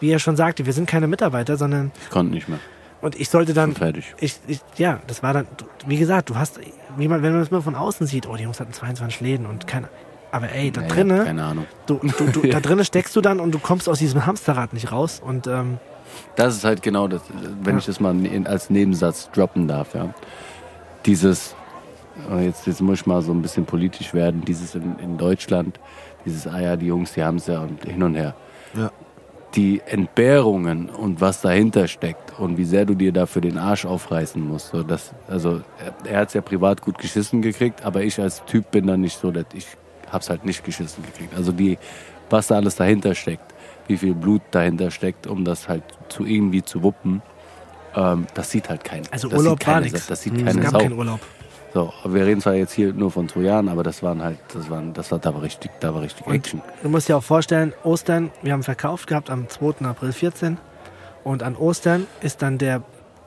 wie 0.00 0.10
er 0.10 0.18
schon 0.18 0.36
sagte, 0.36 0.66
wir 0.66 0.72
sind 0.72 0.86
keine 0.86 1.06
Mitarbeiter, 1.08 1.56
sondern. 1.56 1.90
Ich 2.02 2.10
konnte 2.10 2.32
nicht 2.34 2.48
mehr. 2.48 2.58
Und 3.00 3.18
ich 3.18 3.28
sollte 3.30 3.54
dann. 3.54 3.74
Fertig. 3.74 4.14
Ich, 4.20 4.38
ich, 4.46 4.60
ja, 4.76 5.00
das 5.06 5.22
war 5.22 5.32
dann, 5.32 5.46
wie 5.86 5.96
gesagt, 5.96 6.30
du 6.30 6.36
hast, 6.36 6.60
wie 6.96 7.08
man, 7.08 7.22
wenn 7.22 7.32
man 7.32 7.40
das 7.40 7.50
mal 7.50 7.62
von 7.62 7.74
außen 7.74 8.06
sieht, 8.06 8.28
oh, 8.28 8.36
die 8.36 8.44
Jungs 8.44 8.60
hatten 8.60 8.72
22 8.72 9.20
Läden 9.20 9.46
und 9.46 9.66
keine. 9.66 9.88
Aber 10.30 10.50
ey, 10.50 10.70
da 10.70 10.80
Ja, 10.82 10.88
drinnen, 10.88 11.24
Keine 11.24 11.44
Ahnung. 11.44 11.66
du, 11.86 11.98
du, 12.18 12.24
du, 12.26 12.46
da 12.50 12.60
drinnen 12.60 12.84
steckst 12.84 13.14
du 13.16 13.20
dann 13.20 13.38
und 13.40 13.52
du 13.52 13.58
kommst 13.58 13.88
aus 13.88 13.98
diesem 13.98 14.24
Hamsterrad 14.24 14.72
nicht 14.72 14.90
raus. 14.92 15.20
Und 15.24 15.46
ähm, 15.46 15.78
Das 16.36 16.54
ist 16.56 16.64
halt 16.64 16.82
genau 16.82 17.06
das, 17.08 17.22
wenn 17.62 17.74
Ja. 17.74 17.78
ich 17.80 17.86
das 17.86 18.00
mal 18.00 18.14
als 18.44 18.70
Nebensatz 18.70 19.30
droppen 19.32 19.68
darf, 19.68 19.94
ja. 19.94 20.14
Dieses, 21.06 21.54
jetzt, 22.40 22.66
jetzt 22.66 22.80
muss 22.80 23.00
ich 23.00 23.06
mal 23.06 23.22
so 23.22 23.32
ein 23.32 23.42
bisschen 23.42 23.64
politisch 23.64 24.14
werden, 24.14 24.42
dieses 24.44 24.74
in, 24.74 24.98
in 24.98 25.18
Deutschland, 25.18 25.78
dieses, 26.24 26.46
ah 26.46 26.60
ja, 26.60 26.76
die 26.76 26.86
Jungs, 26.86 27.12
die 27.14 27.22
haben 27.22 27.36
es 27.36 27.46
ja 27.46 27.60
und 27.60 27.84
hin 27.84 28.02
und 28.02 28.14
her. 28.14 28.34
Ja. 28.74 28.90
Die 29.54 29.82
Entbehrungen 29.84 30.88
und 30.88 31.20
was 31.20 31.42
dahinter 31.42 31.86
steckt 31.86 32.38
und 32.38 32.56
wie 32.56 32.64
sehr 32.64 32.86
du 32.86 32.94
dir 32.94 33.12
dafür 33.12 33.42
den 33.42 33.58
Arsch 33.58 33.84
aufreißen 33.84 34.40
musst. 34.40 34.68
So, 34.68 34.82
das, 34.82 35.12
also 35.28 35.60
er, 35.78 36.10
er 36.10 36.20
hat 36.20 36.28
es 36.28 36.34
ja 36.34 36.40
privat 36.40 36.80
gut 36.80 36.98
geschissen 36.98 37.42
gekriegt, 37.42 37.84
aber 37.84 38.02
ich 38.02 38.18
als 38.18 38.44
Typ 38.46 38.70
bin 38.70 38.86
dann 38.86 39.02
nicht 39.02 39.18
so, 39.18 39.30
dass 39.30 39.46
ich 39.52 39.66
hab's 40.10 40.30
halt 40.30 40.44
nicht 40.44 40.64
geschissen 40.64 41.04
gekriegt. 41.04 41.34
Also 41.36 41.52
die, 41.52 41.78
was 42.30 42.46
da 42.46 42.56
alles 42.56 42.76
dahinter 42.76 43.14
steckt, 43.14 43.52
wie 43.88 43.98
viel 43.98 44.14
Blut 44.14 44.42
dahinter 44.52 44.90
steckt, 44.90 45.26
um 45.26 45.44
das 45.44 45.68
halt 45.68 45.82
zu 46.08 46.24
irgendwie 46.24 46.62
zu 46.62 46.82
wuppen, 46.82 47.20
ähm, 47.94 48.26
das 48.34 48.50
sieht 48.50 48.68
halt 48.68 48.84
keiner. 48.84 49.06
also 49.10 49.28
das 49.28 49.38
Urlaub 49.38 49.58
sieht 49.58 49.66
war 49.66 49.74
keine, 49.74 49.86
nichts. 49.86 50.06
Das 50.06 50.22
sieht 50.22 50.36
Es 50.36 50.44
keine 50.44 50.60
gab 50.60 50.72
Sau. 50.72 50.78
keinen 50.78 50.92
Urlaub. 50.92 51.20
So, 51.74 51.90
wir 52.04 52.26
reden 52.26 52.40
zwar 52.42 52.54
jetzt 52.54 52.72
hier 52.72 52.92
nur 52.92 53.10
von 53.10 53.28
Jahren, 53.36 53.70
aber 53.70 53.82
das 53.82 54.02
waren 54.02 54.22
halt, 54.22 54.38
das 54.52 54.68
waren, 54.68 54.92
das 54.92 55.10
war, 55.10 55.18
da 55.18 55.34
war 55.34 55.40
richtig, 55.40 55.70
da 55.80 55.94
war 55.94 56.02
richtig 56.02 56.26
Und 56.26 56.34
Action. 56.34 56.60
du 56.82 56.88
musst 56.90 57.08
dir 57.08 57.16
auch 57.16 57.22
vorstellen, 57.22 57.72
Ostern, 57.82 58.30
wir 58.42 58.52
haben 58.52 58.62
verkauft 58.62 59.06
gehabt 59.06 59.30
am 59.30 59.48
2. 59.48 59.86
April 59.86 60.12
14 60.12 60.58
und 61.24 61.42
an 61.42 61.56
Ostern 61.56 62.06
ist 62.20 62.42
dann 62.42 62.58
der 62.58 62.82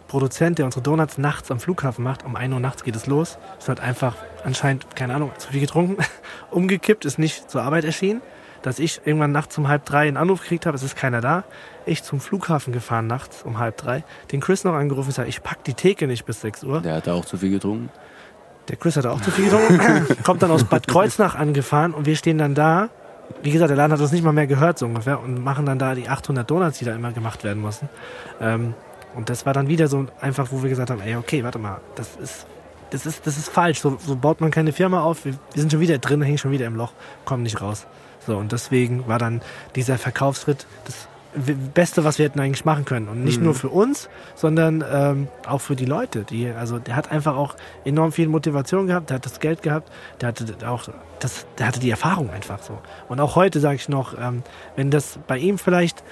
Produzent, 0.07 0.59
der 0.59 0.65
unsere 0.65 0.83
Donuts 0.83 1.17
nachts 1.17 1.49
am 1.49 1.59
Flughafen 1.59 2.03
macht, 2.03 2.23
um 2.23 2.35
1 2.35 2.53
Uhr 2.53 2.59
nachts 2.59 2.83
geht 2.83 2.95
es 2.95 3.07
los, 3.07 3.39
ist 3.57 3.67
halt 3.67 3.79
einfach 3.79 4.15
anscheinend, 4.43 4.95
keine 4.95 5.15
Ahnung, 5.15 5.31
zu 5.39 5.51
viel 5.51 5.61
getrunken, 5.61 5.97
umgekippt, 6.51 7.03
ist 7.05 7.17
nicht 7.17 7.49
zur 7.49 7.63
Arbeit 7.63 7.83
erschienen, 7.83 8.21
dass 8.61 8.77
ich 8.77 9.01
irgendwann 9.05 9.31
nachts 9.31 9.57
um 9.57 9.67
halb 9.67 9.85
drei 9.85 10.07
einen 10.07 10.17
Anruf 10.17 10.41
gekriegt 10.41 10.67
habe, 10.67 10.75
es 10.75 10.83
ist 10.83 10.95
keiner 10.95 11.19
da, 11.19 11.45
ich 11.87 12.03
zum 12.03 12.19
Flughafen 12.19 12.73
gefahren 12.73 13.07
nachts 13.07 13.41
um 13.41 13.57
halb 13.57 13.77
drei, 13.77 14.03
den 14.31 14.39
Chris 14.39 14.63
noch 14.63 14.73
angerufen, 14.73 15.09
ich 15.09 15.15
sage, 15.15 15.29
ich 15.29 15.41
pack 15.41 15.63
die 15.63 15.73
Theke 15.73 16.05
nicht 16.05 16.25
bis 16.25 16.41
6 16.41 16.63
Uhr. 16.63 16.81
Der 16.81 16.93
hatte 16.93 17.11
auch 17.11 17.25
zu 17.25 17.37
viel 17.37 17.49
getrunken. 17.49 17.89
Der 18.67 18.75
Chris 18.77 18.97
hatte 18.97 19.11
auch 19.11 19.21
zu 19.21 19.31
viel 19.31 19.45
getrunken, 19.45 20.07
kommt 20.23 20.41
dann 20.41 20.51
aus 20.51 20.63
Bad 20.63 20.87
Kreuznach 20.87 21.35
angefahren 21.35 21.93
und 21.93 22.05
wir 22.05 22.15
stehen 22.15 22.37
dann 22.37 22.55
da. 22.55 22.89
Wie 23.41 23.51
gesagt, 23.51 23.69
der 23.69 23.77
Laden 23.77 23.93
hat 23.93 23.99
uns 23.99 24.11
nicht 24.11 24.23
mal 24.23 24.33
mehr 24.33 24.47
gehört, 24.47 24.79
so 24.79 24.85
ungefähr, 24.85 25.19
und 25.19 25.43
machen 25.43 25.65
dann 25.65 25.79
da 25.79 25.95
die 25.95 26.09
800 26.09 26.49
Donuts, 26.49 26.79
die 26.79 26.85
da 26.85 26.93
immer 26.95 27.11
gemacht 27.11 27.43
werden 27.43 27.61
mussten. 27.61 27.89
Ähm, 28.39 28.73
und 29.15 29.29
das 29.29 29.45
war 29.45 29.53
dann 29.53 29.67
wieder 29.67 29.87
so 29.87 30.05
einfach, 30.21 30.47
wo 30.51 30.61
wir 30.61 30.69
gesagt 30.69 30.89
haben, 30.89 31.01
ey, 31.01 31.15
okay, 31.15 31.43
warte 31.43 31.57
mal, 31.57 31.79
das 31.95 32.15
ist, 32.15 32.45
das 32.91 33.05
ist, 33.05 33.25
das 33.25 33.37
ist 33.37 33.49
falsch. 33.49 33.79
So, 33.79 33.97
so 34.05 34.15
baut 34.15 34.41
man 34.41 34.51
keine 34.51 34.73
Firma 34.73 35.01
auf. 35.01 35.25
Wir, 35.25 35.33
wir 35.33 35.61
sind 35.61 35.71
schon 35.71 35.81
wieder 35.81 35.97
drin, 35.97 36.21
hängen 36.21 36.37
schon 36.37 36.51
wieder 36.51 36.65
im 36.65 36.75
Loch, 36.75 36.91
kommen 37.23 37.43
nicht 37.43 37.61
raus. 37.61 37.87
So, 38.25 38.37
und 38.37 38.51
deswegen 38.51 39.07
war 39.07 39.19
dann 39.19 39.41
dieser 39.75 39.97
Verkaufsschritt 39.97 40.65
das 40.85 41.07
Beste, 41.73 42.03
was 42.03 42.17
wir 42.17 42.25
hätten 42.25 42.39
eigentlich 42.39 42.65
machen 42.65 42.85
können. 42.85 43.07
Und 43.07 43.23
nicht 43.23 43.41
nur 43.41 43.53
für 43.53 43.69
uns, 43.69 44.09
sondern 44.35 44.83
ähm, 44.89 45.27
auch 45.47 45.59
für 45.59 45.75
die 45.75 45.85
Leute. 45.85 46.23
Die, 46.23 46.47
also 46.47 46.79
der 46.79 46.95
hat 46.95 47.11
einfach 47.11 47.35
auch 47.35 47.55
enorm 47.83 48.11
viel 48.11 48.27
Motivation 48.27 48.87
gehabt, 48.87 49.09
der 49.09 49.15
hat 49.15 49.25
das 49.25 49.39
Geld 49.39 49.61
gehabt, 49.61 49.91
der 50.21 50.29
hatte 50.29 50.55
auch 50.67 50.89
das, 51.19 51.45
der 51.57 51.67
hatte 51.67 51.79
die 51.79 51.89
Erfahrung 51.89 52.29
einfach 52.29 52.61
so. 52.61 52.77
Und 53.09 53.19
auch 53.19 53.35
heute 53.35 53.59
sage 53.59 53.75
ich 53.75 53.89
noch, 53.89 54.17
ähm, 54.19 54.43
wenn 54.75 54.91
das 54.91 55.19
bei 55.27 55.37
ihm 55.37 55.57
vielleicht, 55.57 56.03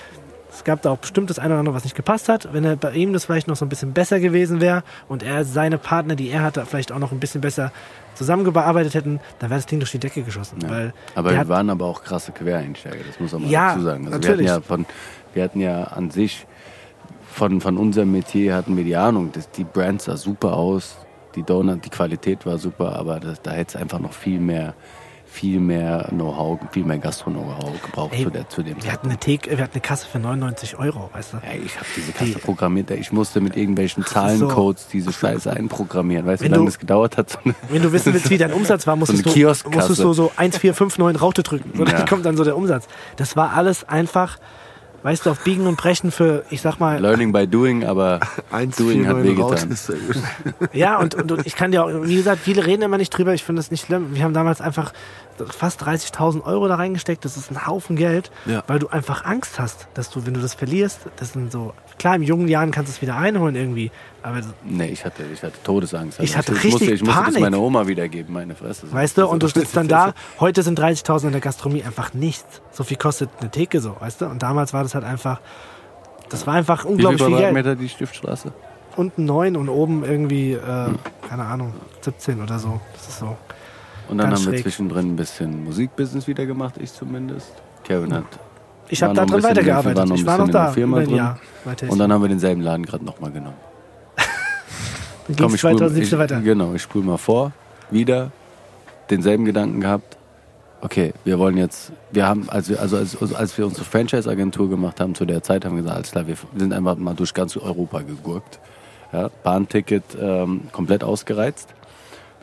es 0.54 0.64
gab 0.64 0.82
da 0.84 0.92
auch 0.92 0.98
bestimmt 0.98 1.30
das 1.30 1.40
eine 1.40 1.50
oder 1.54 1.60
andere, 1.60 1.76
was 1.76 1.84
nicht 1.84 1.96
gepasst 1.96 2.30
hat, 2.30 2.54
wenn 2.54 2.64
er 2.64 2.76
bei 2.76 2.92
ihm 2.92 3.12
das 3.14 3.26
vielleicht 3.26 3.48
noch 3.48 3.56
so 3.56 3.66
ein 3.66 3.70
bisschen 3.70 3.94
besser 3.94 4.20
gewesen 4.20 4.62
wäre 4.62 4.84
und 5.08 5.24
er 5.24 5.46
seine 5.46 5.78
Partner, 5.78 6.16
die 6.16 6.30
er 6.30 6.44
hatte, 6.44 6.66
vielleicht 6.66 6.92
auch 6.92 7.00
noch 7.00 7.12
ein 7.12 7.20
bisschen 7.20 7.42
besser 7.42 7.72
zusammengearbeitet 8.16 8.94
hätten, 8.94 9.20
dann 9.40 9.50
wäre 9.50 9.58
das 9.60 9.66
Ding 9.66 9.80
durch 9.80 9.92
die 9.92 9.98
Decke 10.00 10.22
geschossen. 10.22 10.60
Ja. 10.62 10.70
Weil 10.70 10.94
Aber 11.16 11.32
wir 11.32 11.38
hat- 11.40 11.48
waren 11.50 11.70
aber 11.70 11.86
auch 11.86 12.04
krasse 12.04 12.32
Quereinsteiger, 12.32 13.04
das 13.08 13.20
muss 13.20 13.32
man 13.32 13.42
mal 13.44 13.50
Ja, 13.50 13.70
dazu 13.72 13.82
sagen. 13.84 14.06
Also 14.06 14.20
natürlich. 14.20 14.46
Wir 14.46 14.54
hatten 14.54 14.62
ja 14.64 14.68
von, 14.68 14.86
wir 15.34 15.44
hatten 15.44 15.60
ja 15.62 15.84
an 15.86 16.12
sich 16.12 16.46
von, 17.32 17.60
von 17.62 17.78
unserem 17.78 18.12
Metier 18.12 18.54
hatten 18.56 18.78
wir 18.78 18.84
die 18.84 18.96
Ahnung, 18.96 19.32
dass 19.32 19.50
die 19.50 19.64
Brand 19.64 20.04
sah 20.04 20.18
super 20.18 20.54
aus, 20.54 20.98
die 21.36 21.42
Donut, 21.42 21.84
die 21.84 21.90
Qualität 21.90 22.46
war 22.46 22.60
super, 22.60 22.96
aber 22.96 23.20
das, 23.20 23.42
da 23.42 23.52
hätte 23.52 23.76
es 23.78 23.82
einfach 23.82 24.00
noch 24.00 24.14
viel 24.14 24.40
mehr, 24.40 24.76
viel 25.34 25.60
mehr 25.60 26.08
Know-how, 26.12 26.60
viel 26.72 26.86
mehr 26.86 27.00
Gastro-Know-how 27.00 27.82
gebraucht 27.82 28.14
Ey, 28.14 28.24
zu, 28.24 28.30
der, 28.30 28.48
zu 28.50 28.62
dem 28.62 28.82
Wir 28.84 28.92
hatten, 28.94 29.08
eine 29.08 29.18
Theke, 29.18 29.50
wir 29.50 29.64
hatten 29.64 29.74
eine 29.74 29.82
Kasse 29.82 30.06
für 30.08 30.20
99 30.20 30.78
Euro, 30.78 31.10
weißt 31.12 31.34
du? 31.34 31.38
Ey, 31.38 31.60
ich 31.66 31.76
habe 31.76 31.88
diese 31.96 32.12
Kasse 32.12 32.38
programmiert. 32.40 32.92
ey. 32.92 33.00
Ich 33.00 33.12
musste 33.12 33.42
mit 33.42 33.58
irgendwelchen 33.58 34.04
so. 34.04 34.10
Zahlencodes 34.12 34.88
diese 34.88 35.12
Scheiße 35.12 35.52
einprogrammieren. 35.52 36.26
Weißt 36.28 36.42
du, 36.42 36.46
wie 36.46 36.46
Wenn 36.46 36.52
lange 36.52 36.66
du- 36.66 36.72
das 36.72 36.80
gedauert 36.80 37.18
hat? 37.18 37.32
So 37.32 37.40
eine- 37.44 37.56
Wenn 37.70 37.82
du 37.82 37.92
wissen 37.92 38.14
willst, 38.14 38.30
wie 38.30 38.38
dein 38.38 38.54
Umsatz 38.54 38.86
war, 38.86 38.96
musstest, 38.96 39.24
So 39.24 39.32
du, 39.34 39.70
musstest 39.72 40.04
du 40.04 40.14
so 40.14 40.32
1459 40.38 41.22
Raute 41.22 41.42
drücken. 41.44 41.72
So, 41.76 41.84
Ja. 41.84 41.92
Dann 41.94 42.06
kommt 42.08 42.26
dann 42.26 42.38
so 42.38 42.44
der 42.44 42.56
Umsatz. 42.56 42.88
Das 43.16 43.36
war 43.36 43.54
alles 43.54 43.88
einfach, 43.90 44.38
weißt 45.04 45.26
du, 45.26 45.32
auf 45.32 45.44
Biegen 45.44 45.68
und 45.68 45.76
Brechen 45.78 46.12
für, 46.12 46.46
ich 46.50 46.62
sag 46.62 46.80
mal, 46.80 47.00
Learning 47.02 47.32
by 47.34 47.46
doing, 47.48 47.84
aber 47.86 48.20
doing 48.78 49.08
hat 49.08 49.18
1,49 49.18 49.42
raus 49.42 49.68
wehgetan. 49.90 50.24
Ja, 50.72 50.98
und, 51.00 51.16
und, 51.16 51.32
und 51.32 51.46
ich 51.46 51.56
kann 51.56 51.72
dir 51.72 51.84
auch, 51.84 51.90
wie 52.04 52.16
gesagt, 52.16 52.40
viele 52.42 52.66
reden 52.66 52.84
immer 52.84 52.98
nicht 52.98 53.10
drüber, 53.10 53.34
ich 53.34 53.44
finde 53.44 53.60
das 53.60 53.70
nicht 53.72 53.86
schlimm. 53.86 54.16
Wir 54.16 54.24
haben 54.24 54.34
damals 54.34 54.62
einfach 54.62 54.94
fast 55.50 55.82
30.000 55.84 56.44
Euro 56.46 56.68
da 56.68 56.76
reingesteckt, 56.76 57.26
das 57.26 57.38
ist 57.38 57.52
ein 57.52 57.66
Haufen 57.68 57.96
Geld, 57.96 58.32
Ja. 58.46 58.64
weil 58.68 58.80
du 58.80 58.88
einfach 58.90 59.26
Angst 59.26 59.60
hast, 59.60 59.88
dass 59.94 60.10
du, 60.10 60.26
wenn 60.26 60.34
du 60.34 60.42
das 60.42 60.54
verlierst, 60.54 61.00
das 61.18 61.34
sind 61.34 61.52
so, 61.52 61.74
klar, 61.98 62.16
in 62.16 62.24
jungen 62.24 62.48
Jahren 62.48 62.72
kannst 62.72 62.92
du 62.92 62.96
es 62.96 63.02
wieder 63.02 63.16
einholen 63.18 63.56
irgendwie, 63.56 63.92
aber 64.22 64.42
Nee, 64.64 64.88
ich 64.88 65.04
hatte, 65.06 65.24
ich 65.34 65.42
hatte 65.44 65.56
Todesangst. 65.64 66.20
Ich 66.20 66.38
hatte 66.38 66.54
ich 66.54 66.64
musste, 66.64 66.82
richtig 66.82 66.94
ich 66.96 67.02
musste 67.04 67.20
das 67.20 67.26
Panik. 67.26 67.42
meiner 67.42 67.60
Oma 67.60 67.88
wiedergeben, 67.88 68.34
meine 68.34 68.56
Fresse. 68.56 68.92
Weißt 68.92 69.18
du, 69.18 69.28
und 69.28 69.42
du 69.44 69.48
Also, 69.48 69.60
sitzt 69.60 69.76
dann 69.76 69.88
da, 69.88 70.14
heute 70.40 70.64
sind 70.64 70.80
30.000 70.80 71.26
in 71.28 71.32
der 71.34 71.42
Gastronomie 71.42 71.84
einfach 71.84 72.14
nichts. 72.14 72.62
So 72.72 72.84
viel 72.84 72.98
kostet 72.98 73.30
eine 73.42 73.50
Theke 73.52 73.82
so, 73.82 73.96
weißt 74.00 74.22
du? 74.22 74.26
Und 74.28 74.44
damals 74.44 74.74
war 74.74 74.84
das 74.84 74.96
halt 74.96 75.04
einfach, 75.06 75.40
das 76.30 76.48
war 76.48 76.54
einfach 76.54 76.80
Wie 76.80 76.88
viel 76.88 76.92
unglaublich 76.94 77.22
viel, 77.22 77.30
Geld. 77.30 77.40
Quadratmeter 77.54 77.76
die 77.76 77.90
Stiftstraße? 77.90 78.52
Unten 78.96 79.26
9 79.26 79.56
und 79.56 79.70
oben 79.70 80.04
irgendwie, 80.06 80.54
äh, 80.54 80.60
keine 81.28 81.44
Ahnung, 81.46 81.74
17 82.02 82.42
oder 82.44 82.60
so. 82.60 82.80
Das 82.94 83.08
ist 83.10 83.20
so. 83.20 83.36
Und 84.10 84.18
dann 84.18 84.30
Ganz 84.30 84.42
haben 84.42 84.46
wir 84.48 84.54
schräg. 84.54 84.64
zwischendrin 84.64 85.14
ein 85.14 85.16
bisschen 85.16 85.64
Musikbusiness 85.64 86.28
wieder 86.28 86.46
gemacht, 86.46 86.76
ich 86.80 86.94
zumindest. 86.94 87.52
Kevin 87.84 88.14
hat. 88.14 88.24
Ich 88.90 89.02
War 89.02 89.10
habe 89.10 89.18
da 89.20 89.26
drin 89.26 89.44
weitergearbeitet. 89.44 89.98
waren 89.98 90.10
noch 90.10 90.16
ich 90.18 90.26
war 90.26 90.38
noch 90.38 90.50
da 90.50 90.72
Firma 90.72 91.02
drin. 91.02 91.16
Jahr. 91.16 91.40
Und 91.88 91.98
dann 92.00 92.12
haben 92.12 92.22
wir 92.22 92.30
denselben 92.30 92.62
Laden 92.62 92.86
gerade 92.86 93.04
nochmal 93.06 93.32
genommen. 93.32 93.56
dann 94.16 95.36
Komm, 95.38 95.48
ging 95.50 95.58
spul, 95.58 95.72
2017 95.78 96.04
ich, 96.04 96.20
weiter. 96.20 96.42
Genau, 96.42 96.74
ich 96.74 96.82
spule 96.82 97.06
mal 97.06 97.18
vor. 97.18 97.52
Wieder 97.92 98.32
denselben 99.10 99.46
Gedanken 99.46 99.80
gehabt. 99.82 100.18
Okay, 100.82 101.14
wir 101.24 101.40
wollen 101.40 101.56
jetzt, 101.56 101.94
wir 102.12 102.28
haben, 102.28 102.50
als 102.50 102.68
wir, 102.68 102.82
also 102.82 102.98
als, 102.98 103.16
als 103.34 103.58
wir 103.58 103.66
unsere 103.66 103.86
Franchise-Agentur 103.86 104.70
gemacht 104.70 105.00
haben 105.00 105.16
zu 105.16 105.24
der 105.26 105.42
Zeit, 105.42 105.64
haben 105.64 105.76
wir 105.78 105.84
gesagt, 105.84 105.96
alles 105.98 106.12
klar, 106.12 106.28
wir 106.28 106.36
sind 106.58 106.74
einfach 106.74 106.98
mal 106.98 107.14
durch 107.14 107.34
ganz 107.34 107.56
Europa 107.56 108.02
gegurkt. 108.02 108.60
Ja, 109.14 109.30
Bahnticket 109.44 110.04
ähm, 110.20 110.62
komplett 110.74 111.04
ausgereizt. 111.04 111.70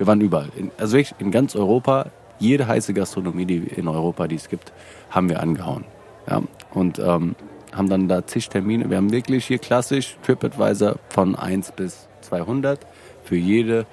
Wir 0.01 0.07
waren 0.07 0.23
überall. 0.23 0.49
In, 0.57 0.71
also 0.79 0.97
wirklich 0.97 1.15
in 1.19 1.31
ganz 1.31 1.55
Europa, 1.55 2.07
jede 2.39 2.67
heiße 2.67 2.95
Gastronomie, 2.95 3.45
die 3.45 3.59
in 3.59 3.87
Europa, 3.87 4.29
die 4.29 4.37
es 4.37 4.49
gibt, 4.49 4.73
haben 5.11 5.29
wir 5.29 5.41
angehauen. 5.41 5.85
Ja, 6.27 6.41
und 6.73 6.99
ähm, 6.99 7.37
haben 7.75 7.91
dann 7.91 8.09
da 8.09 8.27
zig 8.27 8.49
Termine. 8.49 8.89
Wir 8.89 8.97
haben 8.97 9.13
wirklich 9.13 9.45
hier 9.45 9.59
klassisch 9.59 10.17
TripAdvisor 10.23 10.97
von 11.11 11.37
1 11.37 11.73
bis 11.73 12.09
200 12.23 12.81
für, 13.25 13.37
jede, 13.37 13.85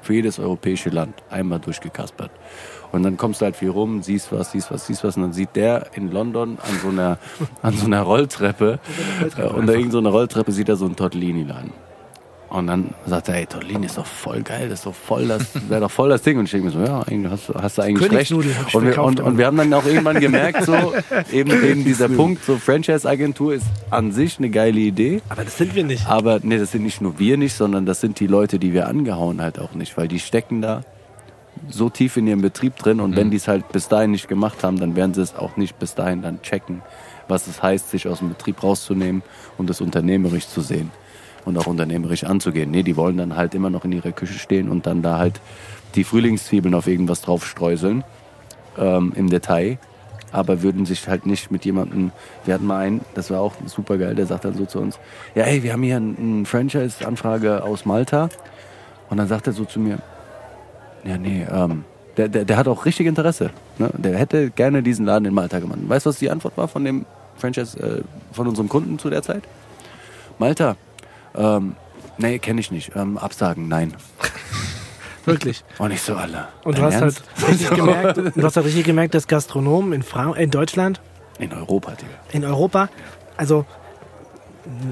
für 0.00 0.14
jedes 0.14 0.38
europäische 0.38 0.90
Land 0.90 1.24
einmal 1.28 1.58
durchgekaspert. 1.58 2.30
Und 2.92 3.02
dann 3.02 3.16
kommst 3.16 3.40
du 3.40 3.46
halt 3.46 3.56
viel 3.56 3.70
rum, 3.70 4.00
siehst 4.00 4.30
was, 4.30 4.52
siehst 4.52 4.70
was, 4.70 4.86
siehst 4.86 5.02
was. 5.02 5.16
Und 5.16 5.22
dann 5.22 5.32
sieht 5.32 5.56
der 5.56 5.88
in 5.96 6.12
London 6.12 6.58
an 6.62 6.78
so 6.80 6.88
einer, 6.90 7.18
an 7.62 7.74
so 7.74 7.86
einer 7.86 8.02
Rolltreppe, 8.02 8.78
äh, 9.36 9.42
unter 9.42 9.72
irgendeiner 9.72 9.90
so 9.90 9.98
einer 9.98 10.10
Rolltreppe 10.10 10.52
sieht 10.52 10.68
er 10.68 10.76
so 10.76 10.84
einen 10.84 10.94
Tortellini-Laden. 10.94 11.72
Und 12.52 12.66
dann 12.66 12.92
sagt 13.06 13.28
er, 13.30 13.36
ey, 13.36 13.46
Tortellini 13.46 13.86
ist 13.86 13.96
doch 13.96 14.04
voll 14.04 14.42
geil, 14.42 14.68
das 14.68 14.80
ist 14.80 14.86
doch 14.86 14.94
voll 14.94 15.26
das, 15.26 15.42
wäre 15.70 15.80
doch 15.80 15.90
voll 15.90 16.10
das 16.10 16.20
Ding. 16.20 16.38
Und 16.38 16.44
ich 16.44 16.50
denke 16.50 16.66
mir 16.66 16.72
so, 16.72 16.80
ja, 16.80 17.02
hast, 17.30 17.48
du- 17.48 17.54
hast 17.54 17.78
du 17.78 17.82
eigentlich 17.82 18.10
recht. 18.12 18.30
Und 18.74 18.84
wir, 18.84 19.02
und, 19.02 19.20
und 19.20 19.38
wir 19.38 19.46
haben 19.46 19.56
dann 19.56 19.72
auch 19.72 19.86
irgendwann 19.86 20.20
gemerkt, 20.20 20.64
so, 20.66 20.74
eben, 21.32 21.50
eben 21.64 21.82
dieser 21.82 22.10
Punkt, 22.10 22.44
so 22.44 22.58
Franchise-Agentur 22.58 23.54
ist 23.54 23.64
an 23.88 24.12
sich 24.12 24.36
eine 24.38 24.50
geile 24.50 24.80
Idee. 24.80 25.22
Aber 25.30 25.44
das 25.44 25.56
sind 25.56 25.74
wir 25.74 25.82
nicht. 25.82 26.06
Aber 26.06 26.40
nee, 26.42 26.58
das 26.58 26.72
sind 26.72 26.82
nicht 26.82 27.00
nur 27.00 27.18
wir 27.18 27.38
nicht, 27.38 27.54
sondern 27.54 27.86
das 27.86 28.02
sind 28.02 28.20
die 28.20 28.26
Leute, 28.26 28.58
die 28.58 28.74
wir 28.74 28.86
angehauen 28.86 29.40
halt 29.40 29.58
auch 29.58 29.72
nicht, 29.72 29.96
weil 29.96 30.08
die 30.08 30.20
stecken 30.20 30.60
da 30.60 30.82
so 31.70 31.88
tief 31.88 32.18
in 32.18 32.26
ihrem 32.26 32.42
Betrieb 32.42 32.76
drin 32.76 33.00
und 33.00 33.16
wenn 33.16 33.30
die 33.30 33.36
es 33.38 33.48
halt 33.48 33.70
bis 33.72 33.88
dahin 33.88 34.10
nicht 34.10 34.28
gemacht 34.28 34.62
haben, 34.62 34.78
dann 34.78 34.94
werden 34.94 35.14
sie 35.14 35.22
es 35.22 35.34
auch 35.36 35.56
nicht 35.56 35.78
bis 35.78 35.94
dahin 35.94 36.20
dann 36.20 36.42
checken, 36.42 36.82
was 37.28 37.46
es 37.46 37.62
heißt, 37.62 37.90
sich 37.90 38.08
aus 38.08 38.18
dem 38.18 38.28
Betrieb 38.30 38.62
rauszunehmen 38.62 39.22
und 39.58 39.70
das 39.70 39.80
unternehmerisch 39.80 40.48
zu 40.48 40.60
sehen 40.60 40.90
und 41.44 41.58
auch 41.58 41.66
unternehmerisch 41.66 42.24
anzugehen. 42.24 42.70
Nee, 42.70 42.82
die 42.82 42.96
wollen 42.96 43.16
dann 43.16 43.36
halt 43.36 43.54
immer 43.54 43.70
noch 43.70 43.84
in 43.84 43.92
ihrer 43.92 44.12
Küche 44.12 44.38
stehen 44.38 44.68
und 44.68 44.86
dann 44.86 45.02
da 45.02 45.18
halt 45.18 45.40
die 45.94 46.04
Frühlingszwiebeln 46.04 46.74
auf 46.74 46.86
irgendwas 46.86 47.20
drauf 47.20 47.46
streuseln 47.46 48.04
ähm, 48.78 49.12
im 49.16 49.28
Detail, 49.28 49.78
aber 50.30 50.62
würden 50.62 50.86
sich 50.86 51.06
halt 51.08 51.26
nicht 51.26 51.50
mit 51.50 51.64
jemandem, 51.64 52.12
wir 52.44 52.54
hatten 52.54 52.66
mal 52.66 52.78
einen, 52.78 53.00
das 53.14 53.30
war 53.30 53.40
auch 53.40 53.54
super 53.66 53.98
geil, 53.98 54.14
der 54.14 54.26
sagt 54.26 54.44
dann 54.44 54.54
so 54.54 54.64
zu 54.64 54.78
uns, 54.78 54.98
ja 55.34 55.44
ey, 55.44 55.62
wir 55.62 55.72
haben 55.72 55.82
hier 55.82 55.96
eine 55.96 56.46
Franchise-Anfrage 56.46 57.62
aus 57.62 57.84
Malta 57.84 58.28
und 59.10 59.18
dann 59.18 59.28
sagt 59.28 59.46
er 59.46 59.52
so 59.52 59.64
zu 59.64 59.80
mir, 59.80 59.98
ja 61.04 61.18
nee, 61.18 61.46
ähm, 61.50 61.84
der, 62.16 62.28
der, 62.28 62.44
der 62.44 62.56
hat 62.56 62.68
auch 62.68 62.84
richtig 62.86 63.06
Interesse, 63.06 63.50
ne? 63.78 63.90
der 63.96 64.16
hätte 64.16 64.50
gerne 64.50 64.82
diesen 64.82 65.06
Laden 65.06 65.26
in 65.26 65.34
Malta 65.34 65.58
gemacht. 65.58 65.78
Weißt 65.86 66.06
du, 66.06 66.10
was 66.10 66.18
die 66.18 66.30
Antwort 66.30 66.56
war 66.56 66.68
von 66.68 66.84
dem 66.84 67.06
Franchise, 67.36 67.78
äh, 67.78 68.02
von 68.32 68.46
unserem 68.46 68.68
Kunden 68.68 68.98
zu 68.98 69.10
der 69.10 69.22
Zeit? 69.22 69.42
Malta, 70.38 70.76
ähm, 71.36 71.76
nee, 72.18 72.38
kenne 72.38 72.60
ich 72.60 72.70
nicht, 72.70 72.92
ähm, 72.96 73.18
absagen, 73.18 73.68
nein. 73.68 73.94
Wirklich. 75.24 75.62
Und 75.78 75.92
ich 75.92 76.02
so, 76.02 76.16
alle. 76.16 76.48
Und 76.64 76.78
du 76.78 76.82
hast 76.82 77.00
halt 77.00 77.22
richtig 77.48 77.70
gemerkt, 77.74 78.16
du 78.36 78.42
hast 78.42 78.56
halt 78.56 78.66
richtig 78.66 78.84
gemerkt, 78.84 79.14
dass 79.14 79.28
Gastronomen 79.28 79.92
in, 79.92 80.02
Fra 80.02 80.32
in 80.34 80.50
Deutschland, 80.50 81.00
In 81.38 81.52
Europa, 81.52 81.92
Digga. 81.92 82.10
in 82.32 82.44
Europa, 82.44 82.88
also 83.36 83.64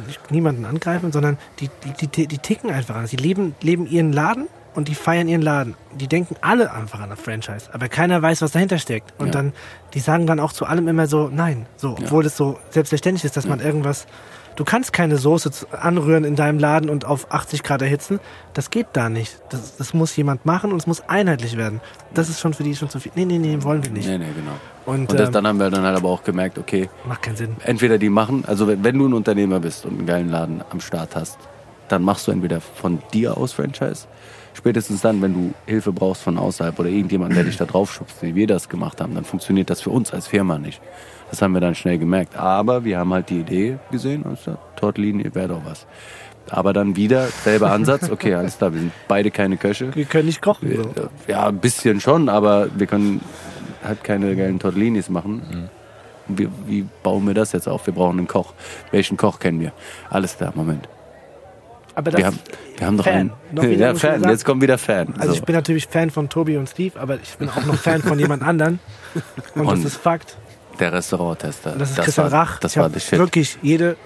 nicht 0.07 0.31
niemanden 0.31 0.65
angreifen, 0.65 1.13
sondern 1.13 1.39
die, 1.59 1.69
die, 2.01 2.07
die, 2.07 2.27
die 2.27 2.39
ticken 2.39 2.71
einfach 2.71 2.95
anders. 2.97 3.11
Die 3.11 3.17
leben, 3.17 3.55
leben 3.61 3.87
ihren 3.87 4.13
Laden 4.13 4.49
und 4.75 4.89
die 4.89 4.95
feiern 4.95 5.29
ihren 5.29 5.43
Laden. 5.43 5.75
Die 5.95 6.07
denken 6.09 6.37
alle 6.41 6.73
einfach 6.73 7.01
an 7.01 7.11
das 7.11 7.21
Franchise, 7.21 7.69
aber 7.73 7.89
keiner 7.89 8.21
weiß, 8.23 8.43
was 8.43 8.53
dahinter 8.53 8.79
steckt. 8.79 9.13
Und 9.19 9.27
Ja. 9.27 9.33
dann, 9.33 9.53
die 9.95 10.01
sagen 10.01 10.27
dann 10.27 10.39
auch 10.41 10.53
zu 10.53 10.65
allem 10.67 10.87
immer 10.89 11.07
so, 11.07 11.29
nein, 11.33 11.67
so, 11.77 11.91
obwohl 11.91 12.25
es 12.27 12.37
so 12.37 12.59
selbstverständlich 12.71 13.25
ist, 13.25 13.37
dass 13.37 13.47
man 13.47 13.61
irgendwas, 13.61 14.07
du 14.57 14.65
kannst 14.65 14.93
keine 14.93 15.17
Soße 15.17 15.51
anrühren 15.71 16.25
in 16.25 16.37
deinem 16.37 16.59
Laden 16.59 16.91
und 16.91 17.05
auf 17.05 17.33
80 17.33 17.63
Grad 17.63 17.83
erhitzen. 17.83 18.21
Das 18.55 18.71
geht 18.71 18.89
da 18.93 19.09
nicht. 19.09 19.41
Das, 19.51 19.77
das 19.77 19.95
muss 19.95 20.15
jemand 20.17 20.47
machen 20.47 20.73
und 20.73 20.79
es 20.79 20.87
muss 20.87 21.03
einheitlich 21.09 21.57
werden. 21.57 21.81
Das 22.15 22.29
ist 22.29 22.41
schon 22.41 22.55
für 22.55 22.63
die 22.63 22.75
schon 22.77 22.89
zu 22.91 23.01
viel. 23.01 23.13
Nee, 23.15 23.25
nee, 23.25 23.39
nee, 23.39 23.59
wollen 23.63 23.85
wir 23.85 23.91
nicht. 23.91 24.09
Nee, 24.09 24.19
nee, 24.19 24.27
genau. 24.35 24.53
Und, 24.87 25.11
Und 25.11 25.19
das, 25.19 25.29
ähm, 25.29 25.33
dann 25.33 25.47
haben 25.47 25.61
wir 25.61 25.71
dann 25.71 25.85
halt 25.85 25.97
aber 25.97 26.09
auch 26.09 26.25
gemerkt, 26.25 26.59
okay, 26.59 26.89
macht 27.07 27.23
keinen 27.23 27.37
Sinn. 27.37 27.57
entweder 27.65 27.99
die 27.99 28.09
machen, 28.09 28.45
also 28.47 28.67
wenn, 28.67 28.83
wenn 28.83 28.99
du 28.99 29.07
ein 29.07 29.15
Unternehmer 29.15 29.61
bist 29.61 29.85
und 29.85 29.99
einen 29.99 30.07
geilen 30.07 30.29
Laden 30.31 30.63
am 30.71 30.81
Start 30.81 31.15
hast, 31.17 31.39
dann 31.89 32.03
machst 32.03 32.27
du 32.27 32.33
entweder 32.33 32.61
von 32.61 33.01
dir 33.13 33.37
aus 33.37 33.53
Franchise, 33.53 34.07
spätestens 34.55 35.01
dann, 35.01 35.21
wenn 35.23 35.35
du 35.35 35.55
Hilfe 35.67 35.93
brauchst 35.93 36.23
von 36.23 36.39
außerhalb 36.39 36.79
oder 36.79 36.89
irgendjemand, 36.89 37.35
der 37.37 37.45
dich 37.45 37.57
da 37.57 37.65
drauf 37.65 37.93
schubst, 37.93 38.23
wie 38.23 38.35
wir 38.35 38.47
das 38.47 38.69
gemacht 38.69 39.01
haben, 39.01 39.15
dann 39.15 39.25
funktioniert 39.25 39.71
das 39.71 39.81
für 39.81 39.91
uns 39.91 40.13
als 40.13 40.27
Firma 40.27 40.59
nicht. 40.59 40.81
Das 41.31 41.41
haben 41.43 41.53
wir 41.53 41.61
dann 41.61 41.75
schnell 41.75 41.99
gemerkt. 41.99 42.37
Aber 42.37 42.85
wir 42.85 42.99
haben 42.99 43.13
halt 43.13 43.31
die 43.31 43.41
Idee 43.41 43.79
gesehen, 43.91 44.25
also 44.27 44.57
Tortellini 44.77 45.33
wäre 45.35 45.49
doch 45.49 45.63
was. 45.65 45.87
Aber 46.51 46.73
dann 46.73 46.97
wieder 46.97 47.27
selber 47.29 47.71
Ansatz, 47.71 48.11
okay, 48.11 48.35
alles 48.35 48.59
klar, 48.59 48.73
wir 48.73 48.81
sind 48.81 48.93
beide 49.07 49.31
keine 49.31 49.57
Köche. 49.57 49.95
Wir 49.95 50.05
können 50.05 50.27
nicht 50.27 50.43
kochen. 50.43 50.69
Wir, 50.69 50.83
So. 50.83 50.91
äh, 50.91 51.31
ja, 51.31 51.47
ein 51.47 51.59
bisschen 51.59 52.01
schon, 52.01 52.29
aber 52.29 52.69
wir 52.77 52.87
können 52.89 53.21
halt 53.85 54.03
keine 54.03 54.35
geilen 54.35 54.59
Tortellinis 54.59 55.09
machen. 55.09 55.69
Wie, 56.27 56.49
wie 56.67 56.87
bauen 57.03 57.27
wir 57.27 57.35
das 57.35 57.53
jetzt 57.53 57.69
auf? 57.69 57.87
Wir 57.87 57.95
brauchen 57.95 58.19
einen 58.19 58.27
Koch. 58.29 58.53
Welchen 58.91 59.17
Koch 59.17 59.39
kennen 59.39 59.61
wir? 59.61 59.73
Alles 60.11 60.37
klar, 60.37 60.53
Moment. 60.57 60.89
Aber 61.95 62.11
das, 62.13 62.19
Wir 62.21 62.27
haben, 62.27 62.39
wir 62.79 62.87
haben 62.87 62.97
doch 62.97 63.05
Fan. 63.05 63.15
einen. 63.15 63.33
Noch 63.53 63.63
wieder 63.65 63.89
ja, 63.89 63.95
Fan. 63.95 64.23
Jetzt 64.29 64.45
kommt 64.45 64.63
wieder 64.63 64.79
Fan. 64.79 65.09
Also 65.19 65.29
So. 65.29 65.35
ich 65.35 65.43
bin 65.43 65.55
natürlich 65.57 65.87
Fan 65.89 66.11
von 66.11 66.29
Tobi 66.29 66.57
und 66.57 66.69
Steve, 66.69 66.99
aber 67.01 67.17
ich 67.17 67.37
bin 67.37 67.49
auch 67.49 67.65
noch 67.67 67.75
Fan 67.75 68.01
von 68.03 68.19
jemand 68.19 68.43
anderen. 68.45 68.79
Und, 69.55 69.63
Und 69.67 69.79
das 69.79 69.85
ist 69.85 69.97
Fakt. 69.97 70.37
Der 70.81 70.93
Restauranttester. 70.93 71.75
Das 71.79 71.91
ist 71.91 71.99
Christian 72.01 72.31
war, 72.31 72.41
Rach. 72.41 72.59
Das 72.61 72.73
ich 72.73 72.79
war 72.79 72.89
der 72.89 73.01
Shit. 73.01 73.19
wirklich 73.19 73.59
jede 73.63 73.97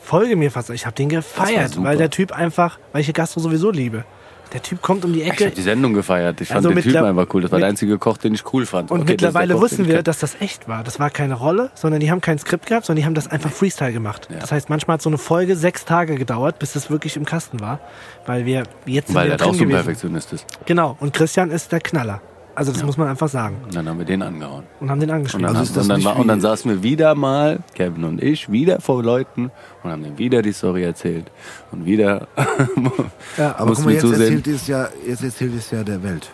Folge 0.00 0.36
mir 0.36 0.50
fast. 0.50 0.70
Ich 0.70 0.86
habe 0.86 0.94
den 0.96 1.08
gefeiert, 1.08 1.82
weil 1.82 1.96
der 1.96 2.10
Typ 2.10 2.32
einfach, 2.32 2.78
weil 2.92 3.00
ich 3.02 3.06
die 3.06 3.12
Gastro 3.12 3.40
sowieso 3.40 3.70
liebe. 3.70 4.04
Der 4.52 4.60
Typ 4.60 4.82
kommt 4.82 5.02
um 5.06 5.14
die 5.14 5.22
Ich 5.22 5.30
Ecke. 5.30 5.46
habe 5.46 5.54
die 5.54 5.62
Sendung 5.62 5.94
gefeiert. 5.94 6.38
Ich 6.42 6.48
fand 6.48 6.58
Also 6.58 6.68
den 6.70 6.82
Typen 6.82 7.04
einfach 7.04 7.26
cool. 7.32 7.40
Das 7.40 7.50
war 7.52 7.58
der 7.58 7.68
einzige 7.68 7.96
Koch, 7.96 8.18
den 8.18 8.34
ich 8.34 8.44
cool 8.52 8.66
fand. 8.66 8.90
Und 8.90 8.98
Okay, 9.00 9.16
das 9.16 9.28
mittlerweile 9.28 9.54
Koch, 9.54 9.60
den 9.60 9.62
wussten 9.62 9.82
ich 9.84 9.88
wir, 9.88 10.02
dass 10.02 10.18
das 10.18 10.36
echt 10.42 10.68
war. 10.68 10.84
Das 10.84 11.00
war 11.00 11.08
keine 11.08 11.34
Rolle, 11.34 11.70
sondern 11.74 12.00
die 12.00 12.10
haben 12.10 12.20
kein 12.20 12.38
Skript 12.38 12.66
gehabt, 12.66 12.84
sondern 12.84 13.00
die 13.00 13.06
haben 13.06 13.14
das 13.14 13.28
einfach 13.28 13.50
Freestyle 13.50 13.94
gemacht. 13.94 14.28
Ja. 14.30 14.40
Das 14.40 14.52
heißt, 14.52 14.68
manchmal 14.68 14.94
hat 14.96 15.02
so 15.02 15.08
eine 15.08 15.16
Folge 15.16 15.56
sechs 15.56 15.86
Tage 15.86 16.16
gedauert, 16.16 16.58
bis 16.58 16.74
das 16.74 16.90
wirklich 16.90 17.16
im 17.16 17.24
Kasten 17.24 17.60
war. 17.60 17.80
Weil 18.26 18.44
wir 18.44 18.64
jetzt 18.84 19.14
Weil 19.14 19.30
drin 19.30 19.40
auch 19.48 19.54
so 19.54 19.62
ein. 19.62 19.70
Perfektionist 19.70 20.34
ist. 20.34 20.46
Genau. 20.66 20.98
Und 21.00 21.14
Christian 21.14 21.50
ist 21.50 21.72
der 21.72 21.80
Knaller. 21.80 22.20
Also 22.54 22.70
das 22.72 22.82
muss 22.84 22.96
man 22.98 23.08
einfach 23.08 23.28
sagen. 23.28 23.56
Und 23.64 23.74
dann 23.74 23.88
haben 23.88 23.98
wir 23.98 24.04
den 24.04 24.20
angehauen. 24.22 24.64
Und 24.80 24.90
haben 24.90 25.00
den 25.00 25.08
Und 25.10 25.16
angeschrieben. 25.16 25.46
dann, 25.46 25.56
Also 25.56 25.58
haben- 25.58 25.64
ist 25.64 25.76
das 25.76 25.82
und, 25.84 25.88
dann 25.90 26.04
war, 26.04 26.18
und 26.18 26.28
dann 26.28 26.40
saßen 26.40 26.70
wir 26.70 26.82
wieder 26.82 27.14
mal, 27.14 27.60
Kevin 27.74 28.04
und 28.04 28.22
ich, 28.22 28.50
wieder 28.52 28.80
vor 28.80 29.02
Leuten 29.02 29.50
und 29.82 29.90
haben 29.90 30.02
denen 30.02 30.18
wieder 30.18 30.42
die 30.42 30.52
Story 30.52 30.82
erzählt. 30.84 31.30
Und 31.70 31.86
wieder 31.86 32.28
Ja, 33.38 33.54
Aber 33.56 33.66
mussten 33.70 33.84
guck 33.84 33.84
mal, 33.84 33.86
wir 33.86 33.92
jetzt 33.94 34.00
zusehen. 34.02 34.20
erzählt 34.38 34.46
es 34.48 34.66
ja, 34.66 34.88
jetzt 35.06 35.22
erzählt 35.24 35.54
es 35.56 35.70
ja 35.70 35.82
der 35.82 36.02
Welt. 36.02 36.30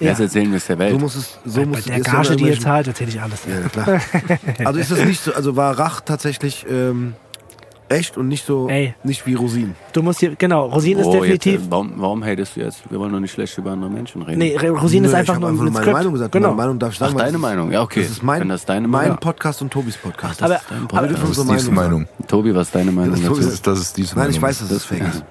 Jetzt 0.00 0.20
erzählen 0.20 0.50
wir 0.50 0.56
es 0.56 0.66
der 0.66 0.76
So 0.76 0.80
Welt. 0.80 1.00
muss 1.00 1.14
es, 1.16 1.38
so 1.44 1.60
Bei 1.60 1.66
muss 1.66 1.84
der 1.84 1.96
ja 1.98 2.02
Gage, 2.02 2.36
die 2.36 2.44
ihr 2.48 2.60
zahlt, 2.60 2.86
erzähle 2.86 3.10
ich 3.10 3.20
alles. 3.20 3.40
Ja, 3.46 3.68
klar. 3.68 4.00
Also 4.64 4.80
ist 4.80 4.90
das 4.90 5.04
nicht 5.04 5.22
so, 5.22 5.34
also 5.34 5.56
war 5.56 5.78
Rach 5.78 6.00
tatsächlich 6.00 6.64
ähm, 6.70 7.14
echt 7.88 8.16
und 8.16 8.28
nicht 8.28 8.44
so, 8.44 8.68
Ey. 8.68 8.94
nicht 9.02 9.26
wie 9.26 9.34
Rosin. 9.34 9.74
Du 9.92 10.02
musst 10.02 10.20
hier, 10.20 10.34
genau, 10.36 10.66
Rosine 10.66 11.00
ist 11.00 11.06
Oh, 11.06 11.12
definitiv. 11.12 11.52
Jetzt, 11.54 11.66
äh, 11.66 11.70
warum, 11.70 11.92
warum 11.96 12.24
hatest 12.24 12.56
du 12.56 12.60
jetzt? 12.60 12.82
Wir 12.90 12.98
wollen 12.98 13.12
doch 13.12 13.20
nicht 13.20 13.32
schlecht 13.32 13.56
über 13.58 13.70
andere 13.72 13.90
Menschen 13.90 14.22
reden. 14.22 14.38
nee, 14.38 14.56
Rosine 14.56 15.06
ist 15.06 15.12
Nö, 15.12 15.18
einfach 15.18 15.34
ich 15.34 15.40
nur 15.40 15.48
hab 15.48 15.54
ein 15.54 15.60
einfach 15.60 15.64
nur 15.64 15.72
meine 15.72 15.82
Skript. 15.84 15.92
Meinung 15.96 16.12
gesagt. 16.12 16.32
Genau. 16.32 16.48
Meine 16.48 16.56
Meinung 16.56 16.78
darf 16.78 16.92
ich 16.92 16.98
sagen. 16.98 17.12
Ach, 17.12 17.14
weil 17.18 17.24
deine 17.26 17.32
das 17.32 17.36
ist- 17.38 17.42
Meinung. 17.42 17.72
Ja, 17.72 17.82
okay. 17.82 18.02
Das 18.02 18.10
ist 18.10 18.22
mein, 18.22 18.40
Wenn 18.40 18.48
das 18.50 18.64
deine 18.64 18.88
mein 18.88 19.02
Meinung 19.02 19.18
Podcast 19.18 19.62
und 19.62 19.72
Tobis 19.72 19.96
Podcast. 19.96 20.42
Aber, 20.42 20.60
dein 20.68 20.78
aber 20.78 20.86
Podcast. 20.88 21.12
Das 21.22 21.28
ist 21.30 21.44
Steves 21.44 21.70
Meinung 21.70 21.74
Meinung. 21.74 22.08
Tobi, 22.26 22.54
was 22.54 22.66
ist 22.68 22.74
deine 22.74 22.92
Meinung 22.92 23.12
das 23.12 23.22
dazu? 23.22 23.36
Das 23.36 23.46
ist, 23.46 23.66
das 23.66 23.78
ist 23.80 23.90
Steves 23.90 24.14
Nein, 24.16 24.30
ich 24.30 24.36
Meinung. 24.40 24.48
weiß, 24.50 24.58
dass 24.60 24.70
es 24.70 24.84
fake 24.84 25.02
ist. 25.02 25.24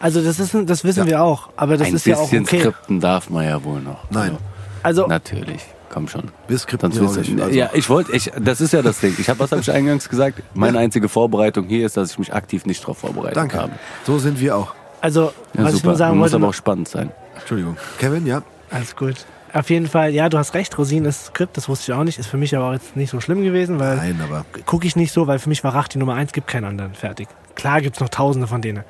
also 0.00 0.22
das 0.22 0.38
ist, 0.40 0.56
das 0.66 0.84
wissen 0.84 1.06
wir 1.06 1.22
auch. 1.22 1.48
Aber 1.56 1.76
das 1.76 1.88
Ein 1.88 1.94
ist 1.94 2.06
ja 2.06 2.16
auch 2.16 2.22
bisschen 2.30 2.44
okay. 2.44 2.60
skripten 2.60 3.00
darf 3.00 3.28
man 3.30 3.44
ja 3.44 3.62
wohl 3.64 3.80
noch. 3.80 4.10
Nein, 4.10 4.36
Also 4.82 5.06
Natürlich. 5.06 5.62
Komm 5.90 6.08
schon. 6.08 6.24
wir 6.48 6.58
skripten 6.58 6.92
Sonst 6.92 7.16
ja 7.16 7.22
nicht. 7.22 7.40
Also, 7.40 7.54
ja, 7.58 7.70
ich 7.72 7.88
wollte, 7.88 8.12
ich, 8.14 8.30
das 8.38 8.60
ist 8.60 8.72
ja 8.72 8.82
das 8.82 9.00
Ding. 9.00 9.14
Ich 9.18 9.28
habe, 9.28 9.38
was 9.40 9.50
habe 9.52 9.60
ich 9.62 9.72
eingangs 9.72 10.08
gesagt? 10.08 10.42
Meine 10.54 10.78
einzige 10.78 11.08
Vorbereitung 11.08 11.66
hier 11.66 11.86
ist, 11.86 11.96
dass 11.96 12.10
ich 12.12 12.18
mich 12.18 12.34
aktiv 12.34 12.66
nicht 12.66 12.82
darauf 12.82 12.98
vorbereitet 12.98 13.36
danke. 13.36 13.58
habe. 13.58 13.72
So 14.06 14.18
sind 14.18 14.38
wir 14.40 14.56
auch. 14.56 14.74
Also, 15.00 15.32
Ja, 15.54 15.64
was 15.64 15.70
ich 15.70 15.76
super. 15.76 15.88
nur 15.88 15.96
sagen 15.96 16.18
muss 16.18 16.24
wollte, 16.24 16.36
aber 16.36 16.48
auch 16.48 16.54
spannend 16.54 16.88
sein. 16.88 17.10
Entschuldigung. 17.38 17.76
Kevin, 17.98 18.26
ja? 18.26 18.42
alles 18.70 18.94
gut. 18.96 19.14
Auf 19.54 19.70
jeden 19.70 19.86
Fall, 19.86 20.12
ja, 20.12 20.28
du 20.28 20.36
hast 20.36 20.52
recht, 20.52 20.76
Rosine 20.76 21.08
ist 21.08 21.26
Skript, 21.26 21.56
das 21.56 21.70
wusste 21.70 21.90
ich 21.90 21.98
auch 21.98 22.04
nicht. 22.04 22.18
Ist 22.18 22.26
für 22.26 22.36
mich 22.36 22.54
aber 22.54 22.66
auch 22.68 22.72
jetzt 22.74 22.96
nicht 22.96 23.08
so 23.10 23.18
schlimm 23.20 23.42
gewesen, 23.42 23.80
weil 23.80 23.96
Nein, 23.96 24.20
aber 24.22 24.44
gucke 24.66 24.86
ich 24.86 24.94
nicht 24.94 25.10
so, 25.12 25.26
weil 25.26 25.38
für 25.38 25.48
mich 25.48 25.64
war 25.64 25.74
Rach 25.74 25.88
die 25.88 25.96
Nummer 25.98 26.14
eins, 26.14 26.32
gibt 26.32 26.48
keinen 26.48 26.64
anderen. 26.64 26.92
Fertig. 26.94 27.28
Klar 27.54 27.80
gibt's 27.80 27.98
noch 28.00 28.10
tausende 28.10 28.46
von 28.46 28.60
denen. 28.60 28.84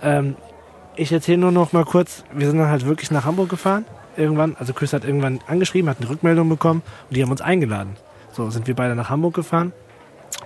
Ähm, 0.00 0.36
ich 0.94 1.10
erzähle 1.10 1.38
nur 1.38 1.50
noch 1.50 1.72
mal 1.72 1.84
kurz, 1.84 2.22
wir 2.32 2.46
sind 2.48 2.58
dann 2.58 2.68
halt 2.68 2.86
wirklich 2.86 3.10
nach 3.10 3.24
Hamburg 3.24 3.48
gefahren. 3.48 3.84
Irgendwann, 4.18 4.56
also 4.58 4.72
Chris 4.72 4.92
hat 4.92 5.04
irgendwann 5.04 5.40
angeschrieben, 5.46 5.88
hat 5.88 5.98
eine 6.00 6.10
Rückmeldung 6.10 6.48
bekommen 6.48 6.82
und 7.08 7.16
die 7.16 7.22
haben 7.22 7.30
uns 7.30 7.40
eingeladen. 7.40 7.96
So 8.32 8.50
sind 8.50 8.66
wir 8.66 8.74
beide 8.74 8.94
nach 8.94 9.10
Hamburg 9.10 9.34
gefahren 9.34 9.72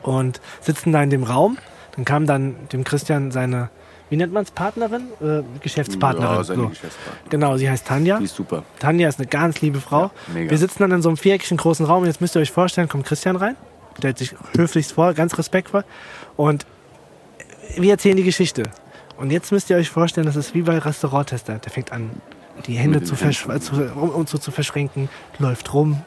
und 0.02 0.40
sitzen 0.60 0.92
da 0.92 1.02
in 1.02 1.10
dem 1.10 1.22
Raum. 1.22 1.58
Dann 1.96 2.04
kam 2.04 2.26
dann 2.26 2.54
dem 2.72 2.84
Christian 2.84 3.30
seine, 3.30 3.70
wie 4.10 4.16
nennt 4.16 4.32
man's, 4.32 4.50
Partnerin? 4.50 5.08
Äh, 5.20 5.42
Geschäftspartnerin. 5.60 6.36
Ja, 6.36 6.44
seine 6.44 6.62
so. 6.62 6.68
Geschäftspartnerin. 6.68 7.30
Genau, 7.30 7.56
sie 7.56 7.68
heißt 7.68 7.86
Tanja. 7.86 8.18
Die 8.18 8.24
ist 8.24 8.36
super. 8.36 8.62
Tanja 8.78 9.08
ist 9.08 9.18
eine 9.18 9.26
ganz 9.26 9.60
liebe 9.60 9.80
Frau. 9.80 10.10
mega. 10.32 10.50
wir 10.50 10.58
sitzen 10.58 10.80
dann 10.80 10.92
in 10.92 11.02
so 11.02 11.08
einem 11.08 11.16
viereckigen 11.16 11.56
großen 11.56 11.86
Raum 11.86 12.02
und 12.02 12.06
jetzt 12.06 12.20
müsst 12.20 12.36
ihr 12.36 12.40
euch 12.40 12.52
vorstellen, 12.52 12.88
kommt 12.88 13.06
Christian 13.06 13.36
rein, 13.36 13.56
stellt 13.98 14.18
sich 14.18 14.34
höflichst 14.54 14.92
vor, 14.92 15.14
ganz 15.14 15.36
respektvoll 15.38 15.84
und 16.36 16.66
wir 17.76 17.90
erzählen 17.90 18.16
die 18.16 18.24
Geschichte. 18.24 18.64
Und 19.16 19.30
jetzt 19.30 19.52
müsst 19.52 19.70
ihr 19.70 19.76
euch 19.76 19.90
vorstellen, 19.90 20.26
das 20.26 20.36
ist 20.36 20.54
wie 20.54 20.62
bei 20.62 20.78
Restauranttester. 20.78 21.58
Der 21.58 21.70
fängt 21.70 21.92
an, 21.92 22.10
die 22.66 22.74
Hände 22.74 23.02
zu, 23.02 23.14
den 23.14 23.32
versch 23.32 23.46
äh, 23.48 23.60
zu, 23.60 23.74
um, 23.94 24.26
so 24.26 24.38
zu 24.38 24.50
verschränken, 24.50 25.08
läuft 25.38 25.72
rum, 25.74 26.02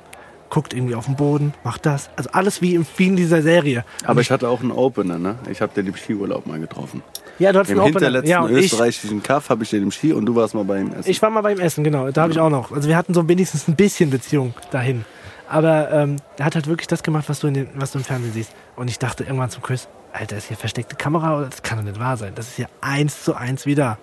guckt 0.50 0.74
irgendwie 0.74 0.96
auf 0.96 1.06
den 1.06 1.16
Boden, 1.16 1.54
macht 1.64 1.86
das. 1.86 2.10
Also 2.16 2.30
alles 2.32 2.62
wie, 2.62 2.76
im, 2.76 2.86
wie 2.98 3.08
in 3.08 3.16
dieser 3.16 3.42
Serie. 3.42 3.84
Aber 4.06 4.22
ich 4.22 4.32
hatte 4.32 4.48
auch 4.48 4.62
einen 4.62 4.72
Opener, 4.72 5.18
ne? 5.20 5.36
Ich 5.50 5.62
habe 5.62 5.74
den 5.74 5.88
im 5.88 5.96
Skiurlaub 5.96 6.46
mal 6.46 6.60
getroffen. 6.60 7.04
Ja, 7.40 7.52
du 7.52 7.60
hattest 7.60 7.72
Im 7.74 7.80
einen 7.80 7.90
Opener. 7.90 8.08
hinterletzten 8.08 8.32
Ja, 8.32 8.48
ich, 8.48 8.66
österreichischen 8.66 9.22
Kaff 9.22 9.50
habe 9.50 9.64
ich 9.64 9.70
den 9.70 9.84
im 9.84 9.92
Ski 9.92 10.14
und 10.14 10.26
du 10.26 10.36
warst 10.36 10.56
mal 10.56 10.64
bei 10.64 10.80
ihm 10.80 10.94
essen. 10.94 11.10
Ich 11.10 11.22
war 11.22 11.30
mal 11.30 11.42
beim 11.42 11.60
Essen, 11.60 11.84
genau. 11.84 12.10
Da 12.12 12.22
habe 12.22 12.32
ich 12.32 12.40
auch 12.40 12.50
noch. 12.50 12.72
Also 12.72 12.88
wir 12.88 12.96
hatten 12.96 13.14
so 13.14 13.28
wenigstens 13.28 13.68
ein 13.68 13.76
bisschen 13.76 14.10
Beziehung 14.10 14.54
dahin. 14.72 15.04
Aber 15.50 15.92
ähm, 15.92 16.16
er 16.38 16.46
hat 16.46 16.56
halt 16.56 16.68
wirklich 16.68 16.88
das 16.88 17.04
gemacht, 17.04 17.26
was 17.28 17.40
du, 17.40 17.48
in 17.48 17.54
den, 17.54 17.68
was 17.76 17.92
du 17.92 18.00
im 18.00 18.04
Fernsehen 18.04 18.34
siehst. 18.34 18.52
Und 18.76 18.90
ich 18.90 18.98
dachte 18.98 19.24
irgendwann 19.24 19.50
zum 19.50 19.62
Chris, 19.62 19.88
Alter, 20.14 20.38
ist 20.38 20.48
hier 20.48 20.58
versteckte 20.58 20.96
Kamera 20.96 21.38
oder 21.38 21.48
das 21.48 21.62
kann 21.62 21.78
doch 21.78 21.86
nicht 21.86 22.00
wahr 22.00 22.16
sein. 22.16 22.32
Das 22.36 22.48
ist 22.48 22.56
hier 22.56 22.70
eins 22.80 23.24
zu 23.24 23.36
eins 23.36 23.66
wieder. 23.66 23.98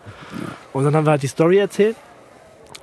Und 0.73 0.85
dann 0.85 0.95
haben 0.95 1.07
wir 1.07 1.13
halt 1.13 1.23
die 1.23 1.29
Story 1.29 1.57
erzählt 1.57 1.97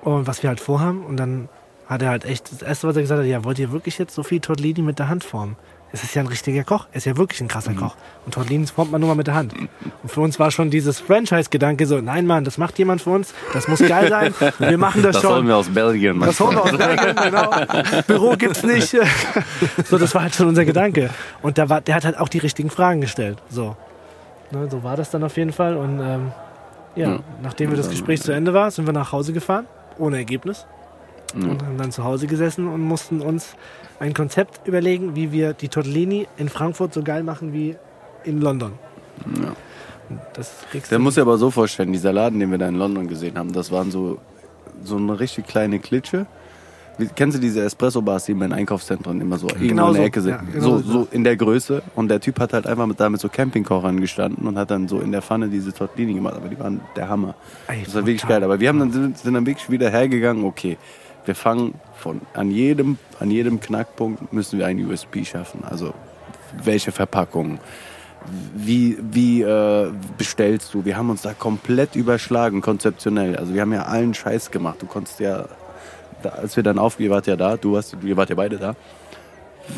und 0.02 0.28
was 0.28 0.44
wir 0.44 0.50
halt 0.50 0.60
vorhaben. 0.60 1.04
Und 1.06 1.18
dann 1.18 1.50
hat 1.88 2.02
er 2.02 2.10
halt 2.10 2.26
echt, 2.26 2.52
das 2.52 2.62
erste, 2.62 2.88
was 2.88 2.96
er 2.96 3.02
gesagt 3.02 3.20
hat, 3.22 3.28
ja, 3.28 3.44
wollt 3.44 3.60
ihr 3.60 3.72
wirklich 3.72 3.98
jetzt 3.98 4.14
so 4.14 4.24
viel 4.24 4.40
Tortellini 4.40 4.82
mit 4.82 5.00
der 5.00 5.10
Hand 5.10 5.24
formen? 5.24 5.56
Es 5.92 6.04
ist 6.04 6.14
ja 6.14 6.22
ein 6.22 6.28
richtiger 6.28 6.64
Koch. 6.64 6.86
Er 6.92 6.98
ist 6.98 7.06
ja 7.06 7.18
wirklich 7.18 7.42
ein 7.42 7.48
krasser 7.48 7.74
Koch. 7.74 7.96
Und 8.24 8.36
Tortellinis 8.36 8.70
formt 8.70 8.92
man 8.92 9.02
nur 9.02 9.08
mal 9.10 9.16
mit 9.16 9.26
der 9.26 9.34
Hand. 9.34 9.56
Und 10.04 10.12
für 10.12 10.22
uns 10.22 10.38
war 10.38 10.52
schon 10.52 10.70
dieses 10.70 11.00
Franchise-Gedanke 11.00 11.88
so, 11.88 12.00
nein, 12.00 12.28
Mann, 12.28 12.44
das 12.44 12.60
macht 12.60 12.78
jemand 12.78 13.02
für 13.02 13.10
uns. 13.10 13.34
Das 13.54 13.68
muss 13.68 13.80
geil 13.80 14.08
sein. 14.08 14.36
Wir 14.60 14.78
machen 14.78 15.02
das, 15.02 15.14
das 15.14 15.24
schon. 15.24 15.34
holen 15.34 15.48
wir 15.48 15.58
aus 15.58 15.68
Belgien. 15.68 16.20
Das 16.20 16.40
holen 16.40 16.58
wir 16.58 16.64
aus 16.64 16.78
Belgien, 16.78 17.16
genau. 17.16 17.52
Büro 18.06 18.36
gibt's 18.38 18.62
nicht. 18.62 18.96
So, 19.90 19.98
das 19.98 20.14
war 20.14 20.22
halt 20.22 20.36
schon 20.36 20.48
unser 20.48 20.64
Gedanke. 20.64 21.10
Und 21.42 21.58
da 21.58 21.70
war, 21.70 21.82
der 21.82 21.96
hat 21.96 22.06
halt 22.06 22.20
auch 22.20 22.30
die 22.30 22.38
richtigen 22.38 22.70
Fragen 22.70 23.02
gestellt. 23.02 23.40
So. 23.50 23.76
Ne, 24.52 24.68
so 24.70 24.84
war 24.84 24.96
das 24.96 25.10
dann 25.10 25.24
auf 25.24 25.38
jeden 25.38 25.54
Fall. 25.54 25.76
Und 25.76 26.00
ähm, 26.00 26.32
ja, 26.96 27.10
Ja. 27.14 27.20
nachdem 27.42 27.72
wir 27.72 27.78
das 27.78 27.90
Gespräch 27.90 28.22
zu 28.22 28.32
Ende 28.32 28.54
war, 28.54 28.70
sind 28.70 28.86
wir 28.86 28.94
nach 28.94 29.12
Hause 29.12 29.34
gefahren, 29.34 29.66
ohne 30.00 30.18
Ergebnis. 30.18 30.66
Und 31.36 31.64
haben 31.64 31.78
dann 31.78 31.92
zu 31.92 32.04
Hause 32.04 32.26
gesessen 32.26 32.68
und 32.68 32.82
mussten 32.82 33.22
uns 33.22 33.56
ein 34.00 34.16
Konzept 34.16 34.68
überlegen, 34.68 35.16
wie 35.16 35.32
wir 35.32 35.54
die 35.54 35.68
Tortellini 35.68 36.28
in 36.38 36.50
Frankfurt 36.50 36.92
so 36.92 37.04
geil 37.04 37.22
machen 37.22 37.54
wie 37.54 37.76
in 38.24 38.42
London. 38.42 38.74
Ja. 39.40 39.54
Das 40.34 40.52
kriegst 40.72 40.90
Der 40.90 40.98
du. 40.98 41.04
muss 41.04 41.14
sich 41.16 41.22
aber 41.22 41.38
so 41.38 41.52
vorstellen, 41.52 41.94
dieser 41.94 42.12
Laden, 42.14 42.40
den 42.40 42.50
wir 42.50 42.58
da 42.58 42.68
in 42.68 42.74
London 42.76 43.08
gesehen 43.08 43.38
haben, 43.38 43.54
das 43.54 43.72
waren 43.72 43.92
so, 43.92 44.18
so 44.84 44.98
eine 44.98 45.20
richtig 45.20 45.46
kleine 45.46 45.78
Klitsche. 45.80 46.26
Wie, 47.00 47.08
kennst 47.08 47.38
du 47.38 47.42
diese 47.42 47.64
Espresso-Bars, 47.64 48.26
die 48.26 48.34
immer 48.34 48.46
in 48.46 48.54
Einkaufszentren 48.54 49.20
immer 49.22 49.38
so 49.38 49.48
Genau 49.48 49.88
in 49.88 49.94
der 49.94 50.02
so, 50.02 50.08
Ecke 50.08 50.22
sind? 50.22 50.32
ja, 50.32 50.42
genau 50.54 50.78
so, 50.78 50.80
so. 50.80 51.08
in 51.12 51.24
der 51.24 51.36
Größe. 51.36 51.82
Und 51.96 52.10
der 52.10 52.20
Typ 52.20 52.40
hat 52.40 52.54
halt 52.54 52.68
einfach 52.68 52.86
mit, 52.86 53.00
da 53.00 53.10
mit 53.10 53.20
so 53.20 53.30
Campingkochern 53.30 54.00
gestanden 54.00 54.48
und 54.48 54.58
hat 54.58 54.70
dann 54.70 54.88
so 54.88 55.00
in 55.00 55.12
der 55.12 55.22
Pfanne 55.22 55.48
diese 55.48 55.74
Tortellini 55.74 56.14
gemacht. 56.14 56.36
Aber 56.36 56.50
die 56.50 56.60
waren 56.60 56.82
der 56.96 57.10
Hammer. 57.10 57.36
Ey, 57.68 57.84
das 57.84 57.96
war 57.96 58.06
wirklich 58.06 58.28
geil. 58.28 58.44
Aber 58.44 58.60
wir 58.60 58.70
haben 58.70 58.80
dann, 58.80 58.92
sind, 58.92 59.18
sind 59.18 59.34
dann 59.34 59.46
wirklich 59.46 59.70
wieder 59.70 59.90
hergegangen, 59.90 60.44
okay, 60.44 60.78
wir 61.26 61.36
fangen 61.36 61.74
von, 61.96 62.22
an 62.34 62.52
jedem, 62.52 62.98
an 63.20 63.32
jedem 63.32 63.60
Knackpunkt 63.60 64.32
müssen 64.32 64.60
wir 64.60 64.68
ein 64.68 64.86
USP 64.86 65.26
schaffen. 65.26 65.64
Also, 65.64 65.94
welche 66.64 66.92
Verpackung? 66.92 67.60
wie, 68.54 68.98
wie 69.00 69.42
äh, 69.42 69.92
bestellst 70.18 70.74
du? 70.74 70.86
Wir 70.86 70.98
haben 70.98 71.10
uns 71.10 71.22
da 71.22 71.34
komplett 71.34 71.96
überschlagen, 71.96 72.62
konzeptionell. 72.62 73.36
Also 73.36 73.54
wir 73.54 73.62
haben 73.62 73.74
ja 73.74 73.84
allen 73.84 74.14
Scheiß 74.14 74.52
gemacht. 74.52 74.82
Du 74.82 74.86
konntest 74.86 75.20
ja, 75.20 75.46
da, 76.22 76.30
als 76.30 76.56
wir 76.56 76.64
dann 76.64 76.80
auf, 76.80 77.00
ihr 77.00 77.10
wart 77.10 77.28
ja 77.28 77.36
da, 77.36 77.58
du 77.58 77.74
warst, 77.74 77.96
ihr 78.04 78.18
wart 78.18 78.30
ja 78.30 78.36
beide 78.36 78.58
da. 78.58 78.76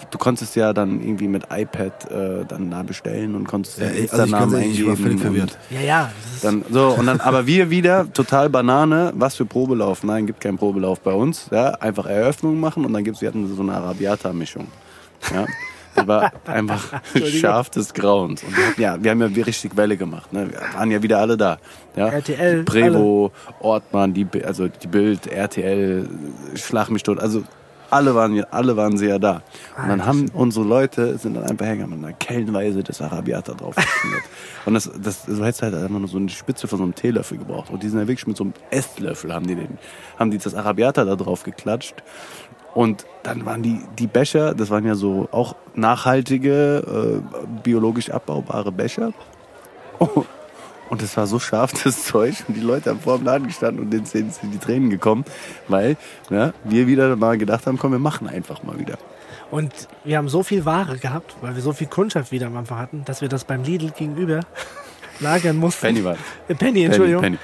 Du 0.10 0.18
konntest 0.18 0.56
ja 0.56 0.72
dann 0.72 1.02
irgendwie 1.02 1.28
mit 1.28 1.48
iPad 1.52 2.10
äh, 2.12 2.46
dann 2.48 2.72
da 2.72 2.82
bestellen 2.82 3.36
und 3.36 3.46
konntest 3.46 3.78
Ja, 3.78 3.88
den 3.90 4.10
also 4.10 4.24
ich 4.24 4.32
ehrlich, 4.32 4.80
ich 4.80 4.86
war 4.86 4.92
eingeben. 4.94 4.98
völlig 4.98 5.20
verwirrt. 5.20 5.58
Ja, 5.70 5.82
ja. 5.82 6.12
Dann, 6.42 6.64
so, 6.72 6.96
und 6.98 7.08
dann, 7.08 7.20
aber 7.20 7.46
wir 7.46 7.70
wieder, 7.70 8.12
total 8.14 8.50
Banane, 8.50 9.12
was 9.16 9.36
für 9.36 9.46
Probelauf? 9.46 10.04
Nein, 10.06 10.28
gibt 10.28 10.40
keinen 10.40 10.58
Probelauf 10.58 11.02
bei 11.02 11.12
uns. 11.12 11.48
Ja, 11.52 11.72
einfach 11.72 12.06
Eröffnung 12.06 12.58
machen 12.60 12.86
und 12.86 12.94
dann 12.94 13.04
gibt's, 13.04 13.20
wir 13.20 13.28
hatten 13.28 13.54
so 13.54 13.62
eine 13.62 13.74
Arabiata-Mischung. 13.74 14.68
Ja. 15.34 15.46
Die 16.00 16.08
war 16.08 16.32
einfach 16.46 17.02
scharf 17.28 17.70
des 17.70 17.94
Grauens. 17.94 18.44
Und 18.44 18.56
wir, 18.56 18.68
hatten 18.68 18.82
ja, 18.82 19.04
wir 19.04 19.12
haben 19.12 19.22
ja 19.22 19.44
richtig 19.44 19.76
Welle 19.76 19.98
gemacht. 19.98 20.32
Ne? 20.34 20.50
Wir 20.52 20.60
waren 20.74 20.92
ja 20.92 21.02
wieder 21.04 21.20
alle 21.20 21.38
da. 21.38 21.58
Ja? 21.96 22.08
RTL, 22.08 22.64
Prevo, 22.64 23.32
Ortmann, 23.60 24.14
die, 24.14 24.28
also 24.44 24.68
die 24.68 24.88
Bild, 24.88 25.28
RTL, 25.28 26.08
Schlag 26.56 26.90
mich 26.90 27.04
tot. 27.04 27.20
Also 27.20 27.44
alle 27.92 28.16
waren, 28.16 28.44
alle 28.52 28.78
waren 28.78 28.98
sie 28.98 29.08
ja 29.08 29.20
da. 29.20 29.44
Und 29.78 29.90
dann 29.90 30.06
haben 30.06 30.30
unsere 30.34 30.66
Leute, 30.66 31.18
sind 31.18 31.36
dann 31.36 31.44
einfach 31.44 31.66
hergegangen 31.66 31.98
und 31.98 32.04
dann 32.04 32.18
kellenweise 32.18 32.84
das 32.84 33.02
Arabiata 33.02 33.54
drauf. 33.54 33.76
Und 34.66 34.76
das, 34.76 34.92
das, 35.02 35.24
so 35.26 35.44
hättest 35.44 35.62
du 35.62 35.66
halt 35.66 35.76
einfach 35.76 35.98
nur 35.98 36.08
so 36.08 36.18
eine 36.18 36.30
Spitze 36.30 36.68
von 36.68 36.78
so 36.78 36.84
einem 36.84 36.94
Teelöffel 36.94 37.40
gebraucht. 37.40 37.72
Und 37.72 37.82
die 37.82 37.90
sind 37.90 37.98
ja 37.98 38.08
wirklich 38.08 38.28
mit 38.28 38.38
so 38.38 38.44
einem 38.44 38.54
Esslöffel 38.70 39.34
haben 39.34 39.48
die 39.48 39.56
den, 39.56 39.80
haben 40.20 40.30
die 40.30 40.38
das 40.38 40.54
Arabiata 40.54 41.04
da 41.04 41.16
drauf 41.16 41.42
geklatscht. 41.42 41.96
Und 42.74 43.06
dann 43.24 43.46
waren 43.46 43.62
die, 43.62 43.82
die 44.00 44.08
Becher, 44.08 44.54
das 44.54 44.70
waren 44.70 44.86
ja 44.86 44.96
so 44.96 45.28
auch 45.32 45.56
nachhaltige, 45.76 47.22
äh, 47.22 47.60
biologisch 47.64 48.10
abbaubare 48.10 48.72
Becher. 48.72 49.14
Oh, 50.00 50.24
und 50.90 51.02
es 51.02 51.16
war 51.18 51.28
so 51.28 51.40
scharf, 51.40 51.72
das 51.84 52.06
Zeug. 52.06 52.36
Und 52.48 52.56
die 52.56 52.62
Leute 52.62 52.90
haben 52.90 53.00
vor 53.00 53.18
dem 53.18 53.26
Laden 53.26 53.48
gestanden 53.48 53.84
und 53.84 53.92
denen 53.92 54.06
sind 54.06 54.34
die 54.44 54.58
Tränen 54.58 54.90
gekommen, 54.90 55.26
weil 55.68 55.98
ja, 56.30 56.54
wir 56.64 56.88
wieder 56.88 57.16
mal 57.16 57.38
gedacht 57.38 57.68
haben, 57.68 57.78
komm, 57.78 57.92
wir 57.92 58.00
machen 58.00 58.28
einfach 58.28 58.64
mal 58.64 58.80
wieder. 58.80 58.98
Und 59.52 59.74
wir 60.06 60.18
haben 60.18 60.30
so 60.30 60.44
viel 60.44 60.64
Ware 60.64 60.98
gehabt, 60.98 61.36
weil 61.42 61.56
wir 61.56 61.62
so 61.62 61.74
viel 61.74 61.88
Kundschaft 61.88 62.32
wieder 62.32 62.48
am 62.48 62.56
Anfang 62.56 62.78
hatten, 62.80 63.04
dass 63.06 63.22
wir 63.22 63.28
das 63.28 63.44
beim 63.44 63.64
Lidl 63.64 63.92
gegenüber 63.92 64.40
lagern 65.20 65.58
mussten. 65.58 65.88
Penny 65.88 66.04
war. 66.04 66.16
Äh, 66.48 66.56
Penny, 66.56 66.84
Entschuldigung. 66.86 67.22
Penny. 67.22 67.38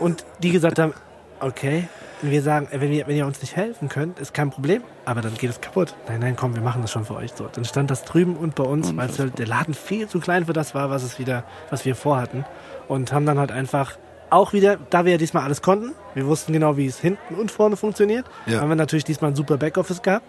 Und 0.00 0.24
die 0.42 0.50
gesagt 0.50 0.78
haben, 0.78 0.94
okay, 1.40 1.86
wenn 2.24 2.30
wir 2.32 2.42
sagen, 2.42 2.68
äh, 2.70 2.80
wenn 2.80 2.92
ihr, 2.92 3.06
wenn 3.06 3.16
ihr 3.16 3.26
uns 3.26 3.40
nicht 3.42 3.54
helfen 3.54 3.88
könnt, 3.88 4.18
ist 4.18 4.32
kein 4.32 4.50
Problem, 4.50 4.82
aber 5.04 5.20
dann 5.20 5.34
geht 5.34 5.50
es 5.50 5.60
kaputt. 5.60 5.94
Nein, 6.08 6.20
nein, 6.20 6.36
komm, 6.36 6.54
wir 6.54 6.62
machen 6.62 6.80
das 6.82 6.90
schon 6.90 7.04
für 7.04 7.14
euch. 7.16 7.32
So, 7.34 7.48
dann 7.52 7.64
stand 7.64 7.90
das 7.90 8.04
drüben 8.04 8.36
und 8.36 8.54
bei 8.54 8.64
uns, 8.64 8.96
weil 8.96 9.08
halt 9.16 9.38
der 9.38 9.46
Laden 9.46 9.74
viel 9.74 10.08
zu 10.08 10.20
klein 10.20 10.46
für 10.46 10.52
das 10.54 10.74
war, 10.74 10.88
was 10.90 11.02
es 11.02 11.18
wieder, 11.18 11.44
was 11.70 11.84
wir 11.84 11.94
vorhatten. 11.94 12.44
Und 12.88 13.12
haben 13.12 13.26
dann 13.26 13.38
halt 13.38 13.52
einfach 13.52 13.96
auch 14.30 14.52
wieder, 14.52 14.78
da 14.90 15.04
wir 15.04 15.12
ja 15.12 15.18
diesmal 15.18 15.44
alles 15.44 15.60
konnten, 15.62 15.92
wir 16.14 16.26
wussten 16.26 16.52
genau, 16.52 16.76
wie 16.76 16.86
es 16.86 16.98
hinten 16.98 17.34
und 17.34 17.50
vorne 17.50 17.76
funktioniert, 17.76 18.24
Ja. 18.46 18.60
haben 18.60 18.68
wir 18.68 18.74
natürlich 18.76 19.04
diesmal 19.04 19.30
ein 19.32 19.36
super 19.36 19.58
Backoffice 19.58 20.02
gehabt 20.02 20.24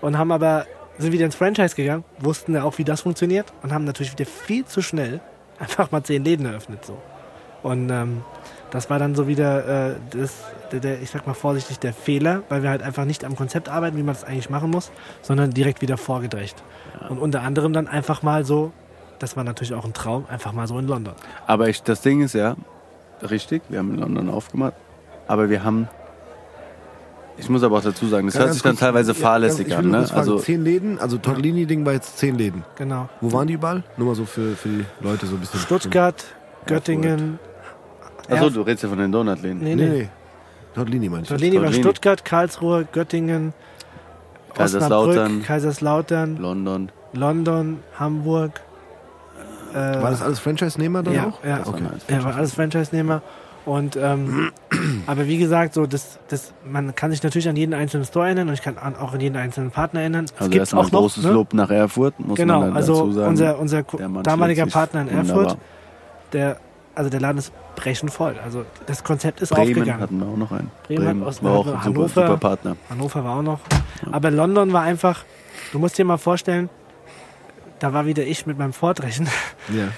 und 0.00 0.18
haben 0.18 0.32
aber, 0.32 0.66
sind 0.98 1.12
wieder 1.12 1.24
ins 1.24 1.36
Franchise 1.36 1.74
gegangen, 1.76 2.04
wussten 2.18 2.54
ja 2.54 2.64
auch, 2.64 2.76
wie 2.78 2.84
das 2.84 3.02
funktioniert 3.02 3.46
und 3.62 3.72
haben 3.72 3.84
natürlich 3.84 4.12
wieder 4.12 4.26
viel 4.26 4.64
zu 4.66 4.82
schnell 4.82 5.20
einfach 5.58 5.90
mal 5.92 6.02
zehn 6.02 6.24
Läden 6.24 6.44
eröffnet. 6.46 6.84
So. 6.84 6.98
Und 7.62 7.88
ähm, 7.90 8.22
das 8.76 8.90
war 8.90 8.98
dann 8.98 9.14
so 9.14 9.26
wieder, 9.26 9.90
äh, 9.90 9.94
das, 10.10 10.34
der, 10.70 10.80
der, 10.80 11.02
ich 11.02 11.10
sag 11.10 11.26
mal 11.26 11.34
vorsichtig, 11.34 11.78
der 11.78 11.92
Fehler, 11.92 12.42
weil 12.48 12.62
wir 12.62 12.70
halt 12.70 12.82
einfach 12.82 13.04
nicht 13.04 13.24
am 13.24 13.34
Konzept 13.34 13.68
arbeiten, 13.68 13.96
wie 13.96 14.02
man 14.02 14.14
das 14.14 14.24
eigentlich 14.24 14.50
machen 14.50 14.70
muss, 14.70 14.90
sondern 15.22 15.50
direkt 15.50 15.80
wieder 15.82 15.96
vorgedrecht. 15.96 16.62
Und 17.08 17.18
unter 17.18 17.42
anderem 17.42 17.72
dann 17.72 17.88
einfach 17.88 18.22
mal 18.22 18.44
so, 18.44 18.72
das 19.18 19.36
war 19.36 19.44
natürlich 19.44 19.72
auch 19.72 19.84
ein 19.84 19.94
Traum, 19.94 20.26
einfach 20.28 20.52
mal 20.52 20.66
so 20.66 20.78
in 20.78 20.86
London. 20.86 21.14
Aber 21.46 21.68
ich, 21.68 21.82
das 21.82 22.02
Ding 22.02 22.22
ist 22.22 22.34
ja, 22.34 22.56
richtig, 23.22 23.62
wir 23.68 23.78
haben 23.78 23.94
in 23.94 23.98
London 23.98 24.28
aufgemacht, 24.28 24.74
aber 25.26 25.48
wir 25.48 25.64
haben, 25.64 25.88
ich 27.38 27.48
muss 27.48 27.62
aber 27.62 27.78
auch 27.78 27.82
dazu 27.82 28.06
sagen, 28.06 28.26
das 28.26 28.34
Ja, 28.34 28.40
hört 28.40 28.48
ganz 28.48 28.56
sich 28.56 28.62
dann 28.62 28.76
teilweise 28.76 29.12
ja, 29.12 29.18
fahrlässig 29.18 29.74
an. 29.74 29.90
Ne? 29.90 30.06
fragen, 30.06 30.18
Also, 30.18 30.38
zehn 30.38 30.62
Läden, 30.62 30.98
also 30.98 31.18
Tortellini-Ding 31.18 31.84
war 31.86 31.92
jetzt 31.94 32.18
zehn 32.18 32.36
Läden. 32.36 32.64
Genau. 32.76 33.08
Wo 33.20 33.32
waren 33.32 33.46
die 33.46 33.54
überall? 33.54 33.84
Nur 33.96 34.08
mal 34.08 34.14
so 34.14 34.24
für, 34.24 34.54
für 34.54 34.68
die 34.68 34.84
Leute 35.00 35.26
so 35.26 35.36
ein 35.36 35.40
bisschen. 35.40 35.60
Stuttgart, 35.60 36.24
Göttingen. 36.66 37.38
Achso, 38.30 38.50
du 38.50 38.62
redest 38.62 38.82
ja 38.84 38.88
von 38.88 38.98
den 38.98 39.12
Donutläden. 39.12 39.58
Nee, 39.60 39.74
Nee, 39.74 39.88
nee. 39.88 40.08
Tortellini 40.74 41.08
meine 41.08 41.22
ich. 41.22 41.28
Tortellini 41.28 41.60
war. 41.62 41.72
Stuttgart, 41.72 42.24
Karlsruhe, 42.24 42.86
Göttingen, 42.92 43.52
Kaiserslautern. 44.54 45.16
Osnabrück, 45.26 45.46
Kaiserslautern, 45.46 46.36
London. 46.38 46.92
London, 47.12 47.80
Hamburg. 47.98 48.60
Äh, 49.72 49.76
War 49.76 50.10
das 50.10 50.22
alles 50.22 50.38
Franchise-Nehmer 50.38 51.02
dann 51.02 51.14
ja, 51.14 51.26
auch? 51.26 51.44
ja. 51.44 51.58
Das 51.58 51.72
waren 51.72 51.86
alles 51.86 52.04
Ja, 52.08 52.24
war 52.24 52.34
alles 52.36 52.54
Franchise-Nehmer. 52.54 53.22
Und 53.66 53.96
ähm, 53.96 54.52
aber 55.06 55.26
wie 55.26 55.38
gesagt, 55.38 55.74
so 55.74 55.86
das, 55.86 56.18
das, 56.28 56.52
man 56.64 56.94
kann 56.94 57.10
sich 57.10 57.22
natürlich 57.22 57.48
an 57.48 57.56
jeden 57.56 57.74
einzelnen 57.74 58.04
Store 58.06 58.26
erinnern 58.26 58.48
und 58.48 58.54
ich 58.54 58.62
kann 58.62 58.78
an, 58.78 58.94
auch 58.96 59.12
an 59.12 59.20
jeden 59.20 59.36
einzelnen 59.36 59.70
Partner 59.72 60.00
erinnern. 60.00 60.26
Es 60.26 60.32
Also 60.38 60.50
gibt's 60.50 60.72
erstmal 60.72 60.84
auch 60.84 60.92
noch, 60.92 61.00
großes 61.00 61.24
ne? 61.24 61.32
Lob 61.32 61.52
nach 61.52 61.70
Erfurt, 61.70 62.14
muss 62.20 62.36
Genau, 62.36 62.60
man 62.60 62.68
dann 62.68 62.76
also 62.76 62.94
dazu 62.94 63.12
sagen. 63.12 63.28
unser, 63.30 63.58
unser 63.58 63.82
Ko- 63.82 63.96
Der 63.96 64.08
Mann 64.08 64.22
damaliger 64.22 64.66
Partner 64.66 65.00
in 65.02 65.16
wunderbar. 65.18 65.42
Erfurt, 65.44 65.58
der, 66.32 66.56
also 66.96 67.10
der 67.10 67.20
Laden 67.20 67.38
ist 67.38 67.52
brechend 67.76 68.10
voll. 68.10 68.36
Also 68.42 68.64
das 68.86 69.04
Konzept 69.04 69.40
ist 69.42 69.50
Bremen 69.50 69.68
aufgegangen. 69.68 70.00
hatten 70.00 70.18
wir 70.18 70.26
auch 70.26 70.36
noch 70.36 70.50
einen. 70.50 70.70
Bremen 70.86 71.04
Bremen, 71.04 71.26
hat 71.26 71.44
war 71.44 71.52
auch 71.52 71.66
ein 71.66 71.72
super, 71.72 71.84
Hannover. 71.84 72.08
super 72.08 72.36
Partner. 72.38 72.76
Hannover 72.90 73.24
war 73.24 73.36
auch 73.36 73.42
noch. 73.42 73.60
Aber 74.10 74.30
London 74.30 74.72
war 74.72 74.82
einfach, 74.82 75.24
du 75.72 75.78
musst 75.78 75.98
dir 75.98 76.04
mal 76.04 76.16
vorstellen, 76.16 76.68
da 77.78 77.92
war 77.92 78.06
wieder 78.06 78.24
ich 78.24 78.46
mit 78.46 78.58
meinem 78.58 78.72
Fortrechen. 78.72 79.28
Ja. 79.68 79.88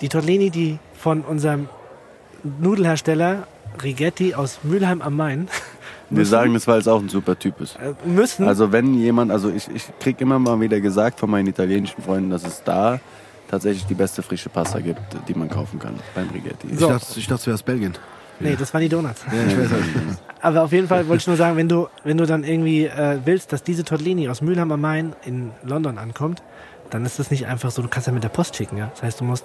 Die 0.00 0.08
Tortellini, 0.08 0.50
die 0.50 0.78
von 0.98 1.22
unserem 1.22 1.68
Nudelhersteller 2.42 3.46
Rigetti 3.82 4.34
aus 4.34 4.60
Mülheim 4.62 5.02
am 5.02 5.16
Main 5.16 5.48
Wir 6.10 6.26
sagen 6.26 6.54
das, 6.54 6.66
weil 6.66 6.80
es 6.80 6.88
auch 6.88 7.00
ein 7.00 7.08
super 7.08 7.38
Typ 7.38 7.60
ist. 7.60 7.76
äh, 7.76 7.94
müssen. 8.04 8.48
Also 8.48 8.72
wenn 8.72 8.94
jemand, 8.94 9.30
also 9.30 9.48
ich, 9.48 9.68
ich 9.72 9.86
krieg 10.00 10.20
immer 10.20 10.40
mal 10.40 10.60
wieder 10.60 10.80
gesagt 10.80 11.20
von 11.20 11.30
meinen 11.30 11.46
italienischen 11.46 12.02
Freunden, 12.02 12.30
dass 12.30 12.44
es 12.44 12.64
da 12.64 12.98
tatsächlich 13.50 13.84
die 13.86 13.94
beste 13.94 14.22
frische 14.22 14.48
Pasta 14.48 14.80
gibt, 14.80 15.00
die 15.28 15.34
man 15.34 15.48
kaufen 15.48 15.78
kann 15.78 15.94
beim 16.14 16.28
Rigetti. 16.30 16.68
Ich, 16.72 16.78
So. 16.78 16.88
dachte, 16.88 17.06
ich 17.18 17.26
dachte, 17.26 17.40
es 17.40 17.46
wäre 17.46 17.54
aus 17.54 17.62
Belgien. 17.62 17.92
nee, 18.38 18.56
das 18.56 18.72
waren 18.72 18.80
die 18.82 18.88
Donuts. 18.88 19.22
Ja, 19.26 19.46
ich 19.46 19.58
weiß 19.58 19.70
halt. 19.70 19.84
Aber 20.42 20.62
auf 20.62 20.72
jeden 20.72 20.88
Fall 20.88 21.06
wollte 21.08 21.20
ich 21.20 21.26
nur 21.26 21.36
sagen, 21.36 21.56
wenn 21.56 21.68
du, 21.68 21.88
wenn 22.04 22.16
du 22.16 22.26
dann 22.26 22.44
irgendwie 22.44 22.86
äh, 22.86 23.18
willst, 23.24 23.52
dass 23.52 23.62
diese 23.62 23.84
Tortellini 23.84 24.28
aus 24.28 24.40
Mülheim 24.40 24.70
am 24.72 24.80
Main 24.80 25.14
in 25.24 25.50
London 25.64 25.98
ankommt, 25.98 26.42
dann 26.90 27.04
ist 27.04 27.18
das 27.18 27.30
nicht 27.30 27.46
einfach 27.46 27.70
so, 27.70 27.82
du 27.82 27.88
kannst 27.88 28.06
ja 28.06 28.12
mit 28.12 28.24
der 28.24 28.30
Post 28.30 28.56
schicken, 28.56 28.76
ja. 28.78 28.90
Das 28.94 29.02
heißt, 29.02 29.20
du 29.20 29.24
musst 29.24 29.44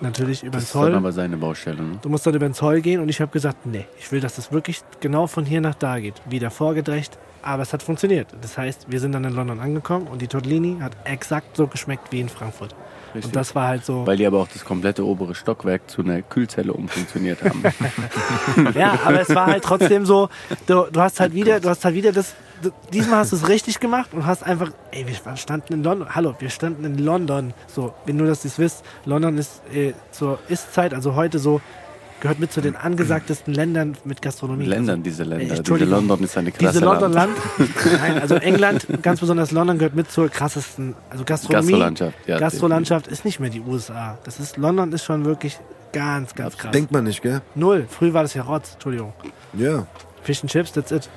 natürlich 0.00 0.42
über 0.42 0.52
den 0.52 0.60
Das 0.60 0.64
ist 0.64 0.74
dann 0.74 0.82
Zoll, 0.82 0.94
aber 0.94 1.12
seine 1.12 1.36
Baustelle. 1.36 1.82
Ne? 1.82 1.98
du 2.00 2.08
musst 2.08 2.26
dann 2.26 2.34
über 2.34 2.48
den 2.48 2.54
Zoll 2.54 2.80
gehen 2.80 3.00
und 3.00 3.08
ich 3.10 3.20
habe 3.20 3.30
gesagt, 3.32 3.66
nee, 3.66 3.84
ich 3.98 4.10
will, 4.12 4.20
dass 4.20 4.36
das 4.36 4.50
wirklich 4.50 4.80
genau 5.00 5.26
von 5.26 5.44
hier 5.44 5.60
nach 5.60 5.74
da 5.74 5.98
geht. 6.00 6.14
Wieder 6.26 6.50
vorgedrecht, 6.50 7.18
aber 7.42 7.62
es 7.62 7.72
hat 7.74 7.82
funktioniert. 7.82 8.28
Das 8.40 8.56
heißt, 8.56 8.86
wir 8.90 8.98
sind 9.00 9.12
dann 9.12 9.24
in 9.24 9.34
London 9.34 9.60
angekommen 9.60 10.06
und 10.06 10.22
die 10.22 10.26
Tortellini 10.28 10.78
hat 10.80 10.92
exakt 11.04 11.56
so 11.56 11.66
geschmeckt 11.66 12.10
wie 12.12 12.20
in 12.20 12.28
Frankfurt. 12.30 12.74
Richtig. 13.14 13.24
Und 13.24 13.36
das 13.36 13.54
war 13.54 13.68
halt 13.68 13.84
so. 13.84 14.06
Weil 14.06 14.16
die 14.16 14.26
aber 14.26 14.38
auch 14.38 14.48
das 14.48 14.64
komplette 14.64 15.04
obere 15.04 15.34
Stockwerk 15.34 15.90
zu 15.90 16.02
einer 16.02 16.22
Kühlzelle 16.22 16.72
umfunktioniert 16.72 17.42
haben. 17.42 17.62
Ja, 18.74 18.98
aber 19.04 19.20
es 19.20 19.34
war 19.34 19.46
halt 19.46 19.64
trotzdem 19.64 20.06
so, 20.06 20.28
du, 20.66 20.86
du 20.90 21.00
hast 21.00 21.20
halt 21.20 21.34
wieder, 21.34 21.60
du 21.60 21.68
hast 21.68 21.84
halt 21.84 21.94
wieder 21.94 22.12
das, 22.12 22.34
du, 22.62 22.70
diesmal 22.92 23.20
hast 23.20 23.32
du 23.32 23.36
es 23.36 23.48
richtig 23.48 23.80
gemacht 23.80 24.10
und 24.12 24.26
hast 24.26 24.42
einfach, 24.42 24.70
ey, 24.90 25.06
wir 25.06 25.36
standen 25.36 25.74
in 25.74 25.82
London, 25.82 26.14
hallo, 26.14 26.34
wir 26.38 26.50
standen 26.50 26.84
in 26.84 26.98
London, 26.98 27.52
so, 27.66 27.94
wenn 28.06 28.18
dass 28.18 28.44
ihr 28.44 28.50
es 28.50 28.58
wisst, 28.58 28.84
London 29.04 29.38
ist 29.38 29.62
äh, 29.72 29.92
zur 30.10 30.38
Ist-Zeit, 30.48 30.94
also 30.94 31.14
heute 31.14 31.38
so, 31.38 31.60
gehört 32.20 32.38
mit 32.38 32.52
zu 32.52 32.60
den 32.60 32.76
angesagtesten 32.76 33.54
Ländern 33.54 33.96
mit 34.04 34.22
Gastronomie. 34.22 34.66
Ländern, 34.66 35.02
diese 35.02 35.22
Länder. 35.24 35.44
Diese 35.44 35.56
Entschuldigung. 35.56 35.94
London 35.94 36.24
ist 36.24 36.36
eine 36.36 36.52
klasse 36.52 36.74
Diese 36.78 36.84
Land. 36.84 37.00
London-Land, 37.02 37.36
nein, 38.00 38.20
also 38.20 38.34
England, 38.36 38.86
ganz 39.02 39.20
besonders 39.20 39.50
London 39.50 39.78
gehört 39.78 39.94
mit 39.94 40.10
zur 40.10 40.28
krassesten, 40.28 40.94
also 41.08 41.24
Gastronomie, 41.24 41.72
Gastrolandschaft, 41.72 42.16
ja, 42.26 42.38
Gastrolandschaft 42.38 43.06
ist 43.06 43.24
nicht 43.24 43.40
mehr 43.40 43.50
die 43.50 43.60
USA. 43.60 44.18
Das 44.24 44.38
ist, 44.38 44.56
London 44.56 44.92
ist 44.92 45.04
schon 45.04 45.24
wirklich 45.24 45.58
ganz, 45.92 46.34
ganz 46.34 46.56
krass. 46.56 46.72
Denkt 46.72 46.92
man 46.92 47.04
nicht, 47.04 47.22
gell? 47.22 47.40
Null. 47.54 47.86
Früh 47.88 48.12
war 48.12 48.22
das 48.22 48.34
ja 48.34 48.42
Rotz, 48.42 48.74
Entschuldigung. 48.74 49.12
Ja. 49.54 49.86
Fish 50.22 50.42
and 50.42 50.50
Chips, 50.50 50.72
that's 50.72 50.90
it. 50.92 51.08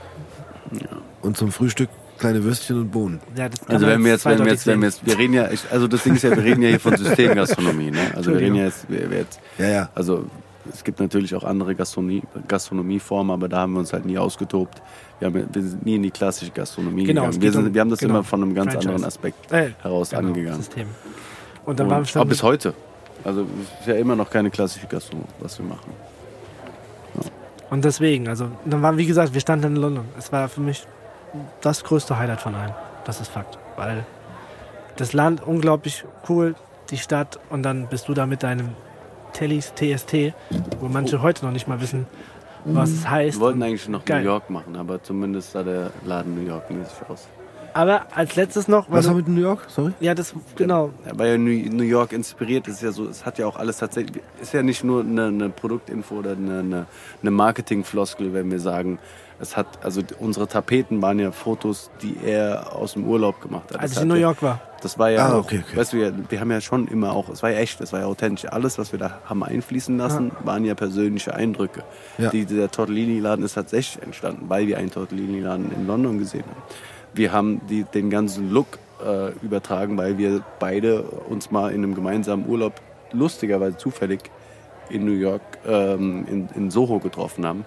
Und 1.21 1.37
zum 1.37 1.51
Frühstück 1.51 1.89
kleine 2.17 2.43
Würstchen 2.43 2.79
und 2.79 2.91
Bohnen. 2.91 3.19
Ja, 3.35 3.49
Also 3.67 3.85
man 3.85 3.95
wenn 3.95 4.05
wir 4.05 4.11
jetzt, 4.13 4.25
wenn 4.25 4.39
wir 4.39 4.51
jetzt, 4.51 4.65
wenn 4.67 4.79
wir 4.81 4.87
jetzt, 4.87 5.05
wir 5.05 5.17
reden 5.17 5.33
ja, 5.33 5.51
ich, 5.51 5.61
also 5.71 5.87
das 5.87 6.03
Ding 6.03 6.15
ist 6.15 6.23
ja, 6.23 6.31
wir 6.31 6.43
reden 6.43 6.61
ja 6.61 6.69
hier 6.69 6.79
von 6.79 6.95
Systemgastronomie, 6.97 7.91
ne? 7.91 8.11
Also 8.15 8.31
wir 8.31 8.39
reden 8.39 8.55
ja 8.55 8.63
jetzt, 8.65 8.89
wir, 8.89 9.09
wir 9.11 9.17
jetzt, 9.19 9.39
Ja, 9.57 9.67
ja. 9.67 9.89
also 9.93 10.25
es 10.71 10.83
gibt 10.83 10.99
natürlich 10.99 11.35
auch 11.35 11.43
andere 11.43 11.75
Gastronomie, 11.75 12.23
Gastronomieformen, 12.47 13.31
aber 13.33 13.49
da 13.49 13.59
haben 13.59 13.73
wir 13.73 13.79
uns 13.79 13.91
halt 13.93 14.05
nie 14.05 14.17
ausgetobt. 14.17 14.81
Wir, 15.19 15.27
haben, 15.27 15.47
wir 15.53 15.61
sind 15.61 15.85
nie 15.85 15.95
in 15.95 16.03
die 16.03 16.11
klassische 16.11 16.51
Gastronomie 16.51 17.03
Genau, 17.05 17.21
gegangen. 17.23 17.41
Wir, 17.41 17.49
geht 17.49 17.57
um- 17.57 17.63
sind, 17.65 17.73
wir 17.73 17.81
haben 17.81 17.89
das 17.89 17.99
genau, 17.99 18.13
immer 18.15 18.23
von 18.23 18.41
einem 18.43 18.53
ganz 18.55 18.71
Franchise. 18.71 18.89
anderen 18.89 19.05
Aspekt 19.07 19.51
Äh, 19.51 19.71
heraus 19.81 20.09
genau, 20.11 20.27
angegangen. 20.27 20.57
System. 20.57 20.87
Und 21.65 21.79
dann 21.79 21.89
waren 21.89 22.05
wir 22.05 22.21
auch 22.21 22.25
bis 22.25 22.43
heute. 22.43 22.73
Also 23.23 23.41
es 23.41 23.79
ist 23.81 23.87
ja 23.87 23.95
immer 23.95 24.15
noch 24.15 24.29
keine 24.29 24.49
klassische 24.49 24.87
Gastronomie, 24.87 25.27
was 25.39 25.57
wir 25.59 25.65
machen. 25.65 25.91
Und 27.69 27.85
deswegen, 27.85 28.27
also 28.27 28.49
dann 28.65 28.81
waren, 28.81 28.97
wie 28.97 29.05
gesagt, 29.05 29.33
wir 29.33 29.41
standen 29.41 29.67
in 29.67 29.75
London. 29.77 30.05
Es 30.17 30.31
war 30.31 30.47
für 30.49 30.61
mich 30.61 30.85
das 31.61 31.83
größte 31.83 32.17
Highlight 32.19 32.41
von 32.41 32.53
allen. 32.53 32.73
Das 33.05 33.19
ist 33.19 33.29
Fakt. 33.29 33.57
Weil 33.75 34.05
das 34.97 35.13
Land 35.13 35.41
unglaublich 35.45 36.05
cool, 36.29 36.55
die 36.91 36.97
Stadt 36.97 37.39
und 37.49 37.63
dann 37.63 37.87
bist 37.87 38.07
du 38.09 38.13
da 38.13 38.25
mit 38.27 38.43
deinem 38.43 38.69
Tellys 39.33 39.73
TST, 39.75 40.33
wo 40.79 40.87
manche 40.87 41.21
heute 41.21 41.45
noch 41.45 41.51
nicht 41.51 41.67
mal 41.67 41.81
wissen, 41.81 42.05
was 42.65 42.89
es 42.91 43.09
heißt. 43.09 43.37
Wir 43.37 43.41
wollten 43.41 43.61
eigentlich 43.63 43.89
noch 43.89 44.05
Geil. 44.05 44.21
New 44.21 44.29
York 44.29 44.49
machen, 44.49 44.75
aber 44.75 45.01
zumindest 45.03 45.51
sah 45.51 45.63
der 45.63 45.91
Laden 46.05 46.35
New 46.35 46.47
York 46.47 46.69
mäßig 46.71 46.93
aus. 47.09 47.27
Aber 47.75 48.05
als 48.13 48.35
letztes 48.35 48.67
noch, 48.67 48.87
weil 48.91 48.99
Was 48.99 49.07
war 49.07 49.15
mit 49.15 49.27
New 49.27 49.41
York? 49.41 49.65
Sorry? 49.67 49.93
ja, 49.99 50.13
das 50.13 50.35
genau. 50.55 50.91
Er 51.05 51.17
war 51.17 51.25
ja 51.25 51.37
New 51.39 51.49
New 51.75 51.83
York 51.83 52.13
inspiriert, 52.13 52.67
ist 52.67 52.83
ja 52.83 52.91
so, 52.91 53.07
es 53.09 53.25
hat 53.25 53.39
ja 53.39 53.47
auch 53.47 53.55
alles 53.55 53.77
tatsächlich, 53.77 54.21
ist 54.39 54.53
ja 54.53 54.61
nicht 54.61 54.83
nur 54.83 55.01
eine, 55.01 55.25
eine 55.25 55.49
Produktinfo 55.49 56.15
oder 56.19 56.33
eine, 56.33 56.59
eine, 56.59 56.85
eine 57.21 57.31
Marketingfloskel, 57.31 58.31
wenn 58.33 58.51
wir 58.51 58.59
sagen, 58.59 58.99
es 59.39 59.57
hat, 59.57 59.65
also 59.83 60.01
unsere 60.19 60.47
Tapeten 60.47 61.01
waren 61.01 61.17
ja 61.17 61.31
Fotos, 61.31 61.89
die 62.03 62.15
er 62.23 62.75
aus 62.75 62.93
dem 62.93 63.05
Urlaub 63.07 63.41
gemacht 63.41 63.71
hat. 63.73 63.79
Als 63.79 63.93
ich 63.93 64.01
in 64.03 64.07
New 64.07 64.13
ja- 64.15 64.21
York 64.21 64.43
war. 64.43 64.61
Das 64.83 64.99
war 64.99 65.09
ja 65.09 65.27
Ah, 65.27 65.37
okay, 65.37 65.63
okay. 65.65 65.77
weißt 65.77 65.93
du 65.93 66.13
wir 66.29 66.39
haben 66.39 66.51
ja 66.51 66.61
schon 66.61 66.87
immer 66.87 67.13
auch, 67.13 67.29
es 67.29 67.41
war 67.41 67.51
ja 67.51 67.59
echt, 67.59 67.79
es 67.81 67.93
war 67.93 68.01
ja 68.01 68.05
authentisch. 68.05 68.51
Alles, 68.51 68.77
was 68.77 68.91
wir 68.91 68.99
da 68.99 69.19
haben 69.25 69.43
einfließen 69.43 69.97
lassen, 69.97 70.31
waren 70.43 70.65
ja 70.65 70.75
persönliche 70.75 71.33
Eindrücke. 71.33 71.83
Ja. 72.17 72.29
Die, 72.29 72.45
der 72.45 72.69
Tortellini-Laden 72.69 73.43
ist 73.45 73.53
tatsächlich 73.53 74.03
entstanden, 74.03 74.45
weil 74.49 74.67
wir 74.67 74.77
einen 74.77 74.91
Tortellini-Laden 74.91 75.71
in 75.71 75.87
London 75.87 76.19
gesehen 76.19 76.43
haben. 76.43 76.61
Wir 77.13 77.31
haben 77.31 77.61
die, 77.69 77.83
den 77.83 78.09
ganzen 78.09 78.51
Look 78.51 78.79
äh, 79.05 79.31
übertragen, 79.43 79.97
weil 79.97 80.17
wir 80.17 80.41
beide 80.59 81.03
uns 81.03 81.51
mal 81.51 81.69
in 81.71 81.83
einem 81.83 81.95
gemeinsamen 81.95 82.47
Urlaub 82.47 82.73
lustigerweise 83.11 83.77
zufällig 83.77 84.19
in 84.89 85.05
New 85.05 85.13
York, 85.13 85.41
ähm, 85.65 86.25
in, 86.29 86.49
in 86.55 86.71
Soho 86.71 86.99
getroffen 86.99 87.45
haben 87.45 87.65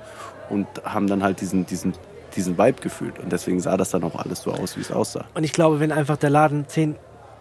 und 0.51 0.67
haben 0.85 1.07
dann 1.07 1.23
halt 1.23 1.41
diesen, 1.41 1.67
diesen, 1.67 1.95
diesen 2.35 2.59
Vibe 2.59 2.81
gefühlt. 2.83 3.19
Und 3.19 3.33
deswegen 3.33 3.61
sah 3.61 3.77
das 3.77 3.91
dann 3.91 4.05
auch 4.05 4.17
alles 4.17 4.43
so 4.43 4.53
aus, 4.53 4.77
wie 4.77 4.81
es 4.81 4.93
aussah. 4.93 5.25
Und 5.35 5.45
ich 5.45 5.53
glaube, 5.53 5.81
wenn 5.81 5.93
einfach 5.93 6.17
der 6.17 6.31
Laden 6.31 6.69
zehn 6.69 6.97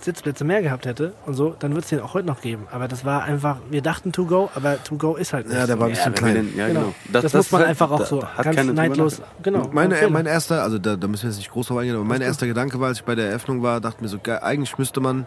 Sitzplätze 0.05 0.43
mehr 0.45 0.61
gehabt 0.61 0.85
hätte 0.85 1.13
und 1.25 1.33
so, 1.33 1.55
dann 1.59 1.73
wird 1.75 1.83
es 1.83 1.89
den 1.89 1.99
auch 1.99 2.13
heute 2.13 2.27
noch 2.27 2.39
geben. 2.41 2.67
Aber 2.71 2.87
das 2.87 3.03
war 3.03 3.23
einfach, 3.23 3.57
wir 3.69 3.81
dachten 3.81 4.11
to 4.11 4.25
go, 4.25 4.49
aber 4.55 4.81
to 4.83 4.95
go 4.95 5.15
ist 5.15 5.33
halt 5.33 5.47
nicht. 5.47 5.57
Ja, 5.57 5.65
der 5.67 5.77
war 5.79 5.87
ein 5.87 5.91
bisschen 5.93 6.13
wir 6.13 6.17
klein. 6.19 6.33
den- 6.35 6.55
ja, 6.57 6.67
Genau. 6.67 6.79
genau. 6.81 6.93
Das, 7.11 7.33
muss 7.33 7.51
man 7.51 7.61
ist- 7.63 7.67
einfach 7.67 7.91
auch 7.91 7.99
da- 7.99 8.05
so 8.05 8.23
ganz 8.43 8.63
neidlos. 8.71 9.21
Genau. 9.43 9.67
Meine, 9.73 9.95
mein 10.09 10.25
erster, 10.25 10.63
also 10.63 10.77
da, 10.79 10.95
da 10.95 11.07
müssen 11.07 11.23
wir 11.23 11.29
jetzt 11.31 11.37
nicht 11.39 11.51
groß 11.51 11.67
drauf 11.67 11.77
eingehen, 11.79 11.95
aber 11.95 12.05
mein 12.05 12.21
erster 12.21 12.47
Gedanke 12.47 12.79
war, 12.79 12.87
als 12.87 12.99
ich 12.99 13.03
bei 13.05 13.15
der 13.15 13.27
Eröffnung 13.29 13.61
war, 13.63 13.81
dachte 13.81 14.01
mir 14.01 14.07
so, 14.07 14.19
geil, 14.21 14.39
eigentlich 14.41 14.77
müsste 14.77 15.01
man 15.01 15.25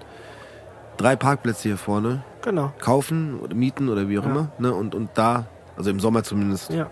drei 0.96 1.16
Parkplätze 1.16 1.62
hier 1.64 1.76
vorne 1.76 2.22
Genau. 2.42 2.72
kaufen 2.80 3.38
oder 3.40 3.54
mieten 3.54 3.88
oder 3.88 4.08
wie 4.08 4.18
auch 4.18 4.24
Ja. 4.24 4.30
immer, 4.30 4.48
ne, 4.58 4.72
und, 4.72 4.94
und 4.94 5.10
da, 5.14 5.46
also 5.76 5.90
im 5.90 6.00
Sommer 6.00 6.22
zumindest, 6.24 6.70
Ja. 6.70 6.86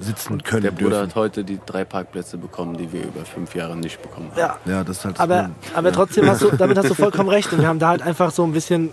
Sitzen 0.00 0.42
können 0.42 0.62
Der 0.62 0.70
Bruder 0.72 0.90
dürfen. 0.90 1.08
hat 1.08 1.14
heute 1.14 1.44
die 1.44 1.60
drei 1.64 1.84
Parkplätze 1.84 2.36
bekommen, 2.36 2.76
die 2.76 2.92
wir 2.92 3.04
über 3.04 3.24
fünf 3.24 3.54
Jahre 3.54 3.76
nicht 3.76 4.00
bekommen 4.02 4.30
haben. 4.32 4.38
ja. 4.38 4.56
Ja, 4.64 4.84
das 4.84 4.98
ist 4.98 5.04
halt 5.04 5.14
das 5.16 5.20
Aber, 5.20 5.34
Problem. 5.36 5.54
aber 5.74 5.92
trotzdem 5.92 6.26
hast 6.28 6.42
du, 6.42 6.50
damit 6.56 6.76
hast 6.78 6.90
du 6.90 6.94
vollkommen 6.94 7.28
recht. 7.28 7.52
Und 7.52 7.60
wir 7.60 7.68
haben 7.68 7.78
da 7.78 7.88
halt 7.88 8.02
einfach 8.02 8.30
so 8.30 8.44
ein 8.44 8.52
bisschen 8.52 8.90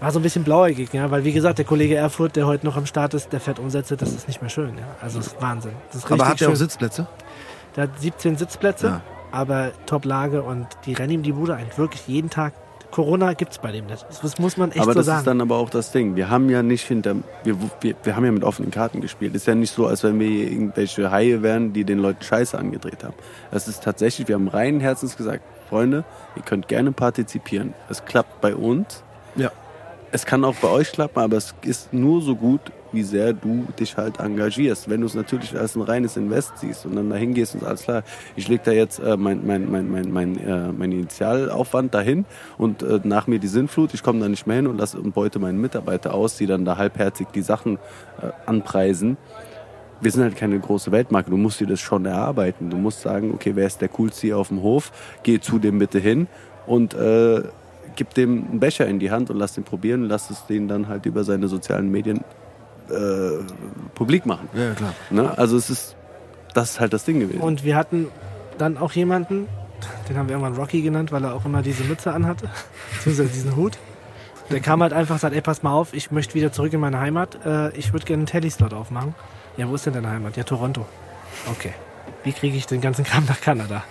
war 0.00 0.10
so 0.10 0.18
ein 0.18 0.22
bisschen 0.22 0.42
blauäugig, 0.42 0.92
ja, 0.92 1.08
weil 1.12 1.22
wie 1.22 1.30
gesagt, 1.32 1.58
der 1.58 1.64
Kollege 1.64 1.94
Erfurt, 1.94 2.34
der 2.34 2.44
heute 2.44 2.66
noch 2.66 2.76
am 2.76 2.86
Start 2.86 3.14
ist, 3.14 3.32
der 3.32 3.38
fährt 3.38 3.60
Umsätze, 3.60 3.96
das 3.96 4.10
ist 4.10 4.26
nicht 4.26 4.40
mehr 4.42 4.50
schön, 4.50 4.76
ja. 4.76 4.84
Also 5.00 5.18
das 5.18 5.28
ist 5.28 5.40
Wahnsinn. 5.40 5.70
Das 5.92 5.98
ist 5.98 6.06
Aber 6.06 6.14
richtig 6.14 6.28
hat 6.28 6.42
auch 6.42 6.50
schön. 6.50 6.56
Sitzplätze? 6.56 7.06
Der 7.76 7.84
hat 7.84 7.90
17 8.00 8.36
Sitzplätze, 8.36 8.86
Ja. 8.88 9.00
aber 9.30 9.70
Top-Lage 9.86 10.42
und 10.42 10.66
die 10.86 10.94
rennen 10.94 11.12
ihm 11.12 11.22
die 11.22 11.30
Bude 11.30 11.54
ein. 11.54 11.66
Wirklich 11.76 12.02
jeden 12.08 12.30
Tag. 12.30 12.52
Corona 12.92 13.32
gibt's 13.32 13.58
bei 13.58 13.72
dem 13.72 13.86
nicht. 13.86 14.06
Das 14.22 14.38
muss 14.38 14.56
man 14.56 14.70
echt 14.70 14.80
aber 14.80 14.92
so 14.92 15.00
das 15.00 15.06
sagen. 15.06 15.18
ist 15.18 15.26
dann 15.26 15.40
aber 15.40 15.56
auch 15.56 15.70
das 15.70 15.90
Ding. 15.90 16.14
Wir 16.14 16.30
haben 16.30 16.48
ja 16.48 16.62
nicht 16.62 16.86
hinter, 16.86 17.16
wir, 17.42 17.56
wir, 17.80 17.94
wir 18.04 18.14
haben 18.14 18.24
ja 18.24 18.30
mit 18.30 18.44
offenen 18.44 18.70
Karten 18.70 19.00
gespielt. 19.00 19.34
Ist 19.34 19.46
ja 19.46 19.56
nicht 19.56 19.74
so, 19.74 19.86
als 19.86 20.04
wenn 20.04 20.20
wir 20.20 20.28
hier 20.28 20.52
irgendwelche 20.52 21.10
Haie 21.10 21.42
wären, 21.42 21.72
die 21.72 21.84
den 21.84 21.98
Leuten 21.98 22.22
Scheiße 22.22 22.56
angedreht 22.56 23.02
haben. 23.02 23.14
Es 23.50 23.66
ist 23.66 23.82
tatsächlich, 23.82 24.28
wir 24.28 24.36
haben 24.36 24.46
reinen 24.46 24.80
Herzens 24.80 25.16
gesagt, 25.16 25.42
Freunde, 25.68 26.04
ihr 26.36 26.42
könnt 26.42 26.68
gerne 26.68 26.92
partizipieren. 26.92 27.74
Es 27.88 28.04
klappt 28.04 28.40
bei 28.40 28.54
uns. 28.54 29.02
Ja. 29.34 29.50
Es 30.12 30.26
kann 30.26 30.44
auch 30.44 30.56
bei 30.56 30.68
euch 30.68 30.92
klappen, 30.92 31.18
aber 31.18 31.38
es 31.38 31.54
ist 31.62 31.94
nur 31.94 32.20
so 32.20 32.36
gut, 32.36 32.60
wie 32.92 33.02
sehr 33.02 33.32
du 33.32 33.66
dich 33.78 33.96
halt 33.96 34.20
engagierst. 34.20 34.88
Wenn 34.88 35.00
du 35.00 35.06
es 35.06 35.14
natürlich 35.14 35.56
als 35.58 35.76
ein 35.76 35.82
reines 35.82 36.16
Invest 36.16 36.58
siehst 36.58 36.86
und 36.86 36.96
dann 36.96 37.10
dahin 37.10 37.34
gehst 37.34 37.54
und 37.54 37.64
alles 37.64 37.82
klar, 37.82 38.02
ich 38.36 38.48
lege 38.48 38.62
da 38.64 38.72
jetzt 38.72 38.98
äh, 38.98 39.16
mein, 39.16 39.46
mein, 39.46 39.70
mein, 39.70 39.90
mein, 39.90 40.12
mein, 40.12 40.36
äh, 40.38 40.72
mein 40.72 40.92
Initialaufwand 40.92 41.94
dahin 41.94 42.24
und 42.58 42.82
äh, 42.82 43.00
nach 43.04 43.26
mir 43.26 43.38
die 43.38 43.48
Sinnflut, 43.48 43.94
ich 43.94 44.02
komme 44.02 44.20
da 44.20 44.28
nicht 44.28 44.46
mehr 44.46 44.56
hin 44.56 44.66
und, 44.66 44.78
lasse, 44.78 44.98
und 44.98 45.14
beute 45.14 45.38
meine 45.38 45.58
Mitarbeiter 45.58 46.14
aus, 46.14 46.36
die 46.36 46.46
dann 46.46 46.64
da 46.64 46.76
halbherzig 46.76 47.28
die 47.34 47.42
Sachen 47.42 47.76
äh, 48.20 48.30
anpreisen. 48.46 49.16
Wir 50.00 50.10
sind 50.10 50.22
halt 50.22 50.36
keine 50.36 50.58
große 50.58 50.90
Weltmarke. 50.90 51.30
Du 51.30 51.36
musst 51.36 51.60
dir 51.60 51.68
das 51.68 51.78
schon 51.78 52.06
erarbeiten. 52.06 52.70
Du 52.70 52.76
musst 52.76 53.02
sagen, 53.02 53.30
okay, 53.32 53.52
wer 53.54 53.68
ist 53.68 53.80
der 53.80 53.88
coolste 53.88 54.22
hier 54.26 54.38
auf 54.38 54.48
dem 54.48 54.60
Hof? 54.60 54.90
Geh 55.22 55.38
zu 55.38 55.60
dem 55.60 55.78
bitte 55.78 56.00
hin 56.00 56.26
und 56.66 56.92
äh, 56.94 57.42
gib 57.94 58.14
dem 58.14 58.46
einen 58.50 58.60
Becher 58.60 58.86
in 58.86 58.98
die 58.98 59.10
Hand 59.10 59.30
und 59.30 59.38
lass 59.38 59.54
den 59.54 59.64
probieren 59.64 60.02
und 60.02 60.08
lass 60.08 60.30
es 60.30 60.46
den 60.46 60.68
dann 60.68 60.88
halt 60.88 61.06
über 61.06 61.24
seine 61.24 61.48
sozialen 61.48 61.90
Medien 61.90 62.24
äh, 62.92 63.44
publik 63.94 64.26
machen. 64.26 64.48
Ja, 64.54 64.74
klar. 64.74 64.94
Ne? 65.10 65.36
Also 65.36 65.56
es 65.56 65.70
ist, 65.70 65.96
das 66.54 66.72
ist 66.72 66.80
halt 66.80 66.92
das 66.92 67.04
Ding 67.04 67.20
gewesen. 67.20 67.40
Und 67.40 67.64
wir 67.64 67.76
hatten 67.76 68.08
dann 68.58 68.76
auch 68.76 68.92
jemanden, 68.92 69.48
den 70.08 70.16
haben 70.16 70.28
wir 70.28 70.36
irgendwann 70.36 70.54
Rocky 70.54 70.82
genannt, 70.82 71.12
weil 71.12 71.24
er 71.24 71.34
auch 71.34 71.44
immer 71.44 71.62
diese 71.62 71.84
Mütze 71.84 72.12
anhatte, 72.12 72.48
beziehungsweise 72.94 73.28
diesen 73.30 73.56
Hut. 73.56 73.78
Der 74.50 74.60
kam 74.60 74.82
halt 74.82 74.92
einfach 74.92 75.14
und 75.14 75.20
sagt, 75.20 75.34
ey, 75.34 75.40
pass 75.40 75.62
mal 75.62 75.72
auf, 75.72 75.94
ich 75.94 76.10
möchte 76.10 76.34
wieder 76.34 76.52
zurück 76.52 76.72
in 76.72 76.80
meine 76.80 77.00
Heimat. 77.00 77.38
Äh, 77.46 77.76
ich 77.76 77.92
würde 77.92 78.04
gerne 78.04 78.20
einen 78.20 78.26
Telly-Slot 78.26 78.74
aufmachen. 78.74 79.14
Ja, 79.56 79.68
wo 79.68 79.74
ist 79.74 79.86
denn 79.86 79.94
deine 79.94 80.10
Heimat? 80.10 80.36
Ja, 80.36 80.44
Toronto. 80.44 80.86
Okay. 81.50 81.72
Wie 82.24 82.32
kriege 82.32 82.56
ich 82.56 82.66
den 82.66 82.80
ganzen 82.80 83.04
Kram 83.04 83.24
nach 83.26 83.40
Kanada? 83.40 83.82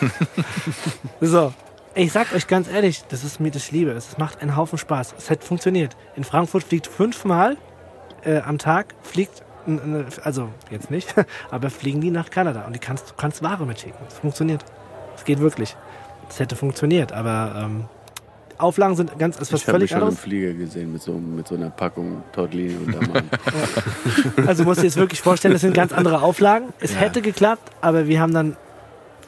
so. 1.20 1.52
Ich 1.94 2.12
sag 2.12 2.32
euch 2.32 2.46
ganz 2.46 2.68
ehrlich, 2.68 3.02
das 3.08 3.24
ist 3.24 3.40
mir 3.40 3.50
das 3.50 3.72
Liebe. 3.72 3.90
Es 3.90 4.18
macht 4.18 4.40
einen 4.40 4.56
Haufen 4.56 4.78
Spaß. 4.78 5.14
Es 5.18 5.30
hat 5.30 5.42
funktioniert. 5.42 5.96
In 6.14 6.22
Frankfurt 6.24 6.62
fliegt 6.62 6.86
fünfmal 6.86 7.56
äh, 8.24 8.38
am 8.40 8.58
Tag 8.58 8.94
fliegt, 9.02 9.42
also 10.24 10.48
jetzt 10.70 10.90
nicht, 10.90 11.14
aber 11.50 11.70
fliegen 11.70 12.00
die 12.00 12.10
nach 12.10 12.30
Kanada 12.30 12.62
und 12.66 12.72
die 12.74 12.78
kannst, 12.78 13.10
du 13.10 13.14
kannst 13.16 13.42
Ware 13.42 13.66
mitschicken. 13.66 13.98
Es 14.08 14.14
funktioniert. 14.14 14.64
Es 15.16 15.24
geht 15.24 15.40
wirklich. 15.40 15.76
Es 16.30 16.38
hätte 16.40 16.56
funktioniert, 16.56 17.12
aber 17.12 17.54
ähm, 17.64 17.84
Auflagen 18.58 18.96
sind 18.96 19.18
ganz, 19.18 19.36
ist 19.36 19.52
was 19.52 19.60
ich 19.60 19.66
habe 19.68 19.76
völlig 19.78 19.90
schon 19.90 20.00
anderes. 20.00 20.18
Flieger 20.18 20.52
gesehen 20.52 20.92
mit 20.92 21.00
so, 21.00 21.12
mit 21.12 21.46
so 21.48 21.54
einer 21.54 21.70
Packung 21.70 22.22
Tortellini 22.32 22.74
Mann. 22.86 23.30
Also 24.46 24.64
musst 24.64 24.78
du 24.78 24.82
dir 24.82 24.88
jetzt 24.88 24.96
wirklich 24.96 25.22
vorstellen, 25.22 25.52
das 25.54 25.60
sind 25.62 25.74
ganz 25.74 25.92
andere 25.92 26.22
Auflagen. 26.22 26.72
Es 26.80 26.92
Ja. 26.92 26.98
hätte 26.98 27.22
geklappt, 27.22 27.70
aber 27.80 28.08
wir 28.08 28.20
haben 28.20 28.34
dann 28.34 28.56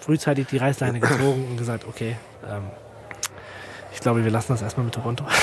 frühzeitig 0.00 0.48
die 0.48 0.56
Reißleine 0.56 0.98
gezogen 1.00 1.46
und 1.50 1.56
gesagt, 1.56 1.86
okay, 1.88 2.16
ähm, 2.48 2.64
ich 3.92 4.00
glaube, 4.00 4.24
wir 4.24 4.30
lassen 4.30 4.52
das 4.52 4.62
erstmal 4.62 4.84
mit 4.84 4.94
Toronto. 4.94 5.24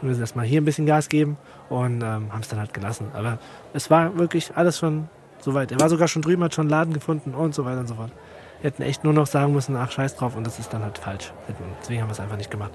Wir 0.00 0.10
müssen 0.10 0.20
erstmal 0.20 0.46
hier 0.46 0.60
ein 0.60 0.64
bisschen 0.64 0.86
Gas 0.86 1.08
geben 1.08 1.36
und 1.68 2.02
ähm, 2.02 2.32
haben 2.32 2.40
es 2.40 2.48
dann 2.48 2.58
halt 2.58 2.72
gelassen. 2.74 3.08
Aber 3.14 3.38
es 3.74 3.90
war 3.90 4.18
wirklich 4.18 4.52
alles 4.56 4.78
schon 4.78 5.08
soweit. 5.40 5.70
Er 5.72 5.80
war 5.80 5.88
sogar 5.88 6.08
schon 6.08 6.22
drüben, 6.22 6.42
hat 6.44 6.54
schon 6.54 6.62
einen 6.62 6.70
Laden 6.70 6.92
gefunden 6.94 7.34
und 7.34 7.54
so 7.54 7.64
weiter 7.64 7.80
und 7.80 7.86
so 7.88 7.94
fort. 7.94 8.10
Wir 8.60 8.70
hätten 8.70 8.82
echt 8.82 9.04
nur 9.04 9.12
noch 9.12 9.26
sagen 9.26 9.52
müssen, 9.52 9.76
ach, 9.76 9.90
scheiß 9.90 10.16
drauf 10.16 10.34
und 10.36 10.44
das 10.46 10.58
ist 10.58 10.72
dann 10.72 10.82
halt 10.82 10.98
falsch. 10.98 11.32
Deswegen 11.80 12.00
haben 12.02 12.08
wir 12.08 12.12
es 12.12 12.20
einfach 12.20 12.36
nicht 12.36 12.50
gemacht. 12.50 12.72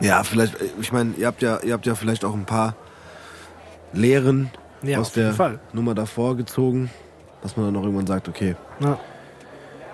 Ja, 0.00 0.22
vielleicht, 0.24 0.60
äh, 0.60 0.66
ich 0.80 0.92
meine, 0.92 1.14
ihr 1.16 1.26
habt 1.26 1.42
ja, 1.42 1.60
ihr 1.62 1.72
habt 1.72 1.86
ja 1.86 1.94
vielleicht 1.94 2.24
auch 2.24 2.34
ein 2.34 2.46
paar 2.46 2.74
Lehren 3.92 4.50
Ja, 4.82 4.98
aus 4.98 5.12
der 5.12 5.32
Fall. 5.34 5.60
Nummer 5.72 5.94
davor 5.94 6.36
gezogen, 6.36 6.90
dass 7.42 7.56
man 7.56 7.66
dann 7.66 7.76
auch 7.76 7.84
irgendwann 7.84 8.06
sagt, 8.06 8.28
okay, 8.28 8.56
Ja, 8.80 8.98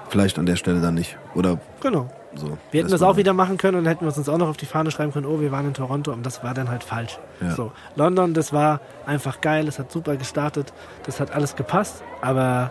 vielleicht 0.09 0.39
an 0.39 0.47
der 0.47 0.57
Stelle 0.57 0.81
dann 0.81 0.95
nicht. 0.95 1.19
Oder 1.35 1.59
genau. 1.81 2.09
So. 2.35 2.59
Wir 2.71 2.81
hätten 2.81 2.93
das 2.93 3.03
auch 3.03 3.17
wieder 3.17 3.33
machen 3.33 3.57
können 3.57 3.79
und 3.79 3.87
hätten 3.87 4.07
wir 4.07 4.17
uns 4.17 4.29
auch 4.29 4.39
noch 4.39 4.49
auf 4.49 4.57
die 4.57 4.67
Fahne 4.67 4.91
schreiben 4.91 5.13
können, 5.13 5.27
oh, 5.27 5.41
wir 5.41 5.51
waren 5.53 5.67
in 5.67 5.75
Toronto, 5.75 6.13
und 6.13 6.25
das 6.25 6.45
war 6.45 6.55
dann 6.55 6.69
halt 6.69 6.85
falsch. 6.85 7.19
Ja. 7.41 7.51
So, 7.51 7.73
London, 7.97 8.35
das 8.35 8.53
war 8.53 8.81
einfach 9.07 9.41
geil, 9.41 9.67
es 9.69 9.79
hat 9.79 9.91
super 9.91 10.17
gestartet, 10.17 10.73
das 11.07 11.21
hat 11.21 11.33
alles 11.33 11.57
gepasst, 11.57 12.03
aber 12.21 12.71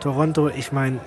Toronto, 0.00 0.48
ich 0.48 0.72
meine, 0.72 1.00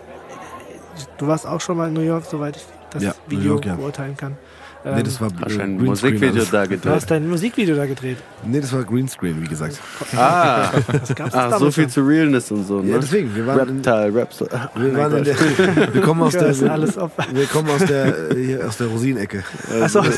du 1.18 1.28
warst 1.28 1.46
auch 1.46 1.62
schon 1.62 1.78
mal 1.78 1.90
in 1.90 1.94
New 1.94 2.02
York, 2.02 2.26
soweit 2.26 2.58
ich 2.58 2.66
das 2.90 3.04
Ja, 3.04 3.14
Video 3.28 3.54
York, 3.54 3.66
ja. 3.66 3.76
beurteilen 3.76 4.18
kann. 4.18 4.38
Nee, 4.84 4.92
Ähm, 4.98 5.04
das 5.04 5.22
war 5.22 5.30
Hast 5.42 5.56
du 5.56 5.62
ein 5.62 5.78
Musikvideo 5.78 6.44
da 6.52 6.66
du 6.66 6.70
hast 6.70 6.70
gedreht? 6.70 7.04
dein 7.12 7.30
Musikvideo 7.30 7.76
da 7.76 7.86
gedreht. 7.86 8.18
Nee, 8.44 8.62
das 8.62 8.74
war 8.74 8.84
Greenscreen, 8.84 9.40
wie 9.42 9.48
gesagt. 9.48 9.80
Ah, 10.18 10.72
Das 10.92 11.14
gab's 11.14 11.36
ah 11.36 11.60
so 11.60 11.70
viel 11.70 11.84
schon. 11.84 11.92
zu 11.92 12.02
Realness 12.02 12.50
und 12.52 12.66
so, 12.66 12.82
ne? 12.82 12.92
Ja, 12.94 12.98
deswegen, 12.98 13.36
wir 13.36 13.46
waren 13.46 13.70
in, 13.70 13.76
Reptile, 13.76 14.12
Raps. 14.22 14.40
wir 14.76 14.98
waren 14.98 15.18
in 15.18 15.24
der, 15.24 15.36
wir 15.94 16.02
kommen 16.02 16.22
aus 16.24 16.34
der, 16.34 16.58
wir 16.60 17.46
kommen 17.46 17.70
aus 17.70 17.86
der, 17.86 18.32
äh, 18.32 18.44
hier 18.46 18.68
aus 18.68 18.78
der 18.78 18.88
Rosinecke. 18.88 19.44
Achso. 19.82 20.04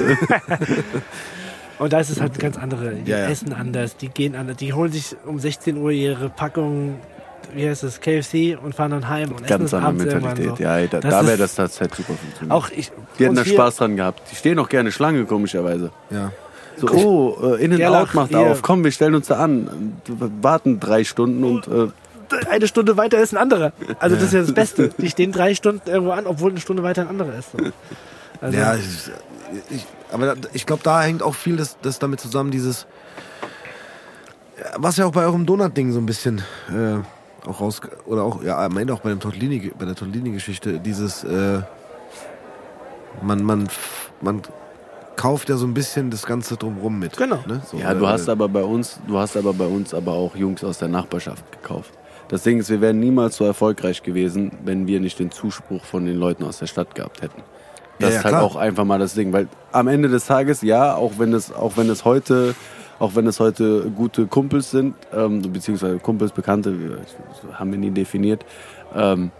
Und 1.80 1.92
da 1.92 2.00
ist 2.00 2.12
es 2.12 2.22
halt 2.22 2.38
ganz 2.40 2.58
andere. 2.58 2.94
Die 2.94 3.10
Ja, 3.12 3.20
ja. 3.20 3.26
essen 3.30 3.52
anders, 3.52 3.98
die 3.98 4.08
gehen 4.10 4.36
anders. 4.36 4.58
Die 4.58 4.74
holen 4.74 4.92
sich 4.92 5.16
um 5.26 5.40
16 5.40 5.76
Uhr 5.78 5.92
ihre 5.92 6.30
Packung, 6.30 6.96
wie 7.54 7.68
heißt 7.68 7.84
es, 7.84 8.00
KFC 8.02 8.58
und 8.62 8.76
fahren 8.76 8.92
dann 8.92 9.08
heim 9.10 9.32
und 9.32 9.46
Ganz 9.48 9.74
andere 9.74 9.94
Mentalität. 9.94 10.58
so. 10.58 10.64
Ja, 10.64 10.86
da, 10.88 11.00
da 11.00 11.26
wäre 11.26 11.38
das 11.38 11.56
tatsächlich 11.56 12.06
super 12.06 12.18
funktioniert. 12.20 12.52
Auch 12.52 12.70
ich. 12.70 12.92
Die 13.20 13.26
hätten 13.26 13.36
da 13.36 13.46
Spaß 13.46 13.78
dran 13.78 13.96
gehabt. 13.96 14.22
Die 14.32 14.36
stehen 14.36 14.60
auch 14.60 14.70
gerne 14.70 14.92
Schlange, 14.92 15.26
komischerweise. 15.26 15.92
Ja. 16.10 16.32
So, 16.78 16.88
oh, 16.88 17.54
äh, 17.56 17.64
In 17.64 17.72
and 17.72 17.80
Gerlach, 17.80 18.10
Out 18.10 18.14
macht 18.16 18.36
auf. 18.36 18.62
Komm, 18.62 18.84
wir 18.84 18.92
stellen 18.92 19.16
uns 19.16 19.28
da 19.28 19.36
an. 19.38 19.94
Wir 20.06 20.32
warten 20.42 20.80
drei 20.80 21.04
Stunden 21.04 21.44
und 21.44 21.68
äh, 21.68 21.88
Eine 22.50 22.68
Stunde 22.68 22.98
weiter 22.98 23.20
ist 23.20 23.34
ein 23.34 23.38
anderer. 23.38 23.74
Also 24.00 24.16
das 24.16 24.26
ist 24.26 24.34
ja 24.34 24.42
das 24.42 24.54
Beste. 24.54 24.90
Die 24.98 25.10
stehen 25.10 25.32
drei 25.32 25.54
Stunden 25.54 25.88
irgendwo 25.88 26.12
an, 26.14 26.26
obwohl 26.26 26.50
eine 26.52 26.60
Stunde 26.60 26.82
weiter 26.82 27.04
ein 27.04 27.10
anderer 27.10 27.38
ist. 27.38 27.52
So. 27.52 27.60
Also, 28.42 28.58
Ja, 28.58 28.76
ich, 28.76 28.86
ich, 29.70 29.86
aber 30.12 30.36
ich 30.54 30.66
glaube, 30.66 30.82
da 30.84 31.04
hängt 31.04 31.22
auch 31.22 31.36
viel 31.36 31.58
das, 31.58 31.78
das 31.82 32.00
damit 32.00 32.20
zusammen, 32.20 32.50
dieses, 32.50 32.88
was 34.78 34.98
ja 34.98 35.06
auch 35.06 35.12
bei 35.12 35.24
eurem 35.26 35.46
Donut-Ding 35.46 35.92
so 35.92 36.00
ein 36.00 36.06
bisschen 36.06 36.40
äh, 36.70 36.98
auch 37.48 37.62
raus, 37.62 37.82
oder 38.06 38.24
auch, 38.24 38.44
ja, 38.44 38.64
am 38.64 38.78
Ende 38.78 38.94
auch 38.94 39.02
bei, 39.02 39.10
dem 39.10 39.20
Tortellini, 39.20 39.72
bei 39.78 39.86
der 39.86 39.96
Tortellini-Geschichte, 39.96 40.80
dieses, 40.80 41.24
äh, 41.24 41.62
man, 43.22 43.44
man, 43.44 43.68
man 44.22 44.42
kauft 45.16 45.50
ja 45.50 45.58
so 45.58 45.66
ein 45.66 45.74
bisschen 45.74 46.10
das 46.10 46.26
Ganze 46.26 46.58
drumrum 46.58 47.00
mit. 47.00 47.18
Genau. 47.18 47.40
Ne? 47.48 47.62
So, 47.70 47.78
ja, 47.78 47.94
du 47.94 48.06
äh, 48.06 48.08
hast 48.08 48.30
aber 48.30 48.50
bei 48.50 48.64
uns, 48.64 49.00
du 49.08 49.18
hast 49.18 49.38
aber 49.38 49.54
bei 49.54 49.66
uns 49.66 49.94
aber 49.94 50.14
auch 50.14 50.36
Jungs 50.36 50.64
aus 50.64 50.80
der 50.80 50.88
Nachbarschaft 50.88 51.52
gekauft. 51.52 51.92
Das 52.30 52.44
Ding 52.44 52.60
ist, 52.60 52.70
wir 52.70 52.82
wären 52.82 53.00
niemals 53.00 53.36
so 53.36 53.46
erfolgreich 53.46 54.02
gewesen, 54.02 54.52
wenn 54.64 54.88
wir 54.88 55.00
nicht 55.00 55.20
den 55.20 55.30
Zuspruch 55.30 55.84
von 55.84 56.06
den 56.06 56.18
Leuten 56.18 56.44
aus 56.44 56.60
der 56.60 56.68
Stadt 56.68 56.96
gehabt 56.96 57.22
hätten. 57.22 57.44
Das 58.00 58.10
Ja, 58.10 58.14
ja, 58.14 58.20
ist 58.20 58.26
halt 58.26 58.36
klar. 58.36 58.44
auch 58.44 58.56
einfach 58.56 58.86
mal 58.86 58.98
das 58.98 59.14
Ding, 59.14 59.34
weil 59.34 59.48
am 59.72 59.88
Ende 59.88 60.10
des 60.10 60.26
Tages, 60.26 60.62
ja, 60.62 60.96
auch 60.96 61.14
wenn 61.20 61.34
es, 61.34 61.54
auch 61.54 61.78
wenn 61.78 61.90
es 61.90 62.06
heute, 62.06 62.56
auch 63.00 63.16
wenn 63.16 63.28
es 63.28 63.40
heute 63.40 63.90
gute 63.96 64.28
Kumpels 64.28 64.72
sind, 64.72 64.96
ähm, 65.16 65.42
beziehungsweise 65.52 65.98
Kumpels, 66.00 66.32
Bekannte, 66.32 66.80
wir- 66.80 66.98
haben 67.54 67.72
wir 67.72 67.80
nie 67.80 67.92
definiert, 67.92 68.46
ähm, 68.96 69.32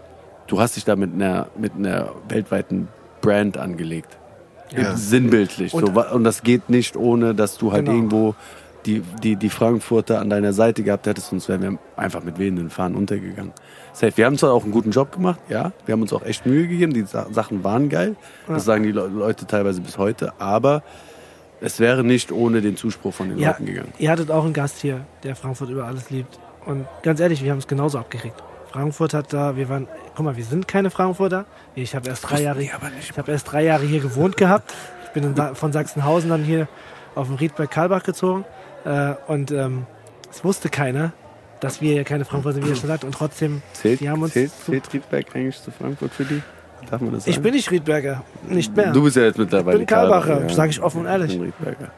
du 0.46 0.60
hast 0.60 0.76
dich 0.76 0.84
da 0.84 0.96
mit 0.96 1.14
einer, 1.14 1.48
mit 1.58 1.74
einer 1.74 2.10
weltweiten 2.28 2.88
Brand 3.20 3.56
angelegt. 3.56 4.18
Ja. 4.76 4.96
Sinnbildlich. 4.96 5.72
Und- 5.72 5.94
so, 5.94 6.04
und 6.14 6.24
das 6.24 6.42
geht 6.42 6.68
nicht, 6.68 6.96
ohne 6.96 7.34
dass 7.34 7.58
du 7.58 7.72
halt 7.72 7.84
Genau. 7.86 7.96
irgendwo 7.96 8.34
die, 8.86 9.00
die, 9.22 9.36
die 9.36 9.48
Frankfurter 9.48 10.20
an 10.20 10.28
deiner 10.28 10.52
Seite 10.52 10.82
gehabt 10.82 11.06
hättest, 11.06 11.28
sonst 11.30 11.48
wären 11.48 11.62
wir 11.62 11.78
einfach 11.96 12.22
mit 12.22 12.38
wehenden 12.38 12.68
Fahnen 12.68 12.96
untergegangen. 12.96 13.52
Safe. 13.94 14.14
Wir 14.16 14.26
haben 14.26 14.36
zwar 14.36 14.52
auch 14.52 14.62
einen 14.64 14.72
guten 14.72 14.90
Job 14.90 15.10
gemacht, 15.12 15.40
ja. 15.48 15.72
Wir 15.86 15.92
haben 15.94 16.02
uns 16.02 16.12
auch 16.12 16.22
echt 16.22 16.44
Mühe 16.44 16.66
gegeben. 16.68 16.92
Die 16.92 17.02
Sa 17.04 17.26
Sachen 17.32 17.64
waren 17.64 17.88
geil. 17.88 18.14
Das 18.46 18.66
sagen 18.66 18.82
die 18.82 18.92
Le 18.92 19.06
Leute 19.06 19.46
teilweise 19.46 19.80
bis 19.80 19.96
heute. 19.96 20.34
Aber 20.38 20.82
es 21.60 21.80
wäre 21.80 22.04
nicht 22.04 22.32
ohne 22.32 22.60
den 22.60 22.76
Zuspruch 22.76 23.14
von 23.14 23.28
den 23.28 23.38
Ja, 23.38 23.50
Leuten 23.50 23.66
gegangen. 23.66 23.92
ihr 23.98 24.10
hattet 24.10 24.30
auch 24.30 24.44
einen 24.44 24.52
Gast 24.52 24.78
hier, 24.80 25.06
der 25.22 25.36
Frankfurt 25.36 25.70
über 25.70 25.84
alles 25.84 26.10
liebt. 26.10 26.38
Und 26.66 26.86
ganz 27.02 27.20
ehrlich, 27.20 27.42
wir 27.42 27.50
haben 27.50 27.58
es 27.58 27.66
genauso 27.66 27.98
abgekriegt. 27.98 28.42
Frankfurt 28.72 29.14
hat 29.14 29.32
da, 29.32 29.56
wir 29.56 29.68
waren, 29.68 29.86
guck 30.16 30.24
mal, 30.24 30.36
wir 30.36 30.44
sind 30.44 30.66
keine 30.66 30.90
Frankfurter. 30.90 31.44
Ich 31.74 31.94
habe 31.94 32.08
erst 32.08 32.28
drei 32.28 32.42
Jahre, 32.42 32.62
ich 32.62 32.72
habe 33.16 33.30
erst 33.30 33.52
drei 33.52 33.62
Jahre 33.64 33.84
hier 33.84 34.00
gewohnt 34.00 34.36
gehabt. 34.36 34.74
Ich 35.04 35.10
bin 35.10 35.22
in, 35.24 35.54
von 35.54 35.72
Sachsenhausen 35.72 36.30
dann 36.30 36.42
hier 36.42 36.66
auf 37.14 37.28
den 37.28 37.36
Riedberg 37.36 37.70
Karlbach 37.70 38.02
gezogen. 38.02 38.44
Äh, 38.84 39.14
und 39.28 39.52
ähm, 39.52 39.86
es 40.30 40.42
wusste 40.42 40.68
keiner, 40.70 41.12
dass 41.60 41.80
wir 41.80 41.94
ja 41.94 42.02
keine 42.02 42.24
Frankfurter 42.24 42.56
sind, 42.56 42.66
wie 42.66 42.72
er 42.72 42.76
schon 42.76 42.88
sagt. 42.88 43.04
Und 43.04 43.12
trotzdem, 43.14 43.62
Zählt, 43.74 44.00
die 44.00 44.10
haben 44.10 44.22
uns 44.22 44.32
zählt, 44.32 44.50
zählt 44.64 44.92
Riedberg 44.92 45.26
eigentlich 45.36 45.60
zu 45.62 45.70
Frankfurt 45.70 46.12
für 46.12 46.24
die? 46.24 46.42
Darf 46.90 47.00
man 47.00 47.12
das 47.12 47.26
Ich 47.26 47.34
sagen? 47.34 47.42
bin 47.44 47.54
nicht 47.54 47.70
Riedberger, 47.70 48.22
nicht 48.48 48.76
mehr. 48.76 48.92
Du 48.92 49.02
bist 49.02 49.16
ja 49.16 49.22
jetzt 49.24 49.34
ich 49.34 49.38
mittlerweile 49.40 49.78
bin 49.78 49.86
Karlbacher, 49.86 50.26
Karlbacher, 50.26 50.48
ja. 50.48 50.54
sage 50.54 50.70
ich 50.70 50.82
offen 50.82 51.00
und 51.02 51.06
ehrlich. 51.06 51.32
Ich 51.32 51.38
bin 51.38 51.46
Riedberger. 51.46 51.90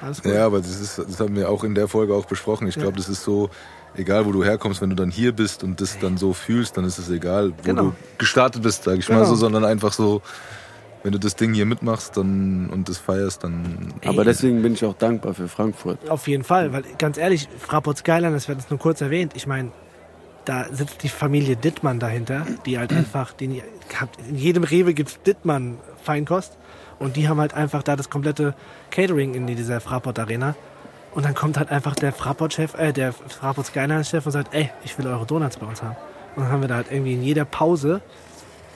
Alles 0.00 0.22
gut. 0.22 0.32
Ja, 0.32 0.46
aber 0.46 0.58
das, 0.58 0.80
ist, 0.80 0.98
das 0.98 1.18
haben 1.20 1.34
wir 1.34 1.48
auch 1.50 1.64
in 1.64 1.74
der 1.74 1.88
Folge 1.88 2.14
auch 2.14 2.24
besprochen. 2.26 2.68
Ich 2.68 2.76
glaube, 2.76 2.96
das 2.96 3.08
ist 3.08 3.24
so, 3.24 3.50
egal 3.96 4.26
wo 4.26 4.32
du 4.32 4.44
herkommst, 4.44 4.80
wenn 4.80 4.90
du 4.90 4.96
dann 4.96 5.10
hier 5.10 5.32
bist 5.32 5.64
und 5.64 5.80
das 5.80 5.98
dann 5.98 6.16
so 6.18 6.32
fühlst, 6.32 6.76
dann 6.76 6.84
ist 6.84 6.98
es 6.98 7.10
egal, 7.10 7.50
wo 7.50 7.62
Genau. 7.64 7.82
du 7.82 7.92
gestartet 8.16 8.62
bist, 8.62 8.84
sage 8.84 8.98
ich 8.98 9.08
mal 9.08 9.16
Genau. 9.16 9.28
so, 9.28 9.34
sondern 9.34 9.64
einfach 9.64 9.92
so, 9.92 10.22
wenn 11.02 11.10
du 11.12 11.18
das 11.18 11.34
Ding 11.34 11.52
hier 11.52 11.66
mitmachst 11.66 12.16
dann, 12.16 12.68
und 12.70 12.88
das 12.88 12.98
feierst, 12.98 13.42
dann 13.42 13.92
Aber 14.04 14.24
deswegen 14.24 14.62
bin 14.62 14.74
ich 14.74 14.84
auch 14.84 14.94
dankbar 14.94 15.34
für 15.34 15.48
Frankfurt. 15.48 16.08
Auf 16.10 16.28
jeden 16.28 16.44
Fall, 16.44 16.72
weil 16.72 16.82
ganz 16.98 17.18
ehrlich, 17.18 17.48
Fraport 17.58 17.98
Skyline, 17.98 18.32
das 18.32 18.46
wird 18.48 18.58
jetzt 18.58 18.70
nur 18.70 18.78
kurz 18.78 19.00
erwähnt. 19.00 19.32
Ich 19.34 19.46
meine, 19.48 19.72
da 20.48 20.66
sitzt 20.72 21.02
die 21.02 21.08
Familie 21.10 21.56
Dittmann 21.56 21.98
dahinter, 21.98 22.46
die 22.64 22.78
halt 22.78 22.92
einfach, 22.92 23.32
die, 23.32 23.62
in 24.28 24.36
jedem 24.36 24.64
Rewe 24.64 24.94
gibt's 24.94 25.20
Dittmann 25.22 25.78
Feinkost 26.02 26.56
und 26.98 27.16
die 27.16 27.28
haben 27.28 27.38
halt 27.38 27.52
einfach 27.52 27.82
da 27.82 27.96
das 27.96 28.08
komplette 28.08 28.54
Catering 28.90 29.34
in 29.34 29.46
dieser 29.46 29.80
Fraport 29.80 30.18
Arena. 30.18 30.54
Und 31.12 31.24
dann 31.24 31.34
kommt 31.34 31.58
halt 31.58 31.70
einfach 31.70 31.94
der 31.94 32.12
Fraport-Chef, 32.12 32.74
äh, 32.78 32.92
der 32.92 33.12
Fraport 33.12 33.66
Skyline-Chef 33.66 34.24
und 34.24 34.32
sagt, 34.32 34.54
ey, 34.54 34.70
ich 34.84 34.96
will 34.98 35.06
eure 35.06 35.26
Donuts 35.26 35.56
bei 35.56 35.66
uns 35.66 35.82
haben. 35.82 35.96
Und 36.36 36.44
dann 36.44 36.52
haben 36.52 36.60
wir 36.62 36.68
da 36.68 36.76
halt 36.76 36.90
irgendwie 36.90 37.14
in 37.14 37.22
jeder 37.22 37.44
Pause, 37.44 38.00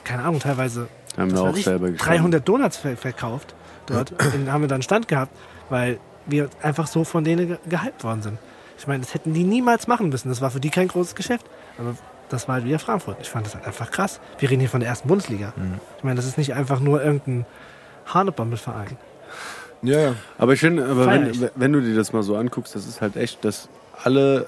keine 0.03 0.23
Ahnung, 0.23 0.39
teilweise 0.39 0.87
Haben 1.17 1.31
wir 1.31 1.41
auch 1.41 1.55
ich, 1.55 1.63
selber 1.63 1.89
gestanden. 1.89 2.17
300 2.17 2.47
Donuts 2.47 2.77
ver 2.77 2.97
verkauft 2.97 3.55
dort. 3.87 4.13
Den 4.33 4.51
haben 4.51 4.61
wir 4.61 4.67
dann 4.67 4.81
Stand 4.81 5.07
gehabt, 5.07 5.31
weil 5.69 5.99
wir 6.25 6.49
einfach 6.61 6.87
so 6.87 7.03
von 7.03 7.23
denen 7.23 7.47
ge 7.47 7.57
gehypt 7.67 8.03
worden 8.03 8.21
sind. 8.21 8.37
Ich 8.77 8.87
meine, 8.87 9.01
das 9.03 9.13
hätten 9.13 9.33
die 9.33 9.43
niemals 9.43 9.87
machen 9.87 10.09
müssen. 10.09 10.29
Das 10.29 10.41
war 10.41 10.51
für 10.51 10.59
die 10.59 10.69
kein 10.69 10.87
großes 10.87 11.15
Geschäft. 11.15 11.45
Aber 11.77 11.95
das 12.29 12.47
war 12.47 12.55
halt 12.55 12.65
wieder 12.65 12.79
Frankfurt. 12.79 13.17
Ich 13.21 13.29
fand 13.29 13.45
das 13.45 13.55
halt 13.55 13.65
einfach 13.65 13.91
krass. 13.91 14.19
Wir 14.39 14.49
reden 14.49 14.61
hier 14.61 14.69
von 14.69 14.79
der 14.79 14.89
ersten 14.89 15.07
Bundesliga. 15.07 15.53
Ich 15.97 16.03
meine, 16.03 16.15
das 16.15 16.25
ist 16.25 16.37
nicht 16.37 16.53
einfach 16.53 16.79
nur 16.79 17.03
irgendein 17.03 17.45
Hanebommelverein. 18.05 18.97
Ja, 19.83 19.99
ja. 19.99 20.15
Aber 20.37 20.53
ich 20.53 20.59
finde, 20.59 20.85
aber 20.85 21.07
wenn, 21.07 21.49
wenn 21.55 21.73
du 21.73 21.81
dir 21.81 21.95
das 21.95 22.13
mal 22.13 22.23
so 22.23 22.35
anguckst, 22.35 22.73
das 22.73 22.87
ist 22.87 23.01
halt 23.01 23.15
echt, 23.17 23.43
dass 23.43 23.69
alle. 24.03 24.47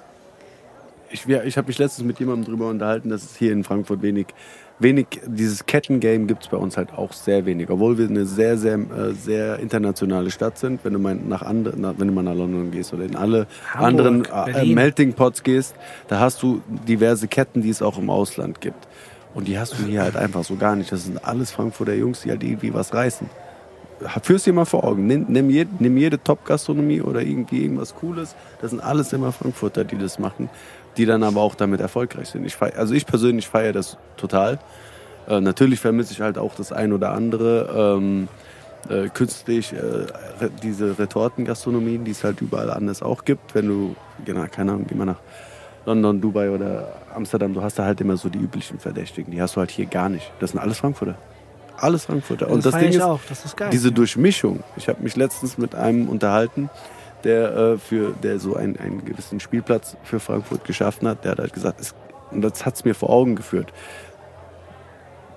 Ich, 1.09 1.27
ich 1.27 1.57
habe 1.57 1.67
mich 1.67 1.77
letztens 1.77 2.07
mit 2.07 2.19
jemandem 2.19 2.45
drüber 2.45 2.69
unterhalten, 2.69 3.09
dass 3.09 3.23
es 3.23 3.35
hier 3.35 3.51
in 3.51 3.63
Frankfurt 3.63 4.01
wenig, 4.01 4.27
wenig 4.79 5.07
dieses 5.25 5.65
Kettengame 5.65 6.25
gibt 6.25 6.43
es 6.43 6.49
bei 6.49 6.57
uns 6.57 6.77
halt 6.77 6.93
auch 6.93 7.13
sehr 7.13 7.45
wenig. 7.45 7.69
Obwohl 7.69 7.97
wir 7.97 8.07
eine 8.07 8.25
sehr, 8.25 8.57
sehr, 8.57 8.75
äh, 8.75 9.13
sehr 9.13 9.59
internationale 9.59 10.31
Stadt 10.31 10.57
sind. 10.57 10.83
Wenn 10.83 10.93
du 10.93 10.99
mal 10.99 11.15
nach 11.15 11.41
andere, 11.41 11.79
nach, 11.79 11.93
wenn 11.97 12.07
du 12.07 12.13
mal 12.13 12.23
nach 12.23 12.35
London 12.35 12.71
gehst 12.71 12.93
oder 12.93 13.05
in 13.05 13.15
alle 13.15 13.47
Hamburg, 13.73 14.31
anderen 14.31 14.69
äh. 14.69 14.73
Melting 14.73 15.13
Pots 15.13 15.43
gehst, 15.43 15.75
da 16.07 16.19
hast 16.19 16.41
du 16.43 16.61
diverse 16.87 17.27
Ketten, 17.27 17.61
die 17.61 17.69
es 17.69 17.81
auch 17.81 17.97
im 17.97 18.09
Ausland 18.09 18.61
gibt. 18.61 18.87
Und 19.33 19.47
die 19.47 19.59
hast 19.59 19.73
du 19.73 19.83
hier 19.83 20.01
halt 20.01 20.15
einfach 20.15 20.43
so 20.43 20.55
gar 20.55 20.75
nicht. 20.75 20.91
Das 20.91 21.03
sind 21.03 21.23
alles 21.25 21.51
Frankfurter 21.51 21.93
Jungs, 21.93 22.21
die 22.21 22.29
halt 22.29 22.43
irgendwie 22.43 22.73
was 22.73 22.93
reißen 22.93 23.29
führst 24.21 24.45
dir 24.45 24.53
mal 24.53 24.65
vor 24.65 24.83
Augen. 24.83 25.07
Nimm, 25.07 25.25
nimm, 25.29 25.49
jede, 25.49 25.71
nimm 25.79 25.97
jede 25.97 26.21
Top-Gastronomie 26.21 27.01
oder 27.01 27.21
irgendwie 27.21 27.63
irgendwas 27.63 27.95
Cooles. 27.95 28.35
Das 28.61 28.71
sind 28.71 28.81
alles 28.81 29.13
immer 29.13 29.31
Frankfurter, 29.31 29.83
die 29.83 29.97
das 29.97 30.19
machen, 30.19 30.49
die 30.97 31.05
dann 31.05 31.23
aber 31.23 31.41
auch 31.41 31.55
damit 31.55 31.81
erfolgreich 31.81 32.29
sind. 32.29 32.45
Ich 32.45 32.55
feier, 32.55 32.77
also 32.77 32.93
ich 32.93 33.05
persönlich 33.05 33.47
feiere 33.47 33.73
das 33.73 33.97
total. 34.17 34.59
Äh, 35.27 35.41
natürlich 35.41 35.79
vermisse 35.79 36.13
ich 36.13 36.21
halt 36.21 36.37
auch 36.37 36.55
das 36.55 36.71
ein 36.71 36.93
oder 36.93 37.11
andere 37.11 37.95
ähm, 37.97 38.27
äh, 38.89 39.09
künstlich, 39.09 39.73
äh, 39.73 39.77
re- 39.77 40.51
diese 40.61 40.97
Retortengastronomien, 40.99 42.05
die 42.05 42.11
es 42.11 42.23
halt 42.23 42.41
überall 42.41 42.69
anders 42.69 43.01
auch 43.01 43.25
gibt. 43.25 43.55
Wenn 43.55 43.67
du, 43.67 43.95
genau, 44.23 44.45
keine 44.51 44.73
Ahnung, 44.73 44.85
geh 44.87 44.95
mal 44.95 45.05
nach 45.05 45.19
London, 45.85 46.21
Dubai 46.21 46.49
oder 46.49 46.93
Amsterdam, 47.13 47.53
du 47.53 47.61
hast 47.61 47.79
da 47.79 47.85
halt 47.85 48.01
immer 48.01 48.17
so 48.17 48.29
die 48.29 48.39
üblichen 48.39 48.79
Verdächtigen. 48.79 49.31
Die 49.31 49.41
hast 49.41 49.55
du 49.55 49.59
halt 49.59 49.71
hier 49.71 49.85
gar 49.85 50.09
nicht. 50.09 50.31
Das 50.39 50.51
sind 50.51 50.59
alles 50.59 50.77
Frankfurter. 50.79 51.15
Alles 51.77 52.05
Frankfurter. 52.05 52.47
Und 52.47 52.65
das 52.65 52.71
das 52.71 52.81
Ding 52.81 52.89
ich 52.89 52.95
ist, 52.95 53.01
auch. 53.01 53.19
Das 53.27 53.43
ist 53.45 53.57
geil. 53.57 53.69
diese 53.71 53.89
ja. 53.89 53.93
Durchmischung. 53.93 54.63
Ich 54.77 54.87
habe 54.87 55.03
mich 55.03 55.15
letztens 55.15 55.57
mit 55.57 55.75
einem 55.75 56.07
unterhalten, 56.07 56.69
der 57.25 57.55
äh, 57.55 57.77
für 57.77 58.13
der 58.23 58.39
so 58.39 58.55
einen, 58.55 58.77
einen 58.77 59.03
gewissen 59.03 59.39
Spielplatz 59.39 59.97
für 60.03 60.19
Frankfurt 60.19 60.63
geschaffen 60.63 61.07
hat. 61.07 61.25
Der 61.25 61.31
hat 61.31 61.39
halt 61.39 61.53
gesagt, 61.53 61.81
es, 61.81 61.93
und 62.31 62.41
das 62.41 62.65
hat 62.65 62.75
es 62.75 62.85
mir 62.85 62.95
vor 62.95 63.09
Augen 63.09 63.35
geführt. 63.35 63.73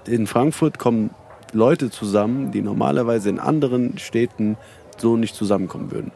In 0.06 0.27
Frankfurt 0.27 0.78
kommen 0.78 1.10
Leute 1.52 1.90
zusammen, 1.90 2.52
die 2.52 2.62
normalerweise 2.62 3.28
in 3.31 3.39
anderen 3.40 3.98
Städten 3.98 4.56
so 4.97 5.16
nicht 5.16 5.35
zusammenkommen 5.35 5.90
würden. 5.90 6.12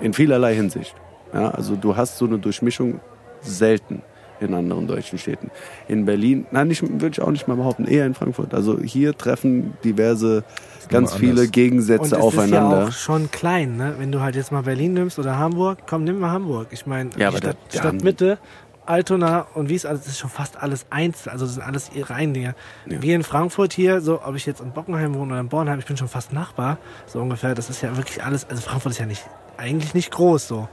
In 0.00 0.14
vielerlei 0.14 0.54
Hinsicht. 0.54 0.94
Ja, 1.32 1.50
also 1.50 1.76
du 1.76 1.96
hast 1.96 2.18
so 2.18 2.26
eine 2.26 2.38
Durchmischung 2.38 3.00
selten 3.40 4.02
in 4.40 4.54
anderen 4.54 4.86
deutschen 4.86 5.18
Städten. 5.18 5.50
In 5.86 6.04
Berlin, 6.04 6.46
nein, 6.50 6.70
würde 6.70 7.12
ich 7.12 7.20
auch 7.20 7.30
nicht 7.30 7.46
mal 7.46 7.56
behaupten, 7.56 7.84
eher 7.84 8.06
in 8.06 8.14
Frankfurt. 8.14 8.54
Also 8.54 8.80
hier 8.80 9.16
treffen 9.16 9.74
diverse, 9.84 10.44
ganz 10.90 11.14
viele 11.14 11.32
anders. 11.32 11.52
Gegensätze 11.52 12.00
Und 12.00 12.06
es 12.06 12.12
ist 12.12 12.18
ja 12.18 12.24
aufeinander. 12.24 12.84
auch 12.88 12.92
schon 12.92 13.30
klein, 13.30 13.76
ne? 13.76 13.94
Wenn 13.98 14.12
du 14.12 14.20
halt 14.20 14.36
jetzt 14.36 14.52
mal 14.52 14.62
Berlin 14.62 14.94
nimmst 14.94 15.18
oder 15.18 15.38
Hamburg, 15.38 15.78
komm, 15.88 16.04
nimm 16.04 16.18
mal 16.20 16.30
Hamburg. 16.30 16.68
Ich 16.70 16.86
meine, 16.86 17.10
Ja, 17.16 17.30
Stadt, 17.32 17.56
da 17.72 17.78
Stadtmitte, 17.78 18.38
Altona 18.86 19.46
und 19.54 19.68
wie 19.68 19.74
es 19.76 19.86
alles, 19.86 20.00
das 20.00 20.08
ist 20.14 20.18
schon 20.18 20.30
fast 20.30 20.56
alles 20.60 20.86
eins. 20.90 21.28
Also 21.28 21.44
das 21.44 21.54
sind 21.54 21.62
alles 21.62 21.90
ihre 21.94 22.14
Eindinger. 22.14 22.54
Ja. 22.86 23.00
Wir 23.02 23.14
in 23.14 23.22
Frankfurt 23.22 23.72
hier, 23.72 24.00
so 24.00 24.20
ob 24.24 24.34
ich 24.34 24.46
jetzt 24.46 24.60
in 24.60 24.72
Bockenheim 24.72 25.14
wohne 25.14 25.32
oder 25.32 25.40
in 25.40 25.48
Bornheim, 25.48 25.78
ich 25.78 25.86
bin 25.86 25.96
schon 25.96 26.08
fast 26.08 26.32
Nachbar, 26.32 26.78
so 27.06 27.20
ungefähr. 27.20 27.54
Das 27.54 27.70
ist 27.70 27.82
ja 27.82 27.96
wirklich 27.96 28.22
alles, 28.24 28.48
also 28.48 28.60
Frankfurt 28.62 28.92
ist 28.92 28.98
ja 28.98 29.06
nicht, 29.06 29.22
eigentlich 29.56 29.94
nicht 29.94 30.10
groß 30.10 30.48
so. 30.48 30.68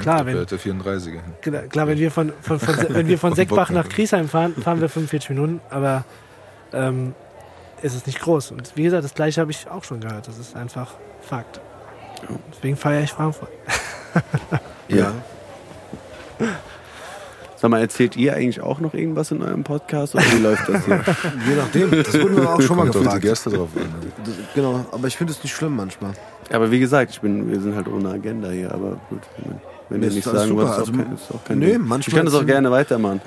Klar, 0.00 0.18
da 0.18 0.26
wenn, 0.26 0.32
gehört 0.32 0.50
der 0.50 0.58
34er 0.58 1.04
hin. 1.10 1.20
Klar, 1.40 1.62
klar, 1.62 1.86
wenn 1.86 1.98
wir 1.98 2.10
von, 2.10 2.32
von, 2.42 2.58
von, 2.58 2.74
wenn 2.88 3.06
wir 3.06 3.18
von 3.18 3.34
Seckbach 3.34 3.70
nach. 3.70 3.88
Griesheim 3.88 4.28
fahren, 4.28 4.54
fahren 4.60 4.80
wir 4.80 4.88
45 4.88 5.30
Minuten, 5.30 5.60
aber 5.70 6.04
ähm, 6.72 7.14
ist 7.82 7.94
es 7.94 8.06
nicht 8.06 8.20
groß. 8.20 8.52
Und 8.52 8.72
wie 8.76 8.82
gesagt, 8.84 9.04
das 9.04 9.14
gleiche 9.14 9.40
habe 9.40 9.50
ich 9.50 9.68
auch 9.70 9.84
schon 9.84 10.00
gehört. 10.00 10.28
Das 10.28 10.38
ist 10.38 10.56
einfach 10.56 10.94
Fakt. 11.22 11.60
Deswegen 12.52 12.76
feiere 12.76 13.02
ich 13.02 13.12
Frankfurt. 13.12 13.50
Ja. 14.88 15.12
Sag 17.56 17.70
mal, 17.70 17.80
erzählt 17.80 18.16
ihr 18.16 18.34
eigentlich 18.34 18.60
auch 18.60 18.78
noch 18.80 18.94
irgendwas 18.94 19.30
in 19.30 19.42
eurem 19.42 19.64
Podcast 19.64 20.14
oder 20.14 20.24
wie 20.32 20.38
läuft 20.42 20.68
das 20.68 20.84
hier? 20.84 21.02
Je 21.48 21.56
nachdem. 21.56 21.90
Das 21.90 22.14
wurden 22.14 22.36
wir 22.36 22.50
auch 22.50 22.60
schon 22.60 22.76
mal 22.76 22.86
gefragt. 22.86 23.22
Gäste 23.22 23.50
drauf 23.50 23.68
an. 23.74 23.82
ne? 23.82 24.12
Das, 24.24 24.34
genau, 24.54 24.84
aber 24.92 25.08
ich 25.08 25.16
finde 25.16 25.32
es 25.32 25.42
nicht 25.42 25.54
schlimm 25.54 25.74
manchmal. 25.74 26.12
aber 26.52 26.70
wie 26.70 26.78
gesagt, 26.78 27.10
ich 27.12 27.20
bin, 27.20 27.50
wir 27.50 27.60
sind 27.60 27.74
halt 27.74 27.88
ohne 27.88 28.10
Agenda 28.10 28.50
hier, 28.50 28.72
aber 28.72 29.00
gut. 29.08 29.22
Wenn, 29.88 30.02
ist 30.02 30.14
nicht 30.14 30.24
sagen 30.24 30.54
wollt, 30.56 30.68
ist, 30.68 30.74
Also, 30.74 30.92
auch 30.92 30.96
kein, 30.96 31.14
ist 31.14 31.34
auch 31.34 31.44
kein 31.44 31.58
nee, 31.58 31.66
Ding. 31.72 31.78
manchmal 31.80 32.00
Ich 32.00 32.14
kann 32.14 32.26
das 32.26 32.34
auch 32.34 32.46
gerne 32.46 32.70
weitermachen. 32.70 33.20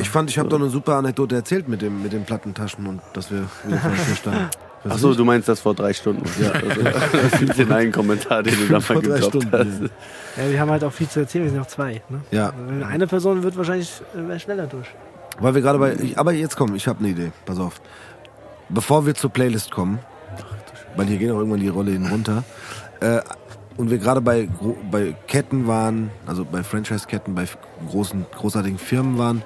Ich 0.00 0.08
fand, 0.08 0.30
ich 0.30 0.38
habe 0.38 0.48
doch 0.48 0.58
eine 0.58 0.68
super 0.70 0.94
Anekdote 0.94 1.34
erzählt 1.34 1.68
mit, 1.68 1.82
dem, 1.82 2.02
mit 2.02 2.12
den 2.12 2.24
Plattentaschen 2.24 2.86
und 2.86 3.00
dass 3.12 3.30
wir 3.30 3.46
wieder 3.64 3.80
standen. 4.16 4.48
Ach 4.88 4.98
so, 4.98 5.14
du 5.14 5.24
meinst 5.24 5.48
das 5.48 5.60
vor 5.60 5.74
drei 5.74 5.92
Stunden. 5.92 6.24
Ja. 6.40 6.52
Also, 7.32 7.52
den 7.52 7.72
einen 7.72 7.90
Kommentar, 7.92 8.42
den 8.42 8.54
du 8.54 8.66
da 8.66 8.72
mal 8.74 8.80
Vor 8.80 8.96
drei 8.96 9.14
gedroppt 9.14 9.24
Stunden, 9.24 9.52
hast. 9.52 9.90
Ja, 10.36 10.50
wir 10.50 10.60
haben 10.60 10.70
halt 10.70 10.84
auch 10.84 10.92
viel 10.92 11.08
zu 11.08 11.20
erzählen. 11.20 11.44
Wir 11.44 11.50
sind 11.50 11.60
noch 11.60 11.66
zwei. 11.66 12.02
Ne? 12.08 12.20
Ja. 12.30 12.52
Also 12.68 12.84
Eine 12.84 13.06
Person 13.06 13.42
wird 13.42 13.56
wahrscheinlich 13.56 13.90
äh, 14.14 14.38
schneller 14.38 14.66
durch. 14.66 14.88
Weil 15.38 15.54
wir 15.54 15.62
gerade 15.62 15.78
bei. 15.78 15.94
Ich, 15.94 16.18
aber 16.18 16.32
jetzt 16.32 16.56
komm, 16.56 16.74
ich 16.74 16.86
habe 16.86 16.98
eine 16.98 17.08
Idee. 17.08 17.32
Pass 17.46 17.58
auf. 17.58 17.80
Bevor 18.68 19.06
wir 19.06 19.14
zur 19.14 19.30
Playlist 19.30 19.70
kommen, 19.70 19.98
weil 20.96 21.06
hier 21.06 21.18
gehen 21.18 21.30
auch 21.32 21.38
irgendwann 21.38 21.60
die 21.60 21.68
Rolle 21.68 21.98
runter, 22.10 22.44
äh, 23.00 23.20
und 23.76 23.90
wir 23.90 23.98
gerade 23.98 24.20
bei, 24.20 24.48
bei 24.90 25.14
Ketten 25.26 25.66
waren, 25.66 26.10
also 26.26 26.44
bei 26.44 26.62
Franchise-Ketten, 26.62 27.34
bei 27.34 27.46
großen, 27.88 28.26
großartigen 28.36 28.78
Firmen 28.78 29.18
waren 29.18 29.42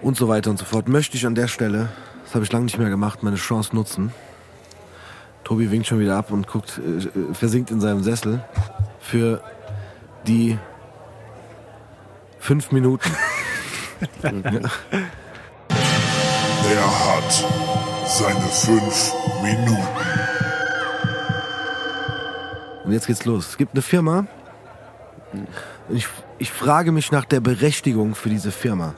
und 0.00 0.16
so 0.16 0.28
weiter 0.28 0.50
und 0.50 0.58
so 0.58 0.64
fort, 0.64 0.88
möchte 0.88 1.16
ich 1.16 1.26
an 1.26 1.34
der 1.34 1.48
Stelle, 1.48 1.88
das 2.24 2.34
habe 2.34 2.44
ich 2.44 2.52
lange 2.52 2.64
nicht 2.64 2.78
mehr 2.78 2.88
gemacht, 2.88 3.22
meine 3.22 3.36
Chance 3.36 3.74
nutzen. 3.74 4.12
Tobi 5.44 5.70
winkt 5.70 5.86
schon 5.86 6.00
wieder 6.00 6.16
ab 6.16 6.32
und 6.32 6.48
guckt, 6.48 6.80
äh, 6.84 6.98
äh, 6.98 7.34
versinkt 7.34 7.70
in 7.70 7.80
seinem 7.80 8.02
Sessel 8.02 8.42
für 8.98 9.42
die 10.26 10.58
fünf 12.38 12.72
Minuten. 12.72 13.10
Er 16.68 16.84
hat 16.84 17.46
seine 18.08 18.40
fünf 18.40 19.12
Minuten. 19.40 20.25
Und 22.86 22.92
jetzt 22.92 23.06
geht's 23.06 23.24
los. 23.24 23.48
Es 23.50 23.56
gibt 23.56 23.74
eine 23.74 23.82
Firma. 23.82 24.26
Und 25.88 25.96
ich, 25.96 26.06
ich 26.38 26.52
frage 26.52 26.92
mich 26.92 27.10
nach 27.10 27.24
der 27.24 27.40
Berechtigung 27.40 28.14
für 28.14 28.28
diese 28.28 28.52
Firma. 28.52 28.94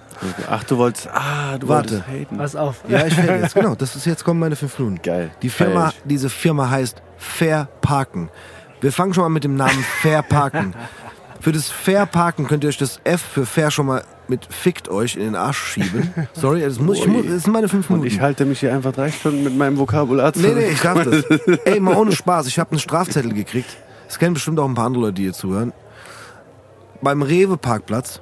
Ach, 0.48 0.62
du 0.64 0.76
wolltest, 0.76 1.08
ah, 1.08 1.56
du 1.58 1.68
Warte. 1.68 1.90
wolltest 1.92 2.08
haten. 2.08 2.36
Pass 2.38 2.56
auf. 2.56 2.82
Ja, 2.88 3.06
ich 3.06 3.14
fällt 3.14 3.42
jetzt. 3.42 3.54
Genau, 3.58 3.74
das 3.74 3.96
ist 3.96 4.04
jetzt 4.04 4.24
kommen 4.24 4.40
meine 4.40 4.56
fünf 4.56 4.78
Minuten. 4.78 5.00
Geil. 5.02 5.30
Die 5.42 5.48
Firma, 5.48 5.88
ich. 5.88 6.02
diese 6.04 6.28
Firma 6.28 6.68
heißt 6.68 7.00
Fair 7.16 7.68
Parken. 7.80 8.28
Wir 8.80 8.92
fangen 8.92 9.14
schon 9.14 9.22
mal 9.22 9.28
mit 9.30 9.44
dem 9.44 9.56
Namen 9.56 9.84
Fair 10.00 10.22
Parken. 10.22 10.74
Für 11.40 11.52
das 11.52 11.70
Fair 11.70 12.04
Parken 12.06 12.46
könnt 12.46 12.64
ihr 12.64 12.68
euch 12.68 12.78
das 12.78 13.00
F 13.04 13.20
für 13.20 13.46
Fair 13.46 13.70
schon 13.70 13.86
mal 13.86 14.02
mit 14.28 14.46
fickt 14.52 14.88
euch 14.88 15.16
in 15.16 15.22
den 15.22 15.36
Arsch 15.36 15.58
schieben. 15.58 16.12
Sorry, 16.34 16.60
das, 16.60 16.78
muss, 16.78 16.98
ich, 16.98 17.06
muss, 17.06 17.26
das 17.26 17.42
sind 17.44 17.52
meine 17.52 17.68
fünf 17.68 17.88
Und 17.90 18.00
Minuten. 18.00 18.14
ich 18.14 18.20
halte 18.20 18.44
mich 18.44 18.60
hier 18.60 18.74
einfach 18.74 18.92
drei 18.92 19.10
Stunden 19.10 19.42
mit 19.44 19.56
meinem 19.56 19.78
Vokabular 19.78 20.32
Nee, 20.34 20.42
zurück. 20.42 20.56
nee, 20.56 20.66
ich 20.68 20.80
darf 20.80 21.02
das. 21.04 21.24
Ey, 21.64 21.80
mal 21.80 21.96
ohne 21.96 22.12
Spaß. 22.16 22.46
Ich 22.46 22.58
habe 22.58 22.70
einen 22.72 22.80
Strafzettel 22.80 23.32
gekriegt. 23.32 23.76
Das 24.06 24.18
kennen 24.18 24.34
bestimmt 24.34 24.58
auch 24.58 24.68
ein 24.68 24.74
paar 24.74 24.86
andere 24.86 25.04
Leute, 25.04 25.14
die 25.14 25.22
hier 25.22 25.32
zuhören. 25.32 25.72
Beim 27.02 27.22
Rewe-Parkplatz. 27.22 28.20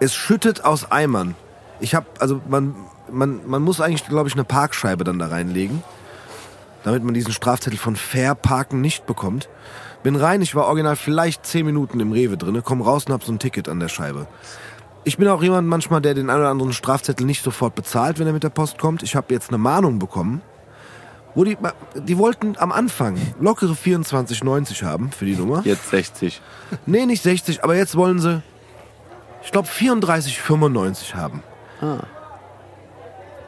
Es 0.00 0.14
schüttet 0.14 0.64
aus 0.64 0.90
Eimern. 0.90 1.34
Ich 1.80 1.94
habe, 1.94 2.06
also 2.18 2.40
man, 2.48 2.74
man, 3.10 3.40
man 3.46 3.62
muss 3.62 3.80
eigentlich, 3.80 4.06
glaube 4.06 4.28
ich, 4.28 4.34
eine 4.34 4.44
Parkscheibe 4.44 5.04
dann 5.04 5.18
da 5.18 5.26
reinlegen, 5.28 5.82
damit 6.84 7.04
man 7.04 7.14
diesen 7.14 7.32
Strafzettel 7.32 7.78
von 7.78 7.96
Fair-Parken 7.96 8.80
nicht 8.80 9.06
bekommt. 9.06 9.48
Bin 10.02 10.16
rein, 10.16 10.40
ich 10.40 10.54
war 10.54 10.66
original 10.66 10.96
vielleicht 10.96 11.44
10 11.44 11.66
Minuten 11.66 12.00
im 12.00 12.12
Rewe 12.12 12.38
drinne, 12.38 12.62
komm 12.62 12.80
raus 12.80 13.04
und 13.06 13.12
hab 13.12 13.22
so 13.22 13.32
ein 13.32 13.38
Ticket 13.38 13.68
an 13.68 13.80
der 13.80 13.88
Scheibe. 13.88 14.26
Ich 15.04 15.16
bin 15.16 15.28
auch 15.28 15.42
jemand 15.42 15.66
manchmal, 15.66 16.00
der 16.02 16.14
den 16.14 16.28
einen 16.28 16.40
oder 16.40 16.50
anderen 16.50 16.72
Strafzettel 16.72 17.26
nicht 17.26 17.42
sofort 17.42 17.74
bezahlt, 17.74 18.18
wenn 18.18 18.26
er 18.26 18.32
mit 18.32 18.42
der 18.42 18.50
Post 18.50 18.78
kommt. 18.78 19.02
Ich 19.02 19.16
habe 19.16 19.32
jetzt 19.32 19.48
eine 19.48 19.58
Mahnung 19.58 19.98
bekommen, 19.98 20.42
wo 21.34 21.44
die, 21.44 21.56
die 21.94 22.18
wollten 22.18 22.56
am 22.58 22.70
Anfang 22.70 23.16
lockere 23.40 23.72
24,90 23.72 24.84
haben 24.84 25.10
für 25.10 25.24
die 25.24 25.36
Nummer. 25.36 25.62
Jetzt 25.64 25.88
60. 25.90 26.42
Nee, 26.86 27.06
nicht 27.06 27.22
60, 27.22 27.64
aber 27.64 27.76
jetzt 27.76 27.96
wollen 27.96 28.18
sie, 28.18 28.42
ich 29.42 29.52
glaube, 29.52 29.68
34,95 29.68 31.14
haben. 31.14 31.42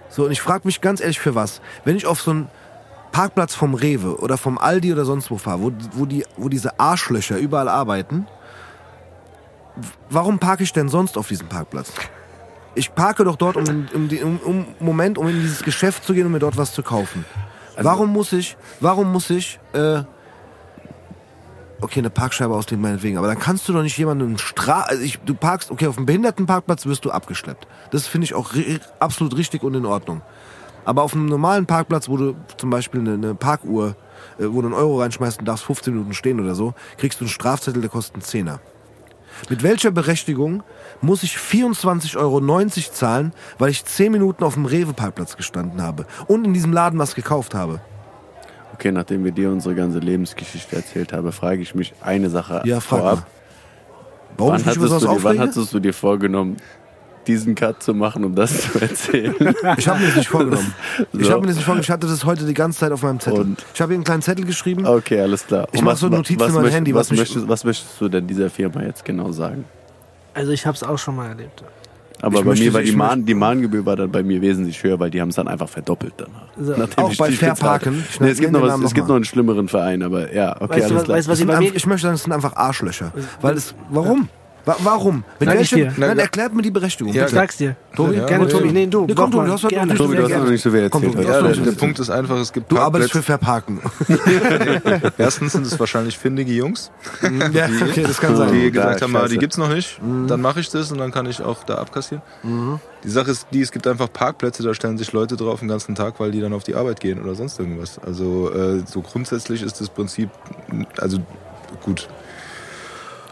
So, 0.09 0.25
und 0.25 0.33
ich 0.33 0.41
frage 0.41 0.67
mich 0.67 0.81
ganz 0.81 1.01
ehrlich, 1.01 1.21
für 1.21 1.35
was? 1.35 1.61
Wenn 1.85 1.97
ich 1.97 2.07
auf 2.07 2.21
so 2.21 2.31
einen 2.31 2.49
Parkplatz 3.13 3.55
vom 3.55 3.75
Rewe 3.75 4.19
oder 4.19 4.39
vom 4.39 4.57
Aldi 4.57 4.93
oder 4.93 5.05
sonst 5.05 5.31
wo 5.31 5.37
fahre, 5.37 5.63
wo, 5.63 5.73
wo, 5.93 6.07
die, 6.07 6.25
wo 6.37 6.49
diese 6.49 6.81
Arschlöcher 6.81 7.37
überall 7.37 7.69
arbeiten, 7.69 8.27
warum 10.11 10.39
parke 10.39 10.63
ich 10.63 10.73
denn 10.73 10.89
sonst 10.89 11.17
auf 11.19 11.29
diesem 11.29 11.49
Parkplatz? 11.49 11.93
Ich 12.75 12.95
parke 12.95 13.25
doch 13.25 13.37
dort, 13.37 13.57
um, 13.57 13.65
in- 13.67 13.89
um, 14.23 14.39
um, 14.39 14.41
um 14.45 14.67
Moment, 14.81 15.19
um 15.19 15.29
in 15.29 15.41
dieses 15.41 15.63
Geschäft 15.63 16.05
zu 16.05 16.15
gehen 16.15 16.27
und 16.27 16.33
mir 16.33 16.39
dort 16.39 16.57
was 16.57 16.73
zu 16.73 16.83
kaufen. 16.83 17.25
warum 17.77 18.11
muss 18.11 18.33
ich, 18.33 18.57
warum 18.81 19.13
muss 19.13 19.29
ich, 19.31 19.59
äh, 19.73 20.03
okay, 21.81 21.99
eine 22.01 22.11
Parkscheibe 22.11 22.55
auslehnen, 22.55 22.83
meinetwegen, 22.83 23.19
aber 23.19 23.27
dann 23.27 23.39
kannst 23.39 23.69
du 23.69 23.73
doch 23.73 23.83
nicht 23.83 23.97
jemanden 23.99 24.39
stra 24.39 24.83
also 24.83 25.03
ich, 25.03 25.19
du 25.21 25.35
parkst, 25.35 25.71
okay, 25.71 25.87
auf 25.87 25.97
einem 25.97 26.07
Behindertenparkplatz 26.07 26.87
wirst 26.87 27.05
du 27.05 27.11
abgeschleppt. 27.11 27.67
Das 27.91 28.07
finde 28.07 28.25
ich 28.27 28.35
auch 28.35 28.55
ri 28.55 28.79
absolut 29.01 29.37
richtig 29.37 29.63
und 29.63 29.75
in 29.75 29.85
Ordnung. 29.87 30.23
Aber 30.85 31.03
auf 31.03 31.13
einem 31.15 31.27
normalen 31.27 31.67
Parkplatz, 31.67 32.09
wo 32.09 32.17
du 32.17 32.35
zum 32.57 32.71
Beispiel 32.71 33.01
eine, 33.01 33.15
eine 33.15 33.35
Parkuhr, 33.35 33.97
äh, 34.39 34.45
wo 34.49 34.61
du 34.63 34.69
einen 34.69 34.75
Euro 34.75 35.01
reinschmeißt 35.01 35.41
und 35.41 35.45
darfst 35.47 35.65
15 35.65 35.93
Minuten 35.93 36.15
stehen 36.15 36.41
oder 36.41 36.55
so, 36.55 36.75
kriegst 36.99 37.21
du 37.21 37.25
einen 37.25 37.31
Strafzettel, 37.31 37.81
der 37.83 37.91
kostet 37.91 38.15
einen 38.17 38.23
Zehner. 38.23 38.61
Mit 39.49 39.63
welcher 39.63 39.91
Berechtigung 39.91 40.63
muss 41.01 41.23
ich 41.23 41.37
24,90 41.37 42.17
Euro 42.17 42.69
zahlen, 42.93 43.33
weil 43.59 43.71
ich 43.71 43.85
10 43.85 44.13
Minuten 44.13 44.45
auf 44.45 44.55
dem 44.55 44.67
Rewe-Parkplatz 44.67 45.37
gestanden 45.37 45.83
habe 45.83 46.07
und 46.27 46.45
in 46.45 46.55
diesem 46.55 46.73
Laden 46.73 46.99
was 46.99 47.15
gekauft 47.15 47.55
habe? 47.55 47.81
Okay, 48.75 48.91
nachdem 48.93 49.25
wir 49.25 49.33
dir 49.33 49.51
unsere 49.51 49.75
ganze 49.75 49.99
Lebensgeschichte 49.99 50.77
erzählt 50.77 51.13
haben, 51.13 51.31
frage 51.33 51.63
ich 51.63 51.75
mich 51.75 51.93
eine 52.01 52.31
Sache 52.31 52.63
Ja, 52.65 52.81
frag 52.81 52.99
vorab. 53.01 53.17
mal. 53.19 53.27
Warum 54.37 54.53
Wann 54.55 54.65
hattest, 54.65 55.03
du 55.03 55.07
dir, 55.09 55.25
wann 55.25 55.39
hattest 55.39 55.75
du 55.75 55.79
dir 55.81 55.93
vorgenommen, 55.93 56.57
diesen 57.27 57.55
Cut 57.55 57.83
zu 57.83 57.95
machen, 57.95 58.25
um 58.25 58.35
das 58.35 58.63
zu 58.73 58.81
erzählen? 58.81 59.35
Ich 59.77 59.89
habe 59.89 60.01
mir 60.01 60.07
das 60.07 60.17
nicht 60.17 60.29
vorgenommen. 60.29 60.75
Ich 61.13 61.27
So. 61.27 61.31
habe 61.33 61.41
mir 61.43 61.47
das 61.49 61.57
nicht 61.57 61.65
vorgenommen. 61.65 61.83
Ich 61.83 61.91
hatte 61.91 62.07
das 62.07 62.25
heute 62.25 62.45
die 62.47 62.55
ganze 62.55 62.81
Zeit 62.81 62.93
auf 62.93 63.03
meinem 63.03 63.21
Zettel. 63.21 63.41
Und? 63.41 63.65
ich 63.75 63.81
habe 63.81 63.93
hier 63.93 63.97
einen 63.97 64.05
kleinen 64.05 64.23
Zettel 64.23 64.45
geschrieben. 64.45 64.87
Okay, 64.87 65.21
alles 65.21 65.47
klar. 65.47 65.69
Ich 65.73 65.79
Und 65.81 65.85
mach 65.85 65.93
was- 65.93 66.01
so 66.01 66.09
Notizen 66.09 66.41
was 66.41 66.49
in 66.49 66.55
mein 66.55 66.65
möcht- 66.65 66.75
Handy, 66.75 66.95
Was, 66.95 67.11
was 67.11 67.19
möchtest, 67.19 67.49
was 67.49 67.65
möchtest 67.65 68.01
du 68.01 68.09
denn 68.09 68.27
dieser 68.27 68.51
Firma 68.51 68.83
jetzt 68.83 69.05
genau 69.05 69.31
sagen? 69.33 69.65
Also 70.35 70.53
ich 70.53 70.67
habe 70.67 70.75
es 70.77 70.83
auch 70.83 70.99
schon 70.99 71.17
mal 71.17 71.29
erlebt. 71.29 71.63
Aber 72.25 72.37
Ich 72.39 72.41
bei 72.45 72.49
möchte- 72.51 72.65
mir 72.67 72.73
war 72.75 72.83
die, 72.83 72.89
ich 72.91 72.97
Mahn, 72.97 73.25
die 73.27 73.35
Mahngebühr 73.35 73.85
war 73.85 73.97
dann 73.97 74.11
bei 74.13 74.23
mir 74.23 74.41
wesentlich 74.41 74.81
höher, 74.83 74.99
weil 75.01 75.11
die 75.11 75.21
haben 75.21 75.31
es 75.31 75.35
dann 75.35 75.49
einfach 75.49 75.69
verdoppelt 75.69 76.15
danach. 76.17 76.47
So. 76.57 77.03
Auch 77.03 77.11
ich 77.11 77.19
bei 77.19 77.29
die 77.31 77.35
Fair 77.37 77.51
bezahlt 77.51 77.83
Parken. 77.83 77.95
habe. 77.97 78.05
Ich 78.11 78.21
Nee, 78.21 78.29
es 78.31 78.39
gibt, 78.39 78.53
noch 78.53 78.63
was, 78.63 78.81
es 78.81 78.95
gibt 78.95 79.09
noch 79.09 79.17
einen 79.17 79.25
schlimmeren 79.25 79.67
Verein, 79.69 80.03
aber 80.05 80.33
ja, 80.33 80.55
okay, 80.61 80.69
Weißt 80.69 80.71
du, 80.71 80.85
alles 80.85 80.95
was- 80.95 81.05
klar. 81.05 81.17
weißt 81.19 81.27
du, 81.27 81.33
was 81.33 81.41
ich 81.41 81.47
bei 81.49 81.59
wem... 81.59 81.73
ich 81.75 81.87
möchte 81.87 82.03
sagen, 82.03 82.15
das 82.15 82.23
sind 82.23 82.33
einfach 82.33 82.55
Arschlöcher. 82.55 83.13
Weil 83.41 83.57
es, 83.57 83.75
warum? 83.91 84.29
Wa 84.65 84.77
warum? 84.81 85.25
Sag 85.41 85.49
ich 85.61 85.73
welchem, 85.73 85.79
dir. 85.79 85.95
nein, 85.97 86.19
erklärt 86.21 86.55
mir 86.55 86.63
die 86.63 86.71
Berechtigung. 86.71 87.13
Ja, 87.13 87.25
Ich 87.27 87.33
sag's 87.33 87.57
dir. 87.57 87.75
Tobi, 87.97 88.15
Ja, 88.15 88.27
Gerne, 88.27 88.47
Tobi. 88.47 88.71
Nee, 88.71 88.87
du. 88.87 89.07
Nee, 89.07 89.15
komm, 89.15 89.31
mach 89.35 89.45
du, 89.45 89.53
hast 89.53 89.65
heute 89.65 89.87
noch 89.87 89.95
Tobi, 89.97 90.17
du 90.17 90.23
hast 90.23 90.31
noch 90.31 90.49
nicht 90.49 90.63
so 90.63 90.71
viel 90.71 90.89
Komm, 90.89 91.03
erzählt. 91.03 91.27
Tobi, 91.27 91.33
Ja, 91.33 91.43
der, 91.43 91.57
der. 91.57 91.73
Punkt 91.73 91.99
ist 91.99 92.11
einfach, 92.11 92.37
es 92.39 92.53
gibt 92.53 92.71
Du 92.71 92.79
arbeitest 92.79 93.13
für 93.13 93.39
Parkplätze. 93.39 93.81
Verparken. 93.83 95.13
Erstens 95.19 95.53
sind 95.53 95.67
es 95.67 95.79
wahrscheinlich 95.81 96.17
findige 96.17 96.53
Jungs, 96.53 96.91
ja, 97.53 97.67
okay, 97.83 98.03
das 98.03 98.19
kann 98.21 98.37
sein. 98.37 98.53
die 98.53 98.71
gesagt 98.71 99.03
haben, 99.03 99.17
ah, 99.17 99.27
die 99.27 99.39
gibt's 99.39 99.57
noch 99.59 99.69
nicht. 99.69 100.01
Dann 100.29 100.41
mache 100.41 100.61
ich 100.61 100.71
das 100.71 100.93
und 100.93 100.99
dann 100.99 101.11
kann 101.11 101.27
ich 101.27 101.43
auch 101.43 101.65
da 101.65 101.77
abkassieren. 101.77 102.23
Die 103.05 103.11
Sache 103.11 103.33
ist 103.33 103.49
die, 103.53 103.61
es 103.63 103.73
gibt 103.73 103.87
einfach 103.87 104.13
Parkplätze, 104.13 104.63
da 104.63 104.75
stellen 104.75 104.97
sich 104.97 105.13
Leute 105.13 105.37
drauf 105.37 105.59
den 105.61 105.69
ganzen 105.69 105.95
Tag, 105.95 106.21
weil 106.21 106.31
die 106.31 106.41
dann 106.41 106.53
auf 106.53 106.63
die 106.63 106.75
Arbeit 106.77 107.01
gehen 107.01 107.21
oder 107.23 107.35
sonst 107.35 107.59
irgendwas. 107.59 107.99
Also 107.99 108.51
äh, 108.53 108.83
so 108.87 109.03
grundsätzlich 109.03 109.63
ist 109.63 109.81
das 109.81 109.89
Prinzip, 109.89 110.31
also 110.99 111.19
gut. 111.83 112.09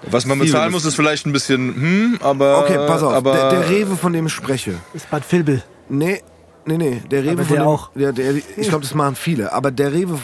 Was 0.09 0.27
man 0.27 0.39
bezahlen 0.39 0.73
muss, 0.73 0.85
ist 0.85 0.95
vielleicht 0.95 1.27
ein 1.27 1.33
bisschen, 1.33 1.75
hm, 1.75 2.19
aber. 2.21 2.61
Okay, 2.61 2.77
pass 2.87 3.03
auf. 3.03 3.13
Aber 3.13 3.33
der, 3.33 3.51
der 3.51 3.71
Rewe, 3.71 3.97
von 3.97 4.13
dem 4.13 4.27
ich 4.27 4.33
spreche. 4.33 4.75
Ist 4.95 5.11
Bad 5.11 5.31
Vilbel. 5.31 5.63
Nee, 5.89 6.23
nee, 6.65 6.79
nee. 6.79 7.03
Der 7.11 7.23
Rewe 7.23 7.33
Aber 7.33 7.45
von 7.45 7.57
der 7.57 7.65
dem, 7.65 7.69
auch. 7.69 7.91
Der, 7.95 8.13
der, 8.13 8.35
ich 8.35 8.69
glaube, 8.69 8.83
das 8.83 8.95
machen 8.95 9.15
viele. 9.15 9.53
Aber 9.53 9.71
der 9.71 9.93
Rewe. 9.93 10.19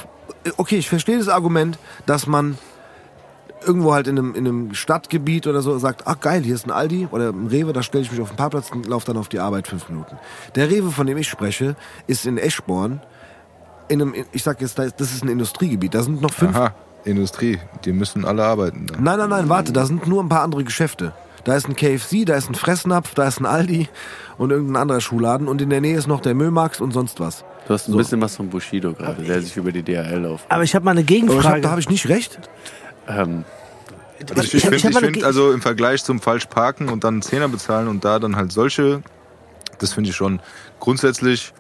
Okay, 0.56 0.76
ich 0.76 0.88
verstehe 0.88 1.18
das 1.18 1.28
Argument, 1.28 1.78
dass 2.06 2.26
man 2.26 2.56
irgendwo 3.64 3.92
halt 3.92 4.06
in 4.06 4.18
einem, 4.18 4.34
in 4.34 4.46
einem 4.46 4.74
Stadtgebiet 4.74 5.46
oder 5.46 5.60
so 5.60 5.76
sagt, 5.78 6.02
ach 6.06 6.20
geil, 6.20 6.42
hier 6.42 6.54
ist 6.54 6.66
ein 6.66 6.70
Aldi 6.70 7.08
oder 7.10 7.30
ein 7.30 7.48
Rewe, 7.48 7.72
da 7.72 7.82
stelle 7.82 8.04
ich 8.04 8.12
mich 8.12 8.20
auf 8.20 8.28
den 8.28 8.36
Parkplatz 8.36 8.70
und 8.70 8.86
laufe 8.86 9.06
dann 9.06 9.16
auf 9.16 9.28
die 9.28 9.40
Arbeit 9.40 9.66
fünf 9.66 9.88
Minuten. 9.88 10.16
Der 10.54 10.70
Rewe, 10.70 10.90
von 10.90 11.06
dem 11.06 11.16
ich 11.18 11.28
spreche, 11.28 11.74
ist 12.06 12.26
in 12.26 12.38
Eschborn. 12.38 13.00
In 13.88 14.02
einem, 14.02 14.14
ich 14.32 14.42
sag 14.42 14.60
jetzt, 14.60 14.78
das 14.78 14.92
ist 14.98 15.24
ein 15.24 15.28
Industriegebiet. 15.28 15.94
Da 15.94 16.02
sind 16.02 16.20
noch 16.22 16.32
fünf. 16.32 16.56
Aha, 16.56 16.74
Industrie, 17.06 17.58
die 17.84 17.92
müssen 17.92 18.24
alle 18.24 18.44
arbeiten. 18.44 18.86
Da. 18.86 18.94
Nein, 19.00 19.18
nein, 19.18 19.30
nein, 19.30 19.48
warte, 19.48 19.72
da 19.72 19.86
sind 19.86 20.06
nur 20.06 20.22
ein 20.22 20.28
paar 20.28 20.42
andere 20.42 20.64
Geschäfte. 20.64 21.12
Da 21.44 21.54
ist 21.54 21.68
ein 21.68 21.76
KFC, 21.76 22.24
da 22.26 22.34
ist 22.34 22.50
ein 22.50 22.56
Fressnapf, 22.56 23.14
da 23.14 23.28
ist 23.28 23.38
ein 23.40 23.46
Aldi 23.46 23.88
und 24.36 24.50
irgendein 24.50 24.82
anderer 24.82 25.00
Schuhladen 25.00 25.46
und 25.46 25.62
in 25.62 25.70
der 25.70 25.80
Nähe 25.80 25.96
ist 25.96 26.08
noch 26.08 26.20
der 26.20 26.34
Müllmarkt 26.34 26.80
und 26.80 26.92
sonst 26.92 27.20
was. 27.20 27.44
Du 27.68 27.74
hast 27.74 27.88
ein 27.88 27.96
bisschen 27.96 28.20
was 28.20 28.34
von 28.36 28.48
Bushido 28.50 28.92
gerade, 28.92 29.22
der 29.22 29.40
sich 29.40 29.56
über 29.56 29.70
die 29.70 29.82
DHL 29.82 30.26
auf. 30.26 30.44
Aber 30.48 30.64
ich 30.64 30.74
habe 30.74 30.84
mal 30.84 30.90
eine 30.92 31.00
Aber 31.00 31.10
ich 31.10 31.20
hab, 31.20 31.28
Gegenfrage. 31.28 31.60
da 31.60 31.70
habe 31.70 31.80
ich 31.80 31.88
nicht 31.88 32.08
recht. 32.08 32.38
Ähm, 33.08 33.44
Also 34.30 34.42
ich, 34.42 34.54
ich 34.54 34.62
finde, 34.66 34.98
find, 34.98 35.22
also 35.24 35.52
im 35.52 35.60
Vergleich 35.62 36.02
zum 36.02 36.20
falsch 36.20 36.46
parken 36.46 36.88
und 36.88 37.04
dann 37.04 37.14
einen 37.14 37.22
Zehner 37.22 37.48
bezahlen 37.48 37.86
und 37.86 38.04
da 38.04 38.18
dann 38.18 38.34
halt 38.34 38.50
solche, 38.50 39.02
das 39.78 39.92
finde 39.92 40.10
ich 40.10 40.16
schon 40.16 40.40
grundsätzlich, 40.80 41.52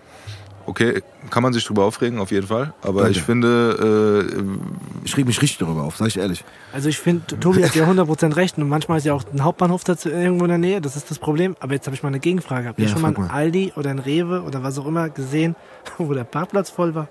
okay, 0.66 1.02
kann 1.30 1.42
man 1.42 1.52
sich 1.52 1.64
drüber 1.64 1.84
aufregen, 1.84 2.18
auf 2.18 2.30
jeden 2.30 2.46
Fall. 2.46 2.74
Aber 2.82 3.02
Danke. 3.02 3.18
ich 3.18 3.22
finde, 3.22 4.28
äh, 4.34 5.04
Ich 5.04 5.16
reg 5.16 5.26
mich 5.26 5.40
richtig 5.42 5.58
darüber 5.58 5.82
auf, 5.84 5.96
sag 5.96 6.08
ich 6.08 6.18
ehrlich. 6.18 6.44
Also 6.72 6.88
ich 6.88 6.98
finde, 6.98 7.38
Tobi 7.40 7.64
hat 7.64 7.74
ja 7.74 7.86
100% 7.88 8.36
recht 8.36 8.58
und 8.58 8.68
manchmal 8.68 8.98
ist 8.98 9.04
ja 9.04 9.14
auch 9.14 9.24
ein 9.32 9.42
Hauptbahnhof 9.44 9.84
dazu 9.84 10.08
irgendwo 10.10 10.44
in 10.44 10.50
der 10.50 10.58
Nähe, 10.58 10.80
das 10.80 10.96
ist 10.96 11.10
das 11.10 11.18
Problem. 11.18 11.56
Aber 11.60 11.72
jetzt 11.74 11.86
habe 11.86 11.94
ich 11.96 12.02
mal 12.02 12.08
eine 12.08 12.20
Gegenfrage. 12.20 12.68
Habt 12.68 12.78
ihr 12.78 12.86
Ja, 12.86 12.92
schon 12.92 13.02
mal 13.02 13.12
frag 13.14 13.18
ein 13.24 13.28
mal. 13.28 13.34
Aldi 13.34 13.72
oder 13.76 13.90
ein 13.90 13.98
Rewe 13.98 14.42
oder 14.42 14.62
was 14.62 14.78
auch 14.78 14.86
immer 14.86 15.08
gesehen, 15.08 15.56
wo 15.98 16.12
der 16.14 16.24
Parkplatz 16.24 16.70
voll 16.70 16.94
war? 16.94 17.08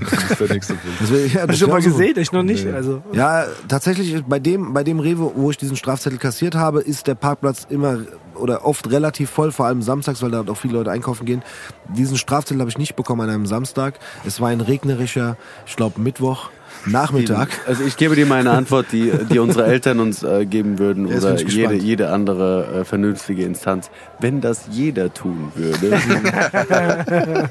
das 0.00 0.30
ist 0.30 0.40
der 0.40 0.48
nächste 0.54 0.74
Punkt. 0.74 1.00
Das 1.00 1.10
ja, 1.10 1.16
Hast 1.16 1.34
das 1.34 1.46
du 1.46 1.56
schon 1.64 1.70
mal 1.70 1.82
so. 1.82 1.90
gesehen? 1.90 2.14
Ich 2.18 2.30
noch 2.32 2.42
nicht. 2.44 2.66
Also 2.68 3.02
Ja, 3.12 3.44
tatsächlich, 3.66 4.22
bei 4.24 4.38
dem, 4.38 4.72
bei 4.72 4.84
dem 4.84 5.00
Rewe, 5.00 5.32
wo 5.34 5.50
ich 5.50 5.56
diesen 5.56 5.76
Strafzettel 5.76 6.18
kassiert 6.18 6.54
habe, 6.54 6.80
ist 6.80 7.06
der 7.08 7.16
Parkplatz 7.16 7.66
immer 7.68 7.98
oder 8.38 8.64
oft 8.64 8.90
relativ 8.90 9.30
voll, 9.30 9.52
vor 9.52 9.66
allem 9.66 9.82
samstags, 9.82 10.22
weil 10.22 10.30
da 10.30 10.44
auch 10.46 10.56
viele 10.56 10.74
Leute 10.74 10.90
einkaufen 10.90 11.24
gehen. 11.24 11.42
Diesen 11.88 12.16
Strafzettel 12.16 12.60
habe 12.60 12.70
ich 12.70 12.78
nicht 12.78 12.96
bekommen 12.96 13.22
an 13.22 13.30
einem 13.30 13.46
Samstag. 13.46 13.98
Es 14.24 14.40
war 14.40 14.48
ein 14.48 14.60
regnerischer, 14.60 15.36
ich 15.66 15.76
glaube, 15.76 16.00
Mittwoch. 16.00 16.50
Nachmittag. 16.86 17.48
Also 17.66 17.84
ich 17.84 17.96
gebe 17.96 18.14
dir 18.14 18.24
meine 18.24 18.50
Antwort, 18.52 18.86
die, 18.92 19.12
die 19.30 19.38
unsere 19.38 19.66
Eltern 19.66 20.00
uns 20.00 20.22
äh, 20.22 20.46
geben 20.46 20.78
würden 20.78 21.06
oder 21.06 21.36
jede, 21.36 21.74
jede 21.74 22.10
andere 22.10 22.80
äh, 22.80 22.84
vernünftige 22.84 23.44
Instanz. 23.44 23.90
Wenn 24.20 24.40
das 24.40 24.68
jeder 24.70 25.12
tun 25.12 25.52
würde, 25.54 25.90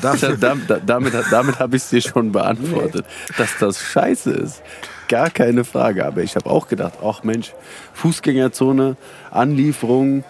da, 0.00 0.14
da, 0.14 0.36
da, 0.36 0.80
damit, 0.84 1.14
damit 1.30 1.58
habe 1.58 1.76
ich 1.76 1.82
es 1.82 1.90
dir 1.90 2.00
schon 2.00 2.30
beantwortet, 2.30 3.04
dass 3.36 3.56
das 3.58 3.80
scheiße 3.80 4.30
ist. 4.30 4.62
Gar 5.08 5.30
keine 5.30 5.64
Frage. 5.64 6.06
Aber 6.06 6.22
ich 6.22 6.36
habe 6.36 6.48
auch 6.50 6.68
gedacht, 6.68 6.94
ach 7.02 7.22
Mensch, 7.22 7.54
Fußgängerzone, 7.94 8.96
Anlieferung, 9.30 10.24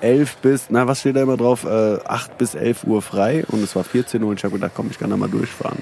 11 0.00 0.36
bis, 0.38 0.66
na 0.70 0.86
was 0.86 1.00
steht 1.00 1.16
da 1.16 1.22
immer 1.22 1.36
drauf, 1.36 1.64
äh, 1.64 1.98
8 2.04 2.38
bis 2.38 2.54
11 2.54 2.84
Uhr 2.84 3.02
frei 3.02 3.44
und 3.48 3.62
es 3.62 3.76
war 3.76 3.84
14 3.84 4.22
Uhr 4.22 4.30
und 4.30 4.38
ich 4.38 4.44
habe 4.44 4.54
gedacht, 4.54 4.72
komm, 4.74 4.88
ich 4.90 4.98
kann 4.98 5.10
da 5.10 5.16
mal 5.16 5.28
durchfahren. 5.28 5.78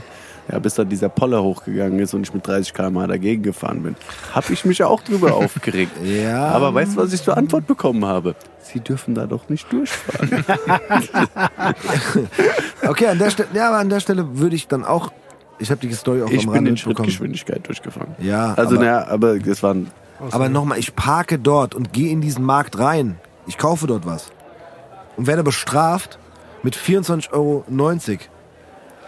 Ja, 0.50 0.58
bis 0.58 0.74
dann 0.74 0.88
dieser 0.88 1.08
Poller 1.08 1.42
hochgegangen 1.42 2.00
ist 2.00 2.12
und 2.12 2.22
ich 2.22 2.34
mit 2.34 2.44
30 2.44 2.74
km/h 2.74 3.06
dagegen 3.06 3.42
gefahren 3.42 3.82
bin, 3.84 3.94
habe 4.34 4.52
ich 4.52 4.64
mich 4.64 4.82
auch 4.82 5.00
drüber 5.02 5.34
aufgeregt. 5.36 5.92
Ja. 6.02 6.48
Aber 6.48 6.74
weißt 6.74 6.96
du, 6.96 7.02
was 7.02 7.12
ich 7.12 7.22
zur 7.22 7.36
Antwort 7.36 7.66
bekommen 7.68 8.04
habe? 8.04 8.34
Sie 8.58 8.80
dürfen 8.80 9.14
da 9.14 9.26
doch 9.26 9.48
nicht 9.48 9.72
durchfahren. 9.72 10.44
Okay, 12.90 13.06
an 13.06 13.18
der 13.18 13.30
Stelle, 13.30 13.48
ja, 13.54 13.68
aber 13.68 13.78
an 13.78 13.88
der 13.88 14.00
Stelle 14.00 14.38
würde 14.38 14.56
ich 14.56 14.66
dann 14.66 14.84
auch, 14.84 15.12
ich 15.60 15.70
habe 15.70 15.86
die 15.86 15.92
Story 15.94 16.22
auch 16.22 16.30
Ich 16.30 16.38
am 16.40 16.46
bin 16.46 16.54
Rande 16.54 16.68
in 16.70 16.74
mitbekommen. 16.74 16.96
Schrittgeschwindigkeit 17.10 17.66
durchgefahren. 17.66 18.14
Ja, 18.18 18.54
Also, 18.54 18.76
aber- 18.76 18.84
naja, 18.84 19.06
aber 19.08 19.34
es 19.36 19.62
waren 19.62 19.88
Aber 20.32 20.48
nochmal, 20.48 20.78
ich 20.78 20.94
parke 20.96 21.38
dort 21.38 21.74
und 21.74 21.92
gehe 21.92 22.10
in 22.10 22.20
diesen 22.20 22.44
Markt 22.44 22.78
rein. 22.78 23.18
Ich 23.46 23.56
kaufe 23.58 23.86
dort 23.86 24.04
was. 24.06 24.30
Und 25.16 25.26
werde 25.26 25.42
bestraft 25.42 26.18
mit 26.62 26.74
24,90 26.76 27.32
Euro. 27.32 27.64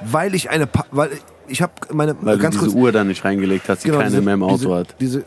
Weil 0.04 0.34
ich 0.34 0.50
eine, 0.50 0.66
pa 0.66 0.84
weil 0.90 1.10
ich 1.48 1.60
habe 1.62 1.72
meine, 1.92 2.16
Weil 2.20 2.38
ganz 2.38 2.56
du 2.56 2.62
diese 2.62 2.72
kurz, 2.72 2.82
Uhr 2.84 2.92
da 2.92 3.04
nicht 3.04 3.24
reingelegt 3.24 3.68
hast, 3.68 3.84
die 3.84 3.90
keiner 3.90 4.04
diese, 4.04 4.22
mehr 4.22 4.34
im 4.34 4.42
Auto 4.42 4.56
diese, 4.56 4.74
hat. 4.74 4.94
Diese, 5.00 5.24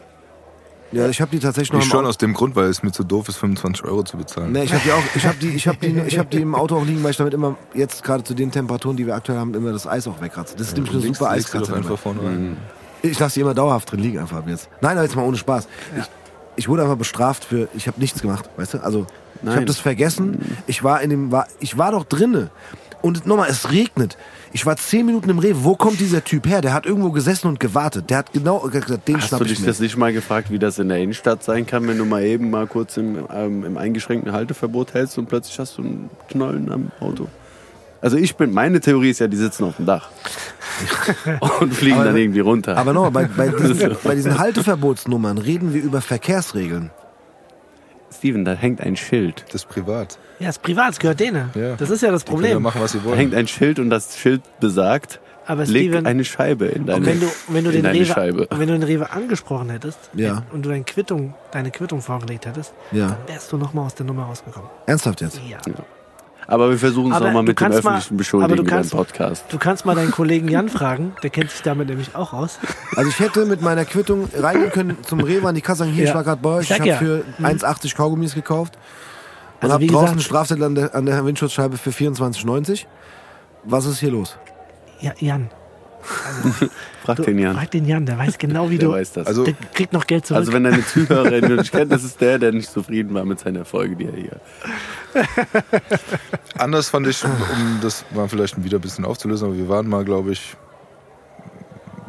Ja, 0.96 1.10
ich 1.10 1.20
habe 1.22 1.32
die 1.32 1.40
tatsächlich 1.40 1.74
noch 1.74 1.80
Ich 1.80 1.86
schon 1.90 2.00
Auto. 2.00 2.10
aus 2.10 2.18
dem 2.18 2.34
Grund, 2.34 2.56
weil 2.56 2.66
es 2.70 2.82
mir 2.84 2.92
zu 2.92 3.04
doof 3.04 3.28
ist, 3.30 3.38
25 3.38 3.84
Euro 3.86 4.04
zu 4.04 4.18
bezahlen. 4.18 4.52
Nee, 4.54 4.64
ich 4.64 4.74
habe 4.74 4.82
die 4.86 4.92
auch, 4.92 5.04
ich 5.16 5.26
habe 5.26 5.38
die, 5.40 5.50
ich 5.50 5.68
habe 5.68 5.78
die, 5.78 5.88
ich 6.08 6.18
habe 6.18 6.30
die 6.30 6.42
im 6.42 6.56
Auto 6.56 6.78
auch 6.78 6.86
liegen, 6.86 7.04
weil 7.04 7.12
ich 7.12 7.18
damit 7.18 7.34
immer 7.34 7.56
jetzt 7.74 8.04
gerade 8.04 8.24
zu 8.24 8.34
den 8.34 8.52
Temperaturen, 8.52 8.96
die 8.98 9.06
wir 9.06 9.16
aktuell 9.16 9.38
haben, 9.38 9.54
immer 9.54 9.72
das 9.74 9.86
Eis 9.88 10.08
auch 10.08 10.22
wegkratze. 10.22 10.56
Das 10.58 10.68
ist 10.68 10.74
nämlich 10.76 10.94
eine 10.94 11.02
Links- 11.04 11.20
super 11.20 11.32
Eiskratze. 11.32 11.76
einfach 11.76 11.98
vorne 12.00 12.22
rein. 12.24 12.58
Ich 13.02 13.20
lasse 13.20 13.36
die 13.36 13.42
immer 13.42 13.54
dauerhaft 13.54 13.92
drin 13.92 14.00
liegen 14.00 14.20
einfach 14.20 14.38
ab 14.38 14.46
jetzt. 14.48 14.70
Nein, 14.82 14.94
aber 14.94 15.04
jetzt 15.04 15.16
mal 15.16 15.24
ohne 15.24 15.38
Spaß. 15.38 15.68
Ich, 15.98 16.04
ich 16.56 16.68
wurde 16.70 16.84
einfach 16.84 16.96
bestraft 16.98 17.44
für, 17.46 17.68
ich 17.76 17.88
habe 17.88 18.00
nichts 18.00 18.22
gemacht, 18.22 18.50
weißt 18.58 18.76
du? 18.76 18.78
Also 18.84 19.06
ich 19.36 19.44
Nein. 19.44 19.56
habe 19.56 19.66
das 19.66 19.78
vergessen. 19.80 20.58
Ich 20.66 20.84
war 20.84 21.02
in 21.02 21.10
dem, 21.10 21.32
war, 21.32 21.48
ich 21.60 21.78
war 21.78 21.92
doch 21.92 22.06
drinne. 22.06 22.50
Und 23.06 23.28
nochmal, 23.28 23.50
es 23.52 23.70
regnet. 23.70 24.18
Ich 24.52 24.66
war 24.66 24.78
zehn 24.78 25.06
Minuten 25.06 25.30
im 25.30 25.38
Rewe. 25.38 25.64
Wo 25.64 25.76
kommt 25.76 26.00
dieser 26.00 26.24
Typ 26.24 26.48
her? 26.48 26.62
Der 26.62 26.74
hat 26.74 26.88
irgendwo 26.88 27.12
gesessen 27.12 27.48
und 27.48 27.60
gewartet. 27.60 28.10
Der 28.10 28.18
hat 28.18 28.34
genau 28.34 28.62
gesagt, 28.62 29.08
den 29.08 29.18
Hast 29.18 29.28
schnapp 29.28 29.42
du 29.42 29.46
ich 29.46 29.52
dich 29.52 29.60
mir. 29.60 29.68
das 29.68 29.80
nicht 29.80 29.96
mal 29.96 30.12
gefragt, 30.12 30.50
wie 30.50 30.58
das 30.58 30.80
in 30.80 30.90
der 30.90 30.98
Innenstadt 30.98 31.44
sein 31.44 31.68
kann, 31.68 31.88
wenn 31.88 32.00
du 32.00 32.06
mal 32.06 32.24
eben 32.24 32.50
mal 32.50 32.66
kurz 32.66 32.98
im, 32.98 33.20
ähm, 33.32 33.64
im 33.64 33.78
eingeschränkten 33.78 34.32
Halteverbot 34.32 34.96
hältst 34.96 35.20
und 35.20 35.28
plötzlich 35.28 35.60
hast 35.60 35.78
du 35.78 35.84
einen 35.84 36.10
Knollen 36.30 36.72
am 36.72 36.92
Auto? 37.00 37.28
Also 38.02 38.18
ich 38.18 38.36
bin, 38.38 38.52
meine 38.52 38.80
Theorie 38.80 39.12
ist 39.12 39.20
ja, 39.20 39.28
die 39.28 39.38
sitzen 39.38 39.66
auf 39.66 39.76
dem 39.76 39.86
Dach 39.86 40.10
und 41.60 41.76
fliegen 41.76 42.04
dann 42.04 42.18
irgendwie 42.18 42.40
runter. 42.40 42.76
Aber 42.76 42.92
nochmal, 42.92 43.28
bei, 43.28 43.50
bei, 43.50 43.56
diesen, 43.68 43.98
bei 44.04 44.16
diesen 44.16 44.40
Halteverbotsnummern 44.40 45.38
reden 45.38 45.76
wir 45.76 45.84
über 45.84 46.02
Verkehrsregeln. 46.02 46.90
Steven, 48.26 48.44
da 48.44 48.54
hängt 48.54 48.82
ein 48.82 48.96
Schild. 48.96 49.46
Das 49.50 49.56
ist 49.62 49.70
privat. 49.70 50.18
Ja, 50.40 50.50
ist 50.50 50.64
privat, 50.64 50.94
es 50.94 51.00
gehört 51.00 51.20
denen. 51.20 51.52
Ja. 51.54 51.76
Das 51.76 51.92
ist 51.92 52.02
ja 52.02 52.10
das 52.12 52.26
Die 52.26 52.32
können 52.32 52.44
ja 52.44 52.48
Problem. 52.50 52.64
machen, 52.64 52.82
was 52.82 52.94
sie 52.94 52.98
Da 53.00 53.06
wollen. 53.06 53.18
hängt 53.20 53.36
ein 53.36 53.48
Schild 53.48 53.78
und 53.78 53.92
das 53.92 54.18
Schild 54.18 54.42
besagt, 54.60 55.20
Aber 55.46 55.64
leg 55.66 55.90
Steven, 55.92 56.08
eine 56.08 56.26
Scheibe 56.26 56.66
in 56.66 56.88
deine, 56.88 56.98
Und 57.02 57.06
wenn 57.06 57.20
du, 57.20 57.28
wenn 57.50 57.64
du 57.66 57.70
in 57.70 57.76
den 57.76 57.84
deine 57.84 58.00
Rewe, 58.00 58.06
Scheibe. 58.08 58.48
wenn 58.50 58.68
du 58.68 58.74
den 58.74 58.82
Rewe 58.84 59.12
angesprochen 59.12 59.70
hättest 59.70 60.00
Ja. 60.16 60.42
und 60.52 60.66
du 60.66 60.70
deine 60.70 60.84
Quittung, 60.86 61.36
deine 61.52 61.70
Quittung 61.70 62.02
vorgelegt 62.02 62.48
hättest, 62.48 62.74
Ja. 62.92 63.10
dann 63.10 63.18
wärst 63.28 63.52
du 63.52 63.58
nochmal 63.58 63.86
aus 63.86 63.94
der 63.94 64.08
Nummer 64.08 64.24
rausgekommen. 64.24 64.70
Ernsthaft 64.88 65.22
jetzt? 65.22 65.40
Ja. 65.48 65.60
Aber 66.48 66.70
wir 66.70 66.78
versuchen 66.78 67.12
es 67.12 67.18
Aber 67.18 67.26
nochmal 67.28 67.44
mit 67.44 67.60
dem 67.60 67.70
mal- 67.70 67.76
öffentlichen 67.78 68.08
aber 68.14 68.18
Beschuldigen 68.18 68.56
den 68.58 68.66
kannst- 68.68 68.92
Podcast. 68.92 69.46
Du 69.50 69.58
kannst 69.58 69.86
mal 69.86 69.96
deinen 69.96 70.12
Kollegen 70.12 70.48
Jan 70.48 70.70
fragen, 70.70 71.14
der 71.24 71.30
kennt 71.32 71.50
sich 71.52 71.62
damit 71.64 71.88
nämlich 71.90 72.16
auch 72.16 72.34
aus. 72.34 72.60
Also 72.96 73.10
ich 73.10 73.20
hätte 73.20 73.46
mit 73.46 73.62
meiner 73.62 73.86
Quittung 73.86 74.30
reingehen 74.38 74.72
können 74.72 74.98
zum 75.04 75.20
Rewe 75.22 75.48
an 75.48 75.56
die 75.56 75.62
Kasse 75.62 75.80
sagen, 75.80 75.92
hier, 75.92 76.04
Ja. 76.04 76.10
ich 76.12 76.16
war 76.16 76.24
gerade 76.24 76.42
bei 76.42 76.50
euch, 76.50 76.66
Ich 76.66 76.72
ich 76.72 76.80
habe 76.80 76.90
ja. 76.90 76.98
für 76.98 77.24
1,80 77.42 77.96
Kaugummis 77.96 78.36
gekauft 78.36 78.76
und 78.76 79.64
Also 79.64 79.74
habe 79.74 79.86
draußen 79.88 79.94
gesagt- 79.94 80.12
einen 80.12 80.20
Strafzettel 80.22 80.64
an 80.64 80.76
der, 80.76 80.94
an 80.96 81.06
der 81.06 81.26
Windschutzscheibe 81.26 81.78
für 81.78 81.92
24,90. 81.92 82.86
Was 83.64 83.86
ist 83.86 84.00
hier 84.00 84.12
los? 84.12 84.38
Ja, 85.02 85.14
Jan. 85.18 85.50
Frag 87.04 87.18
Du, 87.18 87.24
den 87.24 87.40
Jan. 87.40 87.56
Frag 87.56 87.72
den 87.72 87.86
Jan, 87.86 88.06
der 88.06 88.18
weiß 88.18 88.38
genau, 88.38 88.70
wie 88.70 88.78
Der 88.78 88.90
du. 88.90 88.94
weiß 88.94 89.14
das. 89.14 89.28
Also, 89.28 89.44
der 89.44 89.54
kriegt 89.74 89.94
noch 89.94 90.06
Geld 90.08 90.26
zurück. 90.26 90.40
Also 90.40 90.54
wenn 90.54 90.64
deine 90.64 90.86
Zuhörerin 90.86 91.56
nicht 91.56 91.72
kennt, 91.72 91.92
das 91.92 92.04
ist 92.04 92.20
der, 92.22 92.40
der 92.40 92.52
nicht 92.52 92.70
zufrieden 92.72 93.14
war 93.14 93.26
mit 93.26 93.40
seiner 93.40 93.66
Folge, 93.66 93.96
die 93.96 94.06
er 94.06 94.14
hier. 94.16 94.40
anders 96.58 96.90
fand 96.90 97.08
ich, 97.08 97.24
um 97.24 97.80
das 97.82 98.06
mal 98.12 98.28
vielleicht 98.28 98.64
wieder 98.64 98.78
ein 98.78 98.82
bisschen 98.82 99.06
aufzulösen, 99.06 99.48
aber 99.48 99.58
wir 99.58 99.70
waren 99.70 99.88
mal, 99.88 100.04
glaube 100.04 100.32
ich, 100.32 100.56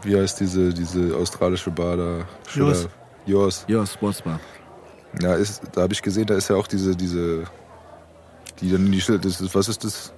wie 0.03 0.17
heißt 0.17 0.41
diese, 0.41 0.73
diese 0.73 1.17
australische 1.17 1.71
Bar 1.71 1.97
da? 1.97 2.19
Yours. 2.55 2.89
Yours. 3.27 3.65
Ja, 3.69 3.85
Sportsbar. 3.85 4.39
Ja, 5.21 5.35
ist, 5.35 5.63
da 5.73 5.83
habe 5.83 5.93
ich 5.93 6.03
gesehen, 6.03 6.27
da 6.27 6.35
ist 6.35 6.49
ja 6.49 6.57
auch 6.57 6.67
diese, 6.67 6.95
diese, 6.95 7.45
die 8.61 8.71
dann 8.71 8.87
in 8.87 8.93
die 8.93 8.99
das 8.99 9.41
ist, 9.41 9.55
was 9.55 9.69
ist 9.69 9.85
das? 9.85 10.13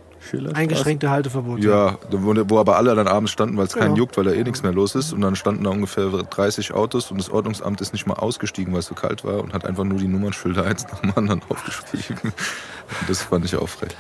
Eingeschränkte 0.55 1.11
Halteverbot. 1.11 1.63
Ja, 1.63 1.99
wo, 2.11 2.35
wo 2.49 2.59
aber 2.59 2.77
alle 2.77 2.95
dann 2.95 3.09
abends 3.09 3.33
standen, 3.33 3.57
weil 3.57 3.67
es 3.67 3.75
keinen 3.75 3.89
Genau. 3.95 3.99
juckt, 3.99 4.17
weil 4.17 4.25
da 4.25 4.33
eh 4.33 4.43
nichts 4.45 4.63
mehr 4.63 4.73
los 4.73 4.95
ist. 4.95 5.13
Und 5.13 5.21
dann 5.21 5.37
standen 5.37 5.65
da 5.65 5.71
ungefähr 5.71 6.07
30 6.09 6.73
Autos 6.73 7.11
und 7.11 7.19
das 7.19 7.31
Ordnungsamt 7.31 7.81
ist 7.81 7.93
nicht 7.93 8.07
mal 8.07 8.15
ausgestiegen, 8.15 8.73
weil 8.73 8.81
es 8.81 8.87
so 8.87 8.95
kalt 8.95 9.25
war 9.25 9.41
und 9.43 9.53
hat 9.53 9.65
einfach 9.65 9.85
nur 9.85 9.99
die 9.99 10.09
Nummernschilder 10.09 10.65
eins 10.65 10.85
nach 10.91 11.01
dem 11.01 11.13
anderen 11.17 11.43
aufgeschrieben. 11.49 12.19
Und 12.23 13.09
das 13.09 13.23
fand 13.23 13.45
ich 13.45 13.57
auch 13.57 13.69
frech. 13.69 13.97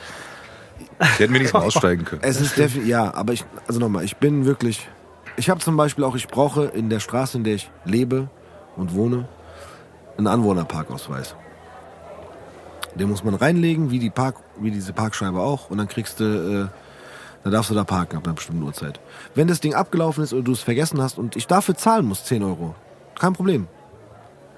Die 1.01 1.23
hätten 1.23 1.35
wenigstens 1.35 1.53
mal 1.61 1.67
aussteigen 1.67 2.05
können. 2.05 2.23
Es 2.25 2.41
ist 2.41 2.57
definitiv, 2.57 2.89
ja, 2.89 3.15
aber 3.15 3.33
ich, 3.33 3.45
also 3.67 3.79
nochmal, 3.81 4.05
ich 4.05 4.17
bin 4.17 4.45
wirklich, 4.47 4.89
ich 5.37 5.49
habe 5.51 5.61
zum 5.61 5.77
Beispiel 5.77 6.05
auch, 6.05 6.17
ich 6.17 6.27
brauche 6.29 6.65
in 6.65 6.91
der 6.91 7.01
Straße, 7.01 7.37
in 7.39 7.45
der 7.45 7.55
ich 7.55 7.71
lebe 7.85 8.29
und 8.77 8.95
wohne, 8.95 9.29
einen 10.17 10.27
Anwohnerparkausweis. 10.27 11.37
Den 12.97 13.09
muss 13.09 13.23
man 13.23 13.35
reinlegen, 13.35 13.91
wie 13.93 14.01
die 14.01 14.11
Park, 14.11 14.37
wie 14.61 14.71
diese 14.71 14.93
Parkscheibe 14.93 15.41
auch, 15.41 15.71
und 15.71 15.79
dann 15.79 15.89
kriegst 15.89 16.21
du, 16.21 16.25
äh, 16.25 16.69
dann 17.45 17.53
darfst 17.53 17.71
du 17.71 17.75
da 17.75 17.85
parken 17.85 18.17
ab 18.17 18.25
einer 18.25 18.35
bestimmten 18.35 18.63
Uhrzeit. 18.63 19.01
Wenn 19.35 19.49
das 19.49 19.61
Ding 19.61 19.75
abgelaufen 19.75 20.25
ist 20.25 20.33
oder 20.33 20.43
du 20.43 20.53
es 20.53 20.61
vergessen 20.61 21.01
hast 21.01 21.19
und 21.19 21.37
ich 21.37 21.47
dafür 21.47 21.77
zahlen 21.77 22.07
muss, 22.07 22.25
10 22.25 22.43
Euro, 22.43 22.75
kein 23.19 23.33
Problem. 23.33 23.67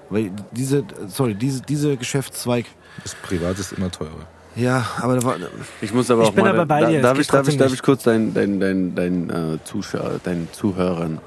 Weil 0.09 0.31
diese, 0.51 0.83
sorry, 1.07 1.35
diese, 1.35 1.61
diese 1.61 1.95
Geschäftszweig, 1.97 2.65
Das 3.03 3.15
Privat 3.15 3.57
ist 3.59 3.71
immer 3.71 3.89
teurer. 3.89 4.27
ja, 4.55 4.85
aber 5.01 5.15
da 5.15 5.23
war, 5.23 5.35
Ich 5.79 5.93
muss 5.93 6.11
aber 6.11 6.23
Ich 6.23 6.29
auch 6.29 6.33
bin 6.33 6.43
mal, 6.43 6.49
aber 6.51 6.65
bei 6.65 6.81
da, 6.81 6.89
dir, 6.89 7.01
darf, 7.01 7.17
ich, 7.19 7.27
darf, 7.27 7.47
ich, 7.47 7.55
darf 7.57 7.73
ich 7.73 7.81
kurz 7.81 8.03
deinen 8.03 8.33
dein, 8.33 8.59
dein, 8.59 8.93
dein, 8.95 9.29
äh, 9.29 9.63
Zuschauer, 9.63 10.19
deinen 10.23 10.49
Zuhörern 10.51 11.19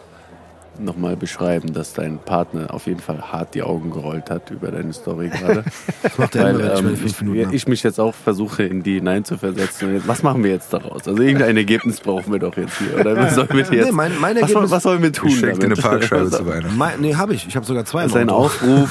nochmal 0.79 1.17
beschreiben, 1.17 1.73
dass 1.73 1.93
dein 1.93 2.19
Partner 2.19 2.73
auf 2.75 2.87
jeden 2.87 3.01
Fall 3.01 3.21
hart 3.33 3.55
die 3.55 3.63
Augen 3.63 3.91
gerollt 3.91 4.31
hat 4.31 4.51
über 4.51 4.71
deine 4.71 4.93
Story 4.93 5.29
gerade. 5.29 5.65
das 6.03 6.19
macht 6.19 6.35
er 6.37 6.45
Weil 6.59 6.61
ähm, 6.79 6.97
fünf 6.97 7.23
ich, 7.23 7.53
ich 7.53 7.69
mich 7.69 7.83
jetzt 7.83 8.01
auch 8.01 8.15
versuche, 8.15 8.65
in 8.65 8.83
die 8.83 8.95
hineinzuversetzen. 8.95 9.89
Und 9.89 9.95
jetzt, 9.95 10.09
was 10.09 10.23
machen 10.23 10.43
wir 10.45 10.51
jetzt 10.51 10.73
daraus? 10.73 11.07
Also 11.07 11.23
irgendein 11.23 11.57
Ergebnis 11.57 12.01
brauchen 12.01 12.33
wir 12.33 12.39
doch 12.41 12.57
jetzt 12.57 12.79
hier. 12.79 12.99
Oder 12.99 13.17
was 13.17 13.35
sollen 13.35 13.49
wir 13.51 13.59
jetzt, 13.71 13.71
Nee, 13.71 13.93
mein- 13.93 14.19
mein 14.21 14.37
was, 14.37 14.43
Ergebnis- 14.43 14.53
soll- 14.53 14.71
was 14.71 14.83
sollen 14.83 15.03
wir 15.03 15.13
tun 15.13 15.29
Ich 15.29 15.39
schenke 15.39 15.59
dir 15.61 15.65
eine? 15.67 15.75
Parkscheibe 15.77 16.25
Das 16.31 16.33
zu 16.39 16.47
Weihnachten. 16.47 16.77
Mein, 16.77 17.01
nee, 17.01 17.15
habe 17.15 17.35
ich. 17.35 17.47
Ich 17.47 17.57
habe 17.57 17.67
sogar 17.67 17.85
zwei 17.85 18.05
ist 18.07 18.15
im 18.15 18.23
ein. 18.23 18.31
Aufruf, 18.31 18.91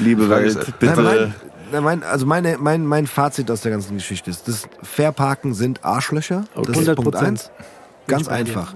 liebe 0.00 0.28
Welt, 0.28 0.46
ist, 0.56 0.78
bitte. 0.78 1.32
Nein, 1.72 1.82
mein, 1.82 2.02
also 2.04 2.24
meine, 2.26 2.56
mein, 2.58 2.86
mein 2.86 3.06
Fazit 3.06 3.50
aus 3.50 3.62
der 3.62 3.72
ganzen 3.72 3.94
Geschichte 3.96 4.30
ist, 4.30 4.46
das 4.46 4.68
Fairparken 4.82 5.54
sind 5.54 5.84
Arschlöcher. 5.84 6.44
Das 6.54 6.76
ist 6.78 6.88
100%. 6.88 6.94
Punkt 6.94 7.16
eins. 7.16 7.50
Ganz 8.06 8.22
ich 8.22 8.28
bei 8.28 8.42
dir. 8.44 8.66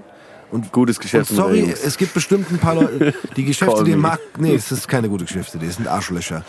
Einfach. 0.53 0.73
Gutes 0.73 0.97
Und 0.97 1.03
Geschäft 1.03 1.31
der 1.31 1.37
sorry, 1.37 1.71
es 1.71 1.97
gibt 1.97 2.15
bestimmt 2.15 2.51
ein 2.51 2.59
paar 2.59 2.75
Leute, 2.75 3.15
die 3.37 3.45
Geschäfte, 3.45 3.85
die 3.85 3.97
mag, 3.97 4.21
nee, 4.39 4.55
es 4.55 4.73
ist 4.73 4.89
keine 4.89 5.09
gute 5.09 5.25
Geschäfte, 5.25 5.59
die 5.59 5.67
sind 5.67 5.89
Arschlöcher. 5.89 6.45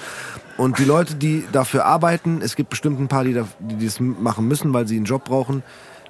Und 0.57 0.77
die 0.77 0.84
Leute, 0.84 1.15
die 1.15 1.45
dafür 1.51 1.85
arbeiten, 1.85 2.41
es 2.41 2.57
gibt 2.57 2.69
bestimmt 2.69 2.99
ein 2.99 3.07
paar, 3.07 3.23
die, 3.23 3.34
da, 3.34 3.47
die 3.59 3.85
das 3.85 3.99
machen 3.99 4.47
müssen, 4.47 4.73
weil 4.73 4.88
sie 4.88 4.97
einen 4.97 5.05
Job 5.05 5.23
brauchen. 5.23 5.63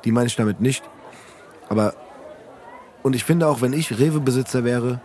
Die 0.05 0.11
meine 0.11 0.25
ich 0.25 0.35
damit 0.35 0.59
nicht. 0.59 0.83
Aber, 1.67 1.93
und 3.03 3.15
ich 3.15 3.23
finde 3.23 3.47
auch, 3.47 3.61
wenn 3.61 3.73
ich 3.73 3.99
Rewe-Besitzer 3.99 4.63
wäre, 4.63 5.01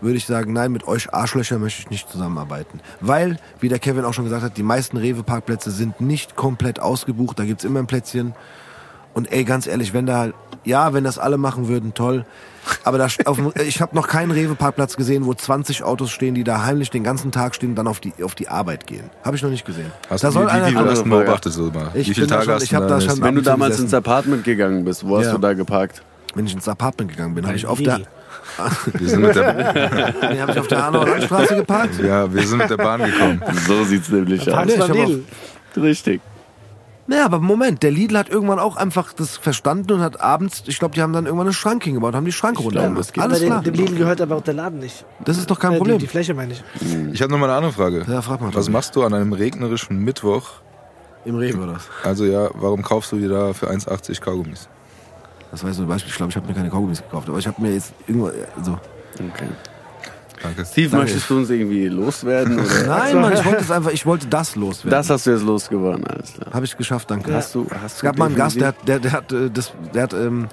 würde 0.00 0.16
ich 0.16 0.24
sagen, 0.24 0.54
nein, 0.54 0.72
mit 0.72 0.88
euch 0.88 1.12
Arschlöcher 1.12 1.58
möchte 1.58 1.82
ich 1.82 1.90
nicht 1.90 2.08
zusammenarbeiten. 2.08 2.80
Weil, 3.00 3.38
wie 3.60 3.68
der 3.68 3.78
Kevin 3.78 4.06
auch 4.06 4.14
schon 4.14 4.24
gesagt 4.24 4.42
hat, 4.42 4.56
die 4.56 4.62
meisten 4.62 4.96
Rewe-Parkplätze 4.96 5.70
sind 5.70 6.00
nicht 6.00 6.36
komplett 6.36 6.80
ausgebucht. 6.80 7.38
Da 7.38 7.44
gibt's 7.44 7.64
immer 7.64 7.80
ein 7.80 7.86
Plätzchen. 7.86 8.34
Und 9.12 9.30
ey, 9.30 9.44
ganz 9.44 9.66
ehrlich, 9.66 9.92
wenn 9.92 10.06
da 10.06 10.18
halt, 10.18 10.34
ja, 10.64 10.92
wenn 10.92 11.04
das 11.04 11.18
alle 11.18 11.36
machen 11.38 11.68
würden, 11.68 11.94
toll. 11.94 12.24
Aber 12.84 12.98
da, 12.98 13.06
auf, 13.24 13.36
dem- 13.36 13.52
ich 13.66 13.80
habe 13.80 13.96
noch 13.96 14.06
keinen 14.06 14.30
Rewe-Parkplatz 14.30 14.96
gesehen, 14.96 15.24
wo 15.24 15.32
20 15.34 15.82
Autos 15.82 16.10
stehen, 16.10 16.34
die 16.34 16.44
da 16.44 16.64
heimlich 16.64 16.90
den 16.90 17.02
ganzen 17.02 17.32
Tag 17.32 17.54
stehen 17.54 17.70
und 17.70 17.76
dann 17.76 17.86
auf 17.88 18.00
die, 18.00 18.12
auf 18.22 18.34
die 18.34 18.48
Arbeit 18.48 18.86
gehen. 18.86 19.08
Habe 19.24 19.36
ich 19.36 19.42
noch 19.42 19.50
nicht 19.50 19.64
gesehen. 19.64 19.90
Hast 20.10 20.22
da 20.24 20.28
du, 20.28 20.34
soll 20.34 20.46
wie, 20.46 20.50
einer, 20.50 20.66
wie, 20.66 20.74
wie 20.74 20.94
Frage. 20.94 21.02
beobachtet 21.04 21.52
so 21.54 21.70
mal? 21.70 21.90
Ich 21.94 22.10
wie 22.10 22.14
viele 22.14 22.26
da 22.26 22.34
Tage 22.36 22.44
schon- 22.44 22.54
hast 22.54 22.62
ich 22.64 22.68
du 22.70 22.76
hab 22.76 22.88
da 22.88 22.94
mäßig? 22.96 23.10
schon- 23.10 23.22
Wenn 23.22 23.34
du 23.34 23.40
damals 23.42 23.70
gesessen. 23.70 23.84
ins 23.86 23.94
Apartment 23.94 24.44
gegangen 24.44 24.84
bist, 24.84 25.06
wo 25.08 25.16
hast 25.18 25.26
Ja. 25.26 25.32
du 25.32 25.38
da 25.38 25.52
geparkt? 25.54 26.02
wenn 26.34 26.46
ich 26.46 26.52
ins 26.54 26.68
Apartment 26.68 27.10
gegangen 27.10 27.34
bin, 27.34 27.44
habe 27.44 27.56
ich 27.56 27.66
auf 27.66 27.80
der, 27.82 28.02
Wir 28.94 29.08
sind 29.08 29.22
mit 29.22 29.34
der, 29.34 30.14
nee, 30.32 30.40
hab 30.40 30.50
ich 30.50 30.58
auf 30.60 30.68
der 30.68 30.84
Hanauer 30.86 31.08
Landstraße 31.08 31.56
geparkt. 31.56 31.98
ja, 32.00 32.32
wir 32.32 32.46
sind 32.46 32.58
mit 32.58 32.70
der 32.70 32.76
Bahn 32.76 33.00
gekommen. 33.02 33.42
So 33.66 33.82
sieht's 33.84 34.08
nämlich 34.10 34.42
aus. 34.52 34.68
Richtig. 35.76 36.20
Naja, 37.10 37.24
aber 37.24 37.40
Moment, 37.40 37.82
der 37.82 37.90
Lidl 37.90 38.16
hat 38.16 38.28
irgendwann 38.28 38.60
auch 38.60 38.76
einfach 38.76 39.12
das 39.12 39.36
verstanden 39.36 39.90
und 39.94 40.00
hat 40.00 40.20
abends, 40.20 40.62
ich 40.66 40.78
glaube, 40.78 40.94
die 40.94 41.02
haben 41.02 41.12
dann 41.12 41.26
irgendwann 41.26 41.48
eine 41.48 41.52
Schrank 41.54 41.82
hingebaut, 41.82 42.14
haben 42.14 42.24
die 42.24 42.30
Schranke 42.30 42.60
runter 42.62 42.78
glaube, 42.78 42.86
gemacht. 42.94 43.00
das 43.08 43.12
geht. 43.12 43.24
Alles 43.24 43.42
klar. 43.42 43.62
dem, 43.62 43.72
dem 43.74 43.84
Lidl 43.84 43.96
gehört 43.98 44.20
aber 44.20 44.36
auch 44.36 44.42
der 44.42 44.54
Laden 44.54 44.78
nicht. 44.78 45.04
Das 45.24 45.36
ist 45.36 45.50
doch 45.50 45.58
kein 45.58 45.72
Äh, 45.72 45.76
Problem. 45.78 45.98
Die, 45.98 46.04
die 46.04 46.08
Fläche 46.08 46.34
meine 46.34 46.52
ich. 46.52 46.62
Ich 47.12 47.20
habe 47.20 47.32
noch 47.32 47.38
mal 47.40 47.46
eine 47.46 47.54
andere 47.56 47.72
Frage. 47.72 48.04
Ja, 48.08 48.22
frag 48.22 48.40
mal, 48.40 48.54
Was 48.54 48.66
Tommy. 48.66 48.74
machst 48.74 48.94
du 48.94 49.02
an 49.02 49.12
einem 49.12 49.32
regnerischen 49.32 49.98
Mittwoch? 50.04 50.50
Im 51.24 51.34
Rewe 51.34 51.58
oder 51.64 51.74
was? 51.74 51.88
Also 52.04 52.24
ja, 52.26 52.48
warum 52.54 52.82
kaufst 52.82 53.10
du 53.10 53.16
dir 53.18 53.28
da 53.28 53.52
für 53.54 53.68
1,80 53.68 54.20
Kaugummis? 54.20 54.68
Das 55.50 55.64
war 55.64 55.72
so 55.72 55.82
ein 55.82 55.88
Beispiel. 55.88 56.10
Ich 56.10 56.16
glaube, 56.16 56.30
ich 56.30 56.36
habe 56.36 56.46
mir 56.46 56.54
keine 56.54 56.70
Kaugummis 56.70 57.02
gekauft, 57.02 57.28
aber 57.28 57.38
ich 57.38 57.46
habe 57.48 57.60
mir 57.60 57.74
jetzt 57.74 57.92
irgendwo, 58.06 58.30
also 58.56 58.78
Okay. 59.14 59.48
Danke. 60.42 60.64
Steve, 60.64 60.90
Danke. 60.90 61.04
möchtest 61.04 61.30
du 61.30 61.36
uns 61.36 61.50
irgendwie 61.50 61.88
loswerden? 61.88 62.60
Oder? 62.60 62.86
Nein, 62.86 63.20
Mann, 63.20 63.32
ich 63.32 63.44
wollte 63.44 63.60
es 63.60 63.70
einfach, 63.70 63.90
ich 63.90 64.06
wollte 64.06 64.26
das 64.26 64.56
loswerden. 64.56 64.90
Das 64.90 65.10
hast 65.10 65.26
du 65.26 65.30
jetzt 65.32 65.42
losgeworden, 65.42 66.06
alles 66.06 66.32
klar. 66.34 66.52
habe 66.52 66.64
ich 66.64 66.76
geschafft, 66.76 67.10
danke. 67.10 67.32
Hast 67.34 67.54
du, 67.54 67.66
hast 67.70 67.96
Es 67.96 68.02
gab 68.02 68.18
mal 68.18 68.26
einen 68.26 68.36
Gast, 68.36 68.60
der 68.60 68.68
hat, 68.68 68.76
der, 68.88 68.98
der 69.00 69.12
hat, 69.12 69.32
äh, 69.32 69.50
das, 69.50 69.72
der 69.94 70.02
hat 70.04 70.14
ähm, 70.14 70.48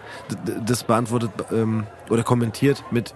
das 0.66 0.84
beantwortet 0.84 1.32
ähm, 1.52 1.86
oder 2.10 2.24
kommentiert 2.24 2.84
mit 2.92 3.14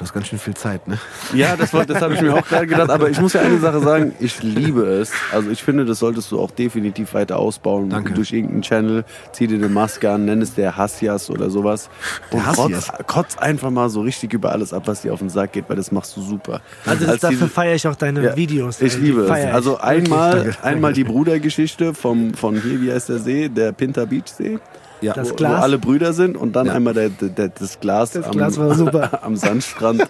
Du 0.00 0.04
hast 0.04 0.14
ganz 0.14 0.28
schön 0.28 0.38
viel 0.38 0.54
Zeit, 0.54 0.88
ne? 0.88 0.96
Ja, 1.34 1.56
das, 1.56 1.72
das 1.72 2.00
habe 2.00 2.14
ich 2.14 2.22
mir 2.22 2.32
auch 2.32 2.48
gerade 2.48 2.66
gedacht. 2.66 2.88
Aber 2.88 3.10
ich 3.10 3.20
muss 3.20 3.34
ja 3.34 3.42
eine 3.42 3.58
Sache 3.58 3.80
sagen, 3.80 4.14
ich 4.18 4.42
liebe 4.42 4.80
es. 4.80 5.12
Also 5.30 5.50
ich 5.50 5.62
finde, 5.62 5.84
das 5.84 5.98
solltest 5.98 6.32
du 6.32 6.40
auch 6.40 6.50
definitiv 6.50 7.12
weiter 7.12 7.38
ausbauen. 7.38 7.90
Danke. 7.90 8.14
Durch 8.14 8.32
irgendeinen 8.32 8.62
Channel, 8.62 9.04
zieh 9.32 9.46
dir 9.46 9.56
eine 9.56 9.68
Maske 9.68 10.10
an, 10.10 10.24
nenn 10.24 10.40
es 10.40 10.54
der 10.54 10.74
Hassias 10.74 11.28
oder 11.28 11.50
sowas. 11.50 11.90
Und 12.30 12.42
kotz, 12.42 12.90
kotz 13.06 13.36
einfach 13.36 13.68
mal 13.68 13.90
so 13.90 14.00
richtig 14.00 14.32
über 14.32 14.52
alles 14.52 14.72
ab, 14.72 14.84
was 14.86 15.02
dir 15.02 15.12
auf 15.12 15.18
den 15.18 15.28
Sack 15.28 15.52
geht, 15.52 15.68
weil 15.68 15.76
das 15.76 15.92
machst 15.92 16.16
du 16.16 16.22
super. 16.22 16.62
Also 16.86 17.04
das, 17.04 17.20
dafür 17.20 17.48
feiere 17.48 17.74
ich 17.74 17.86
auch 17.86 17.96
deine 17.96 18.24
Ja, 18.24 18.36
Videos. 18.36 18.80
Ich 18.80 18.96
liebe 18.96 19.24
es. 19.24 19.30
Also 19.30 19.80
einmal, 19.80 20.56
einmal 20.62 20.94
die 20.94 21.04
Brudergeschichte 21.04 21.92
vom, 21.92 22.32
von 22.32 22.58
hier, 22.58 22.80
wie 22.80 22.90
heißt 22.90 23.10
der 23.10 23.18
See? 23.18 23.50
Der 23.50 23.72
Pinter 23.72 24.06
Beach 24.06 24.28
See. 24.28 24.58
Ja. 25.00 25.14
Das 25.14 25.30
wo, 25.30 25.34
Glas. 25.34 25.58
wo 25.58 25.62
alle 25.62 25.78
Brüder 25.78 26.12
sind 26.12 26.36
und 26.36 26.54
dann 26.56 26.68
einmal 26.68 26.94
der, 26.94 27.08
der, 27.08 27.48
das 27.48 27.80
Glas, 27.80 28.12
Das 28.12 28.26
am, 28.26 28.32
Glas 28.32 28.58
war 28.58 28.74
super. 28.74 29.22
am 29.22 29.36
Sandstrand. 29.36 30.06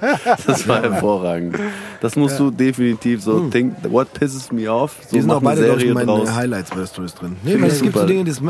Das 0.47 0.67
war 0.67 0.83
hervorragend. 0.83 1.57
Das 2.01 2.17
musst 2.17 2.39
du 2.39 2.51
definitiv 2.51 3.23
so 3.23 3.49
think, 3.49 3.75
what 3.89 4.13
pisses 4.13 4.51
me 4.51 4.71
off, 4.71 4.97
so 5.03 5.17
Die 5.17 5.21
sind 5.21 5.31
auch 5.31 5.43
beide, 5.43 5.61
Serie 5.63 5.89
in 5.89 5.95
meinen 5.95 6.07
draus. 6.07 6.35
Highlights 6.35 6.71
bei 6.71 6.85
Stories 6.87 7.15
drin. 7.15 7.37
Nee, 7.43 7.61
weil 7.61 7.69
es 7.69 7.83
gibt 7.83 7.97
so. 7.97 8.07
Dinge, 8.07 8.25
das, 8.25 8.41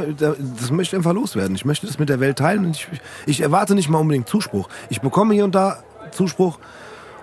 das 0.59 0.71
möchte 0.71 0.95
ich 0.95 0.99
einfach 0.99 1.13
loswerden. 1.13 1.55
Ich 1.55 1.65
möchte 1.65 1.87
das 1.87 1.99
mit 1.99 2.09
der 2.09 2.21
Welt 2.21 2.39
teilen 2.39 2.67
und 2.67 2.77
ich, 2.77 2.89
ich 3.27 3.41
erwarte 3.41 3.75
nicht 3.75 3.89
mal 3.89 3.99
unbedingt 3.99 4.29
Zuspruch. 4.29 4.69
Ich 4.89 5.01
bekomme 5.01 5.35
hier 5.35 5.45
und 5.45 5.55
da 5.55 5.83
Zuspruch 6.13 6.59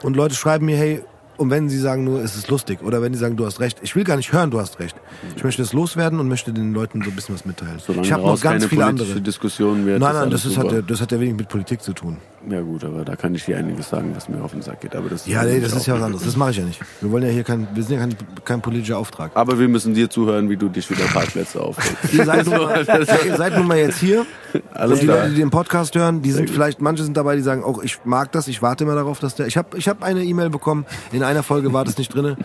und 0.04 0.16
Leute 0.16 0.36
schreiben 0.36 0.66
mir, 0.66 0.78
hey, 0.78 1.04
und 1.38 1.50
wenn 1.50 1.70
sie 1.70 1.78
sagen 1.80 2.04
nur, 2.04 2.22
es 2.22 2.36
ist 2.36 2.50
lustig 2.50 2.80
oder 2.84 3.02
wenn 3.02 3.12
die 3.12 3.18
sagen, 3.18 3.36
du 3.38 3.46
hast 3.46 3.60
recht. 3.60 3.80
Ich 3.82 3.96
will 3.96 4.04
gar 4.04 4.18
nicht 4.18 4.34
hören, 4.34 4.52
du 4.52 4.60
hast 4.60 4.80
recht. 4.80 4.96
Ich 5.36 5.44
möchte 5.44 5.62
das 5.62 5.74
loswerden 5.74 6.20
und 6.20 6.28
möchte 6.28 6.52
den 6.54 6.74
Leuten 6.74 7.02
so 7.04 7.10
ein 7.10 7.16
bisschen 7.16 7.36
was 7.36 7.46
mitteilen. 7.46 7.80
Solange 7.80 8.06
ich 8.06 8.12
habe 8.14 8.24
noch 8.24 8.42
ganz 8.42 8.62
keine 8.64 8.70
viele 8.70 8.86
andere. 8.86 9.22
Diskussion 9.22 9.86
wird. 9.86 10.00
Nein, 10.00 10.14
nein, 10.14 10.30
das, 10.30 10.46
ist, 10.46 10.58
hat, 10.58 10.72
ja- 10.72 10.82
das 10.82 11.02
hat 11.02 11.12
ja 11.12 11.20
wenig 11.20 11.36
mit 11.36 11.48
Politik 11.50 11.82
zu 11.82 11.94
tun. 11.94 12.18
Ja 12.50 12.62
gut, 12.62 12.84
aber 12.86 13.04
da 13.04 13.16
kann 13.16 13.36
ich 13.36 13.44
dir 13.44 13.58
einiges 13.58 13.90
sagen, 13.90 14.14
was 14.16 14.30
mir 14.30 14.42
auf 14.42 14.52
den 14.52 14.62
Sack 14.62 14.80
geht. 14.80 14.96
Aber 14.96 15.10
das 15.10 15.28
Ja, 15.28 15.44
nee, 15.44 15.60
das 15.60 15.74
ist 15.74 15.86
ja 15.86 15.96
was 15.96 16.04
anderes. 16.04 16.24
Das 16.24 16.38
mache 16.38 16.52
ich 16.52 16.58
ja 16.58 16.64
nicht. 16.64 16.80
Wir 17.02 17.12
wollen 17.12 17.24
ja 17.24 17.30
hier 17.30 17.44
kein, 17.44 17.68
wir 17.74 17.84
sind 17.84 17.96
ja 17.96 18.00
kein, 18.00 18.16
kein 18.46 18.62
politischer 18.62 18.98
Auftrag. 18.98 19.32
Aber 19.34 19.60
wir 19.60 19.68
müssen 19.68 19.94
dir 19.94 20.10
zuhören, 20.10 20.50
wie 20.50 20.56
du 20.56 20.70
dich 20.70 20.90
wieder 20.90 21.04
Parkplätze 21.06 21.62
aufregst. 21.62 22.14
Ihr 22.14 22.24
seid, 22.26 22.46
nun 22.46 22.58
mal, 22.58 22.86
ihr 23.26 23.36
seid 23.36 23.58
nun 23.58 23.68
mal 23.68 23.78
jetzt 23.78 24.00
hier. 24.00 24.26
Alles 24.74 24.94
und 24.94 25.02
die 25.02 25.06
klar. 25.08 25.20
Leute, 25.20 25.30
die 25.32 25.42
den 25.42 25.50
Podcast 25.50 25.96
hören, 25.96 26.22
die 26.22 26.32
sind 26.32 26.50
vielleicht, 26.50 26.80
manche 26.80 27.04
sind 27.04 27.18
dabei, 27.18 27.36
die 27.36 27.42
sagen 27.42 27.64
auch, 27.64 27.84
ich 27.84 28.00
mag 28.06 28.32
das, 28.32 28.48
ich 28.48 28.62
warte 28.62 28.86
immer 28.86 28.96
darauf, 28.96 29.20
dass 29.20 29.36
der. 29.36 29.48
Ich 29.48 29.58
habe 29.58 29.78
ich 29.78 29.90
hab 29.90 30.02
eine 30.02 30.24
E-Mail 30.24 30.50
bekommen, 30.50 30.86
in 31.12 31.24
einer 31.24 31.44
Folge 31.44 31.74
war 31.74 31.84
das 31.84 31.98
nicht 31.98 32.14
drin. 32.14 32.38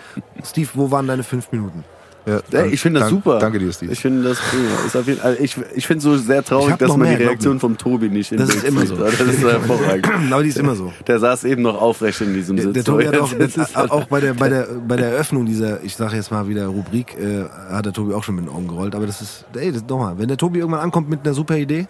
Steve, 0.44 0.68
wo 0.74 0.90
waren 0.90 1.06
deine 1.06 1.22
fünf 1.22 1.52
Minuten? 1.52 1.84
Ja, 2.24 2.40
Ey, 2.52 2.68
ich 2.70 2.80
finde 2.80 3.00
das 3.00 3.08
dank- 3.08 3.22
super. 3.24 3.38
Danke 3.40 3.58
dir, 3.58 3.72
Steve. 3.72 3.92
Ich 3.92 4.00
finde 4.00 4.28
das 4.28 4.38
prima. 4.38 5.02
Jeden, 5.04 5.20
also 5.22 5.42
ich 5.42 5.56
ich 5.74 5.86
finde 5.86 6.02
so 6.02 6.16
sehr 6.16 6.44
traurig, 6.44 6.76
dass 6.76 6.96
man 6.96 7.08
die 7.08 7.14
Reaktion 7.16 7.58
vom 7.58 7.76
Tobi 7.76 8.08
nicht 8.10 8.30
in 8.30 8.38
Das 8.38 8.54
ist 8.54 8.64
immer 8.64 8.86
so. 8.86 8.94
Das 8.96 9.18
ist 9.20 9.42
hervorragend. 9.42 10.08
Aber 10.32 10.42
die 10.42 10.50
ist 10.50 10.58
immer 10.58 10.76
so. 10.76 10.92
Der 11.06 11.18
saß 11.18 11.44
eben 11.44 11.62
noch 11.62 11.80
aufrecht 11.82 12.20
in 12.20 12.32
diesem 12.32 12.56
Der, 12.56 12.66
Sitz. 12.66 12.74
der 12.74 12.84
Tobi 12.84 13.08
hat 13.08 13.18
auch, 13.18 13.32
Das 13.38 13.56
ist 13.56 13.74
der, 13.74 13.92
auch 13.92 14.04
bei, 14.04 14.20
der, 14.20 14.34
bei, 14.34 14.48
der, 14.50 14.68
bei 14.86 14.96
der 14.96 15.08
Eröffnung 15.12 15.46
dieser, 15.46 15.82
ich 15.82 15.96
sage 15.96 16.14
jetzt 16.16 16.30
mal 16.30 16.46
wieder 16.46 16.66
Rubrik, 16.66 17.16
äh, 17.18 17.44
hat 17.72 17.86
der 17.86 17.92
Tobi 17.92 18.14
auch 18.14 18.22
schon 18.22 18.36
mit 18.36 18.44
den 18.46 18.52
Augen 18.54 18.68
gerollt. 18.68 18.94
Aber 18.94 19.06
das 19.06 19.20
ist, 19.20 19.44
ey, 19.56 19.72
das, 19.72 19.82
nochmal, 19.88 20.16
wenn 20.18 20.28
der 20.28 20.36
Tobi 20.36 20.60
irgendwann 20.60 20.80
ankommt 20.80 21.10
mit 21.10 21.20
einer 21.24 21.34
super 21.34 21.56
Idee, 21.56 21.86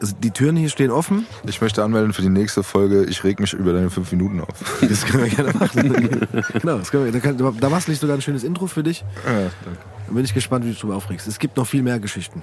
also 0.00 0.14
die 0.18 0.30
Türen 0.30 0.56
hier 0.56 0.68
stehen 0.68 0.90
offen, 0.90 1.26
Ich 1.46 1.60
möchte 1.60 1.82
anmelden 1.82 2.12
für 2.12 2.22
die 2.22 2.28
nächste 2.28 2.62
Folge. 2.62 3.04
Ich 3.04 3.24
reg 3.24 3.40
mich 3.40 3.52
über 3.52 3.72
deine 3.72 3.90
fünf 3.90 4.10
Minuten 4.12 4.40
auf. 4.40 4.80
das 4.88 5.04
können 5.04 5.24
wir 5.24 5.30
gerne 5.30 5.52
machen. 5.52 6.26
genau, 6.60 6.78
das 6.78 6.90
können 6.90 7.06
wir, 7.06 7.12
da, 7.12 7.20
kann, 7.20 7.36
da 7.38 7.68
bastel 7.68 7.92
ich 7.92 8.00
sogar 8.00 8.16
ein 8.16 8.22
schönes 8.22 8.44
Intro 8.44 8.66
für 8.66 8.82
dich. 8.82 9.04
Ja, 9.24 9.32
danke. 9.32 9.80
Da 10.06 10.12
bin 10.12 10.24
ich 10.24 10.34
gespannt, 10.34 10.64
wie 10.64 10.68
du 10.68 10.72
dich 10.72 10.80
drüber 10.80 10.96
aufregst. 10.96 11.26
Es 11.26 11.38
gibt 11.38 11.56
noch 11.56 11.66
viel 11.66 11.82
mehr 11.82 11.98
Geschichten. 11.98 12.42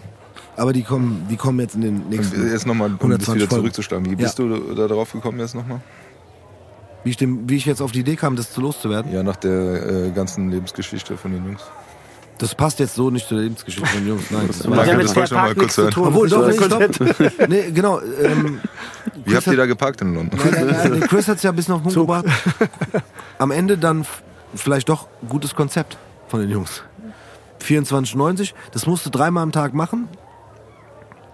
Aber 0.55 0.73
die 0.73 0.83
kommen, 0.83 1.27
die 1.29 1.35
kommen 1.35 1.59
jetzt 1.59 1.75
in 1.75 1.81
den 1.81 2.09
nächsten. 2.09 2.41
Und 2.41 2.51
jetzt 2.51 2.65
nochmal, 2.65 2.89
um 2.89 3.09
das 3.09 3.27
120 3.27 3.35
wieder 3.35 3.49
zurückzuschlagen. 3.49 4.09
Wie 4.09 4.15
bist 4.15 4.37
du 4.37 4.73
da 4.75 4.87
drauf 4.87 5.11
gekommen 5.11 5.39
jetzt 5.39 5.55
nochmal? 5.55 5.81
Wie 7.03 7.09
ich, 7.09 7.17
dem, 7.17 7.49
wie 7.49 7.55
ich 7.55 7.65
jetzt 7.65 7.81
auf 7.81 7.91
die 7.91 7.99
Idee 7.99 8.15
kam, 8.15 8.35
das 8.35 8.53
zu 8.53 8.61
loszuwerden. 8.61 9.11
Ja, 9.11 9.23
nach 9.23 9.35
der 9.35 10.07
äh, 10.07 10.11
ganzen 10.11 10.49
Lebensgeschichte 10.49 11.17
von 11.17 11.31
den 11.31 11.45
Jungs. 11.45 11.63
Das 12.39 12.55
passt 12.55 12.79
jetzt 12.79 12.95
so 12.95 13.09
nicht 13.09 13.27
zur 13.27 13.39
Lebensgeschichte 13.39 13.87
von 13.87 13.99
den 14.01 14.07
Jungs. 14.09 14.31
Nein. 14.31 14.47
Das 14.47 14.67
mag 14.67 14.87
Ja, 14.87 14.95
das 14.97 15.15
wollte 15.15 15.23
ich 15.23 15.31
noch 15.31 15.37
mal 15.37 15.45
Fairpark 15.53 15.57
nichts 15.57 15.75
kurz 15.75 15.87
zu 15.87 15.91
tun. 15.93 16.07
Obwohl, 16.07 16.29
doch, 16.29 16.45
Das 16.47 16.57
nee, 16.57 16.85
ist 16.85 17.05
stopp. 17.05 17.49
nee, 17.49 17.71
genau. 17.71 17.99
Ähm, 18.01 18.59
Wie 19.25 19.35
habt 19.35 19.47
ihr 19.47 19.55
da 19.55 19.65
geparkt 19.65 20.01
in 20.01 20.15
London? 20.15 20.39
nein, 20.43 20.65
nein, 20.67 20.91
nein, 20.91 20.99
Chris 21.01 21.27
hat 21.27 21.37
es 21.37 21.43
ja 21.43 21.51
bis 21.51 21.67
noch 21.67 21.83
gebracht. 21.83 22.25
Am 23.37 23.51
Ende 23.51 23.77
dann 23.77 24.05
vielleicht 24.55 24.89
doch 24.89 25.07
gutes 25.29 25.53
Konzept 25.55 25.97
von 26.27 26.39
den 26.41 26.49
Jungs. 26.49 26.83
24,90. 27.61 28.53
Das 28.71 28.85
musst 28.87 29.05
du 29.05 29.09
dreimal 29.09 29.43
am 29.43 29.51
Tag 29.51 29.73
machen. 29.73 30.07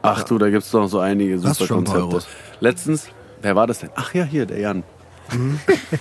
Ach 0.01 0.23
du, 0.23 0.37
da 0.37 0.49
gibt 0.49 0.63
es 0.63 0.71
doch 0.71 0.87
so 0.87 0.99
einige 0.99 1.41
Hast 1.43 1.59
super 1.59 1.75
Konzepte. 1.75 2.01
Euros. 2.01 2.27
Letztens, 2.59 3.07
wer 3.41 3.55
war 3.55 3.67
das 3.67 3.79
denn? 3.79 3.89
Ach 3.95 4.13
ja, 4.13 4.23
hier, 4.23 4.45
der 4.45 4.59
Jan. 4.59 4.83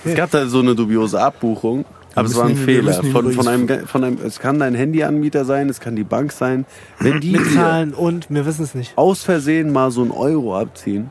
Es 0.05 0.15
gab 0.15 0.31
da 0.31 0.47
so 0.47 0.61
eine 0.61 0.75
dubiose 0.75 1.21
Abbuchung, 1.21 1.85
aber 2.15 2.27
es 2.27 2.37
war 2.37 2.47
ein 2.47 2.57
Fehler. 2.57 2.93
Von, 3.05 3.33
von 3.33 3.49
einem, 3.49 3.69
von 3.87 4.05
einem, 4.05 4.19
es 4.25 4.41
kann 4.41 4.59
dein 4.59 4.75
Handyanbieter 4.75 5.45
sein, 5.45 5.69
es 5.69 5.81
kann 5.81 5.97
die 5.97 6.05
Bank 6.05 6.33
sein. 6.33 6.67
Wenn 6.99 7.21
die 7.21 7.33
dir 7.33 7.41
Mitzahlen 7.41 7.95
und 7.95 8.31
wir 8.31 8.47
wissen 8.47 8.65
es 8.65 8.75
nicht. 8.75 8.97
aus 8.97 9.23
Versehen 9.23 9.73
mal 9.73 9.91
so 9.91 10.03
einen 10.03 10.11
Euro 10.11 10.59
abziehen, 10.59 11.11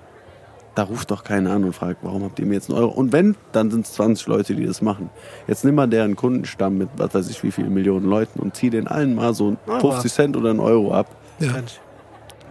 da 0.75 0.83
ruft 0.83 1.09
doch 1.09 1.23
keiner 1.23 1.53
an 1.53 1.63
und 1.63 1.73
fragt, 1.73 1.99
warum 2.03 2.23
habt 2.23 2.37
ihr 2.39 2.45
mir 2.45 2.53
jetzt 2.53 2.69
einen 2.69 2.77
Euro? 2.77 2.91
Und 2.91 3.11
wenn, 3.11 3.35
dann 3.51 3.71
sind 3.71 3.85
es 3.85 3.93
20 3.93 4.27
Leute, 4.27 4.53
die 4.53 4.65
das 4.65 4.81
machen. 4.83 5.09
Jetzt 5.47 5.65
nimm 5.65 5.73
mal 5.73 5.87
deren 5.87 6.15
Kundenstamm 6.15 6.77
mit, 6.77 6.89
was 6.97 7.15
weiß 7.15 7.29
ich, 7.29 7.41
wie 7.43 7.51
viele 7.51 7.69
Millionen 7.69 8.05
Leuten 8.05 8.39
und 8.39 8.55
zieh 8.55 8.69
den 8.69 8.87
allen 8.87 9.15
mal 9.15 9.33
so 9.33 9.57
Euro 9.65 9.91
50 9.91 10.13
Cent 10.13 10.37
oder 10.37 10.51
einen 10.51 10.59
Euro 10.59 10.93
ab. 10.93 11.07
Mensch, 11.39 11.79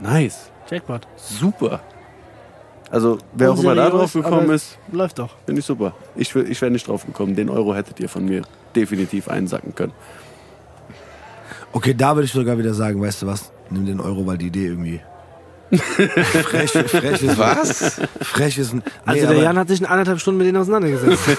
Nice. 0.00 0.50
Jackpot. 0.68 1.06
Super. 1.16 1.80
Also, 2.90 3.18
wer 3.34 3.50
auch 3.52 3.58
immer 3.58 3.74
da 3.74 3.90
drauf 3.90 4.12
gekommen 4.12 4.50
ist, 4.50 4.78
Läuft 4.92 5.18
doch. 5.18 5.30
finde 5.44 5.58
ich 5.60 5.66
super. 5.66 5.92
Ich, 6.14 6.34
ich 6.34 6.60
wäre 6.60 6.70
nicht 6.70 6.86
drauf 6.86 7.04
gekommen. 7.04 7.34
Den 7.34 7.50
Euro 7.50 7.74
hättet 7.74 7.98
ihr 8.00 8.08
von 8.08 8.24
mir 8.24 8.42
definitiv 8.74 9.28
einsacken 9.28 9.74
können. 9.74 9.92
Okay, 11.72 11.94
da 11.94 12.14
würde 12.14 12.26
ich 12.26 12.32
sogar 12.32 12.58
wieder 12.58 12.74
sagen, 12.74 13.00
weißt 13.02 13.22
du 13.22 13.26
was? 13.26 13.50
Nimm 13.70 13.86
den 13.86 14.00
Euro, 14.00 14.26
weil 14.26 14.38
die 14.38 14.46
Idee 14.46 14.66
irgendwie. 14.68 15.00
frech, 15.72 16.70
frech 16.70 17.22
ist. 17.22 17.38
Was? 17.38 18.00
Frech 18.20 18.56
ist 18.56 18.72
ein. 18.72 18.82
Nee, 18.86 18.92
Also 19.04 19.26
der 19.26 19.42
Jan 19.42 19.58
hat 19.58 19.66
sich 19.66 19.80
in 19.80 19.86
anderthalb 19.86 20.20
Stunden 20.20 20.38
mit 20.38 20.46
denen 20.46 20.58
auseinandergesetzt. 20.58 21.22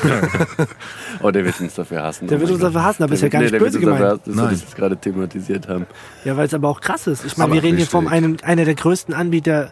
Oh, 1.23 1.31
der 1.31 1.43
wird 1.45 1.59
uns 1.59 1.73
dafür 1.73 2.03
hassen. 2.03 2.27
Der 2.27 2.37
oh 2.37 2.41
wird 2.41 2.51
uns 2.51 2.59
dafür 2.61 2.83
hassen, 2.83 3.01
aber 3.03 3.13
ist 3.13 3.21
ja 3.23 3.29
gar 3.29 3.41
nicht 3.41 3.57
böse 3.57 3.79
gemeint. 3.79 4.03
hassen, 4.03 4.19
dass 4.25 4.35
wir 4.35 4.35
Nein. 4.43 4.51
das 4.51 4.61
jetzt 4.61 4.75
gerade 4.75 4.97
thematisiert 4.97 5.67
haben. 5.67 5.87
Ja, 6.25 6.37
weil 6.37 6.45
es 6.45 6.53
aber 6.53 6.67
auch 6.69 6.79
krass 6.79 7.07
ist. 7.07 7.25
Ich 7.25 7.37
meine, 7.37 7.53
wir 7.53 7.63
reden 7.63 7.77
hier 7.77 7.85
richtig. 7.85 7.89
von 7.89 8.07
einem, 8.07 8.37
einer 8.43 8.65
der 8.65 8.75
größten 8.75 9.15
Anbieter 9.15 9.71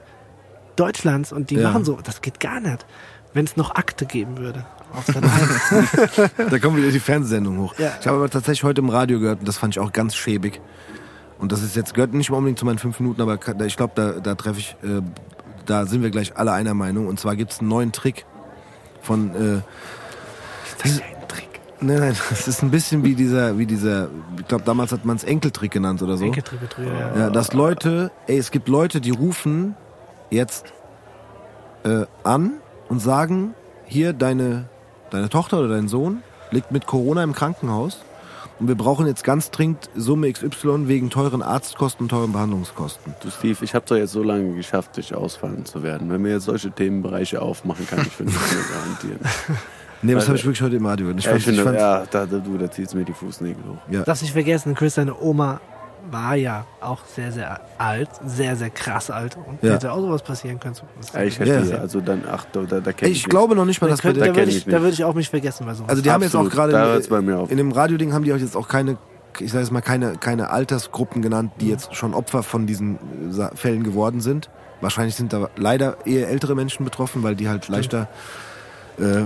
Deutschlands 0.76 1.32
und 1.32 1.50
die 1.50 1.56
Ja. 1.56 1.70
machen 1.70 1.86
so. 1.86 2.00
Das 2.04 2.22
geht 2.22 2.40
gar 2.40 2.60
nicht. 2.60 2.86
Wenn 3.34 3.45
es 3.45 3.58
noch 3.58 3.76
Akte 3.76 4.06
geben 4.06 4.38
würde. 4.38 4.66
Auf 4.94 5.06
Sat. 5.06 5.18
1. 5.24 6.32
Da 6.50 6.60
kommen 6.60 6.78
wieder 6.78 6.92
die 6.92 7.00
Fernsehsendung 7.00 7.58
hoch. 7.60 7.74
Ja. 7.78 7.92
Ich 8.00 8.08
habe 8.08 8.18
aber 8.18 8.30
tatsächlich 8.30 8.64
heute 8.64 8.80
im 8.82 8.90
Radio 8.90 9.20
gehört 9.20 9.40
und 9.40 9.48
das 9.48 9.58
fand 9.58 9.76
ich 9.76 9.80
auch 9.80 9.92
ganz 9.92 10.16
schäbig. 10.16 10.62
Und 11.38 11.52
das 11.52 11.62
ist 11.62 11.76
jetzt 11.76 11.94
gehört 11.94 12.14
nicht 12.14 12.30
mal 12.32 12.38
unbedingt 12.38 12.60
zu 12.60 12.66
meinen 12.66 12.78
fünf 12.78 13.00
Minuten, 13.02 13.22
aber 13.22 13.38
ich 13.66 13.76
glaube, 13.76 13.92
da, 13.95 14.12
da 14.14 14.36
treffe 14.36 14.60
ich, 14.60 14.78
äh, 14.84 15.02
da 15.66 15.86
sind 15.86 16.02
wir 16.02 16.12
gleich 16.12 16.38
alle 16.38 16.54
einer 16.54 16.74
Meinung. 16.74 17.08
Und 17.08 17.20
zwar 17.20 17.36
gibt 17.36 17.52
es 17.52 17.60
einen 17.60 17.68
neuen 17.68 17.92
Trick 17.92 18.26
von. 19.02 19.32
Äh, 19.36 19.62
das 20.82 20.92
ist 20.92 21.02
ein 21.02 21.28
Trick. 21.28 21.50
Nein, 21.82 22.00
nein, 22.00 22.16
das 22.30 22.48
ist 22.48 22.64
ein 22.64 22.72
bisschen 22.72 23.04
wie 23.04 23.16
dieser, 23.16 23.58
wie 23.58 23.66
dieser, 23.66 24.08
ich 24.40 24.48
glaube, 24.48 24.64
damals 24.64 24.94
hat 24.94 25.04
man 25.04 25.18
es 25.18 25.26
Enkeltrick 25.26 25.72
genannt 25.72 26.02
oder 26.02 26.16
so. 26.16 26.24
Enkeltrickbetrüger, 26.24 26.94
ja. 26.94 27.18
Ja, 27.18 27.30
dass 27.30 27.52
Leute, 27.52 28.12
ey, 28.28 28.38
es 28.38 28.50
gibt 28.52 28.70
Leute, 28.70 29.02
die 29.02 29.12
rufen 29.12 29.76
jetzt 30.35 30.73
äh, 31.83 32.05
an 32.23 32.53
und 32.89 32.99
sagen, 32.99 33.55
hier 33.85 34.14
deine, 34.14 34.65
deine 35.09 35.30
Tochter 35.30 35.59
oder 35.59 35.69
dein 35.69 35.88
Sohn 35.88 36.23
liegt 36.51 36.72
mit 36.72 36.85
Corona 36.85 37.23
im 37.23 37.33
Krankenhaus 37.33 38.03
und 38.59 38.67
wir 38.67 38.75
brauchen 38.75 39.05
jetzt 39.07 39.23
ganz 39.23 39.51
dringend 39.51 39.89
Summe 39.95 40.31
XY 40.31 40.88
wegen 40.88 41.09
teuren 41.09 41.41
Arztkosten 41.41 42.05
und 42.05 42.09
teuren 42.09 42.31
Behandlungskosten. 42.31 43.14
Du 43.22 43.30
Steve, 43.30 43.57
ich 43.64 43.75
habe 43.75 43.85
doch 43.88 43.97
jetzt 43.97 44.11
so 44.11 44.23
lange 44.23 44.55
geschafft, 44.55 44.97
dich 44.97 45.14
ausfallen 45.14 45.65
zu 45.65 45.83
werden. 45.83 46.09
Wenn 46.09 46.23
wir 46.23 46.31
jetzt 46.31 46.45
solche 46.45 46.72
Themenbereiche 46.72 47.41
aufmachen, 47.41 47.85
kann 47.88 47.99
ich 47.99 48.14
für 48.14 48.23
nichts 48.23 48.53
mehr 48.53 48.64
garantieren. 48.64 49.19
Nee, 50.01 50.14
das 50.14 50.27
habe 50.27 50.38
ich 50.38 50.45
wirklich 50.45 50.61
heute 50.61 50.75
im 50.75 50.85
Radio 50.85 51.07
gehört. 51.07 51.19
Ich 51.19 51.25
ja, 51.25 51.31
fand, 51.31 51.39
ich 51.39 51.45
finde, 51.45 51.61
ich 51.61 51.65
fand, 51.65 51.80
ja, 51.80 52.05
da, 52.11 52.25
da, 52.27 52.38
du, 52.38 52.57
da 52.59 52.69
ziehst 52.69 52.93
mir 52.93 53.05
die 53.05 53.14
Fußnägel 53.14 53.64
hoch. 53.64 54.03
Darfst 54.05 54.22
nicht 54.22 54.33
vergessen, 54.33 54.75
Chris, 54.75 54.95
seine 54.95 55.19
Oma 55.19 55.61
war 56.11 56.35
ja 56.35 56.66
auch 56.82 57.00
sehr, 57.06 57.32
sehr 57.32 57.59
alt. 57.77 58.09
Sehr, 58.25 58.56
sehr 58.56 58.69
krass 58.69 59.09
alt. 59.09 59.38
Und 59.38 59.61
Ja. 59.64 59.74
hätte 59.74 59.92
auch 59.92 60.00
sowas 60.00 60.22
passieren 60.24 60.59
können. 60.59 60.75
Ja, 61.14 61.24
ich 61.24 61.40
hätte, 61.40 61.66
Ja. 61.72 61.77
also 61.80 62.01
dann, 62.01 62.24
ach, 62.30 62.45
da, 62.51 62.61
da, 62.61 62.80
da 62.80 62.92
kenn 62.93 63.08
ey, 63.08 63.11
ich 63.11 63.19
ich 63.24 63.30
glaube 63.30 63.56
noch 63.56 63.66
nicht 63.66 63.82
mal, 63.82 63.88
da 63.88 63.93
dass 63.93 64.01
der, 64.01 64.14
da 64.14 64.25
kenn 64.25 64.35
würde 64.35 64.50
ich 64.51 64.58
ich, 64.58 64.66
da 64.66 64.82
würde 64.82 64.90
ich 64.93 65.03
auch 65.03 65.14
mich 65.14 65.30
vergessen 65.30 65.66
bei 65.66 65.74
sowas. 65.74 65.90
also 65.90 66.01
die 66.01 66.11
haben 66.11 66.22
jetzt 66.24 66.35
auch 66.35 66.45
Absolut, 66.45 66.74
da 66.74 66.85
gerade 66.95 67.08
bei 67.09 67.22
mir 67.22 67.40
auf. 67.40 67.51
in 67.51 67.58
dem 67.58 67.72
Radio-Ding 67.72 68.14
haben 68.14 68.24
die 68.24 68.34
auch 68.34 68.38
jetzt 68.38 68.56
auch 68.56 68.67
keine, 68.67 68.98
ich 69.40 69.51
sage 69.51 69.64
jetzt 69.64 69.72
mal 69.72 69.82
keine, 69.82 70.14
keine 70.17 70.50
Altersgruppen 70.50 71.22
genannt, 71.22 71.51
die 71.59 71.69
jetzt 71.69 71.95
schon 71.95 72.14
Opfer 72.14 72.43
von 72.43 72.67
diesen 72.67 72.98
äh, 73.38 73.56
Fällen 73.56 73.84
geworden 73.84 74.22
sind. 74.22 74.50
Wahrscheinlich 74.82 75.16
sind 75.16 75.34
da 75.34 75.50
leider 75.56 75.98
eher 76.06 76.30
ältere 76.30 76.53
Menschen 76.56 76.84
betroffen, 76.85 77.24
weil 77.24 77.35
die 77.35 77.50
halt 77.50 77.67
leichter 77.69 78.08
äh, 79.00 79.24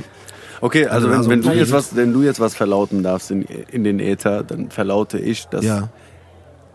Okay, 0.62 0.88
also, 0.88 1.08
Also, 1.08 1.10
wenn, 1.10 1.18
also- 1.18 1.30
wenn, 1.30 1.42
du 1.42 1.52
jetzt 1.54 1.72
was, 1.72 1.96
wenn 1.96 2.12
du 2.12 2.22
jetzt 2.22 2.40
was 2.42 2.54
verlauten 2.54 3.02
darfst 3.02 3.32
in, 3.32 3.44
in 3.44 3.86
den 3.86 4.00
Äther, 4.00 4.44
dann 4.44 4.70
verlaute 4.70 5.18
ich, 5.18 5.48
dass 5.48 5.64
ja. 5.64 5.88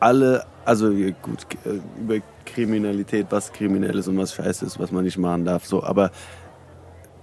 Alle, 0.05 0.45
also 0.65 0.91
ja, 0.91 1.11
gut, 1.23 1.47
äh, 1.65 1.81
über 1.99 2.25
Kriminalität, 2.45 3.27
was 3.31 3.53
kriminell 3.53 3.99
ist 3.99 4.07
und 4.07 4.19
was 4.19 4.35
scheiße 4.35 4.67
ist, 4.67 4.79
was 4.79 4.93
man 4.93 5.05
nicht 5.05 5.17
machen 5.17 5.45
darf, 5.45 5.65
so, 5.65 5.83
aber 5.83 6.11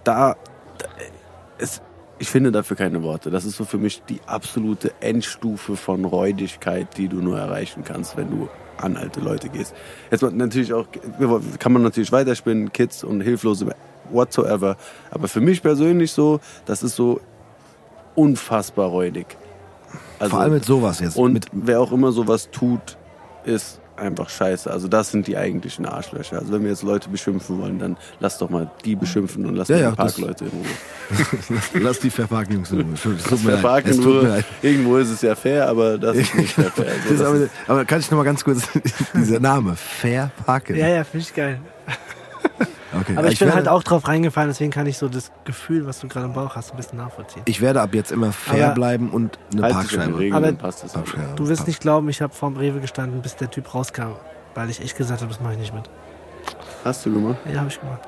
da 0.03 0.35
es, 1.59 1.81
ich 2.17 2.27
finde 2.27 2.51
dafür 2.51 2.75
keine 2.75 3.03
Worte. 3.03 3.29
Das 3.29 3.45
ist 3.45 3.57
so 3.57 3.65
für 3.65 3.77
mich 3.77 4.01
die 4.09 4.19
absolute 4.25 4.93
Endstufe 4.99 5.75
von 5.75 6.05
Räudigkeit, 6.05 6.97
die 6.97 7.07
du 7.07 7.17
nur 7.17 7.37
erreichen 7.37 7.83
kannst, 7.83 8.17
wenn 8.17 8.31
du 8.31 8.49
an 8.77 8.97
alte 8.97 9.19
Leute 9.19 9.49
gehst. 9.49 9.75
Jetzt 10.09 10.23
natürlich 10.23 10.73
auch, 10.73 10.87
kann 11.59 11.71
man 11.71 11.83
natürlich 11.83 12.11
weiterspinnen, 12.11 12.73
Kids 12.73 13.03
und 13.03 13.21
Hilflose, 13.21 13.67
whatsoever. 14.11 14.75
Aber 15.11 15.27
für 15.27 15.41
mich 15.41 15.61
persönlich 15.61 16.11
so, 16.11 16.39
das 16.65 16.81
ist 16.81 16.95
so 16.95 17.21
unfassbar 18.15 18.89
räudig. 18.89 19.37
Also, 20.21 20.31
Vor 20.35 20.39
allem 20.41 20.53
mit 20.53 20.65
sowas 20.65 20.99
jetzt. 20.99 21.17
und 21.17 21.33
mit, 21.33 21.47
wer 21.51 21.79
auch 21.81 21.91
immer 21.91 22.11
sowas 22.11 22.49
tut, 22.51 22.97
ist 23.43 23.79
einfach 23.97 24.29
scheiße. 24.29 24.69
Also 24.69 24.87
das 24.87 25.09
sind 25.11 25.25
die 25.25 25.35
eigentlichen 25.35 25.85
Arschlöcher. 25.87 26.37
Also 26.39 26.53
wenn 26.53 26.61
wir 26.63 26.69
jetzt 26.69 26.83
Leute 26.83 27.09
beschimpfen 27.09 27.59
wollen, 27.59 27.79
dann 27.79 27.97
lass 28.19 28.37
doch 28.37 28.49
mal 28.51 28.69
die 28.85 28.95
beschimpfen 28.95 29.45
und 29.47 29.55
lass 29.55 29.67
Ja, 29.69 29.75
mal 29.77 29.81
ja, 29.81 29.91
die 29.91 29.97
das- 29.97 30.13
Parkleute 30.15 30.45
in 30.45 30.51
Ruhe. 30.51 31.49
lass 31.83 31.99
die 31.99 32.09
verparken, 32.11 32.53
Jungs. 32.53 32.69
leid. 32.71 32.85
Verparken 32.99 34.21
leid. 34.23 34.45
Irgendwo 34.61 34.97
ist 34.97 35.09
es 35.09 35.21
ja 35.23 35.33
fair, 35.35 35.67
aber 35.67 35.97
das 35.97 36.15
ist 36.17 36.35
nicht 36.35 36.53
fair. 36.53 36.71
Das 36.75 36.85
Also 36.85 37.13
ist 37.13 37.21
aber, 37.21 37.49
aber 37.73 37.85
kann 37.85 37.99
ich 37.99 38.09
noch 38.11 38.17
mal 38.19 38.23
ganz 38.23 38.43
kurz, 38.43 38.61
dieser 39.15 39.39
Name, 39.39 39.75
Verparken. 39.75 40.75
Ja, 40.75 40.87
ja, 40.87 41.03
finde 41.03 41.25
ich 41.25 41.33
geil. 41.33 41.59
Okay. 42.93 43.15
Aber 43.17 43.29
ich, 43.29 43.39
bin 43.39 43.47
werde, 43.47 43.55
halt 43.57 43.67
auch 43.69 43.83
drauf 43.83 44.07
reingefallen, 44.07 44.49
deswegen 44.49 44.71
kann 44.71 44.85
ich 44.85 44.97
so 44.97 45.07
das 45.07 45.31
Gefühl, 45.45 45.85
was 45.85 45.99
du 45.99 46.07
gerade 46.07 46.25
im 46.25 46.33
Bauch 46.33 46.55
hast, 46.55 46.71
ein 46.71 46.77
bisschen 46.77 46.97
nachvollziehen. 46.97 47.41
Ich 47.45 47.61
werde 47.61 47.81
ab 47.81 47.93
jetzt 47.93 48.11
immer 48.11 48.31
fair 48.31 48.65
Aber- 48.67 48.73
bleiben 48.75 49.09
und 49.11 49.39
eine 49.53 49.63
Halt 49.63 49.73
Parkscheibe. 49.73 50.17
Regeln, 50.19 50.33
Aber- 50.43 50.67
es. 50.69 50.91
Parkscheibe. 50.91 51.23
Du 51.35 51.47
wirst 51.47 51.67
nicht 51.67 51.79
glauben, 51.79 52.09
ich 52.09 52.21
habe 52.21 52.33
vorm 52.33 52.57
Rewe 52.57 52.79
gestanden, 52.81 53.21
bis 53.21 53.35
der 53.37 53.49
Typ 53.49 53.73
rauskam, 53.73 54.13
weil 54.55 54.69
ich 54.69 54.81
echt 54.81 54.97
gesagt 54.97 55.21
habe, 55.21 55.31
das 55.31 55.41
mache 55.41 55.53
ich 55.53 55.59
nicht 55.59 55.73
mit. 55.73 55.83
Hast 56.83 57.05
du 57.05 57.13
gemacht? 57.13 57.37
Ja, 57.51 57.59
habe 57.59 57.69
ich 57.69 57.79
gemacht. 57.79 57.99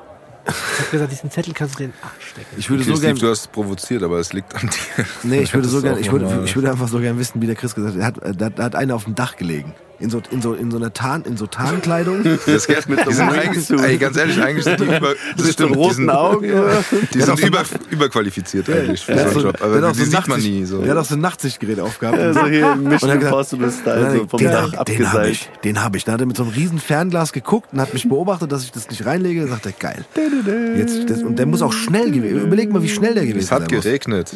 Ich 0.46 0.78
habe 0.80 0.90
gesagt, 0.90 1.12
diesen 1.12 1.30
Zettel 1.30 1.54
kannst 1.54 1.76
du 1.78 1.84
den 1.84 1.94
Arsch 2.02 2.30
stecken. 2.32 2.48
Ich 2.58 2.68
würde 2.68 2.82
Okay, 2.82 2.90
so 2.90 2.96
Steve, 2.98 3.14
gern, 3.14 3.18
du 3.22 3.30
hast 3.30 3.50
provoziert, 3.52 4.02
aber 4.02 4.18
es 4.18 4.34
liegt 4.34 4.54
an 4.54 4.68
dir. 4.68 5.04
nee, 5.22 5.38
ich 5.40 5.54
würde 5.54 5.66
so 5.68 5.78
Hättest 5.78 5.84
gern, 5.84 5.94
auch 5.94 6.00
ich 6.00 6.12
würde, 6.12 6.42
ich 6.44 6.54
würde 6.54 6.70
einfach 6.70 6.88
so 6.88 6.98
gern 6.98 7.18
wissen, 7.18 7.40
wie 7.40 7.46
der 7.46 7.54
Chris 7.54 7.74
gesagt 7.74 7.96
hat. 7.96 8.02
Hat, 8.22 8.40
da, 8.40 8.50
da 8.50 8.62
hat 8.64 8.74
einer 8.76 8.94
auf 8.94 9.04
dem 9.04 9.14
Dach 9.14 9.36
gelegen. 9.36 9.74
In 10.00 10.10
so, 10.10 10.20
in 10.30 10.42
so, 10.42 10.54
in 10.54 10.70
so 10.72 10.76
einer 10.76 10.92
Tarn, 10.92 11.22
in 11.22 11.36
so 11.36 11.46
Tarnkleidung. 11.46 12.22
Das 12.46 12.66
geht 12.66 12.88
mit 12.88 12.98
sind 13.08 13.20
eigentlich, 13.30 13.70
ey, 13.70 13.96
ganz 13.96 14.16
ehrlich, 14.16 14.42
eigentlich 14.42 14.64
sind 14.64 14.80
die 14.80 14.84
über, 14.84 15.14
das 15.36 15.36
Mit 15.36 15.46
so 15.46 15.52
stimmt, 15.52 15.70
die 15.70 15.78
roten 15.78 15.94
sind, 15.94 16.10
Augen. 16.10 16.52
die 17.14 17.20
sind 17.22 17.40
über, 17.40 17.62
überqualifiziert 17.90 18.68
eigentlich 18.70 19.04
für 19.04 19.14
Der 19.14 19.24
hat 19.26 19.32
so 19.32 19.38
einen 19.38 19.42
so- 19.42 19.46
Job. 19.48 19.56
der 19.58 19.66
Aber 19.66 19.74
die 19.92 19.98
so 19.98 20.02
ein 20.04 20.10
sieht 20.10 20.28
man 20.28 20.40
nie. 20.40 20.64
So. 20.64 20.78
Der 20.82 20.90
hat 20.90 20.98
auch 20.98 21.04
so 21.04 21.14
ein 21.14 21.20
Nachtsichtgerät 21.20 21.78
aufgehabt. 21.80 22.18
Also 22.18 22.46
hier 22.46 22.72
im 22.72 22.78
Und 22.80 22.86
er 22.86 22.90
Mission 22.90 23.10
Impossible 23.12 23.70
Style, 23.70 24.10
so 24.18 24.26
vom 24.26 24.38
den, 24.40 24.48
Dach 24.50 24.62
den 24.64 24.72
habe 24.72 24.78
abgeseilt. 24.80 25.30
ich, 25.32 25.50
den 25.62 25.82
habe 25.82 25.96
ich. 25.96 26.04
Da 26.04 26.12
hat 26.12 26.20
er 26.20 26.26
mit 26.26 26.36
so 26.36 26.42
einem 26.42 26.52
riesen 26.52 26.78
Fernglas 26.80 27.32
geguckt 27.32 27.68
und 27.72 27.80
hat 27.80 27.94
mich 27.94 28.08
beobachtet, 28.08 28.50
dass 28.50 28.64
ich 28.64 28.72
das 28.72 28.90
nicht 28.90 29.06
reinlege. 29.06 29.42
Da 29.42 29.46
sagt 29.46 29.66
er, 29.66 29.72
geil. 29.72 30.04
Jetzt, 30.76 31.08
das, 31.08 31.22
und 31.22 31.38
der 31.38 31.46
muss 31.46 31.62
auch 31.62 31.72
schnell 31.72 32.10
gewesen. 32.10 32.40
Überleg 32.40 32.72
mal, 32.72 32.82
wie 32.82 32.88
schnell 32.88 33.14
der 33.14 33.24
gewesen 33.26 33.38
Es 33.44 33.52
hat 33.52 33.70
sein 33.70 34.00
muss. 34.08 34.30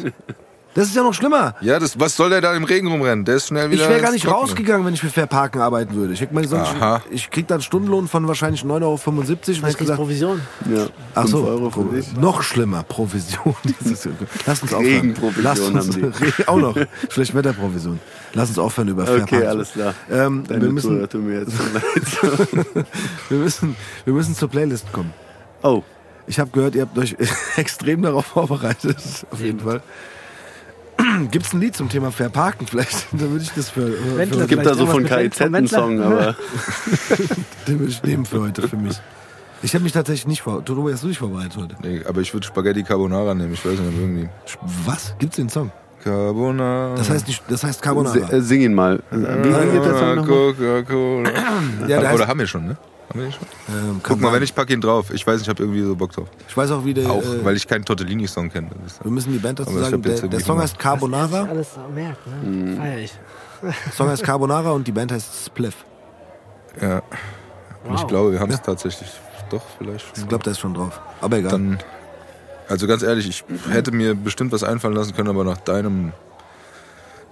Das 0.79 0.87
ist 0.87 0.95
ja 0.95 1.03
noch 1.03 1.13
schlimmer. 1.13 1.55
Ja, 1.59 1.77
das, 1.77 1.99
was 1.99 2.15
soll 2.15 2.29
der 2.29 2.39
da 2.39 2.53
im 2.55 2.63
Regen 2.63 2.87
rumrennen? 2.87 3.25
Der 3.25 3.35
ist 3.35 3.47
schnell 3.47 3.69
wieder. 3.69 3.83
Ich 3.83 3.89
wäre 3.89 3.99
gar 3.99 4.11
nicht 4.13 4.23
ins 4.23 4.31
Trockene. 4.31 4.49
rausgegangen, 4.49 4.85
wenn 4.87 4.93
ich 4.93 5.01
für 5.01 5.09
Verparken 5.09 5.59
arbeiten 5.59 5.93
würde. 5.93 6.13
Ich, 6.13 6.21
hätte 6.21 6.33
mal 6.33 6.47
sonst, 6.47 6.69
Aha. 6.69 7.01
ich 7.11 7.29
krieg 7.29 7.47
da 7.49 7.55
einen 7.55 7.61
Stundenlohn 7.63 8.07
von 8.07 8.25
wahrscheinlich 8.29 8.61
9,75 8.63 8.67
Euro. 8.85 8.93
Ich 9.29 9.49
ich 9.49 9.61
krieg 9.61 9.77
gesagt, 9.79 9.99
Provision. 9.99 10.39
Ja, 10.73 10.87
ach 11.15 11.27
so, 11.27 11.45
Euro 11.45 11.69
für 11.69 11.81
Pro- 11.81 11.91
dich. 11.91 12.15
noch 12.15 12.41
schlimmer, 12.43 12.83
Provision. 12.83 13.55
Das 13.81 13.91
ist 13.91 14.03
so 14.03 14.09
gut. 14.11 14.27
Lass 14.45 14.61
uns 14.61 14.73
aufhören. 14.73 14.93
Regenprovision 14.93 15.43
Lass 15.43 15.59
uns, 15.59 15.95
haben 15.97 16.13
Re- 16.37 16.47
auch 16.47 16.57
noch. 16.57 16.77
Schlecht 17.09 17.35
Wetterprovision. 17.35 17.99
Lass 18.33 18.47
uns 18.47 18.57
aufhören 18.59 18.87
über 18.87 19.03
Okay, 19.03 19.17
Verparken. 19.17 19.47
alles 19.49 19.71
klar. 19.73 19.93
Ähm, 20.09 20.45
Deine 20.47 20.61
wir, 20.61 20.71
müssen, 20.71 21.09
tun 21.09 21.27
mir 21.27 21.39
jetzt 21.41 21.53
leid. 21.73 22.85
wir, 23.29 23.37
müssen, 23.37 23.75
wir 24.05 24.13
müssen 24.13 24.33
zur 24.33 24.49
Playlist 24.49 24.89
kommen. 24.93 25.11
Oh, 25.61 25.83
Ich 26.25 26.39
habe 26.39 26.51
gehört, 26.51 26.75
ihr 26.75 26.83
habt 26.83 26.97
euch 26.97 27.17
extrem 27.57 28.01
darauf 28.01 28.27
vorbereitet. 28.27 28.95
Auf 29.29 29.41
jeden 29.41 29.59
Fall. 29.59 29.81
Gibt 31.31 31.45
es 31.45 31.53
ein 31.53 31.61
Lied 31.61 31.75
zum 31.75 31.89
Thema 31.89 32.11
Verparken 32.11 32.67
vielleicht? 32.67 33.07
Dann 33.11 33.31
würde 33.31 33.43
ich 33.43 33.51
das 33.51 33.69
für, 33.69 33.91
für 33.91 34.17
Wendler. 34.17 34.41
es 34.41 34.47
gibt 34.47 34.65
da 34.65 34.73
so 34.73 34.85
von 34.85 35.05
KIZ 35.05 35.41
einen 35.41 35.67
Song, 35.67 36.01
aber 36.03 36.35
den 37.67 37.79
würde 37.79 37.91
ich 37.91 38.03
nehmen 38.03 38.25
für 38.25 38.41
heute, 38.41 38.67
für 38.67 38.77
mich. 38.77 38.99
Ich 39.61 39.73
habe 39.73 39.83
mich 39.83 39.91
tatsächlich 39.91 40.27
nicht 40.27 40.41
vor. 40.41 40.63
Tobi, 40.63 40.93
hast 40.93 41.03
du 41.03 41.09
dich 41.09 41.19
vorbereitet 41.19 41.57
heute? 41.57 41.75
Nee, 41.81 42.01
aber 42.07 42.21
ich 42.21 42.33
würde 42.33 42.47
Spaghetti 42.47 42.83
Carbonara 42.83 43.33
nehmen. 43.33 43.53
Ich 43.53 43.65
weiß 43.65 43.77
nicht, 43.77 43.99
irgendwie. 43.99 44.29
Was? 44.85 45.15
Gibt's 45.19 45.35
den 45.35 45.49
Song? 45.49 45.71
Carbonara. 46.01 46.95
Das 46.95 47.09
heißt 47.09 47.27
nicht, 47.27 47.43
das 47.49 47.63
heißt 47.65 47.81
Carbonara. 47.81 48.31
äh, 48.31 48.41
sing 48.41 48.61
ihn 48.61 48.73
mal. 48.73 49.03
Wie 49.11 49.17
geht 49.17 49.85
der 49.85 50.15
Song? 50.15 50.25
Coca-Cola. 50.25 51.29
Ja, 51.87 52.13
Oder 52.13 52.27
haben 52.27 52.39
wir 52.39 52.47
schon, 52.47 52.67
ne? 52.67 52.77
Haben 53.09 53.19
wir 53.19 53.25
den 53.27 53.31
schon? 53.33 53.47
ähm, 53.69 54.01
Guck 54.03 54.21
mal, 54.21 54.31
wenn 54.33 54.43
ich 54.43 54.53
pack 54.53 54.69
ihn 54.69 54.81
drauf. 54.81 55.11
Ich 55.11 55.25
weiß 55.25 55.35
nicht, 55.39 55.43
ich 55.43 55.49
habe 55.49 55.63
irgendwie 55.63 55.81
so 55.81 55.95
Bock 55.95 56.11
drauf. 56.11 56.27
ich 56.47 56.55
weiß 56.55 56.71
auch, 56.71 56.85
wie 56.85 56.93
der. 56.93 57.09
Auch, 57.09 57.23
äh, 57.23 57.43
weil 57.43 57.55
ich 57.55 57.67
keinen 57.67 57.83
Tortellini-Song 57.85 58.49
kenne. 58.51 58.69
Das 58.83 59.03
wir 59.03 59.11
müssen 59.11 59.33
die 59.33 59.39
Band 59.39 59.59
dazu 59.59 59.71
Aber 59.71 59.79
sagen. 59.81 60.01
Der, 60.01 60.27
der 60.27 60.39
Song 60.39 60.59
heißt 60.59 60.75
Das 60.75 60.81
Carbonara. 60.81 61.43
alles 61.43 61.69
merkt, 61.93 62.25
ne? 62.27 62.35
Mhm. 62.49 62.77
Feier 62.77 62.97
ich. 62.99 63.13
Der 63.63 63.73
Song 63.93 64.07
heißt 64.09 64.23
Carbonara 64.23 64.71
und 64.71 64.87
die 64.87 64.91
Band 64.91 65.11
heißt 65.11 65.45
Spliff. 65.47 65.75
Ja. 66.79 67.01
Und 67.83 67.95
Ich 67.95 68.01
Wow. 68.01 68.07
glaube, 68.07 68.31
wir 68.33 68.39
haben 68.39 68.51
es 68.51 68.61
tatsächlich 68.61 69.09
doch 69.49 69.63
vielleicht 69.77 70.05
schon. 70.05 70.23
Ich 70.23 70.27
glaube, 70.29 70.43
der 70.43 70.51
ist 70.51 70.59
schon 70.59 70.73
drauf. 70.75 70.99
Aber 71.21 71.37
egal. 71.37 71.51
Dann, 71.51 71.79
also 72.67 72.85
ganz 72.85 73.01
ehrlich, 73.01 73.27
ich 73.27 73.43
hätte 73.71 73.91
mir 73.91 74.13
bestimmt 74.13 74.51
was 74.51 74.63
einfallen 74.63 74.93
lassen 74.93 75.15
können, 75.15 75.29
aber 75.29 75.43
nach 75.43 75.57
deinem, 75.57 76.11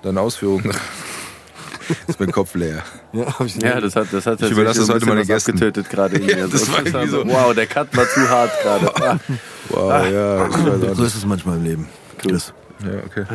deinen 0.02 0.18
Ausführungen 0.18 0.72
ist 2.07 2.19
mein 2.19 2.32
Kopf 2.32 2.56
leer. 2.56 2.83
ja, 3.14 3.25
hab 3.40 3.45
ich 3.45 3.56
Ja, 3.61 3.80
das 3.82 3.95
hat, 3.95 4.07
das 4.11 4.25
hat 4.25 4.41
Ich 4.41 4.51
überlasse 4.51 4.80
das 4.82 4.90
heute 4.90 5.06
ein 5.06 5.09
meine 5.09 5.25
Gästen. 5.25 5.51
abgetötet 5.51 5.90
gerade. 5.90 6.19
Ja, 6.22 6.48
das 6.48 6.72
war 6.72 6.85
irgendwie 6.85 7.07
so- 7.07 7.24
Wow, 7.27 7.53
der 7.53 7.67
Cut 7.67 7.95
war 7.95 8.07
zu 8.07 8.30
hart 8.30 8.51
gerade. 8.64 8.91
Ah, 9.03 9.19
Wow, 9.69 9.90
ja, 10.11 10.49
weiß 10.49 10.91
auch 10.91 10.95
so 10.95 11.03
ist 11.03 11.16
es 11.16 11.25
manchmal 11.25 11.57
im 11.57 11.64
Leben. 11.64 11.88
Chris. 12.19 12.53
Ja, 12.83 12.90
okay. 13.06 13.25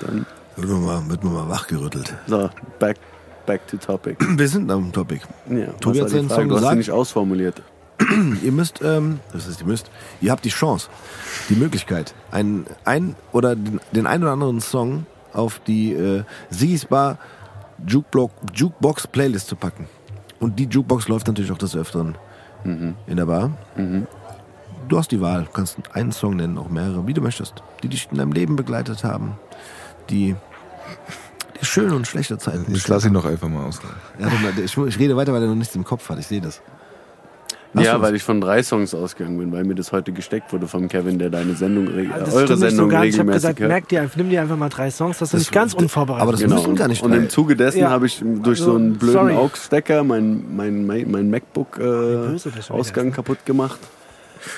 dann, 0.00 0.26
Wird 0.56 0.68
man 0.68 0.84
mal, 0.84 1.08
wird 1.08 1.24
man 1.24 1.32
mal 1.34 1.48
wachgerüttelt. 1.48 2.14
so, 2.26 2.48
back, 2.78 2.96
back 3.46 3.66
to 3.66 3.76
topic. 3.76 4.16
Wir 4.38 4.48
sind 4.48 4.70
am 4.70 4.92
Topic. 4.92 5.20
Ja, 5.48 5.66
Tobi 5.80 6.00
hat 6.00 6.10
seinen? 6.10 6.28
Song 6.28 6.48
Du 6.48 6.54
hast 6.54 6.60
gesagt. 6.60 6.74
ihn 6.74 6.78
nicht 6.78 6.90
ausformuliert. 6.92 7.62
Ihr 8.42 8.52
müsst, 8.52 8.80
ähm, 8.82 9.20
das 9.32 9.46
ist, 9.46 9.60
ihr 9.60 9.66
müsst, 9.66 9.90
ihr 10.22 10.30
habt 10.30 10.44
die 10.44 10.48
Chance, 10.50 10.88
die 11.50 11.54
Möglichkeit, 11.56 12.14
einen, 12.30 12.66
ein 12.84 13.14
oder 13.32 13.54
den, 13.56 13.78
den 13.92 14.06
ein 14.06 14.22
oder 14.22 14.32
anderen 14.32 14.60
Song 14.60 15.04
auf 15.34 15.60
die 15.66 15.92
äh, 15.92 16.22
Sigis 16.50 16.86
Bar 16.86 17.18
Jukeblock, 17.86 18.30
Jukebox 18.54 19.06
Playlist 19.06 19.48
zu 19.48 19.56
packen. 19.56 19.86
Und 20.38 20.58
die 20.58 20.64
Jukebox 20.64 21.08
läuft 21.08 21.26
natürlich 21.26 21.52
auch 21.52 21.58
des 21.58 21.76
Öfteren 21.76 22.16
in 22.64 23.16
der 23.16 23.26
Bar. 23.26 23.50
Du 24.88 24.98
hast 24.98 25.10
die 25.12 25.20
Wahl, 25.20 25.44
du 25.44 25.50
kannst 25.50 25.78
einen 25.92 26.12
Song 26.12 26.36
nennen, 26.36 26.58
auch 26.58 26.68
mehrere, 26.68 27.06
wie 27.06 27.14
du 27.14 27.20
möchtest, 27.20 27.62
die 27.82 27.88
dich 27.88 28.08
in 28.10 28.18
deinem 28.18 28.32
Leben 28.32 28.56
begleitet 28.56 29.04
haben, 29.04 29.38
die, 30.10 30.34
die 31.60 31.64
schöne 31.64 31.94
und 31.94 32.06
schlechte 32.06 32.38
Zeiten. 32.38 32.74
Ich 32.74 32.88
lasse 32.88 33.08
ihn 33.08 33.14
doch 33.14 33.24
einfach 33.24 33.48
mal 33.48 33.64
aus. 33.64 33.80
Ja, 34.18 34.28
ich, 34.62 34.76
ich 34.76 34.98
rede 34.98 35.16
weiter, 35.16 35.32
weil 35.32 35.42
er 35.42 35.48
noch 35.48 35.54
nichts 35.54 35.74
im 35.74 35.84
Kopf 35.84 36.08
hat, 36.08 36.18
ich 36.18 36.26
sehe 36.26 36.40
das. 36.40 36.60
Du 37.72 37.82
ja, 37.82 38.02
weil 38.02 38.16
ich 38.16 38.24
von 38.24 38.40
drei 38.40 38.62
Songs 38.64 38.94
ausgegangen 38.94 39.38
bin, 39.38 39.52
weil 39.52 39.62
mir 39.64 39.76
das 39.76 39.92
heute 39.92 40.10
gesteckt 40.10 40.52
wurde 40.52 40.66
vom 40.66 40.88
Kevin, 40.88 41.20
der 41.20 41.30
deine 41.30 41.54
Sendung, 41.54 41.86
Das 41.86 41.94
äh, 41.94 41.98
eure 42.00 42.46
stimmt 42.46 42.60
nicht 42.60 42.70
Sendung 42.70 42.90
so 42.90 42.98
nicht. 42.98 43.14
Ich 43.14 43.18
habe 43.20 43.28
regelmäßig 43.28 43.34
gesagt, 43.34 43.60
merk 43.60 43.88
dir 43.88 44.02
einfach, 44.02 44.16
nimm 44.16 44.28
dir 44.30 44.40
einfach 44.40 44.56
mal 44.56 44.68
drei 44.70 44.90
Songs, 44.90 45.18
dass 45.18 45.30
du 45.30 45.36
nicht 45.36 45.52
ganz 45.52 45.74
unvorbereitet 45.74 46.22
aber 46.22 46.32
das 46.32 46.40
bist. 46.42 46.52
müssen 46.52 46.66
und, 46.70 46.74
gar 46.76 46.88
nicht 46.88 47.02
Und 47.02 47.12
drei. 47.12 47.18
im 47.18 47.28
Zuge 47.28 47.54
dessen 47.54 47.78
Ja. 47.78 47.90
habe 47.90 48.06
ich 48.06 48.20
durch 48.24 48.58
so 48.58 48.64
Also, 48.72 48.76
einen 48.76 48.94
blöden. 48.98 49.30
AUX-Stecker 49.36 50.02
mein, 50.02 50.44
mein, 50.56 50.84
mein, 50.84 51.10
mein 51.10 51.30
MacBook 51.30 51.78
äh, 51.78 52.34
ist, 52.34 52.48
kaputt 53.12 53.46
gemacht. 53.46 53.78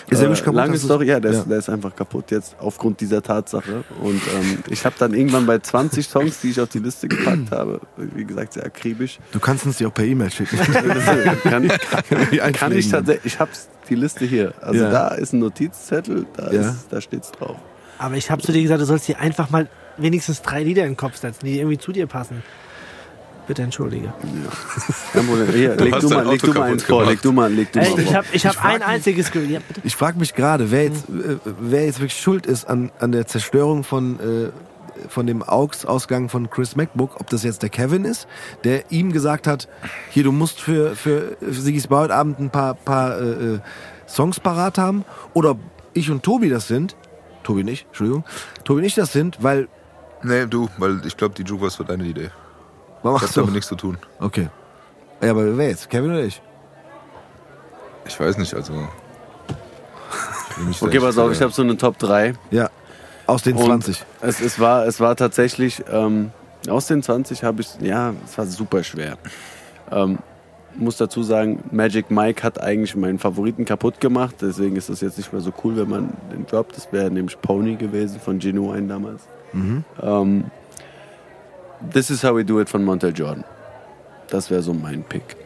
Ist 0.08 0.18
er 0.20 0.22
wirklich 0.28 0.40
kaputt? 0.44 0.56
Lange 0.56 0.78
Story, 0.78 1.06
ja 1.08 1.20
der, 1.20 1.32
Ja. 1.32 1.38
Ist, 1.40 1.50
der 1.50 1.58
ist 1.58 1.68
einfach 1.68 1.94
kaputt 1.96 2.30
jetzt 2.30 2.56
aufgrund 2.58 3.00
dieser 3.00 3.22
Tatsache. 3.22 3.84
Und 4.00 4.20
ähm, 4.34 4.58
ich 4.70 4.84
habe 4.84 4.94
dann 4.98 5.14
irgendwann 5.14 5.46
bei 5.46 5.58
20 5.58 6.06
Songs, 6.06 6.40
die 6.40 6.50
ich 6.50 6.60
auf 6.60 6.68
die 6.68 6.78
Liste 6.78 7.08
gepackt 7.08 7.50
habe, 7.50 7.80
wie 7.96 8.24
gesagt, 8.24 8.52
sehr 8.54 8.64
akribisch, 8.64 9.18
Du 9.32 9.40
kannst 9.40 9.66
uns 9.66 9.78
die 9.78 9.86
auch 9.86 9.94
per 9.94 10.04
E-Mail 10.04 10.30
schicken. 10.30 10.56
kann, 11.42 11.70
Die 12.30 12.36
kann 12.52 12.72
ich 12.72 12.88
tatsächlich, 12.88 13.34
ich 13.34 13.40
habe 13.40 13.50
die 13.88 13.94
Liste 13.94 14.24
hier. 14.24 14.54
Also 14.60 14.82
Ja. 14.84 14.90
da 14.90 15.08
ist 15.08 15.32
ein 15.32 15.40
Notizzettel, 15.40 16.26
da, 16.36 16.50
Ja. 16.52 16.70
ist, 16.70 16.86
da 16.90 17.00
steht's 17.00 17.30
drauf. 17.32 17.56
Aber 17.98 18.16
ich 18.16 18.30
habe 18.30 18.42
zu 18.42 18.52
dir 18.52 18.62
gesagt, 18.62 18.80
du 18.80 18.84
sollst 18.86 19.06
dir 19.08 19.18
einfach 19.20 19.50
mal 19.50 19.68
wenigstens 19.96 20.42
drei 20.42 20.62
Lieder 20.64 20.82
in 20.84 20.92
den 20.92 20.96
Kopf 20.96 21.16
setzen, 21.16 21.44
die 21.46 21.58
irgendwie 21.58 21.78
zu 21.78 21.92
dir 21.92 22.06
passen. 22.06 22.42
Bitte 23.46 23.62
entschuldige. 23.62 24.12
Problem. 25.12 25.48
Hier, 25.52 25.74
leg 25.76 25.98
du, 25.98 26.08
mal, 26.08 26.26
leg 26.26 26.40
du 26.40 26.52
mal 26.52 26.62
eins 26.62 26.84
vor, 26.84 27.04
leg 27.04 27.20
du 27.22 27.32
mal, 27.32 27.52
leg 27.52 27.72
du 27.72 27.80
Ey, 27.80 27.90
mal 27.90 27.98
ich 28.00 28.14
habe 28.14 28.26
ich 28.32 28.46
hab 28.46 28.64
ein 28.64 28.82
einziges 28.82 29.32
Gefühl. 29.32 29.50
Ja. 29.50 29.60
Ich 29.82 29.96
frage 29.96 30.18
mich 30.18 30.34
gerade, 30.34 30.70
wer 30.70 30.84
jetzt, 30.84 31.08
äh, 31.08 31.38
wer 31.44 31.84
jetzt 31.86 31.98
wirklich 31.98 32.20
schuld 32.20 32.46
ist 32.46 32.66
an, 32.66 32.92
an 33.00 33.10
der 33.10 33.26
Zerstörung 33.26 33.82
von, 33.82 34.20
äh, 34.20 35.08
von 35.08 35.26
dem 35.26 35.42
AUX-Ausgang 35.42 36.28
von 36.28 36.50
Chris 36.50 36.76
MacBook. 36.76 37.20
Ob 37.20 37.30
das 37.30 37.42
jetzt 37.42 37.62
der 37.62 37.68
Kevin 37.68 38.04
ist, 38.04 38.28
der 38.62 38.92
ihm 38.92 39.12
gesagt 39.12 39.48
hat, 39.48 39.68
hier, 40.10 40.22
du 40.22 40.30
musst 40.30 40.60
für, 40.60 40.94
für 40.94 41.36
Sigis 41.40 41.88
Bar 41.88 42.02
heute 42.02 42.14
Abend 42.14 42.38
ein 42.38 42.50
paar, 42.50 42.74
paar 42.74 43.20
äh, 43.20 43.54
äh, 43.54 43.60
Songs 44.06 44.38
parat 44.38 44.78
haben. 44.78 45.04
Oder 45.34 45.52
ob 45.52 45.58
ich 45.94 46.10
und 46.10 46.22
Tobi 46.22 46.48
das 46.48 46.68
sind. 46.68 46.96
Tobi 47.42 47.64
nicht, 47.64 47.86
Entschuldigung. 47.88 48.24
Tobi 48.64 48.82
nicht 48.82 48.96
das 48.96 49.12
sind, 49.12 49.42
weil... 49.42 49.66
Nee, 50.22 50.46
du, 50.46 50.68
weil 50.78 51.04
ich 51.04 51.16
glaube, 51.16 51.34
die 51.34 51.42
Jukebox 51.42 51.80
war 51.80 51.86
deine 51.86 52.04
Idee. 52.04 52.30
Warum 53.02 53.14
Das 53.16 53.22
machst 53.22 53.28
hat 53.30 53.36
du? 53.36 53.40
damit 53.40 53.54
nichts 53.54 53.68
zu 53.68 53.76
tun. 53.76 53.98
Okay. 54.20 54.48
Ja, 55.20 55.30
aber 55.30 55.56
wer 55.56 55.68
jetzt? 55.68 55.88
Kevin 55.90 56.10
oder 56.10 56.24
ich? 56.24 56.40
Ich 58.06 58.18
weiß 58.18 58.38
nicht, 58.38 58.52
also. 58.54 58.72
Okay, 60.80 61.00
pass 61.00 61.16
auf, 61.18 61.30
äh, 61.30 61.32
ich 61.32 61.40
habe 61.42 61.52
so 61.52 61.62
eine 61.62 61.76
Top 61.76 61.98
3. 61.98 62.34
Ja. 62.50 62.70
Aus 63.26 63.42
den 63.42 63.56
Und 63.56 63.64
20. 63.64 64.04
Es, 64.20 64.40
es, 64.40 64.58
war, 64.58 64.86
es 64.86 65.00
war 65.00 65.16
tatsächlich, 65.16 65.82
ähm, 65.90 66.32
aus 66.68 66.86
den 66.86 67.02
20 67.02 67.44
habe 67.44 67.62
ich, 67.62 67.68
ja, 67.80 68.12
es 68.24 68.36
war 68.36 68.46
super 68.46 68.82
schwer. 68.82 69.16
Ähm, 69.90 70.18
muss 70.74 70.96
dazu 70.96 71.22
sagen, 71.22 71.62
Magic 71.70 72.10
Mike 72.10 72.42
hat 72.42 72.60
eigentlich 72.60 72.96
meinen 72.96 73.18
Favoriten 73.18 73.64
kaputt 73.64 74.00
gemacht, 74.00 74.36
deswegen 74.40 74.76
ist 74.76 74.88
das 74.88 75.00
jetzt 75.00 75.18
nicht 75.18 75.32
mehr 75.32 75.42
so 75.42 75.52
cool, 75.62 75.76
wenn 75.76 75.88
man 75.88 76.12
den 76.32 76.46
droppt. 76.46 76.76
Das 76.76 76.92
wäre 76.92 77.10
nämlich 77.10 77.40
Pony 77.40 77.76
gewesen 77.76 78.20
von 78.20 78.38
Genuine 78.38 78.88
damals. 78.88 79.22
Ähm, 79.54 80.44
This 81.90 82.10
is 82.10 82.22
how 82.22 82.34
we 82.36 82.44
do 82.44 82.60
it 82.60 82.68
von 82.68 82.84
Montel 82.84 83.12
Jordan. 83.14 83.44
Das 84.28 84.50
wäre 84.50 84.62
so 84.62 84.72
mein 84.72 85.02
Pick. 85.02 85.36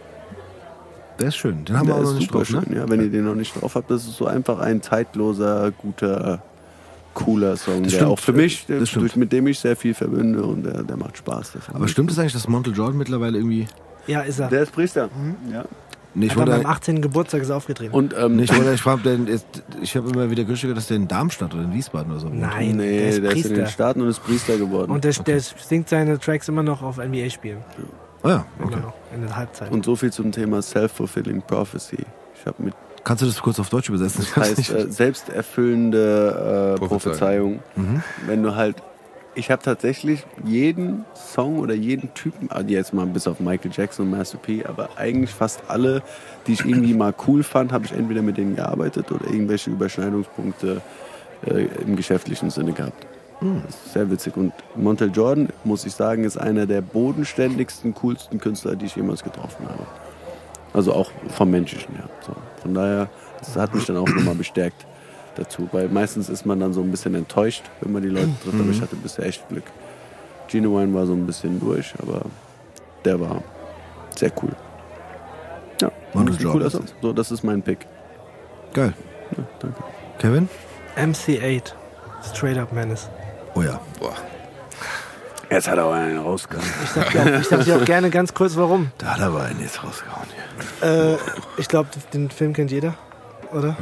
Der 1.18 1.28
ist 1.28 1.36
schön. 1.36 1.65
Den 1.65 1.78
haben 1.78 1.86
wir 1.89 1.94
Der 1.94 2.02
auch 2.02 2.05
noch 2.05 2.10
ist 2.12 2.18
nicht 2.18 2.31
super 2.31 2.39
drauf, 2.44 2.48
schön, 2.48 2.65
ne? 2.74 2.76
ja. 2.76 2.89
Wenn 2.90 3.00
ihr 3.00 3.10
den 3.10 3.24
noch 3.24 3.34
nicht 3.34 3.60
drauf 3.60 3.74
habt, 3.74 3.90
das 3.90 4.05
ist 4.06 4.16
so 4.16 4.26
einfach 4.26 4.58
ein 4.58 4.82
zeitloser, 4.82 5.70
guter, 5.73 6.42
cooler 7.15 7.56
Song, 7.56 7.82
Das 7.82 7.92
der 7.92 7.98
stimmt. 8.00 8.10
auch 8.12 8.18
für 8.18 8.32
mich, 8.34 8.66
Das 8.66 8.90
der, 8.90 9.00
durch, 9.00 9.16
mit 9.16 9.32
dem 9.32 9.47
ich 9.47 9.58
sehr 9.58 9.76
viel 9.76 9.94
verbinde 9.94 10.42
und 10.42 10.65
der, 10.65 10.82
der 10.82 10.97
macht 10.97 11.16
Spaß. 11.16 11.52
Aber 11.73 11.89
stimmt 11.89 12.10
es 12.10 12.18
eigentlich, 12.18 12.34
dass 12.34 12.47
Montel 12.48 12.74
Jordan 12.74 12.98
mittlerweile 12.98 13.39
irgendwie... 13.39 13.66
Ja, 14.06 14.20
ist 14.20 14.39
er. 14.39 14.48
Der 14.48 14.62
ist 14.62 14.73
Priester. 14.73 15.08
Ja. 15.50 15.65
Nee, 16.18 16.26
ich 16.26 16.36
Hat 16.36 16.48
er 16.48 16.56
beim 16.58 16.66
18. 16.66 17.02
Geburtstag 17.02 17.42
ist 17.42 17.50
er 17.50 17.56
aufgetreten. 17.56 17.92
Und 17.94 18.14
ähm, 18.18 18.38
ich, 18.38 18.50
wollte, 18.56 18.72
ich, 18.72 18.80
frag, 18.80 19.02
denn 19.02 19.26
ist- 19.26 19.46
ich 19.82 19.94
habe 19.96 20.08
immer 20.08 20.30
wieder 20.30 20.44
Gerüchte, 20.44 20.72
dass 20.72 20.86
der 20.88 20.96
in 20.96 21.06
Darmstadt 21.08 21.52
oder 21.54 21.64
in 21.64 21.74
Wiesbaden 21.74 22.10
oder 22.10 22.20
so 22.20 22.28
wohnt. 22.28 22.40
Nein, 22.40 22.76
nee, 22.76 22.98
der 22.98 23.08
ist 23.10 23.22
der 23.22 23.36
ist 23.36 23.46
in 23.46 23.54
den 23.54 23.66
Staaten 23.66 24.00
und 24.00 24.08
ist 24.08 24.24
Priester 24.24 24.56
geworden. 24.56 24.90
und 24.90 25.04
der, 25.04 25.12
der 25.12 25.40
singt 25.40 25.88
seine 25.90 26.18
Tracks 26.18 26.48
immer 26.48 26.62
noch 26.62 26.82
auf 26.82 26.96
NBA-Spielen. 26.96 27.58
Ah 28.22 28.28
ja, 28.28 28.46
Immer 28.58 28.66
okay. 28.68 28.80
noch. 28.80 28.94
In 29.14 29.26
der 29.26 29.36
Halbzeit. 29.36 29.70
Und 29.70 29.84
so 29.84 29.94
viel 29.94 30.10
zum 30.10 30.32
Thema 30.32 30.62
Self-Fulfilling 30.62 31.42
Prophecy. 31.42 31.98
Ich 32.40 32.46
habe 32.46 32.62
mit 32.62 32.74
Kannst 33.04 33.22
du 33.22 33.26
das 33.26 33.40
kurz 33.40 33.60
auf 33.60 33.68
Deutsch 33.68 33.88
übersetzen? 33.88 34.26
Das 34.34 34.36
heißt 34.36 34.58
nicht. 34.58 34.72
äh, 34.72 34.90
selbsterfüllende 34.90 36.74
äh, 36.76 36.78
Prophezeiung. 36.78 37.60
Prophezeiung. 37.74 38.02
Wenn 38.26 38.42
du 38.42 38.54
halt, 38.56 38.76
ich 39.36 39.50
habe 39.50 39.62
tatsächlich 39.62 40.24
jeden 40.44 41.05
Song 41.15 41.58
oder 41.58 41.74
jeden 41.74 42.12
Typen, 42.15 42.50
also 42.50 42.68
jetzt 42.68 42.94
mal 42.94 43.06
bis 43.06 43.28
auf 43.28 43.39
Michael 43.39 43.70
Jackson 43.73 44.06
und 44.06 44.16
Master 44.16 44.39
P, 44.39 44.65
aber 44.65 44.89
eigentlich 44.97 45.31
fast 45.31 45.62
alle, 45.68 46.02
die 46.47 46.55
ich 46.55 46.65
irgendwie 46.65 46.94
mal 46.94 47.15
cool 47.28 47.42
fand, 47.42 47.70
habe 47.70 47.84
ich 47.84 47.92
entweder 47.92 48.23
mit 48.23 48.39
denen 48.39 48.56
gearbeitet 48.56 49.12
oder 49.12 49.26
irgendwelche 49.26 49.70
Überschneidungspunkte 49.70 50.81
äh, 51.47 51.66
im 51.84 51.97
geschäftlichen 51.97 52.48
Sinne 52.48 52.73
gehabt. 52.73 53.06
Ist 53.68 53.92
sehr 53.92 54.10
witzig. 54.10 54.34
Und 54.39 54.55
Montel 54.74 55.10
Jordan, 55.15 55.50
muss 55.65 55.84
ich 55.84 55.92
sagen, 55.92 56.24
ist 56.24 56.39
einer 56.39 56.65
der 56.65 56.81
bodenständigsten, 56.81 57.94
coolsten 57.94 58.39
Künstler, 58.39 58.74
die 58.74 58.86
ich 58.86 58.97
jemals 58.97 59.23
getroffen 59.23 59.68
habe. 59.68 59.86
Also 60.73 60.94
auch 60.94 61.10
vom 61.28 61.50
Menschlichen 61.50 61.94
her. 61.94 62.08
So. 62.26 62.32
Von 62.62 62.73
daher, 62.73 63.10
das 63.39 63.55
hat 63.56 63.74
mich 63.74 63.84
dann 63.84 63.98
auch 63.98 64.08
nochmal 64.08 64.34
bestärkt 64.34 64.86
dazu. 65.39 65.68
Weil 65.73 65.89
meistens 65.89 66.28
ist 66.28 66.47
man 66.47 66.60
dann 66.60 66.73
so 66.73 66.82
ein 66.82 66.90
bisschen 66.90 67.15
enttäuscht, 67.15 67.65
wenn 67.81 67.92
man 67.92 68.02
die 68.02 68.08
Leute 68.08 68.31
trifft. 68.42 68.60
Aber 68.60 68.70
ich 68.70 68.81
hatte 68.81 68.97
bisher 68.97 69.26
echt 69.26 69.48
Glück. 69.48 69.65
Genuine 70.48 70.94
war 70.94 71.06
so 71.06 71.12
ein 71.12 71.26
bisschen 71.26 71.60
durch, 71.60 71.94
aber 72.00 72.23
der 73.05 73.20
war 73.20 73.42
sehr 74.16 74.32
cool. 74.42 74.52
Ja, 75.81 75.90
Montel 76.12 76.36
das 76.36 76.66
ist 76.66 76.73
Song. 76.73 76.86
So, 77.02 77.12
das 77.12 77.31
ist 77.31 77.42
mein 77.42 77.62
Pick. 77.62 77.86
Geil. 78.73 78.94
Ja, 79.36 79.44
danke. 79.58 79.82
Kevin? 80.18 80.48
MC8. 80.97 81.73
Straight 82.23 82.58
Up 82.58 82.73
Menace. 82.73 83.08
Oh 83.55 83.62
ja. 83.62 83.81
Jetzt 85.50 85.68
hat 85.68 85.78
er 85.78 85.84
aber 85.84 85.94
einen 85.94 86.18
rausgegangen. 86.18 86.68
Ich 86.82 86.90
sag, 86.90 87.10
dir 87.10 87.23
auch, 87.23 87.40
ich 87.40 87.47
sag 87.47 87.65
dir 87.65 87.76
auch 87.76 87.84
gerne 87.84 88.10
ganz 88.10 88.34
kurz, 88.34 88.56
warum. 88.56 88.90
Da 88.98 89.15
hat 89.15 89.20
er 89.20 89.26
aber 89.28 89.44
einen 89.44 89.60
jetzt 89.60 89.82
rausgehauen 89.82 90.26
hier. 90.81 91.12
Äh, 91.12 91.16
ich 91.56 91.68
glaube, 91.68 91.89
den 92.12 92.31
Film 92.31 92.52
kennt 92.52 92.73
jeder, 92.73 92.94
oder? 93.52 93.68
Ja, 93.68 93.76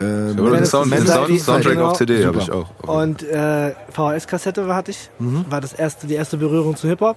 den 0.00 0.36
Menace 0.36 0.70
Sound, 0.70 0.86
Society, 0.86 1.08
Sound, 1.08 1.40
Soundtrack 1.40 1.74
genau. 1.74 1.90
auf 1.90 1.98
CD 1.98 2.24
habe 2.24 2.38
ich 2.38 2.50
auch. 2.50 2.68
Und 2.82 3.22
äh, 3.22 3.72
VHS-Kassette 3.90 4.74
hatte 4.74 4.90
ich. 4.90 5.10
War 5.18 5.60
das 5.60 5.72
erste, 5.72 6.06
die 6.06 6.14
erste 6.14 6.36
Berührung 6.36 6.76
zu 6.76 6.88
Hip-Hop. 6.88 7.16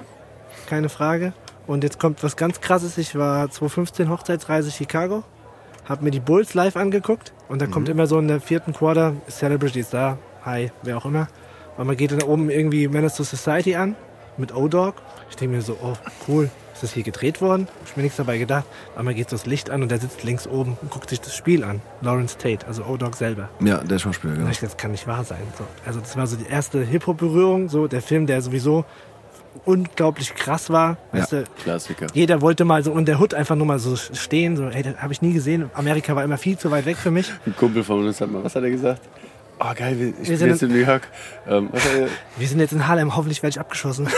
Keine 0.68 0.90
Frage. 0.90 1.34
Und 1.68 1.84
jetzt 1.84 2.00
kommt 2.00 2.24
was 2.24 2.36
ganz 2.36 2.62
krasses. 2.62 2.98
Ich 2.98 3.16
war 3.16 3.50
2015 3.50 4.10
Hochzeitsreise 4.10 4.72
Chicago. 4.72 5.24
Hab 5.88 6.02
mir 6.02 6.12
die 6.12 6.20
Bulls 6.20 6.54
live 6.54 6.76
angeguckt. 6.76 7.34
Und 7.48 7.62
da 7.62 7.68
kommt 7.68 7.90
immer 7.90 8.08
so 8.08 8.20
in 8.20 8.28
der 8.28 8.40
vierten 8.40 8.74
Quarter, 8.74 9.14
Celebrity 9.28 9.80
ist 9.80 9.94
da, 9.94 10.18
hi, 10.46 10.72
wer 10.84 10.98
auch 10.98 11.06
immer. 11.06 11.28
Und 11.78 11.88
man 11.88 11.98
geht 11.98 12.12
dann 12.12 12.22
oben 12.22 12.50
irgendwie 12.50 12.88
Menace 12.88 13.16
to 13.16 13.24
Society 13.24 13.76
an 13.76 13.96
mit 14.38 14.56
O-Dog. 14.56 14.96
Ich 15.30 15.36
denke 15.36 15.56
mir 15.56 15.62
so, 15.62 15.78
oh, 15.82 15.94
cool. 16.28 16.50
Ist 16.80 16.84
das 16.84 16.94
hier 16.94 17.04
gedreht 17.04 17.42
worden? 17.42 17.68
Hab 17.82 17.90
ich 17.90 17.98
mir 17.98 18.04
nichts 18.04 18.16
dabei 18.16 18.38
gedacht. 18.38 18.64
Aber 18.96 19.04
man 19.04 19.14
geht 19.14 19.30
so 19.30 19.36
das 19.36 19.46
Licht 19.46 19.70
an 19.70 19.82
und 19.82 19.92
der 19.92 20.00
sitzt 20.00 20.24
links 20.24 20.48
oben 20.48 20.78
und 20.82 20.90
guckt 20.90 21.10
sich 21.10 21.20
das 21.20 21.36
Spiel 21.36 21.66
an. 21.66 21.82
Lawrence 22.00 22.38
Tate, 22.38 22.66
also 22.66 22.86
O-Dog 22.86 23.18
selber. 23.18 23.50
ja, 23.60 23.80
der 23.80 24.00
Schauspieler, 24.00 24.36
genau. 24.36 24.50
das 24.50 24.78
kann 24.78 24.92
nicht 24.92 25.06
wahr 25.06 25.26
sein. 25.26 25.42
So. 25.58 25.66
Also 25.86 26.00
das 26.00 26.16
war 26.16 26.26
so 26.26 26.38
die 26.38 26.46
erste 26.46 26.82
Hip-Hop-Berührung, 26.82 27.68
so 27.68 27.88
der 27.90 28.02
Film, 28.02 28.28
der 28.28 28.42
sowieso 28.42 28.86
unglaublich 29.66 30.34
krass 30.36 30.70
war. 30.70 30.96
Weißt 31.12 31.34
du, 31.34 31.44
Klassiker. 31.64 32.08
jeder 32.14 32.40
wollte 32.40 32.64
mal 32.64 32.82
so 32.82 32.98
in 32.98 33.04
der 33.04 33.20
Hood 33.20 33.34
einfach 33.34 33.58
nur 33.58 33.66
mal 33.68 33.80
so 33.80 33.98
stehen. 33.98 34.56
So, 34.56 34.70
hey, 34.70 34.84
das 34.84 34.96
habe 35.02 35.12
ich 35.12 35.22
nie 35.22 35.34
gesehen. 35.34 35.70
Amerika 35.74 36.16
war 36.16 36.24
immer 36.24 36.38
viel 36.38 36.58
zu 36.58 36.72
weit 36.72 36.86
weg 36.86 36.96
für 36.96 37.12
mich. 37.12 37.30
Ein 37.46 37.58
Kumpel 37.58 37.84
von 37.84 38.08
uns 38.08 38.22
hat 38.22 38.32
mal, 38.32 38.42
was 38.42 38.56
hat 38.56 38.64
er 38.64 38.70
gesagt? 38.70 39.02
Oh 39.60 39.66
geil, 39.76 40.00
wir- 40.00 40.08
ich 40.10 40.16
Wir 40.20 40.26
bin 40.30 40.38
sind 40.38 40.50
jetzt 40.52 40.64
in 40.64 40.70
New 40.72 40.78
York. 40.78 41.06
Ähm, 41.46 41.68
was 41.74 41.84
hat 41.84 41.92
er, 41.94 42.08
Wir 42.38 42.48
sind 42.48 42.62
jetzt 42.62 42.72
in 42.72 42.88
Harlem, 42.88 43.18
hoffentlich 43.18 43.44
werde 43.44 43.52
ich 43.52 43.60
abgeschossen. 43.60 44.08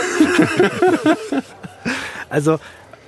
also 2.32 2.58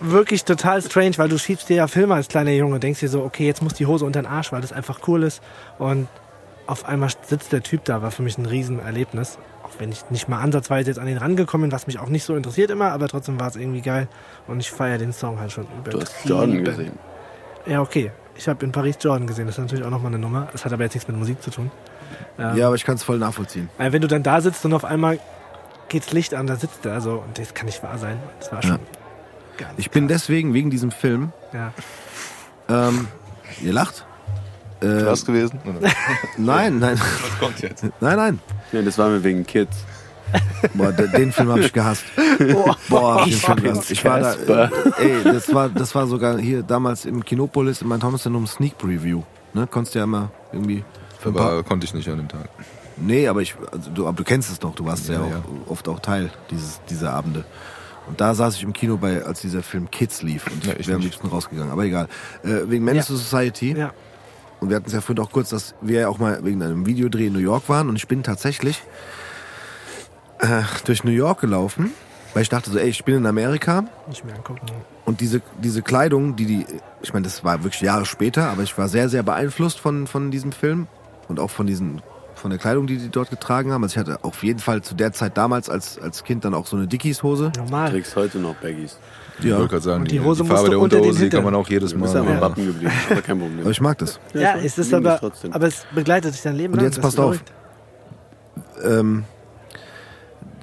wirklich 0.01 0.44
total 0.44 0.83
strange, 0.83 1.17
weil 1.17 1.28
du 1.28 1.39
schiebst 1.39 1.69
dir 1.69 1.77
ja 1.77 1.86
Filme 1.86 2.15
als 2.15 2.28
kleiner 2.28 2.51
Junge 2.51 2.75
und 2.75 2.83
denkst 2.83 3.01
dir 3.01 3.09
so, 3.09 3.23
okay, 3.23 3.47
jetzt 3.47 3.62
muss 3.62 3.75
die 3.75 3.86
Hose 3.86 4.05
unter 4.05 4.20
den 4.20 4.27
Arsch, 4.27 4.53
weil 4.53 4.61
das 4.61 4.73
einfach 4.73 5.01
cool 5.09 5.23
ist. 5.23 5.43
Und 5.78 6.09
auf 6.67 6.86
einmal 6.86 7.11
sitzt 7.27 7.53
der 7.53 7.62
Typ 7.62 7.85
da, 7.85 8.03
war 8.03 8.11
für 8.11 8.23
mich 8.23 8.39
ein 8.39 8.47
Riesenerlebnis. 8.47 9.39
Auch 9.62 9.70
wenn 9.78 9.91
ich 9.91 10.11
nicht 10.11 10.28
mal 10.28 10.41
ansatzweise 10.41 10.91
jetzt 10.91 10.99
an 10.99 11.09
ihn 11.09 11.17
rangekommen 11.17 11.70
bin, 11.70 11.73
was 11.73 11.86
mich 11.86 11.99
auch 11.99 12.09
nicht 12.09 12.25
so 12.25 12.36
interessiert 12.36 12.70
immer, 12.70 12.93
aber 12.93 13.09
trotzdem 13.09 13.41
war 13.41 13.49
es 13.49 13.57
irgendwie 13.57 13.81
geil. 13.81 14.09
Und 14.47 14.61
ich 14.61 14.70
feiere 14.70 14.99
den 14.99 15.12
Song 15.12 15.41
halt 15.41 15.53
schon 15.53 15.67
über. 15.78 15.91
du 15.91 16.01
hast 16.01 16.15
Jordan 16.25 16.65
gesehen. 16.65 16.93
Ja, 17.67 17.81
okay. 17.81 18.12
Ich 18.36 18.49
habe 18.49 18.65
in 18.65 18.73
Paris 18.73 18.99
Jordan 19.01 19.27
gesehen, 19.27 19.47
das 19.47 19.57
ist 19.57 19.62
natürlich 19.62 19.85
auch 19.85 19.91
nochmal 19.91 20.12
eine 20.12 20.19
Nummer. 20.19 20.49
Das 20.53 20.65
hat 20.65 20.73
aber 20.73 20.83
jetzt 20.83 20.94
nichts 20.94 21.09
mit 21.09 21.17
Musik 21.17 21.41
zu 21.41 21.51
tun. 21.51 21.70
Ähm, 22.39 22.57
Ja, 22.57 22.67
aber 22.67 22.75
ich 22.75 22.85
kann 22.85 22.97
es 22.97 23.03
voll 23.05 23.19
nachvollziehen. 23.19 23.70
wenn 23.78 24.03
du 24.03 24.09
dann 24.09 24.23
da 24.23 24.41
sitzt 24.41 24.65
und 24.65 24.75
auf 24.75 24.85
einmal 24.85 25.19
geht's 25.89 26.12
Licht 26.12 26.35
an, 26.35 26.47
da 26.47 26.57
sitzt 26.57 26.85
er. 26.85 26.93
Also, 26.94 27.23
und 27.27 27.39
das 27.39 27.55
kann 27.55 27.67
nicht 27.67 27.83
wahr 27.83 27.97
sein. 27.97 28.19
Das 28.41 28.53
war 28.53 28.62
schon. 28.62 28.73
geil. 28.73 29.03
Ich 29.76 29.91
bin 29.91 30.08
deswegen, 30.08 30.55
wegen 30.55 30.70
diesem 30.70 30.91
Film, 30.91 31.33
Ja. 31.52 31.73
ähm, 32.68 33.08
ihr 33.62 33.73
lacht? 33.73 34.05
Äh, 34.81 35.02
Krass 35.02 35.24
gewesen? 35.24 35.58
Nein, 36.36 36.78
nein, 36.78 36.99
Was 37.00 37.39
kommt 37.39 37.60
jetzt? 37.62 37.84
nein, 38.00 38.16
nein. 38.16 38.39
Ja, 38.73 38.83
das 38.83 38.99
war 38.99 39.08
mir 39.08 39.23
wegen 39.23 39.47
Kids. 39.47 39.76
Boah, 40.74 40.91
de- 40.92 41.08
den 41.12 41.31
Film 41.33 41.49
habe 41.50 41.60
ich 41.60 41.73
gehasst. 41.73 42.05
Boah, 42.89 43.20
hab 43.20 43.26
ich 43.26 43.41
den 43.41 43.57
Film 43.57 43.62
gehasst. 43.74 43.91
Ich 43.91 44.05
war 44.05 44.20
da, 44.20 44.34
äh, 44.34 44.68
ey, 44.99 45.24
das 45.24 45.55
war, 45.55 45.68
das 45.68 45.94
war 45.94 46.07
sogar 46.07 46.39
hier 46.39 46.62
damals 46.65 47.05
im 47.05 47.24
Kinopolis 47.24 47.83
in 47.83 47.89
meinem 47.89 48.00
Thomas 48.00 48.26
um 48.26 48.47
Sneak 48.47 48.76
Preview. 48.76 49.23
Ne, 49.52 49.66
konntest 49.68 49.94
du 49.94 50.00
ja 50.00 50.05
immer 50.05 50.31
irgendwie. 50.52 50.83
Aber 51.24 51.62
konnte 51.62 51.84
ich 51.86 51.94
nicht 51.94 52.08
an 52.08 52.16
dem 52.18 52.28
Tag. 52.28 52.49
Nee, 52.97 53.28
aber 53.28 53.41
ich, 53.42 53.55
also 53.73 53.91
du, 53.91 54.07
aber 54.08 54.16
du 54.16 54.24
kennst 54.24 54.50
es 54.50 54.58
doch, 54.58 54.74
du 54.74 54.84
warst 54.84 55.08
ja, 55.08 55.15
Ja, 55.15 55.20
auch 55.20 55.31
ja. 55.31 55.42
oft 55.68 55.89
auch 55.89 56.00
Teil 56.00 56.31
dieses, 56.50 56.81
dieser 56.91 57.12
Abende. 57.12 57.44
Und 58.07 58.20
da 58.20 58.34
saß 58.34 58.57
ich 58.57 58.62
im 58.62 58.73
Kino 58.73 58.97
bei, 58.99 59.24
als 59.24 59.41
dieser 59.41 59.62
Film 59.62 59.91
Kids 59.91 60.23
lief 60.23 60.47
und 60.47 60.65
Ja, 60.66 60.74
ich 60.78 60.86
wäre 60.86 60.97
am 60.97 61.02
liebsten 61.02 61.26
rausgegangen. 61.26 61.73
Aber 61.73 61.84
egal. 61.84 62.08
Äh, 62.42 62.68
wegen 62.68 62.84
Menace 62.84 63.08
Ja. 63.08 63.15
to 63.15 63.20
Society. 63.20 63.73
Ja. 63.76 63.92
Und 64.60 64.68
wir 64.70 64.76
hatten 64.76 64.86
es 64.86 64.92
ja 64.92 65.00
vorhin 65.00 65.23
auch 65.24 65.31
kurz, 65.31 65.50
dass 65.50 65.74
wir 65.81 66.00
ja 66.00 66.08
auch 66.08 66.18
mal 66.18 66.44
wegen 66.44 66.62
einem 66.62 66.86
Videodreh 66.86 67.26
in 67.26 67.33
New 67.33 67.39
York 67.39 67.68
waren 67.68 67.89
und 67.89 67.97
ich 67.97 68.08
bin 68.08 68.23
tatsächlich 68.23 68.83
äh, 70.39 70.62
durch 70.84 71.05
New 71.05 71.10
York 71.10 71.41
gelaufen, 71.41 71.92
weil 72.33 72.42
ich 72.42 72.49
dachte 72.49 72.70
so, 72.70 72.78
ey, 72.78 72.89
ich 72.89 73.05
bin 73.05 73.15
in 73.16 73.26
Amerika 73.26 73.84
Nicht 74.08 74.24
mehr 74.24 74.34
angucken. 74.34 74.60
und 75.05 75.20
diese, 75.20 75.42
diese 75.62 75.83
Kleidung, 75.83 76.36
die 76.36 76.47
die, 76.47 76.66
ich 77.02 77.12
meine, 77.12 77.24
das 77.24 77.44
war 77.44 77.62
wirklich 77.65 77.83
Jahre 77.83 78.07
später, 78.07 78.49
aber 78.50 78.62
ich 78.62 78.76
war 78.78 78.89
sehr, 78.89 79.08
sehr 79.08 79.23
beeinflusst 79.23 79.78
von, 79.81 80.07
von 80.07 80.31
diesem 80.31 80.52
Film 80.52 80.86
und 81.28 81.39
auch 81.41 81.50
von 81.50 81.66
diesen, 81.66 82.00
von 82.45 82.51
der 82.51 82.59
Kleidung, 82.61 82.87
die 82.87 82.99
die 82.99 83.09
dort 83.09 83.31
getragen 83.31 83.73
haben. 83.73 83.83
Also 83.85 83.95
ich 83.95 83.99
hatte 83.99 84.23
auf 84.23 84.43
jeden 84.43 84.59
Fall 84.59 84.83
zu 84.83 84.95
der 84.95 85.15
Zeit 85.15 85.39
damals 85.39 85.71
als, 85.71 85.99
als 85.99 86.25
Kind 86.25 86.45
dann 86.45 86.53
auch 86.53 86.67
so 86.67 86.77
eine 86.77 86.87
Dickies-Hose. 86.87 87.53
Du 87.55 87.61
Normal. 87.63 87.89
trägst 87.91 88.15
heute 88.17 88.37
noch 88.39 88.55
Baggies. 88.57 88.99
Ich 89.39 89.47
Ja, 89.47 89.57
wollte 89.57 89.71
gerade 89.71 89.83
sagen, 89.83 90.03
Und 90.03 90.11
die, 90.11 90.21
Hose 90.21 90.43
die 90.43 90.49
Farbe 90.51 90.65
du 90.65 90.71
der 90.73 90.79
Unterhose, 90.81 91.25
die 91.25 91.31
kann 91.31 91.43
man 91.43 91.55
auch 91.55 91.67
jedes 91.71 91.93
Du 91.93 91.99
Mal. 92.01 92.15
aber 92.15 92.31
Ja. 92.35 92.41
Wappen 92.43 92.67
geblieben. 92.67 92.93
Aber 93.11 93.23
kein 93.23 93.39
Problem. 93.39 93.61
aber 93.61 93.71
ich 93.71 93.81
mag 93.81 93.97
das. 93.97 94.21
Ja, 94.35 94.57
ist 94.57 94.79
es 94.79 94.89
dich 94.89 94.95
aber, 94.95 95.17
trotzdem. 95.19 95.55
aber 95.55 95.67
es 95.69 95.87
begleitet 95.95 96.35
dich 96.35 96.43
dein 96.43 96.55
Leben 96.57 96.75
Und 96.75 96.81
lang. 96.81 96.85
jetzt 96.85 96.99
das 96.99 97.03
passt 97.17 97.19
ist 97.19 97.25
auf. 97.25 98.85
ähm, 98.85 99.25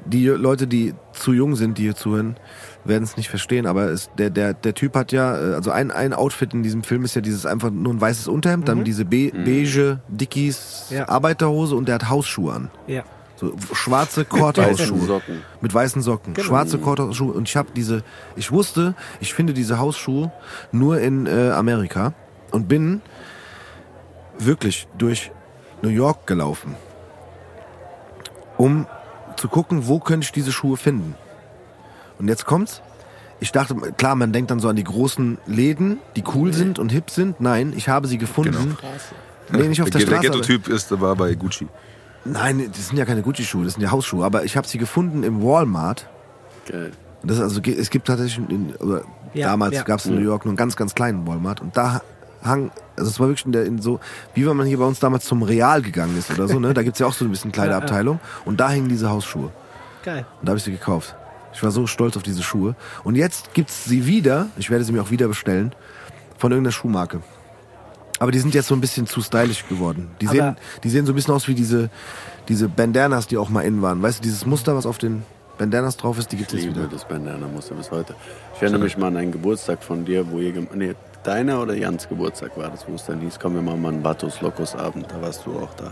die 0.06 0.27
Leute, 0.27 0.68
die 0.68 0.93
zu 1.14 1.34
jung 1.34 1.56
sind, 1.56 1.80
die 1.80 1.82
hier 1.82 1.95
zuhören, 1.95 2.35
werden 2.84 3.03
es 3.03 3.18
nicht 3.18 3.30
verstehen, 3.30 3.68
aber 3.68 3.90
es, 3.90 4.10
der, 4.18 4.30
der, 4.30 4.53
der 4.53 4.74
Typ 4.74 4.95
hat 4.95 5.11
ja, 5.11 5.35
äh, 5.38 5.53
also 5.56 5.72
ein, 5.72 5.92
ein 5.92 6.14
Outfit 6.14 6.53
in 6.53 6.64
diesem 6.64 6.84
Film 6.84 7.03
ist 7.06 7.16
ja 7.16 7.22
dieses 7.22 7.45
einfach 7.45 7.69
nur 7.69 7.93
ein 7.93 8.01
weißes 8.01 8.27
Unterhemd, 8.27 8.68
dann 8.68 8.84
diese 8.84 9.06
be 9.06 9.32
beige 9.34 10.00
Dickies 10.08 10.88
Ja. 10.90 11.08
Arbeiterhose 11.10 11.76
und 11.76 11.88
der 11.88 11.95
hat 11.95 12.10
Hausschuhe 12.10 12.53
an. 12.53 12.72
Ja. 12.88 13.03
So 13.35 13.56
schwarze 13.74 14.26
Korthausschuhe. 14.35 15.06
Socken. 15.06 15.42
Mit 15.61 15.74
weißen 15.74 16.01
Socken. 16.01 16.34
Genau. 16.34 16.48
Schwarze 16.48 16.77
Korthausschuhe. 16.77 17.34
Und 17.34 17.48
ich 17.50 17.56
habe 17.56 17.69
diese, 17.76 18.03
ich 18.35 18.51
wusste, 18.51 18.93
ich 19.19 19.34
finde 19.34 19.53
diese 19.53 19.80
Hausschuhe 19.80 20.32
nur 20.72 21.00
in 21.00 21.26
äh, 21.27 21.50
Amerika 21.51 22.14
und 22.51 22.68
bin 22.68 23.01
wirklich 24.38 24.88
durch 24.98 25.32
New 25.82 25.90
York 25.90 26.27
gelaufen. 26.27 26.76
um 28.58 28.85
zu 29.38 29.48
gucken, 29.48 29.88
wo 29.88 30.00
könnte 30.00 30.26
ich 30.26 30.32
diese 30.32 30.51
Schuhe 30.51 30.77
finden. 30.77 31.16
Und 32.22 32.27
jetzt 32.27 32.45
kommt's. 32.45 32.82
Ich 33.40 33.51
dachte, 33.51 33.74
klar, 33.98 34.16
man 34.16 34.32
denkt 34.32 34.51
dann 34.51 34.59
so 34.59 34.69
an 34.69 34.75
die 34.75 34.83
großen 34.83 35.40
Läden, 35.48 35.98
die 36.16 36.24
cool 36.35 36.53
sind 36.53 36.77
und 36.77 36.91
hip 36.91 37.09
sind. 37.09 37.41
Nein, 37.41 37.74
ich 37.75 37.90
habe 37.90 38.08
sie 38.08 38.19
gefunden. 38.19 38.77
Nee, 39.51 39.67
nicht 39.67 39.82
auf 39.82 39.90
der, 39.90 40.00
der 40.01 40.06
Straße. 40.08 40.27
aber- 40.30 40.38
Ghetto-Typ 40.38 40.67
ist, 40.67 41.01
war 41.01 41.16
bei 41.16 41.33
Gucci. 41.33 41.67
Nein, 42.24 42.69
das 42.72 42.90
sind 42.90 42.98
ja 42.98 43.06
keine 43.06 43.24
Gucci-Schuhe, 43.24 43.66
das 43.66 43.74
sind 43.74 43.82
ja 43.83 43.90
Hausschuhe. 43.90 44.24
Aber 44.24 44.45
ich 44.45 44.56
habe 44.56 44.67
sie 44.67 44.77
gefunden 44.77 45.24
im 45.24 45.41
Walmart. 45.43 46.08
Geil. 46.69 46.91
Das 47.24 47.38
ist 47.38 47.41
also, 47.43 47.61
es 47.61 47.90
gibt 47.90 48.06
tatsächlich, 48.08 48.48
in, 48.50 48.75
oder 48.75 49.01
Ja, 49.33 49.48
damals 49.48 49.74
ja. 49.75 49.82
gab 49.83 50.00
es 50.00 50.06
in 50.06 50.16
New 50.16 50.22
York 50.22 50.45
nur 50.45 50.51
einen 50.51 50.58
ganz, 50.58 50.75
ganz 50.75 50.93
kleinen 50.93 51.25
Walmart. 51.25 51.61
Und 51.61 51.75
da 51.75 52.01
hang, 52.43 52.69
also 52.95 53.09
es 53.09 53.19
war 53.19 53.27
wirklich 53.27 53.45
in 53.48 53.51
der, 53.53 53.66
in 53.66 53.82
so, 53.82 54.00
wie 54.35 54.45
wenn 54.48 54.56
man 54.56 54.67
hier 54.67 54.77
bei 54.77 54.85
uns 54.85 55.00
damals 55.00 55.25
zum 55.25 55.41
Real 55.41 55.82
gegangen 55.82 56.16
ist 56.17 56.30
oder 56.32 56.48
so, 56.48 56.59
ne? 56.59 56.75
Da 56.75 56.83
gibt's 56.83 57.00
ja 57.00 57.08
auch 57.08 57.14
so 57.14 57.25
ein 57.25 57.32
bisschen 57.32 57.51
Kleiderabteilung. 57.53 58.19
Und 58.45 58.59
da 58.59 58.69
hängen 58.69 58.88
diese 58.88 59.09
Hausschuhe. 59.09 59.50
Geil. 60.03 60.25
Und 60.40 60.48
da 60.48 60.51
habe 60.51 60.58
ich 60.59 60.64
sie 60.64 60.72
gekauft. 60.72 61.16
Ich 61.53 61.61
war 61.63 61.71
so 61.71 61.88
stolz 61.88 62.15
auf 62.17 62.23
diese 62.23 62.43
Schuhe. 62.43 62.75
Und 63.03 63.15
jetzt 63.15 63.53
gibt's 63.53 63.85
sie 63.85 64.05
wieder, 64.05 64.47
ich 64.57 64.69
werde 64.69 64.83
sie 64.85 64.91
mir 64.91 65.01
auch 65.01 65.11
wieder 65.11 65.27
bestellen, 65.27 65.73
von 66.38 66.51
irgendeiner 66.51 66.71
Schuhmarke. 66.71 67.21
Aber 68.19 68.31
die 68.31 68.39
sind 68.39 68.53
jetzt 68.53 68.67
so 68.67 68.75
ein 68.75 68.81
bisschen 68.81 69.07
zu 69.07 69.21
stylisch 69.21 69.67
geworden. 69.67 70.11
Die 70.21 70.27
Aber- 70.27 70.35
sehen, 70.35 70.55
die 70.83 70.89
sehen 70.89 71.05
so 71.05 71.11
ein 71.11 71.15
bisschen 71.15 71.33
aus 71.33 71.47
wie 71.47 71.55
diese, 71.55 71.89
diese 72.47 72.69
Bandanas, 72.69 73.27
die 73.27 73.38
auch 73.38 73.49
mal 73.49 73.61
innen 73.61 73.81
waren. 73.81 74.01
Weißt 74.01 74.19
du, 74.19 74.23
dieses 74.23 74.45
Muster, 74.45 74.75
was 74.75 74.85
auf 74.85 74.97
den 74.99 75.23
Bandanas 75.57 75.97
drauf 75.97 76.17
ist, 76.19 76.31
die 76.31 76.38
gibt 76.38 76.53
es 76.53 76.63
wieder. 76.63 76.88
das 76.88 77.07
Bandana-Muster 77.07 77.75
bis 77.75 77.91
heute. 77.91 78.15
Ich 78.55 78.61
erinnere 78.61 78.81
mich 78.83 78.97
mal 78.97 79.07
an 79.07 79.17
einen 79.17 79.31
Geburtstag 79.31 79.83
von 79.83 80.05
dir, 80.05 80.30
wo 80.31 80.39
ihr... 80.39 80.53
Nee, 80.73 80.95
deiner 81.23 81.61
oder 81.61 81.75
Jans 81.75 82.07
Geburtstag 82.09 82.57
war 82.57 82.69
das, 82.69 82.88
wo 82.88 82.95
es 82.95 83.05
dann 83.05 83.19
hieß, 83.21 83.39
komm, 83.39 83.55
wir 83.55 83.61
machen 83.61 83.81
mal 83.81 83.89
einen 83.93 84.03
Vatos 84.03 84.41
Locos 84.41 84.75
Abend. 84.75 85.07
Da 85.11 85.21
warst 85.21 85.45
du 85.45 85.51
auch 85.59 85.73
da. 85.75 85.91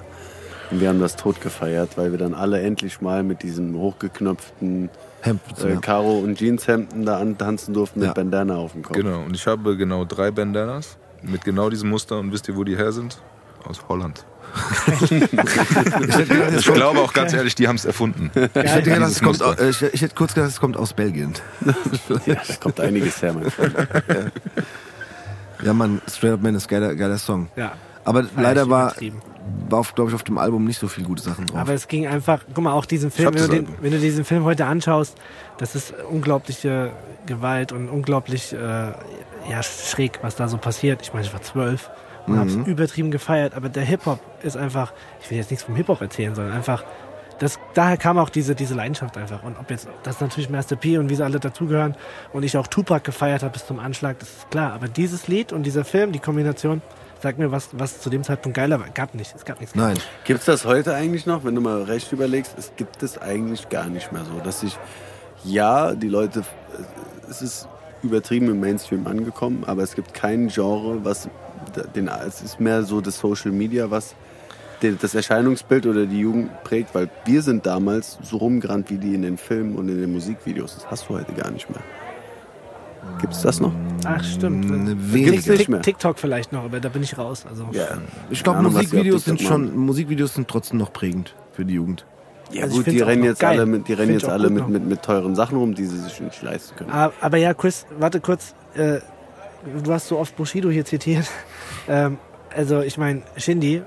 Und 0.71 0.81
wir 0.81 0.89
haben 0.89 0.99
das 0.99 1.15
tot 1.15 1.41
gefeiert, 1.41 1.97
weil 1.97 2.11
wir 2.11 2.17
dann 2.19 2.33
alle 2.35 2.61
endlich 2.61 3.01
mal 3.01 3.23
mit 3.23 3.41
diesem 3.43 3.75
hochgeknöpften 3.75 4.89
Hemd. 5.21 5.41
äh, 5.63 5.73
ja. 5.73 5.79
Karo- 5.79 6.19
und 6.19 6.37
Jeanshemden 6.39 7.05
da 7.05 7.19
antanzen 7.19 7.73
durften 7.73 8.01
Ja. 8.01 8.07
mit 8.07 8.15
Bandana 8.15 8.55
auf 8.55 8.71
dem 8.73 8.83
Kopf. 8.83 8.95
Genau. 8.95 9.21
Und 9.23 9.35
ich 9.35 9.45
habe 9.47 9.75
genau 9.77 10.05
drei 10.05 10.31
Bandanas 10.31 10.97
mit 11.21 11.43
genau 11.43 11.69
diesem 11.69 11.89
Muster. 11.89 12.17
Und 12.19 12.31
wisst 12.31 12.47
ihr, 12.47 12.55
wo 12.55 12.63
die 12.63 12.77
her 12.77 12.91
sind? 12.91 13.19
Aus 13.65 13.81
Holland. 13.89 14.25
Ich 16.57 16.65
glaube 16.73 16.99
auch 16.99 17.13
ganz 17.13 17.33
ehrlich, 17.33 17.55
die 17.55 17.67
haben 17.67 17.75
es 17.75 17.85
erfunden. 17.85 18.31
Ich 18.33 18.41
hätte, 18.53 18.89
gedacht, 18.89 19.11
es 19.11 19.21
kommt, 19.21 19.41
äh, 19.41 19.69
ich, 19.69 19.81
ich 19.81 20.01
hätte 20.01 20.15
kurz 20.15 20.33
gedacht, 20.33 20.49
es 20.51 20.59
kommt 20.59 20.77
aus 20.77 20.93
Belgien. 20.93 21.33
Ja, 22.25 22.35
da 22.47 22.55
kommt 22.59 22.79
einiges 22.79 23.21
her, 23.21 23.33
mein 23.33 23.51
Freund. 23.51 23.75
Ja, 25.63 25.73
man, 25.73 26.01
Straight 26.09 26.33
Up 26.33 26.41
Man 26.41 26.55
ist 26.55 26.67
geiler, 26.67 26.95
geiler 26.95 27.17
Song. 27.17 27.49
Ja. 27.55 27.73
Aber 28.05 28.25
leider 28.37 28.63
ich 28.63 28.69
war. 28.69 28.93
War 29.69 29.83
glaube 29.95 30.09
ich, 30.11 30.15
auf 30.15 30.23
dem 30.23 30.37
Album 30.37 30.65
nicht 30.65 30.79
so 30.79 30.87
viel 30.87 31.03
gute 31.03 31.21
Sachen 31.21 31.45
drauf. 31.45 31.59
Aber 31.59 31.73
es 31.73 31.87
ging 31.87 32.07
einfach, 32.07 32.41
guck 32.53 32.63
mal, 32.63 32.73
auch 32.73 32.85
diesen 32.85 33.11
Film, 33.11 33.33
wenn 33.33 33.41
du, 33.41 33.47
den, 33.47 33.67
wenn 33.81 33.91
du 33.91 33.99
diesen 33.99 34.25
Film 34.25 34.43
heute 34.43 34.65
anschaust, 34.65 35.17
das 35.57 35.75
ist 35.75 35.93
unglaubliche 36.09 36.91
Gewalt 37.25 37.71
und 37.71 37.89
unglaublich 37.89 38.53
äh, 38.53 38.57
ja, 38.57 39.63
schräg, 39.63 40.19
was 40.21 40.35
da 40.35 40.47
so 40.47 40.57
passiert. 40.57 41.01
Ich 41.01 41.13
meine, 41.13 41.25
ich 41.25 41.33
war 41.33 41.41
zwölf 41.41 41.89
und 42.27 42.33
Mhm. 42.33 42.39
hab's 42.39 42.55
übertrieben 42.67 43.11
gefeiert, 43.11 43.53
aber 43.55 43.69
der 43.69 43.83
Hip-Hop 43.83 44.19
ist 44.43 44.57
einfach, 44.57 44.93
ich 45.21 45.29
will 45.31 45.37
jetzt 45.37 45.51
nichts 45.51 45.63
vom 45.65 45.75
Hip-Hop 45.75 46.01
erzählen, 46.01 46.35
sondern 46.35 46.53
einfach, 46.53 46.83
das, 47.39 47.57
daher 47.73 47.95
kam 47.97 48.17
auch 48.17 48.29
diese, 48.29 48.53
diese 48.53 48.73
Leidenschaft 48.75 49.17
einfach. 49.17 49.43
Und 49.43 49.57
ob 49.57 49.69
jetzt, 49.71 49.87
das 50.03 50.15
ist 50.15 50.21
natürlich 50.21 50.49
Master 50.49 50.75
P 50.75 50.97
und 50.97 51.09
wie 51.09 51.15
sie 51.15 51.23
alle 51.23 51.39
dazugehören 51.39 51.95
und 52.33 52.43
ich 52.43 52.57
auch 52.57 52.67
Tupac 52.67 53.03
gefeiert 53.05 53.43
habe 53.43 53.53
bis 53.53 53.65
zum 53.65 53.79
Anschlag, 53.79 54.19
das 54.19 54.29
ist 54.29 54.51
klar. 54.51 54.73
Aber 54.73 54.89
dieses 54.89 55.27
Lied 55.29 55.53
und 55.53 55.63
dieser 55.63 55.85
Film, 55.85 56.11
die 56.11 56.19
Kombination, 56.19 56.81
sag 57.21 57.37
mir, 57.37 57.51
was, 57.51 57.69
was 57.73 58.01
zu 58.01 58.09
dem 58.09 58.23
Zeitpunkt 58.23 58.55
geiler 58.55 58.79
war. 58.79 58.89
Gab 58.89 59.13
nicht, 59.13 59.33
es 59.35 59.45
gab 59.45 59.59
nichts. 59.59 59.75
Nein. 59.75 59.97
Gibt 60.25 60.39
es 60.39 60.45
das 60.45 60.65
heute 60.65 60.93
eigentlich 60.93 61.25
noch, 61.25 61.43
wenn 61.43 61.55
du 61.55 61.61
mal 61.61 61.83
recht 61.83 62.11
überlegst? 62.11 62.55
Es 62.57 62.71
gibt 62.75 63.03
es 63.03 63.17
eigentlich 63.17 63.69
gar 63.69 63.87
nicht 63.87 64.11
mehr 64.11 64.23
so, 64.25 64.39
dass 64.39 64.61
sich, 64.61 64.77
ja, 65.43 65.93
die 65.93 66.09
Leute, 66.09 66.43
es 67.29 67.41
ist 67.41 67.67
übertrieben 68.01 68.49
im 68.49 68.59
Mainstream 68.59 69.07
angekommen, 69.07 69.63
aber 69.65 69.83
es 69.83 69.95
gibt 69.95 70.13
kein 70.13 70.47
Genre, 70.47 71.03
was 71.03 71.29
den, 71.95 72.07
es 72.07 72.41
ist 72.41 72.59
mehr 72.59 72.83
so 72.83 73.01
das 73.01 73.19
Social 73.19 73.51
Media, 73.51 73.91
was 73.91 74.15
das 74.81 75.13
Erscheinungsbild 75.13 75.85
oder 75.87 76.05
die 76.05 76.19
Jugend 76.19 76.63
prägt, 76.63 76.95
weil 76.95 77.09
wir 77.25 77.41
sind 77.41 77.65
damals 77.65 78.17
so 78.21 78.37
rumgerannt 78.37 78.89
wie 78.89 78.97
die 78.97 79.13
in 79.13 79.23
den 79.23 79.37
Filmen 79.37 79.75
und 79.75 79.89
in 79.89 79.99
den 79.99 80.11
Musikvideos. 80.13 80.75
Das 80.75 80.89
hast 80.89 81.09
du 81.09 81.15
heute 81.15 81.33
gar 81.33 81.51
nicht 81.51 81.69
mehr. 81.69 81.83
Gibt 83.19 83.33
es 83.33 83.41
das 83.41 83.59
noch? 83.59 83.73
Ach, 84.05 84.23
stimmt. 84.23 84.69
Mm, 84.69 85.13
Weniger. 85.13 85.69
mehr. 85.69 85.81
TikTok 85.81 86.17
vielleicht 86.19 86.51
noch, 86.51 86.63
aber 86.63 86.79
da 86.79 86.89
bin 86.89 87.03
ich 87.03 87.17
raus. 87.17 87.45
Also 87.49 87.67
Ja. 87.71 87.97
Ich 88.29 88.43
glaube, 88.43 88.61
Musikvideos 88.61 89.25
sind 89.25 89.41
schon, 89.41 89.75
Musikvideos 89.77 90.33
sind 90.35 90.47
trotzdem 90.47 90.79
noch 90.79 90.93
prägend 90.93 91.35
für 91.51 91.65
die 91.65 91.73
Jugend. 91.75 92.05
Ja 92.51 92.63
Also 92.63 92.77
gut, 92.77 92.87
die 92.87 92.99
rennen 92.99 93.23
jetzt 93.23 93.39
geil. 93.39 93.57
alle 93.57 93.65
mit, 93.65 93.87
die 93.87 93.93
rennen 93.93 94.13
jetzt 94.13 94.27
alle 94.27 94.49
mit, 94.49 94.67
mit, 94.69 94.85
mit 94.85 95.01
teuren 95.03 95.35
Sachen 95.35 95.57
rum, 95.57 95.75
die 95.75 95.85
sie 95.85 95.99
sich 95.99 96.19
nicht 96.19 96.41
leisten 96.41 96.75
können. 96.75 96.89
Aber, 96.91 97.13
aber 97.21 97.37
ja, 97.37 97.53
Chris, 97.53 97.85
warte 97.99 98.19
kurz. 98.21 98.55
Äh, 98.73 98.99
du 99.83 99.91
hast 99.93 100.07
so 100.07 100.17
oft 100.17 100.35
Bushido 100.35 100.69
hier 100.69 100.85
zitiert. 100.85 101.25
Ähm, 101.87 102.17
also 102.55 102.81
ich 102.81 102.99
meine, 102.99 103.23
Shindy, 103.37 103.81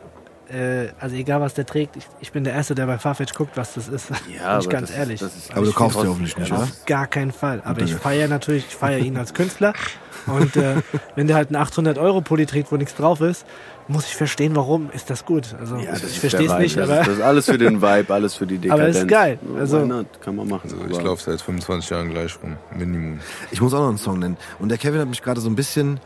äh, 0.52 0.88
also 1.00 1.16
egal 1.16 1.40
was 1.40 1.54
der 1.54 1.64
trägt, 1.66 1.96
ich, 1.96 2.06
ich 2.20 2.32
bin 2.32 2.44
der 2.44 2.52
Erste, 2.52 2.74
der 2.74 2.86
bei 2.86 2.98
Farfetch 2.98 3.34
guckt, 3.34 3.56
was 3.56 3.74
das 3.74 3.88
ist. 3.88 4.08
Bin 4.08 4.16
ich 4.34 4.68
ganz 4.68 4.88
das, 4.90 4.96
ehrlich. 4.98 5.20
Das 5.20 5.34
ist 5.36 5.50
Aber 5.56 5.64
du 5.64 5.72
kaufst 5.72 5.98
ja 5.98 6.06
hoffentlich 6.08 6.36
nicht, 6.36 6.48
ja, 6.50 6.54
oder? 6.56 6.64
Auf 6.64 6.84
gar 6.86 7.06
keinen 7.06 7.32
Fall. 7.32 7.62
Aber 7.64 7.80
ich 7.82 7.94
feiere 7.94 8.28
natürlich, 8.28 8.66
ich 8.68 8.76
feiere 8.76 8.98
ihn 9.00 9.16
als 9.16 9.34
Künstler. 9.34 9.72
Und 10.26 10.54
äh, 10.56 10.76
wenn 11.16 11.26
der 11.26 11.34
halt 11.34 11.52
einen 11.52 11.64
800-Euro-Pulli 11.66 12.46
trägt, 12.46 12.70
wo 12.70 12.76
nichts 12.76 12.94
drauf 12.94 13.20
ist, 13.20 13.44
muss 13.88 14.06
ich 14.06 14.14
verstehen, 14.14 14.54
warum 14.54 14.88
ist 14.92 15.10
das 15.10 15.24
gut. 15.24 15.52
Also 15.58 15.76
Ja, 15.78 15.90
das 15.92 16.04
ich 16.04 16.20
verstehe 16.20 16.46
es 16.46 16.58
nicht, 16.58 16.76
das, 16.76 16.88
aber 16.88 17.00
ist, 17.00 17.08
das 17.08 17.14
ist 17.16 17.22
alles 17.22 17.46
für 17.46 17.58
den 17.58 17.82
Vibe, 17.82 18.14
alles 18.14 18.34
für 18.34 18.46
die 18.46 18.54
Aber 18.70 18.84
Dekadenz. 18.84 18.96
ist 18.98 19.08
geil. 19.08 19.38
Also- 19.58 19.82
Why 19.82 19.86
not? 19.88 20.06
kann 20.20 20.36
man 20.36 20.46
machen. 20.46 20.70
Also 20.70 20.76
ich 20.88 20.94
Aber- 20.96 21.08
laufe 21.08 21.22
seit 21.28 21.40
25 21.40 21.90
Jahren 21.90 22.10
gleich 22.10 22.38
rum. 22.40 22.56
Minimum. 22.76 23.18
Ich 23.50 23.60
muss 23.60 23.74
auch 23.74 23.80
noch 23.80 23.88
einen 23.88 23.98
Song 23.98 24.20
nennen. 24.20 24.36
Und 24.60 24.68
der 24.68 24.78
Kevin 24.78 25.00
hat 25.00 25.08
mich 25.08 25.22
gerade 25.22 25.40
so 25.40 25.48
ein 25.50 25.56
bisschen, 25.56 25.98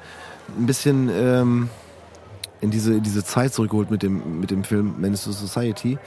ein 0.59 0.65
bisschen 0.67 1.11
ähm, 1.13 1.69
in 2.61 2.71
diese, 2.71 2.95
in 2.95 3.03
diese 3.03 3.25
Zeit 3.25 3.53
zurückgeholt 3.55 3.91
mit 3.91 4.03
dem, 4.03 4.41
mit 4.41 4.51
dem 4.51 4.65
Film 4.65 4.95
Menace 4.99 5.25
to 5.25 5.33
Society. 5.33 5.99